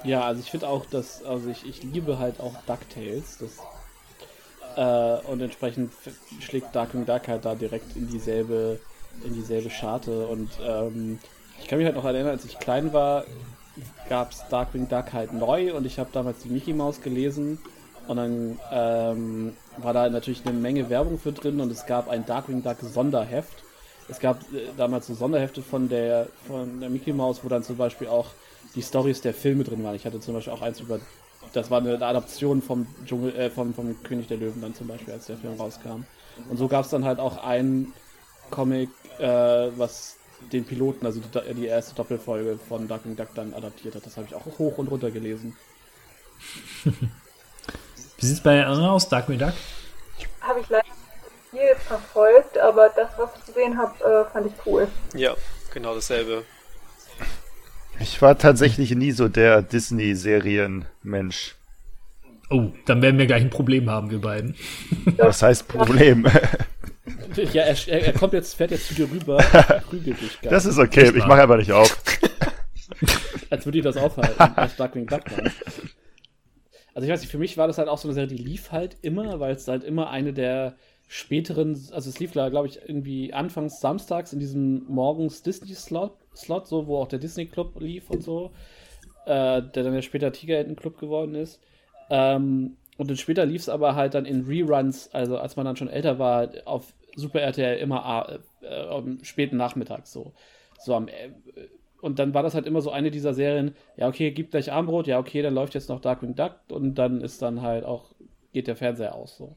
Ja, 0.03 0.21
also 0.25 0.41
ich 0.41 0.51
finde 0.51 0.67
auch, 0.67 0.85
dass, 0.85 1.23
also 1.23 1.49
ich, 1.49 1.65
ich 1.65 1.83
liebe 1.83 2.19
halt 2.19 2.39
auch 2.39 2.53
DuckTales. 2.67 3.37
Das, 3.37 3.59
äh, 4.75 5.27
und 5.27 5.41
entsprechend 5.41 5.93
schlägt 6.39 6.75
Darkwing 6.75 7.05
Duck 7.05 7.27
halt 7.27 7.45
da 7.45 7.55
direkt 7.55 7.95
in 7.95 8.09
dieselbe, 8.09 8.79
in 9.23 9.33
dieselbe 9.33 9.69
Scharte. 9.69 10.27
Und 10.27 10.49
ähm, 10.65 11.19
ich 11.61 11.67
kann 11.67 11.77
mich 11.77 11.85
halt 11.85 11.95
noch 11.95 12.05
erinnern, 12.05 12.31
als 12.31 12.45
ich 12.45 12.59
klein 12.59 12.91
war, 12.91 13.23
gab 14.09 14.31
es 14.31 14.43
Darkwing 14.49 14.89
Duck 14.89 15.13
halt 15.13 15.33
neu 15.33 15.73
und 15.73 15.85
ich 15.85 15.99
habe 15.99 16.09
damals 16.11 16.39
die 16.39 16.49
Mickey 16.49 16.73
Mouse 16.73 17.01
gelesen. 17.01 17.59
Und 18.07 18.17
dann 18.17 18.59
ähm, 18.71 19.55
war 19.77 19.93
da 19.93 20.09
natürlich 20.09 20.45
eine 20.45 20.57
Menge 20.57 20.89
Werbung 20.89 21.17
für 21.17 21.31
drin 21.31 21.61
und 21.61 21.71
es 21.71 21.85
gab 21.85 22.09
ein 22.09 22.25
Darkwing 22.25 22.61
Duck 22.61 22.77
Sonderheft. 22.81 23.63
Es 24.09 24.19
gab 24.19 24.41
äh, 24.53 24.67
damals 24.75 25.07
so 25.07 25.13
Sonderhefte 25.13 25.61
von 25.61 25.87
der, 25.87 26.27
von 26.45 26.81
der 26.81 26.89
Mickey 26.89 27.13
Mouse, 27.13 27.39
wo 27.43 27.47
dann 27.47 27.63
zum 27.63 27.77
Beispiel 27.77 28.07
auch 28.07 28.27
die 28.75 28.81
Stories 28.81 29.21
der 29.21 29.33
Filme 29.33 29.63
drin 29.63 29.83
waren. 29.83 29.95
Ich 29.95 30.05
hatte 30.05 30.19
zum 30.19 30.33
Beispiel 30.33 30.53
auch 30.53 30.61
eins 30.61 30.79
über, 30.79 30.99
das 31.53 31.69
war 31.69 31.79
eine 31.79 32.01
Adaption 32.01 32.61
vom 32.61 32.87
Dschungel, 33.05 33.35
äh, 33.35 33.49
vom, 33.49 33.73
vom 33.73 34.01
König 34.03 34.27
der 34.27 34.37
Löwen 34.37 34.61
dann 34.61 34.73
zum 34.73 34.87
Beispiel, 34.87 35.13
als 35.13 35.27
der 35.27 35.37
Film 35.37 35.59
rauskam. 35.59 36.05
Und 36.49 36.57
so 36.57 36.67
gab 36.67 36.85
es 36.85 36.91
dann 36.91 37.05
halt 37.05 37.19
auch 37.19 37.43
ein 37.43 37.93
Comic, 38.49 38.89
äh, 39.19 39.27
was 39.77 40.17
den 40.51 40.65
Piloten, 40.65 41.05
also 41.05 41.21
die, 41.21 41.53
die 41.53 41.65
erste 41.67 41.95
Doppelfolge 41.95 42.57
von 42.67 42.87
Darkwing 42.87 43.15
Duck 43.15 43.29
dann 43.35 43.53
adaptiert 43.53 43.95
hat. 43.95 44.05
Das 44.05 44.17
habe 44.17 44.27
ich 44.27 44.35
auch 44.35 44.45
hoch 44.57 44.77
und 44.77 44.87
runter 44.87 45.11
gelesen. 45.11 45.55
Wie 46.83 48.25
sieht's 48.25 48.41
bei 48.41 48.65
Anna 48.65 48.91
aus, 48.91 49.07
Darkwing 49.07 49.39
Duck? 49.39 49.53
Habe 50.41 50.59
ich 50.59 50.69
leider 50.69 50.85
nicht 50.85 51.51
viel 51.51 51.75
verfolgt, 51.75 52.57
aber 52.57 52.89
das, 52.89 53.09
was 53.17 53.29
ich 53.37 53.45
gesehen 53.45 53.77
habe, 53.77 54.03
äh, 54.03 54.31
fand 54.31 54.47
ich 54.47 54.53
cool. 54.65 54.87
Ja, 55.13 55.35
genau 55.73 55.95
dasselbe. 55.95 56.43
Ich 57.99 58.21
war 58.21 58.37
tatsächlich 58.37 58.93
nie 58.95 59.11
so 59.11 59.27
der 59.27 59.61
Disney-Serien-Mensch. 59.61 61.55
Oh, 62.49 62.71
dann 62.85 63.01
werden 63.01 63.17
wir 63.17 63.25
gleich 63.25 63.41
ein 63.41 63.49
Problem 63.49 63.89
haben, 63.89 64.11
wir 64.11 64.19
beiden. 64.19 64.55
Was 65.17 65.41
heißt 65.41 65.67
Problem? 65.67 66.27
Ja, 67.51 67.63
er, 67.63 67.87
er, 67.87 68.13
kommt 68.13 68.33
jetzt, 68.33 68.53
fährt 68.53 68.71
jetzt 68.71 68.87
zu 68.87 68.93
dir 68.93 69.09
rüber, 69.11 69.37
prügelt 69.89 70.21
dich 70.21 70.39
gar 70.41 70.51
Das 70.51 70.65
ist 70.65 70.77
okay, 70.77 71.11
ich 71.13 71.25
mache 71.25 71.41
einfach 71.41 71.57
nicht 71.57 71.71
auf. 71.71 71.97
als 73.49 73.65
würde 73.65 73.79
ich 73.79 73.83
das 73.83 73.97
aufhalten, 73.97 74.39
als 74.39 74.75
Darkwing 74.75 75.07
Duck 75.07 75.29
war. 75.31 75.51
Also 76.93 77.07
ich 77.07 77.11
weiß 77.11 77.21
nicht, 77.21 77.31
für 77.31 77.37
mich 77.37 77.57
war 77.57 77.67
das 77.67 77.77
halt 77.77 77.89
auch 77.89 77.97
so 77.97 78.07
eine 78.07 78.13
Serie, 78.13 78.29
die 78.29 78.41
lief 78.41 78.71
halt 78.71 78.97
immer, 79.01 79.39
weil 79.39 79.55
es 79.55 79.67
halt 79.67 79.83
immer 79.83 80.09
eine 80.09 80.31
der 80.31 80.75
späteren, 81.07 81.73
also 81.91 82.09
es 82.09 82.19
lief, 82.19 82.31
glaube 82.31 82.67
ich, 82.67 82.87
irgendwie 82.87 83.33
anfangs 83.33 83.79
samstags 83.79 84.31
in 84.31 84.39
diesem 84.39 84.83
morgens 84.87 85.43
Disney-Slot, 85.43 86.15
Slot, 86.35 86.67
so, 86.67 86.87
wo 86.87 86.97
auch 86.97 87.07
der 87.07 87.19
Disney-Club 87.19 87.79
lief 87.79 88.09
und 88.09 88.23
so, 88.23 88.51
äh, 89.25 89.61
der 89.61 89.83
dann 89.83 89.93
ja 89.93 90.01
später 90.01 90.31
Tigerenten-Club 90.31 90.97
geworden 90.97 91.35
ist. 91.35 91.61
Ähm, 92.09 92.77
und 92.97 93.09
dann 93.09 93.17
später 93.17 93.45
lief 93.45 93.61
es 93.61 93.69
aber 93.69 93.95
halt 93.95 94.13
dann 94.13 94.25
in 94.25 94.45
Reruns, 94.45 95.09
also 95.13 95.37
als 95.37 95.55
man 95.55 95.65
dann 95.65 95.75
schon 95.75 95.89
älter 95.89 96.19
war, 96.19 96.49
auf 96.65 96.93
Super 97.15 97.41
RTL 97.41 97.77
immer 97.77 98.39
äh, 98.61 98.65
äh, 98.65 98.87
am 98.87 99.23
späten 99.23 99.57
Nachmittag 99.57 100.07
so. 100.07 100.33
So 100.79 100.95
am 100.95 101.07
äh, 101.07 101.31
und 102.01 102.19
dann 102.19 102.33
war 102.33 102.43
das 102.43 102.53
halt 102.53 102.65
immer 102.65 102.81
so 102.81 102.91
eine 102.91 103.11
dieser 103.11 103.33
Serien, 103.33 103.75
ja, 103.95 104.09
okay, 104.09 104.31
gib 104.31 104.51
gleich 104.51 104.73
Armbrot, 104.73 105.07
ja, 105.07 105.19
okay, 105.19 105.41
dann 105.41 105.53
läuft 105.53 105.73
jetzt 105.73 105.87
noch 105.87 106.01
Darkwing 106.01 106.35
Duck 106.35 106.55
und 106.67 106.95
dann 106.95 107.21
ist 107.21 107.41
dann 107.41 107.61
halt 107.61 107.85
auch, 107.85 108.13
geht 108.51 108.67
der 108.67 108.75
Fernseher 108.75 109.15
aus, 109.15 109.37
so. 109.37 109.55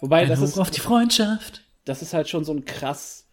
Wobei, 0.00 0.22
Ein 0.22 0.28
das 0.28 0.40
Hoch 0.40 0.44
ist, 0.44 0.58
auf 0.58 0.70
die 0.72 0.80
Freundschaft. 0.80 1.62
das 1.84 2.02
ist 2.02 2.12
halt 2.12 2.28
schon 2.28 2.44
so 2.44 2.52
ein 2.52 2.64
krass, 2.64 3.25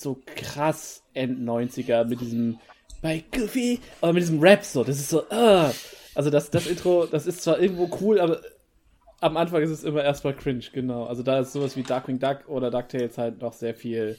so 0.00 0.18
krass 0.36 1.02
End-90er 1.14 2.04
mit 2.04 2.20
diesem, 2.20 2.58
bei 3.02 3.24
Goofy, 3.32 3.80
aber 4.00 4.12
mit 4.12 4.22
diesem 4.22 4.40
Rap 4.40 4.64
so, 4.64 4.84
das 4.84 4.98
ist 4.98 5.08
so, 5.10 5.22
uh, 5.30 5.70
also 6.14 6.30
das, 6.30 6.50
das 6.50 6.66
Intro, 6.66 7.06
das 7.06 7.26
ist 7.26 7.42
zwar 7.42 7.58
irgendwo 7.60 7.88
cool, 8.00 8.18
aber 8.20 8.40
am 9.20 9.36
Anfang 9.36 9.62
ist 9.62 9.70
es 9.70 9.84
immer 9.84 10.02
erstmal 10.04 10.34
cringe, 10.34 10.64
genau. 10.72 11.04
Also 11.06 11.22
da 11.22 11.40
ist 11.40 11.52
sowas 11.52 11.76
wie 11.76 11.82
Darkwing 11.82 12.18
Duck 12.20 12.48
oder 12.48 12.70
DuckTales 12.70 13.18
halt 13.18 13.40
noch 13.42 13.52
sehr 13.52 13.74
viel 13.74 14.16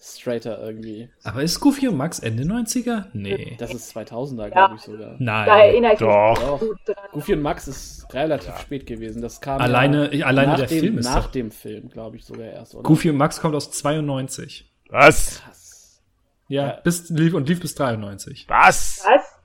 straighter 0.00 0.62
irgendwie. 0.62 1.10
Aber 1.24 1.42
ist 1.42 1.58
Goofy 1.60 1.88
und 1.88 1.96
Max 1.96 2.20
Ende 2.20 2.44
90er? 2.44 3.06
Nee. 3.12 3.56
Das 3.58 3.74
ist 3.74 3.94
2000er, 3.96 4.48
glaube 4.48 4.76
ich 4.76 4.82
sogar. 4.82 5.10
Da 5.10 5.16
Nein. 5.18 5.48
erinnere 5.48 5.94
ich 5.94 6.00
mich 6.00 6.08
Doch. 6.08 6.34
Doch. 6.38 6.60
gut 6.60 6.78
dran. 6.86 6.96
Goofy 7.12 7.32
und 7.34 7.42
Max 7.42 7.66
ist 7.68 8.06
relativ 8.14 8.56
spät 8.58 8.86
gewesen. 8.86 9.20
Das 9.22 9.40
kam 9.40 9.60
Alleine- 9.60 10.14
ja 10.14 10.26
alleine 10.26 10.52
nach 10.52 10.58
der 10.60 10.68
dem, 10.68 10.80
Film 10.80 10.98
ist 10.98 11.04
nach 11.06 11.24
doch- 11.24 11.32
dem 11.32 11.50
Film, 11.50 11.88
glaube 11.88 12.16
ich 12.16 12.24
sogar 12.24 12.46
erst. 12.46 12.74
Oder? 12.74 12.84
Goofy 12.84 13.10
und 13.10 13.16
Max 13.16 13.40
kommt 13.40 13.54
aus 13.56 13.70
92. 13.72 14.67
Was? 14.88 15.40
Krass. 15.40 16.02
Ja, 16.48 16.66
Ja. 16.68 16.80
bis 16.82 17.10
lief 17.10 17.34
und 17.34 17.48
lief 17.48 17.60
bis 17.60 17.74
93. 17.74 18.46
Was? 18.48 19.04
Was? 19.06 19.38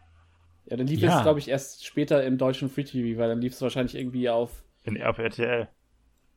Ja, 0.65 0.77
dann 0.77 0.87
lief 0.87 1.01
Ja. 1.01 1.17
es, 1.17 1.23
glaube 1.23 1.39
ich, 1.39 1.49
erst 1.49 1.85
später 1.85 2.23
im 2.23 2.37
deutschen 2.37 2.69
Free 2.69 2.83
TV, 2.85 3.19
weil 3.19 3.27
dann 3.29 3.41
lief 3.41 3.53
es 3.53 3.61
wahrscheinlich 3.61 3.95
irgendwie 3.95 4.29
auf. 4.29 4.63
In 4.83 4.95
RTL. 4.95 5.67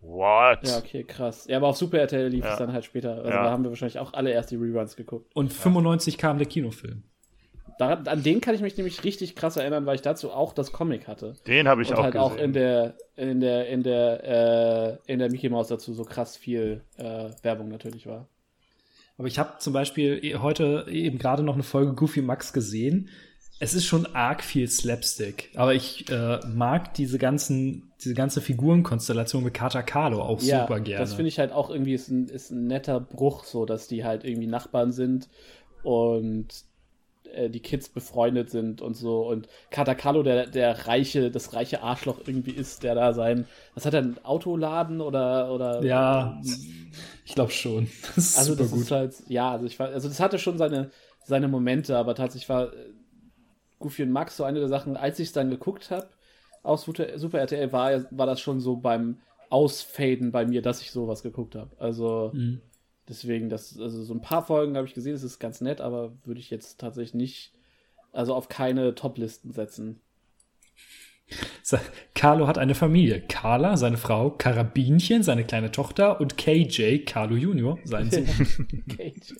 What? 0.00 0.58
Ja, 0.66 0.78
okay, 0.78 1.04
krass. 1.04 1.46
Ja, 1.48 1.56
aber 1.56 1.68
auf 1.68 1.76
Super 1.76 1.98
RTL 1.98 2.28
lief 2.28 2.44
Ja. 2.44 2.52
es 2.52 2.58
dann 2.58 2.72
halt 2.72 2.84
später. 2.84 3.14
Also 3.16 3.28
Ja. 3.30 3.44
da 3.44 3.50
haben 3.50 3.62
wir 3.64 3.70
wahrscheinlich 3.70 3.98
auch 3.98 4.12
alle 4.12 4.30
erst 4.30 4.50
die 4.50 4.56
Reruns 4.56 4.96
geguckt. 4.96 5.30
Und 5.34 5.52
95 5.52 6.18
kam 6.18 6.38
der 6.38 6.46
Kinofilm. 6.46 7.04
Daran, 7.78 8.06
an 8.08 8.22
den 8.22 8.40
kann 8.40 8.54
ich 8.54 8.62
mich 8.62 8.76
nämlich 8.76 9.04
richtig 9.04 9.36
krass 9.36 9.56
erinnern, 9.56 9.84
weil 9.84 9.96
ich 9.96 10.02
dazu 10.02 10.30
auch 10.32 10.52
das 10.54 10.72
Comic 10.72 11.06
hatte. 11.08 11.34
Den 11.46 11.68
habe 11.68 11.82
ich 11.82 11.90
und 11.90 11.96
auch 11.98 12.02
halt 12.04 12.14
gesehen. 12.14 12.24
auch 12.32 12.36
in 12.36 12.52
der 12.54 12.94
in 13.16 13.40
der 13.40 13.68
in 13.68 13.82
der 13.82 14.98
äh, 15.06 15.12
in 15.12 15.18
der 15.18 15.30
Mickey 15.30 15.48
Mouse 15.50 15.68
dazu 15.68 15.92
so 15.92 16.04
krass 16.04 16.36
viel 16.36 16.82
äh, 16.96 17.30
Werbung 17.42 17.68
natürlich 17.68 18.06
war. 18.06 18.28
Aber 19.18 19.28
ich 19.28 19.38
habe 19.38 19.55
zum 19.59 19.72
Beispiel 19.72 20.18
eh- 20.22 20.36
heute 20.36 20.86
eben 20.90 21.18
gerade 21.18 21.43
noch 21.43 21.55
eine 21.55 21.62
Folge 21.62 21.94
Goofy 21.94 22.22
Max 22.22 22.52
gesehen. 22.52 23.09
Es 23.59 23.72
ist 23.72 23.86
schon 23.86 24.05
arg 24.14 24.44
viel 24.44 24.68
Slapstick, 24.68 25.51
aber 25.55 25.72
ich 25.72 26.10
äh, 26.10 26.40
mag 26.47 26.93
diese 26.93 27.16
ganzen, 27.16 27.90
diese 28.05 28.12
ganze 28.12 28.43
Figurenkonstellation 28.43 29.43
mit 29.43 29.55
Kata 29.55 29.82
Carlo 29.82 30.20
auch 30.20 30.40
super 30.40 30.80
gerne. 30.80 31.01
Das 31.01 31.14
finde 31.14 31.28
ich 31.28 31.38
halt 31.38 31.52
auch 31.52 31.70
irgendwie 31.70 31.94
ist 31.94 32.09
ein, 32.10 32.28
ist 32.28 32.51
ein 32.51 32.66
netter 32.66 33.01
Bruch, 33.01 33.44
so 33.44 33.64
dass 33.64 33.88
die 33.88 34.05
halt 34.05 34.24
irgendwie 34.24 34.47
Nachbarn 34.47 34.93
sind 34.93 35.30
und 35.82 36.48
äh, 37.36 37.50
die 37.50 37.60
Kids 37.60 37.88
befreundet 37.88 38.50
sind 38.50 38.80
und 38.82 38.94
so. 38.94 39.26
Und 39.28 39.48
Katakalo, 39.70 40.22
der, 40.22 40.46
der 40.46 40.86
reiche, 40.86 41.30
das 41.30 41.52
reiche 41.54 41.82
Arschloch 41.82 42.20
irgendwie 42.26 42.52
ist, 42.52 42.82
der 42.82 42.94
da 42.94 43.12
sein. 43.12 43.46
Was 43.74 43.86
hat 43.86 43.94
er, 43.94 44.02
ein 44.02 44.24
Autoladen 44.24 45.00
oder 45.00 45.52
oder 45.52 45.82
Ja, 45.82 46.40
ich 47.24 47.34
glaube 47.34 47.52
schon. 47.52 47.88
Das 48.16 48.36
also 48.36 48.54
das 48.54 48.70
gut. 48.70 48.82
ist 48.82 48.90
halt, 48.90 49.14
ja, 49.28 49.50
also 49.52 49.66
ich 49.66 49.78
war, 49.78 49.88
also 49.88 50.08
das 50.08 50.20
hatte 50.20 50.38
schon 50.38 50.58
seine, 50.58 50.90
seine 51.24 51.48
Momente, 51.48 51.96
aber 51.96 52.14
tatsächlich 52.14 52.48
war 52.48 52.72
äh, 52.72 52.92
Goofy 53.78 54.02
und 54.04 54.10
Max 54.12 54.36
so 54.36 54.44
eine 54.44 54.60
der 54.60 54.68
Sachen, 54.68 54.96
als 54.96 55.18
ich 55.18 55.28
es 55.28 55.32
dann 55.32 55.50
geguckt 55.50 55.90
habe 55.90 56.08
auf 56.62 56.80
Super, 56.80 57.18
Super 57.18 57.40
RTL, 57.40 57.72
war, 57.72 58.06
war 58.10 58.26
das 58.26 58.40
schon 58.40 58.60
so 58.60 58.76
beim 58.76 59.20
Ausfaden 59.50 60.32
bei 60.32 60.44
mir, 60.46 60.62
dass 60.62 60.80
ich 60.82 60.90
sowas 60.90 61.22
geguckt 61.22 61.54
habe. 61.54 61.70
Also 61.78 62.32
Mhm. 62.32 62.60
Deswegen, 63.08 63.48
das, 63.48 63.78
also 63.78 64.02
so 64.02 64.14
ein 64.14 64.20
paar 64.20 64.44
Folgen 64.44 64.76
habe 64.76 64.86
ich 64.86 64.94
gesehen, 64.94 65.12
das 65.12 65.22
ist 65.22 65.38
ganz 65.38 65.60
nett, 65.60 65.80
aber 65.80 66.12
würde 66.24 66.40
ich 66.40 66.50
jetzt 66.50 66.80
tatsächlich 66.80 67.14
nicht, 67.14 67.52
also 68.12 68.34
auf 68.34 68.48
keine 68.48 68.94
Top-Listen 68.94 69.52
setzen. 69.52 70.00
Carlo 72.14 72.46
hat 72.46 72.56
eine 72.56 72.74
Familie. 72.74 73.20
Carla, 73.20 73.76
seine 73.76 73.96
Frau, 73.96 74.30
Karabinchen, 74.30 75.24
seine 75.24 75.44
kleine 75.44 75.72
Tochter 75.72 76.20
und 76.20 76.36
KJ, 76.36 76.98
Carlo 77.04 77.34
Junior, 77.34 77.78
sein 77.84 78.10
Sohn. 78.10 78.26
KJ. 78.88 79.34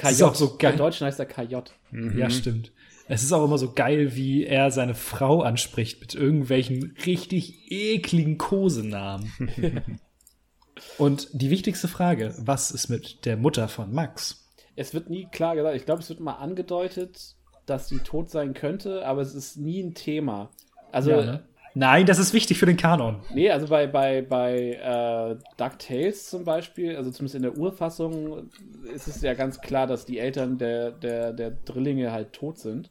Das 0.00 0.12
ist 0.12 0.22
auch 0.22 0.34
so 0.34 0.56
geil. 0.56 0.72
Im 0.72 0.78
Deutschen 0.78 1.06
heißt 1.06 1.20
er 1.20 1.26
KJ. 1.26 1.56
Ja, 2.16 2.30
stimmt. 2.30 2.72
Es 3.06 3.22
ist 3.22 3.32
auch 3.32 3.44
immer 3.44 3.58
so 3.58 3.72
geil, 3.72 4.16
wie 4.16 4.44
er 4.44 4.70
seine 4.70 4.94
Frau 4.94 5.42
anspricht 5.42 6.00
mit 6.00 6.14
irgendwelchen 6.14 6.96
richtig 7.04 7.70
ekligen 7.70 8.38
Kosenamen. 8.38 9.30
Und 10.98 11.28
die 11.32 11.50
wichtigste 11.50 11.88
Frage, 11.88 12.34
was 12.38 12.70
ist 12.70 12.88
mit 12.88 13.24
der 13.24 13.36
Mutter 13.36 13.68
von 13.68 13.92
Max? 13.92 14.48
Es 14.76 14.94
wird 14.94 15.10
nie 15.10 15.26
klar 15.30 15.54
gesagt. 15.56 15.76
Ich 15.76 15.84
glaube, 15.84 16.02
es 16.02 16.08
wird 16.08 16.20
mal 16.20 16.34
angedeutet, 16.34 17.34
dass 17.66 17.88
sie 17.88 17.98
tot 17.98 18.30
sein 18.30 18.54
könnte, 18.54 19.06
aber 19.06 19.22
es 19.22 19.34
ist 19.34 19.56
nie 19.56 19.82
ein 19.82 19.94
Thema. 19.94 20.50
Also, 20.92 21.10
Ja, 21.10 21.24
ne? 21.24 21.44
Nein, 21.76 22.06
das 22.06 22.20
ist 22.20 22.32
wichtig 22.32 22.58
für 22.58 22.66
den 22.66 22.76
Kanon. 22.76 23.20
nee, 23.34 23.50
also 23.50 23.66
bei, 23.66 23.88
bei, 23.88 24.22
bei 24.22 24.74
äh, 24.74 25.36
DuckTales 25.56 26.30
zum 26.30 26.44
Beispiel, 26.44 26.96
also 26.96 27.10
zumindest 27.10 27.34
in 27.34 27.42
der 27.42 27.58
Urfassung, 27.58 28.48
ist 28.94 29.08
es 29.08 29.22
ja 29.22 29.34
ganz 29.34 29.60
klar, 29.60 29.88
dass 29.88 30.06
die 30.06 30.20
Eltern 30.20 30.56
der, 30.56 30.92
der, 30.92 31.32
der 31.32 31.50
Drillinge 31.50 32.12
halt 32.12 32.32
tot 32.32 32.58
sind. 32.58 32.90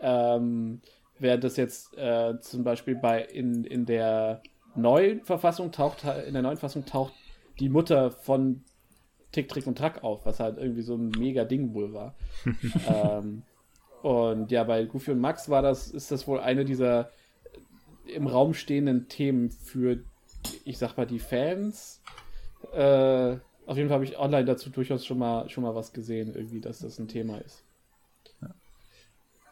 Ähm, 0.00 0.80
während 1.20 1.44
das 1.44 1.56
jetzt 1.56 1.96
äh, 1.96 2.40
zum 2.40 2.64
Beispiel 2.64 2.96
bei 2.96 3.22
in, 3.22 3.62
in 3.64 3.86
der 3.86 4.42
neuen 4.74 5.22
Verfassung 5.24 5.72
taucht 5.72 6.04
halt- 6.04 6.26
in 6.26 6.32
der 6.34 6.42
neuen 6.42 6.56
Fassung 6.56 6.84
taucht 6.84 7.12
die 7.58 7.68
Mutter 7.68 8.10
von 8.10 8.62
Tick, 9.32 9.48
Trick 9.48 9.66
und 9.66 9.78
Track 9.78 10.02
auf, 10.02 10.26
was 10.26 10.40
halt 10.40 10.58
irgendwie 10.58 10.82
so 10.82 10.96
ein 10.96 11.10
mega 11.10 11.44
Ding 11.44 11.74
wohl 11.74 11.92
war. 11.92 12.14
ähm, 12.88 13.42
und 14.02 14.50
ja, 14.50 14.64
bei 14.64 14.84
Goofy 14.84 15.12
und 15.12 15.20
Max 15.20 15.48
war 15.48 15.62
das, 15.62 15.90
ist 15.90 16.10
das 16.10 16.26
wohl 16.26 16.40
eine 16.40 16.64
dieser 16.64 17.10
im 18.06 18.26
Raum 18.26 18.54
stehenden 18.54 19.08
Themen 19.08 19.50
für, 19.50 20.02
ich 20.64 20.78
sag 20.78 20.96
mal, 20.96 21.06
die 21.06 21.18
Fans. 21.20 22.00
Äh, 22.72 23.36
auf 23.66 23.76
jeden 23.76 23.88
Fall 23.88 23.96
habe 23.96 24.04
ich 24.04 24.18
online 24.18 24.46
dazu 24.46 24.70
durchaus 24.70 25.06
schon 25.06 25.18
mal, 25.18 25.48
schon 25.48 25.62
mal 25.62 25.74
was 25.74 25.92
gesehen, 25.92 26.34
irgendwie, 26.34 26.60
dass 26.60 26.80
das 26.80 26.98
ein 26.98 27.08
Thema 27.08 27.38
ist. 27.38 27.62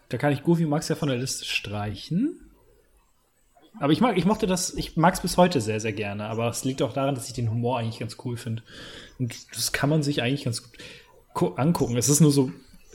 Da 0.09 0.17
kann 0.17 0.33
ich 0.33 0.43
Goofy 0.43 0.65
und 0.65 0.71
Max 0.71 0.89
ja 0.89 0.97
von 0.97 1.09
der 1.09 1.19
Liste 1.19 1.45
streichen. 1.45 2.48
Aber 3.81 3.93
ich 3.93 4.01
mag, 4.01 4.17
ich 4.19 4.25
mochte 4.25 4.47
das, 4.47 4.75
ich 4.75 4.97
mag 4.97 5.15
es 5.15 5.21
bis 5.21 5.37
heute 5.37 5.61
sehr, 5.61 5.81
sehr 5.81 5.93
gerne. 5.93 6.27
Aber 6.27 6.49
es 6.49 6.65
liegt 6.65 6.83
auch 6.83 6.93
daran, 6.93 7.15
dass 7.15 7.29
ich 7.29 7.33
den 7.35 7.51
Humor 7.51 7.79
eigentlich 7.79 7.99
ganz 8.01 8.17
cool 8.25 8.37
finde. 8.37 8.63
Und 9.19 9.35
das 9.57 9.73
kann 9.73 9.89
man 9.91 10.03
sich 10.03 10.23
eigentlich 10.23 10.45
ganz 10.45 10.63
gut 10.63 10.73
gu- 11.35 11.55
angucken. 11.55 11.97
Es 11.97 12.09
ist 12.09 12.21
nur 12.21 12.33
so, 12.33 12.51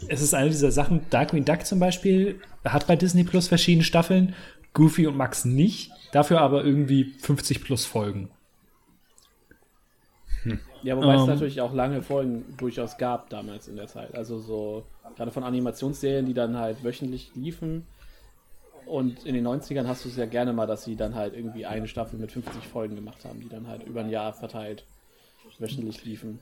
es 0.09 0.21
ist 0.21 0.33
eine 0.33 0.49
dieser 0.49 0.71
Sachen, 0.71 1.01
Darkwing 1.09 1.45
Duck 1.45 1.65
zum 1.65 1.79
Beispiel, 1.79 2.39
hat 2.65 2.87
bei 2.87 2.95
Disney 2.95 3.23
Plus 3.23 3.47
verschiedene 3.47 3.83
Staffeln, 3.85 4.35
Goofy 4.73 5.07
und 5.07 5.15
Max 5.15 5.45
nicht, 5.45 5.91
dafür 6.11 6.41
aber 6.41 6.63
irgendwie 6.65 7.13
50 7.21 7.63
plus 7.63 7.85
Folgen. 7.85 8.29
Ja, 10.81 10.97
wobei 10.97 11.15
es 11.15 11.21
Ähm. 11.21 11.27
natürlich 11.27 11.61
auch 11.61 11.73
lange 11.73 12.01
Folgen 12.01 12.43
durchaus 12.57 12.97
gab 12.97 13.29
damals 13.29 13.69
in 13.69 13.77
der 13.77 13.87
Zeit. 13.87 14.13
Also 14.15 14.39
so, 14.39 14.83
gerade 15.15 15.31
von 15.31 15.43
Animationsserien, 15.43 16.25
die 16.25 16.33
dann 16.33 16.57
halt 16.57 16.83
wöchentlich 16.83 17.31
liefen. 17.35 17.85
Und 18.85 19.25
in 19.25 19.33
den 19.33 19.47
90ern 19.47 19.87
hast 19.87 20.05
du 20.05 20.09
es 20.09 20.17
ja 20.17 20.25
gerne 20.25 20.53
mal, 20.53 20.67
dass 20.67 20.83
sie 20.83 20.95
dann 20.95 21.15
halt 21.15 21.35
irgendwie 21.35 21.65
eine 21.65 21.87
Staffel 21.87 22.19
mit 22.19 22.31
50 22.31 22.67
Folgen 22.67 22.95
gemacht 22.95 23.25
haben, 23.25 23.39
die 23.41 23.49
dann 23.49 23.67
halt 23.67 23.83
über 23.83 24.01
ein 24.01 24.09
Jahr 24.09 24.33
verteilt 24.33 24.85
wöchentlich 25.59 26.03
liefen. 26.03 26.39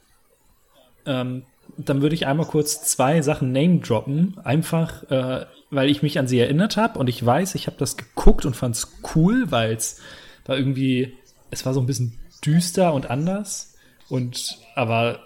Ähm, 1.06 1.44
dann 1.78 2.02
würde 2.02 2.16
ich 2.16 2.28
einmal 2.28 2.46
kurz 2.46 2.84
zwei 2.84 3.22
Sachen 3.22 3.52
name 3.52 3.80
droppen, 3.80 4.38
einfach 4.44 5.04
äh, 5.10 5.46
weil 5.70 5.90
ich 5.90 6.04
mich 6.04 6.20
an 6.20 6.28
sie 6.28 6.40
erinnert 6.40 6.78
habe 6.78 7.00
und 7.00 7.08
ich 7.08 7.26
weiß, 7.26 7.56
ich 7.56 7.68
habe 7.68 7.78
das 7.78 7.98
geguckt 7.98 8.46
und 8.46 8.56
fand 8.56 8.76
es 8.76 8.92
cool, 9.16 9.50
weil 9.52 9.74
es 9.74 10.00
war 10.46 10.58
irgendwie, 10.58 11.18
es 11.50 11.66
war 11.66 11.74
so 11.74 11.80
ein 11.80 11.86
bisschen 11.86 12.20
düster 12.46 12.94
und 12.94 13.10
anders. 13.10 13.76
Und, 14.10 14.58
aber 14.76 15.20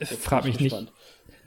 frag 0.00 0.44
mich 0.44 0.58
nicht, 0.58 0.70
gespannt. 0.70 0.92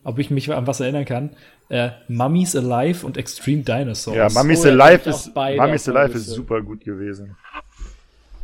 Ob 0.06 0.18
ich 0.20 0.30
mich 0.30 0.50
an 0.54 0.66
was 0.68 0.80
erinnern 0.80 1.04
kann. 1.04 1.32
Äh, 1.68 1.90
Mummies 2.08 2.56
Alive 2.56 3.06
und 3.06 3.18
Extreme 3.18 3.64
Dinosaurs. 3.64 4.16
Ja, 4.16 4.30
Mummy's 4.42 4.64
Oh, 4.64 4.68
ja, 4.70 4.74
Alive 4.86 5.10
ist, 5.10 5.36
Mummy's 5.36 5.90
Alive 5.90 6.18
ist 6.18 6.28
super 6.28 6.62
gut 6.62 6.86
gewesen. 6.86 7.36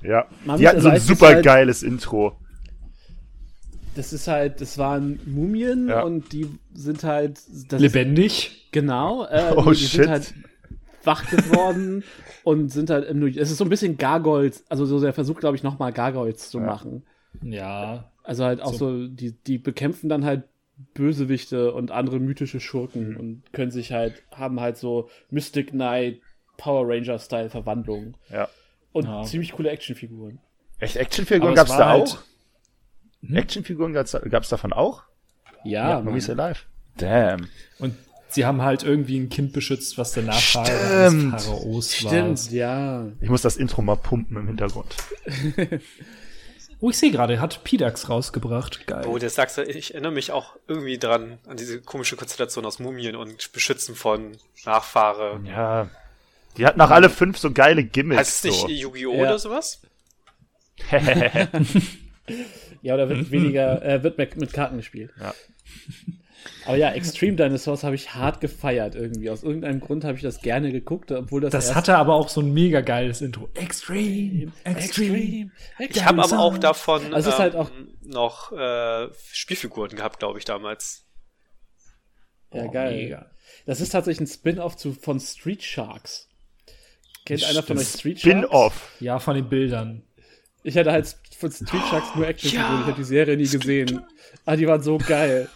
Ja. 0.04 0.26
Mummy's 0.44 0.60
Die 0.60 0.68
hatten 0.68 0.82
so 0.82 0.88
ein 0.88 0.92
Alive 0.96 1.04
ist 1.04 1.08
super 1.08 1.28
halt- 1.28 1.46
geiles 1.46 1.84
Intro. 1.84 2.36
Das 3.96 4.14
ist 4.14 4.28
halt, 4.28 4.62
das 4.62 4.78
waren 4.78 5.20
Mumien 5.26 5.90
Ja. 5.90 6.02
und 6.04 6.32
die 6.32 6.48
sind 6.74 7.04
halt. 7.04 7.38
Das 7.38 7.48
ist, 7.48 7.80
Lebendig. 7.80 8.68
genau. 8.72 9.26
Äh, 9.26 9.52
Oh, 9.56 9.70
die 9.72 9.76
shit. 9.76 10.02
sind 10.04 10.10
halt 10.10 10.34
wach 11.04 11.30
geworden 11.30 12.04
und 12.44 12.70
sind 12.72 12.90
halt 12.90 13.08
im 13.10 13.20
New 13.20 13.28
Es 13.28 13.52
ist 13.52 13.58
so 13.58 13.66
ein 13.66 13.70
bisschen 13.70 13.98
Gargoyles, 13.98 14.64
also 14.70 14.86
so 14.86 15.00
der 15.00 15.14
Versuch, 15.14 15.40
glaube 15.40 15.58
ich, 15.58 15.64
nochmal 15.64 15.92
Gargoyles 15.92 16.50
zu 16.50 16.60
Ja. 16.60 16.66
machen. 16.66 17.04
Ja. 17.44 18.06
Also 18.24 18.46
halt 18.46 18.62
auch 18.62 18.74
so, 18.74 19.08
die, 19.08 19.32
die 19.46 19.58
bekämpfen 19.58 20.08
dann 20.08 20.24
halt 20.26 20.44
Bösewichte 20.94 21.74
und 21.74 21.92
andere 21.92 22.20
mythische 22.20 22.60
Schurken 22.60 23.16
und 23.18 23.44
können 23.54 23.72
sich 23.72 23.92
halt, 23.92 24.24
haben 24.32 24.60
halt 24.60 24.78
so 24.78 25.10
Mystic 25.30 25.72
Knight, 25.72 26.20
Power 26.58 26.88
Ranger-Style 26.88 27.50
Verwandlungen. 27.50 28.16
Ja. 28.30 28.50
Und 28.92 29.06
Ja. 29.06 29.24
ziemlich 29.24 29.54
coole 29.54 29.70
Actionfiguren. 29.70 30.40
Echt, 30.80 30.96
Actionfiguren 30.98 31.58
Aber 31.58 31.70
es 31.70 31.78
da 31.78 31.90
halt- 31.90 32.02
auch? 32.10 32.18
Actionfiguren 33.34 33.94
gab's, 33.94 34.18
gab's 34.30 34.50
davon 34.50 34.74
auch? 34.74 35.04
Ja, 35.64 35.90
Ja. 35.92 36.02
Mummy's 36.02 36.30
Alive. 36.30 36.60
Damn. 36.98 37.48
Und 37.80 37.96
sie 38.30 38.46
haben 38.46 38.62
halt 38.64 38.84
irgendwie 38.84 39.20
ein 39.20 39.30
Kind 39.30 39.54
beschützt, 39.54 39.98
was 39.98 40.14
der 40.14 40.24
Nachfahre 40.24 40.66
Stimmt. 41.08 41.34
des 41.36 41.46
Pharaos 41.46 42.04
war. 42.04 42.12
Stimmt, 42.12 42.52
ja. 42.52 43.08
Ich 43.22 43.30
muss 43.30 43.42
das 43.44 43.58
Intro 43.58 43.82
mal 43.82 43.96
pumpen 43.96 44.38
im 44.38 44.48
Hintergrund. 44.48 44.96
Oh, 46.82 46.90
ich 46.90 46.98
sehe 46.98 47.12
gerade, 47.12 47.36
er 47.36 47.40
hat 47.42 47.64
Pidax 47.64 48.10
rausgebracht. 48.10 48.86
Geil. 48.88 49.06
Oh, 49.08 49.18
das 49.18 49.36
sagst 49.36 49.58
du, 49.58 49.64
ich 49.64 49.94
erinnere 49.94 50.12
mich 50.12 50.32
auch 50.32 50.58
irgendwie 50.68 50.98
dran, 50.98 51.38
an 51.48 51.56
diese 51.56 51.80
komische 51.80 52.18
Konstellation 52.18 52.66
aus 52.66 52.80
Mumien 52.80 53.16
und 53.16 53.54
Beschützen 53.54 53.96
von 53.96 54.38
Nachfahre. 54.66 55.40
Ja. 55.46 55.90
Die 56.58 56.66
hatten 56.66 56.82
auch 56.82 56.90
alle 56.90 57.10
fünf 57.10 57.38
so 57.38 57.52
geile 57.52 57.84
Gimmicks. 57.84 58.20
Heißt 58.20 58.38
es 58.40 58.44
nicht 58.44 58.60
so. 58.62 58.68
Yu-Gi-Oh! 58.68 59.14
Ja. 59.14 59.22
oder 59.22 59.40
sowas? 59.40 59.82
Ja, 62.82 62.96
oder 62.96 63.10
wird 63.10 63.32
weniger, 63.32 63.84
äh, 63.84 64.04
wird 64.04 64.18
mit, 64.18 64.38
mit 64.38 64.54
Karten 64.54 64.78
gespielt. 64.78 65.12
Ja. 65.20 65.34
Aber 66.66 66.78
ja, 66.78 66.92
Extreme 66.92 67.36
Dinosaurs 67.38 67.84
habe 67.84 67.96
ich 67.96 68.14
hart 68.14 68.40
gefeiert 68.42 68.96
irgendwie. 68.96 69.30
Aus 69.30 69.44
irgendeinem 69.44 69.80
Grund 69.80 70.04
habe 70.04 70.16
ich 70.18 70.24
das 70.24 70.42
gerne 70.42 70.72
geguckt, 70.72 71.12
obwohl 71.12 71.42
das 71.42 71.52
das 71.52 71.74
hatte 71.76 71.96
aber 71.98 72.14
auch 72.16 72.30
so 72.30 72.42
ein 72.42 72.54
mega 72.54 72.82
geiles 72.82 73.22
Intro. 73.22 73.50
Extreme, 73.56 74.52
extreme. 74.64 75.52
Ich 75.80 76.04
habe 76.06 76.24
aber 76.24 76.40
auch 76.40 76.58
davon 76.58 77.14
Also 77.14 77.30
es 77.30 77.36
ist 77.36 77.40
halt 77.40 77.56
auch- 77.56 77.72
noch 78.04 78.52
äh, 78.52 79.08
Spielfiguren 79.32 79.96
gehabt, 79.96 80.20
glaube 80.20 80.38
ich, 80.40 80.46
damals. 80.46 81.06
Ja, 82.54 82.64
Oh, 82.66 82.72
geil. 82.72 82.96
mega. 82.96 83.32
Das 83.66 83.80
ist 83.82 83.90
tatsächlich 83.90 84.28
ein 84.30 84.32
Spin-off 84.34 84.76
zu, 84.78 84.94
von 84.94 85.20
Street 85.20 85.64
Sharks. 85.64 86.28
Kennt 87.26 87.44
einer 87.46 87.64
von 87.64 87.78
euch 87.78 87.88
Street 87.88 88.20
Sharks? 88.20 88.38
Spin-off. 88.40 88.92
Ja, 89.00 89.20
von 89.20 89.36
den 89.36 89.48
Bildern. 89.48 90.04
Ich 90.64 90.78
hatte 90.78 90.92
halt 90.92 91.16
von 91.38 91.52
Street 91.52 91.82
Sharks 91.90 92.16
nur 92.16 92.28
Actionfiguren. 92.28 92.82
Ich 92.82 92.86
habe 92.88 92.94
die 92.98 93.04
Serie 93.04 93.38
nie 93.38 93.48
gesehen. 93.48 94.02
Ah, 94.46 94.56
die 94.56 94.68
waren 94.68 94.82
so 94.82 94.98
geil. 94.98 95.50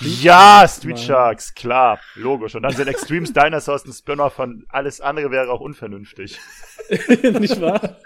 Ja, 0.00 0.66
Street. 0.68 0.98
Sharks, 0.98 1.54
klar, 1.54 2.00
logisch. 2.14 2.54
Und 2.54 2.62
dann 2.62 2.72
sind 2.72 2.88
Extremes 2.88 3.32
Dinosaurs 3.32 3.84
ein 3.84 3.92
Spin-off 3.92 4.34
von 4.34 4.64
alles 4.68 5.00
andere 5.00 5.30
wäre 5.30 5.50
auch 5.50 5.60
unvernünftig. 5.60 6.38
Nicht 6.88 7.60
wahr? 7.60 7.96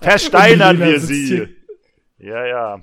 Versteinern 0.00 0.78
wir 0.78 1.00
sie. 1.00 1.26
hier. 1.26 1.48
Ja, 2.18 2.46
ja. 2.46 2.80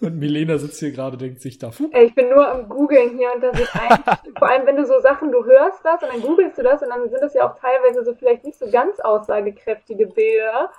Und 0.00 0.16
Milena 0.16 0.58
sitzt 0.58 0.78
hier 0.78 0.92
gerade, 0.92 1.16
denkt 1.16 1.40
sich 1.40 1.58
da, 1.58 1.72
Ey, 1.90 2.06
ich 2.06 2.14
bin 2.14 2.28
nur 2.28 2.48
am 2.48 2.68
googeln 2.68 3.16
hier 3.16 3.32
und 3.34 3.42
da 3.42 3.52
sieht 3.52 3.68
ein, 3.74 3.98
vor 4.38 4.48
allem 4.48 4.66
wenn 4.66 4.76
du 4.76 4.86
so 4.86 5.00
Sachen, 5.00 5.32
du 5.32 5.44
hörst 5.44 5.84
das 5.84 6.02
und 6.02 6.12
dann 6.12 6.22
googelst 6.22 6.56
du 6.56 6.62
das 6.62 6.82
und 6.82 6.90
dann 6.90 7.08
sind 7.10 7.20
das 7.20 7.34
ja 7.34 7.50
auch 7.50 7.58
teilweise 7.58 8.04
so 8.04 8.14
vielleicht 8.14 8.44
nicht 8.44 8.58
so 8.58 8.70
ganz 8.70 9.00
aussagekräftige 9.00 10.06
Bilder. 10.06 10.70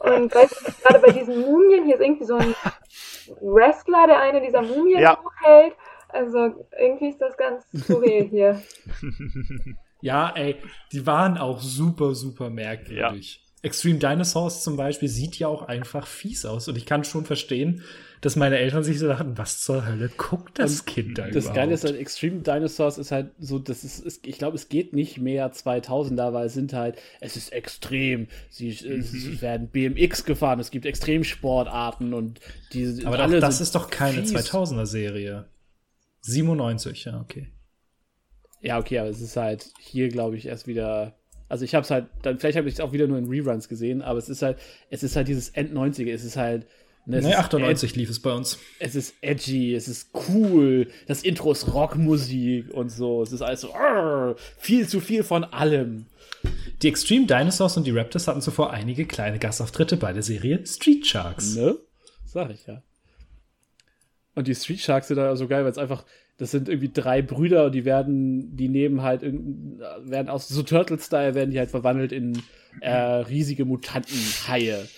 Und 0.00 0.34
weißt 0.34 0.60
du, 0.60 0.72
gerade 0.82 0.98
bei 0.98 1.12
diesen 1.12 1.40
Mumien, 1.40 1.84
hier 1.84 1.94
ist 1.96 2.00
irgendwie 2.02 2.24
so 2.24 2.36
ein 2.36 2.54
Wrestler, 3.40 4.06
der 4.06 4.20
eine 4.20 4.40
dieser 4.40 4.62
Mumien 4.62 5.00
Ja. 5.00 5.18
hochhält. 5.22 5.74
Also 6.08 6.66
irgendwie 6.78 7.08
ist 7.08 7.20
das 7.20 7.36
ganz 7.36 7.64
skurril 7.84 8.28
hier. 8.28 8.62
Ja, 10.04 10.32
ey, 10.34 10.56
die 10.90 11.06
waren 11.06 11.38
auch 11.38 11.60
super, 11.60 12.16
super 12.16 12.50
merkwürdig. 12.50 13.40
Extreme 13.62 14.00
Dinosaurs 14.00 14.64
zum 14.64 14.76
Beispiel 14.76 15.08
sieht 15.08 15.38
ja 15.38 15.46
auch 15.46 15.62
einfach 15.62 16.08
fies 16.08 16.44
aus. 16.44 16.66
Und 16.66 16.76
ich 16.76 16.86
kann 16.86 17.04
schon 17.04 17.24
verstehen, 17.24 17.84
dass 18.22 18.36
meine 18.36 18.56
Eltern 18.56 18.84
sich 18.84 19.00
so 19.00 19.08
dachten, 19.08 19.36
was 19.36 19.60
zur 19.60 19.84
Hölle 19.84 20.08
guckt 20.16 20.56
das 20.60 20.84
Kind 20.84 21.18
da 21.18 21.26
Das 21.26 21.44
überhaupt? 21.44 21.56
Geile 21.56 21.74
ist 21.74 21.82
halt, 21.82 21.96
Extreme 21.96 22.42
Dinosaurs 22.42 22.96
ist 22.96 23.10
halt 23.10 23.32
so, 23.40 23.58
das 23.58 23.82
ist, 23.82 23.98
ist 23.98 24.24
ich 24.24 24.38
glaube, 24.38 24.54
es 24.54 24.68
geht 24.68 24.92
nicht 24.92 25.18
mehr 25.18 25.52
2000er, 25.52 26.32
weil 26.32 26.46
es 26.46 26.54
sind 26.54 26.72
halt, 26.72 26.96
es 27.20 27.36
ist 27.36 27.52
extrem. 27.52 28.28
Sie 28.48 28.70
es 28.70 29.42
werden 29.42 29.68
BMX 29.68 30.24
gefahren, 30.24 30.60
es 30.60 30.70
gibt 30.70 30.86
Extremsportarten 30.86 32.14
und 32.14 32.38
die 32.72 33.02
Aber 33.04 33.18
alle 33.18 33.40
das 33.40 33.60
ist 33.60 33.74
doch 33.74 33.90
keine 33.90 34.24
fies. 34.24 34.32
2000er 34.32 34.86
Serie. 34.86 35.46
97, 36.20 37.04
ja, 37.06 37.20
okay. 37.20 37.48
Ja, 38.60 38.78
okay, 38.78 39.00
aber 39.00 39.08
es 39.08 39.20
ist 39.20 39.36
halt 39.36 39.72
hier, 39.80 40.08
glaube 40.08 40.36
ich, 40.36 40.46
erst 40.46 40.68
wieder. 40.68 41.16
Also 41.48 41.64
ich 41.64 41.74
habe 41.74 41.82
es 41.82 41.90
halt, 41.90 42.06
dann 42.22 42.38
vielleicht 42.38 42.56
habe 42.56 42.68
ich 42.68 42.74
es 42.74 42.80
auch 42.80 42.92
wieder 42.92 43.08
nur 43.08 43.18
in 43.18 43.26
Reruns 43.26 43.68
gesehen, 43.68 44.00
aber 44.00 44.20
es 44.20 44.28
ist 44.28 44.42
halt, 44.42 44.58
es 44.90 45.02
ist 45.02 45.16
halt 45.16 45.26
dieses 45.26 45.48
End 45.48 45.74
90er, 45.74 46.12
es 46.12 46.22
ist 46.22 46.36
halt. 46.36 46.68
Ne, 47.04 47.20
Nee, 47.20 47.30
ist 47.30 47.36
98 47.36 47.96
lief 47.96 48.10
es 48.10 48.20
bei 48.20 48.32
uns. 48.32 48.58
es 48.78 48.94
ist 48.94 49.14
edgy, 49.22 49.74
es 49.74 49.88
ist 49.88 50.10
cool, 50.28 50.86
das 51.08 51.22
Intro 51.22 51.50
ist 51.50 51.72
Rockmusik 51.74 52.72
und 52.72 52.90
so. 52.90 53.22
Es 53.22 53.32
ist 53.32 53.42
alles 53.42 53.62
so 53.62 53.74
arr, 53.74 54.36
viel 54.58 54.86
zu 54.86 55.00
viel 55.00 55.24
von 55.24 55.42
allem. 55.44 56.06
Die 56.80 56.88
Extreme 56.88 57.26
Dinosaurs 57.26 57.76
und 57.76 57.86
die 57.86 57.90
Raptors 57.90 58.28
hatten 58.28 58.40
zuvor 58.40 58.72
einige 58.72 59.04
kleine 59.04 59.38
Gastauftritte 59.38 59.96
bei 59.96 60.12
der 60.12 60.22
Serie 60.22 60.64
Street 60.66 61.06
Sharks. 61.06 61.56
Ne? 61.56 61.76
Sag 62.24 62.50
ich 62.50 62.66
ja. 62.66 62.82
Und 64.34 64.46
die 64.48 64.54
Street 64.54 64.80
Sharks 64.80 65.08
sind 65.08 65.16
da 65.16 65.36
so 65.36 65.46
geil, 65.46 65.64
weil 65.64 65.70
es 65.70 65.78
einfach, 65.78 66.04
das 66.38 66.50
sind 66.50 66.68
irgendwie 66.68 66.90
drei 66.92 67.20
Brüder 67.20 67.66
und 67.66 67.72
die 67.74 67.84
werden, 67.84 68.56
die 68.56 68.68
nehmen 68.68 69.02
halt, 69.02 69.22
werden 69.22 70.28
aus 70.28 70.48
so 70.48 70.62
Turtle-Style 70.62 71.34
werden 71.34 71.50
die 71.50 71.58
halt 71.58 71.70
verwandelt 71.70 72.12
in 72.12 72.42
äh, 72.80 72.90
riesige 72.92 73.64
Mutantenhaie, 73.64 74.88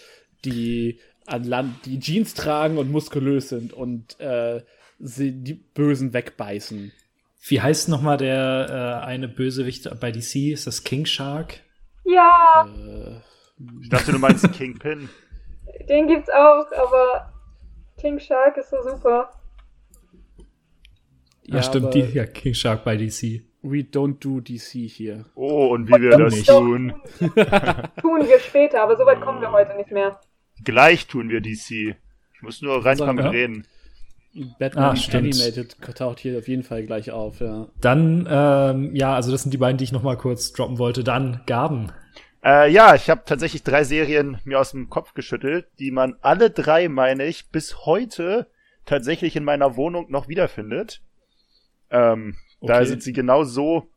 die 0.45 0.99
an 1.27 1.45
Land, 1.45 1.87
die 1.87 1.99
Jeans 2.01 2.35
tragen 2.35 2.79
und 2.79 2.91
muskulös 2.91 3.49
sind 3.49 3.73
und 3.73 4.19
äh, 4.21 4.63
sie 4.99 5.33
die 5.33 5.55
Bösen 5.55 6.13
wegbeißen. 6.13 6.93
Wie 7.47 7.61
heißt 7.61 7.89
nochmal 7.89 8.17
der 8.17 9.03
äh, 9.03 9.07
eine 9.07 9.29
Bösewicht 9.29 9.89
bei 10.01 10.11
DC? 10.11 10.53
Ist 10.53 10.67
das 10.67 10.85
King 10.85 11.05
Shark? 11.05 11.61
Ja, 12.05 12.69
Ich 13.83 13.89
dachte, 13.89 14.13
du 14.13 14.19
meinst 14.19 14.51
Kingpin. 14.53 15.09
den 15.89 16.07
gibt's 16.07 16.31
auch, 16.31 16.67
aber 16.73 17.33
King 17.99 18.19
Shark 18.19 18.57
ist 18.57 18.71
so 18.71 18.77
super. 18.83 19.31
Ja, 21.47 21.63
stimmt, 21.63 21.87
aber 21.87 21.95
die, 21.95 22.15
ja, 22.15 22.25
King 22.25 22.55
Shark 22.55 22.85
bei 22.85 22.97
DC. 22.97 23.43
We 23.63 23.79
don't 23.79 24.19
do 24.21 24.41
DC 24.41 24.91
hier. 24.91 25.25
Oh, 25.35 25.69
und 25.69 25.89
wie 25.89 26.01
wir 26.01 26.19
das 26.19 26.35
nicht. 26.35 26.49
tun. 26.49 26.95
Tun 27.19 28.29
wir 28.29 28.39
später, 28.39 28.83
aber 28.83 28.97
so 28.97 29.07
weit 29.07 29.23
kommen 29.23 29.41
wir 29.41 29.53
heute 29.53 29.75
nicht 29.77 29.91
mehr. 29.91 30.21
Gleich 30.63 31.07
tun 31.07 31.29
wir 31.31 31.41
DC. 31.41 31.97
Ich 32.35 32.43
muss 32.43 32.63
nur 32.63 32.85
reinkommen 32.85 33.19
Ja. 33.19 33.27
und 33.31 33.35
reden. 33.35 33.67
Batman 34.59 34.97
Ah. 34.99 35.17
Animated 35.17 35.77
taucht 35.95 36.19
hier 36.19 36.37
auf 36.39 36.49
jeden 36.49 36.65
Fall 36.65 36.85
gleich 36.85 37.13
auf, 37.13 37.41
ja. 37.41 37.69
Dann, 37.81 38.27
ähm, 38.29 38.95
ja, 38.95 39.15
also 39.15 39.31
das 39.31 39.43
sind 39.43 39.53
die 39.55 39.59
beiden, 39.59 39.79
die 39.79 39.85
ich 39.85 39.93
nochmal 39.93 40.17
kurz 40.17 40.53
droppen 40.53 40.79
wollte. 40.79 41.05
Dann 41.05 41.43
Gaben. 41.47 41.93
Äh, 42.45 42.71
ja, 42.71 42.95
ich 42.97 43.09
habe 43.11 43.23
tatsächlich 43.25 43.63
drei 43.63 43.85
Serien 43.85 44.39
mir 44.45 44.59
aus 44.59 44.73
dem 44.73 44.91
Kopf 44.91 45.15
geschüttelt, 45.15 45.67
die 45.79 45.93
man 45.93 46.17
alle 46.21 46.51
drei, 46.51 46.89
meine 46.89 47.25
ich, 47.27 47.49
bis 47.51 47.87
heute 47.87 48.49
tatsächlich 48.87 49.37
in 49.37 49.45
meiner 49.45 49.77
Wohnung 49.77 50.11
noch 50.11 50.29
wiederfindet. 50.29 51.01
Ähm, 51.91 52.37
Da 52.61 52.77
Okay. 52.79 52.87
sind 52.87 53.03
sie 53.03 53.13
genau 53.13 53.45
so, 53.45 53.89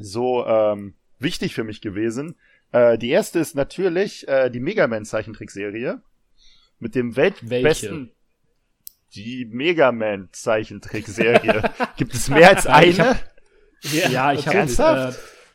so 0.00 0.46
ähm, 0.46 0.94
wichtig 1.18 1.54
für 1.54 1.64
mich 1.64 1.80
gewesen. 1.80 2.36
Äh, 2.72 2.98
die 2.98 3.10
erste 3.10 3.38
ist 3.38 3.54
natürlich 3.54 4.26
äh, 4.28 4.50
die 4.50 4.60
Mega 4.60 4.86
Man 4.86 5.04
Zeichentrickserie 5.04 6.00
mit 6.78 6.94
dem 6.94 7.16
weltbesten. 7.16 8.12
Die 9.14 9.46
Mega 9.46 9.90
Man 9.92 10.28
Zeichentrickserie. 10.32 11.62
Gibt 11.96 12.14
es 12.14 12.28
mehr 12.28 12.50
als 12.50 12.64
Ja, 12.64 12.82
ich 12.82 13.00
eine? 13.00 13.10
hab- 13.10 13.24
Ja, 14.12 14.32
ich 14.32 14.46
habe 14.46 14.58
äh, 15.12 15.12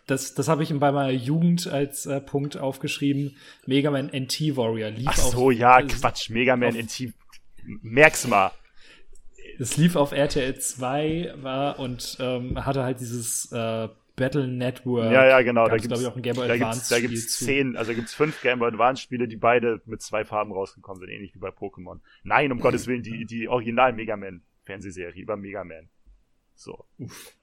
das, 0.07 0.33
das 0.33 0.47
habe 0.47 0.63
ich 0.63 0.77
bei 0.79 0.91
meiner 0.91 1.11
Jugend 1.11 1.67
als 1.67 2.05
äh, 2.05 2.19
Punkt 2.19 2.57
aufgeschrieben. 2.57 3.37
Mega 3.65 3.91
Man 3.91 4.07
NT 4.07 4.57
Warrior 4.57 4.89
lief 4.89 5.07
Ach 5.07 5.15
so, 5.17 5.45
auf, 5.47 5.53
ja, 5.53 5.81
Quatsch. 5.81 6.29
Mega 6.29 6.55
Man 6.57 6.75
NT. 6.75 7.13
Merk's 7.81 8.27
mal. 8.27 8.51
Es 9.59 9.77
lief 9.77 9.95
auf 9.95 10.11
RTL 10.13 10.59
2 10.59 11.35
war 11.37 11.77
und 11.79 12.17
ähm, 12.19 12.65
hatte 12.65 12.83
halt 12.83 12.99
dieses 12.99 13.51
äh, 13.51 13.87
Battle 14.15 14.47
Network. 14.47 15.11
Ja, 15.11 15.25
ja, 15.25 15.41
genau. 15.41 15.63
Da 15.63 15.71
Gab's, 15.71 15.81
gibt's, 15.81 15.87
glaube 15.87 16.03
ich, 16.03 16.07
auch 16.07 16.15
ein 16.15 16.21
Game 16.21 16.35
Boy 16.35 16.47
da 16.47 16.53
gibt's, 16.55 16.67
Advance 16.67 16.93
da 16.93 16.99
gibt's 16.99 17.21
Spiel 17.21 17.29
zu. 17.29 17.45
zehn, 17.45 17.75
also 17.75 17.91
da 17.91 17.95
gibt's 17.95 18.13
fünf 18.13 18.41
Game 18.41 18.59
Boy 18.59 18.67
Advance 18.67 19.01
Spiele, 19.01 19.27
die 19.27 19.37
beide 19.37 19.81
mit 19.85 20.01
zwei 20.01 20.23
Farben 20.23 20.51
rausgekommen 20.51 20.99
sind, 20.99 21.09
ähnlich 21.09 21.33
wie 21.33 21.39
bei 21.39 21.49
Pokémon. 21.49 21.99
Nein, 22.23 22.51
um 22.51 22.59
Gottes 22.61 22.87
Willen, 22.87 23.01
die, 23.01 23.25
die 23.25 23.47
Original 23.47 23.93
Mega 23.93 24.15
Man 24.15 24.43
Fernsehserie 24.63 25.21
über 25.21 25.35
Mega 25.35 25.63
Man. 25.63 25.89
So. 26.55 26.85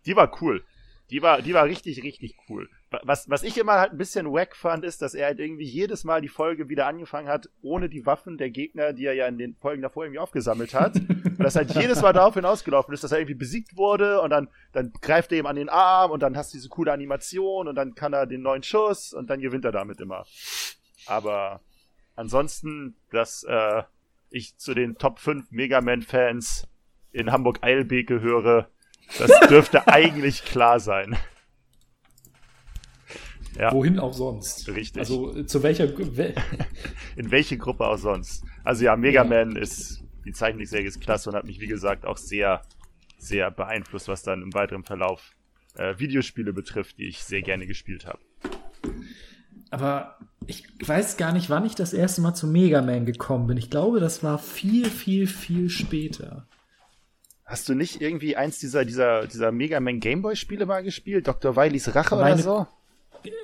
Die 0.06 0.16
war 0.16 0.40
cool. 0.40 0.64
Die 1.10 1.22
war, 1.22 1.42
die 1.42 1.54
war 1.54 1.64
richtig, 1.64 2.02
richtig 2.02 2.36
cool. 2.48 2.68
Wa- 2.90 3.00
Was, 3.04 3.28
was 3.28 3.42
ich 3.42 3.58
immer 3.58 3.72
halt 3.80 3.92
ein 3.92 3.98
bisschen 3.98 4.26
wack 4.32 4.54
fand, 4.56 4.84
ist, 4.84 5.02
dass 5.02 5.14
er 5.14 5.26
halt 5.26 5.40
irgendwie 5.40 5.64
jedes 5.64 6.04
Mal 6.04 6.20
die 6.20 6.28
Folge 6.28 6.68
wieder 6.68 6.86
angefangen 6.86 7.28
hat, 7.28 7.48
ohne 7.62 7.88
die 7.88 8.06
Waffen 8.06 8.38
der 8.38 8.50
Gegner, 8.50 8.92
die 8.92 9.04
er 9.06 9.14
ja 9.14 9.26
in 9.26 9.38
den 9.38 9.56
Folgen 9.56 9.82
davor 9.82 10.04
irgendwie 10.04 10.20
aufgesammelt 10.20 10.72
hat. 10.74 10.94
Und 11.00 11.38
das 11.40 11.56
halt 11.56 11.74
jedes 11.74 12.00
Mal 12.02 12.12
darauf 12.12 12.34
hinausgelaufen 12.34 12.94
ist, 12.94 13.02
dass 13.02 13.12
er 13.12 13.18
irgendwie 13.18 13.34
besiegt 13.34 13.76
wurde 13.76 14.20
und 14.20 14.30
dann, 14.30 14.48
dann 14.72 14.92
greift 15.00 15.32
er 15.32 15.38
ihm 15.38 15.46
an 15.46 15.56
den 15.56 15.68
Arm 15.70 16.10
und 16.10 16.22
dann 16.22 16.36
hast 16.36 16.52
du 16.52 16.58
diese 16.58 16.68
coole 16.68 16.92
Animation 16.92 17.66
und 17.66 17.74
dann 17.76 17.94
kann 17.94 18.12
er 18.12 18.26
den 18.26 18.42
neuen 18.42 18.62
Schuss 18.62 19.12
und 19.14 19.30
dann 19.30 19.40
gewinnt 19.40 19.64
er 19.64 19.72
damit 19.72 20.00
immer. 20.00 20.26
Aber 21.06 21.60
ansonsten, 22.16 22.94
dass 23.10 23.42
äh, 23.44 23.82
ich 24.30 24.56
zu 24.58 24.74
den 24.74 24.96
Top 24.96 25.18
5 25.18 25.50
Mega 25.50 25.80
Man-Fans 25.80 26.66
in 27.12 27.32
Hamburg-Eilbek 27.32 28.06
gehöre, 28.06 28.68
das 29.18 29.30
dürfte 29.48 29.86
eigentlich 29.88 30.44
klar 30.44 30.80
sein. 30.80 31.16
Ja. 33.58 33.72
Wohin 33.72 33.98
auch 33.98 34.14
sonst. 34.14 34.68
Richtig. 34.68 35.00
Also 35.00 35.42
zu 35.44 35.62
welcher 35.62 35.84
wel- 35.86 36.34
In 37.16 37.30
welche 37.30 37.58
Gruppe 37.58 37.86
auch 37.86 37.98
sonst. 37.98 38.44
Also 38.64 38.84
ja, 38.84 38.96
Mega 38.96 39.22
Ja. 39.22 39.28
Man 39.28 39.56
ist, 39.56 40.02
die 40.24 40.32
Zeichentrickserie 40.32 40.86
ist 40.86 41.00
klasse 41.00 41.30
und 41.30 41.36
hat 41.36 41.44
mich, 41.44 41.60
wie 41.60 41.66
gesagt, 41.66 42.06
auch 42.06 42.16
sehr, 42.16 42.62
sehr 43.18 43.50
beeinflusst, 43.50 44.08
was 44.08 44.22
dann 44.22 44.42
im 44.42 44.54
weiteren 44.54 44.84
Verlauf 44.84 45.34
äh, 45.76 45.98
Videospiele 45.98 46.52
betrifft, 46.52 46.98
die 46.98 47.08
ich 47.08 47.22
sehr 47.24 47.42
gerne 47.42 47.66
gespielt 47.66 48.06
habe. 48.06 48.20
Aber 49.70 50.18
ich 50.46 50.64
weiß 50.84 51.16
gar 51.16 51.32
nicht, 51.32 51.50
wann 51.50 51.64
ich 51.66 51.74
das 51.74 51.92
erste 51.92 52.20
Mal 52.22 52.34
zu 52.34 52.46
Mega 52.46 52.82
Man 52.82 53.04
gekommen 53.04 53.46
bin. 53.46 53.56
Ich 53.56 53.68
glaube, 53.70 54.00
das 54.00 54.22
war 54.22 54.38
viel, 54.38 54.88
viel, 54.88 55.26
viel 55.26 55.68
später. 55.68 56.46
Hast 57.50 57.68
du 57.68 57.74
nicht 57.74 58.00
irgendwie 58.00 58.36
eins 58.36 58.60
dieser, 58.60 58.84
dieser, 58.84 59.26
dieser 59.26 59.50
Mega 59.50 59.80
Man 59.80 59.98
Gameboy 59.98 60.36
Spiele 60.36 60.66
mal 60.66 60.84
gespielt? 60.84 61.26
Dr. 61.26 61.56
Wileys 61.56 61.92
Rache 61.96 62.14
oder 62.14 62.24
Meine- 62.24 62.42
so? 62.42 62.66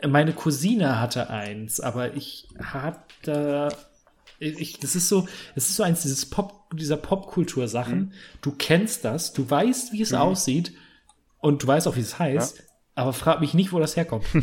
Meine 0.07 0.33
Cousine 0.33 1.01
hatte 1.01 1.29
eins, 1.29 1.81
aber 1.81 2.15
ich 2.15 2.47
hatte. 2.63 3.69
Ich, 4.39 4.79
das 4.79 4.95
ist 4.95 5.09
so, 5.09 5.27
es 5.55 5.69
ist 5.69 5.77
so 5.77 5.83
eins 5.83 6.03
dieses 6.03 6.25
Pop, 6.31 6.71
dieser 6.73 6.97
Popkultur-Sachen. 6.97 7.99
Mhm. 7.99 8.13
Du 8.43 8.53
kennst 8.53 9.05
das, 9.05 9.33
du 9.33 9.49
weißt, 9.51 9.93
wie 9.93 10.03
es 10.03 10.15
aussieht 10.15 10.73
und 11.41 11.63
du 11.63 11.67
weißt 11.67 11.89
auch, 11.89 11.97
wie 11.97 12.01
es 12.01 12.19
heißt, 12.19 12.63
aber 12.95 13.13
frag 13.13 13.41
mich 13.41 13.55
nicht, 13.55 13.73
wo 13.73 13.81
das 13.81 13.97
herkommt. 13.97 14.25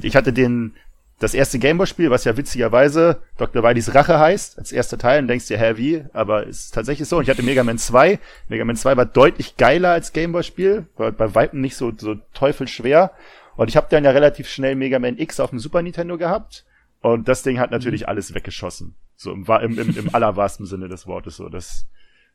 Ich 0.00 0.16
hatte 0.16 0.32
den, 0.32 0.74
das 1.22 1.34
erste 1.34 1.60
Gameboy-Spiel, 1.60 2.10
was 2.10 2.24
ja 2.24 2.36
witzigerweise 2.36 3.22
Dr. 3.38 3.62
Wileys 3.62 3.94
Rache 3.94 4.18
heißt, 4.18 4.58
als 4.58 4.72
erster 4.72 4.98
Teil, 4.98 5.20
und 5.20 5.28
denkst 5.28 5.46
dir, 5.46 5.56
hä, 5.56 5.74
wie? 5.76 6.04
Aber 6.12 6.48
es 6.48 6.64
ist 6.64 6.74
tatsächlich 6.74 7.08
so. 7.08 7.18
Und 7.18 7.22
ich 7.22 7.30
hatte 7.30 7.44
Mega 7.44 7.62
Man 7.62 7.78
2. 7.78 8.18
Mega 8.48 8.64
Man 8.64 8.74
2 8.74 8.96
war 8.96 9.06
deutlich 9.06 9.56
geiler 9.56 9.90
als 9.90 10.12
Gameboy-Spiel, 10.12 10.86
war 10.96 11.12
bei 11.12 11.32
Weitem 11.34 11.60
nicht 11.60 11.76
so, 11.76 11.92
so 11.96 12.16
teufelsschwer. 12.34 13.12
Und 13.54 13.68
ich 13.68 13.76
habe 13.76 13.86
dann 13.88 14.04
ja 14.04 14.10
relativ 14.10 14.48
schnell 14.48 14.74
Mega 14.74 14.98
Man 14.98 15.16
X 15.16 15.38
auf 15.38 15.50
dem 15.50 15.60
Super 15.60 15.82
Nintendo 15.82 16.18
gehabt. 16.18 16.64
Und 17.00 17.28
das 17.28 17.44
Ding 17.44 17.60
hat 17.60 17.70
natürlich 17.70 18.08
alles 18.08 18.34
weggeschossen. 18.34 18.96
So 19.14 19.32
im, 19.32 19.46
im, 19.46 19.78
im, 19.78 19.96
im 19.96 20.14
allerwahrsten 20.14 20.66
Sinne 20.66 20.88
des 20.88 21.06
Wortes. 21.06 21.36
So, 21.36 21.48
das, 21.48 21.86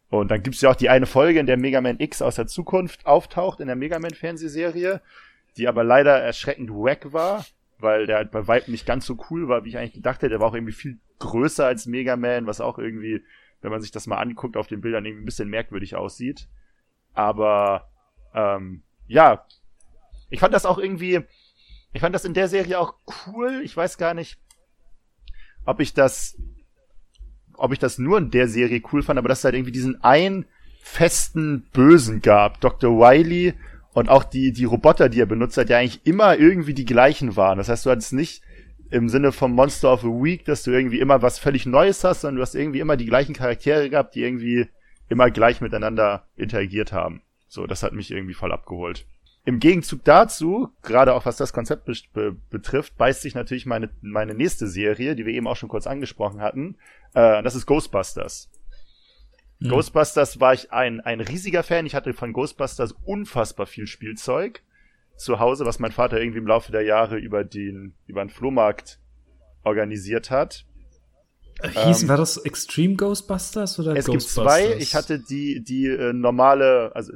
und 0.10 0.32
dann 0.32 0.44
gibt's 0.44 0.62
ja 0.62 0.70
auch 0.70 0.76
die 0.76 0.90
eine 0.90 1.08
Folge, 1.08 1.40
in 1.42 1.46
der 1.46 1.58
Mega 1.58 1.82
Man 1.82 2.00
X 2.00 2.22
aus 2.22 2.36
der 2.36 2.48
Zukunft 2.48 3.06
auftaucht, 3.06 3.60
in 3.60 3.68
der 3.68 3.76
Mega 3.76 4.00
Man 4.00 4.14
Fernsehserie, 4.14 5.02
die 5.58 5.68
aber 5.68 5.84
leider 5.84 6.18
erschreckend 6.18 6.70
wack 6.70 7.12
war, 7.12 7.46
weil 7.80 8.08
der 8.08 8.18
halt 8.18 8.32
bei 8.32 8.48
Weitem 8.48 8.72
nicht 8.72 8.86
ganz 8.86 9.06
so 9.06 9.18
cool 9.30 9.48
war, 9.48 9.64
wie 9.64 9.70
ich 9.70 9.78
eigentlich 9.78 9.94
gedacht 9.94 10.22
hätte. 10.22 10.30
Der 10.30 10.40
war 10.40 10.48
auch 10.48 10.56
irgendwie 10.56 10.74
viel 10.74 11.00
größer 11.20 11.66
als 11.66 11.86
Mega 11.86 12.16
Man, 12.16 12.48
was 12.48 12.62
auch 12.62 12.80
irgendwie, 12.80 13.24
wenn 13.62 13.72
man 13.72 13.82
sich 13.82 13.92
das 13.92 14.08
mal 14.08 14.18
anguckt, 14.18 14.58
auf 14.58 14.68
den 14.68 14.82
Bildern 14.82 15.06
irgendwie 15.06 15.24
ein 15.24 15.26
bisschen 15.26 15.50
merkwürdig 15.50 15.96
aussieht. 15.96 16.48
Aber 17.14 17.90
ähm, 18.34 18.84
ja, 19.08 19.46
ich 20.30 20.40
fand 20.40 20.54
das 20.54 20.66
auch 20.66 20.78
irgendwie, 20.78 21.22
ich 21.94 22.02
fand 22.02 22.14
das 22.14 22.26
in 22.26 22.34
der 22.34 22.48
Serie 22.48 22.80
auch 22.80 22.96
cool. 23.28 23.62
Ich 23.64 23.76
weiß 23.76 23.98
gar 23.98 24.14
nicht, 24.14 24.40
ob 25.66 25.80
ich 25.80 25.94
das, 25.94 26.38
ob 27.54 27.74
ich 27.74 27.80
das 27.80 27.98
nur 27.98 28.18
in 28.18 28.32
der 28.32 28.48
Serie 28.48 28.82
cool 28.92 29.04
fand, 29.04 29.18
aber 29.20 29.30
dass 29.30 29.40
es 29.40 29.46
halt 29.46 29.56
irgendwie 29.56 29.72
diesen 29.72 30.04
einen 30.04 30.46
festen 30.82 31.68
Bösen 31.74 32.22
gab, 32.22 32.62
Dr. 32.62 32.98
Wily 32.98 33.54
und 33.98 34.10
auch 34.10 34.24
die, 34.24 34.52
die 34.52 34.66
Roboter, 34.66 35.10
die 35.10 35.20
er 35.20 35.26
benutzt 35.26 35.58
hat, 35.58 35.72
ja 35.72 35.80
eigentlich 35.80 36.06
immer 36.06 36.38
irgendwie 36.38 36.76
die 36.76 36.86
gleichen 36.86 37.36
waren. 37.36 37.58
Das 37.58 37.68
heißt, 37.68 37.84
du 37.84 37.90
hattest 37.90 38.14
nicht 38.14 38.44
im 38.92 39.10
Sinne 39.10 39.32
vom 39.32 39.54
Monster 39.54 39.92
of 39.92 40.02
the 40.02 40.08
Week, 40.08 40.46
dass 40.46 40.62
du 40.62 40.70
irgendwie 40.70 41.00
immer 41.00 41.24
was 41.24 41.40
völlig 41.40 41.66
Neues 41.66 42.04
hast, 42.04 42.22
sondern 42.22 42.36
du 42.36 42.44
hast 42.44 42.54
irgendwie 42.54 42.80
immer 42.80 42.96
die 42.96 43.08
gleichen 43.08 43.34
Charaktere 43.34 43.90
gehabt, 43.90 44.14
die 44.14 44.22
irgendwie 44.22 44.68
immer 45.10 45.32
gleich 45.32 45.62
miteinander 45.62 46.28
interagiert 46.36 46.92
haben. 46.92 47.24
So, 47.48 47.66
das 47.66 47.82
hat 47.82 47.94
mich 47.94 48.12
irgendwie 48.12 48.36
voll 48.36 48.52
abgeholt. 48.52 49.08
Im 49.46 49.58
Gegenzug 49.60 50.04
dazu, 50.04 50.70
gerade 50.84 51.16
auch 51.16 51.26
was 51.26 51.38
das 51.38 51.52
Konzept 51.52 51.86
be 51.86 51.94
be 52.14 52.36
betrifft, 52.52 52.98
beißt 52.98 53.24
sich 53.24 53.34
natürlich 53.34 53.66
meine, 53.66 53.90
meine 54.02 54.36
nächste 54.36 54.68
Serie, 54.68 55.16
die 55.16 55.26
wir 55.26 55.34
eben 55.34 55.48
auch 55.48 55.56
schon 55.56 55.70
kurz 55.70 55.88
angesprochen 55.88 56.40
hatten. 56.40 56.76
Äh, 57.16 57.42
das 57.42 57.56
ist 57.56 57.66
Ghostbusters. 57.66 58.52
Ghostbusters 59.62 60.40
war 60.40 60.54
ich 60.54 60.72
ein, 60.72 61.02
ein 61.02 61.20
riesiger 61.20 61.64
Fan. 61.64 61.86
Ich 61.86 61.96
hatte 61.96 62.14
von 62.14 62.34
Ghostbusters 62.34 62.94
unfassbar 63.06 63.66
viel 63.66 63.88
Spielzeug 63.88 64.62
zu 65.16 65.40
Hause, 65.40 65.66
was 65.66 65.80
mein 65.80 65.92
Vater 65.92 66.20
irgendwie 66.22 66.40
im 66.40 66.48
Laufe 66.48 66.72
der 66.72 66.84
Jahre 66.84 67.18
über 67.18 67.44
den, 67.44 67.96
über 68.06 68.22
einen 68.22 68.30
Flohmarkt 68.30 69.00
organisiert 69.64 70.30
hat. 70.30 70.66
Hieß, 71.64 72.04
Ähm, 72.04 72.10
war 72.10 72.18
das 72.18 72.38
Extreme 72.38 72.96
Ghostbusters 72.96 73.80
oder 73.80 73.96
Es 73.96 74.06
gibt 74.06 74.22
Ghostbusters? 74.22 74.44
zwei. 74.44 74.76
Ich 74.78 74.94
hatte 74.94 75.20
die, 75.20 75.64
die 75.64 75.88
äh, 75.88 76.14
normale, 76.14 76.92
also 76.96 77.14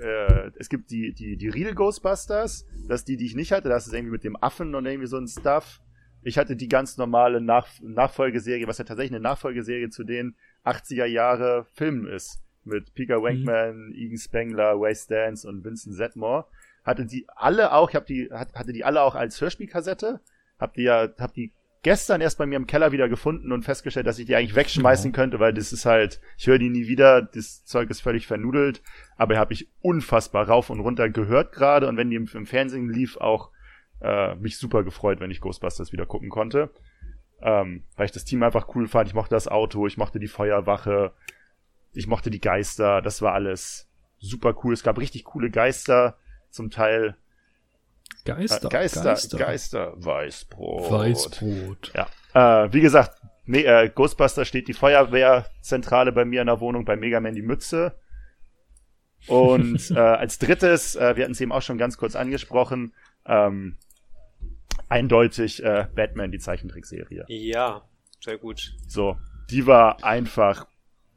äh, 0.00 0.50
es 0.58 0.68
gibt 0.68 0.92
die, 0.92 1.12
die, 1.12 1.36
die 1.36 1.48
Real 1.48 1.74
Ghostbusters. 1.74 2.66
Das 2.88 3.00
ist 3.00 3.08
die, 3.08 3.16
die 3.16 3.26
ich 3.26 3.34
nicht 3.34 3.50
hatte. 3.50 3.68
Das 3.68 3.88
ist 3.88 3.92
irgendwie 3.92 4.12
mit 4.12 4.22
dem 4.22 4.36
Affen 4.40 4.76
und 4.76 4.86
irgendwie 4.86 5.08
so 5.08 5.16
ein 5.18 5.26
Stuff. 5.26 5.80
Ich 6.22 6.38
hatte 6.38 6.54
die 6.54 6.68
ganz 6.68 6.96
normale 6.98 7.40
Nach 7.40 7.66
Nachfolgeserie, 7.82 8.68
was 8.68 8.78
ja 8.78 8.84
tatsächlich 8.84 9.12
eine 9.16 9.22
Nachfolgeserie 9.22 9.90
zu 9.90 10.04
den 10.04 10.36
80er 10.64 11.04
Jahre 11.06 11.66
Filmen 11.74 12.06
ist. 12.06 12.40
Mit 12.64 12.94
Pika 12.94 13.16
Wankman, 13.22 13.92
Egan 13.94 14.16
Spengler, 14.16 14.72
Ray 14.76 14.94
Stans 14.94 15.44
und 15.44 15.64
Vincent 15.64 15.96
Zedmore. 15.96 16.46
Hatte 16.82 17.04
die 17.04 17.26
alle 17.36 17.72
auch, 17.72 17.90
ich 17.90 17.96
hab 17.96 18.06
die, 18.06 18.30
hat- 18.32 18.54
hatte 18.54 18.72
die 18.72 18.84
alle 18.84 19.02
auch 19.02 19.14
als 19.14 19.40
Hörspielkassette. 19.40 20.20
Hab 20.58 20.72
die 20.74 20.84
ja, 20.84 21.08
hab 21.18 21.34
die 21.34 21.52
gestern 21.82 22.22
erst 22.22 22.38
bei 22.38 22.46
mir 22.46 22.56
im 22.56 22.66
Keller 22.66 22.92
wieder 22.92 23.10
gefunden 23.10 23.52
und 23.52 23.62
festgestellt, 23.64 24.06
dass 24.06 24.18
ich 24.18 24.24
die 24.24 24.34
eigentlich 24.34 24.54
wegschmeißen 24.54 25.12
könnte, 25.12 25.38
weil 25.40 25.52
das 25.52 25.72
ist 25.74 25.84
halt, 25.84 26.18
ich 26.38 26.46
höre 26.46 26.56
die 26.58 26.70
nie 26.70 26.86
wieder, 26.88 27.20
das 27.20 27.64
Zeug 27.66 27.90
ist 27.90 28.00
völlig 28.00 28.26
vernudelt, 28.26 28.82
aber 29.18 29.36
habe 29.36 29.52
ich 29.52 29.68
unfassbar 29.82 30.48
rauf 30.48 30.70
und 30.70 30.80
runter 30.80 31.10
gehört 31.10 31.52
gerade 31.52 31.86
und 31.86 31.98
wenn 31.98 32.08
die 32.08 32.16
im, 32.16 32.26
im 32.32 32.46
Fernsehen 32.46 32.88
lief, 32.88 33.18
auch 33.18 33.50
äh, 34.00 34.34
mich 34.36 34.56
super 34.56 34.82
gefreut, 34.84 35.20
wenn 35.20 35.30
ich 35.30 35.42
Ghostbusters 35.42 35.92
wieder 35.92 36.06
gucken 36.06 36.30
konnte. 36.30 36.70
Ähm, 37.40 37.84
weil 37.96 38.06
ich 38.06 38.12
das 38.12 38.24
Team 38.24 38.42
einfach 38.42 38.74
cool 38.74 38.88
fand, 38.88 39.08
ich 39.08 39.14
mochte 39.14 39.34
das 39.34 39.48
Auto, 39.48 39.86
ich 39.86 39.96
mochte 39.96 40.18
die 40.18 40.28
Feuerwache, 40.28 41.12
ich 41.92 42.06
mochte 42.06 42.30
die 42.30 42.40
Geister, 42.40 43.02
das 43.02 43.22
war 43.22 43.32
alles 43.32 43.88
super 44.18 44.54
cool. 44.62 44.72
Es 44.72 44.82
gab 44.82 44.98
richtig 44.98 45.24
coole 45.24 45.50
Geister, 45.50 46.16
zum 46.50 46.70
Teil 46.70 47.16
Geister, 48.24 48.66
äh, 48.66 48.70
Geister, 48.70 49.38
Geister, 49.38 49.92
Weißbrot. 49.96 50.90
Weißbrot. 50.90 51.92
Ja. 51.94 52.64
Äh, 52.64 52.72
wie 52.72 52.80
gesagt, 52.80 53.20
Me 53.44 53.64
äh, 53.64 53.90
Ghostbuster 53.90 54.44
steht 54.44 54.68
die 54.68 54.72
Feuerwehrzentrale 54.72 56.12
bei 56.12 56.24
mir 56.24 56.40
in 56.40 56.46
der 56.46 56.60
Wohnung, 56.60 56.84
bei 56.84 56.96
Mega 56.96 57.20
Man 57.20 57.34
die 57.34 57.42
Mütze. 57.42 57.98
Und 59.26 59.90
äh, 59.94 59.98
als 59.98 60.38
drittes, 60.38 60.96
äh, 60.96 61.16
wir 61.16 61.24
hatten 61.24 61.32
es 61.32 61.40
eben 61.40 61.52
auch 61.52 61.62
schon 61.62 61.78
ganz 61.78 61.98
kurz 61.98 62.16
angesprochen, 62.16 62.94
ähm, 63.26 63.76
eindeutig 64.94 65.62
äh, 65.62 65.88
Batman, 65.92 66.30
die 66.30 66.38
Zeichentrickserie. 66.38 67.24
Ja, 67.26 67.82
sehr 68.20 68.38
gut. 68.38 68.74
So, 68.86 69.16
die 69.50 69.66
war 69.66 70.04
einfach 70.04 70.66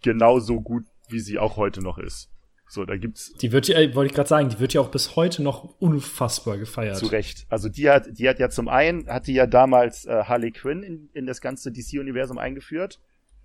genauso 0.01 0.61
gut, 0.61 0.85
wie 1.09 1.19
sie 1.19 1.37
auch 1.37 1.57
heute 1.57 1.81
noch 1.81 1.99
ist. 1.99 2.31
So, 2.69 2.83
da 2.85 2.97
gibt's 2.97 3.33
Die 3.33 3.51
wird 3.51 3.67
ja, 3.67 3.77
wollte 3.95 4.07
ich 4.09 4.15
gerade 4.15 4.27
sagen, 4.27 4.49
die 4.49 4.59
wird 4.59 4.73
ja 4.73 4.81
auch 4.81 4.89
bis 4.89 5.15
heute 5.15 5.43
noch 5.43 5.75
unfassbar 5.79 6.57
gefeiert. 6.57 6.97
Zu 6.97 7.05
Recht. 7.05 7.45
Also 7.49 7.69
die 7.69 7.89
hat, 7.89 8.07
die 8.17 8.27
hat 8.27 8.39
ja 8.39 8.49
zum 8.49 8.67
einen, 8.67 9.07
hat 9.07 9.27
die 9.27 9.33
ja 9.33 9.45
damals 9.45 10.05
äh, 10.05 10.23
Harley 10.23 10.51
Quinn 10.51 10.81
in, 10.83 11.09
in 11.13 11.25
das 11.27 11.39
ganze 11.39 11.71
DC-Universum 11.71 12.39
eingeführt. 12.39 12.99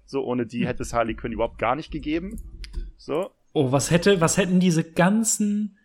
So, 0.06 0.24
ohne 0.24 0.46
die 0.46 0.66
hätte 0.66 0.82
es 0.82 0.94
Harley 0.94 1.14
Quinn 1.14 1.32
überhaupt 1.32 1.58
gar 1.58 1.76
nicht 1.76 1.92
gegeben. 1.92 2.40
So. 2.96 3.30
Oh, 3.52 3.70
was 3.70 3.90
hätte, 3.90 4.20
was 4.20 4.38
hätten 4.38 4.60
diese 4.60 4.82
ganzen 4.82 5.76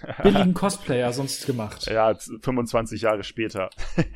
billigen 0.22 0.54
Cosplayer 0.54 1.12
sonst 1.12 1.46
gemacht? 1.46 1.86
Ja, 1.86 2.16
z- 2.16 2.42
25 2.44 3.02
Jahre 3.02 3.22
später. 3.24 3.70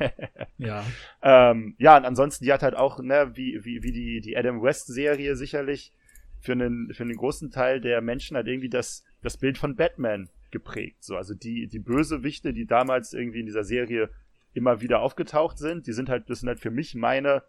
Ja. 0.59 0.83
ähm, 1.21 1.75
ja, 1.77 1.95
und 1.97 2.05
ansonsten, 2.05 2.43
die 2.43 2.51
hat 2.51 2.63
halt 2.63 2.75
auch, 2.75 2.99
ne, 2.99 3.31
wie, 3.35 3.63
wie, 3.63 3.83
wie 3.83 3.91
die, 3.91 4.21
die 4.21 4.35
Adam 4.35 4.63
West-Serie 4.63 5.35
sicherlich 5.35 5.93
für 6.39 6.53
einen, 6.53 6.91
für 6.95 7.03
einen 7.03 7.15
großen 7.15 7.51
Teil 7.51 7.79
der 7.79 8.01
Menschen 8.01 8.35
halt 8.35 8.47
irgendwie 8.47 8.69
das, 8.69 9.03
das 9.21 9.37
Bild 9.37 9.59
von 9.59 9.75
Batman 9.75 10.29
geprägt. 10.49 11.03
So, 11.03 11.15
also 11.15 11.35
die, 11.35 11.67
die 11.67 11.77
Bösewichte, 11.77 12.53
die 12.53 12.65
damals 12.65 13.13
irgendwie 13.13 13.41
in 13.41 13.45
dieser 13.45 13.63
Serie 13.63 14.09
immer 14.55 14.81
wieder 14.81 15.01
aufgetaucht 15.01 15.59
sind, 15.59 15.85
die 15.85 15.93
sind 15.93 16.09
halt, 16.09 16.27
das 16.27 16.39
sind 16.39 16.49
halt 16.49 16.59
für 16.59 16.71
mich 16.71 16.95
meine 16.95 17.43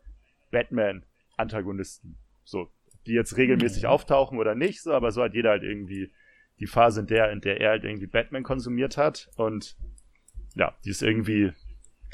Batman-Antagonisten. 0.50 2.16
So, 2.44 2.70
die 3.07 3.12
jetzt 3.12 3.36
regelmäßig 3.36 3.84
Mhm. 3.84 3.89
auftauchen 3.89 4.39
oder 4.39 4.55
nicht, 4.55 4.82
so, 4.82 4.92
aber 4.92 5.12
so 5.12 5.23
hat 5.23 5.34
jeder 5.34 5.50
halt 5.50 5.62
irgendwie 5.62 6.12
die 6.61 6.67
Phase, 6.67 7.01
in 7.01 7.07
der, 7.07 7.31
in 7.33 7.41
der 7.41 7.61
er 7.61 7.70
halt 7.70 7.85
irgendwie 7.85 8.07
Batman 8.07 8.43
konsumiert 8.43 8.97
hat. 8.97 9.28
Und 9.37 9.77
ja, 10.55 10.75
die 10.85 10.91
ist 10.91 11.03
irgendwie 11.03 11.53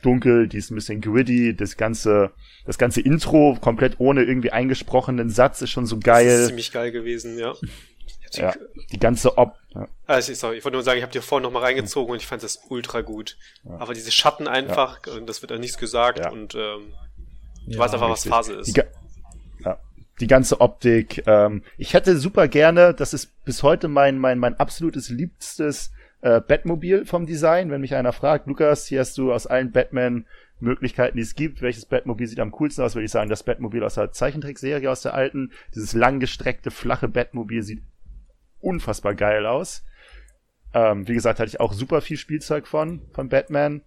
dunkel, 0.02 0.48
die 0.48 0.58
ist 0.58 0.70
ein 0.70 0.74
bisschen 0.74 1.00
gritty, 1.00 1.56
das 1.56 1.76
ganze, 1.76 2.30
das 2.66 2.76
ganze 2.78 3.00
Intro 3.00 3.56
komplett 3.60 3.98
ohne 4.00 4.22
irgendwie 4.22 4.50
eingesprochenen 4.50 5.30
Satz 5.30 5.62
ist 5.62 5.70
schon 5.70 5.86
so 5.86 5.96
Das 5.96 6.00
ist 6.02 6.04
geil. 6.26 6.46
ziemlich 6.46 6.72
geil 6.72 6.92
gewesen, 6.92 7.38
ja. 7.38 7.54
Ja, 8.36 8.50
die, 8.50 8.86
die 8.94 8.98
ganze 8.98 9.38
Ob, 9.38 9.54
ja, 9.76 9.86
also, 10.06 10.34
sorry, 10.34 10.56
ich 10.58 10.64
wollte 10.64 10.74
nur 10.74 10.82
sagen, 10.82 10.96
ich 10.98 11.04
habe 11.04 11.12
dir 11.12 11.22
vorhin 11.22 11.44
noch 11.44 11.52
mal 11.52 11.60
reingezogen 11.62 12.10
und 12.10 12.16
ich 12.16 12.26
fand 12.26 12.42
das 12.42 12.58
ultra 12.68 13.00
gut. 13.02 13.36
Aber 13.78 13.94
diese 13.94 14.10
Schatten 14.10 14.48
einfach, 14.48 14.98
und 15.06 15.28
das 15.28 15.40
wird 15.40 15.52
auch 15.52 15.58
nichts 15.58 15.78
gesagt 15.78 16.18
Ja. 16.18 16.30
und 16.32 16.52
ähm, 16.56 16.92
du 17.64 17.74
Ja, 17.74 17.78
weißt 17.78 17.94
einfach, 17.94 18.10
was. 18.10 18.26
Phase 18.26 18.54
Die, 18.54 18.58
ist. 18.58 18.76
ja, 18.76 18.82
die 20.20 20.26
ganze 20.26 20.60
Optik. 20.60 21.24
Ähm, 21.26 21.62
ich 21.76 21.94
hätte 21.94 22.16
super 22.16 22.48
gerne, 22.48 22.94
das 22.94 23.14
ist 23.14 23.44
bis 23.44 23.62
heute 23.62 23.88
mein, 23.88 24.18
mein, 24.18 24.38
mein 24.38 24.58
absolutes 24.58 25.08
liebstes 25.08 25.92
äh, 26.20 26.40
Batmobil 26.40 27.04
vom 27.04 27.26
Design. 27.26 27.70
Wenn 27.70 27.80
mich 27.80 27.94
einer 27.94 28.12
fragt, 28.12 28.46
Lukas, 28.46 28.86
hier 28.86 29.00
hast 29.00 29.18
du 29.18 29.32
aus 29.32 29.46
allen 29.46 29.72
Batman-Möglichkeiten, 29.72 31.16
die 31.16 31.22
es 31.22 31.34
gibt, 31.34 31.62
welches 31.62 31.86
Batmobil 31.86 32.26
sieht 32.26 32.40
am 32.40 32.52
coolsten 32.52 32.84
aus, 32.84 32.94
würde 32.94 33.06
ich 33.06 33.10
sagen, 33.10 33.30
das 33.30 33.42
Batmobil 33.42 33.82
aus 33.82 33.94
der 33.94 34.12
Zeichentrickserie, 34.12 34.90
aus 34.90 35.02
der 35.02 35.14
alten. 35.14 35.52
Dieses 35.74 35.92
langgestreckte, 35.92 36.70
flache 36.70 37.08
Batmobil 37.08 37.62
sieht 37.62 37.82
unfassbar 38.60 39.14
geil 39.14 39.46
aus. 39.46 39.84
Ähm, 40.72 41.06
wie 41.06 41.14
gesagt, 41.14 41.38
hatte 41.38 41.48
ich 41.48 41.60
auch 41.60 41.72
super 41.72 42.00
viel 42.00 42.16
Spielzeug 42.16 42.66
von, 42.66 43.02
von 43.12 43.28
Batman. 43.28 43.82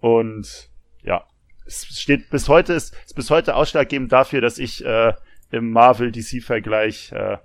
Und 0.00 0.70
ja, 1.02 1.26
es 1.66 1.86
steht 1.86 2.30
bis 2.30 2.48
heute, 2.48 2.72
ist, 2.72 2.96
ist 3.04 3.14
bis 3.14 3.30
heute 3.30 3.54
ausschlaggebend 3.54 4.12
dafür, 4.12 4.40
dass 4.40 4.58
ich 4.58 4.84
äh, 4.84 5.12
im 5.50 5.70
Marvel-DC-Vergleich 5.72 7.12
äh, 7.12 7.38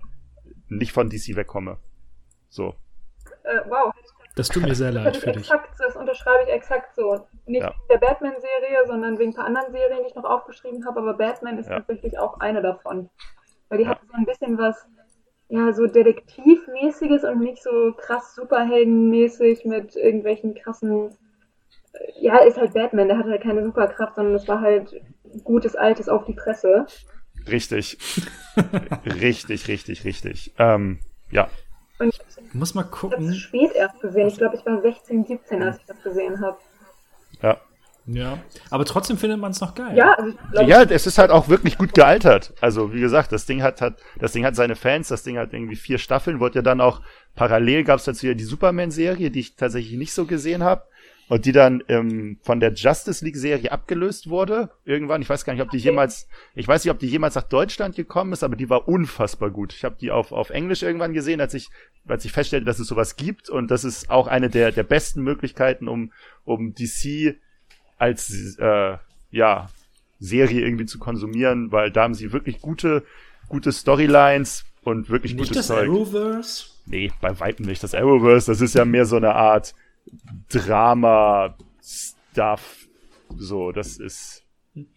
nicht 0.69 0.91
von 0.91 1.09
DC 1.09 1.35
wegkomme. 1.35 1.77
So. 2.49 2.75
Äh, 3.43 3.61
wow, 3.67 3.93
Das 4.35 4.49
tut 4.49 4.63
mir 4.63 4.75
sehr 4.75 4.91
leid 4.91 5.17
für 5.17 5.31
dich. 5.31 5.49
exakt, 5.49 5.77
so, 5.77 5.83
das 5.85 5.95
unterschreibe 5.95 6.43
ich 6.47 6.53
exakt 6.53 6.95
so. 6.95 7.27
Nicht 7.45 7.63
Ja. 7.63 7.69
wegen 7.69 7.87
der 7.89 7.97
Batman-Serie, 7.97 8.85
sondern 8.87 9.17
wegen 9.19 9.31
ein 9.31 9.35
paar 9.35 9.45
anderen 9.45 9.71
Serien, 9.71 9.99
die 10.03 10.09
ich 10.09 10.15
noch 10.15 10.23
aufgeschrieben 10.25 10.85
habe, 10.85 10.99
aber 10.99 11.13
Batman 11.15 11.57
ist 11.57 11.69
Ja. 11.69 11.77
tatsächlich 11.77 12.17
auch 12.19 12.39
eine 12.39 12.61
davon. 12.61 13.09
Weil 13.69 13.79
die 13.79 13.83
Ja. 13.85 13.91
hat 13.91 14.01
so 14.07 14.13
ein 14.13 14.25
bisschen 14.25 14.57
was, 14.57 14.87
ja, 15.49 15.73
so 15.73 15.85
Detektivmäßiges 15.87 17.23
und 17.23 17.39
nicht 17.39 17.61
so 17.61 17.93
krass 17.97 18.35
Superheldenmäßig 18.35 19.65
mit 19.65 19.95
irgendwelchen 19.95 20.55
krassen. 20.55 21.11
äh, 21.93 22.11
Ja, 22.19 22.37
ist 22.39 22.57
halt 22.57 22.73
Batman, 22.73 23.07
der 23.07 23.17
hat 23.17 23.25
halt 23.25 23.41
keine 23.43 23.63
Superkraft, 23.63 24.15
sondern 24.15 24.35
es 24.35 24.47
war 24.47 24.61
halt 24.61 25.01
gutes 25.43 25.75
Altes 25.75 26.09
auf 26.09 26.25
die 26.25 26.33
Presse. 26.33 26.85
Richtig. 27.47 27.97
richtig, 29.05 29.67
richtig, 29.67 30.03
richtig. 30.05 30.53
Ähm, 30.57 30.99
ja. 31.31 31.49
Und 31.99 32.09
ich 32.09 32.19
Du 32.51 32.57
musst 32.59 32.75
mal 32.75 32.83
habe 32.83 32.93
es 32.95 32.99
gucken. 33.01 33.33
spät 33.35 33.71
erst 33.73 33.99
gesehen. 33.99 34.27
Ich 34.27 34.37
glaube, 34.37 34.55
ich 34.55 34.65
war 34.65 34.81
16, 34.81 35.25
17, 35.25 35.63
als 35.63 35.77
ich 35.77 35.85
das 35.85 36.01
gesehen 36.03 36.39
habe. 36.41 36.57
Ja. 37.41 37.57
Ja. 38.07 38.37
Aber 38.69 38.85
trotzdem 38.85 39.17
findet 39.17 39.39
man 39.39 39.51
es 39.51 39.59
noch 39.61 39.73
geil. 39.73 39.97
Ja, 39.97 40.13
also 40.13 40.29
ich 40.29 40.51
glaube, 40.51 40.69
Ja, 40.69 40.83
es 40.83 41.07
ist 41.07 41.17
halt 41.17 41.31
auch 41.31 41.49
wirklich 41.49 41.77
gut 41.77 41.93
gealtert. 41.93 42.53
Also, 42.61 42.93
wie 42.93 42.99
gesagt, 42.99 43.31
das 43.31 43.45
Ding 43.47 43.63
hat, 43.63 43.81
hat, 43.81 43.99
das 44.19 44.31
Ding 44.31 44.45
hat 44.45 44.55
seine 44.55 44.75
Fans, 44.75 45.07
das 45.07 45.23
Ding 45.23 45.37
hat 45.39 45.53
irgendwie 45.53 45.75
vier 45.75 45.97
Staffeln, 45.97 46.39
wurde 46.39 46.59
ja 46.59 46.61
dann 46.61 46.81
auch 46.81 47.01
parallel 47.35 47.83
gab 47.83 47.97
es 47.97 48.05
dazu 48.05 48.27
ja 48.27 48.35
die 48.35 48.43
Superman-Serie, 48.43 49.31
die 49.31 49.39
ich 49.39 49.55
tatsächlich 49.55 49.97
nicht 49.97 50.13
so 50.13 50.25
gesehen 50.25 50.63
habe. 50.63 50.83
Und 51.27 51.45
die 51.45 51.51
dann 51.51 51.83
ähm, 51.87 52.37
von 52.43 52.59
der 52.59 52.73
Justice 52.73 53.25
League-Serie 53.25 53.71
abgelöst 53.71 54.29
wurde. 54.29 54.69
Irgendwann, 54.85 55.23
ich 55.23 55.29
weiß 55.29 55.43
gar 55.43 55.53
nicht, 55.53 55.63
ob 55.63 55.71
die 55.71 55.79
jemals, 55.79 56.27
ich 56.53 56.67
weiß 56.67 56.83
nicht, 56.83 56.91
ob 56.91 56.99
die 56.99 57.07
jemals 57.07 57.33
nach 57.33 57.43
Deutschland 57.43 57.95
gekommen 57.95 58.31
ist, 58.31 58.43
aber 58.43 58.55
die 58.55 58.69
war 58.69 58.87
unfassbar 58.87 59.49
gut. 59.49 59.73
Ich 59.73 59.83
habe 59.83 59.95
die 59.99 60.11
auf, 60.11 60.31
auf 60.31 60.51
Englisch 60.51 60.83
irgendwann 60.83 61.13
gesehen, 61.13 61.41
als 61.41 61.55
ich, 61.55 61.69
als 62.07 62.25
ich 62.25 62.31
feststellte, 62.31 62.67
dass 62.67 62.77
es 62.77 62.87
sowas 62.87 63.15
gibt. 63.15 63.49
Und 63.49 63.71
das 63.71 63.83
ist 63.83 64.11
auch 64.11 64.27
eine 64.27 64.49
der, 64.49 64.71
der 64.71 64.83
besten 64.83 65.23
Möglichkeiten, 65.23 65.87
um, 65.87 66.11
um 66.43 66.75
DC 66.75 67.35
als 67.97 68.57
äh, 68.59 68.97
ja, 69.31 69.69
Serie 70.19 70.61
irgendwie 70.61 70.85
zu 70.85 70.99
konsumieren, 70.99 71.71
weil 71.71 71.91
da 71.91 72.03
haben 72.03 72.13
sie 72.13 72.31
wirklich 72.33 72.61
gute, 72.61 73.03
gute 73.49 73.71
Storylines 73.71 74.65
und 74.83 75.09
wirklich 75.09 75.33
Nicht 75.33 75.49
gutes 75.49 75.67
das 75.67 75.67
Zeug. 75.67 75.89
Arrowverse? 75.89 76.67
Nee, 76.85 77.11
bei 77.19 77.39
Weitem 77.39 77.65
nicht. 77.65 77.83
Das 77.83 77.95
Arrowverse, 77.95 78.51
das 78.51 78.61
ist 78.61 78.75
ja 78.75 78.85
mehr 78.85 79.05
so 79.05 79.15
eine 79.15 79.33
Art 79.33 79.73
Drama-Stuff. 81.55 82.87
So, 83.37 83.71
das 83.71 83.97
ist. 83.97 84.43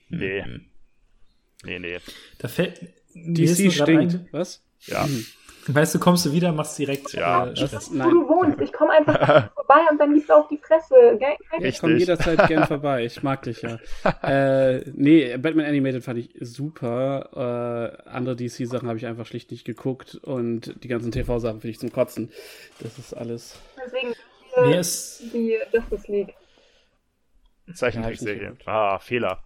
Nee. 0.08 0.44
Nee, 1.64 1.78
nee. 1.78 1.98
Da 2.38 2.48
fällt. 2.48 2.80
DC 3.14 3.70
stinkt. 3.72 4.14
ein- 4.14 4.28
Was? 4.32 4.62
Ja. 4.86 5.06
Weißt 5.70 5.94
du, 5.94 5.98
kommst 5.98 6.24
du 6.24 6.32
wieder, 6.32 6.50
machst 6.52 6.78
direkt 6.78 7.12
Ja, 7.12 7.44
äh, 7.46 7.52
das- 7.54 7.68
Stress. 7.68 7.90
wo 7.90 7.94
Nein. 7.96 8.10
du 8.10 8.26
wohnst. 8.28 8.58
Ich 8.60 8.72
komme 8.72 8.92
einfach 8.92 9.18
vorbei 9.54 9.80
und 9.90 9.98
dann 9.98 10.14
gibt's 10.14 10.30
auf 10.30 10.48
die 10.48 10.56
Fresse. 10.56 10.94
Ge- 11.18 11.36
Kein 11.50 11.62
Ich 11.64 11.78
komme 11.78 11.96
jederzeit 11.98 12.46
gern 12.48 12.66
vorbei. 12.66 13.04
Ich 13.04 13.22
mag 13.22 13.42
dich 13.42 13.60
ja. 13.62 13.78
äh, 14.22 14.82
nee, 14.94 15.36
Batman 15.36 15.66
Animated 15.66 16.02
fand 16.04 16.20
ich 16.20 16.30
super. 16.40 17.98
Äh, 18.06 18.08
andere 18.08 18.36
DC-Sachen 18.36 18.88
habe 18.88 18.96
ich 18.98 19.04
einfach 19.06 19.26
schlicht 19.26 19.50
nicht 19.50 19.64
geguckt 19.66 20.14
und 20.14 20.82
die 20.84 20.88
ganzen 20.88 21.12
TV-Sachen 21.12 21.60
finde 21.60 21.72
ich 21.72 21.80
zum 21.80 21.92
Kotzen. 21.92 22.30
Das 22.80 22.98
ist 22.98 23.12
alles. 23.12 23.58
Deswegen 23.84 24.14
Mir 24.66 24.76
äh, 24.76 24.80
ist, 24.80 25.22
die 25.32 25.56
Justice 25.72 26.10
League. 26.10 26.34
Zeichentrickserie. 27.74 28.56
Ah, 28.64 28.98
Fehler. 28.98 29.42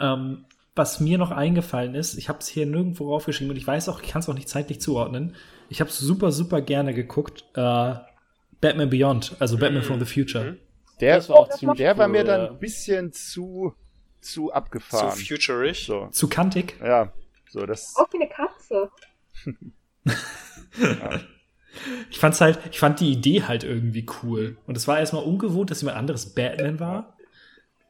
ähm, 0.00 0.44
was 0.76 1.00
mir 1.00 1.18
noch 1.18 1.30
eingefallen 1.30 1.94
ist, 1.94 2.16
ich 2.16 2.28
habe 2.30 2.38
es 2.38 2.48
hier 2.48 2.64
nirgendwo 2.64 3.10
raufgeschrieben 3.12 3.50
und 3.50 3.56
ich 3.56 3.66
weiß 3.66 3.88
auch, 3.90 4.00
ich 4.02 4.08
kann 4.10 4.20
es 4.20 4.28
auch 4.28 4.34
nicht 4.34 4.48
zeitlich 4.48 4.80
zuordnen. 4.80 5.36
Ich 5.68 5.80
habe 5.80 5.90
super, 5.90 6.32
super 6.32 6.62
gerne 6.62 6.94
geguckt. 6.94 7.44
Äh, 7.54 7.94
Batman 8.60 8.88
Beyond, 8.88 9.36
also 9.40 9.58
Batman 9.58 9.82
from 9.82 9.98
the 9.98 10.06
Future. 10.06 10.56
Der, 11.00 11.16
Das 11.16 11.28
war 11.28 11.36
auch 11.36 11.48
ziemlich 11.50 11.78
der 11.78 11.98
war 11.98 12.08
mir 12.08 12.24
dann 12.24 12.40
ja. 12.42 12.50
ein 12.50 12.58
bisschen 12.58 13.12
zu, 13.12 13.74
zu 14.20 14.52
abgefahren. 14.52 15.16
futurish. 15.18 15.86
So, 15.86 16.08
Zu 16.12 16.28
kantig. 16.28 16.76
ja. 16.82 17.12
So, 17.48 17.66
das. 17.66 17.94
Auch 17.96 18.10
wie 18.12 18.22
eine 18.22 18.28
Katze. 18.28 18.90
Ich 22.10 22.18
fand's 22.18 22.40
halt, 22.40 22.58
ich 22.70 22.78
fand 22.78 23.00
die 23.00 23.12
Idee 23.12 23.44
halt 23.44 23.64
irgendwie 23.64 24.06
cool. 24.22 24.56
Und 24.66 24.76
es 24.76 24.88
war 24.88 24.98
erstmal 24.98 25.24
ungewohnt, 25.24 25.70
dass 25.70 25.82
jemand 25.82 25.98
anderes 25.98 26.34
Batman 26.34 26.80
war. 26.80 27.14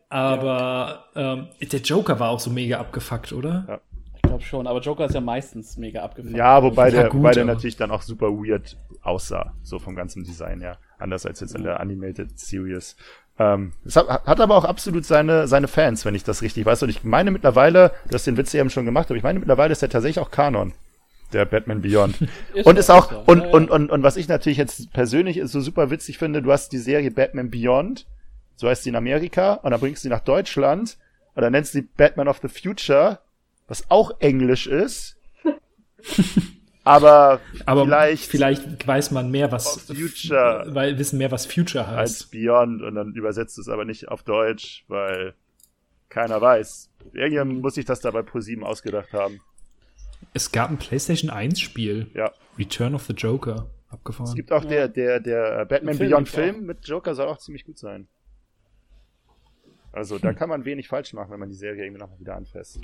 Aber 0.09 1.07
ähm, 1.15 1.49
der 1.61 1.81
Joker 1.81 2.19
war 2.19 2.31
auch 2.31 2.41
so 2.41 2.51
mega 2.51 2.79
abgefuckt, 2.79 3.33
oder? 3.33 3.81
Ich 4.17 4.23
glaube 4.23 4.43
schon, 4.43 4.67
aber 4.67 4.81
Joker 4.81 5.07
ist 5.07 5.15
ja 5.15 5.21
meistens 5.21 5.77
mega 5.77 6.03
abgefahren. 6.03 6.37
Ja, 6.37 6.63
wobei 6.63 6.89
Ja, 6.89 7.03
der, 7.03 7.09
gut, 7.11 7.21
wobei 7.21 7.31
der 7.31 7.45
natürlich 7.45 7.77
dann 7.77 7.91
auch 7.91 8.03
super 8.03 8.29
weird 8.29 8.77
aussah, 9.03 9.55
so 9.63 9.79
vom 9.79 9.95
ganzen 9.95 10.25
Design 10.25 10.61
her. 10.61 10.79
Anders 10.99 11.27
als 11.27 11.41
jetzt 11.41 11.55
in 11.55 11.63
der 11.63 11.81
Animated 11.81 12.39
Series. 12.39 12.97
Ähm, 13.39 13.73
es 13.85 13.97
hat, 13.97 14.09
hat 14.09 14.41
aber 14.41 14.57
auch 14.57 14.65
absolut 14.65 15.07
seine, 15.07 15.49
seine 15.49 15.69
Fans, 15.69 16.05
wenn 16.05 16.15
ich 16.15 16.25
das 16.25 16.43
richtig 16.43 16.67
weiß. 16.67 16.83
Und 16.83 16.91
ich 16.91 17.05
meine 17.05 17.31
mittlerweile, 17.31 17.93
du 18.09 18.15
hast 18.15 18.27
den 18.27 18.37
Witz 18.37 18.53
eben 18.53 18.69
schon 18.69 18.85
gemacht, 18.85 19.07
aber 19.09 19.17
ich 19.17 19.23
meine 19.23 19.39
mittlerweile 19.39 19.73
ist 19.73 19.81
der 19.81 19.89
tatsächlich 19.89 20.23
auch 20.23 20.31
Kanon. 20.31 20.75
Der 21.33 21.45
Batman 21.45 21.81
Beyond. 21.81 22.17
und 22.65 22.79
ist 22.79 22.91
auch, 22.91 23.27
und, 23.27 23.41
und, 23.43 23.71
und, 23.71 23.91
und 23.91 24.03
was 24.03 24.17
ich 24.17 24.29
natürlich 24.29 24.59
jetzt 24.59 24.93
persönlich 24.93 25.41
so 25.45 25.61
super 25.61 25.91
witzig 25.91 26.19
finde, 26.19 26.43
du 26.43 26.51
hast 26.53 26.73
die 26.73 26.79
Serie 26.79 27.11
Batman 27.11 27.51
Beyond, 27.51 28.07
so 28.57 28.69
heißt 28.69 28.83
sie 28.83 28.91
in 28.91 28.97
Amerika, 28.97 29.55
und 29.55 29.71
dann 29.71 29.81
bringst 29.81 30.03
du 30.03 30.09
sie 30.09 30.13
nach 30.13 30.21
Deutschland, 30.21 30.99
und 31.35 31.43
dann 31.43 31.53
nennst 31.53 31.75
du 31.75 31.79
sie 31.79 31.89
Batman 31.97 32.29
of 32.29 32.41
the 32.43 32.49
Future, 32.49 33.21
was 33.69 33.89
auch 33.91 34.21
Englisch 34.21 34.67
ist. 34.67 35.17
aber, 36.85 37.41
Aber 37.67 37.85
vielleicht, 37.85 38.25
vielleicht, 38.25 38.87
weiß 38.87 39.13
man 39.13 39.31
mehr, 39.31 39.53
was 39.53 39.87
Future. 39.87 40.65
weil 40.69 40.99
wissen 40.99 41.19
mehr, 41.19 41.31
was 41.31 41.47
Future 41.47 41.87
als 41.87 41.97
heißt. 41.97 42.31
Beyond 42.33 42.83
und 42.83 42.95
dann 42.97 43.15
übersetzt 43.15 43.59
es 43.59 43.69
aber 43.69 43.85
nicht 43.85 44.09
auf 44.09 44.23
Deutsch, 44.23 44.85
weil 44.89 45.35
keiner 46.09 46.41
weiß. 46.41 46.91
Irgendjemand 47.13 47.63
muss 47.63 47.75
sich 47.75 47.85
das 47.85 48.01
da 48.01 48.11
bei 48.11 48.23
ProSieben 48.23 48.65
ausgedacht 48.65 49.13
haben. 49.13 49.41
Es 50.33 50.53
gab 50.53 50.71
ein 50.71 50.79
PlayStation 50.79 51.31
1 51.31 51.61
Spiel. 51.61 52.11
Ja. 52.15 52.33
Return 52.59 52.95
of 52.95 53.05
the 53.05 53.13
Joker. 53.13 53.71
Es 53.87 53.95
Abgefahren. 53.95 54.35
gibt 54.35 54.53
auch 54.53 54.65
der, 54.65 54.89
der, 54.89 55.21
der 55.21 55.65
Batman 55.67 55.95
Ein 55.95 55.99
Film 55.99 56.11
Beyond 56.11 56.29
Film 56.29 56.67
mit 56.67 56.87
Joker 56.87 57.15
soll 57.15 57.27
auch 57.27 57.39
ziemlich 57.39 57.65
gut 57.65 57.79
sein. 57.79 58.09
Also 59.93 60.19
da 60.19 60.33
kann 60.33 60.49
man 60.49 60.65
wenig 60.65 60.89
falsch 60.89 61.13
machen, 61.13 61.33
wenn 61.33 61.41
man 61.41 61.49
die 61.49 61.57
Serie 61.57 61.85
irgendwie 61.85 62.01
nochmal 62.01 62.21
wieder 62.21 62.37
anfasst. 62.37 62.81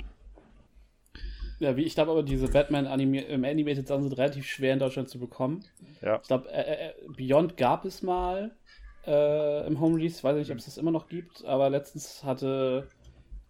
Ja, 1.59 1.75
wie 1.75 1.83
ich 1.83 1.95
glaube 1.95 2.11
aber, 2.11 2.23
diese 2.23 2.49
Batman 2.49 2.85
Anime 2.85 3.21
im 3.21 3.43
Animated 3.43 3.87
Sachen 3.87 4.03
sind 4.03 4.17
relativ 4.17 4.45
schwer 4.45 4.73
in 4.73 4.79
Deutschland 4.79 5.09
zu 5.09 5.17
bekommen. 5.17 5.63
Ja. 6.01 6.19
Ich 6.21 6.27
glaube, 6.27 6.51
äh, 6.51 6.89
äh, 6.89 6.93
Beyond 7.15 7.57
gab 7.57 7.85
es 7.85 8.03
mal 8.03 8.51
äh, 9.05 9.65
im 9.65 9.79
Home 9.79 9.95
Release. 9.95 10.21
Weiß 10.23 10.35
nicht, 10.35 10.51
ob 10.51 10.57
es 10.57 10.65
das 10.65 10.77
immer 10.77 10.91
noch 10.91 11.07
gibt, 11.07 11.45
aber 11.45 11.69
letztens 11.69 12.23
hatte 12.23 12.89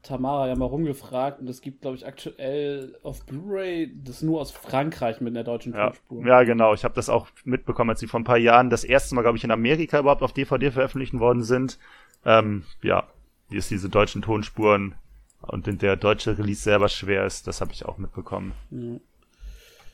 Tamara 0.07 0.47
ja 0.47 0.55
mal 0.55 0.65
rumgefragt 0.65 1.39
und 1.39 1.49
es 1.49 1.61
gibt, 1.61 1.81
glaube 1.81 1.97
ich, 1.97 2.05
aktuell 2.07 2.97
auf 3.03 3.25
Blu-ray 3.25 3.91
das 4.03 4.21
nur 4.21 4.41
aus 4.41 4.51
Frankreich 4.51 5.21
mit 5.21 5.35
der 5.35 5.43
deutschen 5.43 5.73
Ja, 5.73 5.87
Tonspur. 5.87 6.25
ja 6.25 6.43
genau. 6.43 6.73
Ich 6.73 6.83
habe 6.83 6.95
das 6.95 7.09
auch 7.09 7.27
mitbekommen, 7.43 7.89
als 7.91 7.99
sie 7.99 8.07
vor 8.07 8.19
ein 8.19 8.23
paar 8.23 8.37
Jahren 8.37 8.69
das 8.69 8.83
erste 8.83 9.15
Mal, 9.15 9.21
glaube 9.21 9.37
ich, 9.37 9.43
in 9.43 9.51
Amerika 9.51 9.99
überhaupt 9.99 10.23
auf 10.23 10.33
DVD 10.33 10.71
veröffentlicht 10.71 11.13
worden 11.19 11.43
sind. 11.43 11.77
Ähm, 12.25 12.63
ja, 12.81 13.07
wie 13.49 13.57
es 13.57 13.67
diese 13.67 13.89
deutschen 13.89 14.21
Tonspuren 14.21 14.95
und 15.41 15.81
der 15.81 15.95
deutsche 15.95 16.37
Release 16.37 16.61
selber 16.61 16.89
schwer 16.89 17.25
ist, 17.25 17.47
das 17.47 17.61
habe 17.61 17.71
ich 17.71 17.85
auch 17.85 17.97
mitbekommen. 17.97 18.53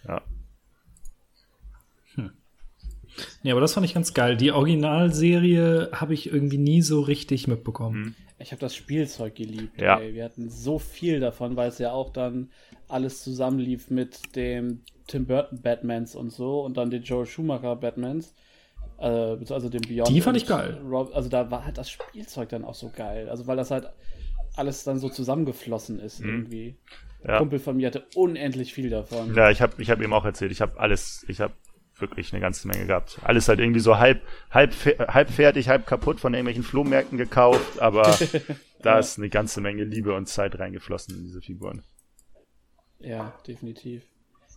Ja. 0.07 0.21
Ja. 2.17 2.29
Ja, 3.43 3.53
aber 3.53 3.61
das 3.61 3.73
fand 3.73 3.85
ich 3.85 3.93
ganz 3.93 4.13
geil. 4.13 4.37
Die 4.37 4.51
Originalserie 4.51 5.89
habe 5.93 6.13
ich 6.13 6.31
irgendwie 6.31 6.57
nie 6.57 6.81
so 6.81 7.01
richtig 7.01 7.47
mitbekommen. 7.47 8.15
Ich 8.43 8.51
habe 8.51 8.59
das 8.59 8.75
Spielzeug 8.75 9.35
geliebt. 9.35 9.79
Ja. 9.79 9.99
Ey. 9.99 10.13
Wir 10.13 10.25
hatten 10.25 10.49
so 10.49 10.77
viel 10.77 11.21
davon, 11.21 11.55
weil 11.55 11.69
es 11.69 11.79
ja 11.79 11.93
auch 11.93 12.11
dann 12.11 12.51
alles 12.89 13.23
zusammenlief 13.23 13.89
mit 13.89 14.35
dem 14.35 14.81
Tim 15.07 15.25
Burton 15.25 15.61
Batmans 15.61 16.13
und 16.15 16.29
so 16.29 16.61
und 16.61 16.75
dann 16.75 16.91
den 16.91 17.03
Joel 17.03 17.25
Schumacher 17.25 17.75
Batmans. 17.77 18.35
Äh, 18.99 19.05
also 19.05 19.69
dem 19.69 19.81
Beyond. 19.81 20.09
Die 20.09 20.21
fand 20.21 20.35
ich 20.35 20.45
geil. 20.45 20.79
Rob, 20.85 21.15
also 21.15 21.29
da 21.29 21.49
war 21.51 21.65
halt 21.65 21.77
das 21.77 21.89
Spielzeug 21.89 22.49
dann 22.49 22.65
auch 22.65 22.75
so 22.75 22.91
geil. 22.93 23.29
Also 23.29 23.47
weil 23.47 23.55
das 23.55 23.71
halt 23.71 23.89
alles 24.55 24.83
dann 24.83 24.99
so 24.99 25.09
zusammengeflossen 25.09 25.99
ist 25.99 26.19
irgendwie. 26.19 26.71
Mhm. 26.71 27.25
Ja. 27.25 27.35
Ein 27.35 27.39
Kumpel 27.39 27.59
von 27.59 27.77
mir 27.77 27.87
hatte 27.87 28.03
unendlich 28.13 28.73
viel 28.73 28.89
davon. 28.89 29.33
Ja, 29.33 29.49
ich 29.49 29.61
habe 29.61 29.81
ich 29.81 29.89
hab 29.89 30.01
ihm 30.01 30.11
auch 30.11 30.25
erzählt, 30.25 30.51
ich 30.51 30.59
habe 30.59 30.77
alles, 30.77 31.25
ich 31.29 31.39
habe 31.39 31.53
wirklich 31.99 32.33
eine 32.33 32.41
ganze 32.41 32.67
Menge 32.67 32.85
gehabt. 32.85 33.19
Alles 33.23 33.47
halt 33.47 33.59
irgendwie 33.59 33.79
so 33.79 33.97
halb, 33.97 34.21
halb, 34.51 34.73
halb 35.07 35.29
fertig, 35.29 35.69
halb 35.69 35.85
kaputt 35.85 36.19
von 36.19 36.33
irgendwelchen 36.33 36.63
Flohmärkten 36.63 37.17
gekauft, 37.17 37.79
aber 37.79 38.17
da 38.81 38.99
ist 38.99 39.17
eine 39.17 39.29
ganze 39.29 39.61
Menge 39.61 39.83
Liebe 39.83 40.13
und 40.13 40.27
Zeit 40.27 40.57
reingeflossen 40.59 41.15
in 41.15 41.23
diese 41.23 41.41
Figuren. 41.41 41.83
Ja, 42.99 43.33
definitiv. 43.47 44.03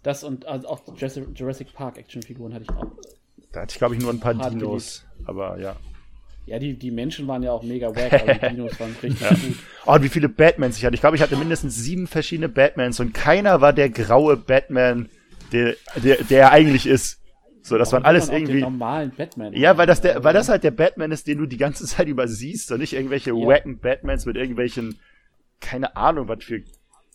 Das 0.02 0.22
und 0.22 0.46
also 0.46 0.68
auch 0.68 0.80
Jurassic 0.96 1.72
Park 1.72 1.98
Actionfiguren 1.98 2.54
hatte 2.54 2.64
ich 2.64 2.70
auch. 2.70 2.92
Da 3.52 3.62
hatte 3.62 3.72
ich, 3.72 3.78
glaube 3.78 3.96
ich, 3.96 4.00
nur 4.00 4.12
ein 4.12 4.20
paar 4.20 4.34
Dinos, 4.34 5.04
aber 5.24 5.58
ja. 5.58 5.76
Ja, 6.46 6.60
die, 6.60 6.78
die 6.78 6.92
Menschen 6.92 7.26
waren 7.26 7.42
ja 7.42 7.50
auch 7.50 7.64
mega 7.64 7.88
wack, 7.88 8.12
aber 8.12 8.34
die 8.34 8.48
Dinos 8.50 8.78
waren 8.78 8.94
richtig 9.02 9.28
gut. 9.28 9.56
Oh, 9.84 9.94
und 9.94 10.04
wie 10.04 10.08
viele 10.08 10.28
Batmans 10.28 10.78
ich 10.78 10.84
hatte. 10.84 10.94
Ich 10.94 11.00
glaube, 11.00 11.16
ich 11.16 11.22
hatte 11.22 11.36
mindestens 11.36 11.74
sieben 11.74 12.06
verschiedene 12.06 12.48
Batmans 12.48 13.00
und 13.00 13.14
keiner 13.14 13.60
war 13.60 13.72
der 13.72 13.90
graue 13.90 14.36
Batman, 14.36 15.08
der, 15.52 15.74
der, 15.96 16.22
der 16.22 16.40
er 16.40 16.52
eigentlich 16.52 16.86
ist. 16.86 17.20
So, 17.66 17.78
das 17.78 17.92
waren 17.92 18.04
alles 18.04 18.28
irgendwie. 18.28 18.60
normalen 18.60 19.10
Batman. 19.10 19.52
Ja, 19.52 19.76
weil 19.76 19.86
das 19.86 20.00
der, 20.00 20.22
weil 20.22 20.32
das 20.34 20.48
halt 20.48 20.62
der 20.62 20.70
Batman 20.70 21.10
ist, 21.10 21.26
den 21.26 21.38
du 21.38 21.46
die 21.46 21.56
ganze 21.56 21.84
Zeit 21.86 22.06
über 22.08 22.28
siehst 22.28 22.70
und 22.72 22.78
nicht 22.80 22.92
irgendwelche 22.92 23.30
Ja. 23.30 23.46
wacken 23.46 23.78
Batmans 23.78 24.24
mit 24.26 24.36
irgendwelchen, 24.36 24.98
keine 25.60 25.96
Ahnung, 25.96 26.28
was 26.28 26.44
für 26.44 26.62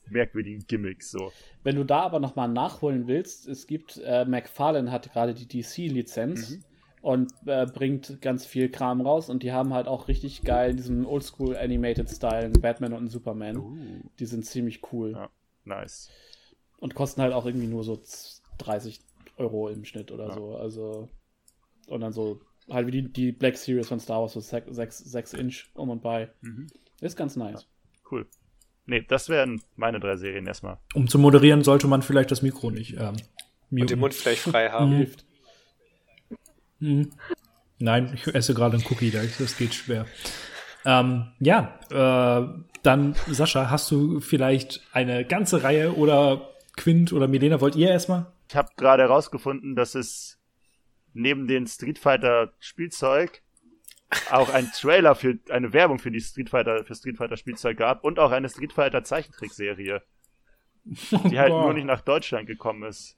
merkwürdigen 0.09 0.65
Gimmicks, 0.67 1.11
so. 1.11 1.31
Wenn 1.63 1.77
du 1.77 1.85
da 1.85 2.01
aber 2.01 2.19
nochmal 2.19 2.49
nachholen 2.49 3.07
willst, 3.07 3.47
es 3.47 3.65
gibt, 3.65 3.97
äh, 4.03 4.25
McFarlane 4.25 4.91
hat 4.91 5.13
gerade 5.13 5.33
die 5.33 5.47
DC-Lizenz 5.47 6.49
Mhm. 6.49 6.63
und 7.01 7.31
äh, 7.45 7.65
bringt 7.65 8.21
ganz 8.21 8.45
viel 8.45 8.67
Kram 8.67 8.99
raus 8.99 9.29
und 9.29 9.43
die 9.43 9.53
haben 9.53 9.73
halt 9.73 9.87
auch 9.87 10.09
richtig 10.09 10.41
geil 10.43 10.75
diesen 10.75 11.05
Oldschool 11.05 11.55
Animated 11.55 12.09
Style, 12.09 12.43
einen 12.45 12.59
Batman 12.61 12.91
und 12.91 12.99
einen 12.99 13.07
Superman. 13.09 14.01
Die 14.19 14.25
sind 14.25 14.45
ziemlich 14.45 14.81
cool 14.91 15.11
Uh. 15.11 15.17
Ja. 15.17 15.29
Nice. 15.63 16.09
und 16.79 16.93
kosten 16.95 17.21
halt 17.21 17.31
auch 17.33 17.45
irgendwie 17.45 17.67
nur 17.67 17.83
so 17.85 18.01
30 18.57 18.99
Euro 19.37 19.69
im 19.69 19.85
Schnitt 19.85 20.11
oder 20.11 20.31
so. 20.31 20.55
Also, 20.55 21.09
und 21.87 22.01
dann 22.01 22.13
so, 22.13 22.41
halt 22.69 22.87
wie 22.87 22.91
die, 22.91 23.11
die 23.11 23.31
Black 23.31 23.57
Series 23.57 23.87
von 23.87 23.99
Star 23.99 24.21
Wars, 24.21 24.33
so 24.33 24.39
6 24.39 25.33
Inch 25.33 25.65
um 25.73 25.89
und 25.89 26.01
bei. 26.01 26.29
Mhm. 26.41 26.67
Ist 27.01 27.17
ganz 27.17 27.35
nice. 27.35 27.67
Cool. 28.09 28.27
Nee, 28.85 29.05
das 29.07 29.29
wären 29.29 29.61
meine 29.75 29.99
drei 29.99 30.15
Serien 30.17 30.45
erstmal. 30.47 30.77
Um 30.93 31.07
zu 31.07 31.17
moderieren, 31.19 31.63
sollte 31.63 31.87
man 31.87 32.01
vielleicht 32.01 32.31
das 32.31 32.41
Mikro 32.41 32.71
nicht 32.71 32.93
ähm, 32.93 33.09
Und 33.09 33.17
muten. 33.71 33.87
den 33.87 33.99
Mund 33.99 34.13
vielleicht 34.13 34.41
frei 34.41 34.69
haben. 34.69 34.91
Hilft. 34.91 35.25
Mhm. 36.79 37.11
Nein, 37.79 38.11
ich 38.13 38.27
esse 38.33 38.53
gerade 38.53 38.77
einen 38.77 38.85
Cookie, 38.89 39.11
das 39.11 39.37
das 39.37 39.57
geht 39.57 39.73
schwer. 39.73 40.05
Ähm, 40.85 41.31
ja, 41.39 41.79
äh, 41.89 42.47
dann, 42.83 43.15
Sascha, 43.27 43.69
hast 43.69 43.89
du 43.91 44.19
vielleicht 44.19 44.81
eine 44.91 45.25
ganze 45.25 45.63
Reihe 45.63 45.95
oder 45.95 46.49
Quint 46.75 47.13
oder 47.13 47.27
Milena, 47.27 47.61
wollt 47.61 47.75
ihr 47.75 47.89
erstmal? 47.89 48.27
Ich 48.51 48.57
habe 48.57 48.67
gerade 48.75 49.03
herausgefunden, 49.03 49.77
dass 49.77 49.95
es 49.95 50.37
neben 51.13 51.47
den 51.47 51.67
Street 51.67 51.97
Fighter 51.97 52.51
Spielzeug 52.59 53.43
auch 54.29 54.49
ein 54.49 54.69
Trailer 54.73 55.15
für 55.15 55.39
eine 55.49 55.71
Werbung 55.71 55.99
für 55.99 56.11
die 56.11 56.19
Street 56.19 56.49
Fighter 56.49 56.83
für 56.83 56.93
Street 56.93 57.15
Fighter 57.15 57.37
Spielzeug 57.37 57.77
gab 57.77 58.03
und 58.03 58.19
auch 58.19 58.31
eine 58.31 58.49
Street 58.49 58.73
Fighter 58.73 59.05
Zeichentrickserie, 59.05 60.01
die 60.83 61.39
halt 61.39 61.51
Boah. 61.51 61.63
nur 61.63 61.73
nicht 61.75 61.85
nach 61.85 62.01
Deutschland 62.01 62.45
gekommen 62.45 62.83
ist. 62.83 63.15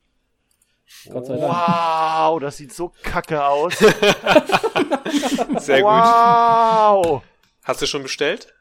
Gott 1.09 1.25
sei 1.25 1.37
Dank. 1.37 1.51
Wow, 1.51 2.39
das 2.39 2.57
sieht 2.57 2.71
so 2.71 2.93
kacke 3.01 3.43
aus. 3.43 3.75
Sehr 5.57 5.81
gut. 5.81 5.89
wow. 5.89 7.23
Hast 7.63 7.81
du 7.81 7.87
schon 7.87 8.03
bestellt? 8.03 8.53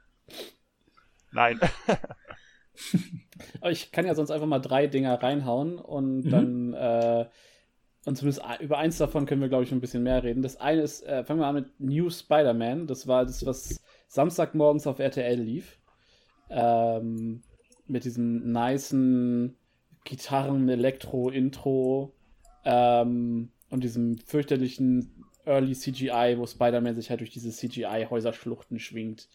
Nein. 1.33 1.61
Aber 3.61 3.71
ich 3.71 3.93
kann 3.93 4.07
ja 4.07 4.15
sonst 4.15 4.31
einfach 4.31 4.47
mal 4.47 4.59
drei 4.59 4.87
Dinger 4.87 5.23
reinhauen 5.23 5.79
und 5.79 6.31
dann, 6.31 6.75
äh, 6.75 7.27
und 8.05 8.17
zumindest 8.17 8.43
über 8.61 8.79
eins 8.79 8.99
davon 8.99 9.27
können 9.27 9.41
wir, 9.41 9.49
glaube 9.49 9.65
ich, 9.65 9.73
ein 9.73 9.81
bisschen 9.81 10.03
mehr 10.03 10.23
reden. 10.23 10.43
Das 10.43 10.57
eine 10.57 10.83
ist, 10.83 11.07
äh, 11.07 11.25
fangen 11.25 11.41
wir 11.41 11.47
an 11.47 11.55
mit 11.55 11.67
New 11.79 12.11
Spider-Man. 12.11 12.87
Das 12.87 13.07
war 13.07 13.25
das, 13.25 13.47
was 13.47 13.81
Samstagmorgens 14.09 14.87
auf 14.87 14.99
RTL 14.99 15.41
lief. 15.41 15.79
Ähm, 16.51 17.43
mit 17.87 18.05
diesem 18.05 18.53
nicen 18.53 19.57
Gitarren-Elektro-Intro 20.05 22.13
ähm, 22.65 23.51
und 23.71 23.85
diesem 23.85 24.19
fürchterlichen 24.19 25.23
Early 25.45 25.73
CGI, 25.73 26.37
wo 26.39 26.47
Spider-Man 26.47 26.95
sich 26.95 27.11
halt 27.11 27.21
durch 27.21 27.31
diese 27.31 27.51
CGI-Häuserschluchten 27.51 28.79
schwingt. 28.79 29.29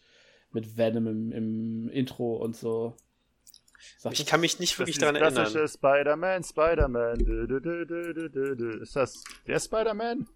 Mit 0.50 0.78
Venom 0.78 1.06
im, 1.06 1.32
im 1.32 1.88
Intro 1.90 2.36
und 2.36 2.56
so. 2.56 2.96
Sagt 3.98 4.14
Ich 4.14 4.20
das- 4.24 4.30
kann 4.30 4.40
mich 4.40 4.58
nicht 4.58 4.72
Das 4.72 4.78
wirklich 4.80 4.96
ist 4.96 5.02
daran 5.02 5.16
erinnern. 5.16 5.34
klassische 5.50 5.68
Spider-Man, 5.68 6.42
Spider-Man. 6.44 7.18
Dü. 7.18 8.78
Ist 8.82 8.96
das 8.96 9.22
der 9.46 9.58
Spider-Man? 9.60 10.26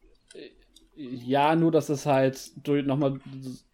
Ja, 0.94 1.56
nur 1.56 1.72
dass 1.72 1.88
es 1.88 2.04
halt 2.06 2.38
durch, 2.66 2.84
nochmal 2.84 3.18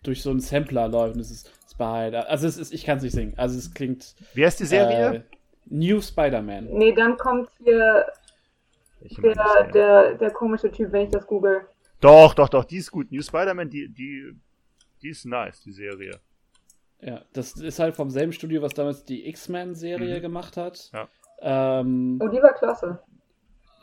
durch 0.05 0.23
so 0.23 0.31
einen 0.31 0.41
Sampler 0.41 0.89
läuft. 0.89 1.15
Und 1.17 1.21
es 1.21 1.31
ist 1.31 1.51
Spider. 1.71 2.29
Also 2.29 2.47
es 2.47 2.57
ist, 2.57 2.73
ich 2.73 2.85
kann 2.85 2.99
es 2.99 3.03
nicht 3.05 3.13
singen. 3.15 3.35
Also 3.37 3.59
es 3.59 3.75
klingt. 3.75 4.15
Wie 4.35 4.45
heißt 4.45 4.61
die 4.61 4.67
Serie? 4.67 5.15
Äh, 5.17 5.23
New 5.67 6.01
Spider-Man. 6.01 6.67
Nee, 6.71 6.93
dann 6.93 7.17
kommt 7.19 7.51
hier 7.63 8.07
Ich 9.01 9.19
meine, 9.19 9.35
der, 9.35 9.65
der, 9.73 10.15
der 10.15 10.31
komische 10.31 10.71
Typ, 10.71 10.93
wenn 10.93 11.07
ich 11.07 11.11
das 11.11 11.27
google. 11.27 11.67
Doch, 12.01 12.35
doch, 12.35 12.49
doch, 12.49 12.65
die 12.65 12.77
ist 12.79 12.91
gut. 12.91 13.11
New 13.13 13.21
Spider-Man, 13.23 13.69
die, 13.69 13.89
die, 13.89 14.33
die 15.03 15.09
ist 15.11 15.25
nice, 15.27 15.61
die 15.63 15.73
Serie. 15.73 16.21
Ja, 17.01 17.23
das 17.33 17.53
ist 17.57 17.79
halt 17.79 17.95
vom 17.95 18.11
selben 18.11 18.33
Studio, 18.33 18.61
was 18.63 18.75
damals 18.75 19.05
die 19.05 19.29
X-Men-Serie 19.29 20.19
Mhm. 20.19 20.23
gemacht 20.23 20.57
hat. 20.57 20.91
Ja. 20.93 21.09
Ähm, 21.41 22.19
Oh, 22.23 22.29
die 22.29 22.43
war 22.43 22.53
klasse. 22.55 23.01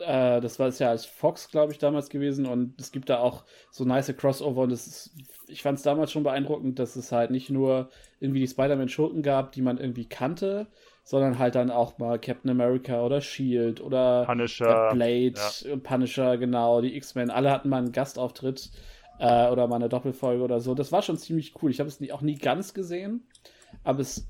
äh, 0.00 0.40
das 0.42 0.58
war 0.58 0.68
es 0.68 0.78
ja 0.78 0.90
als 0.90 1.06
Fox, 1.06 1.50
glaube 1.50 1.72
ich, 1.72 1.78
damals 1.78 2.10
gewesen. 2.10 2.46
Und 2.46 2.78
es 2.80 2.92
gibt 2.92 3.08
da 3.08 3.18
auch 3.18 3.44
so 3.70 3.84
nice 3.84 4.14
Crossover. 4.16 4.62
Und 4.62 4.70
das 4.72 4.86
ist, 4.86 5.14
ich 5.48 5.62
fand 5.62 5.78
es 5.78 5.84
damals 5.84 6.12
schon 6.12 6.22
beeindruckend, 6.24 6.78
dass 6.78 6.96
es 6.96 7.12
halt 7.12 7.30
nicht 7.30 7.48
nur 7.50 7.88
irgendwie 8.20 8.40
die 8.40 8.48
Spider-Man-Schurken 8.48 9.22
gab, 9.22 9.52
die 9.52 9.62
man 9.62 9.78
irgendwie 9.78 10.06
kannte, 10.06 10.66
sondern 11.02 11.38
halt 11.38 11.54
dann 11.54 11.70
auch 11.70 11.96
mal 11.98 12.18
Captain 12.18 12.50
America 12.50 13.02
oder 13.04 13.20
Shield 13.22 13.80
oder 13.80 14.24
Punisher. 14.26 14.90
Blade, 14.92 15.34
Punisher, 15.82 16.36
genau, 16.36 16.80
die 16.82 16.94
X-Men. 16.96 17.30
Alle 17.30 17.50
hatten 17.50 17.70
mal 17.70 17.78
einen 17.78 17.92
Gastauftritt 17.92 18.70
äh, 19.18 19.48
oder 19.48 19.66
mal 19.68 19.76
eine 19.76 19.88
Doppelfolge 19.88 20.42
oder 20.42 20.60
so. 20.60 20.74
Das 20.74 20.92
war 20.92 21.02
schon 21.02 21.16
ziemlich 21.18 21.54
cool. 21.62 21.70
Ich 21.70 21.80
habe 21.80 21.88
es 21.88 22.00
nie, 22.00 22.12
auch 22.12 22.22
nie 22.22 22.36
ganz 22.36 22.74
gesehen. 22.74 23.26
Aber 23.84 24.00
es 24.00 24.26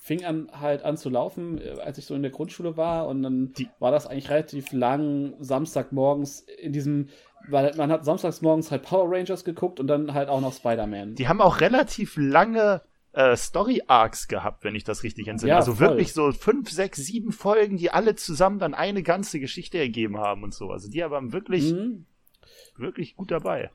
fing 0.00 0.24
an 0.24 0.50
halt 0.52 0.82
an 0.82 0.96
zu 0.96 1.08
laufen, 1.10 1.58
äh, 1.58 1.76
als 1.80 1.96
ich 1.98 2.04
so 2.06 2.14
in 2.14 2.22
der 2.22 2.30
Grundschule 2.30 2.76
war 2.76 3.06
und 3.08 3.22
dann 3.22 3.52
Die- 3.54 3.68
war 3.78 3.90
das 3.92 4.06
eigentlich 4.06 4.28
relativ 4.30 4.72
lang 4.72 5.34
Samstagmorgens 5.40 6.40
in 6.40 6.72
diesem, 6.72 7.08
weil 7.48 7.74
man 7.76 7.90
hat 7.90 8.04
samstagsmorgens 8.04 8.70
halt 8.70 8.82
Power 8.82 9.06
Rangers 9.10 9.44
geguckt 9.44 9.80
und 9.80 9.86
dann 9.86 10.12
halt 10.12 10.28
auch 10.28 10.40
noch 10.40 10.52
Spider-Man. 10.52 11.14
Die 11.14 11.28
haben 11.28 11.40
auch 11.40 11.60
relativ 11.60 12.16
lange 12.16 12.82
äh, 13.12 13.36
Story-Arcs 13.36 14.28
gehabt, 14.28 14.62
wenn 14.64 14.74
ich 14.76 14.84
das 14.84 15.02
richtig 15.02 15.26
entsinne. 15.28 15.50
Ja, 15.50 15.56
also 15.56 15.74
voll. 15.74 15.88
wirklich 15.88 16.12
so 16.12 16.30
fünf, 16.32 16.70
sechs, 16.70 16.98
sieben 16.98 17.32
Folgen, 17.32 17.76
die 17.76 17.90
alle 17.90 18.14
zusammen 18.16 18.58
dann 18.58 18.74
eine 18.74 19.02
ganze 19.02 19.40
Geschichte 19.40 19.78
ergeben 19.78 20.18
haben 20.18 20.42
und 20.44 20.52
so. 20.54 20.70
Also 20.70 20.88
die 20.88 21.00
waren 21.00 21.32
wirklich, 21.32 21.72
Mhm. 21.72 22.04
wirklich 22.76 23.16
gut 23.16 23.30
dabei. 23.30 23.70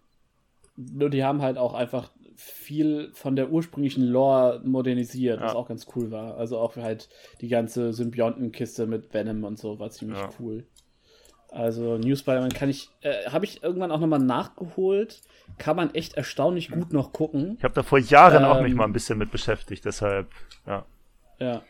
Nur 0.76 1.10
die 1.10 1.24
haben 1.24 1.42
halt 1.42 1.58
auch 1.58 1.74
einfach 1.74 2.10
viel 2.36 3.12
von 3.14 3.36
der 3.38 3.50
ursprünglichen 3.50 4.04
Lore 4.04 4.62
modernisiert, 4.66 5.40
was 5.42 5.54
Ja. 5.54 5.58
auch 5.58 5.68
ganz 5.70 5.88
cool 5.96 6.12
war. 6.12 6.38
Also 6.38 6.58
auch 6.58 6.76
halt 6.76 7.08
die 7.40 7.48
ganze 7.48 7.94
Symbiontenkiste 7.94 8.86
mit 8.88 9.14
Venom 9.14 9.44
und 9.46 9.58
so 9.58 9.80
war 9.80 9.90
ziemlich 9.90 10.20
Ja. 10.20 10.30
cool. 10.40 10.66
Also 11.50 11.98
New 11.98 12.16
Spider-Man 12.18 12.50
kann 12.52 12.70
ich, 12.70 12.90
äh, 13.02 13.30
habe 13.30 13.46
ich 13.46 13.64
irgendwann 13.64 13.90
auch 13.92 14.02
nochmal 14.02 14.20
nachgeholt. 14.20 15.22
Kann 15.58 15.78
man 15.78 15.94
echt 15.96 16.16
erstaunlich 16.16 16.70
gut 16.70 16.92
noch 16.92 17.14
gucken. 17.14 17.56
Ich 17.58 17.64
habe 17.64 17.74
da 17.74 17.84
vor 17.84 18.00
Jahren 18.00 18.44
auch 18.44 18.60
mich 18.62 18.72
Ähm, 18.72 18.78
mal 18.78 18.84
ein 18.84 18.92
bisschen 18.94 19.18
mit 19.18 19.32
beschäftigt, 19.32 19.86
deshalb, 19.86 20.28
ja. 20.68 20.86
Ja. 21.40 21.62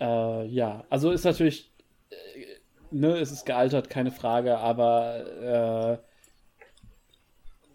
Äh, 0.00 0.46
ja, 0.46 0.84
also 0.90 1.10
ist 1.12 1.24
natürlich, 1.24 1.70
äh, 2.10 2.16
ne, 2.90 3.18
es 3.18 3.30
ist 3.30 3.44
gealtert, 3.46 3.90
keine 3.90 4.10
Frage, 4.10 4.58
aber 4.58 6.00
äh, 6.00 6.09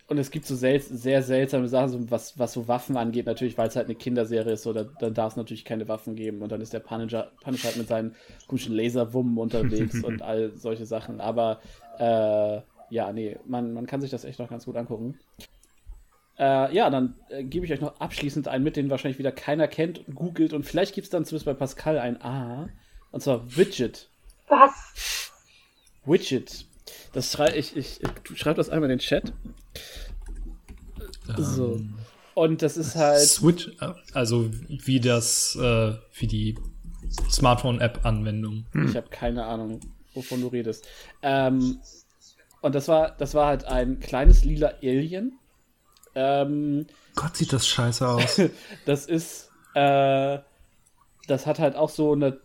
und 0.08 0.18
es 0.18 0.30
gibt 0.30 0.46
so 0.46 0.56
sel 0.56 0.80
sehr 0.80 1.24
seltsame 1.24 1.68
Sachen, 1.68 1.90
so 1.90 2.12
was, 2.12 2.38
was 2.38 2.54
so 2.54 2.68
Waffen 2.68 2.96
angeht, 2.96 3.26
natürlich, 3.26 3.58
weil 3.58 3.68
es 3.68 3.76
halt 3.76 3.88
eine 3.88 3.96
Kinderserie 3.96 4.54
ist, 4.54 4.64
so, 4.64 4.74
da, 4.74 4.84
dann 4.84 5.14
darf 5.14 5.34
es 5.34 5.38
natürlich 5.38 5.66
keine 5.66 5.88
Waffen 5.88 6.16
geben 6.16 6.42
und 6.42 6.52
dann 6.52 6.62
ist 6.62 6.74
der 6.74 6.80
Punisher, 6.80 7.32
Punisher 7.42 7.70
halt 7.70 7.78
mit 7.78 7.88
seinen 7.88 8.16
komischen 8.48 8.76
Laserwummen 8.76 9.38
unterwegs 9.38 10.04
und 10.04 10.22
all 10.22 10.52
solche 10.56 10.86
Sachen, 10.86 11.22
aber 11.22 11.60
äh, 11.98 12.62
ja, 12.94 13.12
nee, 13.12 13.38
man, 13.46 13.74
man 13.74 13.88
kann 13.88 14.02
sich 14.02 14.12
das 14.12 14.26
echt 14.26 14.40
noch 14.40 14.50
ganz 14.50 14.66
gut 14.66 14.76
angucken. 14.76 15.20
Äh, 16.38 16.76
ja, 16.76 16.90
dann 16.90 17.16
äh, 17.30 17.44
gebe 17.44 17.66
ich 17.66 17.72
euch 17.72 17.82
noch 17.82 18.00
abschließend 18.00 18.48
einen 18.48 18.64
mit, 18.64 18.76
den 18.76 18.90
wahrscheinlich 18.90 19.20
wieder 19.20 19.32
keiner 19.32 19.68
kennt, 19.68 20.04
googelt 20.14 20.54
und 20.54 20.64
vielleicht 20.64 20.94
gibt 20.94 21.06
es 21.06 21.12
dann 21.12 21.26
zumindest 21.26 21.46
bei 21.46 21.54
Pascal 21.54 21.98
ein 21.98 22.22
A. 22.22 22.70
Und 23.12 23.22
zwar 23.22 23.56
Widget. 23.56 24.10
Was? 24.50 25.32
Widget. 26.06 26.66
Das 27.14 27.32
schrei 27.32 27.56
ich, 27.56 27.76
ich, 27.76 28.02
ich 28.32 28.40
schreibe 28.40 28.58
das 28.58 28.70
einmal 28.70 28.90
in 28.90 28.98
den 28.98 29.00
Chat. 29.00 29.34
So. 31.38 31.82
Und 32.34 32.62
das 32.62 32.78
ist 32.78 32.96
halt. 32.96 33.22
Switch, 33.22 33.70
äh, 33.80 33.94
also 34.14 34.50
wie 34.68 35.00
das, 35.00 35.56
äh, 35.56 35.94
wie 36.14 36.28
die 36.28 36.56
Smartphone-App-Anwendung. 37.30 38.66
Ich 38.88 38.96
habe 38.96 39.10
keine 39.10 39.46
Ahnung, 39.46 39.80
wovon 40.14 40.42
du 40.42 40.48
redest. 40.48 40.88
Ähm, 41.22 41.80
und 42.62 42.76
das 42.76 42.88
war, 42.88 43.12
das 43.12 43.34
war 43.34 43.48
halt 43.48 43.66
ein 43.66 44.00
kleines 44.00 44.44
lila 44.44 44.74
Alien. 44.82 45.40
Ähm, 46.16 46.88
Gott, 47.16 47.38
sieht 47.38 47.54
das 47.54 47.68
scheiße 47.68 48.08
aus. 48.08 48.42
das 48.86 49.06
ist, 49.06 49.50
äh, 49.74 50.40
das 51.28 51.46
hat 51.46 51.60
halt 51.60 51.76
auch 51.76 51.90
so 51.90 52.14
eine, 52.14 52.40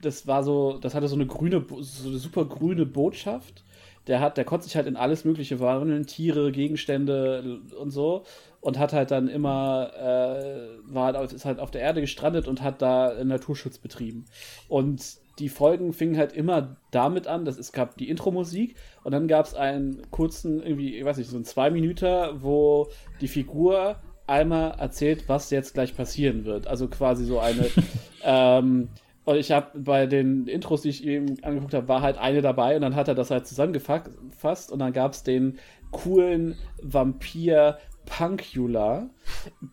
das 0.00 0.26
war 0.26 0.42
so, 0.42 0.78
das 0.78 0.94
hatte 0.94 1.08
so 1.08 1.14
eine 1.14 1.26
grüne, 1.26 1.64
so 1.80 2.08
eine 2.08 2.18
super 2.18 2.44
grüne 2.44 2.86
Botschaft. 2.86 3.64
Der 4.06 4.20
hat, 4.20 4.36
der 4.36 4.44
konnte 4.44 4.64
sich 4.64 4.76
halt 4.76 4.86
in 4.86 4.96
alles 4.96 5.24
Mögliche 5.24 5.58
verwandeln, 5.58 6.06
Tiere, 6.06 6.50
Gegenstände 6.52 7.60
und 7.78 7.90
so. 7.90 8.24
Und 8.60 8.78
hat 8.78 8.92
halt 8.92 9.10
dann 9.10 9.28
immer, 9.28 9.90
äh, 9.96 10.92
war 10.92 11.06
halt, 11.06 11.16
auf- 11.16 11.32
ist 11.32 11.44
halt 11.44 11.58
auf 11.58 11.70
der 11.70 11.80
Erde 11.80 12.00
gestrandet 12.00 12.46
und 12.48 12.62
hat 12.62 12.80
da 12.82 13.12
Naturschutz 13.24 13.78
betrieben. 13.78 14.24
Und 14.68 15.02
die 15.38 15.48
Folgen 15.48 15.92
fingen 15.92 16.16
halt 16.16 16.32
immer 16.32 16.76
damit 16.90 17.26
an, 17.26 17.44
dass 17.44 17.58
es 17.58 17.72
gab 17.72 17.96
die 17.96 18.08
Intro-Musik 18.08 18.76
und 19.02 19.12
dann 19.12 19.28
gab 19.28 19.46
es 19.46 19.54
einen 19.54 20.02
kurzen, 20.10 20.62
irgendwie, 20.62 20.96
ich 20.96 21.04
weiß 21.04 21.16
nicht, 21.16 21.30
so 21.30 21.36
ein 21.36 21.44
zwei 21.44 21.70
Minuten, 21.70 22.42
wo 22.42 22.88
die 23.20 23.28
Figur 23.28 23.96
einmal 24.26 24.72
erzählt, 24.78 25.24
was 25.28 25.50
jetzt 25.50 25.74
gleich 25.74 25.96
passieren 25.96 26.44
wird. 26.44 26.66
Also 26.66 26.88
quasi 26.88 27.24
so 27.24 27.38
eine. 27.40 27.66
ähm, 28.24 28.88
und 29.24 29.36
ich 29.36 29.52
habe 29.52 29.78
bei 29.78 30.06
den 30.06 30.46
Intros, 30.48 30.82
die 30.82 30.88
ich 30.88 31.04
eben 31.04 31.42
angeguckt 31.42 31.74
habe, 31.74 31.88
war 31.88 32.02
halt 32.02 32.18
eine 32.18 32.42
dabei 32.42 32.74
und 32.76 32.82
dann 32.82 32.96
hat 32.96 33.08
er 33.08 33.14
das 33.14 33.30
halt 33.30 33.46
zusammengefasst 33.46 34.72
und 34.72 34.78
dann 34.78 34.92
gab 34.92 35.12
es 35.12 35.22
den 35.22 35.58
coolen 35.90 36.56
Vampir 36.82 37.78
Punkula, 38.04 39.10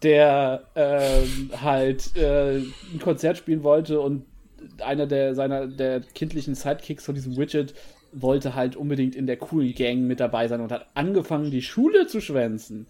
der 0.04 0.66
ähm, 0.76 1.50
halt 1.62 2.16
äh, 2.16 2.58
ein 2.58 3.00
Konzert 3.02 3.38
spielen 3.38 3.64
wollte 3.64 4.00
und 4.00 4.26
einer 4.84 5.08
der 5.08 5.34
seiner 5.34 5.68
der 5.68 6.02
kindlichen 6.02 6.54
Sidekicks 6.54 7.06
von 7.06 7.16
diesem 7.16 7.38
Widget 7.38 7.74
wollte 8.12 8.56
halt 8.56 8.76
unbedingt 8.76 9.16
in 9.16 9.28
der 9.28 9.38
coolen 9.38 9.74
Gang 9.74 10.02
mit 10.02 10.20
dabei 10.20 10.48
sein 10.48 10.62
und 10.62 10.72
hat 10.72 10.88
angefangen, 10.94 11.52
die 11.52 11.62
Schule 11.62 12.08
zu 12.08 12.22
schwänzen. 12.22 12.88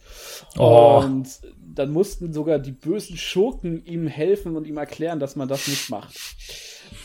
Oh. 0.57 1.01
Und 1.03 1.27
dann 1.75 1.91
mussten 1.91 2.33
sogar 2.33 2.59
die 2.59 2.71
bösen 2.71 3.17
Schurken 3.17 3.85
ihm 3.85 4.07
helfen 4.07 4.55
und 4.55 4.65
ihm 4.67 4.77
erklären, 4.77 5.19
dass 5.19 5.35
man 5.35 5.47
das 5.47 5.67
nicht 5.67 5.89
macht. 5.89 6.15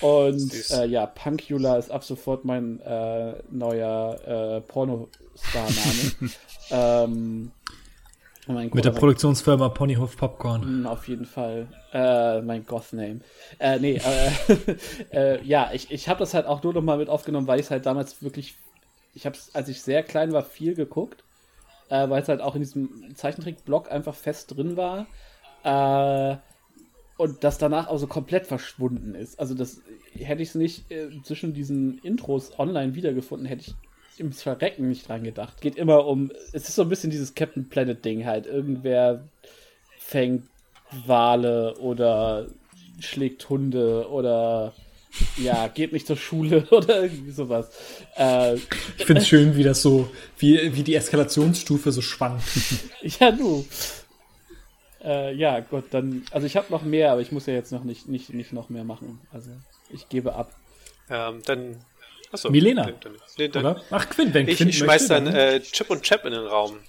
Und 0.00 0.70
äh, 0.70 0.86
ja, 0.86 1.06
Punkula 1.06 1.76
ist 1.76 1.90
ab 1.90 2.04
sofort 2.04 2.44
mein 2.44 2.80
äh, 2.80 3.34
neuer 3.50 4.20
äh, 4.26 4.60
Pornostar-Name. 4.62 6.30
ähm, 6.70 7.50
oh 8.48 8.52
Mit 8.52 8.84
der 8.84 8.90
Produktionsfirma 8.90 9.68
Ponyhof 9.70 10.16
Popcorn. 10.16 10.82
Mm, 10.82 10.86
Auf 10.86 11.08
jeden 11.08 11.26
Fall. 11.26 11.68
Äh, 11.92 12.40
mein 12.42 12.64
Goth-Name. 12.66 13.20
Äh, 13.58 13.78
nee, 13.78 14.00
äh, 14.04 14.76
äh, 15.12 15.42
ja, 15.44 15.70
ich, 15.72 15.90
ich 15.90 16.08
habe 16.08 16.20
das 16.20 16.34
halt 16.34 16.46
auch 16.46 16.62
nur 16.62 16.74
noch 16.74 16.82
mal 16.82 16.98
mit 16.98 17.08
aufgenommen, 17.08 17.46
weil 17.46 17.60
ich 17.60 17.66
es 17.66 17.70
halt 17.70 17.86
damals 17.86 18.22
wirklich, 18.22 18.56
ich 19.14 19.26
habe 19.26 19.36
es, 19.36 19.54
als 19.54 19.68
ich 19.68 19.82
sehr 19.82 20.02
klein 20.02 20.32
war, 20.32 20.42
viel 20.42 20.74
geguckt, 20.74 21.24
äh, 21.88 22.08
weil 22.08 22.22
es 22.22 22.28
halt 22.28 22.40
auch 22.40 22.54
in 22.54 22.62
diesem 22.62 23.14
Zeichentrick-Blog 23.14 23.90
einfach 23.90 24.14
fest 24.14 24.56
drin 24.56 24.76
war. 24.76 25.06
Äh, 25.62 26.36
und 27.16 27.44
das 27.44 27.58
danach 27.58 27.86
auch 27.86 27.98
so 27.98 28.08
komplett 28.08 28.46
verschwunden 28.46 29.14
ist. 29.14 29.38
Also 29.38 29.54
das 29.54 29.80
hätte 30.14 30.42
ich 30.42 30.48
es 30.48 30.54
nicht 30.56 30.86
zwischen 31.22 31.54
diesen 31.54 31.98
Intros 31.98 32.58
online 32.58 32.96
wiedergefunden, 32.96 33.46
hätte 33.46 33.62
ich 33.68 33.74
im 34.20 34.32
Verrecken 34.32 34.88
nicht 34.88 35.08
dran 35.08 35.24
gedacht. 35.24 35.60
Geht 35.60 35.76
immer 35.76 36.06
um, 36.06 36.30
es 36.52 36.68
ist 36.68 36.74
so 36.74 36.82
ein 36.82 36.88
bisschen 36.88 37.10
dieses 37.10 37.34
Captain 37.34 37.68
Planet 37.68 38.04
Ding 38.04 38.24
halt. 38.24 38.46
Irgendwer 38.46 39.24
fängt 39.98 40.44
Wale 41.06 41.76
oder 41.78 42.46
schlägt 43.00 43.48
Hunde 43.48 44.08
oder 44.08 44.72
ja, 45.36 45.68
geht 45.68 45.92
nicht 45.92 46.06
zur 46.06 46.16
Schule 46.16 46.66
oder 46.70 47.02
irgendwie 47.04 47.30
sowas. 47.30 47.70
Äh, 48.16 48.54
Ich 48.54 49.04
finde 49.04 49.20
es 49.22 49.28
schön, 49.28 49.56
wie 49.56 49.62
das 49.62 49.82
so, 49.82 50.08
wie, 50.38 50.74
wie 50.74 50.82
die 50.82 50.94
Eskalationsstufe 50.94 51.92
so 51.92 52.00
schwankt. 52.02 52.44
ja, 53.20 53.30
du. 53.30 53.64
Äh, 55.02 55.34
ja, 55.34 55.60
Gott, 55.60 55.84
dann, 55.90 56.24
also 56.30 56.46
ich 56.46 56.56
habe 56.56 56.66
noch 56.70 56.82
mehr, 56.82 57.12
aber 57.12 57.20
ich 57.20 57.30
muss 57.30 57.46
ja 57.46 57.52
jetzt 57.54 57.72
noch 57.72 57.84
nicht, 57.84 58.08
nicht, 58.08 58.32
nicht 58.32 58.52
noch 58.52 58.70
mehr 58.70 58.84
machen. 58.84 59.20
Also 59.32 59.50
ich 59.90 60.08
gebe 60.08 60.34
ab. 60.34 60.50
Ähm, 61.10 61.42
dann. 61.44 61.76
Achso, 62.34 62.50
Milena, 62.50 62.82
dann, 62.84 62.94
dann, 63.00 63.12
nee, 63.38 63.48
dann, 63.48 63.64
Oder? 63.64 63.80
Ach, 63.90 64.08
Quinn, 64.10 64.34
wenn 64.34 64.48
Ich, 64.48 64.56
Quinn 64.58 64.68
ich 64.68 64.78
schmeiß 64.78 65.08
möchte, 65.08 65.24
dann 65.24 65.34
äh, 65.34 65.60
Chip 65.60 65.88
und 65.88 66.02
Chap 66.02 66.24
in 66.24 66.32
den 66.32 66.46
Raum. 66.46 66.80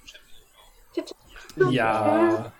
Ja. 1.69 2.51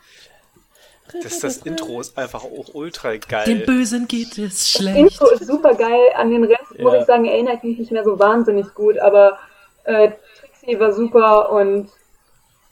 Das, 1.23 1.39
das 1.39 1.57
Intro 1.57 1.99
ist 2.01 2.17
einfach 2.17 2.43
auch 2.43 2.73
ultra 2.73 3.15
geil. 3.17 3.45
Dem 3.45 3.65
Bösen 3.65 4.07
geht 4.07 4.37
es 4.37 4.59
Das 4.59 4.69
schlecht. 4.71 4.97
Intro 4.97 5.27
ist 5.29 5.45
super 5.47 5.73
geil. 5.75 6.09
An 6.15 6.29
den 6.29 6.43
Rest, 6.43 6.77
muss 6.79 6.93
Ja. 6.93 6.99
ich 6.99 7.05
sagen, 7.05 7.25
erinnere 7.25 7.55
ich 7.57 7.63
mich 7.63 7.77
nicht 7.79 7.91
mehr 7.91 8.03
so 8.03 8.19
wahnsinnig 8.19 8.73
gut, 8.73 8.97
aber 8.99 9.39
äh, 9.85 10.11
Trixie 10.39 10.79
war 10.79 10.91
super 10.93 11.51
und 11.51 11.89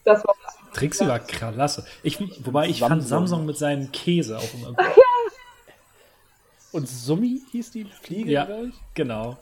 das 0.03 0.25
war 0.25 0.35
Trixie 0.73 1.07
war 1.07 1.19
klasse. 1.19 1.85
Ich, 2.01 2.19
wobei 2.45 2.67
ich 2.67 2.79
fand 2.79 3.01
Samsung. 3.03 3.07
Samsung 3.27 3.45
mit 3.45 3.57
seinem 3.57 3.91
Käse 3.91 4.37
auch 4.37 4.53
immer 4.53 4.73
gut. 4.73 4.85
Und 6.71 6.87
Summi 6.89 7.41
hieß 7.51 7.71
die 7.71 7.85
Fliege, 7.85 8.31
Ja. 8.31 8.47
ich. 8.63 8.73
Genau. 8.95 9.37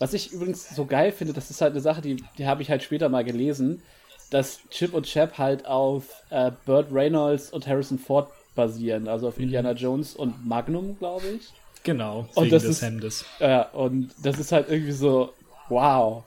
Was 0.00 0.12
ich 0.12 0.32
übrigens 0.32 0.74
so 0.74 0.84
geil 0.86 1.12
finde, 1.12 1.32
das 1.32 1.50
ist 1.50 1.60
halt 1.60 1.72
eine 1.72 1.80
Sache, 1.80 2.00
die, 2.00 2.22
die 2.38 2.46
habe 2.46 2.62
ich 2.62 2.70
halt 2.70 2.82
später 2.82 3.08
mal 3.08 3.24
gelesen, 3.24 3.82
dass 4.30 4.60
Chip 4.70 4.94
und 4.94 5.06
Chap 5.06 5.38
halt 5.38 5.66
auf 5.66 6.04
äh, 6.30 6.50
Burt 6.66 6.88
Reynolds 6.92 7.50
und 7.50 7.66
Harrison 7.66 7.98
Ford 7.98 8.28
basieren, 8.54 9.08
also 9.08 9.28
auf 9.28 9.38
Indiana 9.38 9.72
Jones 9.72 10.14
und 10.16 10.46
Magnum, 10.46 10.98
glaube 10.98 11.26
ich. 11.26 11.52
Genau. 11.82 12.26
Und 12.34 12.44
wegen 12.44 12.50
das 12.50 12.62
des 12.62 12.76
ist- 12.76 12.82
Hemdes. 12.82 13.24
Ja, 13.40 13.62
und 13.70 14.10
das 14.22 14.38
ist 14.38 14.52
halt 14.52 14.68
irgendwie 14.68 14.92
so, 14.92 15.32
wow. 15.68 16.24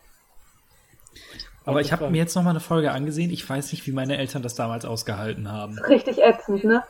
Aber 1.65 1.81
ich 1.81 1.91
habe 1.91 2.09
mir 2.09 2.17
jetzt 2.17 2.35
noch 2.35 2.43
mal 2.43 2.51
eine 2.51 2.61
Folge 2.61 2.91
angesehen. 2.91 3.29
Ich 3.31 3.47
weiß 3.49 3.71
nicht, 3.73 3.85
wie 3.87 3.91
meine 3.91 4.17
Eltern 4.17 4.41
das 4.41 4.55
damals 4.55 4.85
ausgehalten 4.85 5.51
haben. 5.51 5.77
richtig 5.79 6.19
ätzend, 6.19 6.63
ne? 6.63 6.83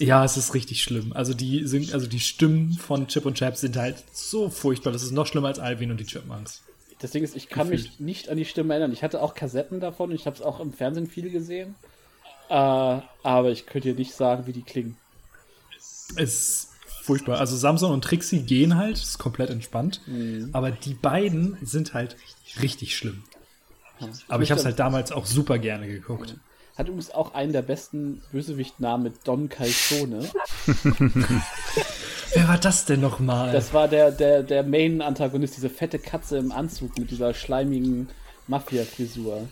Ja, 0.00 0.24
es 0.24 0.38
ist 0.38 0.54
richtig 0.54 0.82
schlimm. 0.82 1.12
Also 1.12 1.34
die 1.34 1.66
sind, 1.66 1.92
also 1.92 2.06
die 2.06 2.20
Stimmen 2.20 2.72
von 2.72 3.06
Chip 3.06 3.26
und 3.26 3.34
Chap 3.34 3.56
sind 3.56 3.76
halt 3.76 4.02
so 4.12 4.48
furchtbar. 4.48 4.92
Das 4.94 5.02
ist 5.02 5.10
noch 5.10 5.26
schlimmer 5.26 5.48
als 5.48 5.58
Alvin 5.58 5.90
und 5.90 6.00
die 6.00 6.06
Chipmunks. 6.06 6.62
Das 7.00 7.10
Ding 7.10 7.22
ist, 7.22 7.36
ich 7.36 7.50
kann 7.50 7.68
mich 7.68 8.00
nicht 8.00 8.30
an 8.30 8.38
die 8.38 8.46
Stimme 8.46 8.72
erinnern. 8.72 8.94
Ich 8.94 9.02
hatte 9.02 9.22
auch 9.22 9.34
Kassetten 9.34 9.78
davon, 9.78 10.10
ich 10.10 10.26
habe 10.26 10.36
es 10.36 10.42
auch 10.42 10.58
im 10.58 10.72
Fernsehen 10.72 11.06
viel 11.06 11.28
gesehen. 11.30 11.74
Äh, 12.48 12.54
aber 12.54 13.50
ich 13.50 13.66
könnte 13.66 13.88
dir 13.88 13.94
nicht 13.94 14.14
sagen, 14.14 14.46
wie 14.46 14.52
die 14.54 14.62
klingen. 14.62 14.96
Es 15.78 16.08
ist 16.16 16.70
furchtbar. 17.02 17.38
Also 17.38 17.56
Samson 17.56 17.92
und 17.92 18.02
Trixie 18.02 18.40
gehen 18.40 18.76
halt, 18.76 18.96
ist 18.96 19.18
komplett 19.18 19.50
entspannt. 19.50 20.00
Aber 20.52 20.70
die 20.70 20.94
beiden 20.94 21.58
sind 21.62 21.92
halt 21.92 22.16
richtig 22.62 22.96
schlimm. 22.96 23.22
Aber 24.28 24.42
ich 24.42 24.50
habe 24.50 24.58
es 24.58 24.64
halt 24.64 24.78
damals 24.78 25.12
auch 25.12 25.26
super 25.26 25.58
gerne 25.58 25.86
geguckt. 25.86 26.36
Hat 26.80 26.88
übrigens 26.88 27.10
auch 27.10 27.34
einen 27.34 27.52
der 27.52 27.60
besten 27.60 28.22
Bösewicht-Namen 28.32 29.02
mit 29.02 29.28
Don 29.28 29.50
Calzone. 29.50 30.26
Wer 32.32 32.48
war 32.48 32.56
das 32.56 32.86
denn 32.86 33.02
nochmal? 33.02 33.52
Das 33.52 33.74
war 33.74 33.86
der, 33.86 34.10
der, 34.10 34.42
der 34.42 34.62
Main-Antagonist, 34.62 35.58
diese 35.58 35.68
fette 35.68 35.98
Katze 35.98 36.38
im 36.38 36.52
Anzug 36.52 36.98
mit 36.98 37.10
dieser 37.10 37.34
schleimigen 37.34 38.08
Mafia-Frisur. 38.46 39.46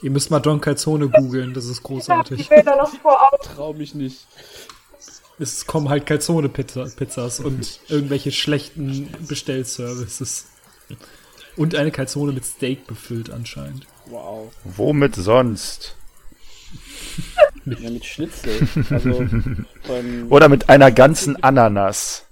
Ihr 0.00 0.10
müsst 0.10 0.30
mal 0.30 0.40
Don 0.40 0.62
Calzone 0.62 1.10
googeln, 1.10 1.52
das 1.52 1.66
ist 1.66 1.82
großartig. 1.82 2.48
Bilder 2.48 2.76
noch 2.76 2.94
vor 2.94 3.20
Augen. 3.30 3.42
Trau 3.42 3.74
mich 3.74 3.94
nicht. 3.94 4.26
Es 5.38 5.66
kommen 5.66 5.90
halt 5.90 6.06
Calzone-Pizzas 6.06 7.40
und 7.40 7.78
irgendwelche 7.88 8.32
schlechten 8.32 9.12
Bestellservices. 9.28 10.46
Und 11.58 11.74
eine 11.74 11.90
Calzone 11.90 12.32
mit 12.32 12.46
Steak 12.46 12.86
befüllt 12.86 13.28
anscheinend. 13.28 13.86
Wow. 14.06 14.50
Womit 14.64 15.14
sonst? 15.14 15.97
Ja, 17.64 17.90
mit 17.90 18.04
Schnitzel. 18.04 18.66
Also, 18.90 19.26
von, 19.82 20.28
Oder 20.30 20.48
mit 20.48 20.68
einer 20.68 20.90
ganzen 20.90 21.42
Ananas. 21.42 22.26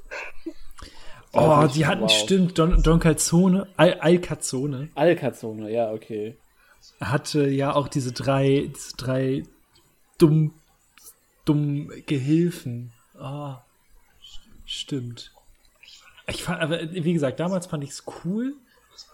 Oh, 1.32 1.62
nicht. 1.62 1.76
die 1.76 1.86
hatten, 1.86 2.02
Wow. 2.02 2.10
stimmt, 2.10 2.58
Don, 2.58 2.82
Don 2.82 2.98
Calzone, 2.98 3.66
Al, 3.76 3.94
Al 4.00 4.18
Calzone 4.20 4.88
Alkazone, 4.94 5.70
ja, 5.70 5.92
okay. 5.92 6.36
hatte 7.00 7.46
ja 7.48 7.74
auch 7.74 7.88
diese 7.88 8.12
drei, 8.12 8.70
diese 8.74 8.96
drei 8.96 9.42
dumm, 10.16 10.54
dumm 11.44 11.90
Gehilfen. 12.06 12.92
Ah, 13.18 13.58
stimmt. 14.64 15.32
Ich 16.28 16.42
fand, 16.42 16.60
aber 16.62 16.80
wie 16.92 17.12
gesagt, 17.12 17.38
damals 17.38 17.66
fand 17.66 17.84
ich 17.84 17.90
es 17.90 18.04
cool, 18.24 18.54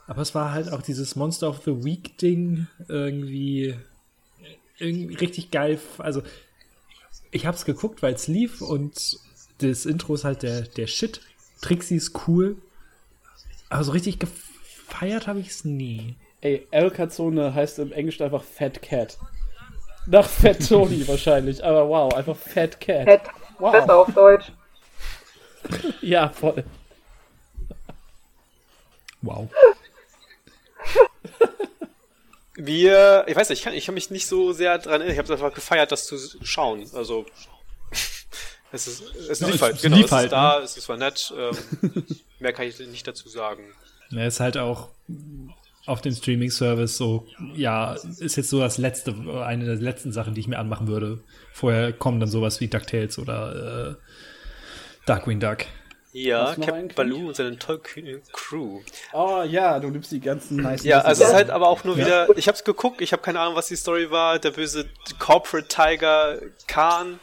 aber 0.07 0.23
es 0.23 0.35
war 0.35 0.53
halt 0.53 0.73
auch 0.73 0.83
dieses 0.83 1.17
Monster 1.17 1.49
of 1.49 1.63
the 1.65 1.85
Week 1.85 2.17
Ding 2.19 2.69
irgendwie, 2.89 3.75
irgendwie 4.83 5.15
richtig 5.15 5.51
geil. 5.51 5.79
Also, 5.99 6.23
ich 7.31 7.47
hab's 7.47 7.65
geguckt, 7.65 8.03
weil 8.03 8.15
es 8.15 8.29
lief 8.29 8.61
und 8.61 9.19
das 9.59 9.87
Intro 9.87 10.15
ist 10.15 10.25
halt 10.25 10.43
der, 10.43 10.63
der 10.63 10.87
Shit. 10.87 11.21
Trixie 11.61 11.97
ist 11.97 12.27
cool, 12.27 12.57
aber 13.71 13.85
so 13.85 13.93
richtig 13.93 14.19
gefeiert 14.19 15.27
habe 15.27 15.41
ich 15.41 15.49
es 15.49 15.65
nie. 15.65 16.17
Ey, 16.41 16.67
Alkazone 16.73 17.55
heißt 17.55 17.79
im 17.79 17.93
Englischen 17.93 18.25
einfach 18.25 18.43
Fat 18.43 18.83
Cat. 18.83 19.17
Nach 20.07 20.29
Fat 20.29 20.69
Tony 20.69 21.07
wahrscheinlich, 21.09 21.65
aber 21.65 21.89
wow, 21.89 22.13
einfach 22.15 22.37
Fat 22.37 22.81
Cat. 22.81 23.05
Fett. 23.05 23.23
Wow. 23.59 23.73
Besser 23.73 23.97
auf 23.97 24.13
Deutsch. 24.13 24.53
Ja, 26.01 26.29
voll. 26.29 26.65
Wow. 29.23 29.49
Wir, 32.55 33.25
ich 33.29 33.35
weiß 33.37 33.49
nicht, 33.49 33.61
ich 33.61 33.65
kann, 33.65 33.75
ich 33.75 33.87
kann 33.87 33.95
mich 33.95 34.11
nicht 34.11 34.27
so 34.27 34.53
sehr 34.53 34.79
dran 34.79 35.01
erinnern. 35.01 35.13
Ich 35.13 35.19
habe 35.19 35.33
einfach 35.33 35.55
gefeiert, 35.55 35.91
das 35.93 36.07
zu 36.07 36.17
schauen. 36.43 36.85
Also, 36.95 37.25
es 38.73 38.87
ist, 38.87 39.03
es 39.31 39.41
Ja, 39.41 39.47
lief 39.47 39.57
es- 39.57 39.63
halt, 39.63 39.77
es 39.77 39.83
genau, 39.83 39.97
lief 39.97 40.07
es 40.07 40.13
halt, 40.13 40.25
ist 40.27 40.33
da, 40.33 40.61
es 40.61 40.77
ist 40.77 40.85
zwar 40.85 40.97
nett, 40.99 41.33
ähm, 41.37 42.05
mehr 42.41 42.53
kann 42.53 42.67
ich 42.67 42.79
nicht 42.79 43.07
dazu 43.07 43.29
sagen. 43.29 43.63
Er 44.15 44.27
ist 44.27 44.41
halt 44.41 44.59
auch 44.59 44.89
auf 45.87 46.01
dem 46.03 46.15
Streaming-Service 46.15 46.97
so, 46.97 47.27
ja, 47.55 47.95
ist 48.19 48.37
jetzt 48.37 48.51
so 48.51 48.61
das 48.61 48.79
letzte, 48.79 49.15
eine 49.45 49.65
der 49.65 49.77
letzten 49.77 50.13
Sachen, 50.13 50.35
die 50.35 50.41
ich 50.41 50.47
mir 50.49 50.59
anmachen 50.59 50.87
würde. 50.87 51.25
Vorher 51.53 51.93
kommen 51.93 52.21
dann 52.21 52.29
sowas 52.29 52.61
wie 52.61 52.69
DuckTales 52.69 53.19
oder 53.19 53.97
äh, 53.99 55.07
Darkwing 55.07 55.41
Duck. 55.41 55.65
Ja, 56.13 56.55
Captain? 56.55 56.89
Baloo 56.95 57.29
und 57.29 57.37
seine 57.37 57.59
tollkühne 57.59 58.21
Crew. 58.33 58.81
Oh 59.15 59.43
ja, 59.49 59.81
du 59.81 59.89
nimmst 59.89 60.13
die 60.13 60.21
ganzen 60.21 60.57
nice 60.59 60.85
Ja, 60.85 61.01
also 61.01 61.23
es 61.23 61.29
ist 61.31 61.35
halt 61.35 61.49
aber 61.51 61.69
auch 61.69 61.85
nur 61.85 61.97
wieder, 61.97 62.29
ich 62.37 62.49
hab's 62.49 62.65
geguckt, 62.65 63.01
ich 63.01 63.13
habe 63.13 63.23
keine 63.23 63.41
Ahnung, 63.41 63.55
was 63.55 63.69
die 63.69 63.77
Story 63.77 64.11
war, 64.11 64.39
der 64.39 64.51
böse 64.51 64.87
Corporate 65.19 65.69
Tiger 65.69 66.39
Khan. 66.67 67.19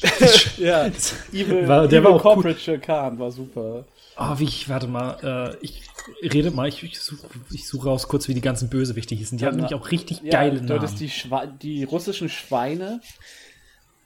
Ja, 0.56 0.86
Evil, 1.32 1.68
War- 1.68 1.86
der 1.86 2.00
Evil 2.00 2.04
war 2.10 2.16
auch 2.16 2.24
cool. 2.24 2.42
Corporate 2.42 2.78
Khan 2.80 3.18
war 3.18 3.30
super. 3.30 3.84
Oh, 4.16 4.38
wie 4.38 4.44
ich, 4.44 4.68
warte 4.68 4.86
mal, 4.88 5.56
äh, 5.60 5.64
ich 5.64 5.82
rede 6.22 6.50
mal, 6.50 6.68
ich, 6.68 6.82
ich 6.82 6.98
suche 7.00 7.26
ich 7.50 7.66
such 7.68 7.84
raus 7.86 8.08
kurz, 8.08 8.28
wie 8.28 8.34
die 8.34 8.40
ganzen 8.40 8.68
Bösewichte 8.70 9.14
hießen. 9.14 9.36
Die 9.38 9.44
haben 9.46 9.56
nämlich 9.56 9.74
auch 9.74 9.90
richtig 9.90 10.20
Ja, 10.22 10.32
geile 10.32 10.60
du 10.60 10.74
hattest 10.74 11.00
Namen. 11.30 11.58
die, 11.60 11.78
die 11.78 11.84
russischen 11.84 12.28
Schweine, 12.28 13.00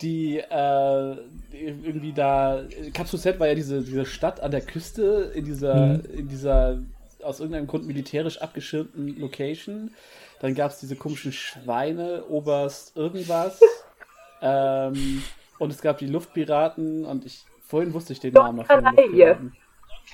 die 0.02 0.38
äh, 0.38 1.16
irgendwie 1.52 2.12
da. 2.12 2.62
Kapsu 2.92 3.16
Z 3.16 3.40
war 3.40 3.46
ja 3.48 3.54
diese, 3.54 3.82
diese 3.82 4.04
Stadt 4.04 4.40
an 4.40 4.50
der 4.50 4.60
Küste 4.60 5.32
in 5.34 5.44
dieser, 5.44 5.74
Mhm. 5.74 6.02
in 6.16 6.28
dieser 6.28 6.78
aus 7.22 7.40
irgendeinem 7.40 7.66
Grund 7.66 7.86
militärisch 7.86 8.38
abgeschirmten 8.40 9.18
Location. 9.18 9.90
Dann 10.40 10.54
gab 10.54 10.70
es 10.70 10.78
diese 10.78 10.96
komischen 10.96 11.32
Schweine, 11.32 12.24
Oberst 12.28 12.96
irgendwas. 12.96 13.58
ähm, 14.42 15.22
und 15.58 15.72
es 15.72 15.80
gab 15.80 15.98
die 15.98 16.06
Luftpiraten 16.06 17.04
und 17.06 17.24
ich 17.24 17.44
vorhin 17.66 17.92
wusste 17.94 18.12
ich 18.12 18.20
den 18.20 18.34
Don 18.34 18.44
Namen 18.44 18.58
noch 18.58 18.68
Canaille. 18.68 19.38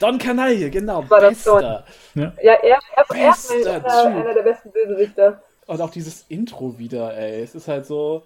Don 0.00 0.16
Canaille, 0.16 0.70
genau. 0.70 1.08
War 1.10 1.20
das 1.20 1.42
Don? 1.44 1.60
Bester. 1.60 1.84
Ja, 2.14 2.32
er, 2.40 2.62
er, 2.62 2.80
er 3.14 3.30
ist 3.30 3.48
Bester 3.48 3.72
einer, 3.74 3.82
Typ. 3.82 4.24
einer 4.24 4.34
der 4.34 4.42
besten 4.42 4.70
Bösewichter. 4.70 5.42
Und 5.66 5.80
auch 5.80 5.90
dieses 5.90 6.24
Intro 6.28 6.78
wieder, 6.78 7.14
ey. 7.16 7.42
Es 7.42 7.54
ist 7.54 7.68
halt 7.68 7.84
so. 7.86 8.22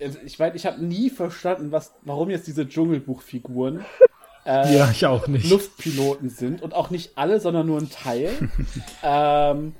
Also 0.00 0.18
Ich 0.24 0.38
meine, 0.38 0.56
ich 0.56 0.66
habe 0.66 0.84
nie 0.84 1.10
verstanden, 1.10 1.72
was, 1.72 1.92
warum 2.02 2.30
jetzt 2.30 2.46
diese 2.46 2.68
Dschungelbuchfiguren 2.68 3.84
äh, 4.46 4.76
ja, 4.76 4.90
ich 4.90 5.04
auch 5.06 5.26
nicht. 5.26 5.50
Luftpiloten 5.50 6.30
sind. 6.30 6.62
Und 6.62 6.74
auch 6.74 6.90
nicht 6.90 7.12
alle, 7.16 7.40
sondern 7.40 7.66
nur 7.66 7.78
ein 7.78 7.90
Teil. 7.90 8.50
ähm, 9.02 9.74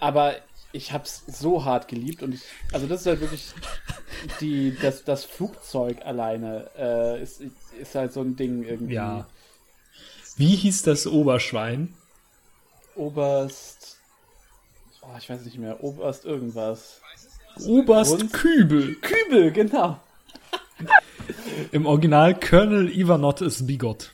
aber 0.00 0.34
ich 0.72 0.92
hab's 0.92 1.24
so 1.26 1.64
hart 1.64 1.88
geliebt. 1.88 2.22
Und 2.22 2.34
ich, 2.34 2.42
also 2.72 2.86
das 2.86 3.00
ist 3.00 3.06
halt 3.06 3.20
wirklich 3.20 3.54
die, 4.40 4.76
das, 4.80 5.04
das 5.04 5.24
Flugzeug 5.24 6.04
alleine 6.04 6.70
äh, 6.78 7.22
ist, 7.22 7.42
ist 7.80 7.94
halt 7.94 8.12
so 8.12 8.20
ein 8.20 8.36
Ding 8.36 8.64
irgendwie. 8.64 8.94
Ja. 8.94 9.26
Wie 10.36 10.54
hieß 10.54 10.82
das 10.82 11.06
Oberschwein? 11.06 11.94
Oberst. 12.94 13.98
Oh, 15.02 15.16
ich 15.18 15.28
weiß 15.30 15.42
nicht 15.44 15.58
mehr. 15.58 15.82
Oberst 15.82 16.24
irgendwas. 16.24 17.00
Oberst 17.64 18.20
Und? 18.20 18.32
Kübel. 18.32 18.96
Kübel, 18.96 19.52
genau. 19.52 20.00
Im 21.72 21.86
Original 21.86 22.38
Colonel 22.38 22.90
Ivanov 22.90 23.40
ist 23.40 23.66
Bigot. 23.66 24.12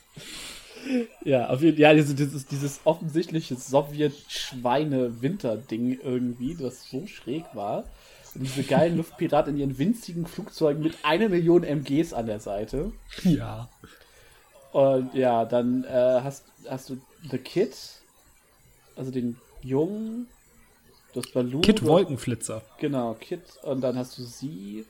Ja, 1.23 1.49
auf 1.49 1.61
jeden 1.61 1.75
Fall. 1.77 1.81
Ja, 1.81 1.93
dieses, 1.93 2.15
dieses, 2.15 2.47
dieses 2.47 2.79
offensichtliche 2.83 3.55
Sowjet-Schweine-Winter-Ding 3.55 5.99
irgendwie, 6.03 6.55
das 6.55 6.89
so 6.89 7.07
schräg 7.07 7.45
war. 7.53 7.85
Und 8.35 8.43
diese 8.43 8.63
geilen 8.63 8.97
Luftpiraten 8.97 9.53
in 9.53 9.59
ihren 9.59 9.77
winzigen 9.77 10.25
Flugzeugen 10.25 10.81
mit 10.81 10.97
einer 11.03 11.29
Million 11.29 11.63
MGs 11.63 12.13
an 12.13 12.25
der 12.25 12.39
Seite. 12.39 12.91
Ja. 13.23 13.69
Und 14.71 15.13
ja, 15.13 15.45
dann 15.45 15.83
äh, 15.83 16.21
hast, 16.23 16.45
hast 16.67 16.89
du 16.89 16.99
The 17.29 17.37
Kid, 17.37 17.75
also 18.95 19.11
den 19.11 19.37
Jungen, 19.61 20.25
das 21.13 21.27
Baloo. 21.31 21.61
Kid 21.61 21.81
du- 21.81 21.85
Wolkenflitzer. 21.85 22.61
Genau, 22.79 23.13
Kid. 23.19 23.41
Und 23.63 23.81
dann 23.81 23.97
hast 23.97 24.17
du 24.17 24.23
sie. 24.23 24.85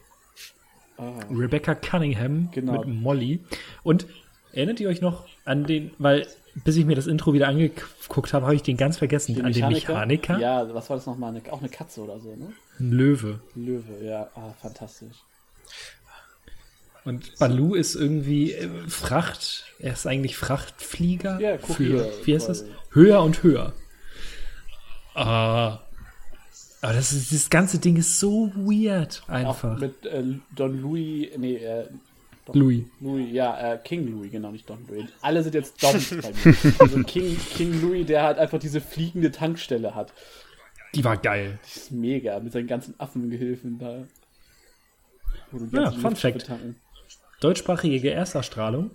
Ah, 0.98 1.20
Rebecca 1.32 1.74
Cunningham 1.76 2.50
Genau. 2.52 2.74
mit 2.80 2.88
Molly. 2.88 3.40
Und 3.84 4.06
erinnert 4.52 4.80
ihr 4.80 4.90
euch 4.90 5.02
noch 5.02 5.26
an 5.46 5.66
den, 5.66 5.92
weil 5.98 6.28
bis 6.64 6.78
ich 6.78 6.86
mir 6.86 6.96
das 6.96 7.08
Intro 7.08 7.34
wieder 7.34 7.48
angeguckt 7.48 8.32
habe, 8.34 8.46
habe 8.46 8.54
ich 8.56 8.62
den 8.62 8.78
ganz 8.78 8.98
vergessen, 9.00 9.34
den 9.34 9.44
an 9.46 9.54
den 9.54 9.68
Mechaniker. 9.70 10.38
Ja, 10.38 10.72
was 10.72 10.88
war 10.90 10.98
das 10.98 11.08
nochmal? 11.08 11.32
Eine, 11.36 11.52
auch 11.52 11.60
eine 11.62 11.70
Katze 11.70 12.02
oder 12.02 12.20
so, 12.20 12.36
ne? 12.36 12.54
Ein 12.80 12.92
Löwe. 12.92 13.40
Löwe, 13.56 14.06
ja. 14.06 14.30
Ah, 14.36 14.54
fantastisch. 14.62 15.16
Und 17.06 17.38
Baloo 17.40 17.74
ist 17.74 17.96
irgendwie 17.96 18.54
äh, 18.54 18.70
Fracht, 18.88 19.66
er 19.80 19.94
ist 19.94 20.06
eigentlich 20.06 20.38
Frachtflieger. 20.38 21.40
Ja, 21.40 21.58
für, 21.58 22.10
wie 22.24 22.36
heißt 22.36 22.48
das? 22.48 22.66
Höher 22.92 23.22
und 23.24 23.42
höher. 23.44 23.74
Ah. 25.16 25.80
Aber 26.84 26.94
das 26.94 27.14
ist, 27.14 27.32
dieses 27.32 27.50
ganze 27.50 27.80
Ding 27.80 27.96
ist 27.96 28.20
so 28.20 28.52
weird 28.56 29.24
einfach. 29.28 29.76
Auch 29.76 29.80
mit 29.80 30.06
äh, 30.06 30.22
Don 30.54 30.82
Louis, 30.82 31.30
nee, 31.38 31.56
äh, 31.56 31.88
Don 32.46 32.56
Louis. 32.60 32.84
Louis, 33.00 33.32
ja, 33.32 33.74
äh, 33.76 33.78
King 33.78 34.06
Louis, 34.12 34.30
genau, 34.30 34.52
nicht 34.52 34.70
Don 34.70 34.86
Louis. 34.90 35.06
Alle 35.22 35.42
sind 35.44 35.56
jetzt 35.56 35.82
Dons 35.82 36.10
bei 36.22 36.32
mir. 36.52 36.74
Also 36.80 37.02
King, 37.04 37.38
King 37.56 37.82
Louis, 37.82 38.06
der 38.06 38.24
halt 38.24 38.38
einfach 38.38 38.60
diese 38.60 38.82
fliegende 38.82 39.32
Tankstelle 39.32 39.96
hat. 39.96 40.12
Die 40.94 41.06
war 41.06 41.16
geil. 41.16 41.58
Das 41.64 41.78
ist 41.78 41.92
mega, 41.94 42.38
mit 42.42 42.52
seinen 42.52 42.68
ganzen 42.68 43.00
Affengehilfen 43.00 43.80
da. 43.80 44.04
Wo 45.52 45.60
du 45.60 45.68
die 45.68 45.76
Ja, 45.78 45.90
Fun 45.92 46.18
Fact. 46.18 46.52
Deutschsprachige 47.40 48.12
Ersterstrahlung 48.12 48.92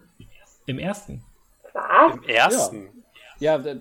im 0.67 0.79
ersten. 0.79 1.23
Was? 1.73 2.15
Im 2.17 2.23
ersten. 2.25 2.89
Ja, 3.41 3.57
der, 3.57 3.81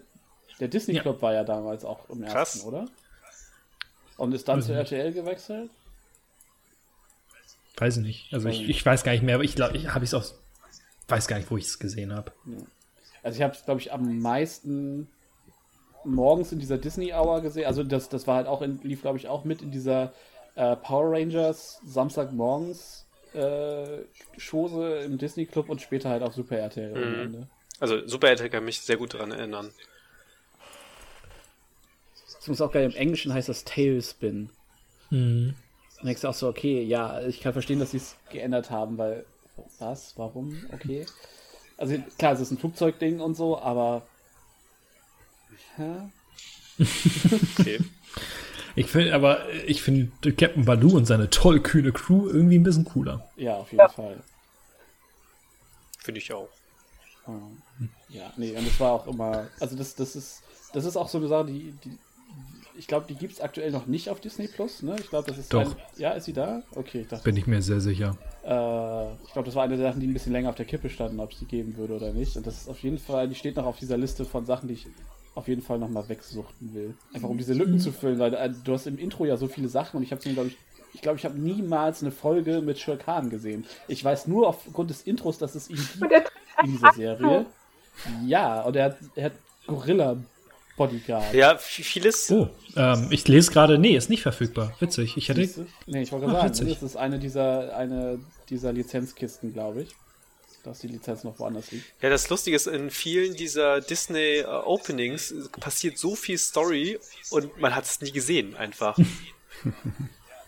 der 0.61 0.67
Disney 0.69 0.95
Ja. 0.95 1.01
Club 1.01 1.21
war 1.21 1.33
ja 1.33 1.43
damals 1.43 1.83
auch 1.83 2.09
im 2.09 2.21
Krass. 2.21 2.55
ersten, 2.55 2.67
oder? 2.69 2.85
Und 4.17 4.33
ist 4.33 4.47
dann 4.47 4.57
Weiß 4.57 4.65
zu 4.65 4.71
nicht. 4.71 4.91
RTL 4.91 5.13
gewechselt? 5.13 5.69
Weiß 7.77 7.97
ich 7.97 8.03
nicht. 8.03 8.33
Also 8.33 8.49
ich, 8.49 8.67
ich 8.67 8.85
weiß 8.85 9.03
gar 9.03 9.11
nicht 9.11 9.23
mehr, 9.23 9.35
aber 9.35 9.43
ich 9.43 9.55
glaube, 9.55 9.77
ich 9.77 9.87
habe 9.93 10.03
es 10.03 10.13
aus. 10.13 10.35
Weiß 11.07 11.27
gar 11.27 11.37
nicht, 11.37 11.49
wo 11.51 11.57
ich 11.57 11.65
es 11.65 11.79
gesehen 11.79 12.13
habe. 12.13 12.31
Also 13.23 13.37
ich 13.37 13.43
habe 13.43 13.53
es, 13.53 13.63
glaube 13.63 13.79
ich, 13.79 13.93
am 13.93 14.19
meisten 14.19 15.07
morgens 16.03 16.51
in 16.51 16.59
dieser 16.59 16.77
Disney 16.77 17.13
Hour 17.13 17.41
gesehen. 17.41 17.65
Also 17.65 17.83
das, 17.83 18.09
das 18.09 18.25
war 18.27 18.37
halt 18.37 18.47
auch 18.47 18.61
in, 18.61 18.79
lief, 18.81 19.01
glaube 19.01 19.17
ich, 19.17 19.27
auch 19.27 19.43
mit 19.45 19.61
in 19.61 19.71
dieser 19.71 20.13
äh, 20.55 20.75
Power 20.75 21.11
Rangers 21.11 21.79
Samstagmorgens 21.85 23.05
äh, 23.33 23.99
Chose 24.39 24.99
im 25.05 25.17
Disney 25.17 25.45
Club 25.45 25.69
und 25.69 25.81
später 25.81 26.09
halt 26.09 26.23
auf 26.23 26.33
Super 26.33 26.57
RTL 26.57 26.93
am 26.95 27.13
Mhm. 27.13 27.19
Ende. 27.19 27.47
Also 27.79 28.07
Super 28.07 28.29
RTL 28.29 28.49
kann 28.49 28.65
mich 28.65 28.81
sehr 28.81 28.97
gut 28.97 29.13
daran 29.13 29.31
erinnern. 29.31 29.69
Das 32.47 32.59
muss 32.59 32.61
auch 32.61 32.71
geil, 32.71 32.85
im 32.85 32.95
Englischen 32.95 33.33
heißt 33.33 33.49
das 33.49 33.65
Tailspin. 33.65 34.49
Mhm. 35.09 35.53
Und 35.99 36.05
denkst 36.05 36.21
du 36.21 36.29
auch 36.29 36.33
so, 36.33 36.47
okay, 36.47 36.81
ja, 36.81 37.21
ich 37.27 37.41
kann 37.41 37.51
verstehen, 37.51 37.79
dass 37.79 37.91
sie 37.91 37.97
es 37.97 38.15
geändert 38.29 38.71
haben, 38.71 38.97
weil, 38.97 39.25
was, 39.79 40.13
warum, 40.15 40.55
okay. 40.71 41.05
Also 41.75 41.97
klar, 42.17 42.31
es 42.31 42.39
ist 42.39 42.51
ein 42.51 42.57
Flugzeugding 42.57 43.19
und 43.19 43.35
so, 43.35 43.59
aber, 43.59 44.07
hä? 45.75 46.09
Okay. 47.59 47.79
Ich 48.75 48.85
finde, 48.85 49.15
aber 49.15 49.51
ich 49.65 49.81
finde 49.81 50.11
Captain 50.33 50.63
Baloo 50.63 50.95
und 50.97 51.05
seine 51.05 51.31
tollkühne 51.31 51.91
Crew 51.91 52.27
irgendwie 52.27 52.59
ein 52.59 52.63
bisschen 52.63 52.85
cooler. 52.85 53.27
Ja, 53.35 53.55
auf 53.55 53.71
jeden 53.71 53.79
Ja. 53.79 53.89
Fall. 53.89 54.21
Finde 55.97 56.19
ich 56.19 56.31
auch. 56.31 56.47
Ja, 58.09 58.31
nee, 58.37 58.55
und 58.55 58.67
das 58.67 58.79
war 58.79 58.91
auch 58.91 59.07
immer, 59.07 59.47
also 59.59 59.75
das, 59.75 59.95
das 59.95 60.15
ist, 60.15 60.43
das 60.73 60.85
ist 60.85 60.95
auch 60.95 61.09
so 61.09 61.17
eine 61.17 61.27
Sache, 61.27 61.47
die, 61.47 61.71
die 61.83 61.97
ich 62.77 62.87
glaube, 62.87 63.05
die 63.07 63.15
gibt 63.15 63.33
es 63.33 63.41
aktuell 63.41 63.71
noch 63.71 63.87
nicht 63.87 64.09
auf 64.09 64.19
Disney 64.19 64.47
Plus, 64.47 64.83
ne? 64.83 64.95
Ich 64.99 65.09
glaube, 65.09 65.27
das 65.27 65.37
ist 65.37 65.53
Doch. 65.53 65.61
Ein, 65.61 65.75
ja, 65.97 66.11
ist 66.11 66.25
sie 66.25 66.33
da? 66.33 66.61
Okay, 66.75 67.01
ich 67.01 67.07
dachte, 67.07 67.23
Bin 67.23 67.35
ich 67.37 67.47
mir 67.47 67.61
sehr 67.61 67.81
sicher. 67.81 68.15
äh, 68.43 69.13
ich 69.25 69.33
glaube, 69.33 69.45
das 69.45 69.55
war 69.55 69.63
eine 69.63 69.77
der 69.77 69.89
Sachen, 69.89 69.99
die 69.99 70.07
ein 70.07 70.13
bisschen 70.13 70.31
länger 70.33 70.49
auf 70.49 70.55
der 70.55 70.65
Kippe 70.65 70.89
standen, 70.89 71.19
ob 71.19 71.31
es 71.31 71.39
die 71.39 71.45
geben 71.45 71.75
würde 71.77 71.95
oder 71.95 72.13
nicht. 72.13 72.37
Und 72.37 72.45
das 72.47 72.61
ist 72.61 72.69
auf 72.69 72.79
jeden 72.83 72.97
Fall, 72.97 73.27
die 73.27 73.35
steht 73.35 73.55
noch 73.55 73.65
auf 73.65 73.77
dieser 73.79 73.97
Liste 73.97 74.25
von 74.25 74.45
Sachen, 74.45 74.67
die 74.67 74.75
ich 74.75 74.87
auf 75.35 75.47
jeden 75.47 75.61
Fall 75.61 75.77
nochmal 75.79 76.07
wegsuchten 76.09 76.73
will. 76.73 76.95
Einfach 77.13 77.29
um 77.29 77.37
diese 77.37 77.53
Lücken 77.53 77.79
zu 77.79 77.91
füllen, 77.91 78.19
weil 78.19 78.33
äh, 78.33 78.51
du 78.63 78.73
hast 78.73 78.87
im 78.87 78.97
Intro 78.97 79.25
ja 79.25 79.37
so 79.37 79.47
viele 79.47 79.67
Sachen 79.67 79.97
und 79.97 80.03
ich 80.03 80.11
habe 80.11 80.21
mir, 80.27 80.33
glaube 80.33 80.49
ich, 80.49 80.57
ich 80.93 81.01
glaube, 81.01 81.17
ich 81.19 81.25
habe 81.25 81.37
niemals 81.37 82.01
eine 82.01 82.11
Folge 82.11 82.61
mit 82.61 82.79
Shirk 82.79 83.01
Khan 83.01 83.29
gesehen. 83.29 83.65
Ich 83.87 84.03
weiß 84.03 84.25
nur 84.27 84.47
aufgrund 84.47 84.89
des 84.89 85.03
Intros, 85.03 85.37
dass 85.37 85.53
es 85.53 85.69
ihn 85.69 85.77
gibt 85.99 86.31
in 86.63 86.71
dieser 86.71 86.93
Serie. 86.93 87.45
Ja, 88.25 88.61
und 88.61 88.75
er 88.75 88.85
hat, 88.85 88.97
er 89.15 89.25
hat 89.25 89.33
Gorilla 89.67 90.17
Bodyguard. 90.77 91.33
Ja, 91.33 91.57
vieles. 91.57 92.31
Oh, 92.31 92.49
ähm, 92.75 93.07
ich 93.09 93.27
lese 93.27 93.51
gerade, 93.51 93.77
nee, 93.77 93.97
ist 93.97 94.09
nicht 94.09 94.21
verfügbar. 94.21 94.73
Witzig. 94.79 95.17
Ich 95.17 95.27
hätte. 95.27 95.41
Nee, 95.87 96.03
ich 96.03 96.11
wollte 96.11 96.27
Ach, 96.27 96.31
gerade 96.31 96.53
sagen, 96.55 96.67
witzig. 96.69 96.79
das 96.81 96.91
ist 96.91 96.95
eine 96.95 97.19
dieser, 97.19 97.75
eine 97.75 98.19
dieser 98.49 98.71
Lizenzkisten, 98.71 99.51
glaube 99.53 99.81
ich. 99.81 99.89
Dass 100.63 100.79
die 100.79 100.87
Lizenz 100.87 101.23
noch 101.23 101.39
woanders 101.39 101.71
liegt. 101.71 101.85
Ja, 102.01 102.09
das 102.09 102.29
Lustige 102.29 102.55
ist, 102.55 102.67
in 102.67 102.89
vielen 102.91 103.35
dieser 103.35 103.79
Disney 103.81 104.39
äh, 104.39 104.45
Openings 104.45 105.33
passiert 105.59 105.97
so 105.97 106.15
viel 106.15 106.37
Story 106.37 106.99
und 107.29 107.59
man 107.59 107.73
hat 107.75 107.85
es 107.85 107.99
nie 108.01 108.11
gesehen, 108.11 108.55
einfach. 108.55 108.97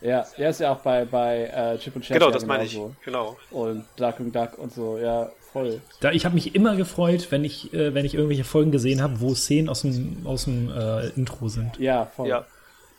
Ja, 0.01 0.25
er 0.37 0.49
ist 0.49 0.61
ja 0.61 0.71
auch 0.71 0.79
bei, 0.79 1.03
bei 1.03 1.43
äh, 1.47 1.77
Chip 1.77 1.93
und 1.93 2.03
Chap. 2.03 2.13
genau, 2.13 2.27
ja 2.27 2.31
das 2.31 2.45
meine 2.45 2.63
ich. 2.63 2.71
genauso. 2.71 2.95
Genau. 3.03 3.37
Und 3.51 3.85
Darkwing 3.97 4.31
Duck 4.31 4.57
und 4.57 4.73
so, 4.73 4.97
ja, 4.97 5.29
voll. 5.51 5.81
Da, 5.99 6.11
ich 6.11 6.25
habe 6.25 6.35
mich 6.35 6.55
immer 6.55 6.75
gefreut, 6.75 7.27
wenn 7.31 7.43
ich, 7.43 7.73
äh, 7.73 7.93
wenn 7.93 8.05
ich 8.05 8.13
irgendwelche 8.13 8.43
Folgen 8.43 8.71
gesehen 8.71 9.01
habe, 9.01 9.19
wo 9.19 9.33
Szenen 9.33 9.69
aus 9.69 9.81
dem, 9.81 10.25
aus 10.25 10.45
dem 10.45 10.71
äh, 10.71 11.07
Intro 11.09 11.47
sind. 11.49 11.77
Ja, 11.77 12.05
voll. 12.05 12.27
Ja. 12.27 12.45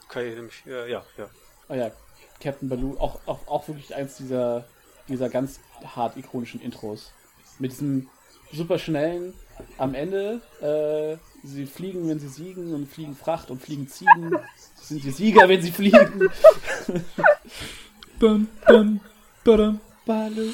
Kann 0.09 0.27
ich 0.27 0.35
nämlich, 0.35 0.63
ja, 0.67 0.87
ja, 0.87 1.05
ja. 1.17 1.27
Oh 1.69 1.75
ja, 1.75 1.91
Captain 2.41 2.69
Baloo, 2.69 2.97
auch, 2.99 3.21
auch, 3.27 3.47
auch 3.47 3.69
wirklich 3.69 3.95
eins 3.95 4.17
dieser, 4.17 4.65
dieser 5.09 5.29
ganz 5.29 5.61
hart 5.85 6.17
ikonischen 6.17 6.61
Intros. 6.61 7.13
Mit 7.59 7.73
diesem 7.73 8.09
super 8.53 8.79
schnellen, 8.79 9.35
am 9.79 9.95
Ende, 9.95 10.41
äh, 10.61 11.17
sie 11.47 11.67
fliegen, 11.67 12.09
wenn 12.09 12.19
sie 12.19 12.29
siegen 12.29 12.75
und 12.75 12.89
fliegen 12.89 13.15
Fracht 13.15 13.51
und 13.51 13.63
fliegen 13.63 13.89
Ziegen. 13.89 14.37
Sind 14.81 15.05
die 15.05 15.11
Sieger, 15.11 15.49
wenn 15.49 15.63
sie 15.63 15.71
fliegen. 15.71 16.31
Bum, 18.19 18.49
bum, 18.67 19.01
badum, 19.45 19.81
Baloo. 20.05 20.53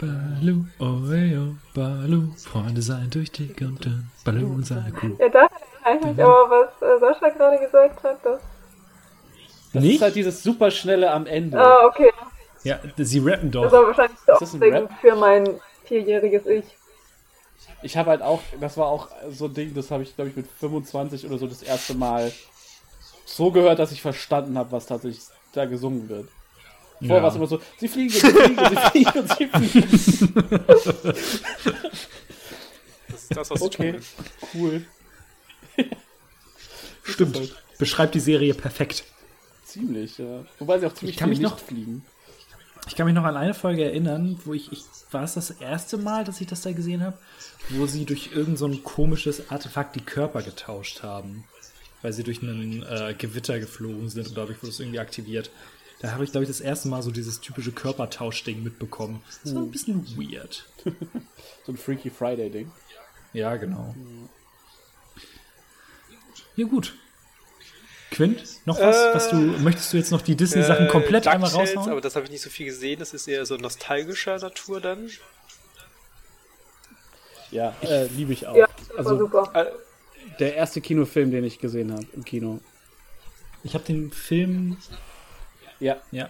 Balu, 0.00 0.64
ey, 1.12 1.36
oh, 1.36 1.54
Balu, 1.74 2.32
Freunde 2.38 2.80
sein 2.80 3.10
durch 3.10 3.30
dick 3.30 3.60
und 3.60 3.84
dünn, 3.84 4.10
Balu 4.24 4.46
und 4.46 4.66
seine 4.66 4.90
Crew. 4.92 5.14
Ja, 5.18 5.28
das 5.28 5.50
eigentlich, 5.84 6.18
aber 6.22 6.48
was 6.48 6.82
äh, 6.82 6.98
Sascha 6.98 7.28
gerade 7.28 7.58
gesagt 7.58 8.02
hat, 8.02 8.18
das. 8.24 8.40
Das 9.74 9.82
Nicht? 9.82 9.96
ist 9.96 10.02
halt 10.02 10.14
dieses 10.14 10.42
super 10.42 10.70
schnelle 10.70 11.10
am 11.10 11.26
Ende. 11.26 11.60
Ah, 11.60 11.84
okay. 11.86 12.10
Ja, 12.64 12.78
sie 12.96 13.18
rappen 13.18 13.50
Das 13.50 13.64
doch. 13.64 13.72
war 13.72 13.86
wahrscheinlich 13.88 14.18
zu 14.24 14.32
Ist 14.32 14.54
das 14.54 14.90
für 15.00 15.16
mein 15.16 15.60
vierjähriges 15.84 16.46
Ich. 16.46 16.64
Ich 17.82 17.96
habe 17.96 18.10
halt 18.10 18.22
auch, 18.22 18.40
das 18.58 18.76
war 18.78 18.86
auch 18.86 19.08
so 19.30 19.46
ein 19.46 19.54
Ding, 19.54 19.74
das 19.74 19.90
habe 19.90 20.02
ich, 20.02 20.14
glaube 20.14 20.30
ich, 20.30 20.36
mit 20.36 20.46
25 20.46 21.26
oder 21.26 21.36
so 21.36 21.46
das 21.46 21.62
erste 21.62 21.94
Mal 21.94 22.32
so 23.26 23.50
gehört, 23.50 23.78
dass 23.78 23.92
ich 23.92 24.00
verstanden 24.00 24.56
habe, 24.56 24.72
was 24.72 24.86
tatsächlich 24.86 25.24
da 25.52 25.66
gesungen 25.66 26.08
wird. 26.08 26.28
Vorher 27.00 27.16
Ja. 27.16 27.22
war 27.22 27.30
es 27.30 27.36
immer 27.36 27.46
so, 27.46 27.60
sie 27.78 27.88
fliegen, 27.88 28.10
sie 28.10 28.20
fliegen, 28.20 28.56
sie 28.68 28.76
fliegen 28.90 29.18
und 29.18 29.32
sie 29.36 29.46
fliegen. 29.48 30.64
Das 33.08 33.22
ist 33.22 33.36
das, 33.36 33.50
was 33.50 33.62
Okay, 33.62 33.96
ich 33.98 34.54
cool. 34.54 34.84
Stimmt. 37.02 37.54
Beschreibt 37.78 38.14
die 38.14 38.20
Serie 38.20 38.54
perfekt. 38.54 39.04
Ziemlich, 39.64 40.18
ja. 40.18 40.44
Wobei 40.58 40.78
sie 40.78 40.86
auch 40.86 40.94
ziemlich 40.94 41.14
Ich 41.16 41.20
kann 41.20 41.30
mich 41.30 41.40
noch- 41.40 41.58
fliegen. 41.58 42.04
Ich 42.88 42.96
kann 42.96 43.06
mich 43.06 43.14
noch 43.14 43.24
an 43.24 43.36
eine 43.36 43.54
Folge 43.54 43.84
erinnern, 43.84 44.40
wo 44.44 44.54
ich, 44.54 44.72
ich 44.72 44.84
war 45.10 45.22
es 45.22 45.34
das 45.34 45.50
erste 45.50 45.96
Mal, 45.98 46.24
dass 46.24 46.40
ich 46.40 46.46
das 46.46 46.62
da 46.62 46.72
gesehen 46.72 47.02
habe, 47.02 47.16
wo 47.70 47.86
sie 47.86 48.04
durch 48.04 48.30
irgend 48.34 48.58
so 48.58 48.66
ein 48.66 48.82
komisches 48.82 49.50
Artefakt 49.50 49.96
die 49.96 50.00
Körper 50.00 50.42
getauscht 50.42 51.02
haben, 51.02 51.44
weil 52.02 52.12
sie 52.12 52.22
durch 52.24 52.42
einen 52.42 52.82
äh, 52.82 53.14
Gewitter 53.16 53.60
geflogen 53.60 54.08
sind 54.08 54.28
und 54.28 54.36
dadurch 54.36 54.58
wurde 54.62 54.70
es 54.70 54.80
irgendwie 54.80 54.98
aktiviert. 54.98 55.50
Da 56.00 56.12
habe 56.12 56.24
ich, 56.24 56.32
glaube 56.32 56.44
ich, 56.44 56.48
das 56.48 56.60
erste 56.60 56.88
Mal 56.88 57.02
so 57.02 57.10
dieses 57.10 57.40
typische 57.40 57.72
Körpertauschding 57.72 58.62
mitbekommen. 58.62 59.22
Das 59.44 59.54
war 59.54 59.62
ein 59.62 59.70
bisschen 59.70 60.04
weird. 60.16 60.66
So 61.66 61.72
ein 61.72 61.76
Freaky 61.76 62.08
Friday-Ding. 62.08 62.72
Ja, 63.34 63.56
genau. 63.56 63.94
Ja, 66.56 66.66
gut. 66.66 66.94
Quint, 68.10 68.42
noch 68.64 68.80
was? 68.80 68.96
Äh, 68.96 69.14
was 69.14 69.28
du, 69.28 69.36
möchtest 69.36 69.92
du 69.92 69.98
jetzt 69.98 70.10
noch 70.10 70.22
die 70.22 70.36
Disney-Sachen 70.36 70.88
komplett 70.88 71.26
einmal 71.26 71.50
DuckTales, 71.50 71.76
raushauen? 71.76 71.92
Aber 71.92 72.00
das 72.00 72.16
habe 72.16 72.24
ich 72.24 72.32
nicht 72.32 72.40
so 72.40 72.48
viel 72.48 72.66
gesehen. 72.66 72.98
Das 72.98 73.12
ist 73.12 73.28
eher 73.28 73.44
so 73.44 73.56
nostalgischer 73.56 74.38
Natur 74.38 74.80
dann. 74.80 75.10
Ja, 77.50 77.74
äh, 77.82 78.06
liebe 78.06 78.32
ich 78.32 78.46
auch. 78.46 78.56
Ja, 78.56 78.66
das 78.78 78.88
war 78.88 78.98
Also 78.98 79.18
super. 79.18 79.50
Äh, 79.54 79.66
der 80.38 80.54
erste 80.54 80.80
Kinofilm, 80.80 81.30
den 81.30 81.44
ich 81.44 81.58
gesehen 81.58 81.92
habe 81.92 82.06
im 82.14 82.24
Kino. 82.24 82.60
Ich 83.64 83.74
habe 83.74 83.84
den 83.84 84.10
Film 84.10 84.78
Ja, 85.80 85.96
Ja. 86.10 86.28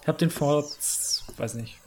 Ich 0.00 0.08
habe 0.08 0.18
den 0.18 0.30
vor, 0.30 0.64
weiß 1.36 1.54
nicht, 1.54 1.78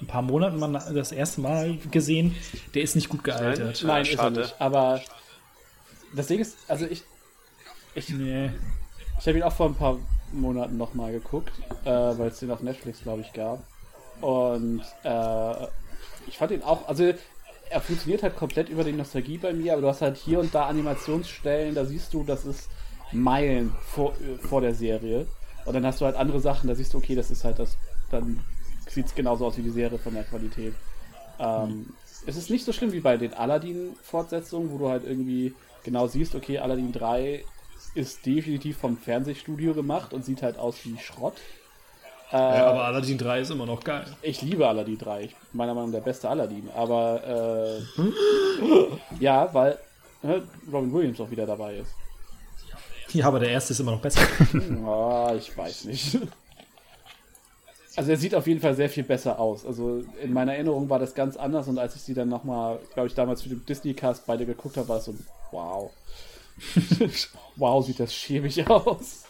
ein 0.00 0.06
paar 0.06 0.22
Monaten 0.22 0.58
mal 0.58 0.70
das 0.92 1.12
erste 1.12 1.40
Mal 1.40 1.78
gesehen. 1.90 2.36
Der 2.74 2.82
ist 2.82 2.94
nicht 2.94 3.08
gut 3.08 3.24
gealtert. 3.24 3.82
nein, 3.84 4.04
ist 4.04 4.18
er 4.18 4.30
nicht. 4.30 4.54
Aber 4.58 5.00
das 6.14 6.26
Ding 6.26 6.40
ist, 6.40 6.56
also 6.68 6.86
ich, 6.86 7.02
ich 7.94 8.10
Nee. 8.10 8.50
Ich 9.18 9.26
habe 9.26 9.38
ihn 9.38 9.42
auch 9.42 9.52
vor 9.52 9.66
ein 9.66 9.74
paar 9.74 9.98
Monaten 10.32 10.76
nochmal 10.76 11.10
geguckt, 11.10 11.52
äh, 11.84 11.90
weil 11.90 12.28
es 12.28 12.38
den 12.38 12.50
auf 12.50 12.60
Netflix, 12.62 13.02
glaube 13.02 13.22
ich, 13.22 13.32
gab. 13.32 13.64
Und 14.20 14.82
äh, 15.02 15.66
ich 16.26 16.38
fand 16.38 16.52
ihn 16.52 16.62
auch, 16.62 16.86
also 16.86 17.12
er 17.70 17.80
funktioniert 17.80 18.22
halt 18.22 18.36
komplett 18.36 18.68
über 18.68 18.84
die 18.84 18.92
Nostalgie 18.92 19.38
bei 19.38 19.52
mir, 19.52 19.72
aber 19.72 19.82
du 19.82 19.88
hast 19.88 20.02
halt 20.02 20.16
hier 20.16 20.38
und 20.38 20.54
da 20.54 20.66
Animationsstellen, 20.66 21.74
da 21.74 21.84
siehst 21.84 22.14
du, 22.14 22.24
das 22.24 22.44
ist 22.44 22.68
Meilen 23.10 23.74
vor, 23.86 24.12
äh, 24.12 24.38
vor 24.38 24.60
der 24.60 24.74
Serie. 24.74 25.26
Und 25.68 25.74
dann 25.74 25.86
hast 25.86 26.00
du 26.00 26.04
halt 26.06 26.16
andere 26.16 26.40
Sachen, 26.40 26.66
da 26.68 26.74
siehst 26.74 26.94
du, 26.94 26.98
okay, 26.98 27.14
das 27.14 27.30
ist 27.30 27.44
halt 27.44 27.58
das, 27.58 27.76
dann 28.10 28.40
sieht 28.88 29.06
es 29.06 29.14
genauso 29.14 29.46
aus 29.46 29.56
wie 29.58 29.62
die 29.62 29.70
Serie 29.70 29.98
von 29.98 30.14
der 30.14 30.24
Qualität. 30.24 30.74
Ähm, 31.38 31.92
Es 32.26 32.36
ist 32.36 32.50
nicht 32.50 32.64
so 32.64 32.72
schlimm 32.72 32.92
wie 32.92 33.00
bei 33.00 33.16
den 33.16 33.32
Aladdin-Fortsetzungen, 33.34 34.70
wo 34.72 34.78
du 34.78 34.88
halt 34.88 35.04
irgendwie 35.04 35.54
genau 35.84 36.06
siehst, 36.06 36.34
okay, 36.34 36.58
Aladdin 36.58 36.92
3 36.92 37.44
ist 37.94 38.26
definitiv 38.26 38.76
vom 38.78 38.96
Fernsehstudio 38.96 39.72
gemacht 39.74 40.12
und 40.12 40.24
sieht 40.24 40.42
halt 40.42 40.58
aus 40.58 40.76
wie 40.84 40.98
Schrott. 40.98 41.36
Äh, 42.32 42.36
Ja, 42.36 42.70
aber 42.70 42.84
Aladdin 42.84 43.16
3 43.18 43.40
ist 43.40 43.50
immer 43.50 43.66
noch 43.66 43.82
geil. 43.84 44.04
ich 44.22 44.42
liebe 44.42 44.66
Aladdin 44.66 44.98
3. 44.98 45.22
Ich, 45.24 45.36
meiner 45.52 45.74
Meinung 45.74 45.90
nach 45.90 45.98
der 45.98 46.04
beste 46.04 46.28
Aladdin. 46.28 46.68
Aber 46.74 47.78
äh, 47.98 48.02
ja, 49.20 49.48
weil 49.52 49.78
äh, 50.22 50.40
Robin 50.72 50.92
Williams 50.92 51.20
auch 51.20 51.30
wieder 51.30 51.46
dabei 51.46 51.76
ist. 51.76 51.92
Ja, 53.12 53.26
aber 53.26 53.40
der 53.40 53.50
erste 53.50 53.72
ist 53.72 53.80
immer 53.80 53.92
noch 53.92 54.00
besser. 54.00 54.20
Ah, 54.86 55.34
ich 55.36 55.56
weiß 55.56 55.84
nicht. 55.84 56.18
Also 57.96 58.10
er 58.12 58.16
sieht 58.16 58.34
auf 58.34 58.46
jeden 58.46 58.60
Fall 58.60 58.74
sehr 58.74 58.88
viel 58.88 59.02
besser 59.02 59.38
aus. 59.40 59.66
Also 59.66 60.04
in 60.22 60.32
meiner 60.32 60.54
Erinnerung 60.54 60.88
war 60.88 60.98
das 60.98 61.14
ganz 61.14 61.36
anders 61.36 61.66
und 61.66 61.78
als 61.78 61.96
ich 61.96 62.02
sie 62.02 62.14
dann 62.14 62.28
nochmal, 62.28 62.78
glaube 62.94 63.08
ich, 63.08 63.14
damals 63.14 63.42
für 63.42 63.48
den 63.48 63.64
Disney-Cast 63.66 64.24
beide 64.26 64.46
geguckt 64.46 64.76
habe, 64.76 64.88
war 64.88 64.98
es 64.98 65.06
so, 65.06 65.14
wow. 65.50 65.90
wow, 67.56 67.84
sieht 67.84 67.98
das 67.98 68.14
schäbig 68.14 68.68
aus. 68.68 69.24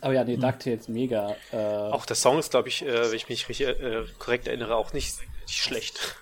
Aber 0.00 0.12
ja, 0.12 0.24
nee, 0.24 0.36
DuckTales 0.36 0.88
mega. 0.88 1.34
Äh, 1.50 1.56
Auch 1.56 2.06
der 2.06 2.16
Song 2.16 2.38
ist, 2.38 2.50
glaube 2.50 2.68
ich, 2.68 2.82
äh, 2.82 3.10
wenn 3.10 3.16
ich 3.16 3.28
mich 3.28 3.48
richtig 3.48 3.66
äh, 3.66 4.04
korrekt 4.18 4.46
erinnere, 4.46 4.76
auch 4.76 4.92
nicht, 4.92 5.16
nicht 5.46 5.58
schlecht. 5.58 6.16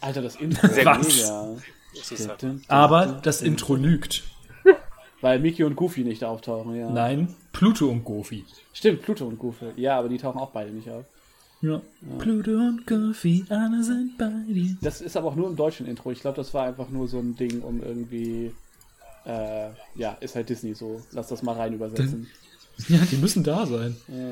Alter, 0.00 0.22
das 0.22 0.36
Intro 0.36 0.66
ist 0.66 0.76
mega. 0.76 1.56
Das 1.96 2.12
ist 2.12 2.28
halt. 2.28 2.44
Aber 2.68 3.20
das 3.22 3.42
Intro 3.42 3.74
lügt. 3.74 4.24
Weil 5.20 5.40
Mickey 5.40 5.64
und 5.64 5.74
Goofy 5.76 6.04
nicht 6.04 6.22
auftauchen, 6.24 6.76
ja. 6.76 6.90
Nein, 6.90 7.34
Pluto 7.52 7.88
und 7.88 8.04
Goofy. 8.04 8.44
Stimmt, 8.72 9.02
Pluto 9.02 9.26
und 9.26 9.38
Goofy. 9.38 9.66
Ja, 9.76 9.98
aber 9.98 10.08
die 10.08 10.18
tauchen 10.18 10.38
auch 10.40 10.50
beide 10.50 10.70
nicht 10.70 10.88
auf. 10.88 11.04
Ja. 11.60 11.80
Pluto 12.18 12.52
und 12.52 12.86
Goofy, 12.86 13.44
alle 13.48 13.82
sind 13.82 14.16
bei 14.16 14.30
dir. 14.46 14.76
Das 14.80 15.00
ist 15.00 15.16
aber 15.16 15.28
auch 15.28 15.34
nur 15.34 15.48
im 15.48 15.56
deutschen 15.56 15.86
Intro. 15.86 16.12
Ich 16.12 16.20
glaube, 16.20 16.36
das 16.36 16.54
war 16.54 16.66
einfach 16.66 16.88
nur 16.88 17.08
so 17.08 17.18
ein 17.18 17.34
Ding, 17.34 17.62
um 17.62 17.82
irgendwie. 17.82 18.52
Äh, 19.26 19.70
ja, 19.96 20.12
ist 20.20 20.36
halt 20.36 20.48
Disney 20.48 20.74
so. 20.74 21.02
Lass 21.10 21.28
das 21.28 21.42
mal 21.42 21.54
rein 21.56 21.72
übersetzen. 21.74 22.28
Ja, 22.88 22.98
die 23.10 23.16
müssen 23.16 23.42
da 23.42 23.66
sein. 23.66 23.96
Ja. 24.06 24.30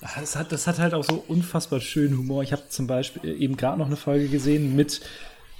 Ah, 0.00 0.20
Das 0.20 0.36
hat, 0.36 0.52
das 0.52 0.68
hat 0.68 0.78
halt 0.78 0.94
auch 0.94 1.02
so 1.02 1.24
unfassbar 1.26 1.80
schönen 1.80 2.16
Humor. 2.16 2.44
Ich 2.44 2.52
habe 2.52 2.62
zum 2.68 2.86
Beispiel 2.86 3.42
eben 3.42 3.56
gerade 3.56 3.78
noch 3.80 3.86
eine 3.86 3.96
Folge 3.96 4.28
gesehen 4.28 4.76
mit 4.76 5.00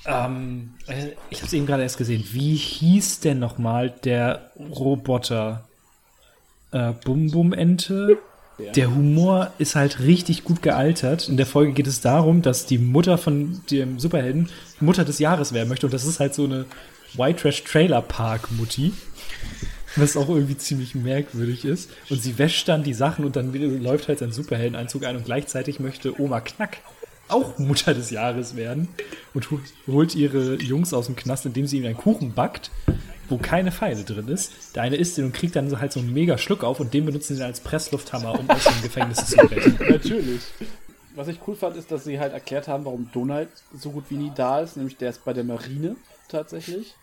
Ähm, 0.07 0.75
äh, 0.87 1.13
ich 1.31 1.39
habe 1.39 1.47
es 1.47 1.53
eben 1.53 1.67
gerade 1.67 1.83
erst 1.83 1.99
gesehen. 1.99 2.25
Wie 2.33 2.55
hieß 2.55 3.21
denn 3.21 3.39
nochmal 3.39 3.91
der 4.05 4.51
Roboter? 4.57 5.65
Äh, 6.73 6.93
Bum 7.05 7.31
Bum 7.31 7.53
Ente? 7.53 8.19
Der 8.77 8.95
Humor 8.95 9.53
ist 9.59 9.75
halt 9.75 9.99
richtig 9.99 10.45
gut 10.45 10.63
gealtert. 10.63 11.29
In 11.29 11.37
der 11.37 11.47
Folge 11.47 11.73
geht 11.73 11.89
es 11.89 12.01
darum, 12.01 12.41
dass 12.41 12.67
die 12.67 12.79
Mutter 12.79 13.19
von 13.19 13.61
dem 13.71 13.99
Superhelden 13.99 14.49
Mutter 14.79 15.05
des 15.05 15.19
Jahres 15.19 15.53
werden 15.53 15.69
möchte. 15.69 15.87
Und 15.87 15.93
das 15.93 16.05
ist 16.05 16.21
halt 16.21 16.35
so 16.35 16.45
eine 16.45 16.67
White 17.15 17.41
Trash 17.41 17.65
Trailer 17.65 18.01
Park 18.01 18.53
Mutti. 18.53 18.93
Was 19.97 20.17
auch 20.17 20.29
irgendwie 20.29 20.57
ziemlich 20.57 20.95
merkwürdig 20.95 21.65
ist. 21.65 21.91
Und 22.11 22.23
sie 22.23 22.39
wäscht 22.39 22.69
dann 22.69 22.85
die 22.85 22.95
Sachen 22.95 23.25
und 23.25 23.37
dann 23.37 23.53
läuft 23.83 24.09
halt 24.09 24.21
sein 24.21 24.33
Superheldenanzug 24.33 25.05
ein 25.05 25.17
und 25.17 25.25
gleichzeitig 25.25 25.81
möchte 25.81 26.21
Oma 26.21 26.41
Knack 26.41 26.79
auch 27.29 27.59
Mutter 27.59 27.95
des 27.95 28.11
Jahres 28.11 28.57
werden 28.57 28.89
und 29.33 29.49
holt 29.87 30.15
ihre 30.15 30.57
Jungs 30.57 30.93
aus 30.93 31.07
dem 31.07 31.17
Knast, 31.17 31.47
indem 31.47 31.67
sie 31.67 31.79
ihnen 31.79 31.87
einen 31.87 31.97
Kuchen 31.97 32.33
backt, 32.33 32.71
wo 33.29 33.39
keine 33.39 33.73
Pfeile 33.73 34.05
drin 34.05 34.29
ist. 34.29 34.75
Der 34.75 34.83
eine 34.83 34.97
isst 34.97 35.17
den 35.17 35.27
und 35.27 35.33
kriegt 35.33 35.57
dann 35.57 35.71
so 35.71 35.81
halt 35.81 35.93
so 35.93 36.01
einen 36.01 36.13
mega 36.13 36.39
Schluck 36.39 36.63
auf 36.65 36.81
und 36.81 36.93
den 36.93 37.07
benutzen 37.07 37.35
sie 37.35 37.41
dann 37.41 37.49
als 37.49 37.61
Presslufthammer, 37.61 38.39
um 38.39 38.49
aus 38.51 38.65
dem 38.65 38.83
Gefängnis 38.83 39.27
zu 39.27 39.37
brechen. 39.37 39.79
Natürlich. 39.89 40.43
Was 41.15 41.29
ich 41.29 41.39
cool 41.47 41.55
fand, 41.55 41.77
ist, 41.77 41.91
dass 41.91 42.05
sie 42.05 42.19
halt 42.19 42.33
erklärt 42.33 42.69
haben, 42.69 42.85
warum 42.85 43.09
Donald 43.13 43.49
so 43.73 43.91
gut 43.91 44.05
wie 44.09 44.17
nie 44.17 44.33
da 44.35 44.61
ist. 44.61 44.77
Nämlich 44.77 44.97
der 44.97 45.11
ist 45.11 45.25
bei 45.25 45.33
der 45.33 45.45
Marine 45.45 45.97
tatsächlich 46.29 46.95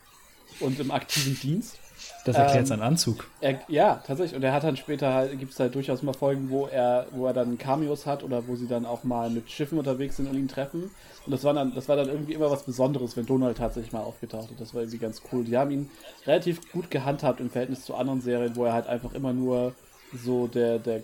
und 0.59 0.80
im 0.80 0.91
aktiven 0.91 1.40
Dienst. 1.40 1.77
Das 2.24 2.35
erklärt 2.35 2.59
Ähm, 2.61 2.66
seinen 2.67 2.82
Anzug. 2.83 3.27
Er, 3.41 3.59
ja, 3.67 3.95
tatsächlich. 4.06 4.35
Und 4.35 4.43
er 4.43 4.53
hat 4.53 4.64
dann 4.64 4.77
später 4.77 5.14
halt, 5.14 5.40
gibt 5.40 5.53
es 5.53 5.59
halt 5.59 5.74
durchaus 5.74 6.03
mal 6.03 6.14
Folgen, 6.14 6.50
wo 6.51 6.67
er, 6.67 7.08
wo 7.11 7.25
er 7.25 7.33
dann 7.33 7.58
Cameos 7.58 8.06
hat 8.06 8.24
oder 8.24 8.48
wo 8.48 8.56
sie 8.56 8.67
dann 8.67 8.85
auch 8.85 9.03
mal 9.03 9.30
mit 9.32 9.50
Schiffen 9.50 9.80
unterwegs 9.80 10.17
sind 10.17 10.27
und 10.30 10.38
ihn 10.38 10.48
treffen. 10.48 10.91
Und 11.25 11.32
das 11.32 11.43
war 11.43 11.53
dann, 11.53 11.74
das 11.74 11.90
war 11.90 11.95
dann 11.95 12.09
irgendwie 12.09 12.33
immer 12.33 12.51
was 12.51 12.64
Besonderes, 12.64 13.17
wenn 13.17 13.25
Donald 13.25 13.58
tatsächlich 13.58 13.91
mal 13.93 14.01
aufgetaucht 14.01 14.51
ist. 14.51 14.61
Das 14.61 14.74
war 14.74 14.82
irgendwie 14.82 15.00
ganz 15.00 15.22
cool. 15.32 15.43
Die 15.43 15.58
haben 15.58 15.72
ihn 15.72 15.90
relativ 16.27 16.72
gut 16.72 16.91
gehandhabt 16.91 17.40
im 17.40 17.50
Verhältnis 17.50 17.85
zu 17.85 17.95
anderen 17.95 18.22
Serien, 18.22 18.56
wo 18.56 18.66
er 18.66 18.74
halt 18.74 18.88
einfach 18.88 19.14
immer 19.14 19.33
nur 19.33 19.74
so 20.14 20.48
der, 20.48 20.77
der 20.80 21.01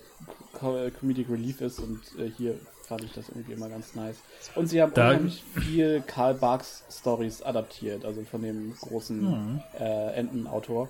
Co- 0.53 0.77
Comedic 0.99 1.29
Relief 1.29 1.61
ist 1.61 1.79
und 1.79 2.01
äh, 2.19 2.29
hier 2.37 2.55
fand 2.83 3.03
ich 3.03 3.13
das 3.13 3.29
irgendwie 3.29 3.53
immer 3.53 3.69
ganz 3.69 3.95
nice. 3.95 4.17
Und 4.55 4.67
sie 4.67 4.81
haben 4.81 4.93
Da- 4.93 5.09
unheimlich 5.09 5.43
viel 5.43 6.01
Karl 6.05 6.33
Barks 6.33 6.83
Stories 6.91 7.41
adaptiert, 7.41 8.05
also 8.05 8.21
von 8.23 8.41
dem 8.41 8.75
großen 8.81 9.61
äh, 9.79 10.13
Entenautor. 10.15 10.89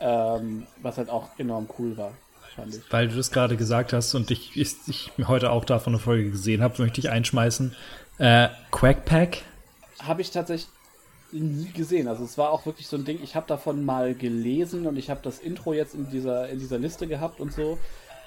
Ähm, 0.00 0.66
was 0.80 0.96
halt 0.96 1.10
auch 1.10 1.28
enorm 1.38 1.68
cool 1.78 1.96
war. 1.96 2.12
Weil 2.90 3.08
du 3.08 3.16
das 3.16 3.30
gerade 3.30 3.56
gesagt 3.56 3.92
hast 3.92 4.14
und 4.14 4.30
ich, 4.30 4.56
ich, 4.56 4.76
ich 4.86 5.10
heute 5.28 5.50
auch 5.50 5.64
davon 5.64 5.94
eine 5.94 6.02
Folge 6.02 6.30
gesehen 6.30 6.62
habe, 6.62 6.82
möchte 6.82 7.00
ich 7.00 7.10
einschmeißen. 7.10 7.74
Äh, 8.18 8.48
Quackpack. 8.70 9.42
Habe 10.02 10.20
ich 10.20 10.30
tatsächlich 10.30 10.68
nie 11.32 11.70
gesehen. 11.70 12.08
Also 12.08 12.24
es 12.24 12.36
war 12.38 12.50
auch 12.50 12.66
wirklich 12.66 12.86
so 12.86 12.96
ein 12.96 13.04
Ding, 13.04 13.20
ich 13.22 13.36
habe 13.36 13.46
davon 13.46 13.84
mal 13.84 14.14
gelesen 14.14 14.86
und 14.86 14.96
ich 14.96 15.10
habe 15.10 15.20
das 15.22 15.38
Intro 15.38 15.72
jetzt 15.72 15.94
in 15.94 16.10
dieser, 16.10 16.48
in 16.48 16.58
dieser 16.58 16.78
Liste 16.78 17.06
gehabt 17.06 17.40
und 17.40 17.52
so. 17.52 17.78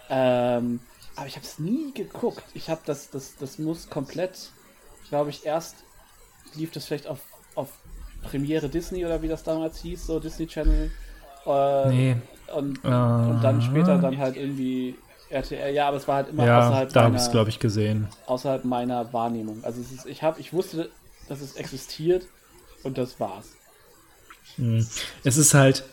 Ähm, 0.09 0.79
aber 1.15 1.27
ich 1.27 1.35
habe 1.35 1.45
es 1.45 1.59
nie 1.59 1.93
geguckt. 1.93 2.43
Ich 2.53 2.69
habe 2.69 2.81
das, 2.85 3.09
das, 3.09 3.35
das 3.37 3.59
muss 3.59 3.89
komplett, 3.89 4.51
glaube 5.09 5.29
ich, 5.29 5.45
erst 5.45 5.75
lief 6.55 6.71
das 6.71 6.85
vielleicht 6.85 7.07
auf, 7.07 7.19
auf 7.55 7.69
Premiere 8.23 8.69
Disney 8.69 9.05
oder 9.05 9.21
wie 9.21 9.27
das 9.27 9.43
damals 9.43 9.79
hieß, 9.81 10.05
so 10.07 10.19
Disney 10.19 10.47
Channel. 10.47 10.91
Äh, 11.45 11.89
Nee. 11.89 12.15
Und, 12.55 12.83
Äh, 12.83 12.87
und 12.87 13.41
dann 13.41 13.61
später 13.61 13.97
dann 13.97 14.17
halt 14.17 14.35
irgendwie 14.37 14.95
RTL. 15.29 15.73
Ja, 15.73 15.87
aber 15.87 15.97
es 15.97 16.07
war 16.07 16.17
halt 16.17 16.29
immer 16.29 16.45
Ja, 16.45 16.59
außerhalb 16.67 16.93
da 16.93 17.03
habe 17.03 17.15
ich 17.15 17.21
es, 17.21 17.31
glaube 17.31 17.49
ich, 17.49 17.59
gesehen. 17.59 18.07
außerhalb 18.27 18.63
meiner 18.65 19.11
Wahrnehmung. 19.13 19.63
Also 19.63 19.81
es 19.81 19.91
ist, 19.91 20.05
ich 20.05 20.21
habe, 20.21 20.39
ich 20.39 20.53
wusste, 20.53 20.89
dass 21.27 21.41
es 21.41 21.55
existiert 21.55 22.27
und 22.83 22.97
das 22.97 23.19
war's. 23.19 23.47
Es 25.23 25.37
ist 25.37 25.53
halt. 25.53 25.83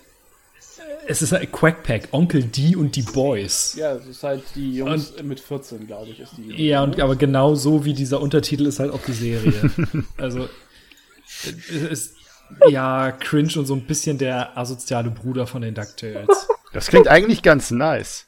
Es 1.06 1.22
ist 1.22 1.32
halt 1.32 1.50
Quackpack, 1.50 2.08
Onkel 2.12 2.42
D 2.44 2.76
und 2.76 2.94
die 2.94 3.02
Boys. 3.02 3.74
Ja, 3.76 3.94
es 3.94 4.06
ist 4.06 4.22
halt 4.22 4.42
die 4.54 4.76
Jungs 4.76 5.14
mit 5.22 5.40
14, 5.40 5.86
glaube 5.86 6.10
ich, 6.10 6.20
ist 6.20 6.32
die. 6.36 6.66
Ja, 6.66 6.82
und, 6.82 7.00
aber 7.00 7.16
genau 7.16 7.54
so 7.54 7.84
wie 7.84 7.94
dieser 7.94 8.20
Untertitel 8.20 8.66
ist 8.66 8.78
halt 8.78 8.92
auch 8.92 9.00
die 9.06 9.12
Serie. 9.12 9.70
also, 10.18 10.48
es 11.26 11.70
ist 11.70 12.14
ja 12.68 13.12
cringe 13.12 13.58
und 13.58 13.66
so 13.66 13.74
ein 13.74 13.86
bisschen 13.86 14.18
der 14.18 14.56
asoziale 14.56 15.10
Bruder 15.10 15.46
von 15.46 15.62
den 15.62 15.74
DuckTales. 15.74 16.48
Das 16.72 16.86
klingt 16.88 17.08
eigentlich 17.08 17.42
ganz 17.42 17.70
nice. 17.70 18.26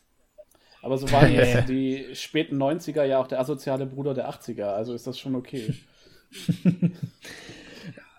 Aber 0.83 0.99
so 0.99 1.11
waren 1.13 1.33
Ja. 1.35 1.43
jetzt 1.45 1.69
die 1.69 2.07
späten 2.15 2.61
90er 2.61 3.05
ja 3.05 3.19
auch 3.19 3.29
der 3.29 3.41
asoziale 3.41 3.87
Bruder 3.87 4.15
der 4.15 4.29
80er, 4.31 4.65
also 4.65 4.95
ist 4.95 5.07
das 5.07 5.19
schon 5.19 5.35
okay. 5.37 5.75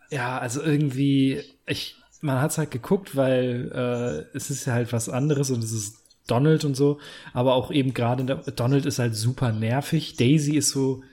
Ja, 0.09 0.37
also 0.37 0.61
irgendwie, 0.61 1.41
ich, 1.65 1.95
man 2.21 2.39
hat's 2.39 2.59
halt 2.59 2.69
geguckt, 2.69 3.15
weil 3.15 3.71
äh, 3.73 4.37
es 4.37 4.51
ist 4.51 4.65
ja 4.65 4.73
halt 4.73 4.93
was 4.93 5.09
anderes 5.09 5.49
und 5.49 5.63
es 5.63 5.71
ist 5.71 5.97
Donald 6.27 6.65
und 6.65 6.75
so, 6.75 6.99
aber 7.33 7.55
auch 7.55 7.71
eben 7.71 7.93
gerade 7.93 8.23
Donald 8.55 8.85
ist 8.85 8.99
halt 8.99 9.15
super 9.15 9.51
nervig. 9.51 10.15
Daisy 10.15 10.55
ist 10.55 10.69
so 10.69 11.03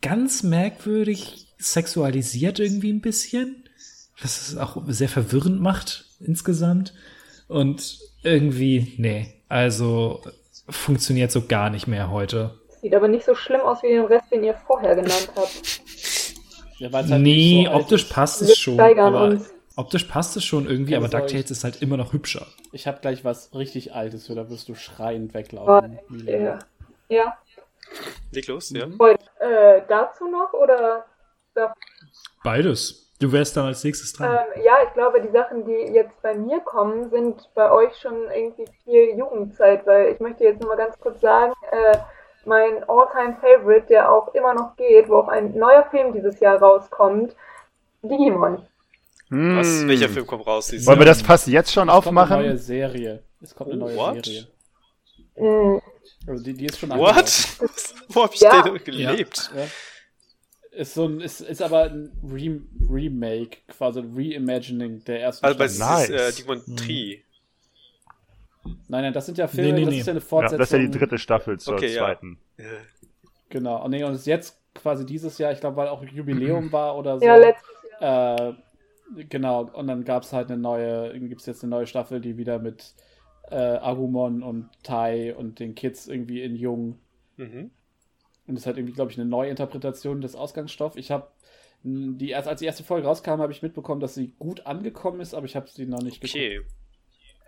ganz 0.00 0.44
merkwürdig 0.44 1.48
sexualisiert 1.58 2.60
irgendwie 2.60 2.92
ein 2.92 3.00
bisschen, 3.00 3.64
was 4.20 4.48
es 4.48 4.56
auch 4.56 4.76
sehr 4.88 5.08
verwirrend 5.08 5.60
macht 5.60 6.06
insgesamt 6.20 6.94
und 7.48 7.98
irgendwie, 8.22 8.94
nee, 8.98 9.42
also 9.48 10.22
funktioniert 10.68 11.30
so 11.30 11.46
gar 11.46 11.70
nicht 11.70 11.86
mehr 11.86 12.10
heute. 12.10 12.58
Sieht 12.80 12.94
aber 12.94 13.08
nicht 13.08 13.24
so 13.24 13.34
schlimm 13.34 13.60
aus 13.60 13.82
wie 13.82 13.88
den 13.88 14.04
Rest, 14.04 14.30
den 14.32 14.44
ihr 14.44 14.54
vorher 14.54 14.94
genannt 14.94 15.30
habt. 15.36 15.80
Ja, 16.78 16.92
halt 16.92 17.08
Nee, 17.22 17.64
so 17.66 17.72
optisch 17.72 18.04
passt 18.04 18.42
es 18.42 18.58
schon. 18.58 18.78
Aber 18.78 19.22
uns. 19.22 19.48
optisch 19.76 20.04
passt 20.04 20.36
es 20.36 20.44
schon 20.44 20.66
irgendwie, 20.66 20.92
Keine 20.92 21.06
aber 21.06 21.08
DuckTales 21.20 21.50
ist 21.50 21.64
halt 21.64 21.80
immer 21.80 21.96
noch 21.96 22.12
hübscher. 22.12 22.46
Ich 22.70 22.86
habe 22.86 23.00
gleich 23.00 23.24
was 23.24 23.54
richtig 23.54 23.94
Altes 23.94 24.26
für, 24.26 24.34
da 24.34 24.50
wirst 24.50 24.68
du 24.68 24.74
schreiend 24.74 25.30
Oh, 25.30 25.38
weglaufen. 25.38 25.98
ja. 26.26 26.58
ja. 27.08 27.38
Leg 28.30 28.46
los, 28.48 28.68
ja. 28.76 28.86
Wollt, 28.98 29.20
äh, 29.40 29.80
dazu 29.88 30.28
noch 30.28 30.52
oder? 30.52 31.06
Beides. 32.44 33.05
Du 33.18 33.32
wärst 33.32 33.56
dann 33.56 33.66
als 33.66 33.82
nächstes 33.82 34.12
dran. 34.12 34.30
Ähm, 34.56 34.62
ja, 34.62 34.74
ich 34.86 34.92
glaube, 34.92 35.22
die 35.22 35.30
Sachen, 35.30 35.64
die 35.64 35.92
jetzt 35.94 36.20
bei 36.22 36.34
mir 36.34 36.60
kommen, 36.60 37.08
sind 37.10 37.48
bei 37.54 37.70
euch 37.70 37.96
schon 37.96 38.30
irgendwie 38.30 38.66
viel 38.84 39.16
Jugendzeit, 39.18 39.86
weil 39.86 40.12
ich 40.12 40.20
möchte 40.20 40.44
jetzt 40.44 40.60
nur 40.60 40.68
mal 40.70 40.76
ganz 40.76 40.98
kurz 41.00 41.20
sagen, 41.20 41.52
äh, 41.70 41.96
mein 42.44 42.84
All-Time-Favorite, 42.88 43.86
der 43.88 44.12
auch 44.12 44.34
immer 44.34 44.54
noch 44.54 44.76
geht, 44.76 45.08
wo 45.08 45.16
auch 45.16 45.28
ein 45.28 45.54
neuer 45.56 45.84
Film 45.90 46.12
dieses 46.12 46.38
Jahr 46.40 46.58
rauskommt, 46.58 47.34
Digimon. 48.02 48.66
Was? 49.30 49.66
Hm. 49.80 49.88
Welcher 49.88 50.08
Film 50.08 50.26
kommt 50.26 50.46
raus? 50.46 50.68
dieses 50.68 50.86
Wollen 50.86 50.98
wir 51.00 51.06
Jahr? 51.06 51.14
das 51.14 51.22
fast 51.22 51.48
jetzt 51.48 51.72
schon 51.72 51.88
Es 51.88 51.94
kommt 51.94 52.06
eine 52.06 52.14
neue 52.28 52.28
aufmachen? 52.36 52.58
Serie. 52.58 53.22
Es 53.42 53.54
kommt 53.54 53.70
eine 53.72 53.80
neue 53.80 53.96
what? 53.96 54.24
Serie. 54.24 54.46
Mm, 55.36 55.80
Also 56.28 56.44
die, 56.44 56.54
die 56.54 56.66
ist 56.66 56.78
schon 56.78 56.90
What? 56.90 57.48
Wo 58.10 58.22
hab 58.22 58.34
ich 58.34 58.40
Ja. 58.40 58.62
denn 58.62 58.84
gelebt? 58.84 59.50
Ja. 59.56 59.62
Ist 60.76 60.94
so 60.94 61.06
ein, 61.06 61.20
ist, 61.20 61.40
ist 61.40 61.62
aber 61.62 61.84
ein 61.84 62.12
Re 62.22 62.60
Remake, 62.90 63.58
quasi 63.68 64.00
ein 64.00 64.12
Reimagining 64.14 65.02
der 65.04 65.20
ersten 65.22 65.46
Also 65.46 65.58
bei 65.58 65.68
Staffel. 65.68 65.78
Nice. 65.78 66.08
ist, 66.10 66.10
äh, 66.10 66.32
Digimon 66.32 66.76
Tree. 66.76 67.18
Nein, 68.88 69.02
nein, 69.02 69.12
das 69.12 69.26
sind 69.26 69.38
ja 69.38 69.48
Filme, 69.48 69.72
Nee, 69.72 69.80
nee, 69.80 69.84
das 69.84 69.94
nee. 69.94 70.00
ist 70.00 70.06
ja 70.06 70.12
eine 70.12 70.20
Ja, 70.20 70.26
Fortsetzung. 70.26 70.58
das 70.58 70.68
ist 70.68 70.72
ja 70.72 70.78
die 70.78 70.90
dritte 70.90 71.18
Staffel 71.18 71.58
zur 71.58 71.74
Okay, 71.74 71.92
ja. 71.94 72.04
zweiten. 72.04 72.38
Äh, 72.56 72.62
Genau. 73.48 73.84
Und 73.84 73.92
nee, 73.92 74.02
und 74.04 74.12
es 74.12 74.20
ist 74.20 74.26
jetzt 74.26 74.60
quasi 74.74 75.06
dieses 75.06 75.38
Jahr, 75.38 75.52
ich 75.52 75.60
glaube, 75.60 75.76
weil 75.76 75.88
auch 75.88 76.02
Jubiläum 76.04 76.72
war 76.72 76.96
oder 76.96 77.20
so. 77.20 77.24
ja, 77.24 77.36
letztes 77.36 77.68
Jahr. 78.00 78.50
Äh, 78.50 78.54
genau, 79.28 79.62
und 79.72 79.86
dann 79.86 80.04
gab 80.04 80.24
es 80.24 80.32
halt 80.32 80.50
eine 80.50 80.60
neue, 80.60 81.18
gibt 81.20 81.40
es 81.40 81.46
jetzt 81.46 81.62
eine 81.62 81.70
neue 81.70 81.86
Staffel, 81.86 82.20
die 82.20 82.36
wieder 82.38 82.58
mit 82.58 82.94
äh, 83.50 83.54
Agumon 83.56 84.42
und 84.42 84.68
Tai 84.82 85.34
und 85.36 85.60
den 85.60 85.74
Kids 85.74 86.08
irgendwie 86.08 86.42
in 86.42 86.56
Jung. 86.56 86.98
Mhm. 87.36 87.70
Und 88.46 88.54
das 88.54 88.62
ist 88.62 88.66
halt 88.66 88.76
irgendwie, 88.76 88.94
glaube 88.94 89.10
ich, 89.10 89.18
eine 89.18 89.28
Neuinterpretation 89.28 90.20
des 90.20 90.36
Ausgangsstoffs. 90.36 90.96
Ich 90.96 91.10
habe 91.10 91.28
die 91.82 92.30
erst 92.30 92.48
als 92.48 92.60
die 92.60 92.66
erste 92.66 92.84
Folge 92.84 93.06
rauskam, 93.06 93.40
habe 93.40 93.52
ich 93.52 93.62
mitbekommen, 93.62 94.00
dass 94.00 94.14
sie 94.14 94.34
gut 94.38 94.66
angekommen 94.66 95.20
ist, 95.20 95.34
aber 95.34 95.46
ich 95.46 95.56
habe 95.56 95.68
sie 95.68 95.86
noch 95.86 96.02
nicht 96.02 96.20
geguckt. 96.20 96.34
Okay. 96.36 96.60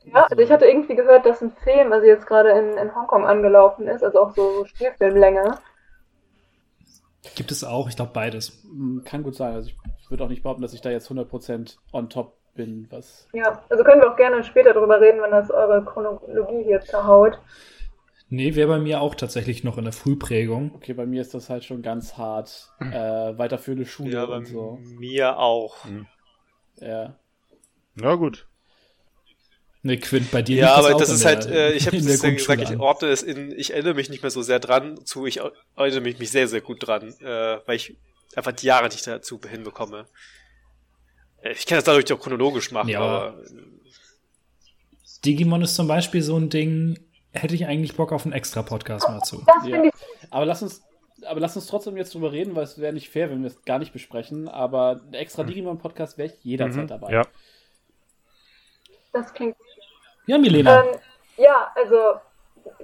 Ja, 0.05 0.25
also 0.25 0.43
ich 0.43 0.51
hatte 0.51 0.67
irgendwie 0.67 0.95
gehört, 0.95 1.27
dass 1.27 1.43
ein 1.43 1.51
Film, 1.65 1.93
also 1.93 2.07
jetzt 2.07 2.27
gerade 2.27 2.51
in, 2.51 2.79
in 2.79 2.95
Hongkong 2.95 3.27
angelaufen 3.27 3.89
ist, 3.89 4.03
also 4.03 4.21
auch 4.21 4.35
so 4.35 4.65
Spielfilmlänge. 4.65 5.59
Gibt 7.35 7.51
es 7.51 7.65
auch, 7.65 7.89
ich 7.89 7.97
glaube 7.97 8.13
beides. 8.15 8.63
Mm, 8.65 9.01
Kann 9.05 9.23
gut 9.23 9.35
sein. 9.35 9.55
Also 9.55 9.71
ich 9.71 10.11
würde 10.11 10.25
auch 10.25 10.29
nicht 10.29 10.43
behaupten, 10.43 10.63
dass 10.63 10.73
ich 10.73 10.81
da 10.81 10.91
jetzt 10.91 11.11
100% 11.11 11.77
on 11.93 12.09
top 12.09 12.37
bin, 12.55 12.87
was. 12.91 13.29
Ja, 13.33 13.63
also 13.69 13.85
können 13.85 14.01
wir 14.01 14.11
auch 14.11 14.17
gerne 14.17 14.43
später 14.45 14.73
drüber 14.73 15.01
reden, 15.01 15.21
wenn 15.21 15.31
das 15.31 15.51
eure 15.51 15.85
Chronologie 15.85 16.65
hier 16.65 16.81
zerhaut. 16.81 17.39
Nee, 18.31 18.55
wäre 18.55 18.69
bei 18.69 18.79
mir 18.79 19.01
auch 19.01 19.15
tatsächlich 19.15 19.65
noch 19.65 19.79
in 19.79 19.85
der 19.85 19.93
Frühprägung. 19.93 20.75
Okay, 20.75 20.93
bei 20.93 21.07
mir 21.07 21.23
ist 21.23 21.33
das 21.33 21.49
halt 21.49 21.65
schon 21.65 21.81
ganz 21.83 22.17
hart. 22.19 22.71
Äh, 22.81 22.93
weiterführende 23.39 23.87
Schule 23.87 24.13
Ja, 24.13 24.27
bei 24.27 24.37
und 24.37 24.47
so. 24.47 24.79
mir 24.99 25.39
auch. 25.39 25.77
Ja. 26.77 27.19
Na 27.95 28.15
gut. 28.17 28.47
Ne, 29.83 29.97
Quint, 29.97 30.31
bei 30.31 30.43
dir 30.43 30.57
Ja, 30.59 30.75
aber 30.75 30.93
das 30.95 31.09
in 31.09 31.15
ist 31.15 31.25
der- 31.25 31.37
halt, 31.37 31.47
äh, 31.47 31.73
ich 31.73 31.87
habe 31.87 31.97
der 32.01 32.07
das 32.07 32.23
ja 32.23 32.31
gesagt, 32.31 32.63
ich 32.71 32.79
ordne 32.79 33.09
es 33.09 33.23
in, 33.23 33.53
ich 33.53 33.73
erinnere 33.73 33.95
mich 33.95 34.11
nicht 34.11 34.23
mehr 34.23 34.31
so 34.31 34.43
sehr 34.43 34.59
dran 34.59 35.05
zu, 35.07 35.25
ich 35.25 35.41
erinnere 35.77 36.01
mich, 36.03 36.19
mich 36.19 36.31
sehr, 36.31 36.49
sehr 36.49 36.61
gut 36.61 36.87
dran, 36.87 37.15
äh, 37.21 37.59
weil 37.65 37.77
ich 37.77 37.97
einfach 38.37 38.53
die 38.53 38.67
Jahre 38.67 38.89
nicht 38.89 39.07
dazu 39.07 39.41
hinbekomme. 39.49 40.07
Ich 41.55 41.65
kann 41.67 41.77
das 41.79 41.85
dadurch 41.85 42.13
auch 42.13 42.21
chronologisch 42.21 42.73
machen, 42.73 42.89
Ja, 42.89 43.01
aber 43.01 43.29
aber- 43.29 43.43
Digimon 45.25 45.63
ist 45.63 45.75
zum 45.75 45.89
Beispiel 45.89 46.23
so 46.23 46.37
ein 46.37 46.49
Ding, 46.51 46.99
hätte 47.43 47.55
ich 47.55 47.67
eigentlich 47.67 47.97
Bock 47.97 48.13
auf 48.13 48.25
einen 48.25 48.33
extra 48.33 48.63
Podcast 48.63 49.09
mal 49.09 49.21
zu. 49.23 49.43
Ja. 49.65 49.83
Aber 50.31 50.47
lass 50.47 50.63
uns, 50.63 50.83
aber 51.27 51.41
lass 51.41 51.57
uns 51.57 51.67
trotzdem 51.67 51.97
jetzt 51.97 52.15
drüber 52.15 52.33
reden, 52.33 52.55
weil 52.55 52.65
es 52.65 52.79
wäre 52.79 52.93
nicht 52.93 53.11
fair, 53.11 53.31
wenn 53.31 53.41
wir 53.43 53.49
es 53.49 53.63
gar 53.65 53.79
nicht 53.79 53.93
besprechen. 53.93 54.49
Aber 54.49 55.01
ein 55.07 55.15
extra 55.15 55.43
Digimon-Podcast 55.45 56.19
wäre 56.19 56.29
ich 56.29 56.45
jederzeit 56.45 56.85
Mhm, 56.85 56.89
dabei. 56.89 57.13
Ja. 57.13 57.23
Das 59.13 59.33
klingt. 59.33 59.57
Ja, 60.27 60.39
Milena. 60.39 60.83
Ähm, 60.85 60.97
ja, 61.39 61.73
also 61.75 61.97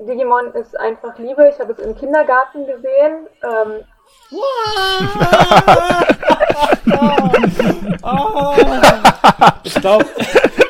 Digimon 0.06 0.52
ist 0.54 0.76
einfach 0.78 1.18
Liebe. 1.18 1.50
Ich 1.52 1.58
habe 1.60 1.72
es 1.72 1.78
im 1.78 1.94
Kindergarten 1.94 2.66
gesehen. 2.66 3.26
Ähm, 3.42 3.84
Ich 9.64 9.74
glaube, 9.74 10.04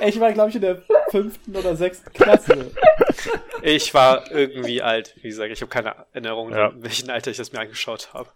ich 0.06 0.20
war, 0.20 0.32
glaube 0.32 0.50
ich, 0.50 0.56
in 0.56 0.62
der 0.62 0.78
fünften 1.10 1.56
oder 1.56 1.74
sechsten 1.76 2.12
Klasse. 2.12 2.70
ich 3.62 3.92
war 3.94 4.30
irgendwie 4.30 4.82
alt. 4.82 5.14
Wie 5.16 5.28
gesagt, 5.28 5.50
ich 5.52 5.60
habe 5.60 5.70
keine 5.70 5.94
Erinnerung, 6.12 6.52
Ja. 6.52 6.68
in 6.68 6.82
welchem 6.82 7.10
Alter 7.10 7.30
ich 7.30 7.36
das 7.36 7.52
mir 7.52 7.60
angeschaut 7.60 8.10
habe. 8.14 8.28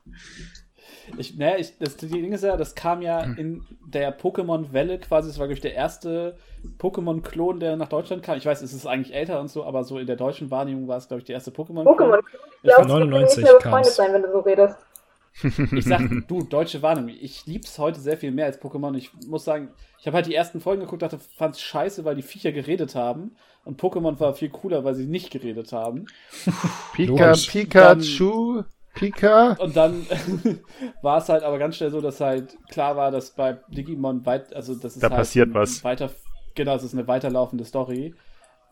Ich, 1.17 1.37
naja, 1.39 1.57
ich, 1.57 1.79
das 1.79 1.97
die 1.97 2.09
Ding 2.09 2.33
ist 2.33 2.45
ja, 2.45 2.57
das 2.57 2.75
kam 2.75 3.01
ja 3.01 3.25
Hm. 3.25 3.37
in 3.39 3.67
der 3.87 4.17
Pokémon-Welle 4.19 4.99
quasi. 4.99 5.29
Das 5.29 5.39
war, 5.39 5.47
glaube 5.47 5.55
ich, 5.55 5.61
der 5.63 5.75
erste 5.75 6.37
Pokémon-Klon, 6.79 7.61
der 7.61 7.77
nach 7.77 7.89
Deutschland 7.89 8.23
kam. 8.23 8.37
Ich 8.37 8.45
weiß, 8.45 8.61
es 8.61 8.75
ist 8.75 8.87
eigentlich 8.87 9.15
älter 9.15 9.41
und 9.41 9.49
so, 9.49 9.65
aber 9.65 9.85
so 9.85 9.99
in 9.99 10.07
der 10.07 10.17
deutschen 10.17 10.51
Wahrnehmung 10.51 10.87
war 10.87 10.99
es, 10.99 11.09
glaube 11.09 11.21
ich, 11.21 11.25
der 11.27 11.35
erste 11.37 11.51
Pokémon-Klon. 11.51 11.87
Pokémon. 11.97 12.19
Ich 12.63 12.63
glaube, 12.63 12.77
können 12.89 12.89
99 13.11 13.37
nicht 13.39 13.45
mehr 13.47 13.55
befreundet 13.55 13.93
sein, 13.93 14.13
wenn 14.13 14.23
du 14.23 14.33
so 14.33 14.41
redest. 14.41 14.77
Ich 15.73 15.85
sag, 15.85 16.03
du, 16.29 16.43
deutsche 16.43 16.83
Wahrnehmung. 16.83 17.15
Ich 17.21 17.47
lieb's 17.47 17.79
heute 17.79 18.01
sehr 18.01 18.17
viel 18.17 18.33
mehr 18.33 18.47
als 18.47 18.61
Pokémon. 18.61 18.95
Ich 18.97 19.13
muss 19.27 19.45
sagen, 19.45 19.69
ich 19.99 20.07
habe 20.07 20.17
halt 20.17 20.27
die 20.27 20.35
ersten 20.35 20.61
Folgen 20.61 20.83
geguckt, 20.83 21.03
dachte, 21.03 21.19
fand's 21.19 21.61
scheiße, 21.61 22.05
weil 22.05 22.17
die 22.17 22.23
Viecher 22.23 22.53
geredet 22.53 22.95
haben. 22.95 23.37
Und 23.65 23.81
Pokémon 23.81 24.19
war 24.21 24.35
viel 24.35 24.51
cooler, 24.51 24.85
weil 24.85 24.95
sie 24.95 25.07
nicht 25.07 25.31
geredet 25.31 25.73
haben. 25.73 26.07
Pika. 26.95 27.33
Pikachu, 27.33 28.63
Pika. 28.95 29.53
Und 29.59 29.77
dann 29.77 30.07
war 31.03 31.19
es 31.19 31.29
halt 31.29 31.43
aber 31.43 31.59
ganz 31.59 31.77
schnell 31.77 31.91
so, 31.91 32.01
dass 32.01 32.21
halt 32.21 32.57
klar 32.69 32.97
war, 32.97 33.11
dass 33.11 33.31
bei 33.31 33.59
Digimon 33.69 34.25
weit, 34.27 34.55
also 34.55 34.75
das 34.75 34.95
ist 34.95 35.03
Da 35.03 35.11
halt 35.11 35.19
passiert 35.19 35.55
was. 35.55 35.85
Weiter, 35.85 36.11
genau, 36.55 36.75
es 36.75 36.83
ist 36.83 36.95
eine 36.95 37.07
weiterlaufende 37.07 37.65
Story. 37.65 38.15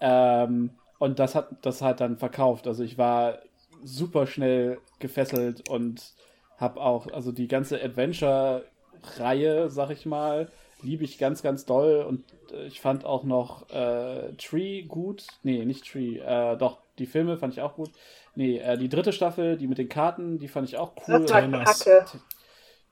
Ähm, 0.01 0.71
und 0.99 1.19
das 1.19 1.35
hat 1.35 1.49
das 1.63 1.83
halt 1.83 2.01
dann 2.01 2.17
verkauft. 2.17 2.67
Also 2.67 2.83
ich 2.83 2.99
war 2.99 3.39
super 3.85 4.27
schnell 4.27 4.79
gefesselt 4.99 5.69
und 5.69 6.16
habe 6.59 6.81
auch, 6.81 7.07
also 7.13 7.33
die 7.33 7.49
ganze 7.49 7.83
Adventure-Reihe, 7.83 9.71
sag 9.71 9.91
ich 9.91 10.07
mal, 10.07 10.51
liebe 10.83 11.05
ich 11.05 11.19
ganz, 11.19 11.43
ganz 11.43 11.65
doll. 11.65 12.05
Und 12.09 12.25
äh, 12.53 12.67
ich 12.67 12.81
fand 12.81 13.05
auch 13.05 13.25
noch 13.25 13.71
äh, 13.71 14.33
Tree 14.39 14.83
gut. 14.83 15.27
Nee, 15.43 15.65
nicht 15.65 15.91
Tree, 15.91 16.19
äh, 16.19 16.57
doch, 16.57 16.79
die 16.99 17.07
Filme 17.07 17.37
fand 17.37 17.53
ich 17.53 17.61
auch 17.61 17.75
gut. 17.75 17.91
Nee, 18.35 18.59
äh, 18.59 18.79
die 18.79 18.89
dritte 18.89 19.13
Staffel, 19.13 19.57
die 19.57 19.67
mit 19.67 19.79
den 19.79 19.89
Karten, 19.89 20.39
die 20.39 20.49
fand 20.49 20.69
ich 20.69 20.77
auch 20.77 20.93
cool. 21.09 21.25
Tamers. 21.25 21.89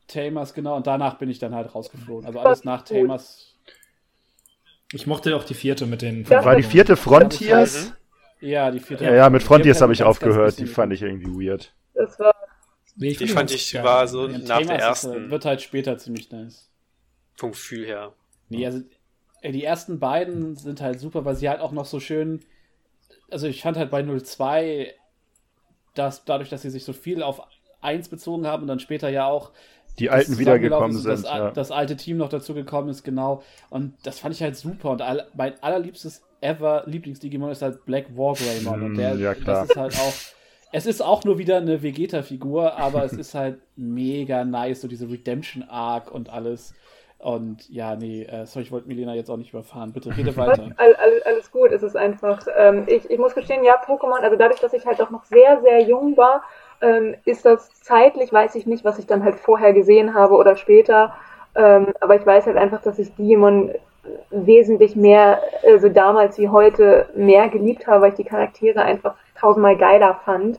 Tamers, 0.06 0.54
genau. 0.54 0.76
Und 0.76 0.86
danach 0.86 1.18
bin 1.18 1.30
ich 1.30 1.38
dann 1.38 1.54
halt 1.54 1.74
rausgeflogen. 1.74 2.26
Also 2.26 2.38
alles 2.38 2.64
nach. 2.64 2.82
Tamers. 2.82 3.54
Ich 4.92 5.06
mochte 5.06 5.34
auch 5.34 5.44
die 5.44 5.54
vierte 5.54 5.86
mit 5.86 6.02
den. 6.02 6.24
Das 6.24 6.44
War 6.44 6.56
die 6.56 6.62
vierte 6.62 6.96
Frontiers? 6.96 7.92
Ja, 8.40 8.70
die 8.70 8.80
vierte. 8.80 9.04
Ja, 9.04 9.14
ja, 9.14 9.30
mit 9.30 9.42
Frontiers 9.42 9.80
habe 9.80 9.92
ich 9.92 10.00
Ganz, 10.00 10.18
ganz 10.18 10.22
aufgehört. 10.22 10.58
Die 10.58 10.66
fand 10.66 10.92
ich 10.92 11.02
irgendwie 11.02 11.48
weird. 11.48 11.72
Das 11.94 12.18
war 12.18 12.33
Nee, 12.96 13.10
Die 13.10 13.14
finde 13.16 13.32
fand 13.32 13.50
ich, 13.50 13.72
geil. 13.72 13.84
war 13.84 14.06
so 14.08 14.28
Ja, 14.28 14.38
nach 14.38 14.58
der 14.58 14.60
ist, 14.60 14.68
äh, 14.70 14.74
ersten 14.76 15.30
Wird 15.30 15.44
halt 15.44 15.62
später 15.62 15.98
ziemlich 15.98 16.30
nice. 16.30 16.70
vom 17.36 17.50
Gefühl 17.52 17.84
her. 17.86 18.12
Nee, 18.48 18.64
also 18.66 18.80
die 19.42 19.64
ersten 19.64 19.98
beiden 19.98 20.54
sind 20.56 20.80
halt 20.80 21.00
super, 21.00 21.24
weil 21.24 21.34
sie 21.34 21.48
halt 21.48 21.60
auch 21.60 21.72
noch 21.72 21.84
so 21.86 21.98
schön. 22.00 22.40
Also 23.30 23.46
ich 23.48 23.62
fand 23.62 23.76
halt 23.76 23.90
bei 23.90 24.02
02, 24.02 24.94
dass 25.94 26.24
dadurch, 26.24 26.48
dass 26.50 26.62
sie 26.62 26.70
sich 26.70 26.84
so 26.84 26.92
viel 26.92 27.22
auf 27.22 27.42
1 27.80 28.08
bezogen 28.08 28.46
haben 28.46 28.62
und 28.62 28.68
dann 28.68 28.80
später 28.80 29.08
ja 29.08 29.26
auch 29.26 29.52
Die 29.98 30.10
alten 30.10 30.32
das 30.32 30.38
wiedergekommen 30.38 30.92
sind. 30.96 31.06
Das, 31.10 31.22
Ja. 31.24 31.50
das 31.50 31.70
alte 31.70 31.96
Team 31.96 32.16
noch 32.16 32.28
dazu 32.28 32.54
gekommen 32.54 32.88
ist, 32.88 33.02
genau. 33.04 33.42
Und 33.70 33.94
das 34.04 34.18
fand 34.20 34.34
ich 34.34 34.42
halt 34.42 34.56
super. 34.56 34.90
Und 34.90 35.02
all, 35.02 35.26
mein 35.34 35.60
allerliebstes 35.62 36.22
ever 36.40 36.84
Lieblings-Digimon 36.86 37.50
ist 37.50 37.62
halt 37.62 37.84
Black 37.84 38.16
Wargreymon. 38.16 38.82
und 38.82 38.94
der, 38.96 39.14
Mm, 39.14 39.20
ja, 39.20 39.34
klar. 39.34 39.62
das 39.62 39.70
ist 39.70 39.76
halt 39.76 39.94
auch. 39.98 40.12
Es 40.76 40.86
ist 40.86 41.02
auch 41.02 41.22
nur 41.22 41.38
wieder 41.38 41.58
eine 41.58 41.84
Vegeta-Figur, 41.84 42.76
aber 42.76 43.04
es 43.04 43.12
ist 43.12 43.36
halt 43.36 43.60
mega 43.76 44.44
nice, 44.44 44.80
so 44.80 44.88
diese 44.88 45.08
Redemption-Arc 45.08 46.10
und 46.10 46.30
alles. 46.30 46.74
Und 47.18 47.70
ja, 47.70 47.94
nee, 47.94 48.24
äh, 48.24 48.44
sorry, 48.44 48.64
ich 48.64 48.72
wollte 48.72 48.88
Milena 48.88 49.14
jetzt 49.14 49.30
auch 49.30 49.36
nicht 49.36 49.52
überfahren. 49.52 49.92
Bitte 49.92 50.16
rede 50.16 50.36
weiter. 50.36 50.72
all, 50.76 50.96
all, 50.96 51.22
alles 51.26 51.52
gut. 51.52 51.70
Es 51.70 51.84
ist 51.84 51.96
einfach, 51.96 52.44
ähm, 52.58 52.82
ich, 52.88 53.08
ich 53.08 53.18
muss 53.20 53.36
gestehen, 53.36 53.62
ja, 53.62 53.76
Pokémon, 53.86 54.18
also 54.18 54.34
dadurch, 54.34 54.58
dass 54.58 54.72
ich 54.72 54.84
halt 54.84 55.00
auch 55.00 55.10
noch 55.10 55.24
sehr, 55.26 55.60
sehr 55.60 55.80
jung 55.82 56.16
war, 56.16 56.42
ähm, 56.80 57.14
ist 57.24 57.44
das 57.44 57.72
zeitlich, 57.74 58.32
weiß 58.32 58.56
ich 58.56 58.66
nicht, 58.66 58.84
was 58.84 58.98
ich 58.98 59.06
dann 59.06 59.22
halt 59.22 59.36
vorher 59.36 59.74
gesehen 59.74 60.12
habe 60.12 60.34
oder 60.34 60.56
später. 60.56 61.14
Ähm, 61.54 61.94
aber 62.00 62.16
ich 62.16 62.26
weiß 62.26 62.46
halt 62.46 62.56
einfach, 62.56 62.82
dass 62.82 62.98
ich 62.98 63.14
Digimon 63.14 63.70
wesentlich 64.30 64.96
mehr, 64.96 65.40
also 65.64 65.88
damals 65.88 66.36
wie 66.36 66.48
heute, 66.48 67.08
mehr 67.14 67.48
geliebt 67.48 67.86
habe, 67.86 68.02
weil 68.02 68.10
ich 68.10 68.16
die 68.16 68.24
Charaktere 68.24 68.82
einfach 68.82 69.14
tausendmal 69.44 69.76
geiler 69.76 70.20
fand. 70.24 70.58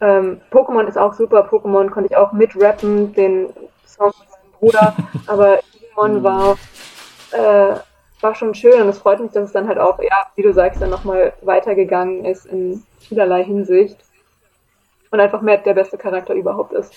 Ähm, 0.00 0.40
Pokémon 0.50 0.86
ist 0.86 0.96
auch 0.96 1.12
super. 1.12 1.48
Pokémon 1.50 1.90
konnte 1.90 2.10
ich 2.10 2.16
auch 2.16 2.32
mitrappen, 2.32 3.12
den 3.14 3.52
Song 3.84 4.12
von 4.12 4.26
meinem 4.30 4.52
Bruder. 4.58 4.96
aber 5.26 5.60
Digimon 5.74 6.22
war, 6.22 6.56
äh, 7.32 7.76
war 8.20 8.34
schon 8.34 8.54
schön 8.54 8.80
und 8.80 8.88
es 8.88 8.98
freut 8.98 9.20
mich, 9.20 9.32
dass 9.32 9.46
es 9.46 9.52
dann 9.52 9.66
halt 9.68 9.78
auch, 9.78 9.98
ja, 10.00 10.26
wie 10.36 10.42
du 10.42 10.52
sagst, 10.52 10.80
dann 10.80 10.90
nochmal 10.90 11.32
weitergegangen 11.42 12.24
ist 12.24 12.46
in 12.46 12.84
vielerlei 13.00 13.44
Hinsicht. 13.44 13.96
Und 15.10 15.20
einfach 15.20 15.42
Matt 15.42 15.66
der 15.66 15.74
beste 15.74 15.98
Charakter 15.98 16.32
überhaupt 16.32 16.72
ist. 16.72 16.94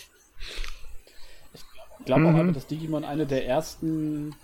Ich 1.53 2.05
glaube 2.05 2.25
auch 2.27 2.31
Mhm. 2.31 2.39
einfach, 2.39 2.53
dass 2.53 2.67
Digimon 2.67 3.03
eine 3.03 3.25
der 3.25 3.45
ersten 3.47 4.35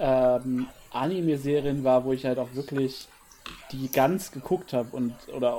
ähm, 0.00 0.66
Anime-Serien 0.92 1.84
war, 1.84 2.04
wo 2.04 2.12
ich 2.12 2.24
halt 2.24 2.38
auch 2.38 2.54
wirklich 2.54 3.08
die 3.70 3.90
ganz 3.90 4.32
geguckt 4.32 4.72
habe 4.72 4.88
und 4.92 5.14
oder 5.34 5.58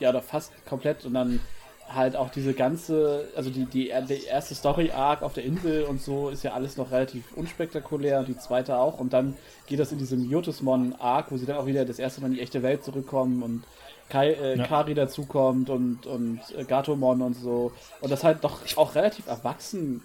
ja 0.00 0.10
oder 0.10 0.22
fast 0.22 0.52
komplett. 0.66 1.04
Und 1.04 1.14
dann 1.14 1.40
halt 1.88 2.16
auch 2.16 2.30
diese 2.30 2.54
ganze, 2.54 3.28
also 3.36 3.50
die, 3.50 3.66
die, 3.66 3.92
die 4.08 4.24
erste 4.24 4.54
Story-Arc 4.54 5.22
auf 5.22 5.34
der 5.34 5.44
Insel 5.44 5.84
und 5.84 6.00
so 6.00 6.30
ist 6.30 6.42
ja 6.42 6.52
alles 6.52 6.76
noch 6.76 6.90
relativ 6.90 7.24
unspektakulär 7.36 8.20
und 8.20 8.28
die 8.28 8.38
zweite 8.38 8.78
auch. 8.78 8.98
Und 8.98 9.12
dann 9.12 9.36
geht 9.66 9.78
das 9.78 9.92
in 9.92 9.98
diese 9.98 10.16
Myotismon-Arc, 10.16 11.30
wo 11.30 11.36
sie 11.36 11.46
dann 11.46 11.56
auch 11.56 11.66
wieder 11.66 11.84
das 11.84 11.98
erste 11.98 12.20
Mal 12.20 12.28
in 12.28 12.34
die 12.34 12.40
echte 12.40 12.62
Welt 12.62 12.84
zurückkommen 12.84 13.42
und 13.42 13.64
Kai, 14.08 14.32
äh, 14.32 14.58
Ja. 14.58 14.66
Kari 14.66 14.94
dazukommt 14.94 15.70
und, 15.70 16.06
und 16.06 16.40
äh, 16.56 16.64
Gatomon 16.64 17.22
und 17.22 17.34
so. 17.34 17.72
Und 18.00 18.10
das 18.10 18.22
halt 18.24 18.44
doch 18.44 18.60
auch 18.76 18.94
relativ 18.94 19.26
erwachsen 19.26 20.02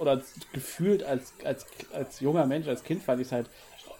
oder 0.00 0.20
gefühlt 0.52 1.04
als, 1.04 1.34
als, 1.44 1.66
als 1.94 2.20
junger 2.20 2.46
Mensch, 2.46 2.66
als 2.66 2.82
Kind 2.82 3.02
fand 3.02 3.20
ich 3.20 3.28
es 3.28 3.32
halt 3.32 3.48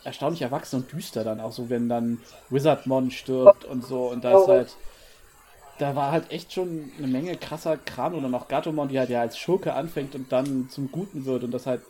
erstaunlich 0.04 0.42
erwachsen 0.42 0.76
und 0.76 0.92
düster 0.92 1.22
dann 1.22 1.40
auch 1.40 1.52
so, 1.52 1.70
wenn 1.70 1.88
dann 1.88 2.20
Wizardmon 2.50 3.10
stirbt 3.10 3.64
und 3.64 3.84
so. 3.84 4.06
Und 4.10 4.24
da 4.24 4.40
ist 4.40 4.48
halt 4.48 4.76
da 5.82 5.96
war 5.96 6.12
halt 6.12 6.30
echt 6.30 6.52
schon 6.52 6.92
eine 6.96 7.08
Menge 7.08 7.36
krasser 7.36 7.76
Kram 7.76 8.14
oder 8.14 8.28
noch 8.28 8.46
Gatomon, 8.46 8.88
die 8.88 9.00
halt 9.00 9.10
ja 9.10 9.20
als 9.20 9.36
Schurke 9.36 9.74
anfängt 9.74 10.14
und 10.14 10.30
dann 10.30 10.68
zum 10.70 10.92
Guten 10.92 11.24
wird 11.24 11.42
und 11.42 11.50
das 11.50 11.66
halt 11.66 11.82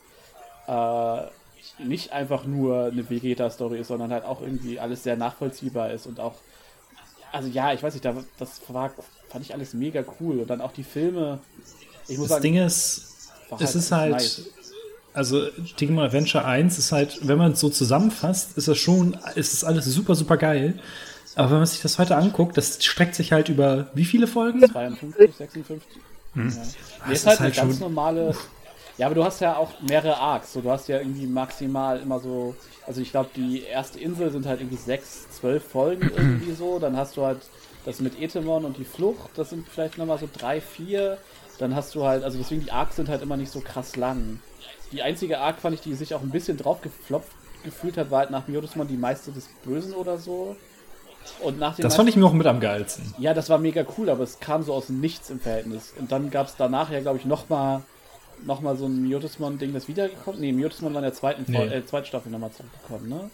äh, 0.67 1.85
nicht 1.85 2.11
einfach 2.13 2.47
nur 2.47 2.87
eine 2.87 3.09
Vegeta-Story 3.09 3.79
ist, 3.79 3.89
sondern 3.89 4.11
halt 4.11 4.25
auch 4.25 4.41
irgendwie 4.41 4.81
alles 4.81 5.03
sehr 5.03 5.17
nachvollziehbar 5.17 5.91
ist 5.91 6.07
und 6.07 6.21
auch 6.21 6.37
also 7.33 7.49
ja, 7.49 7.73
ich 7.73 7.83
weiß 7.83 7.95
nicht, 7.95 8.05
da, 8.05 8.15
das 8.39 8.61
war, 8.69 8.93
fand 9.29 9.45
ich 9.45 9.55
alles 9.55 9.75
mega 9.75 10.05
cool 10.21 10.41
und 10.41 10.49
dann 10.49 10.61
auch 10.61 10.73
die 10.73 10.85
Filme. 10.85 11.41
Ich 12.09 12.17
muss 12.19 12.29
Das 12.29 12.37
sagen, 12.37 12.43
Ding 12.43 12.57
ist, 12.57 13.31
es 13.59 13.75
ist 13.75 13.93
halt, 13.93 14.13
nice. 14.13 14.51
also 15.15 15.49
Digimon 15.81 16.05
Adventure 16.05 16.45
1 16.45 16.79
ist 16.79 16.93
halt, 16.93 17.27
wenn 17.27 17.39
man 17.39 17.53
es 17.53 17.61
so 17.61 17.71
zusammenfasst, 17.71 18.57
ist 18.59 18.69
das 18.69 18.79
schon, 18.79 19.17
ist 19.35 19.53
es 19.53 19.65
alles 19.65 19.87
super, 19.87 20.15
super 20.15 20.37
geil. 20.37 20.79
Aber 21.37 21.51
wenn 21.51 21.59
man 21.59 21.67
sich 21.67 21.81
das 21.81 21.99
heute 21.99 22.17
anguckt, 22.17 22.57
das 22.57 22.83
streckt 22.85 23.15
sich 23.15 23.33
halt 23.33 23.49
über 23.49 23.89
wie 23.95 24.05
viele 24.05 24.27
Folgen? 24.27 24.61
52, 24.71 25.35
56. 25.37 25.89
Ja. 26.35 26.43
Nee, 26.43 26.49
ist 26.49 26.57
halt 26.57 27.13
ist 27.13 27.27
eine 27.27 27.39
halt 27.41 27.57
ganz 27.57 27.73
schon- 27.79 27.81
normale. 27.81 28.35
Ja, 28.99 29.07
aber 29.07 29.15
du 29.15 29.25
hast 29.25 29.41
ja 29.41 29.57
auch 29.57 29.81
mehrere 29.81 30.19
Arcs. 30.19 30.53
So, 30.53 30.61
du 30.61 30.71
hast 30.71 30.89
ja 30.89 30.99
irgendwie 30.99 31.27
maximal 31.27 31.99
immer 32.01 32.21
so. 32.21 32.55
Also 32.87 33.01
ich 33.01 33.11
glaube, 33.11 33.31
die 33.35 33.63
erste 33.63 33.99
Insel 33.99 34.31
sind 34.31 34.45
halt 34.47 34.61
irgendwie 34.61 34.77
sechs, 34.77 35.31
zwölf 35.31 35.65
Folgen 35.65 36.11
irgendwie 36.15 36.53
so. 36.53 36.79
Dann 36.79 36.97
hast 36.97 37.17
du 37.17 37.25
halt 37.25 37.39
das 37.87 38.01
mit 38.01 38.21
Etemon 38.21 38.65
und 38.67 38.77
die 38.77 38.85
Flucht. 38.85 39.31
Das 39.37 39.51
sind 39.51 39.67
vielleicht 39.69 39.97
nochmal 39.99 40.19
so 40.19 40.29
drei, 40.33 40.61
vier. 40.61 41.17
Dann 41.59 41.75
hast 41.75 41.95
du 41.95 42.05
halt, 42.05 42.23
also 42.25 42.37
deswegen 42.39 42.63
die 42.65 42.71
Arcs 42.73 42.97
sind 42.97 43.09
halt 43.09 43.23
immer 43.23 43.37
nicht 43.39 43.51
so 43.53 43.61
krass 43.61 43.97
lang. 43.97 44.41
Die 44.93 45.01
einzige 45.03 45.39
Arc 45.41 45.59
fand 45.61 45.75
ich, 45.75 45.81
die 45.81 45.95
sich 45.95 46.15
auch 46.15 46.21
ein 46.23 46.31
bisschen 46.31 46.59
drauf 46.59 46.83
geflopft 46.83 47.33
gefühlt 47.65 47.97
hat, 47.97 48.11
war 48.11 48.21
halt 48.21 48.31
nach 48.31 48.47
Myotismon 48.49 48.89
die 48.89 48.97
Meister 48.97 49.33
des 49.33 49.49
Bösen 49.65 49.95
oder 49.95 50.19
so. 50.19 50.57
Und 51.43 51.59
nach 51.59 51.77
Das 51.79 51.97
fand 51.97 52.09
ich 52.09 52.17
mir 52.17 52.27
auch 52.27 52.33
mit 52.33 52.47
am 52.47 52.61
geilsten. 52.61 53.15
ja, 53.19 53.35
das 53.35 53.49
war 53.49 53.59
mega 53.59 53.85
cool, 53.99 54.11
aber 54.11 54.23
es 54.25 54.39
kam 54.41 54.63
so 54.63 54.73
aus 54.75 54.87
dem 54.87 55.01
Nichts 55.01 55.31
im 55.31 55.41
Verhältnis. 55.41 55.93
Und 55.99 56.11
dann 56.13 56.31
gab 56.31 56.47
es 56.49 56.55
danach 56.57 56.91
ja, 56.91 57.01
glaube 57.01 57.19
ich, 57.19 57.25
nochmal 57.25 57.83
nochmal 58.45 58.77
so 58.77 58.87
ein 58.87 59.03
Miotismon-Ding, 59.03 59.73
das 59.73 59.87
wiedergekommen 59.87 60.41
Nee, 60.41 60.51
Miotismon 60.53 60.93
war 60.95 60.99
in 61.01 61.05
der 61.05 61.15
zweiten, 61.15 61.45
Nee. 61.47 61.65
äh, 61.65 61.87
zweiten 61.87 62.07
Staffel 62.07 62.33
nochmal 62.33 62.51
zurückgekommen, 62.51 63.09
ne? 63.09 63.31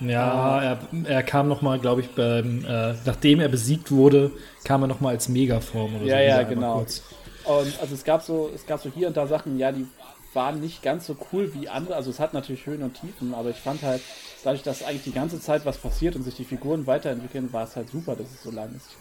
Ja, 0.00 0.60
er, 0.62 0.78
er 1.04 1.22
kam 1.22 1.48
nochmal, 1.48 1.78
glaube 1.78 2.00
ich, 2.00 2.10
beim, 2.14 2.64
äh, 2.64 2.94
nachdem 3.04 3.40
er 3.40 3.48
besiegt 3.48 3.90
wurde, 3.92 4.32
kam 4.64 4.82
er 4.82 4.88
nochmal 4.88 5.14
als 5.14 5.28
Megaform 5.28 5.96
oder 5.96 6.04
Ja, 6.06 6.16
so. 6.16 6.22
ja, 6.22 6.38
Einmal 6.38 6.44
genau. 6.46 6.78
Und 6.78 7.80
also 7.80 7.94
es 7.94 8.04
gab 8.04 8.22
so, 8.22 8.50
es 8.54 8.64
gab 8.66 8.80
so 8.80 8.90
hier 8.92 9.08
und 9.08 9.16
da 9.16 9.26
Sachen, 9.26 9.58
ja, 9.58 9.70
die 9.70 9.86
waren 10.34 10.60
nicht 10.60 10.82
ganz 10.82 11.06
so 11.06 11.16
cool 11.32 11.52
wie 11.54 11.68
andere. 11.68 11.96
Also 11.96 12.10
es 12.10 12.20
hat 12.20 12.34
natürlich 12.34 12.66
Höhen 12.66 12.82
und 12.82 12.94
Tiefen, 12.94 13.34
aber 13.34 13.50
ich 13.50 13.60
fand 13.60 13.82
halt, 13.82 14.02
dadurch, 14.44 14.62
dass 14.62 14.82
eigentlich 14.82 15.04
die 15.04 15.12
ganze 15.12 15.40
Zeit 15.40 15.64
was 15.64 15.78
passiert 15.78 16.16
und 16.16 16.22
sich 16.22 16.34
die 16.34 16.44
Figuren 16.44 16.86
weiterentwickeln, 16.86 17.52
war 17.52 17.64
es 17.64 17.76
halt 17.76 17.88
super, 17.90 18.16
dass 18.16 18.30
es 18.30 18.42
so 18.42 18.50
lang 18.50 18.70
ist. 18.76 18.96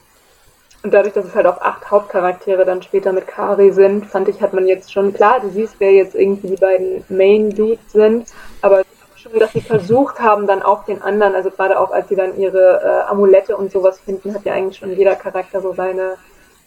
Und 0.83 0.93
dadurch, 0.93 1.13
dass 1.13 1.25
es 1.25 1.35
halt 1.35 1.45
auch 1.45 1.61
acht 1.61 1.91
Hauptcharaktere 1.91 2.65
dann 2.65 2.81
später 2.81 3.13
mit 3.13 3.27
Kari 3.27 3.71
sind, 3.71 4.07
fand 4.07 4.27
ich, 4.29 4.41
hat 4.41 4.53
man 4.53 4.67
jetzt 4.67 4.91
schon 4.91 5.13
klar, 5.13 5.39
du 5.39 5.49
siehst, 5.49 5.75
wer 5.77 5.91
jetzt 5.91 6.15
irgendwie 6.15 6.47
die 6.47 6.55
beiden 6.55 7.03
Main-Dudes 7.07 7.91
sind, 7.91 8.29
aber 8.61 8.83
schon, 9.15 9.37
dass 9.37 9.53
sie 9.53 9.61
versucht 9.61 10.19
haben, 10.19 10.47
dann 10.47 10.63
auch 10.63 10.85
den 10.85 11.01
anderen, 11.03 11.35
also 11.35 11.51
gerade 11.51 11.79
auch 11.79 11.91
als 11.91 12.09
sie 12.09 12.15
dann 12.15 12.35
ihre 12.35 12.81
äh, 12.83 13.09
Amulette 13.11 13.55
und 13.55 13.71
sowas 13.71 13.99
finden, 13.99 14.33
hat 14.33 14.43
ja 14.45 14.53
eigentlich 14.53 14.77
schon 14.77 14.95
jeder 14.97 15.15
Charakter 15.15 15.61
so 15.61 15.73
seine, 15.73 16.15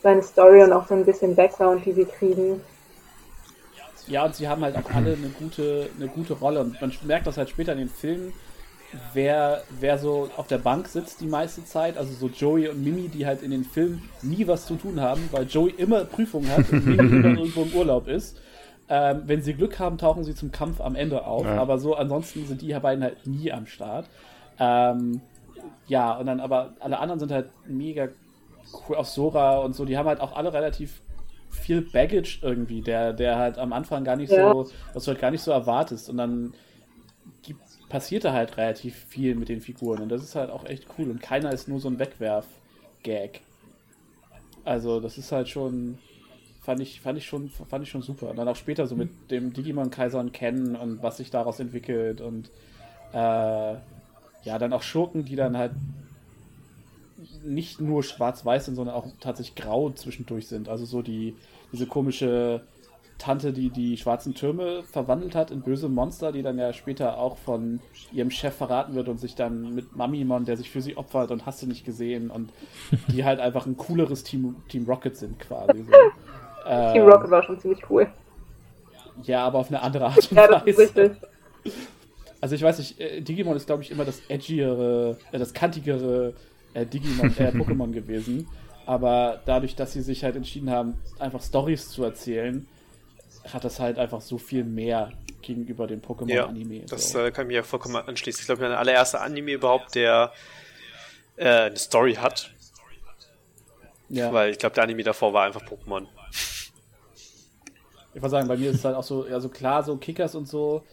seine 0.03 0.23
Story 0.23 0.63
und 0.63 0.73
auch 0.73 0.87
so 0.87 0.95
ein 0.95 1.05
bisschen 1.05 1.35
Background, 1.35 1.85
die 1.85 1.93
sie 1.93 2.05
kriegen. 2.05 2.61
Ja, 4.07 4.25
und 4.25 4.35
sie 4.35 4.49
haben 4.49 4.63
halt 4.63 4.77
auch 4.77 4.91
alle 4.93 5.15
eine 5.15 5.29
gute, 5.29 5.89
eine 5.97 6.09
gute 6.09 6.35
Rolle. 6.35 6.61
Und 6.61 6.81
man 6.81 6.93
merkt 7.05 7.27
das 7.27 7.37
halt 7.37 7.49
später 7.49 7.73
in 7.73 7.79
den 7.79 7.89
Filmen, 7.89 8.33
wer, 9.13 9.63
wer 9.81 9.99
so 9.99 10.31
auf 10.37 10.47
der 10.47 10.59
Bank 10.59 10.89
sitzt 10.89 11.21
die 11.21 11.27
meiste 11.27 11.65
Zeit. 11.65 11.97
Also 11.97 12.13
so 12.13 12.29
Joey 12.29 12.69
und 12.69 12.83
Mimi, 12.83 13.09
die 13.09 13.27
halt 13.27 13.43
in 13.43 13.51
den 13.51 13.65
Filmen 13.65 14.09
nie 14.23 14.47
was 14.47 14.67
zu 14.67 14.77
tun 14.77 15.01
haben, 15.01 15.29
weil 15.33 15.47
Joey 15.47 15.75
immer 15.77 16.05
Prüfungen 16.05 16.51
hat 16.51 16.71
und 16.71 16.87
Mimi 16.87 17.17
immer 17.17 17.29
irgendwo 17.39 17.63
im 17.63 17.75
Urlaub 17.75 18.09
ist. 18.09 18.39
Ähm, 18.89 19.23
wenn 19.27 19.41
sie 19.41 19.55
Glück 19.55 19.79
haben, 19.79 19.97
tauchen 19.97 20.25
sie 20.25 20.35
zum 20.35 20.53
Kampf 20.53 20.81
am 20.81 20.95
Ende 20.95 21.25
auf. 21.27 21.45
Ja. 21.45 21.61
Aber 21.61 21.79
so 21.79 21.95
ansonsten 21.95 22.47
sind 22.47 22.61
die 22.61 22.75
beiden 22.75 23.03
halt 23.03 23.27
nie 23.27 23.51
am 23.51 23.67
Start. 23.67 24.07
Ähm, 24.59 25.23
ja, 25.87 26.13
und 26.13 26.27
dann 26.27 26.41
aber 26.41 26.75
alle 26.81 26.99
anderen 26.99 27.19
sind 27.19 27.33
halt 27.33 27.49
mega 27.67 28.09
cool 28.89 28.97
auf 28.97 29.09
Sora 29.09 29.59
und 29.59 29.75
so. 29.75 29.85
Die 29.85 29.97
haben 29.97 30.07
halt 30.07 30.21
auch 30.21 30.37
alle 30.37 30.53
relativ 30.53 31.01
viel 31.55 31.83
Baggage 31.83 32.41
irgendwie, 32.43 32.83
der, 32.83 33.13
der 33.13 33.39
halt 33.39 33.59
am 33.59 33.73
Anfang 33.73 34.05
gar 34.05 34.17
nicht 34.17 34.31
Ja. 34.31 34.35
so, 34.35 34.71
was 34.93 35.05
du 35.05 35.11
halt 35.13 35.21
gar 35.21 35.31
nicht 35.31 35.43
so 35.43 35.51
erwartest. 35.53 36.09
Und 36.11 36.19
dann 36.19 36.55
gibt, 37.43 37.61
passiert 37.89 38.25
da 38.25 38.33
halt 38.33 38.57
relativ 38.57 38.97
viel 39.09 39.35
mit 39.37 39.49
den 39.49 39.61
Figuren. 39.61 40.03
Und 40.03 40.09
das 40.11 40.23
ist 40.23 40.35
halt 40.37 40.51
auch 40.51 40.65
echt 40.67 40.87
cool. 40.99 41.11
Und 41.11 41.23
keiner 41.23 41.53
ist 41.53 41.69
nur 41.69 41.81
so 41.81 41.89
ein 41.89 41.99
Wegwerf-Gag. 41.99 43.43
Also, 44.65 45.01
das 45.01 45.19
ist 45.19 45.33
halt 45.33 45.49
schon. 45.49 45.99
Fand 46.61 46.81
ich, 46.81 47.01
fand 47.03 47.19
ich 47.19 47.27
schon, 47.27 47.51
fand 47.51 47.85
ich 47.85 47.91
schon 47.91 48.03
super. 48.03 48.31
Und 48.31 48.37
dann 48.37 48.49
auch 48.49 48.57
später 48.57 48.87
so 48.87 48.97
mit 48.97 49.31
dem 49.31 49.53
Digimon-Kaiser 49.53 50.19
und 50.19 50.33
Ken 50.33 50.77
und 50.77 51.03
was 51.03 51.19
sich 51.19 51.31
daraus 51.31 51.61
entwickelt 51.61 52.23
und 52.23 52.51
äh, 53.13 53.17
ja, 53.17 54.59
dann 54.59 54.73
auch 54.73 54.83
Schurken, 54.83 55.25
die 55.27 55.37
dann 55.37 55.59
halt 55.59 55.73
nicht 57.45 57.81
nur 57.81 58.03
schwarz-weiß 58.03 58.67
sind, 58.67 58.75
sondern 58.75 58.95
auch 58.95 59.07
tatsächlich 59.21 59.55
grau 59.55 59.91
zwischendurch 59.91 60.47
sind. 60.49 60.69
Also 60.69 60.85
so 60.85 61.03
die, 61.03 61.37
diese 61.73 61.87
komische 61.87 62.63
Tante, 63.19 63.53
die 63.53 63.71
die 63.71 63.97
schwarzen 63.97 64.35
Türme 64.35 64.83
verwandelt 64.83 65.35
hat 65.35 65.51
in 65.51 65.63
böse 65.63 65.89
Monster, 65.89 66.33
die 66.33 66.43
dann 66.43 66.59
ja 66.59 66.73
später 66.73 67.19
auch 67.19 67.37
von 67.39 67.81
ihrem 68.13 68.31
Chef 68.31 68.55
verraten 68.55 68.95
wird 68.95 69.09
und 69.09 69.19
sich 69.21 69.35
dann 69.35 69.75
mit 69.75 69.95
Mamimon, 69.97 70.45
der 70.45 70.57
sich 70.57 70.71
für 70.71 70.83
sie 70.83 70.97
opfert 70.97 71.31
und 71.31 71.47
hast 71.47 71.63
du 71.63 71.67
nicht 71.67 71.85
gesehen 71.85 72.31
und 72.31 72.51
die 73.09 73.25
halt 73.25 73.41
einfach 73.41 73.67
ein 73.67 73.77
cooleres 73.77 74.25
Team, 74.25 74.57
Team 74.69 74.85
Rocket 74.87 75.17
sind 75.17 75.39
quasi. 75.39 75.85
So. 75.85 75.93
Team 76.93 77.03
Ähm, 77.03 77.09
Rocket 77.09 77.31
war 77.31 77.43
schon 77.43 77.61
ziemlich 77.61 77.89
cool. 77.91 78.09
Ja, 79.23 79.45
aber 79.47 79.59
auf 79.59 79.69
eine 79.69 79.83
andere 79.83 80.07
Art 80.07 80.31
und 80.31 80.37
Ja, 80.37 80.49
das 80.49 80.65
ist 80.65 80.79
Weise. 80.79 80.79
richtig. 80.79 81.13
Also 82.41 82.55
ich 82.57 82.63
weiß 82.63 82.79
nicht, 82.79 83.01
äh, 83.01 83.21
Digimon 83.21 83.57
ist 83.57 83.67
glaube 83.67 83.83
ich 83.83 83.91
immer 83.91 84.05
das 84.05 84.21
edgiere, 84.29 85.19
äh, 85.33 85.39
das 85.39 85.55
kantigere 85.55 86.35
äh, 86.75 86.87
Digimon, 86.87 87.37
äh, 87.39 87.53
Pokémon 87.57 87.93
gewesen. 87.93 88.49
Aber 88.87 89.43
dadurch, 89.47 89.77
dass 89.77 89.95
sie 89.95 90.03
sich 90.03 90.25
halt 90.25 90.37
entschieden 90.37 90.71
haben, 90.71 91.03
einfach 91.19 91.43
Stories 91.43 91.91
zu 91.91 92.05
erzählen, 92.05 92.69
hat 93.45 93.65
das 93.65 93.81
halt 93.81 93.99
einfach 93.99 94.21
so 94.23 94.39
viel 94.39 94.65
mehr 94.65 95.13
gegenüber 95.43 95.87
dem 95.87 96.03
Ja, 96.27 96.49
Pokémon-Anime. 96.49 96.87
das 96.89 97.11
so. 97.11 97.21
äh, 97.21 97.31
kann 97.33 97.47
ich 97.47 97.49
mir 97.49 97.55
ja 97.57 97.63
vollkommen 97.63 97.97
anschließen. 97.97 98.41
Ich 98.43 98.47
glaube, 98.47 98.67
der 98.69 98.79
allererste 98.79 99.21
Anime 99.21 99.53
überhaupt, 99.53 99.95
der 99.95 100.33
äh, 101.37 101.49
eine 101.67 101.77
Story 101.77 102.15
hat. 102.15 102.51
ja. 104.09 104.33
Weil 104.33 104.51
ich 104.51 104.59
glaube, 104.59 104.75
der 104.75 104.85
Anime 104.85 105.03
davor 105.03 105.33
war 105.33 105.45
einfach 105.47 105.63
Pokémon. 105.63 106.09
Ich 108.15 108.23
wollte 108.23 108.31
sagen, 108.31 108.49
bei 108.49 108.57
mir 108.57 108.71
ist 108.71 108.77
es 108.79 108.85
halt 108.85 108.97
auch 108.97 109.03
so, 109.03 109.27
ja, 109.27 109.41
so 109.41 109.49
klar, 109.49 109.83
so 109.83 109.97
Kickers 109.97 110.35
und 110.35 110.47
so. 110.49 110.85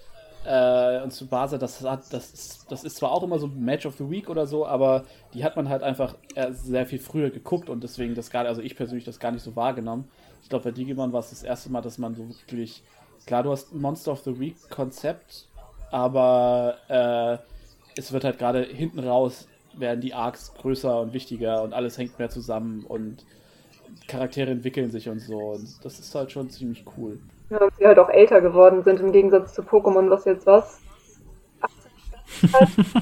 Äh, 0.45 1.03
und 1.03 1.11
Tsubasa, 1.11 1.57
das 1.57 1.81
hat, 1.81 2.11
das 2.11 2.31
ist, 2.31 2.71
das 2.71 2.83
ist 2.83 2.97
zwar 2.97 3.11
auch 3.11 3.21
immer 3.23 3.37
so 3.37 3.47
Match 3.47 3.85
of 3.85 3.95
the 3.97 4.09
Week 4.09 4.29
oder 4.29 4.47
so, 4.47 4.65
aber 4.65 5.03
die 5.33 5.43
hat 5.43 5.55
man 5.55 5.69
halt 5.69 5.83
einfach 5.83 6.15
äh, 6.35 6.51
sehr 6.51 6.85
viel 6.87 6.99
früher 6.99 7.29
geguckt 7.29 7.69
und 7.69 7.83
deswegen 7.83 8.15
das 8.15 8.31
gar, 8.31 8.45
also 8.45 8.61
ich 8.61 8.75
persönlich 8.75 9.05
das 9.05 9.19
gar 9.19 9.31
nicht 9.31 9.43
so 9.43 9.55
wahrgenommen. 9.55 10.09
Ich 10.41 10.49
glaube, 10.49 10.65
bei 10.65 10.71
Digimon 10.71 11.13
war 11.13 11.19
es 11.19 11.29
das 11.29 11.43
erste 11.43 11.71
Mal, 11.71 11.81
dass 11.81 11.99
man 11.99 12.15
so 12.15 12.27
wirklich, 12.27 12.81
klar, 13.27 13.43
du 13.43 13.51
hast 13.51 13.73
Monster 13.73 14.13
of 14.13 14.21
the 14.21 14.39
Week 14.39 14.55
Konzept, 14.69 15.47
aber 15.91 16.77
äh, 16.87 17.37
es 17.95 18.11
wird 18.11 18.23
halt 18.23 18.39
gerade 18.39 18.63
hinten 18.63 18.99
raus 18.99 19.47
werden 19.73 20.01
die 20.01 20.13
Arcs 20.13 20.53
größer 20.55 20.99
und 21.01 21.13
wichtiger 21.13 21.61
und 21.61 21.73
alles 21.73 21.97
hängt 21.97 22.17
mehr 22.19 22.29
zusammen 22.29 22.83
und 22.85 23.25
Charaktere 24.07 24.51
entwickeln 24.51 24.91
sich 24.91 25.07
und 25.07 25.19
so. 25.19 25.37
Und 25.37 25.83
das 25.83 25.99
ist 25.99 26.13
halt 26.15 26.31
schon 26.31 26.49
ziemlich 26.49 26.83
cool. 26.97 27.19
Ja, 27.51 27.59
sie 27.77 27.85
halt 27.85 27.99
auch 27.99 28.09
älter 28.09 28.39
geworden 28.39 28.81
sind 28.83 29.01
im 29.01 29.11
Gegensatz 29.11 29.53
zu 29.53 29.61
Pokémon, 29.61 30.09
was 30.09 30.23
jetzt 30.23 30.45
was? 30.45 30.79
Hä? 32.41 32.87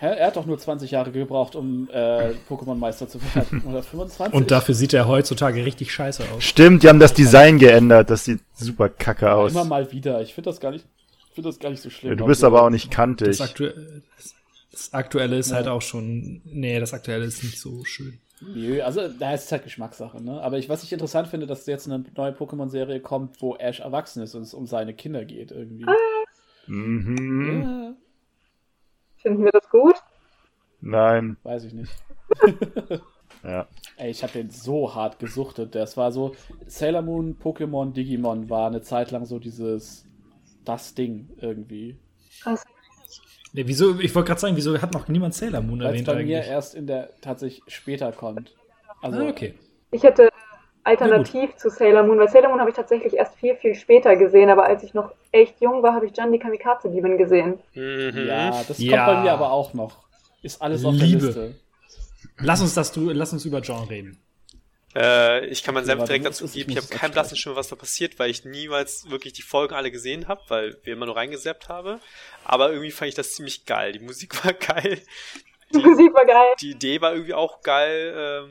Er 0.00 0.28
hat 0.28 0.36
doch 0.36 0.46
nur 0.46 0.58
20 0.58 0.92
Jahre 0.92 1.10
gebraucht, 1.10 1.56
um 1.56 1.86
äh, 1.92 2.30
Pokémon-Meister 2.48 3.06
zu 3.06 3.20
werden. 3.34 3.62
Oder 3.66 3.82
25? 3.82 4.32
Und 4.32 4.50
dafür 4.50 4.74
sieht 4.74 4.94
er 4.94 5.06
heutzutage 5.06 5.62
richtig 5.66 5.92
scheiße 5.92 6.24
aus. 6.34 6.42
Stimmt, 6.42 6.82
die 6.82 6.88
haben 6.88 7.00
das 7.00 7.12
Design 7.12 7.58
geändert. 7.58 8.08
Das 8.08 8.24
sieht 8.24 8.40
super 8.54 8.88
kacke 8.88 9.30
aus. 9.30 9.52
Immer 9.52 9.64
mal 9.64 9.92
wieder. 9.92 10.22
Ich 10.22 10.32
finde 10.32 10.48
das 10.48 10.58
gar 10.58 10.70
nicht. 10.70 10.86
Ich 11.28 11.34
finde 11.34 11.50
das 11.50 11.58
gar 11.58 11.68
nicht 11.68 11.82
so 11.82 11.90
schlimm. 11.90 12.12
Ja, 12.12 12.16
du 12.16 12.24
bist 12.24 12.42
aber 12.44 12.62
auch 12.62 12.70
nicht 12.70 12.90
kantig. 12.90 13.36
Das, 13.36 13.40
aktu 13.42 13.68
das 14.72 14.94
Aktuelle 14.94 15.36
ist 15.36 15.52
halt 15.52 15.68
auch 15.68 15.82
schon. 15.82 16.40
Nee, 16.46 16.80
das 16.80 16.94
Aktuelle 16.94 17.26
ist 17.26 17.44
nicht 17.44 17.60
so 17.60 17.84
schön. 17.84 18.20
Nö, 18.40 18.82
also 18.82 19.06
da 19.08 19.34
ist 19.34 19.44
es 19.44 19.52
halt 19.52 19.64
Geschmackssache, 19.64 20.22
ne? 20.22 20.40
Aber 20.40 20.58
ich, 20.58 20.68
was 20.68 20.82
ich 20.82 20.92
interessant 20.92 21.28
finde, 21.28 21.46
dass 21.46 21.66
jetzt 21.66 21.86
eine 21.86 22.04
neue 22.16 22.32
Pokémon-Serie 22.32 23.00
kommt, 23.00 23.42
wo 23.42 23.54
Ash 23.56 23.80
erwachsen 23.80 24.22
ist 24.22 24.34
und 24.34 24.42
es 24.42 24.54
um 24.54 24.66
seine 24.66 24.94
Kinder 24.94 25.24
geht 25.24 25.50
irgendwie. 25.50 25.86
Mhm. 26.66 27.62
Ja, 27.62 27.94
Finden 29.16 29.44
wir 29.44 29.52
das 29.52 29.68
gut? 29.68 29.96
Nein. 30.80 31.36
weiß 31.42 31.64
ich 31.64 31.74
nicht. 31.74 31.92
Ja. 33.42 33.66
Ey, 33.96 34.10
ich 34.10 34.22
habe 34.22 34.34
den 34.34 34.50
so 34.50 34.94
hart 34.94 35.18
gesuchtet. 35.18 35.74
Das 35.74 35.96
war 35.96 36.12
so, 36.12 36.34
Sailor 36.66 37.02
Moon, 37.02 37.38
Pokémon, 37.38 37.92
Digimon 37.92 38.50
war 38.50 38.66
eine 38.66 38.82
Zeit 38.82 39.10
lang 39.10 39.24
so 39.24 39.38
dieses, 39.38 40.06
das 40.64 40.94
Ding 40.94 41.30
irgendwie. 41.38 41.96
Krass. 42.42 42.64
Nee, 43.52 43.64
wieso, 43.66 43.98
ich 43.98 44.14
wollte 44.14 44.28
gerade 44.28 44.40
sagen, 44.40 44.56
wieso 44.56 44.80
hat 44.80 44.92
noch 44.92 45.08
niemand 45.08 45.34
Sailor 45.34 45.60
Moon 45.60 45.80
Weil 45.80 45.86
es 45.86 45.90
erwähnt 45.92 46.06
bei 46.06 46.12
eigentlich? 46.14 46.26
mir 46.28 46.44
erst 46.44 46.74
in 46.74 46.86
der, 46.86 47.10
tatsächlich 47.20 47.62
später 47.66 48.12
kommt. 48.12 48.54
Also, 49.02 49.20
ah, 49.20 49.28
okay. 49.28 49.54
Ich 49.90 50.02
hätte 50.04 50.28
alternativ 50.84 51.56
zu 51.56 51.68
Sailor 51.68 52.04
Moon, 52.04 52.18
weil 52.18 52.28
Sailor 52.28 52.50
Moon 52.50 52.60
habe 52.60 52.70
ich 52.70 52.76
tatsächlich 52.76 53.14
erst 53.14 53.34
viel, 53.36 53.56
viel 53.56 53.74
später 53.74 54.14
gesehen, 54.16 54.50
aber 54.50 54.64
als 54.66 54.82
ich 54.82 54.94
noch 54.94 55.12
echt 55.32 55.60
jung 55.60 55.82
war, 55.82 55.94
habe 55.94 56.06
ich 56.06 56.16
Jan 56.16 56.32
die 56.32 56.38
Kamikaze-Diebin 56.38 57.18
gesehen. 57.18 57.58
Mhm. 57.74 58.26
Ja, 58.28 58.50
das 58.66 58.78
Ja. 58.78 59.04
kommt 59.04 59.16
bei 59.18 59.22
mir 59.24 59.32
aber 59.32 59.50
auch 59.52 59.74
noch. 59.74 60.04
Ist 60.42 60.62
alles 60.62 60.84
auf 60.84 60.94
Liebe. 60.94 61.18
der 61.18 61.26
Liste. 61.26 61.54
Lass 62.38 62.60
uns 62.62 62.74
das, 62.74 62.92
du, 62.92 63.10
lass 63.10 63.32
uns 63.32 63.44
über 63.44 63.58
John 63.60 63.84
reden. 63.88 64.18
Äh, 64.94 65.46
ich 65.46 65.62
kann 65.62 65.74
meinen 65.74 65.86
Senf 65.86 66.04
direkt 66.04 66.26
dazu 66.26 66.48
geben. 66.48 66.70
ich 66.72 66.76
habe 66.76 66.86
keinen 66.88 67.12
blassen. 67.12 67.36
Schimmer, 67.36 67.56
was 67.56 67.68
da 67.68 67.76
passiert, 67.76 68.18
weil 68.18 68.30
ich 68.30 68.44
niemals 68.44 69.08
wirklich 69.08 69.32
die 69.32 69.42
Folgen 69.42 69.74
alle 69.74 69.90
gesehen 69.90 70.26
habe, 70.28 70.42
weil 70.48 70.78
wir 70.82 70.94
immer 70.94 71.06
nur 71.06 71.16
reingesappt 71.16 71.68
habe. 71.68 72.00
Aber 72.44 72.70
irgendwie 72.70 72.90
fand 72.90 73.08
ich 73.10 73.14
das 73.14 73.34
ziemlich 73.34 73.66
geil. 73.66 73.92
Die 73.92 74.00
Musik 74.00 74.34
war 74.44 74.52
geil. 74.52 75.00
Die 75.72 75.78
Musik 75.78 76.12
war 76.12 76.26
geil. 76.26 76.48
Die 76.60 76.70
Idee 76.72 77.00
war 77.00 77.12
irgendwie 77.12 77.34
auch 77.34 77.62
geil. 77.62 78.14
Ähm, 78.16 78.50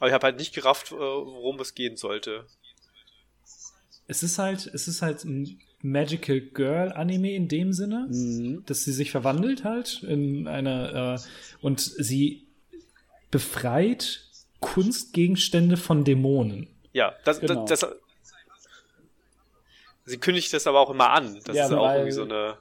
aber 0.00 0.08
ich 0.08 0.14
habe 0.14 0.24
halt 0.24 0.38
nicht 0.38 0.54
gerafft, 0.54 0.90
äh, 0.92 0.96
worum 0.96 1.60
es 1.60 1.74
gehen 1.74 1.96
sollte. 1.96 2.46
Es 4.08 4.22
ist 4.24 4.38
halt, 4.38 4.66
es 4.66 4.88
ist 4.88 5.02
halt 5.02 5.24
ein 5.24 5.60
Magical 5.82 6.40
Girl 6.40 6.92
Anime 6.92 7.32
in 7.32 7.46
dem 7.48 7.72
Sinne, 7.72 8.06
Mhm. 8.10 8.64
dass 8.66 8.82
sie 8.84 8.92
sich 8.92 9.12
verwandelt 9.12 9.62
halt 9.64 10.02
in 10.02 10.48
eine 10.48 11.16
äh, 11.20 11.64
und 11.64 11.80
sie 11.80 12.46
befreit 13.30 14.26
Kunstgegenstände 14.60 15.76
von 15.76 16.04
Dämonen. 16.04 16.68
Ja, 16.92 17.12
das, 17.24 17.40
Genau. 17.40 17.64
das, 17.66 17.80
das 17.80 17.90
Sie 20.04 20.18
kündigt 20.18 20.52
das 20.52 20.66
aber 20.66 20.80
auch 20.80 20.90
immer 20.90 21.10
an. 21.10 21.38
Das 21.44 21.56
Ja, 21.56 21.66
ist 21.66 21.72
auch 21.72 21.82
weil- 21.84 21.98
irgendwie 21.98 22.12
so 22.12 22.22
eine. 22.22 22.54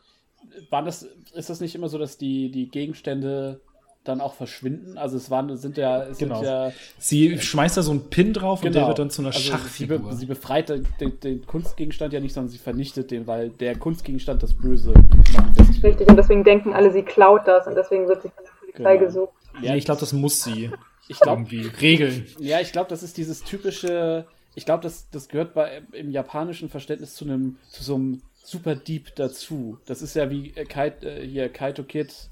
War 0.69 0.84
das, 0.84 1.03
ist 1.34 1.50
das 1.50 1.60
nicht 1.61 1.76
immer 1.76 1.90
so, 1.90 1.98
dass 1.98 2.18
die, 2.18 2.52
die 2.52 2.69
Gegenstände 2.69 3.60
dann 4.03 4.22
auch 4.22 4.34
verschwinden. 4.34 4.98
Also 4.98 5.18
es 5.18 5.30
waren, 5.30 5.50
es 5.50 5.61
sind 5.61 5.78
ja, 5.78 6.03
es 6.03 6.18
Genau. 6.18 6.36
sind 6.38 6.45
ja 6.45 6.72
Sie 6.98 7.38
schmeißt 7.40 7.78
da 7.78 7.82
so 7.82 7.92
einen 7.92 8.10
Pin 8.10 8.34
drauf 8.34 8.60
und 8.60 8.66
der 8.74 8.82
Genau. 8.82 8.88
wird 8.88 9.00
dann 9.00 9.10
zu 9.10 9.22
einer 9.22 9.30
Also 9.30 9.40
Schachfigur. 9.40 9.98
Sie, 9.98 10.03
be 10.03 10.16
sie 10.16 10.26
befreit 10.26 10.69
den, 10.69 10.88
den, 11.00 11.19
den 11.19 11.45
Kunstgegenstand 11.45 12.14
ja 12.14 12.19
nicht, 12.19 12.34
sondern 12.34 12.50
sie 12.50 12.58
vernichtet 12.58 13.11
den, 13.11 13.28
weil 13.28 13.50
der 13.50 13.78
Kunstgegenstand 13.78 14.42
das 14.42 14.53
Böse 14.53 14.94
manifestiert. 15.34 15.84
Richtig, 15.84 16.08
und 16.08 16.16
deswegen 16.18 16.44
denken 16.44 16.74
alle, 16.74 16.92
sie 16.94 17.03
klaut 17.03 17.42
das 17.48 17.68
und 17.68 17.76
deswegen 17.76 18.08
wird 18.08 18.22
sie 18.22 18.30
von 18.30 18.44
der 18.45 18.52
Polizei 18.60 18.95
Genau. 18.98 19.06
gesucht. 19.06 19.34
ja, 19.61 19.76
ich 19.76 19.86
glaube, 19.86 20.00
das 20.00 20.14
muss 20.14 20.44
sie 20.44 20.72
Ich 21.10 21.20
glaube, 21.20 21.42
irgendwie 21.42 21.68
regeln. 21.82 22.26
ja, 22.40 22.62
ich 22.62 22.72
glaube, 22.72 22.90
das 22.90 23.04
ist 23.04 23.18
dieses 23.18 23.44
typische. 23.44 24.26
Ich 24.56 24.66
glaube, 24.66 24.84
das, 24.84 25.10
das 25.10 25.28
gehört 25.28 25.54
bei, 25.54 25.82
im 25.92 26.12
japanischen 26.12 26.70
Verständnis 26.70 27.16
zu 27.16 27.26
einem, 27.26 27.58
zu 27.70 27.84
so 27.84 27.96
einem 27.96 28.22
Super 28.36 28.76
Deep 28.76 29.16
dazu. 29.16 29.78
Das 29.86 30.02
ist 30.02 30.16
ja 30.16 30.30
wie 30.30 30.54
äh, 30.56 30.66
Kite, 30.66 31.06
äh, 31.06 31.28
hier 31.28 31.50
Kaito 31.50 31.84
Kid 31.84 32.30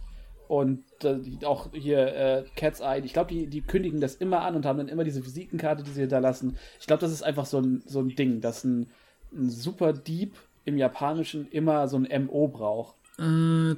und 0.48 0.84
äh, 1.04 1.20
auch 1.46 1.72
hier 1.74 2.16
äh, 2.16 2.44
Cat's 2.56 2.80
Eye. 2.80 3.02
Ich 3.04 3.14
glaube, 3.14 3.34
die, 3.34 3.48
die 3.48 3.62
kündigen 3.62 4.00
das 4.00 4.16
immer 4.16 4.42
an 4.42 4.56
und 4.56 4.66
haben 4.66 4.78
dann 4.78 4.88
immer 4.88 5.04
diese 5.04 5.26
Visitenkarte, 5.26 5.84
die 5.84 5.92
sie 5.92 6.02
hinterlassen. 6.02 6.58
Ich 6.80 6.88
glaube, 6.88 7.02
das 7.02 7.12
ist 7.12 7.24
einfach 7.24 7.46
so 7.46 7.60
ein, 7.60 7.84
so 7.86 8.00
ein 8.00 8.16
Ding, 8.16 8.42
dass 8.42 8.64
ein, 8.64 8.88
ein 9.34 9.50
Super 9.50 9.94
Deep 9.94 10.36
im 10.66 10.78
Japanischen 10.78 11.48
immer 11.52 11.88
so 11.88 11.98
ein 11.98 12.26
MO 12.26 12.48
braucht. 12.48 12.96
Äh, 13.20 13.76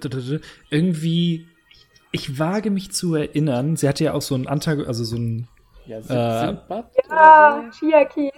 irgendwie, 0.69 1.47
ich 2.11 2.39
wage 2.39 2.71
mich 2.71 2.91
zu 2.91 3.15
erinnern, 3.15 3.75
sie 3.75 3.87
hatte 3.87 4.03
ja 4.03 4.13
auch 4.13 4.21
so 4.21 4.35
einen 4.35 4.47
Antag, 4.47 4.79
also 4.87 5.03
so 5.03 5.15
ein, 5.17 5.47
Ja, 5.85 6.01
Sim 6.01 6.15
Äh, 6.15 6.55
Ah, 7.09 7.59
oder 7.59 7.69
Chiaki. 7.71 8.31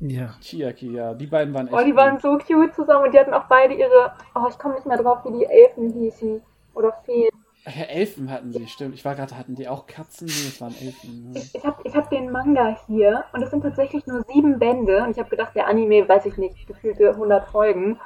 ja, 0.00 0.28
so? 0.28 0.40
Chiaki, 0.40 0.92
ja. 0.92 1.14
Die 1.14 1.26
beiden 1.26 1.52
waren 1.54 1.66
echt. 1.68 1.76
Oh, 1.76 1.84
die 1.84 1.94
waren 1.96 2.18
so 2.20 2.38
cute 2.38 2.74
zusammen 2.74 3.06
und 3.06 3.14
die 3.14 3.18
hatten 3.18 3.34
auch 3.34 3.44
beide 3.48 3.74
ihre, 3.74 4.12
oh, 4.34 4.46
ich 4.48 4.58
komme 4.58 4.74
nicht 4.74 4.86
mehr 4.86 4.96
drauf, 4.98 5.18
wie 5.24 5.38
die 5.38 5.44
Elfen 5.44 5.92
hießen. 5.92 6.40
Oder 6.74 6.92
Feen. 7.04 7.28
Ach 7.66 7.74
ja, 7.76 7.84
Elfen 7.84 8.30
hatten 8.30 8.52
sie, 8.52 8.66
stimmt. 8.68 8.94
Ich 8.94 9.04
war 9.04 9.14
gerade, 9.14 9.36
hatten 9.36 9.54
die 9.54 9.68
auch 9.68 9.86
Katzen? 9.86 10.26
Nee, 10.26 10.32
das 10.46 10.60
waren 10.60 10.74
Elfen. 10.80 11.32
Ja. 11.34 11.42
Ich 11.52 11.64
habe 11.64 11.76
ich 11.84 11.94
hab 11.94 12.08
den 12.08 12.30
Manga 12.30 12.78
hier 12.86 13.24
und 13.32 13.42
es 13.42 13.50
sind 13.50 13.62
tatsächlich 13.62 14.06
nur 14.06 14.24
sieben 14.32 14.58
Bände 14.58 15.02
und 15.02 15.10
ich 15.10 15.18
habe 15.18 15.28
gedacht, 15.28 15.54
der 15.54 15.66
Anime, 15.66 16.08
weiß 16.08 16.24
ich 16.26 16.36
nicht, 16.38 16.66
gefühlte 16.66 17.10
100 17.10 17.48
Folgen. 17.48 17.98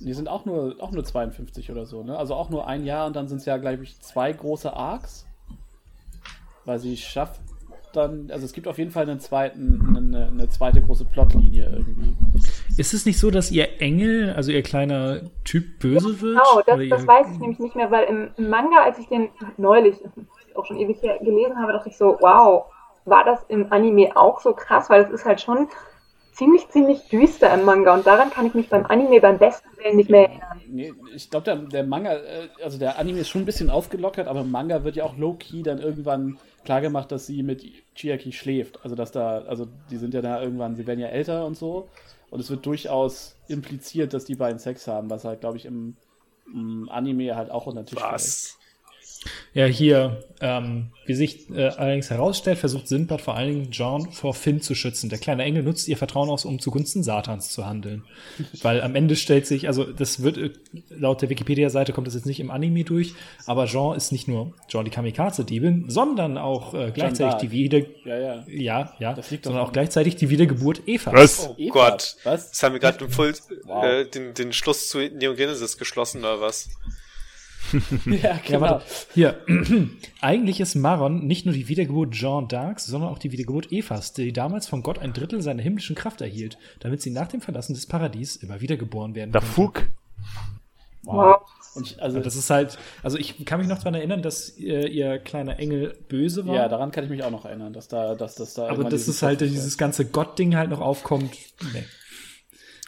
Die 0.00 0.12
sind 0.12 0.28
auch 0.28 0.44
nur, 0.44 0.76
auch 0.80 0.92
nur 0.92 1.04
52 1.04 1.70
oder 1.70 1.86
so, 1.86 2.02
ne? 2.02 2.18
Also 2.18 2.34
auch 2.34 2.50
nur 2.50 2.66
ein 2.66 2.84
Jahr 2.84 3.06
und 3.06 3.16
dann 3.16 3.28
sind 3.28 3.38
es 3.38 3.46
ja, 3.46 3.56
glaube 3.56 3.82
ich, 3.82 3.98
zwei 4.00 4.32
große 4.32 4.72
Arcs. 4.72 5.26
Weil 6.64 6.78
sie 6.78 6.96
schafft 6.96 7.40
dann, 7.96 8.30
also 8.30 8.44
es 8.44 8.52
gibt 8.52 8.68
auf 8.68 8.78
jeden 8.78 8.90
Fall 8.90 9.08
einen 9.08 9.20
zweiten, 9.20 9.96
eine, 9.96 10.26
eine 10.26 10.48
zweite 10.48 10.82
große 10.82 11.04
Plotlinie 11.06 11.64
irgendwie. 11.64 12.14
Ist 12.76 12.92
es 12.92 13.06
nicht 13.06 13.18
so, 13.18 13.30
dass 13.30 13.50
ihr 13.50 13.80
Engel, 13.80 14.32
also 14.34 14.52
ihr 14.52 14.62
kleiner 14.62 15.22
Typ, 15.44 15.78
böse 15.78 16.20
wird? 16.20 16.38
Genau, 16.38 16.62
das, 16.66 16.88
das 16.90 17.06
weiß 17.06 17.32
ich 17.32 17.38
nämlich 17.38 17.58
nicht 17.58 17.76
mehr, 17.76 17.90
weil 17.90 18.04
im, 18.04 18.30
im 18.36 18.50
Manga, 18.50 18.82
als 18.82 18.98
ich 18.98 19.08
den 19.08 19.30
neulich, 19.56 19.96
auch 20.54 20.66
schon 20.66 20.78
ewig 20.78 21.00
her, 21.02 21.18
gelesen 21.18 21.56
habe, 21.58 21.72
dachte 21.72 21.88
ich 21.88 21.96
so, 21.96 22.18
wow, 22.20 22.66
war 23.04 23.24
das 23.24 23.44
im 23.48 23.72
Anime 23.72 24.16
auch 24.16 24.40
so 24.40 24.52
krass, 24.52 24.90
weil 24.90 25.04
es 25.04 25.10
ist 25.10 25.24
halt 25.24 25.40
schon 25.40 25.68
ziemlich, 26.36 26.68
ziemlich 26.68 27.08
düster 27.08 27.52
im 27.54 27.64
Manga 27.64 27.94
und 27.94 28.06
daran 28.06 28.30
kann 28.30 28.46
ich 28.46 28.54
mich 28.54 28.68
beim 28.68 28.84
Anime 28.86 29.20
beim 29.20 29.38
besten 29.38 29.68
Willen 29.78 29.96
nicht 29.96 30.10
mehr 30.10 30.28
erinnern. 30.28 30.60
Nee, 30.68 30.92
ich 31.14 31.30
glaube, 31.30 31.44
der, 31.44 31.56
der 31.56 31.84
Manga, 31.84 32.14
äh, 32.14 32.48
also 32.62 32.78
der 32.78 32.98
Anime 32.98 33.20
ist 33.20 33.28
schon 33.28 33.42
ein 33.42 33.46
bisschen 33.46 33.70
aufgelockert, 33.70 34.28
aber 34.28 34.40
im 34.40 34.50
Manga 34.50 34.84
wird 34.84 34.96
ja 34.96 35.04
auch 35.04 35.16
low-key 35.16 35.62
dann 35.62 35.78
irgendwann 35.78 36.38
klargemacht, 36.64 37.10
dass 37.10 37.26
sie 37.26 37.42
mit 37.42 37.64
Chiaki 37.94 38.32
schläft. 38.32 38.80
Also, 38.82 38.94
dass 38.94 39.12
da, 39.12 39.38
also 39.42 39.66
die 39.90 39.96
sind 39.96 40.12
ja 40.12 40.20
da 40.20 40.42
irgendwann, 40.42 40.76
sie 40.76 40.86
werden 40.86 41.00
ja 41.00 41.08
älter 41.08 41.46
und 41.46 41.56
so. 41.56 41.88
Und 42.28 42.40
es 42.40 42.50
wird 42.50 42.66
durchaus 42.66 43.36
impliziert, 43.48 44.12
dass 44.12 44.24
die 44.24 44.34
beiden 44.34 44.58
Sex 44.58 44.86
haben, 44.88 45.08
was 45.08 45.24
halt, 45.24 45.40
glaube 45.40 45.56
ich, 45.56 45.64
im, 45.64 45.96
im 46.52 46.88
Anime 46.90 47.36
halt 47.36 47.50
auch 47.50 47.66
unter 47.66 47.82
den 47.82 47.86
Tisch 47.86 48.00
fällt. 48.00 48.65
Ja, 49.54 49.66
hier, 49.66 50.24
ähm, 50.40 50.88
wie 51.06 51.14
sich 51.14 51.48
äh, 51.50 51.68
allerdings 51.68 52.10
herausstellt, 52.10 52.58
versucht 52.58 52.88
Sindbad 52.88 53.20
vor 53.20 53.36
allen 53.36 53.48
Dingen 53.48 53.70
John 53.70 54.10
vor 54.12 54.34
Finn 54.34 54.60
zu 54.60 54.74
schützen. 54.74 55.08
Der 55.08 55.18
kleine 55.18 55.44
Engel 55.44 55.62
nutzt 55.62 55.88
ihr 55.88 55.96
Vertrauen 55.96 56.28
aus, 56.28 56.44
um 56.44 56.58
zugunsten 56.58 57.02
Satans 57.02 57.50
zu 57.50 57.64
handeln. 57.66 58.04
Weil 58.62 58.82
am 58.82 58.94
Ende 58.94 59.16
stellt 59.16 59.46
sich, 59.46 59.66
also 59.68 59.84
das 59.84 60.22
wird, 60.22 60.36
äh, 60.38 60.50
laut 60.90 61.22
der 61.22 61.30
Wikipedia-Seite 61.30 61.92
kommt 61.92 62.06
das 62.06 62.14
jetzt 62.14 62.26
nicht 62.26 62.40
im 62.40 62.50
Anime 62.50 62.84
durch, 62.84 63.14
aber 63.46 63.66
Jean 63.66 63.96
ist 63.96 64.12
nicht 64.12 64.28
nur 64.28 64.52
Jean 64.68 64.84
die 64.84 64.90
Kamikaze-Diebin, 64.90 65.84
sondern 65.88 66.36
auch 66.38 66.74
äh, 66.74 66.90
gleichzeitig 66.92 67.36
die 67.38 67.50
Wieder... 67.50 67.78
Ja, 68.04 68.18
ja. 68.18 68.44
Ja, 68.48 68.92
ja, 68.98 69.14
Das 69.14 69.30
liegt 69.30 69.44
sondern 69.44 69.62
an- 69.62 69.68
auch 69.68 69.72
gleichzeitig 69.72 70.16
die 70.16 70.28
Wiedergeburt 70.30 70.86
Evas. 70.86 71.14
Was? 71.14 71.48
Oh 71.48 71.54
Eva, 71.56 71.72
Gott. 71.72 72.16
Was? 72.24 72.50
Das 72.50 72.62
haben 72.62 72.72
wir 72.74 72.80
gerade 72.80 73.04
im 73.04 73.10
Full, 73.10 73.32
Wow. 73.64 73.84
äh, 73.84 74.04
den, 74.04 74.34
den 74.34 74.52
Schluss 74.52 74.88
zu 74.88 74.98
Neon 74.98 75.36
Genesis 75.36 75.78
geschlossen, 75.78 76.20
oder 76.20 76.40
was? 76.40 76.68
Ja, 78.06 78.12
Ja, 78.14 78.38
genau. 78.44 78.60
warte. 78.60 78.84
Hier. 79.14 79.40
Eigentlich 80.20 80.60
ist 80.60 80.74
Maron 80.74 81.26
nicht 81.26 81.46
nur 81.46 81.54
die 81.54 81.68
Wiedergeburt 81.68 82.12
Jean 82.12 82.48
d'Arcs, 82.48 82.86
sondern 82.86 83.10
auch 83.10 83.18
die 83.18 83.32
Wiedergeburt 83.32 83.72
Evas, 83.72 84.12
die 84.12 84.32
damals 84.32 84.66
von 84.66 84.82
Gott 84.82 84.98
ein 84.98 85.12
Drittel 85.12 85.42
seiner 85.42 85.62
himmlischen 85.62 85.96
Kraft 85.96 86.20
erhielt, 86.20 86.58
damit 86.80 87.02
sie 87.02 87.10
nach 87.10 87.28
dem 87.28 87.40
Verlassen 87.40 87.74
des 87.74 87.86
Paradies 87.86 88.36
immer 88.36 88.60
wieder 88.60 88.76
geboren 88.76 89.14
werden 89.14 89.32
Der 89.32 89.40
konnte. 89.40 89.54
Fug. 89.54 89.86
Wow. 91.04 91.42
Und 91.74 91.90
ich, 91.90 92.02
also, 92.02 92.20
Das 92.20 92.36
ist 92.36 92.48
halt, 92.50 92.78
also 93.02 93.18
ich 93.18 93.44
kann 93.44 93.60
mich 93.60 93.68
noch 93.68 93.78
daran 93.78 93.94
erinnern, 93.94 94.22
dass 94.22 94.48
äh, 94.58 94.88
ihr 94.88 95.18
kleiner 95.18 95.58
Engel 95.58 95.96
böse 96.08 96.46
war. 96.46 96.54
ja, 96.54 96.68
daran 96.68 96.90
kann 96.90 97.04
ich 97.04 97.10
mich 97.10 97.22
auch 97.22 97.30
noch 97.30 97.44
erinnern, 97.44 97.72
dass 97.72 97.86
da, 97.86 98.14
dass 98.14 98.34
das 98.34 98.54
da. 98.54 98.68
aber 98.68 98.84
dass 98.84 98.92
diesen 98.92 99.10
es 99.10 99.22
halt 99.22 99.40
dieses 99.42 99.76
ganze 99.76 100.06
Gott-Ding 100.06 100.56
halt 100.56 100.70
noch 100.70 100.80
aufkommt. 100.80 101.36
Nee. 101.74 101.84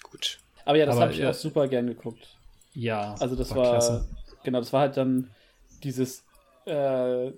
Gut. 0.03 0.39
Aber 0.65 0.79
ja, 0.79 0.87
das 0.87 0.99
habe 0.99 1.13
ich 1.13 1.19
ja. 1.19 1.31
auch 1.31 1.35
super 1.35 1.69
gern 1.69 1.87
geguckt. 1.87 2.29
Ja. 2.75 3.15
Also 3.19 3.37
das 3.37 3.55
war, 3.55 3.71
klasse. 3.71 4.09
Genau, 4.49 4.61
das 4.61 4.73
war 4.73 4.81
halt 4.81 4.97
dann 4.97 5.31
dieses 5.83 6.25
äh, 6.65 7.33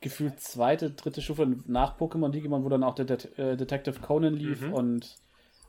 gefühlt 0.00 0.40
zweite, 0.40 0.90
dritte 0.90 1.20
Stufe 1.20 1.46
nach 1.66 1.98
Pokémon 1.98 2.30
Digimon, 2.30 2.64
wo 2.64 2.68
dann 2.68 2.82
auch 2.84 2.94
der 2.94 3.04
Det 3.04 3.38
äh, 3.38 3.56
Detective 3.56 4.00
Conan 4.00 4.34
lief 4.34 4.62
Mhm. 4.62 4.72
und 4.72 5.16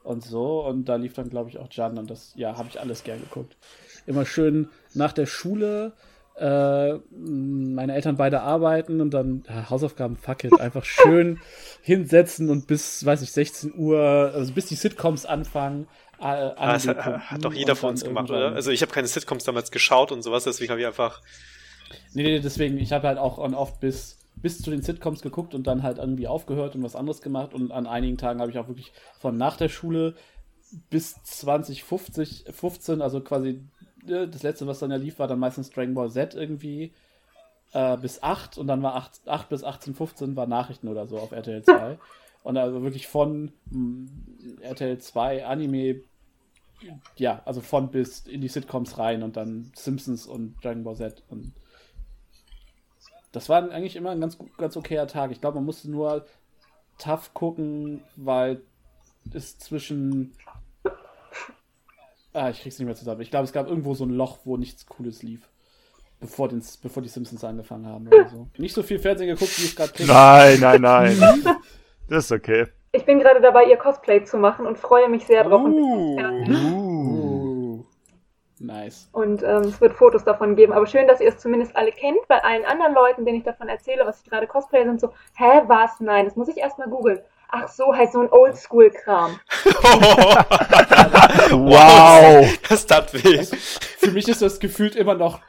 und 0.04 0.24
so 0.24 0.66
und 0.66 0.86
da 0.88 0.96
lief 0.96 1.14
dann 1.14 1.30
glaube 1.30 1.50
ich 1.50 1.58
auch 1.58 1.68
Jan 1.70 1.98
und 1.98 2.10
das 2.10 2.34
ja 2.36 2.56
habe 2.58 2.70
ich 2.70 2.80
alles 2.80 3.04
gern 3.04 3.20
geguckt. 3.20 3.58
Immer 4.06 4.26
schön 4.26 4.70
nach 4.94 5.12
der 5.12 5.26
Schule 5.26 5.94
äh, 6.38 6.94
meine 7.10 7.94
Eltern 7.96 8.16
beide 8.16 8.42
arbeiten 8.42 9.02
und 9.02 9.12
dann 9.14 9.44
ja, 9.50 9.70
Hausaufgaben 9.70 10.16
fuck 10.16 10.44
it, 10.44 10.60
einfach 10.60 10.86
schön 10.86 11.40
hinsetzen 11.82 12.50
und 12.50 12.68
bis 12.68 13.06
weiß 13.06 13.22
ich 13.22 13.32
16 13.32 13.74
Uhr, 13.76 14.00
also 14.00 14.54
bis 14.54 14.68
die 14.68 14.76
Sitcoms 14.76 15.26
anfangen. 15.26 15.88
Äh, 16.20 16.24
Ah, 16.24 16.74
das 16.74 16.88
hat, 16.88 16.98
hat 17.06 17.46
doch 17.46 17.54
jeder 17.54 17.76
von 17.76 17.92
uns 17.92 18.04
gemacht, 18.04 18.30
oder? 18.30 18.54
Also 18.54 18.72
ich 18.72 18.82
habe 18.82 18.92
keine 18.92 19.08
Sitcoms 19.08 19.44
damals 19.44 19.72
geschaut 19.72 20.12
und 20.12 20.22
sowas, 20.24 20.44
deswegen 20.46 20.72
habe 20.72 20.82
ich 20.82 20.88
einfach. 20.88 21.22
Nee, 22.14 22.24
nee, 22.24 22.40
deswegen, 22.40 22.78
ich 22.78 22.92
habe 22.92 23.08
halt 23.08 23.18
auch 23.18 23.38
oft 23.38 23.80
bis, 23.80 24.18
bis 24.36 24.62
zu 24.62 24.72
den 24.72 24.82
Sitcoms 24.82 25.22
geguckt 25.22 25.54
und 25.54 25.68
dann 25.68 25.84
halt 25.84 26.00
irgendwie 26.00 26.28
aufgehört 26.28 26.76
und 26.76 26.84
was 26.84 26.96
anderes 26.96 27.22
gemacht. 27.22 27.54
Und 27.54 27.72
an 27.72 27.88
einigen 27.88 28.18
Tagen 28.18 28.42
habe 28.42 28.52
ich 28.52 28.58
auch 28.58 28.68
wirklich 28.68 28.92
von 29.20 29.38
nach 29.38 29.58
der 29.58 29.70
Schule 29.70 30.16
bis 30.90 31.16
2050, 31.24 32.46
15, 32.52 33.02
also 33.02 33.22
quasi 33.22 33.62
äh, 34.08 34.28
das 34.28 34.44
letzte, 34.44 34.68
was 34.68 34.80
dann 34.80 34.92
ja 34.92 34.98
lief, 34.98 35.20
war 35.20 35.28
dann 35.28 35.40
meistens 35.40 35.70
Dragon 35.70 35.94
Ball 35.94 36.12
Z 36.12 36.36
irgendwie 36.36 36.94
äh, 37.74 37.98
bis 37.98 38.22
8 38.24 38.58
und 38.58 38.68
dann 38.68 38.82
war 38.84 38.96
8, 38.96 39.28
8 39.28 39.50
bis 39.50 39.64
18, 39.64 39.96
15 39.96 40.36
war 40.36 40.48
Nachrichten 40.48 40.88
oder 40.88 41.08
so 41.08 41.18
auf 41.20 41.32
RTL 41.32 41.64
2. 41.64 41.98
und 42.48 42.56
also 42.56 42.82
wirklich 42.82 43.08
von 43.08 43.52
mh, 43.72 44.10
RTL 44.62 44.98
2 44.98 45.46
Anime, 45.46 46.00
ja, 47.18 47.42
also 47.44 47.60
von 47.60 47.92
bis 47.92 48.22
in 48.22 48.40
die 48.40 48.48
Sitcoms 48.48 48.98
rein 48.98 49.22
und 49.22 49.36
dann 49.36 49.70
Simpsons 49.76 50.26
und 50.26 50.56
Dragon 50.64 50.86
Ball 50.86 50.96
Z 50.96 51.24
und 51.28 51.52
das 53.34 53.50
war 53.50 53.70
eigentlich 53.70 53.98
immer 53.98 54.12
ein 54.12 54.22
ganz, 54.22 54.38
ganz 54.58 54.78
okayer 54.78 55.08
Tag. 55.08 55.32
Ich 55.32 55.42
glaube, 55.42 55.56
man 55.56 55.66
musste 55.66 55.92
nur 55.92 56.26
tough 56.98 57.34
gucken, 57.34 58.02
weil 58.16 58.62
es 59.34 59.58
zwischen. 59.60 60.34
Ah, 62.32 62.50
ich 62.50 62.62
krieg's 62.62 62.80
nicht 62.80 62.86
mehr 62.86 62.96
zusammen. 62.96 63.22
Ich 63.22 63.30
glaube, 63.30 63.44
es 63.44 63.52
gab 63.52 63.68
irgendwo 63.68 63.94
so 63.94 64.06
ein 64.06 64.12
Loch, 64.12 64.40
wo 64.46 64.56
nichts 64.56 64.86
Cooles 64.86 65.22
lief. 65.22 65.50
Bevor, 66.20 66.48
den, 66.48 66.64
bevor 66.82 67.04
die 67.04 67.10
Simpsons 67.10 67.44
angefangen 67.44 67.86
haben 67.86 68.08
oder 68.08 68.30
so. 68.30 68.48
Nicht 68.58 68.74
so 68.74 68.82
viel 68.82 69.00
Fernsehen 69.00 69.28
geguckt, 69.28 69.60
wie 69.60 69.66
es 69.66 69.76
gerade 69.76 69.92
klingt. 69.92 70.10
Nein, 70.10 70.60
nein, 70.62 70.82
nein. 70.82 71.18
Das 72.10 72.26
ist 72.26 72.32
okay. 72.32 72.66
Ich 72.94 73.06
bin 73.06 73.20
gerade 73.20 73.42
dabei, 73.42 73.66
ihr 73.66 73.78
Cosplay 73.78 74.24
zu 74.24 74.38
machen 74.38 74.66
und 74.66 74.78
freue 74.78 75.10
mich 75.10 75.26
sehr 75.28 75.44
drauf. 75.44 75.62
Und, 75.64 75.74
Uh. 75.76 77.84
Nice. 78.60 79.08
und 79.12 79.44
ähm, 79.44 79.62
es 79.66 79.80
wird 79.82 79.94
Fotos 79.94 80.24
davon 80.24 80.56
geben. 80.56 80.74
Aber 80.74 80.88
schön, 80.88 81.08
dass 81.08 81.22
ihr 81.22 81.30
es 81.30 81.38
zumindest 81.38 81.76
alle 81.76 81.92
kennt. 81.92 82.18
Bei 82.28 82.44
allen 82.44 82.66
anderen 82.66 82.96
Leuten, 82.96 83.24
denen 83.24 83.38
ich 83.38 83.44
davon 83.44 83.68
erzähle, 83.70 84.04
was 84.06 84.22
ich 84.24 84.30
gerade 84.30 84.48
Cosplay 84.48 84.84
sind, 84.84 85.00
so, 85.00 85.14
hä, 85.36 85.62
was? 85.68 86.00
Nein, 86.00 86.26
das 86.26 86.36
muss 86.36 86.48
ich 86.48 86.58
erstmal 86.58 86.90
googeln. 86.90 87.20
Ach 87.50 87.68
so, 87.68 87.96
halt 87.96 88.12
so 88.12 88.20
ein 88.22 88.32
Oldschool-Kram. 88.32 89.40
Wow. 91.52 92.58
das 92.68 92.86
tat 92.86 93.14
weh. 93.14 93.44
Für 93.44 94.12
mich 94.12 94.28
ist 94.28 94.42
das 94.42 94.60
gefühlt 94.60 94.96
immer 94.96 95.16
noch 95.16 95.40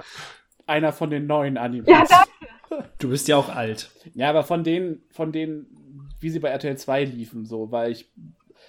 einer 0.66 0.92
von 0.92 1.10
den 1.10 1.26
neuen 1.26 1.56
Animes. 1.56 1.88
Ja, 1.88 2.04
danke. 2.08 2.88
Du 2.98 3.08
bist 3.08 3.28
ja 3.28 3.36
auch 3.36 3.48
alt. 3.48 3.90
Ja, 4.14 4.30
aber 4.30 4.42
von 4.44 4.64
denen, 4.64 5.02
von 5.12 5.32
denen, 5.32 5.87
wie 6.20 6.30
sie 6.30 6.40
bei 6.40 6.48
RTL 6.48 6.76
2 6.76 7.04
liefen, 7.04 7.44
so, 7.44 7.70
weil 7.70 7.92
ich, 7.92 8.10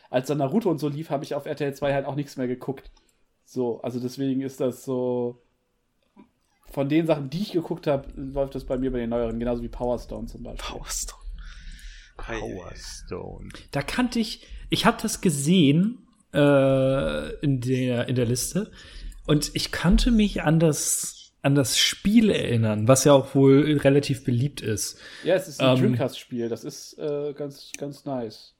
als 0.09 0.27
dann 0.27 0.37
Naruto 0.37 0.69
und 0.69 0.79
so 0.79 0.87
lief, 0.87 1.09
habe 1.09 1.23
ich 1.23 1.35
auf 1.35 1.45
RTL 1.45 1.73
2 1.73 1.93
halt 1.93 2.05
auch 2.05 2.15
nichts 2.15 2.37
mehr 2.37 2.47
geguckt. 2.47 2.91
So, 3.45 3.81
also 3.81 3.99
deswegen 3.99 4.41
ist 4.41 4.59
das 4.59 4.85
so 4.85 5.41
von 6.71 6.87
den 6.87 7.07
Sachen, 7.07 7.29
die 7.29 7.41
ich 7.41 7.51
geguckt 7.51 7.87
habe, 7.87 8.07
läuft 8.15 8.55
das 8.55 8.63
bei 8.63 8.77
mir 8.77 8.91
bei 8.91 8.99
den 8.99 9.09
neueren, 9.09 9.39
genauso 9.39 9.63
wie 9.63 9.69
Power 9.69 9.97
Stone 9.97 10.27
zum 10.27 10.43
Beispiel. 10.43 10.75
Power 10.75 10.85
Stone. 10.87 11.19
Power 12.17 12.71
Stone. 12.75 13.49
Da 13.71 13.81
kannte 13.81 14.19
ich, 14.19 14.45
ich 14.69 14.85
habe 14.85 14.97
das 15.01 15.21
gesehen 15.21 16.05
äh, 16.33 17.35
in, 17.39 17.61
der, 17.61 18.07
in 18.07 18.15
der 18.15 18.25
Liste 18.25 18.71
und 19.25 19.51
ich 19.55 19.71
kannte 19.71 20.11
mich 20.11 20.43
an 20.43 20.59
das, 20.59 21.18
an 21.41 21.55
das 21.55 21.77
Spiel 21.77 22.29
erinnern, 22.29 22.87
was 22.87 23.05
ja 23.05 23.13
auch 23.13 23.33
wohl 23.33 23.77
relativ 23.77 24.25
beliebt 24.25 24.61
ist. 24.61 24.99
Ja, 25.23 25.35
es 25.35 25.47
ist 25.47 25.61
ein 25.61 25.77
Ähm, 25.77 25.83
Dreamcast-Spiel, 25.83 26.49
das 26.49 26.63
ist 26.63 26.97
äh, 26.99 27.33
ganz, 27.33 27.71
ganz 27.77 28.05
nice. 28.05 28.55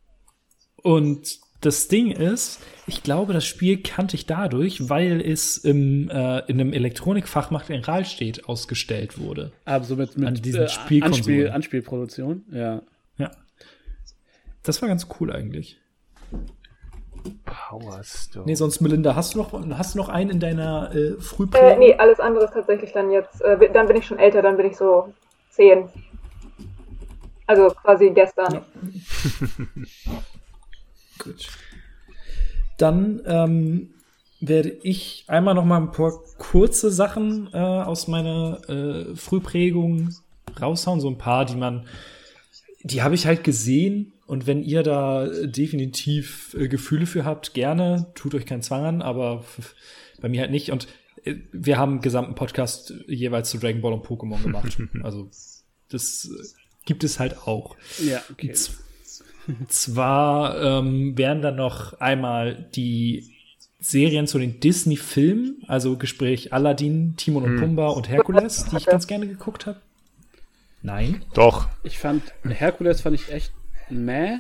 Und 0.82 1.40
das 1.62 1.90
Ding 1.90 2.12
ist, 2.12 2.62
ich 2.88 3.04
glaube, 3.04 3.34
das 3.34 3.46
Spiel 3.46 3.82
kannte 3.82 4.16
ich 4.16 4.26
dadurch, 4.26 4.90
weil 4.90 5.20
es 5.20 5.58
im, 5.58 6.10
äh, 6.10 6.40
in 6.48 6.60
einem 6.60 6.72
Elektronikfachmarkt 6.72 7.70
in 7.70 7.82
Rahlstedt 7.82 8.48
ausgestellt 8.48 9.20
wurde. 9.20 9.52
Aber 9.66 9.84
so 9.84 9.98
mit, 9.98 10.18
mit 10.18 10.28
An 10.28 10.36
diesen 10.36 10.64
äh, 10.64 10.70
Spielkonsolen. 10.70 11.18
Anspiel, 11.18 11.50
Anspielproduktion, 11.50 12.46
ja. 12.52 12.82
Ja. 13.18 13.32
Das 14.64 14.82
war 14.82 14.88
ganz 14.88 15.08
cool 15.20 15.34
eigentlich. 15.34 15.78
Power 17.46 18.02
Stone. 18.04 18.46
Nee, 18.46 18.56
sonst, 18.56 18.82
Melinda, 18.82 19.16
hast 19.16 19.34
du 19.34 19.40
noch, 19.40 19.54
hast 19.78 19.94
du 19.96 19.98
noch 20.00 20.10
einen 20.10 20.32
in 20.32 20.40
deiner 20.40 20.92
äh, 20.94 20.98
Äh, 20.98 21.22
Frühprägung? 21.22 21.80
nee, 21.80 21.96
alles 21.98 22.20
andere 22.20 22.46
ist 22.46 22.54
tatsächlich 22.54 22.92
dann 22.92 23.12
jetzt, 23.12 23.42
äh, 23.42 23.72
dann 23.72 23.88
bin 23.88 23.98
ich 23.98 24.06
schon 24.06 24.20
älter, 24.20 24.42
dann 24.42 24.58
bin 24.58 24.68
ich 24.68 24.78
so 24.78 25.14
zehn. 25.50 25.90
Also 27.48 27.70
quasi 27.70 28.12
gestern. 28.12 28.62
Gut. 31.24 31.48
Dann 32.78 33.22
ähm, 33.26 33.90
werde 34.40 34.70
ich 34.70 35.26
einmal 35.28 35.54
noch 35.56 35.66
mal 35.66 35.78
ein 35.78 35.92
paar 35.92 36.14
kurze 36.38 36.92
Sachen 36.92 37.50
äh, 37.54 37.58
aus 37.58 38.08
meiner 38.08 38.62
äh, 38.70 39.16
Frühprägung 39.16 40.10
raushauen, 40.62 41.02
so 41.02 41.10
ein 41.10 41.18
paar, 41.18 41.46
die 41.46 41.56
man, 41.56 41.88
die 42.84 43.02
habe 43.02 43.16
ich 43.16 43.26
halt 43.26 43.44
gesehen. 43.44 44.14
Und 44.30 44.46
wenn 44.46 44.62
ihr 44.62 44.84
da 44.84 45.26
äh, 45.26 45.48
definitiv 45.48 46.56
äh, 46.58 46.68
Gefühle 46.68 47.08
für 47.08 47.26
habt, 47.26 47.56
gerne, 47.56 48.12
tut 48.14 48.36
euch 48.36 48.46
keinen 48.46 48.62
Zwang 48.62 48.86
an, 48.86 49.02
aber 49.02 49.44
bei 50.22 50.30
mir 50.30 50.42
halt 50.42 50.52
nicht. 50.52 50.72
Und 50.72 50.88
äh, 51.24 51.34
wir 51.52 51.80
haben 51.80 51.94
einen 51.94 52.02
gesamten 52.02 52.36
Podcast 52.36 52.94
jeweils 53.08 53.50
zu 53.50 53.58
Dragon 53.58 53.82
Ball 53.82 53.94
und 53.94 54.06
Pokémon 54.06 54.40
gemacht. 54.44 54.78
also 55.04 55.32
das 55.90 56.30
äh, 56.32 56.44
gibt 56.86 57.04
es 57.04 57.20
halt 57.20 57.40
auch. 57.48 57.76
Ja, 57.98 58.22
okay. 58.32 58.52
Z- 58.52 58.78
Zwar 59.68 60.62
ähm, 60.62 61.18
wären 61.18 61.42
dann 61.42 61.56
noch 61.56 62.00
einmal 62.00 62.70
die 62.76 63.32
Serien 63.80 64.28
zu 64.28 64.38
den 64.38 64.60
Disney-Filmen, 64.60 65.64
also 65.68 65.98
Gespräch 65.98 66.54
Aladdin, 66.54 67.16
Timon 67.18 67.46
und 67.46 67.56
Pumba 67.58 67.88
und 67.88 68.10
Herkules, 68.10 68.66
die 68.66 68.78
ich 68.78 68.86
ganz 68.86 69.08
gerne 69.08 69.26
geguckt 69.26 69.66
habe. 69.66 69.80
Nein. 70.84 71.26
Doch. 71.34 71.68
Ich 71.82 71.98
fand, 71.98 72.22
Herkules 72.44 73.02
fand 73.02 73.16
ich 73.16 73.32
echt 73.32 73.52
meh. 73.92 74.38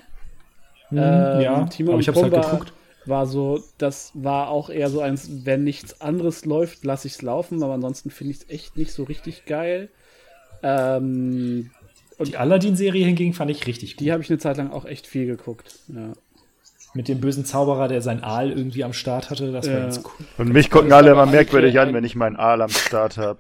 Hm, 0.89 0.97
Ähm, 0.97 1.41
ja, 1.41 1.63
Timon 1.65 1.93
aber 1.93 2.01
ich 2.01 2.07
habe 2.07 2.21
halt 2.21 2.33
geguckt. 2.33 2.73
War 3.05 3.25
so, 3.25 3.63
das 3.77 4.11
war 4.13 4.49
auch 4.49 4.69
eher 4.69 4.89
so 4.89 5.01
eins, 5.01 5.29
wenn 5.45 5.63
nichts 5.63 6.01
anderes 6.01 6.45
läuft, 6.45 6.83
lasse 6.85 7.07
ich 7.07 7.13
es 7.13 7.21
laufen, 7.21 7.63
aber 7.63 7.73
ansonsten 7.73 8.09
finde 8.11 8.31
ich 8.33 8.39
es 8.41 8.49
echt 8.49 8.77
nicht 8.77 8.91
so 8.91 9.03
richtig 9.03 9.45
geil. 9.45 9.89
Ähm, 10.63 11.71
Die 12.19 12.37
Aladdin-Serie 12.37 13.05
hingegen 13.05 13.33
fand 13.33 13.49
ich 13.51 13.65
richtig 13.65 13.93
gut. 13.95 14.01
die 14.01 14.11
habe 14.11 14.21
ich 14.21 14.29
eine 14.29 14.37
Zeit 14.39 14.57
lang 14.57 14.71
auch 14.71 14.85
echt 14.85 15.07
viel 15.07 15.25
geguckt. 15.25 15.75
Ja. 15.87 16.13
Mit 16.93 17.07
dem 17.07 17.21
bösen 17.21 17.45
Zauberer, 17.45 17.87
der 17.87 18.01
sein 18.01 18.23
Aal 18.23 18.49
irgendwie 18.51 18.83
am 18.83 18.93
Start 18.93 19.29
hatte, 19.29 19.51
das 19.51 19.67
war 19.67 19.73
Ja. 19.73 19.79
ganz 19.81 20.01
cool. 20.03 20.25
Und 20.37 20.49
mich 20.49 20.69
gucken 20.69 20.91
alle 20.91 21.11
immer 21.11 21.25
merkwürdig 21.27 21.79
an, 21.79 21.93
wenn 21.93 22.03
ich 22.03 22.15
meinen 22.15 22.35
Aal 22.35 22.61
am 22.61 22.69
Start 22.69 23.17
habe. 23.17 23.39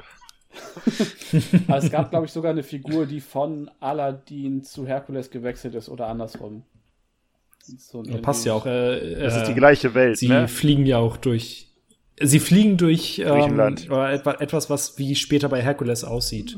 Aber 1.67 1.77
es 1.77 1.91
gab, 1.91 2.09
glaube 2.09 2.25
ich, 2.25 2.31
sogar 2.31 2.51
eine 2.51 2.63
Figur, 2.63 3.05
die 3.05 3.21
von 3.21 3.69
Aladdin 3.79 4.63
zu 4.63 4.87
Herkules 4.87 5.29
gewechselt 5.29 5.75
ist 5.75 5.89
oder 5.89 6.07
andersrum. 6.07 6.63
So 7.59 8.01
ein 8.01 8.21
Passt 8.21 8.45
ja 8.45 8.53
auch. 8.53 8.65
Äh, 8.65 9.15
Das 9.15 9.35
äh, 9.35 9.41
ist 9.41 9.47
die 9.47 9.53
gleiche 9.53 9.93
Welt, 9.93 10.17
Sie 10.17 10.27
ne? 10.27 10.47
fliegen 10.47 10.85
ja 10.85 10.97
auch 10.97 11.17
durch. 11.17 11.67
Sie 12.21 12.39
fliegen 12.39 12.75
durch 12.75 13.19
ähm, 13.19 13.59
etwas, 13.59 14.69
was 14.69 14.97
wie 14.97 15.15
später 15.15 15.47
bei 15.47 15.61
Herkules 15.61 16.03
aussieht. 16.03 16.57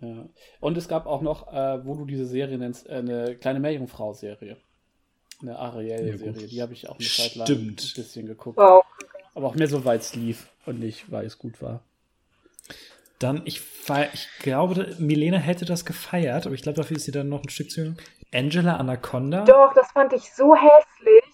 Ja. 0.00 0.28
Und 0.58 0.76
es 0.76 0.88
gab 0.88 1.06
auch 1.06 1.22
noch, 1.22 1.52
äh, 1.52 1.84
wo 1.84 1.94
du 1.94 2.06
diese 2.06 2.26
Serie 2.26 2.58
nennst, 2.58 2.88
äh, 2.88 2.94
eine 2.94 3.36
kleine 3.36 3.60
Meerjungfrau-Serie. 3.60 4.56
Eine 5.42 5.58
Ariel-Serie. 5.58 6.48
Die 6.48 6.60
habe 6.60 6.72
ich 6.72 6.88
auch 6.88 6.98
eine 6.98 7.06
Zeit 7.06 7.36
lang 7.36 7.46
Stimmt. 7.46 7.82
ein 7.82 8.02
bisschen 8.02 8.26
geguckt. 8.26 8.56
Wow. 8.56 8.84
Aber 9.34 9.46
auch 9.48 9.54
mehr 9.54 9.68
so, 9.68 9.84
weil 9.84 9.98
es 9.98 10.16
lief 10.16 10.48
und 10.64 10.80
nicht, 10.80 11.12
weil 11.12 11.26
es 11.26 11.38
gut 11.38 11.60
war. 11.62 11.82
Dann, 13.18 13.42
ich, 13.46 13.60
fei- 13.60 14.10
ich 14.12 14.28
glaube, 14.40 14.94
Milena 14.98 15.38
hätte 15.38 15.64
das 15.64 15.84
gefeiert, 15.84 16.44
aber 16.46 16.54
ich 16.54 16.62
glaube, 16.62 16.76
dafür 16.76 16.96
ist 16.98 17.04
sie 17.04 17.12
dann 17.12 17.28
noch 17.28 17.42
ein 17.42 17.48
Stück 17.48 17.70
zu 17.70 17.82
jung. 17.84 17.96
Angela 18.34 18.76
Anaconda. 18.76 19.44
Doch, 19.44 19.72
das 19.74 19.90
fand 19.92 20.12
ich 20.12 20.30
so 20.34 20.54
hässlich. 20.54 21.24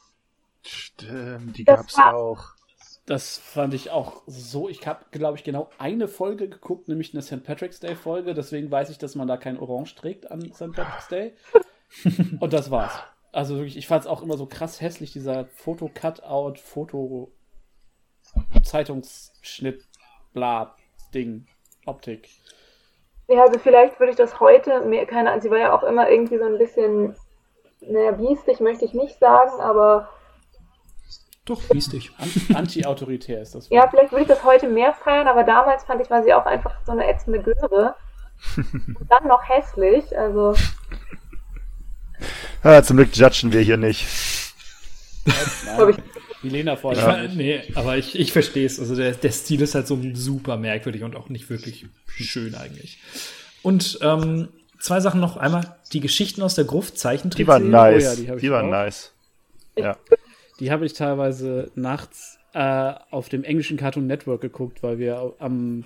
Stimmt, 0.64 1.56
die 1.58 1.64
Das 1.64 1.80
gab's 1.80 1.98
war- 1.98 2.14
auch. 2.14 2.44
Das 3.06 3.36
fand 3.38 3.74
ich 3.74 3.90
auch 3.90 4.22
so. 4.28 4.68
Ich 4.68 4.86
habe, 4.86 5.04
glaube 5.10 5.36
ich, 5.36 5.42
genau 5.42 5.68
eine 5.78 6.06
Folge 6.06 6.48
geguckt, 6.48 6.86
nämlich 6.86 7.12
eine 7.12 7.22
St. 7.22 7.42
Patrick's 7.42 7.80
Day 7.80 7.96
Folge. 7.96 8.32
Deswegen 8.32 8.70
weiß 8.70 8.90
ich, 8.90 8.98
dass 8.98 9.16
man 9.16 9.26
da 9.26 9.36
kein 9.36 9.58
Orange 9.58 9.96
trägt 9.96 10.30
an 10.30 10.52
St. 10.54 10.70
Patrick's 10.72 11.08
Day. 11.08 11.32
Und 12.40 12.52
das 12.52 12.70
war's. 12.70 12.92
Also 13.32 13.56
wirklich, 13.56 13.76
ich 13.76 13.88
fand 13.88 14.02
es 14.02 14.06
auch 14.06 14.22
immer 14.22 14.36
so 14.36 14.46
krass 14.46 14.80
hässlich, 14.80 15.12
dieser 15.12 15.46
Foto-Cutout, 15.46 16.54
Foto 16.62 17.32
Zeitungsschnitt, 18.62 19.86
bla, 20.32 20.76
Ding, 21.14 21.46
Optik. 21.86 22.28
Ja, 23.28 23.42
also 23.44 23.58
vielleicht 23.58 23.98
würde 23.98 24.10
ich 24.10 24.16
das 24.16 24.40
heute, 24.40 24.82
mehr, 24.82 25.06
keine 25.06 25.30
Ahnung, 25.30 25.42
sie 25.42 25.50
war 25.50 25.58
ja 25.58 25.72
auch 25.72 25.82
immer 25.84 26.08
irgendwie 26.10 26.38
so 26.38 26.44
ein 26.44 26.58
bisschen, 26.58 27.14
naja, 27.80 28.12
biestig 28.12 28.60
möchte 28.60 28.84
ich 28.84 28.94
nicht 28.94 29.18
sagen, 29.18 29.60
aber 29.60 30.08
Doch, 31.44 31.62
biestig. 31.70 32.10
An- 32.18 32.56
Anti-autoritär 32.56 33.40
ist 33.42 33.54
das. 33.54 33.68
ja, 33.70 33.88
vielleicht 33.88 34.12
würde 34.12 34.22
ich 34.22 34.28
das 34.28 34.44
heute 34.44 34.68
mehr 34.68 34.92
feiern, 34.92 35.28
aber 35.28 35.44
damals 35.44 35.84
fand 35.84 36.00
ich, 36.02 36.10
war 36.10 36.22
sie 36.22 36.34
auch 36.34 36.46
einfach 36.46 36.74
so 36.84 36.92
eine 36.92 37.06
ätzende 37.08 37.40
Göre. 37.40 37.94
Und 38.56 39.06
dann 39.10 39.26
noch 39.28 39.48
hässlich, 39.48 40.16
also 40.18 40.54
Ah, 42.62 42.82
zum 42.82 42.96
Glück 42.96 43.14
judgen 43.16 43.52
wir 43.52 43.60
hier 43.60 43.76
nicht. 43.76 44.06
glaub 45.76 45.88
ich, 46.42 46.50
Milena 46.50 46.76
vor 46.76 46.92
Ich 46.92 46.98
fa- 46.98 47.26
nee, 47.34 47.60
aber 47.74 47.96
ich, 47.96 48.18
ich 48.18 48.32
verstehe 48.32 48.66
es. 48.66 48.78
Also 48.80 48.94
der, 48.96 49.12
der 49.12 49.30
Stil 49.32 49.60
ist 49.62 49.74
halt 49.74 49.86
so 49.86 49.98
super 50.14 50.56
merkwürdig 50.56 51.02
und 51.02 51.16
auch 51.16 51.28
nicht 51.28 51.48
wirklich 51.50 51.86
schön 52.06 52.54
eigentlich. 52.54 52.98
Und 53.62 53.98
ähm, 54.02 54.48
zwei 54.80 55.00
Sachen 55.00 55.20
noch. 55.20 55.36
Einmal 55.36 55.76
die 55.92 56.00
Geschichten 56.00 56.42
aus 56.42 56.54
der 56.54 56.64
Gruft, 56.64 56.94
Die 56.94 57.04
waren 57.04 57.20
Zeichentrickserie. 57.20 57.68
nice. 57.68 58.18
Oh 58.18 58.22
ja, 58.22 58.34
die 58.34 58.40
die 58.40 58.50
waren 58.50 58.66
auch. 58.66 58.70
nice. 58.70 59.12
Ja. 59.78 59.96
Die 60.60 60.70
habe 60.70 60.84
ich 60.86 60.92
teilweise 60.92 61.70
nachts 61.74 62.38
äh, 62.54 62.92
auf 63.10 63.28
dem 63.28 63.44
englischen 63.44 63.76
Cartoon 63.76 64.06
Network 64.06 64.40
geguckt, 64.42 64.82
weil 64.82 64.98
wir 64.98 65.32
am 65.38 65.84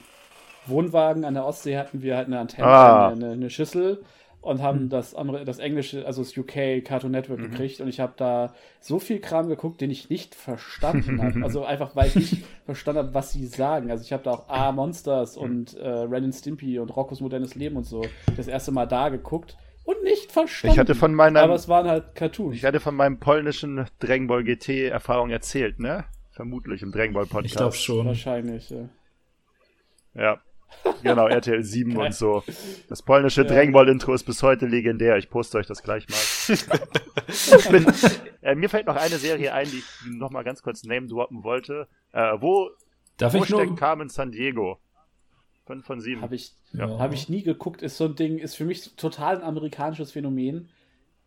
Wohnwagen 0.67 1.25
an 1.25 1.35
der 1.35 1.45
Ostsee 1.45 1.77
hatten 1.79 2.03
wir 2.03 2.17
halt 2.17 2.27
eine 2.27 2.41
Antenne, 2.41 2.67
Ah. 2.67 3.09
eine, 3.11 3.33
eine 3.33 3.51
Schüssel 3.51 4.03
und 4.47 4.63
haben 4.63 4.89
das 4.89 5.15
andere, 5.15 5.45
das 5.45 5.59
englische, 5.59 6.07
also 6.07 6.23
das 6.23 6.37
UK 6.37 6.85
Cartoon 6.85 7.11
Network 7.11 7.41
gekriegt 7.41 7.81
und 7.81 7.89
ich 7.89 7.99
habe 7.99 8.15
da 8.17 8.55
so 8.81 8.99
viel 8.99 9.19
Kram 9.19 9.49
geguckt, 9.49 9.81
den 9.81 9.91
ich 9.91 10.09
nicht 10.09 10.35
verstanden 10.35 11.21
habe. 11.21 11.43
Also 11.43 11.65
einfach, 11.67 11.97
weil 11.97 12.09
ich 12.09 12.15
nicht 12.15 12.45
verstanden 12.65 12.99
habe, 12.99 13.15
was 13.15 13.33
sie 13.33 13.47
sagen. 13.47 13.91
Also 13.91 14.05
ich 14.05 14.13
habe 14.13 14.23
da 14.23 14.31
auch 14.31 14.49
A 14.49 14.71
Monsters 14.71 15.37
und 15.37 15.75
äh, 15.75 15.89
Ren 15.89 16.25
and 16.25 16.35
Stimpy 16.35 16.79
und 16.79 16.91
Roccos 16.91 17.21
modernes 17.21 17.57
Leben 17.57 17.77
und 17.77 17.85
so 17.85 18.03
das 18.37 18.47
erste 18.47 18.71
Mal 18.71 18.87
da 18.87 19.09
geguckt 19.09 19.57
und 19.85 20.03
nicht 20.05 20.31
verstanden. 20.31 20.75
Ich 20.75 20.79
hatte 20.79 20.95
von 20.95 21.13
meiner, 21.13 21.41
aber 21.41 21.55
es 21.55 21.69
waren 21.69 21.89
halt 21.89 22.15
Cartoons. 22.15 22.57
ich 22.57 22.65
hatte 22.65 22.79
von 22.81 22.95
meinem 22.95 23.19
polnischen 23.19 23.87
Dragon 23.99 24.29
Ball 24.29 24.45
GT 24.45 24.89
Erfahrung 24.89 25.31
erzählt, 25.31 25.81
ne? 25.81 26.05
Vermutlich 26.31 26.83
im 26.83 26.93
Dragon 26.93 27.15
Ball 27.15 27.27
Podcast. 27.27 27.47
Ich 27.47 27.57
glaube 27.57 27.75
schon. 27.75 28.07
Wahrscheinlich, 28.07 28.71
ja. 28.71 28.89
Ja. 30.15 30.41
Genau, 31.03 31.27
RTL 31.27 31.63
7 31.63 31.95
Geil. 31.95 32.07
und 32.07 32.15
so. 32.15 32.43
Das 32.89 33.03
polnische 33.03 33.43
Ja. 33.43 33.49
Dragon 33.49 33.73
Ball 33.73 33.89
Intro 33.89 34.15
ist 34.15 34.25
bis 34.25 34.43
heute 34.43 34.67
legendär. 34.67 35.17
Ich 35.17 35.31
poste 35.31 35.59
euch 35.59 35.67
das 35.67 35.83
gleich 35.83 36.07
mal. 36.09 36.17
ich 37.29 37.69
bin, 37.69 37.87
äh, 38.43 38.55
mir 38.55 38.69
fällt 38.69 38.87
noch 38.87 38.97
eine 38.97 39.17
Serie 39.17 39.53
ein, 39.53 39.69
die 39.71 39.79
ich 39.79 39.85
noch 40.11 40.31
mal 40.31 40.43
ganz 40.43 40.63
kurz 40.63 40.85
name 40.85 41.07
droppen 41.07 41.45
wollte. 41.45 41.89
Äh, 42.13 42.35
wo 42.41 42.71
Darf 43.17 43.35
wo 43.35 43.45
ich 43.45 43.51
nur? 43.51 43.61
steckt 43.63 43.79
Carmen 43.79 44.09
San 44.09 44.31
Diego? 44.33 44.79
5 45.67 45.85
von 45.85 46.01
7. 46.01 46.23
Habe 46.23 46.35
ich, 46.37 46.53
Ja. 46.73 46.99
hab 46.99 47.13
ich 47.13 47.29
nie 47.29 47.43
geguckt, 47.43 47.83
ist 47.83 47.97
so 47.97 48.05
ein 48.05 48.15
Ding, 48.15 48.39
ist 48.39 48.55
für 48.55 48.65
mich 48.65 48.95
total 48.97 49.37
ein 49.39 49.43
amerikanisches 49.43 50.13
Phänomen. 50.13 50.69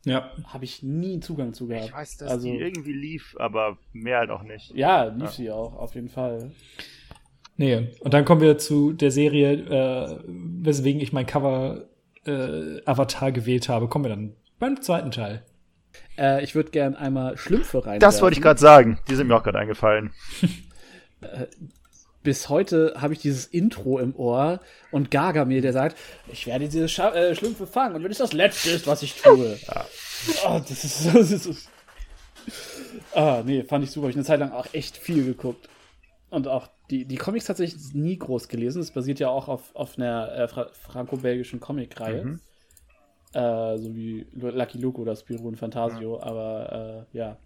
Ja. 0.05 0.31
Habe 0.45 0.63
ich 0.63 0.81
nie 0.81 1.19
Zugang 1.19 1.53
zu 1.53 1.67
gehabt. 1.67 1.87
Ich 1.87 1.93
weiß, 1.93 2.17
dass 2.17 2.31
also, 2.31 2.47
die 2.47 2.57
irgendwie 2.57 2.93
lief, 2.93 3.35
aber 3.37 3.77
mehr 3.91 4.19
halt 4.19 4.29
auch 4.29 4.43
nicht. 4.43 4.73
Ja, 4.73 5.03
lief 5.05 5.31
sie 5.31 5.51
auch, 5.51 5.73
auf 5.75 5.93
jeden 5.95 6.07
Fall. 6.07 6.51
Nee. 7.59 7.89
Und 7.99 8.13
dann 8.13 8.23
kommen 8.23 8.39
wir 8.39 8.57
zu 8.57 8.93
der 8.93 9.11
Serie, 9.11 9.51
äh, 9.51 10.17
weswegen 10.25 11.01
ich 11.01 11.11
mein 11.11 11.25
Cover 11.25 11.89
äh, 12.25 12.81
Avatar 12.85 13.33
gewählt 13.33 13.67
habe. 13.67 13.89
Kommen 13.89 14.05
wir 14.05 14.09
dann 14.09 14.33
beim 14.59 14.81
zweiten 14.81 15.11
Teil. 15.11 15.43
Äh, 16.17 16.41
ich 16.41 16.55
würde 16.55 16.71
gern 16.71 16.95
einmal 16.95 17.37
Schlümpfe 17.37 17.85
rein. 17.85 17.99
Das 17.99 18.21
wollte 18.21 18.37
ich 18.37 18.41
gerade 18.41 18.61
sagen. 18.61 18.99
Die 19.09 19.15
sind 19.15 19.27
mir 19.27 19.35
auch 19.35 19.43
gerade 19.43 19.59
eingefallen. 19.59 20.11
bis 22.23 22.47
heute 22.47 22.93
habe 22.95 23.11
ich 23.11 23.19
dieses 23.19 23.45
Intro 23.45 23.99
im 23.99 24.15
Ohr 24.15 24.61
und 24.91 25.11
Gargamel, 25.11 25.59
der 25.59 25.73
sagt, 25.73 25.97
ich 26.31 26.47
werde 26.47 26.69
diese 26.69 26.87
Scha 26.87 27.13
äh, 27.13 27.35
Schlümpfe 27.35 27.67
fangen 27.67 27.93
und 27.93 28.05
wenn 28.05 28.11
es 28.11 28.19
das 28.19 28.31
Letzte 28.31 28.69
ist, 28.69 28.87
was 28.87 29.03
ich 29.03 29.21
tue. 29.21 29.57
Oh, 30.45 30.59
das 30.59 30.83
ist 30.83 31.03
so. 31.03 31.11
Das 31.11 31.31
ist, 31.31 31.69
ah, 33.13 33.41
nee, 33.45 33.63
fand 33.63 33.83
ich 33.83 33.91
super. 33.91 34.05
Hab 34.05 34.11
ich 34.11 34.17
eine 34.17 34.25
Zeit 34.25 34.39
lang 34.39 34.51
auch 34.51 34.67
echt 34.73 34.97
viel 34.97 35.25
geguckt. 35.25 35.69
Und 36.29 36.47
auch 36.47 36.67
die, 36.89 37.05
die 37.05 37.15
Comics 37.15 37.45
tatsächlich 37.45 37.93
nie 37.93 38.17
groß 38.17 38.47
gelesen. 38.47 38.81
Es 38.81 38.91
basiert 38.91 39.19
ja 39.19 39.29
auch 39.29 39.47
auf, 39.47 39.75
auf 39.75 39.97
einer 39.97 40.31
äh, 40.33 40.47
fra 40.47 40.69
franco-belgischen 40.73 41.59
Comicreihe. 41.59 42.23
Mhm. 42.23 42.39
Äh, 43.33 43.77
so 43.77 43.95
wie 43.95 44.27
Lucky 44.33 44.77
Luke 44.77 44.99
oder 45.01 45.15
Spirou 45.15 45.47
und 45.47 45.57
Fantasio. 45.57 46.21
Aber 46.21 47.07
äh, 47.13 47.17
ja. 47.17 47.37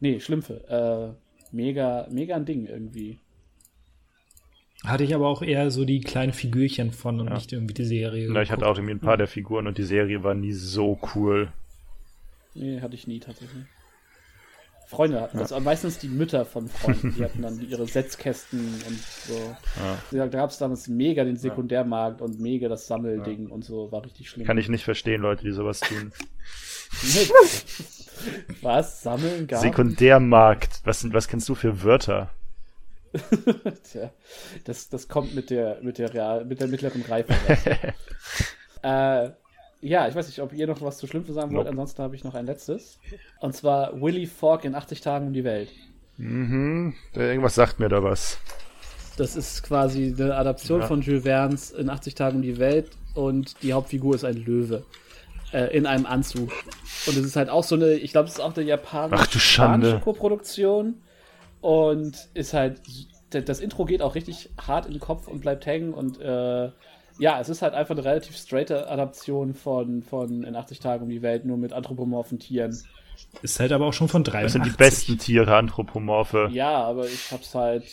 Nee, 0.00 0.20
Schlümpfe. 0.20 0.64
Äh, 0.68 1.54
mega, 1.54 2.06
mega 2.10 2.36
ein 2.36 2.44
Ding 2.46 2.66
irgendwie. 2.66 3.18
Hatte 4.84 5.04
ich 5.04 5.14
aber 5.14 5.26
auch 5.26 5.42
eher 5.42 5.70
so 5.70 5.84
die 5.84 6.00
kleinen 6.00 6.32
Figürchen 6.32 6.92
von 6.92 7.20
und 7.20 7.28
Ja. 7.28 7.34
nicht 7.34 7.52
irgendwie 7.52 7.74
die 7.74 7.84
Serie. 7.84 8.28
Na, 8.30 8.42
ich 8.42 8.50
hatte 8.50 8.66
auch 8.66 8.76
irgendwie 8.76 8.94
ein 8.94 9.00
paar 9.00 9.16
der 9.16 9.26
Figuren 9.26 9.66
und 9.66 9.76
die 9.76 9.82
Serie 9.82 10.22
war 10.22 10.34
nie 10.34 10.52
so 10.52 10.98
cool. 11.14 11.52
Nee, 12.54 12.80
hatte 12.80 12.94
ich 12.94 13.06
nie 13.06 13.18
tatsächlich. 13.20 13.64
Freunde 14.88 15.20
hatten 15.20 15.36
das, 15.36 15.52
aber 15.52 15.62
meistens 15.62 15.98
die 15.98 16.08
Mütter 16.08 16.46
von 16.46 16.66
Freunden, 16.66 17.14
die 17.14 17.22
hatten 17.22 17.42
dann 17.42 17.60
ihre 17.60 17.86
Setzkästen 17.86 18.58
und 18.58 18.98
so. 18.98 19.54
Ja. 20.16 20.26
Da 20.26 20.26
gab 20.28 20.48
es 20.48 20.56
damals 20.56 20.88
mega 20.88 21.24
den 21.24 21.36
Sekundärmarkt 21.36 22.22
und 22.22 22.40
mega 22.40 22.68
das 22.68 22.86
Sammelding 22.86 23.48
und 23.48 23.66
so, 23.66 23.92
war 23.92 24.02
richtig 24.02 24.30
schlimm. 24.30 24.46
Kann 24.46 24.56
ich 24.56 24.70
nicht 24.70 24.84
verstehen, 24.84 25.20
Leute, 25.20 25.44
die 25.44 25.52
sowas 25.52 25.80
tun. 25.80 26.10
Was? 28.62 29.02
Sammeln 29.02 29.46
gab? 29.46 29.60
Sekundärmarkt. 29.60 30.80
Was, 30.84 31.12
was 31.12 31.28
kennst 31.28 31.50
du 31.50 31.54
für 31.54 31.82
Wörter? 31.82 32.30
Tja, 33.84 34.10
das, 34.64 34.88
das 34.88 35.06
kommt 35.06 35.34
mit 35.34 35.50
der, 35.50 35.80
mit 35.82 35.98
der, 35.98 36.14
Real, 36.14 36.46
mit 36.46 36.60
der 36.60 36.68
mittleren 36.68 37.02
Reife. 37.02 37.34
äh, 38.82 39.30
ja, 39.80 40.08
ich 40.08 40.14
weiß 40.14 40.26
nicht, 40.26 40.40
ob 40.40 40.52
ihr 40.52 40.66
noch 40.66 40.82
was 40.82 40.98
zu 40.98 41.06
Schlümpfe 41.06 41.32
sagen 41.32 41.50
wollt. 41.50 41.66
Nope. 41.66 41.70
Ansonsten 41.70 42.02
habe 42.02 42.14
ich 42.16 42.24
noch 42.24 42.34
ein 42.34 42.46
letztes. 42.46 42.98
Und 43.40 43.54
zwar 43.54 44.00
Willy 44.00 44.26
Fogg 44.26 44.64
in 44.66 44.74
80 44.74 45.00
Tagen 45.00 45.28
um 45.28 45.32
die 45.32 45.44
Welt. 45.44 45.70
Mhm. 46.16 46.94
Irgendwas 47.14 47.54
sagt 47.54 47.78
mir 47.78 47.88
da 47.88 48.02
was. 48.02 48.38
Das 49.16 49.36
ist 49.36 49.62
quasi 49.62 50.14
eine 50.18 50.34
Adaption 50.36 50.80
Ja. 50.80 50.86
von 50.86 51.00
Jules 51.02 51.22
Verne's 51.24 51.70
in 51.70 51.90
80 51.90 52.14
Tagen 52.14 52.36
um 52.36 52.42
die 52.42 52.58
Welt 52.58 52.90
und 53.14 53.62
die 53.62 53.72
Hauptfigur 53.72 54.14
ist 54.14 54.24
ein 54.24 54.36
Löwe. 54.36 54.84
Äh, 55.52 55.74
in 55.76 55.86
einem 55.86 56.04
Anzug. 56.04 56.50
Und 57.06 57.16
es 57.16 57.24
ist 57.24 57.36
halt 57.36 57.48
auch 57.48 57.64
so 57.64 57.74
eine, 57.74 57.94
ich 57.94 58.12
glaube, 58.12 58.28
es 58.28 58.34
ist 58.34 58.40
auch 58.40 58.54
eine 58.54 58.66
japanische. 58.66 59.18
Koproduktion. 60.00 61.00
Und 61.62 62.28
ist 62.34 62.52
halt, 62.52 62.82
das 63.30 63.58
Intro 63.60 63.84
geht 63.86 64.02
auch 64.02 64.14
richtig 64.14 64.50
hart 64.60 64.86
in 64.86 64.92
den 64.92 65.00
Kopf 65.00 65.26
und 65.26 65.40
bleibt 65.40 65.64
hängen. 65.66 65.94
Und 65.94 66.20
äh, 66.20 66.70
ja, 67.18 67.40
es 67.40 67.48
ist 67.48 67.62
halt 67.62 67.74
einfach 67.74 67.94
eine 67.96 68.04
relativ 68.04 68.36
straighte 68.36 68.88
Adaption 68.88 69.54
von, 69.54 70.02
von 70.02 70.42
in 70.44 70.54
80 70.56 70.80
Tagen 70.80 71.04
um 71.04 71.08
die 71.10 71.22
Welt, 71.22 71.44
nur 71.44 71.56
mit 71.56 71.72
anthropomorphen 71.72 72.38
Tieren. 72.38 72.76
Ist 73.42 73.58
halt 73.60 73.72
aber 73.72 73.86
auch 73.86 73.92
schon 73.92 74.08
von 74.08 74.22
Das 74.24 74.32
83. 74.32 74.52
sind 74.52 74.66
die 74.72 74.76
besten 74.76 75.18
Tiere, 75.18 75.56
Anthropomorphe. 75.56 76.48
Ja, 76.52 76.84
aber 76.84 77.06
ich 77.06 77.30
hab's 77.32 77.54
halt 77.54 77.84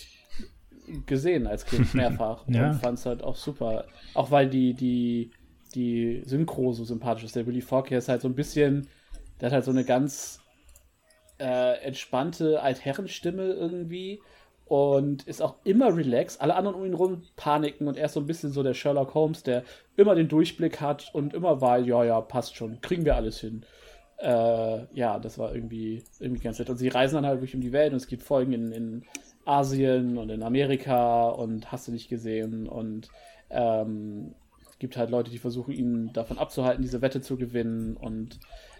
gesehen 1.07 1.47
als 1.47 1.65
Kind 1.65 1.93
mehrfach 1.95 2.43
Ja. 2.47 2.69
und 2.71 2.75
fand's 2.79 3.05
halt 3.05 3.23
auch 3.23 3.35
super. 3.35 3.85
Auch 4.13 4.29
weil 4.31 4.49
die, 4.49 4.73
die, 4.73 5.31
die 5.73 6.21
Synchro 6.25 6.73
so 6.73 6.83
sympathisch 6.85 7.23
ist. 7.23 7.35
Der 7.35 7.47
Willy 7.47 7.61
Fogg 7.61 7.87
hier 7.89 7.97
ist 7.97 8.07
halt 8.09 8.21
so 8.21 8.27
ein 8.27 8.35
bisschen, 8.35 8.87
der 9.41 9.47
hat 9.47 9.53
halt 9.53 9.65
so 9.65 9.71
eine 9.71 9.83
ganz 9.83 10.39
äh, 11.39 11.79
entspannte 11.83 12.61
Altherrenstimme 12.61 13.45
irgendwie 13.45 14.21
und 14.65 15.27
ist 15.27 15.41
auch 15.41 15.55
immer 15.63 15.95
relaxed. 15.95 16.41
Alle 16.41 16.55
anderen 16.55 16.75
um 16.75 16.85
ihn 16.85 16.93
rum 16.93 17.23
paniken 17.35 17.87
und 17.87 17.97
er 17.97 18.05
ist 18.05 18.13
so 18.13 18.19
ein 18.19 18.25
bisschen 18.25 18.51
so 18.51 18.63
der 18.63 18.73
Sherlock 18.73 19.13
Holmes, 19.13 19.43
der 19.43 19.63
immer 19.95 20.15
den 20.15 20.27
Durchblick 20.27 20.81
hat 20.81 21.11
und 21.13 21.33
immer 21.33 21.61
weiß, 21.61 21.85
ja, 21.85 22.03
ja, 22.03 22.21
passt 22.21 22.55
schon, 22.55 22.81
kriegen 22.81 23.05
wir 23.05 23.15
alles 23.15 23.39
hin. 23.39 23.63
Äh, 24.17 24.85
ja, 24.95 25.19
das 25.19 25.37
war 25.37 25.53
irgendwie, 25.53 26.03
irgendwie 26.19 26.43
ganz 26.43 26.57
nett. 26.57 26.69
Und 26.69 26.77
sie 26.77 26.87
reisen 26.87 27.15
dann 27.15 27.25
halt 27.25 27.37
wirklich 27.37 27.55
um 27.55 27.61
die 27.61 27.73
Welt 27.73 27.91
und 27.91 27.97
es 27.97 28.07
gibt 28.07 28.23
Folgen 28.23 28.53
in, 28.53 28.71
in 28.71 29.03
Asien 29.45 30.17
und 30.17 30.29
in 30.29 30.41
Amerika 30.41 31.29
und 31.29 31.71
hast 31.71 31.87
du 31.87 31.91
nicht 31.91 32.09
gesehen 32.09 32.67
und 32.67 33.09
ähm, 33.51 34.33
es 34.67 34.79
gibt 34.79 34.97
halt 34.97 35.11
Leute, 35.11 35.29
die 35.29 35.37
versuchen, 35.37 35.71
ihn 35.71 36.11
davon 36.13 36.39
abzuhalten, 36.39 36.81
diese 36.81 37.01
Wette 37.01 37.21
zu 37.21 37.37
gewinnen 37.37 37.95
und 37.95 38.39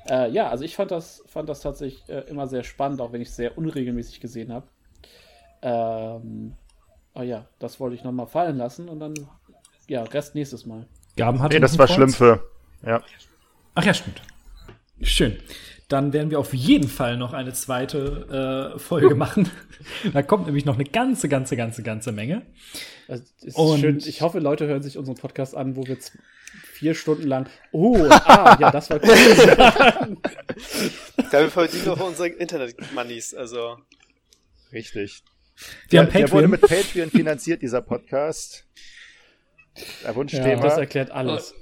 äh, 0.09 0.29
ja, 0.31 0.49
also 0.49 0.63
ich 0.63 0.75
fand 0.75 0.91
das, 0.91 1.23
fand 1.27 1.47
das 1.47 1.61
tatsächlich 1.61 2.09
äh, 2.09 2.21
immer 2.21 2.47
sehr 2.47 2.63
spannend, 2.63 2.99
auch 3.01 3.13
wenn 3.13 3.21
ich 3.21 3.29
es 3.29 3.35
sehr 3.35 3.57
unregelmäßig 3.57 4.19
gesehen 4.19 4.51
habe. 4.51 4.67
Ähm, 5.65 6.53
aber 7.15 7.23
ja, 7.23 7.47
das 7.59 7.79
wollte 7.79 7.95
ich 7.95 8.03
nochmal 8.03 8.27
fallen 8.27 8.57
lassen 8.57 8.87
und 8.87 8.99
dann, 8.99 9.13
ja, 9.87 10.03
Rest 10.03 10.35
nächstes 10.35 10.65
Mal. 10.65 10.85
Gaben 11.17 11.41
hatte 11.41 11.55
Nee, 11.55 11.59
das 11.61 11.77
war 11.79 11.87
Kreuz? 11.87 11.95
Schlümpfe. 11.95 12.43
Ja. 12.85 13.01
Ach 13.73 13.83
ja, 13.83 13.93
stimmt. 13.93 14.21
Schön. 15.01 15.37
Dann 15.87 16.13
werden 16.13 16.29
wir 16.29 16.39
auf 16.39 16.53
jeden 16.53 16.87
Fall 16.87 17.17
noch 17.17 17.33
eine 17.33 17.53
zweite 17.53 18.73
äh, 18.75 18.79
Folge 18.79 19.15
machen. 19.25 19.49
da 20.13 20.21
kommt 20.21 20.45
nämlich 20.45 20.65
noch 20.65 20.75
eine 20.75 20.83
ganze, 20.83 21.27
ganze, 21.29 21.55
ganze, 21.55 21.81
ganze 21.83 22.11
Menge. 22.11 22.43
Also, 23.07 23.23
Und- 23.53 23.79
schön. 23.79 23.97
Ich 24.05 24.21
hoffe, 24.21 24.39
Leute 24.39 24.67
hören 24.67 24.83
sich 24.83 24.97
unseren 24.97 25.15
Podcast 25.15 25.55
an, 25.55 25.75
wo 25.75 25.85
wir 25.87 25.97
vier 26.73 26.93
Stunden 26.95 27.27
lang, 27.27 27.47
oh, 27.71 27.97
ah, 28.09 28.57
ja, 28.59 28.71
das 28.71 28.89
war 28.89 28.99
cool. 29.03 30.17
Damit 31.31 31.51
verdienen 31.51 31.85
wir 31.85 32.01
unsere 32.05 32.27
Internet-Moneys, 32.29 33.33
also. 33.33 33.77
Richtig. 34.71 35.23
Wir 35.89 36.01
haben 36.01 36.11
Der 36.11 36.31
wurde 36.31 36.47
Patreon. 36.47 36.51
mit 36.51 36.61
Patreon 36.61 37.09
finanziert, 37.09 37.61
dieser 37.61 37.81
Podcast. 37.81 38.65
Der 40.03 40.15
Wunschthema. 40.15 40.61
das 40.61 40.77
erklärt 40.77 41.11
alles. 41.11 41.53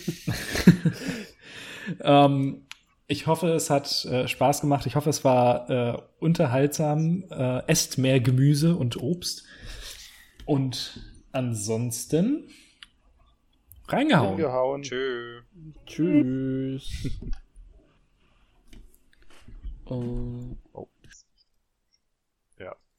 Ähm, 2.02 2.66
ich 3.08 3.28
hoffe, 3.28 3.50
es 3.50 3.70
hat 3.70 4.06
äh, 4.06 4.28
Spaß 4.28 4.62
gemacht. 4.62 4.88
Ich 4.88 4.96
hoffe, 4.96 5.10
es 5.12 5.24
war 5.24 5.70
äh, 5.70 5.98
unterhaltsam. 6.20 7.26
Äh, 7.30 7.62
esst 7.68 8.00
mehr 8.00 8.20
Gemüse 8.20 8.76
und 8.76 8.98
Obst. 8.98 9.44
Und 10.46 11.00
ansonsten 11.32 12.50
reingehauen. 13.88 14.38
Gehauen. 14.38 14.82
Tschö. 14.82 15.42
Tschüss. 15.86 16.90
Oh. 19.88 20.02
Oh. 20.02 20.58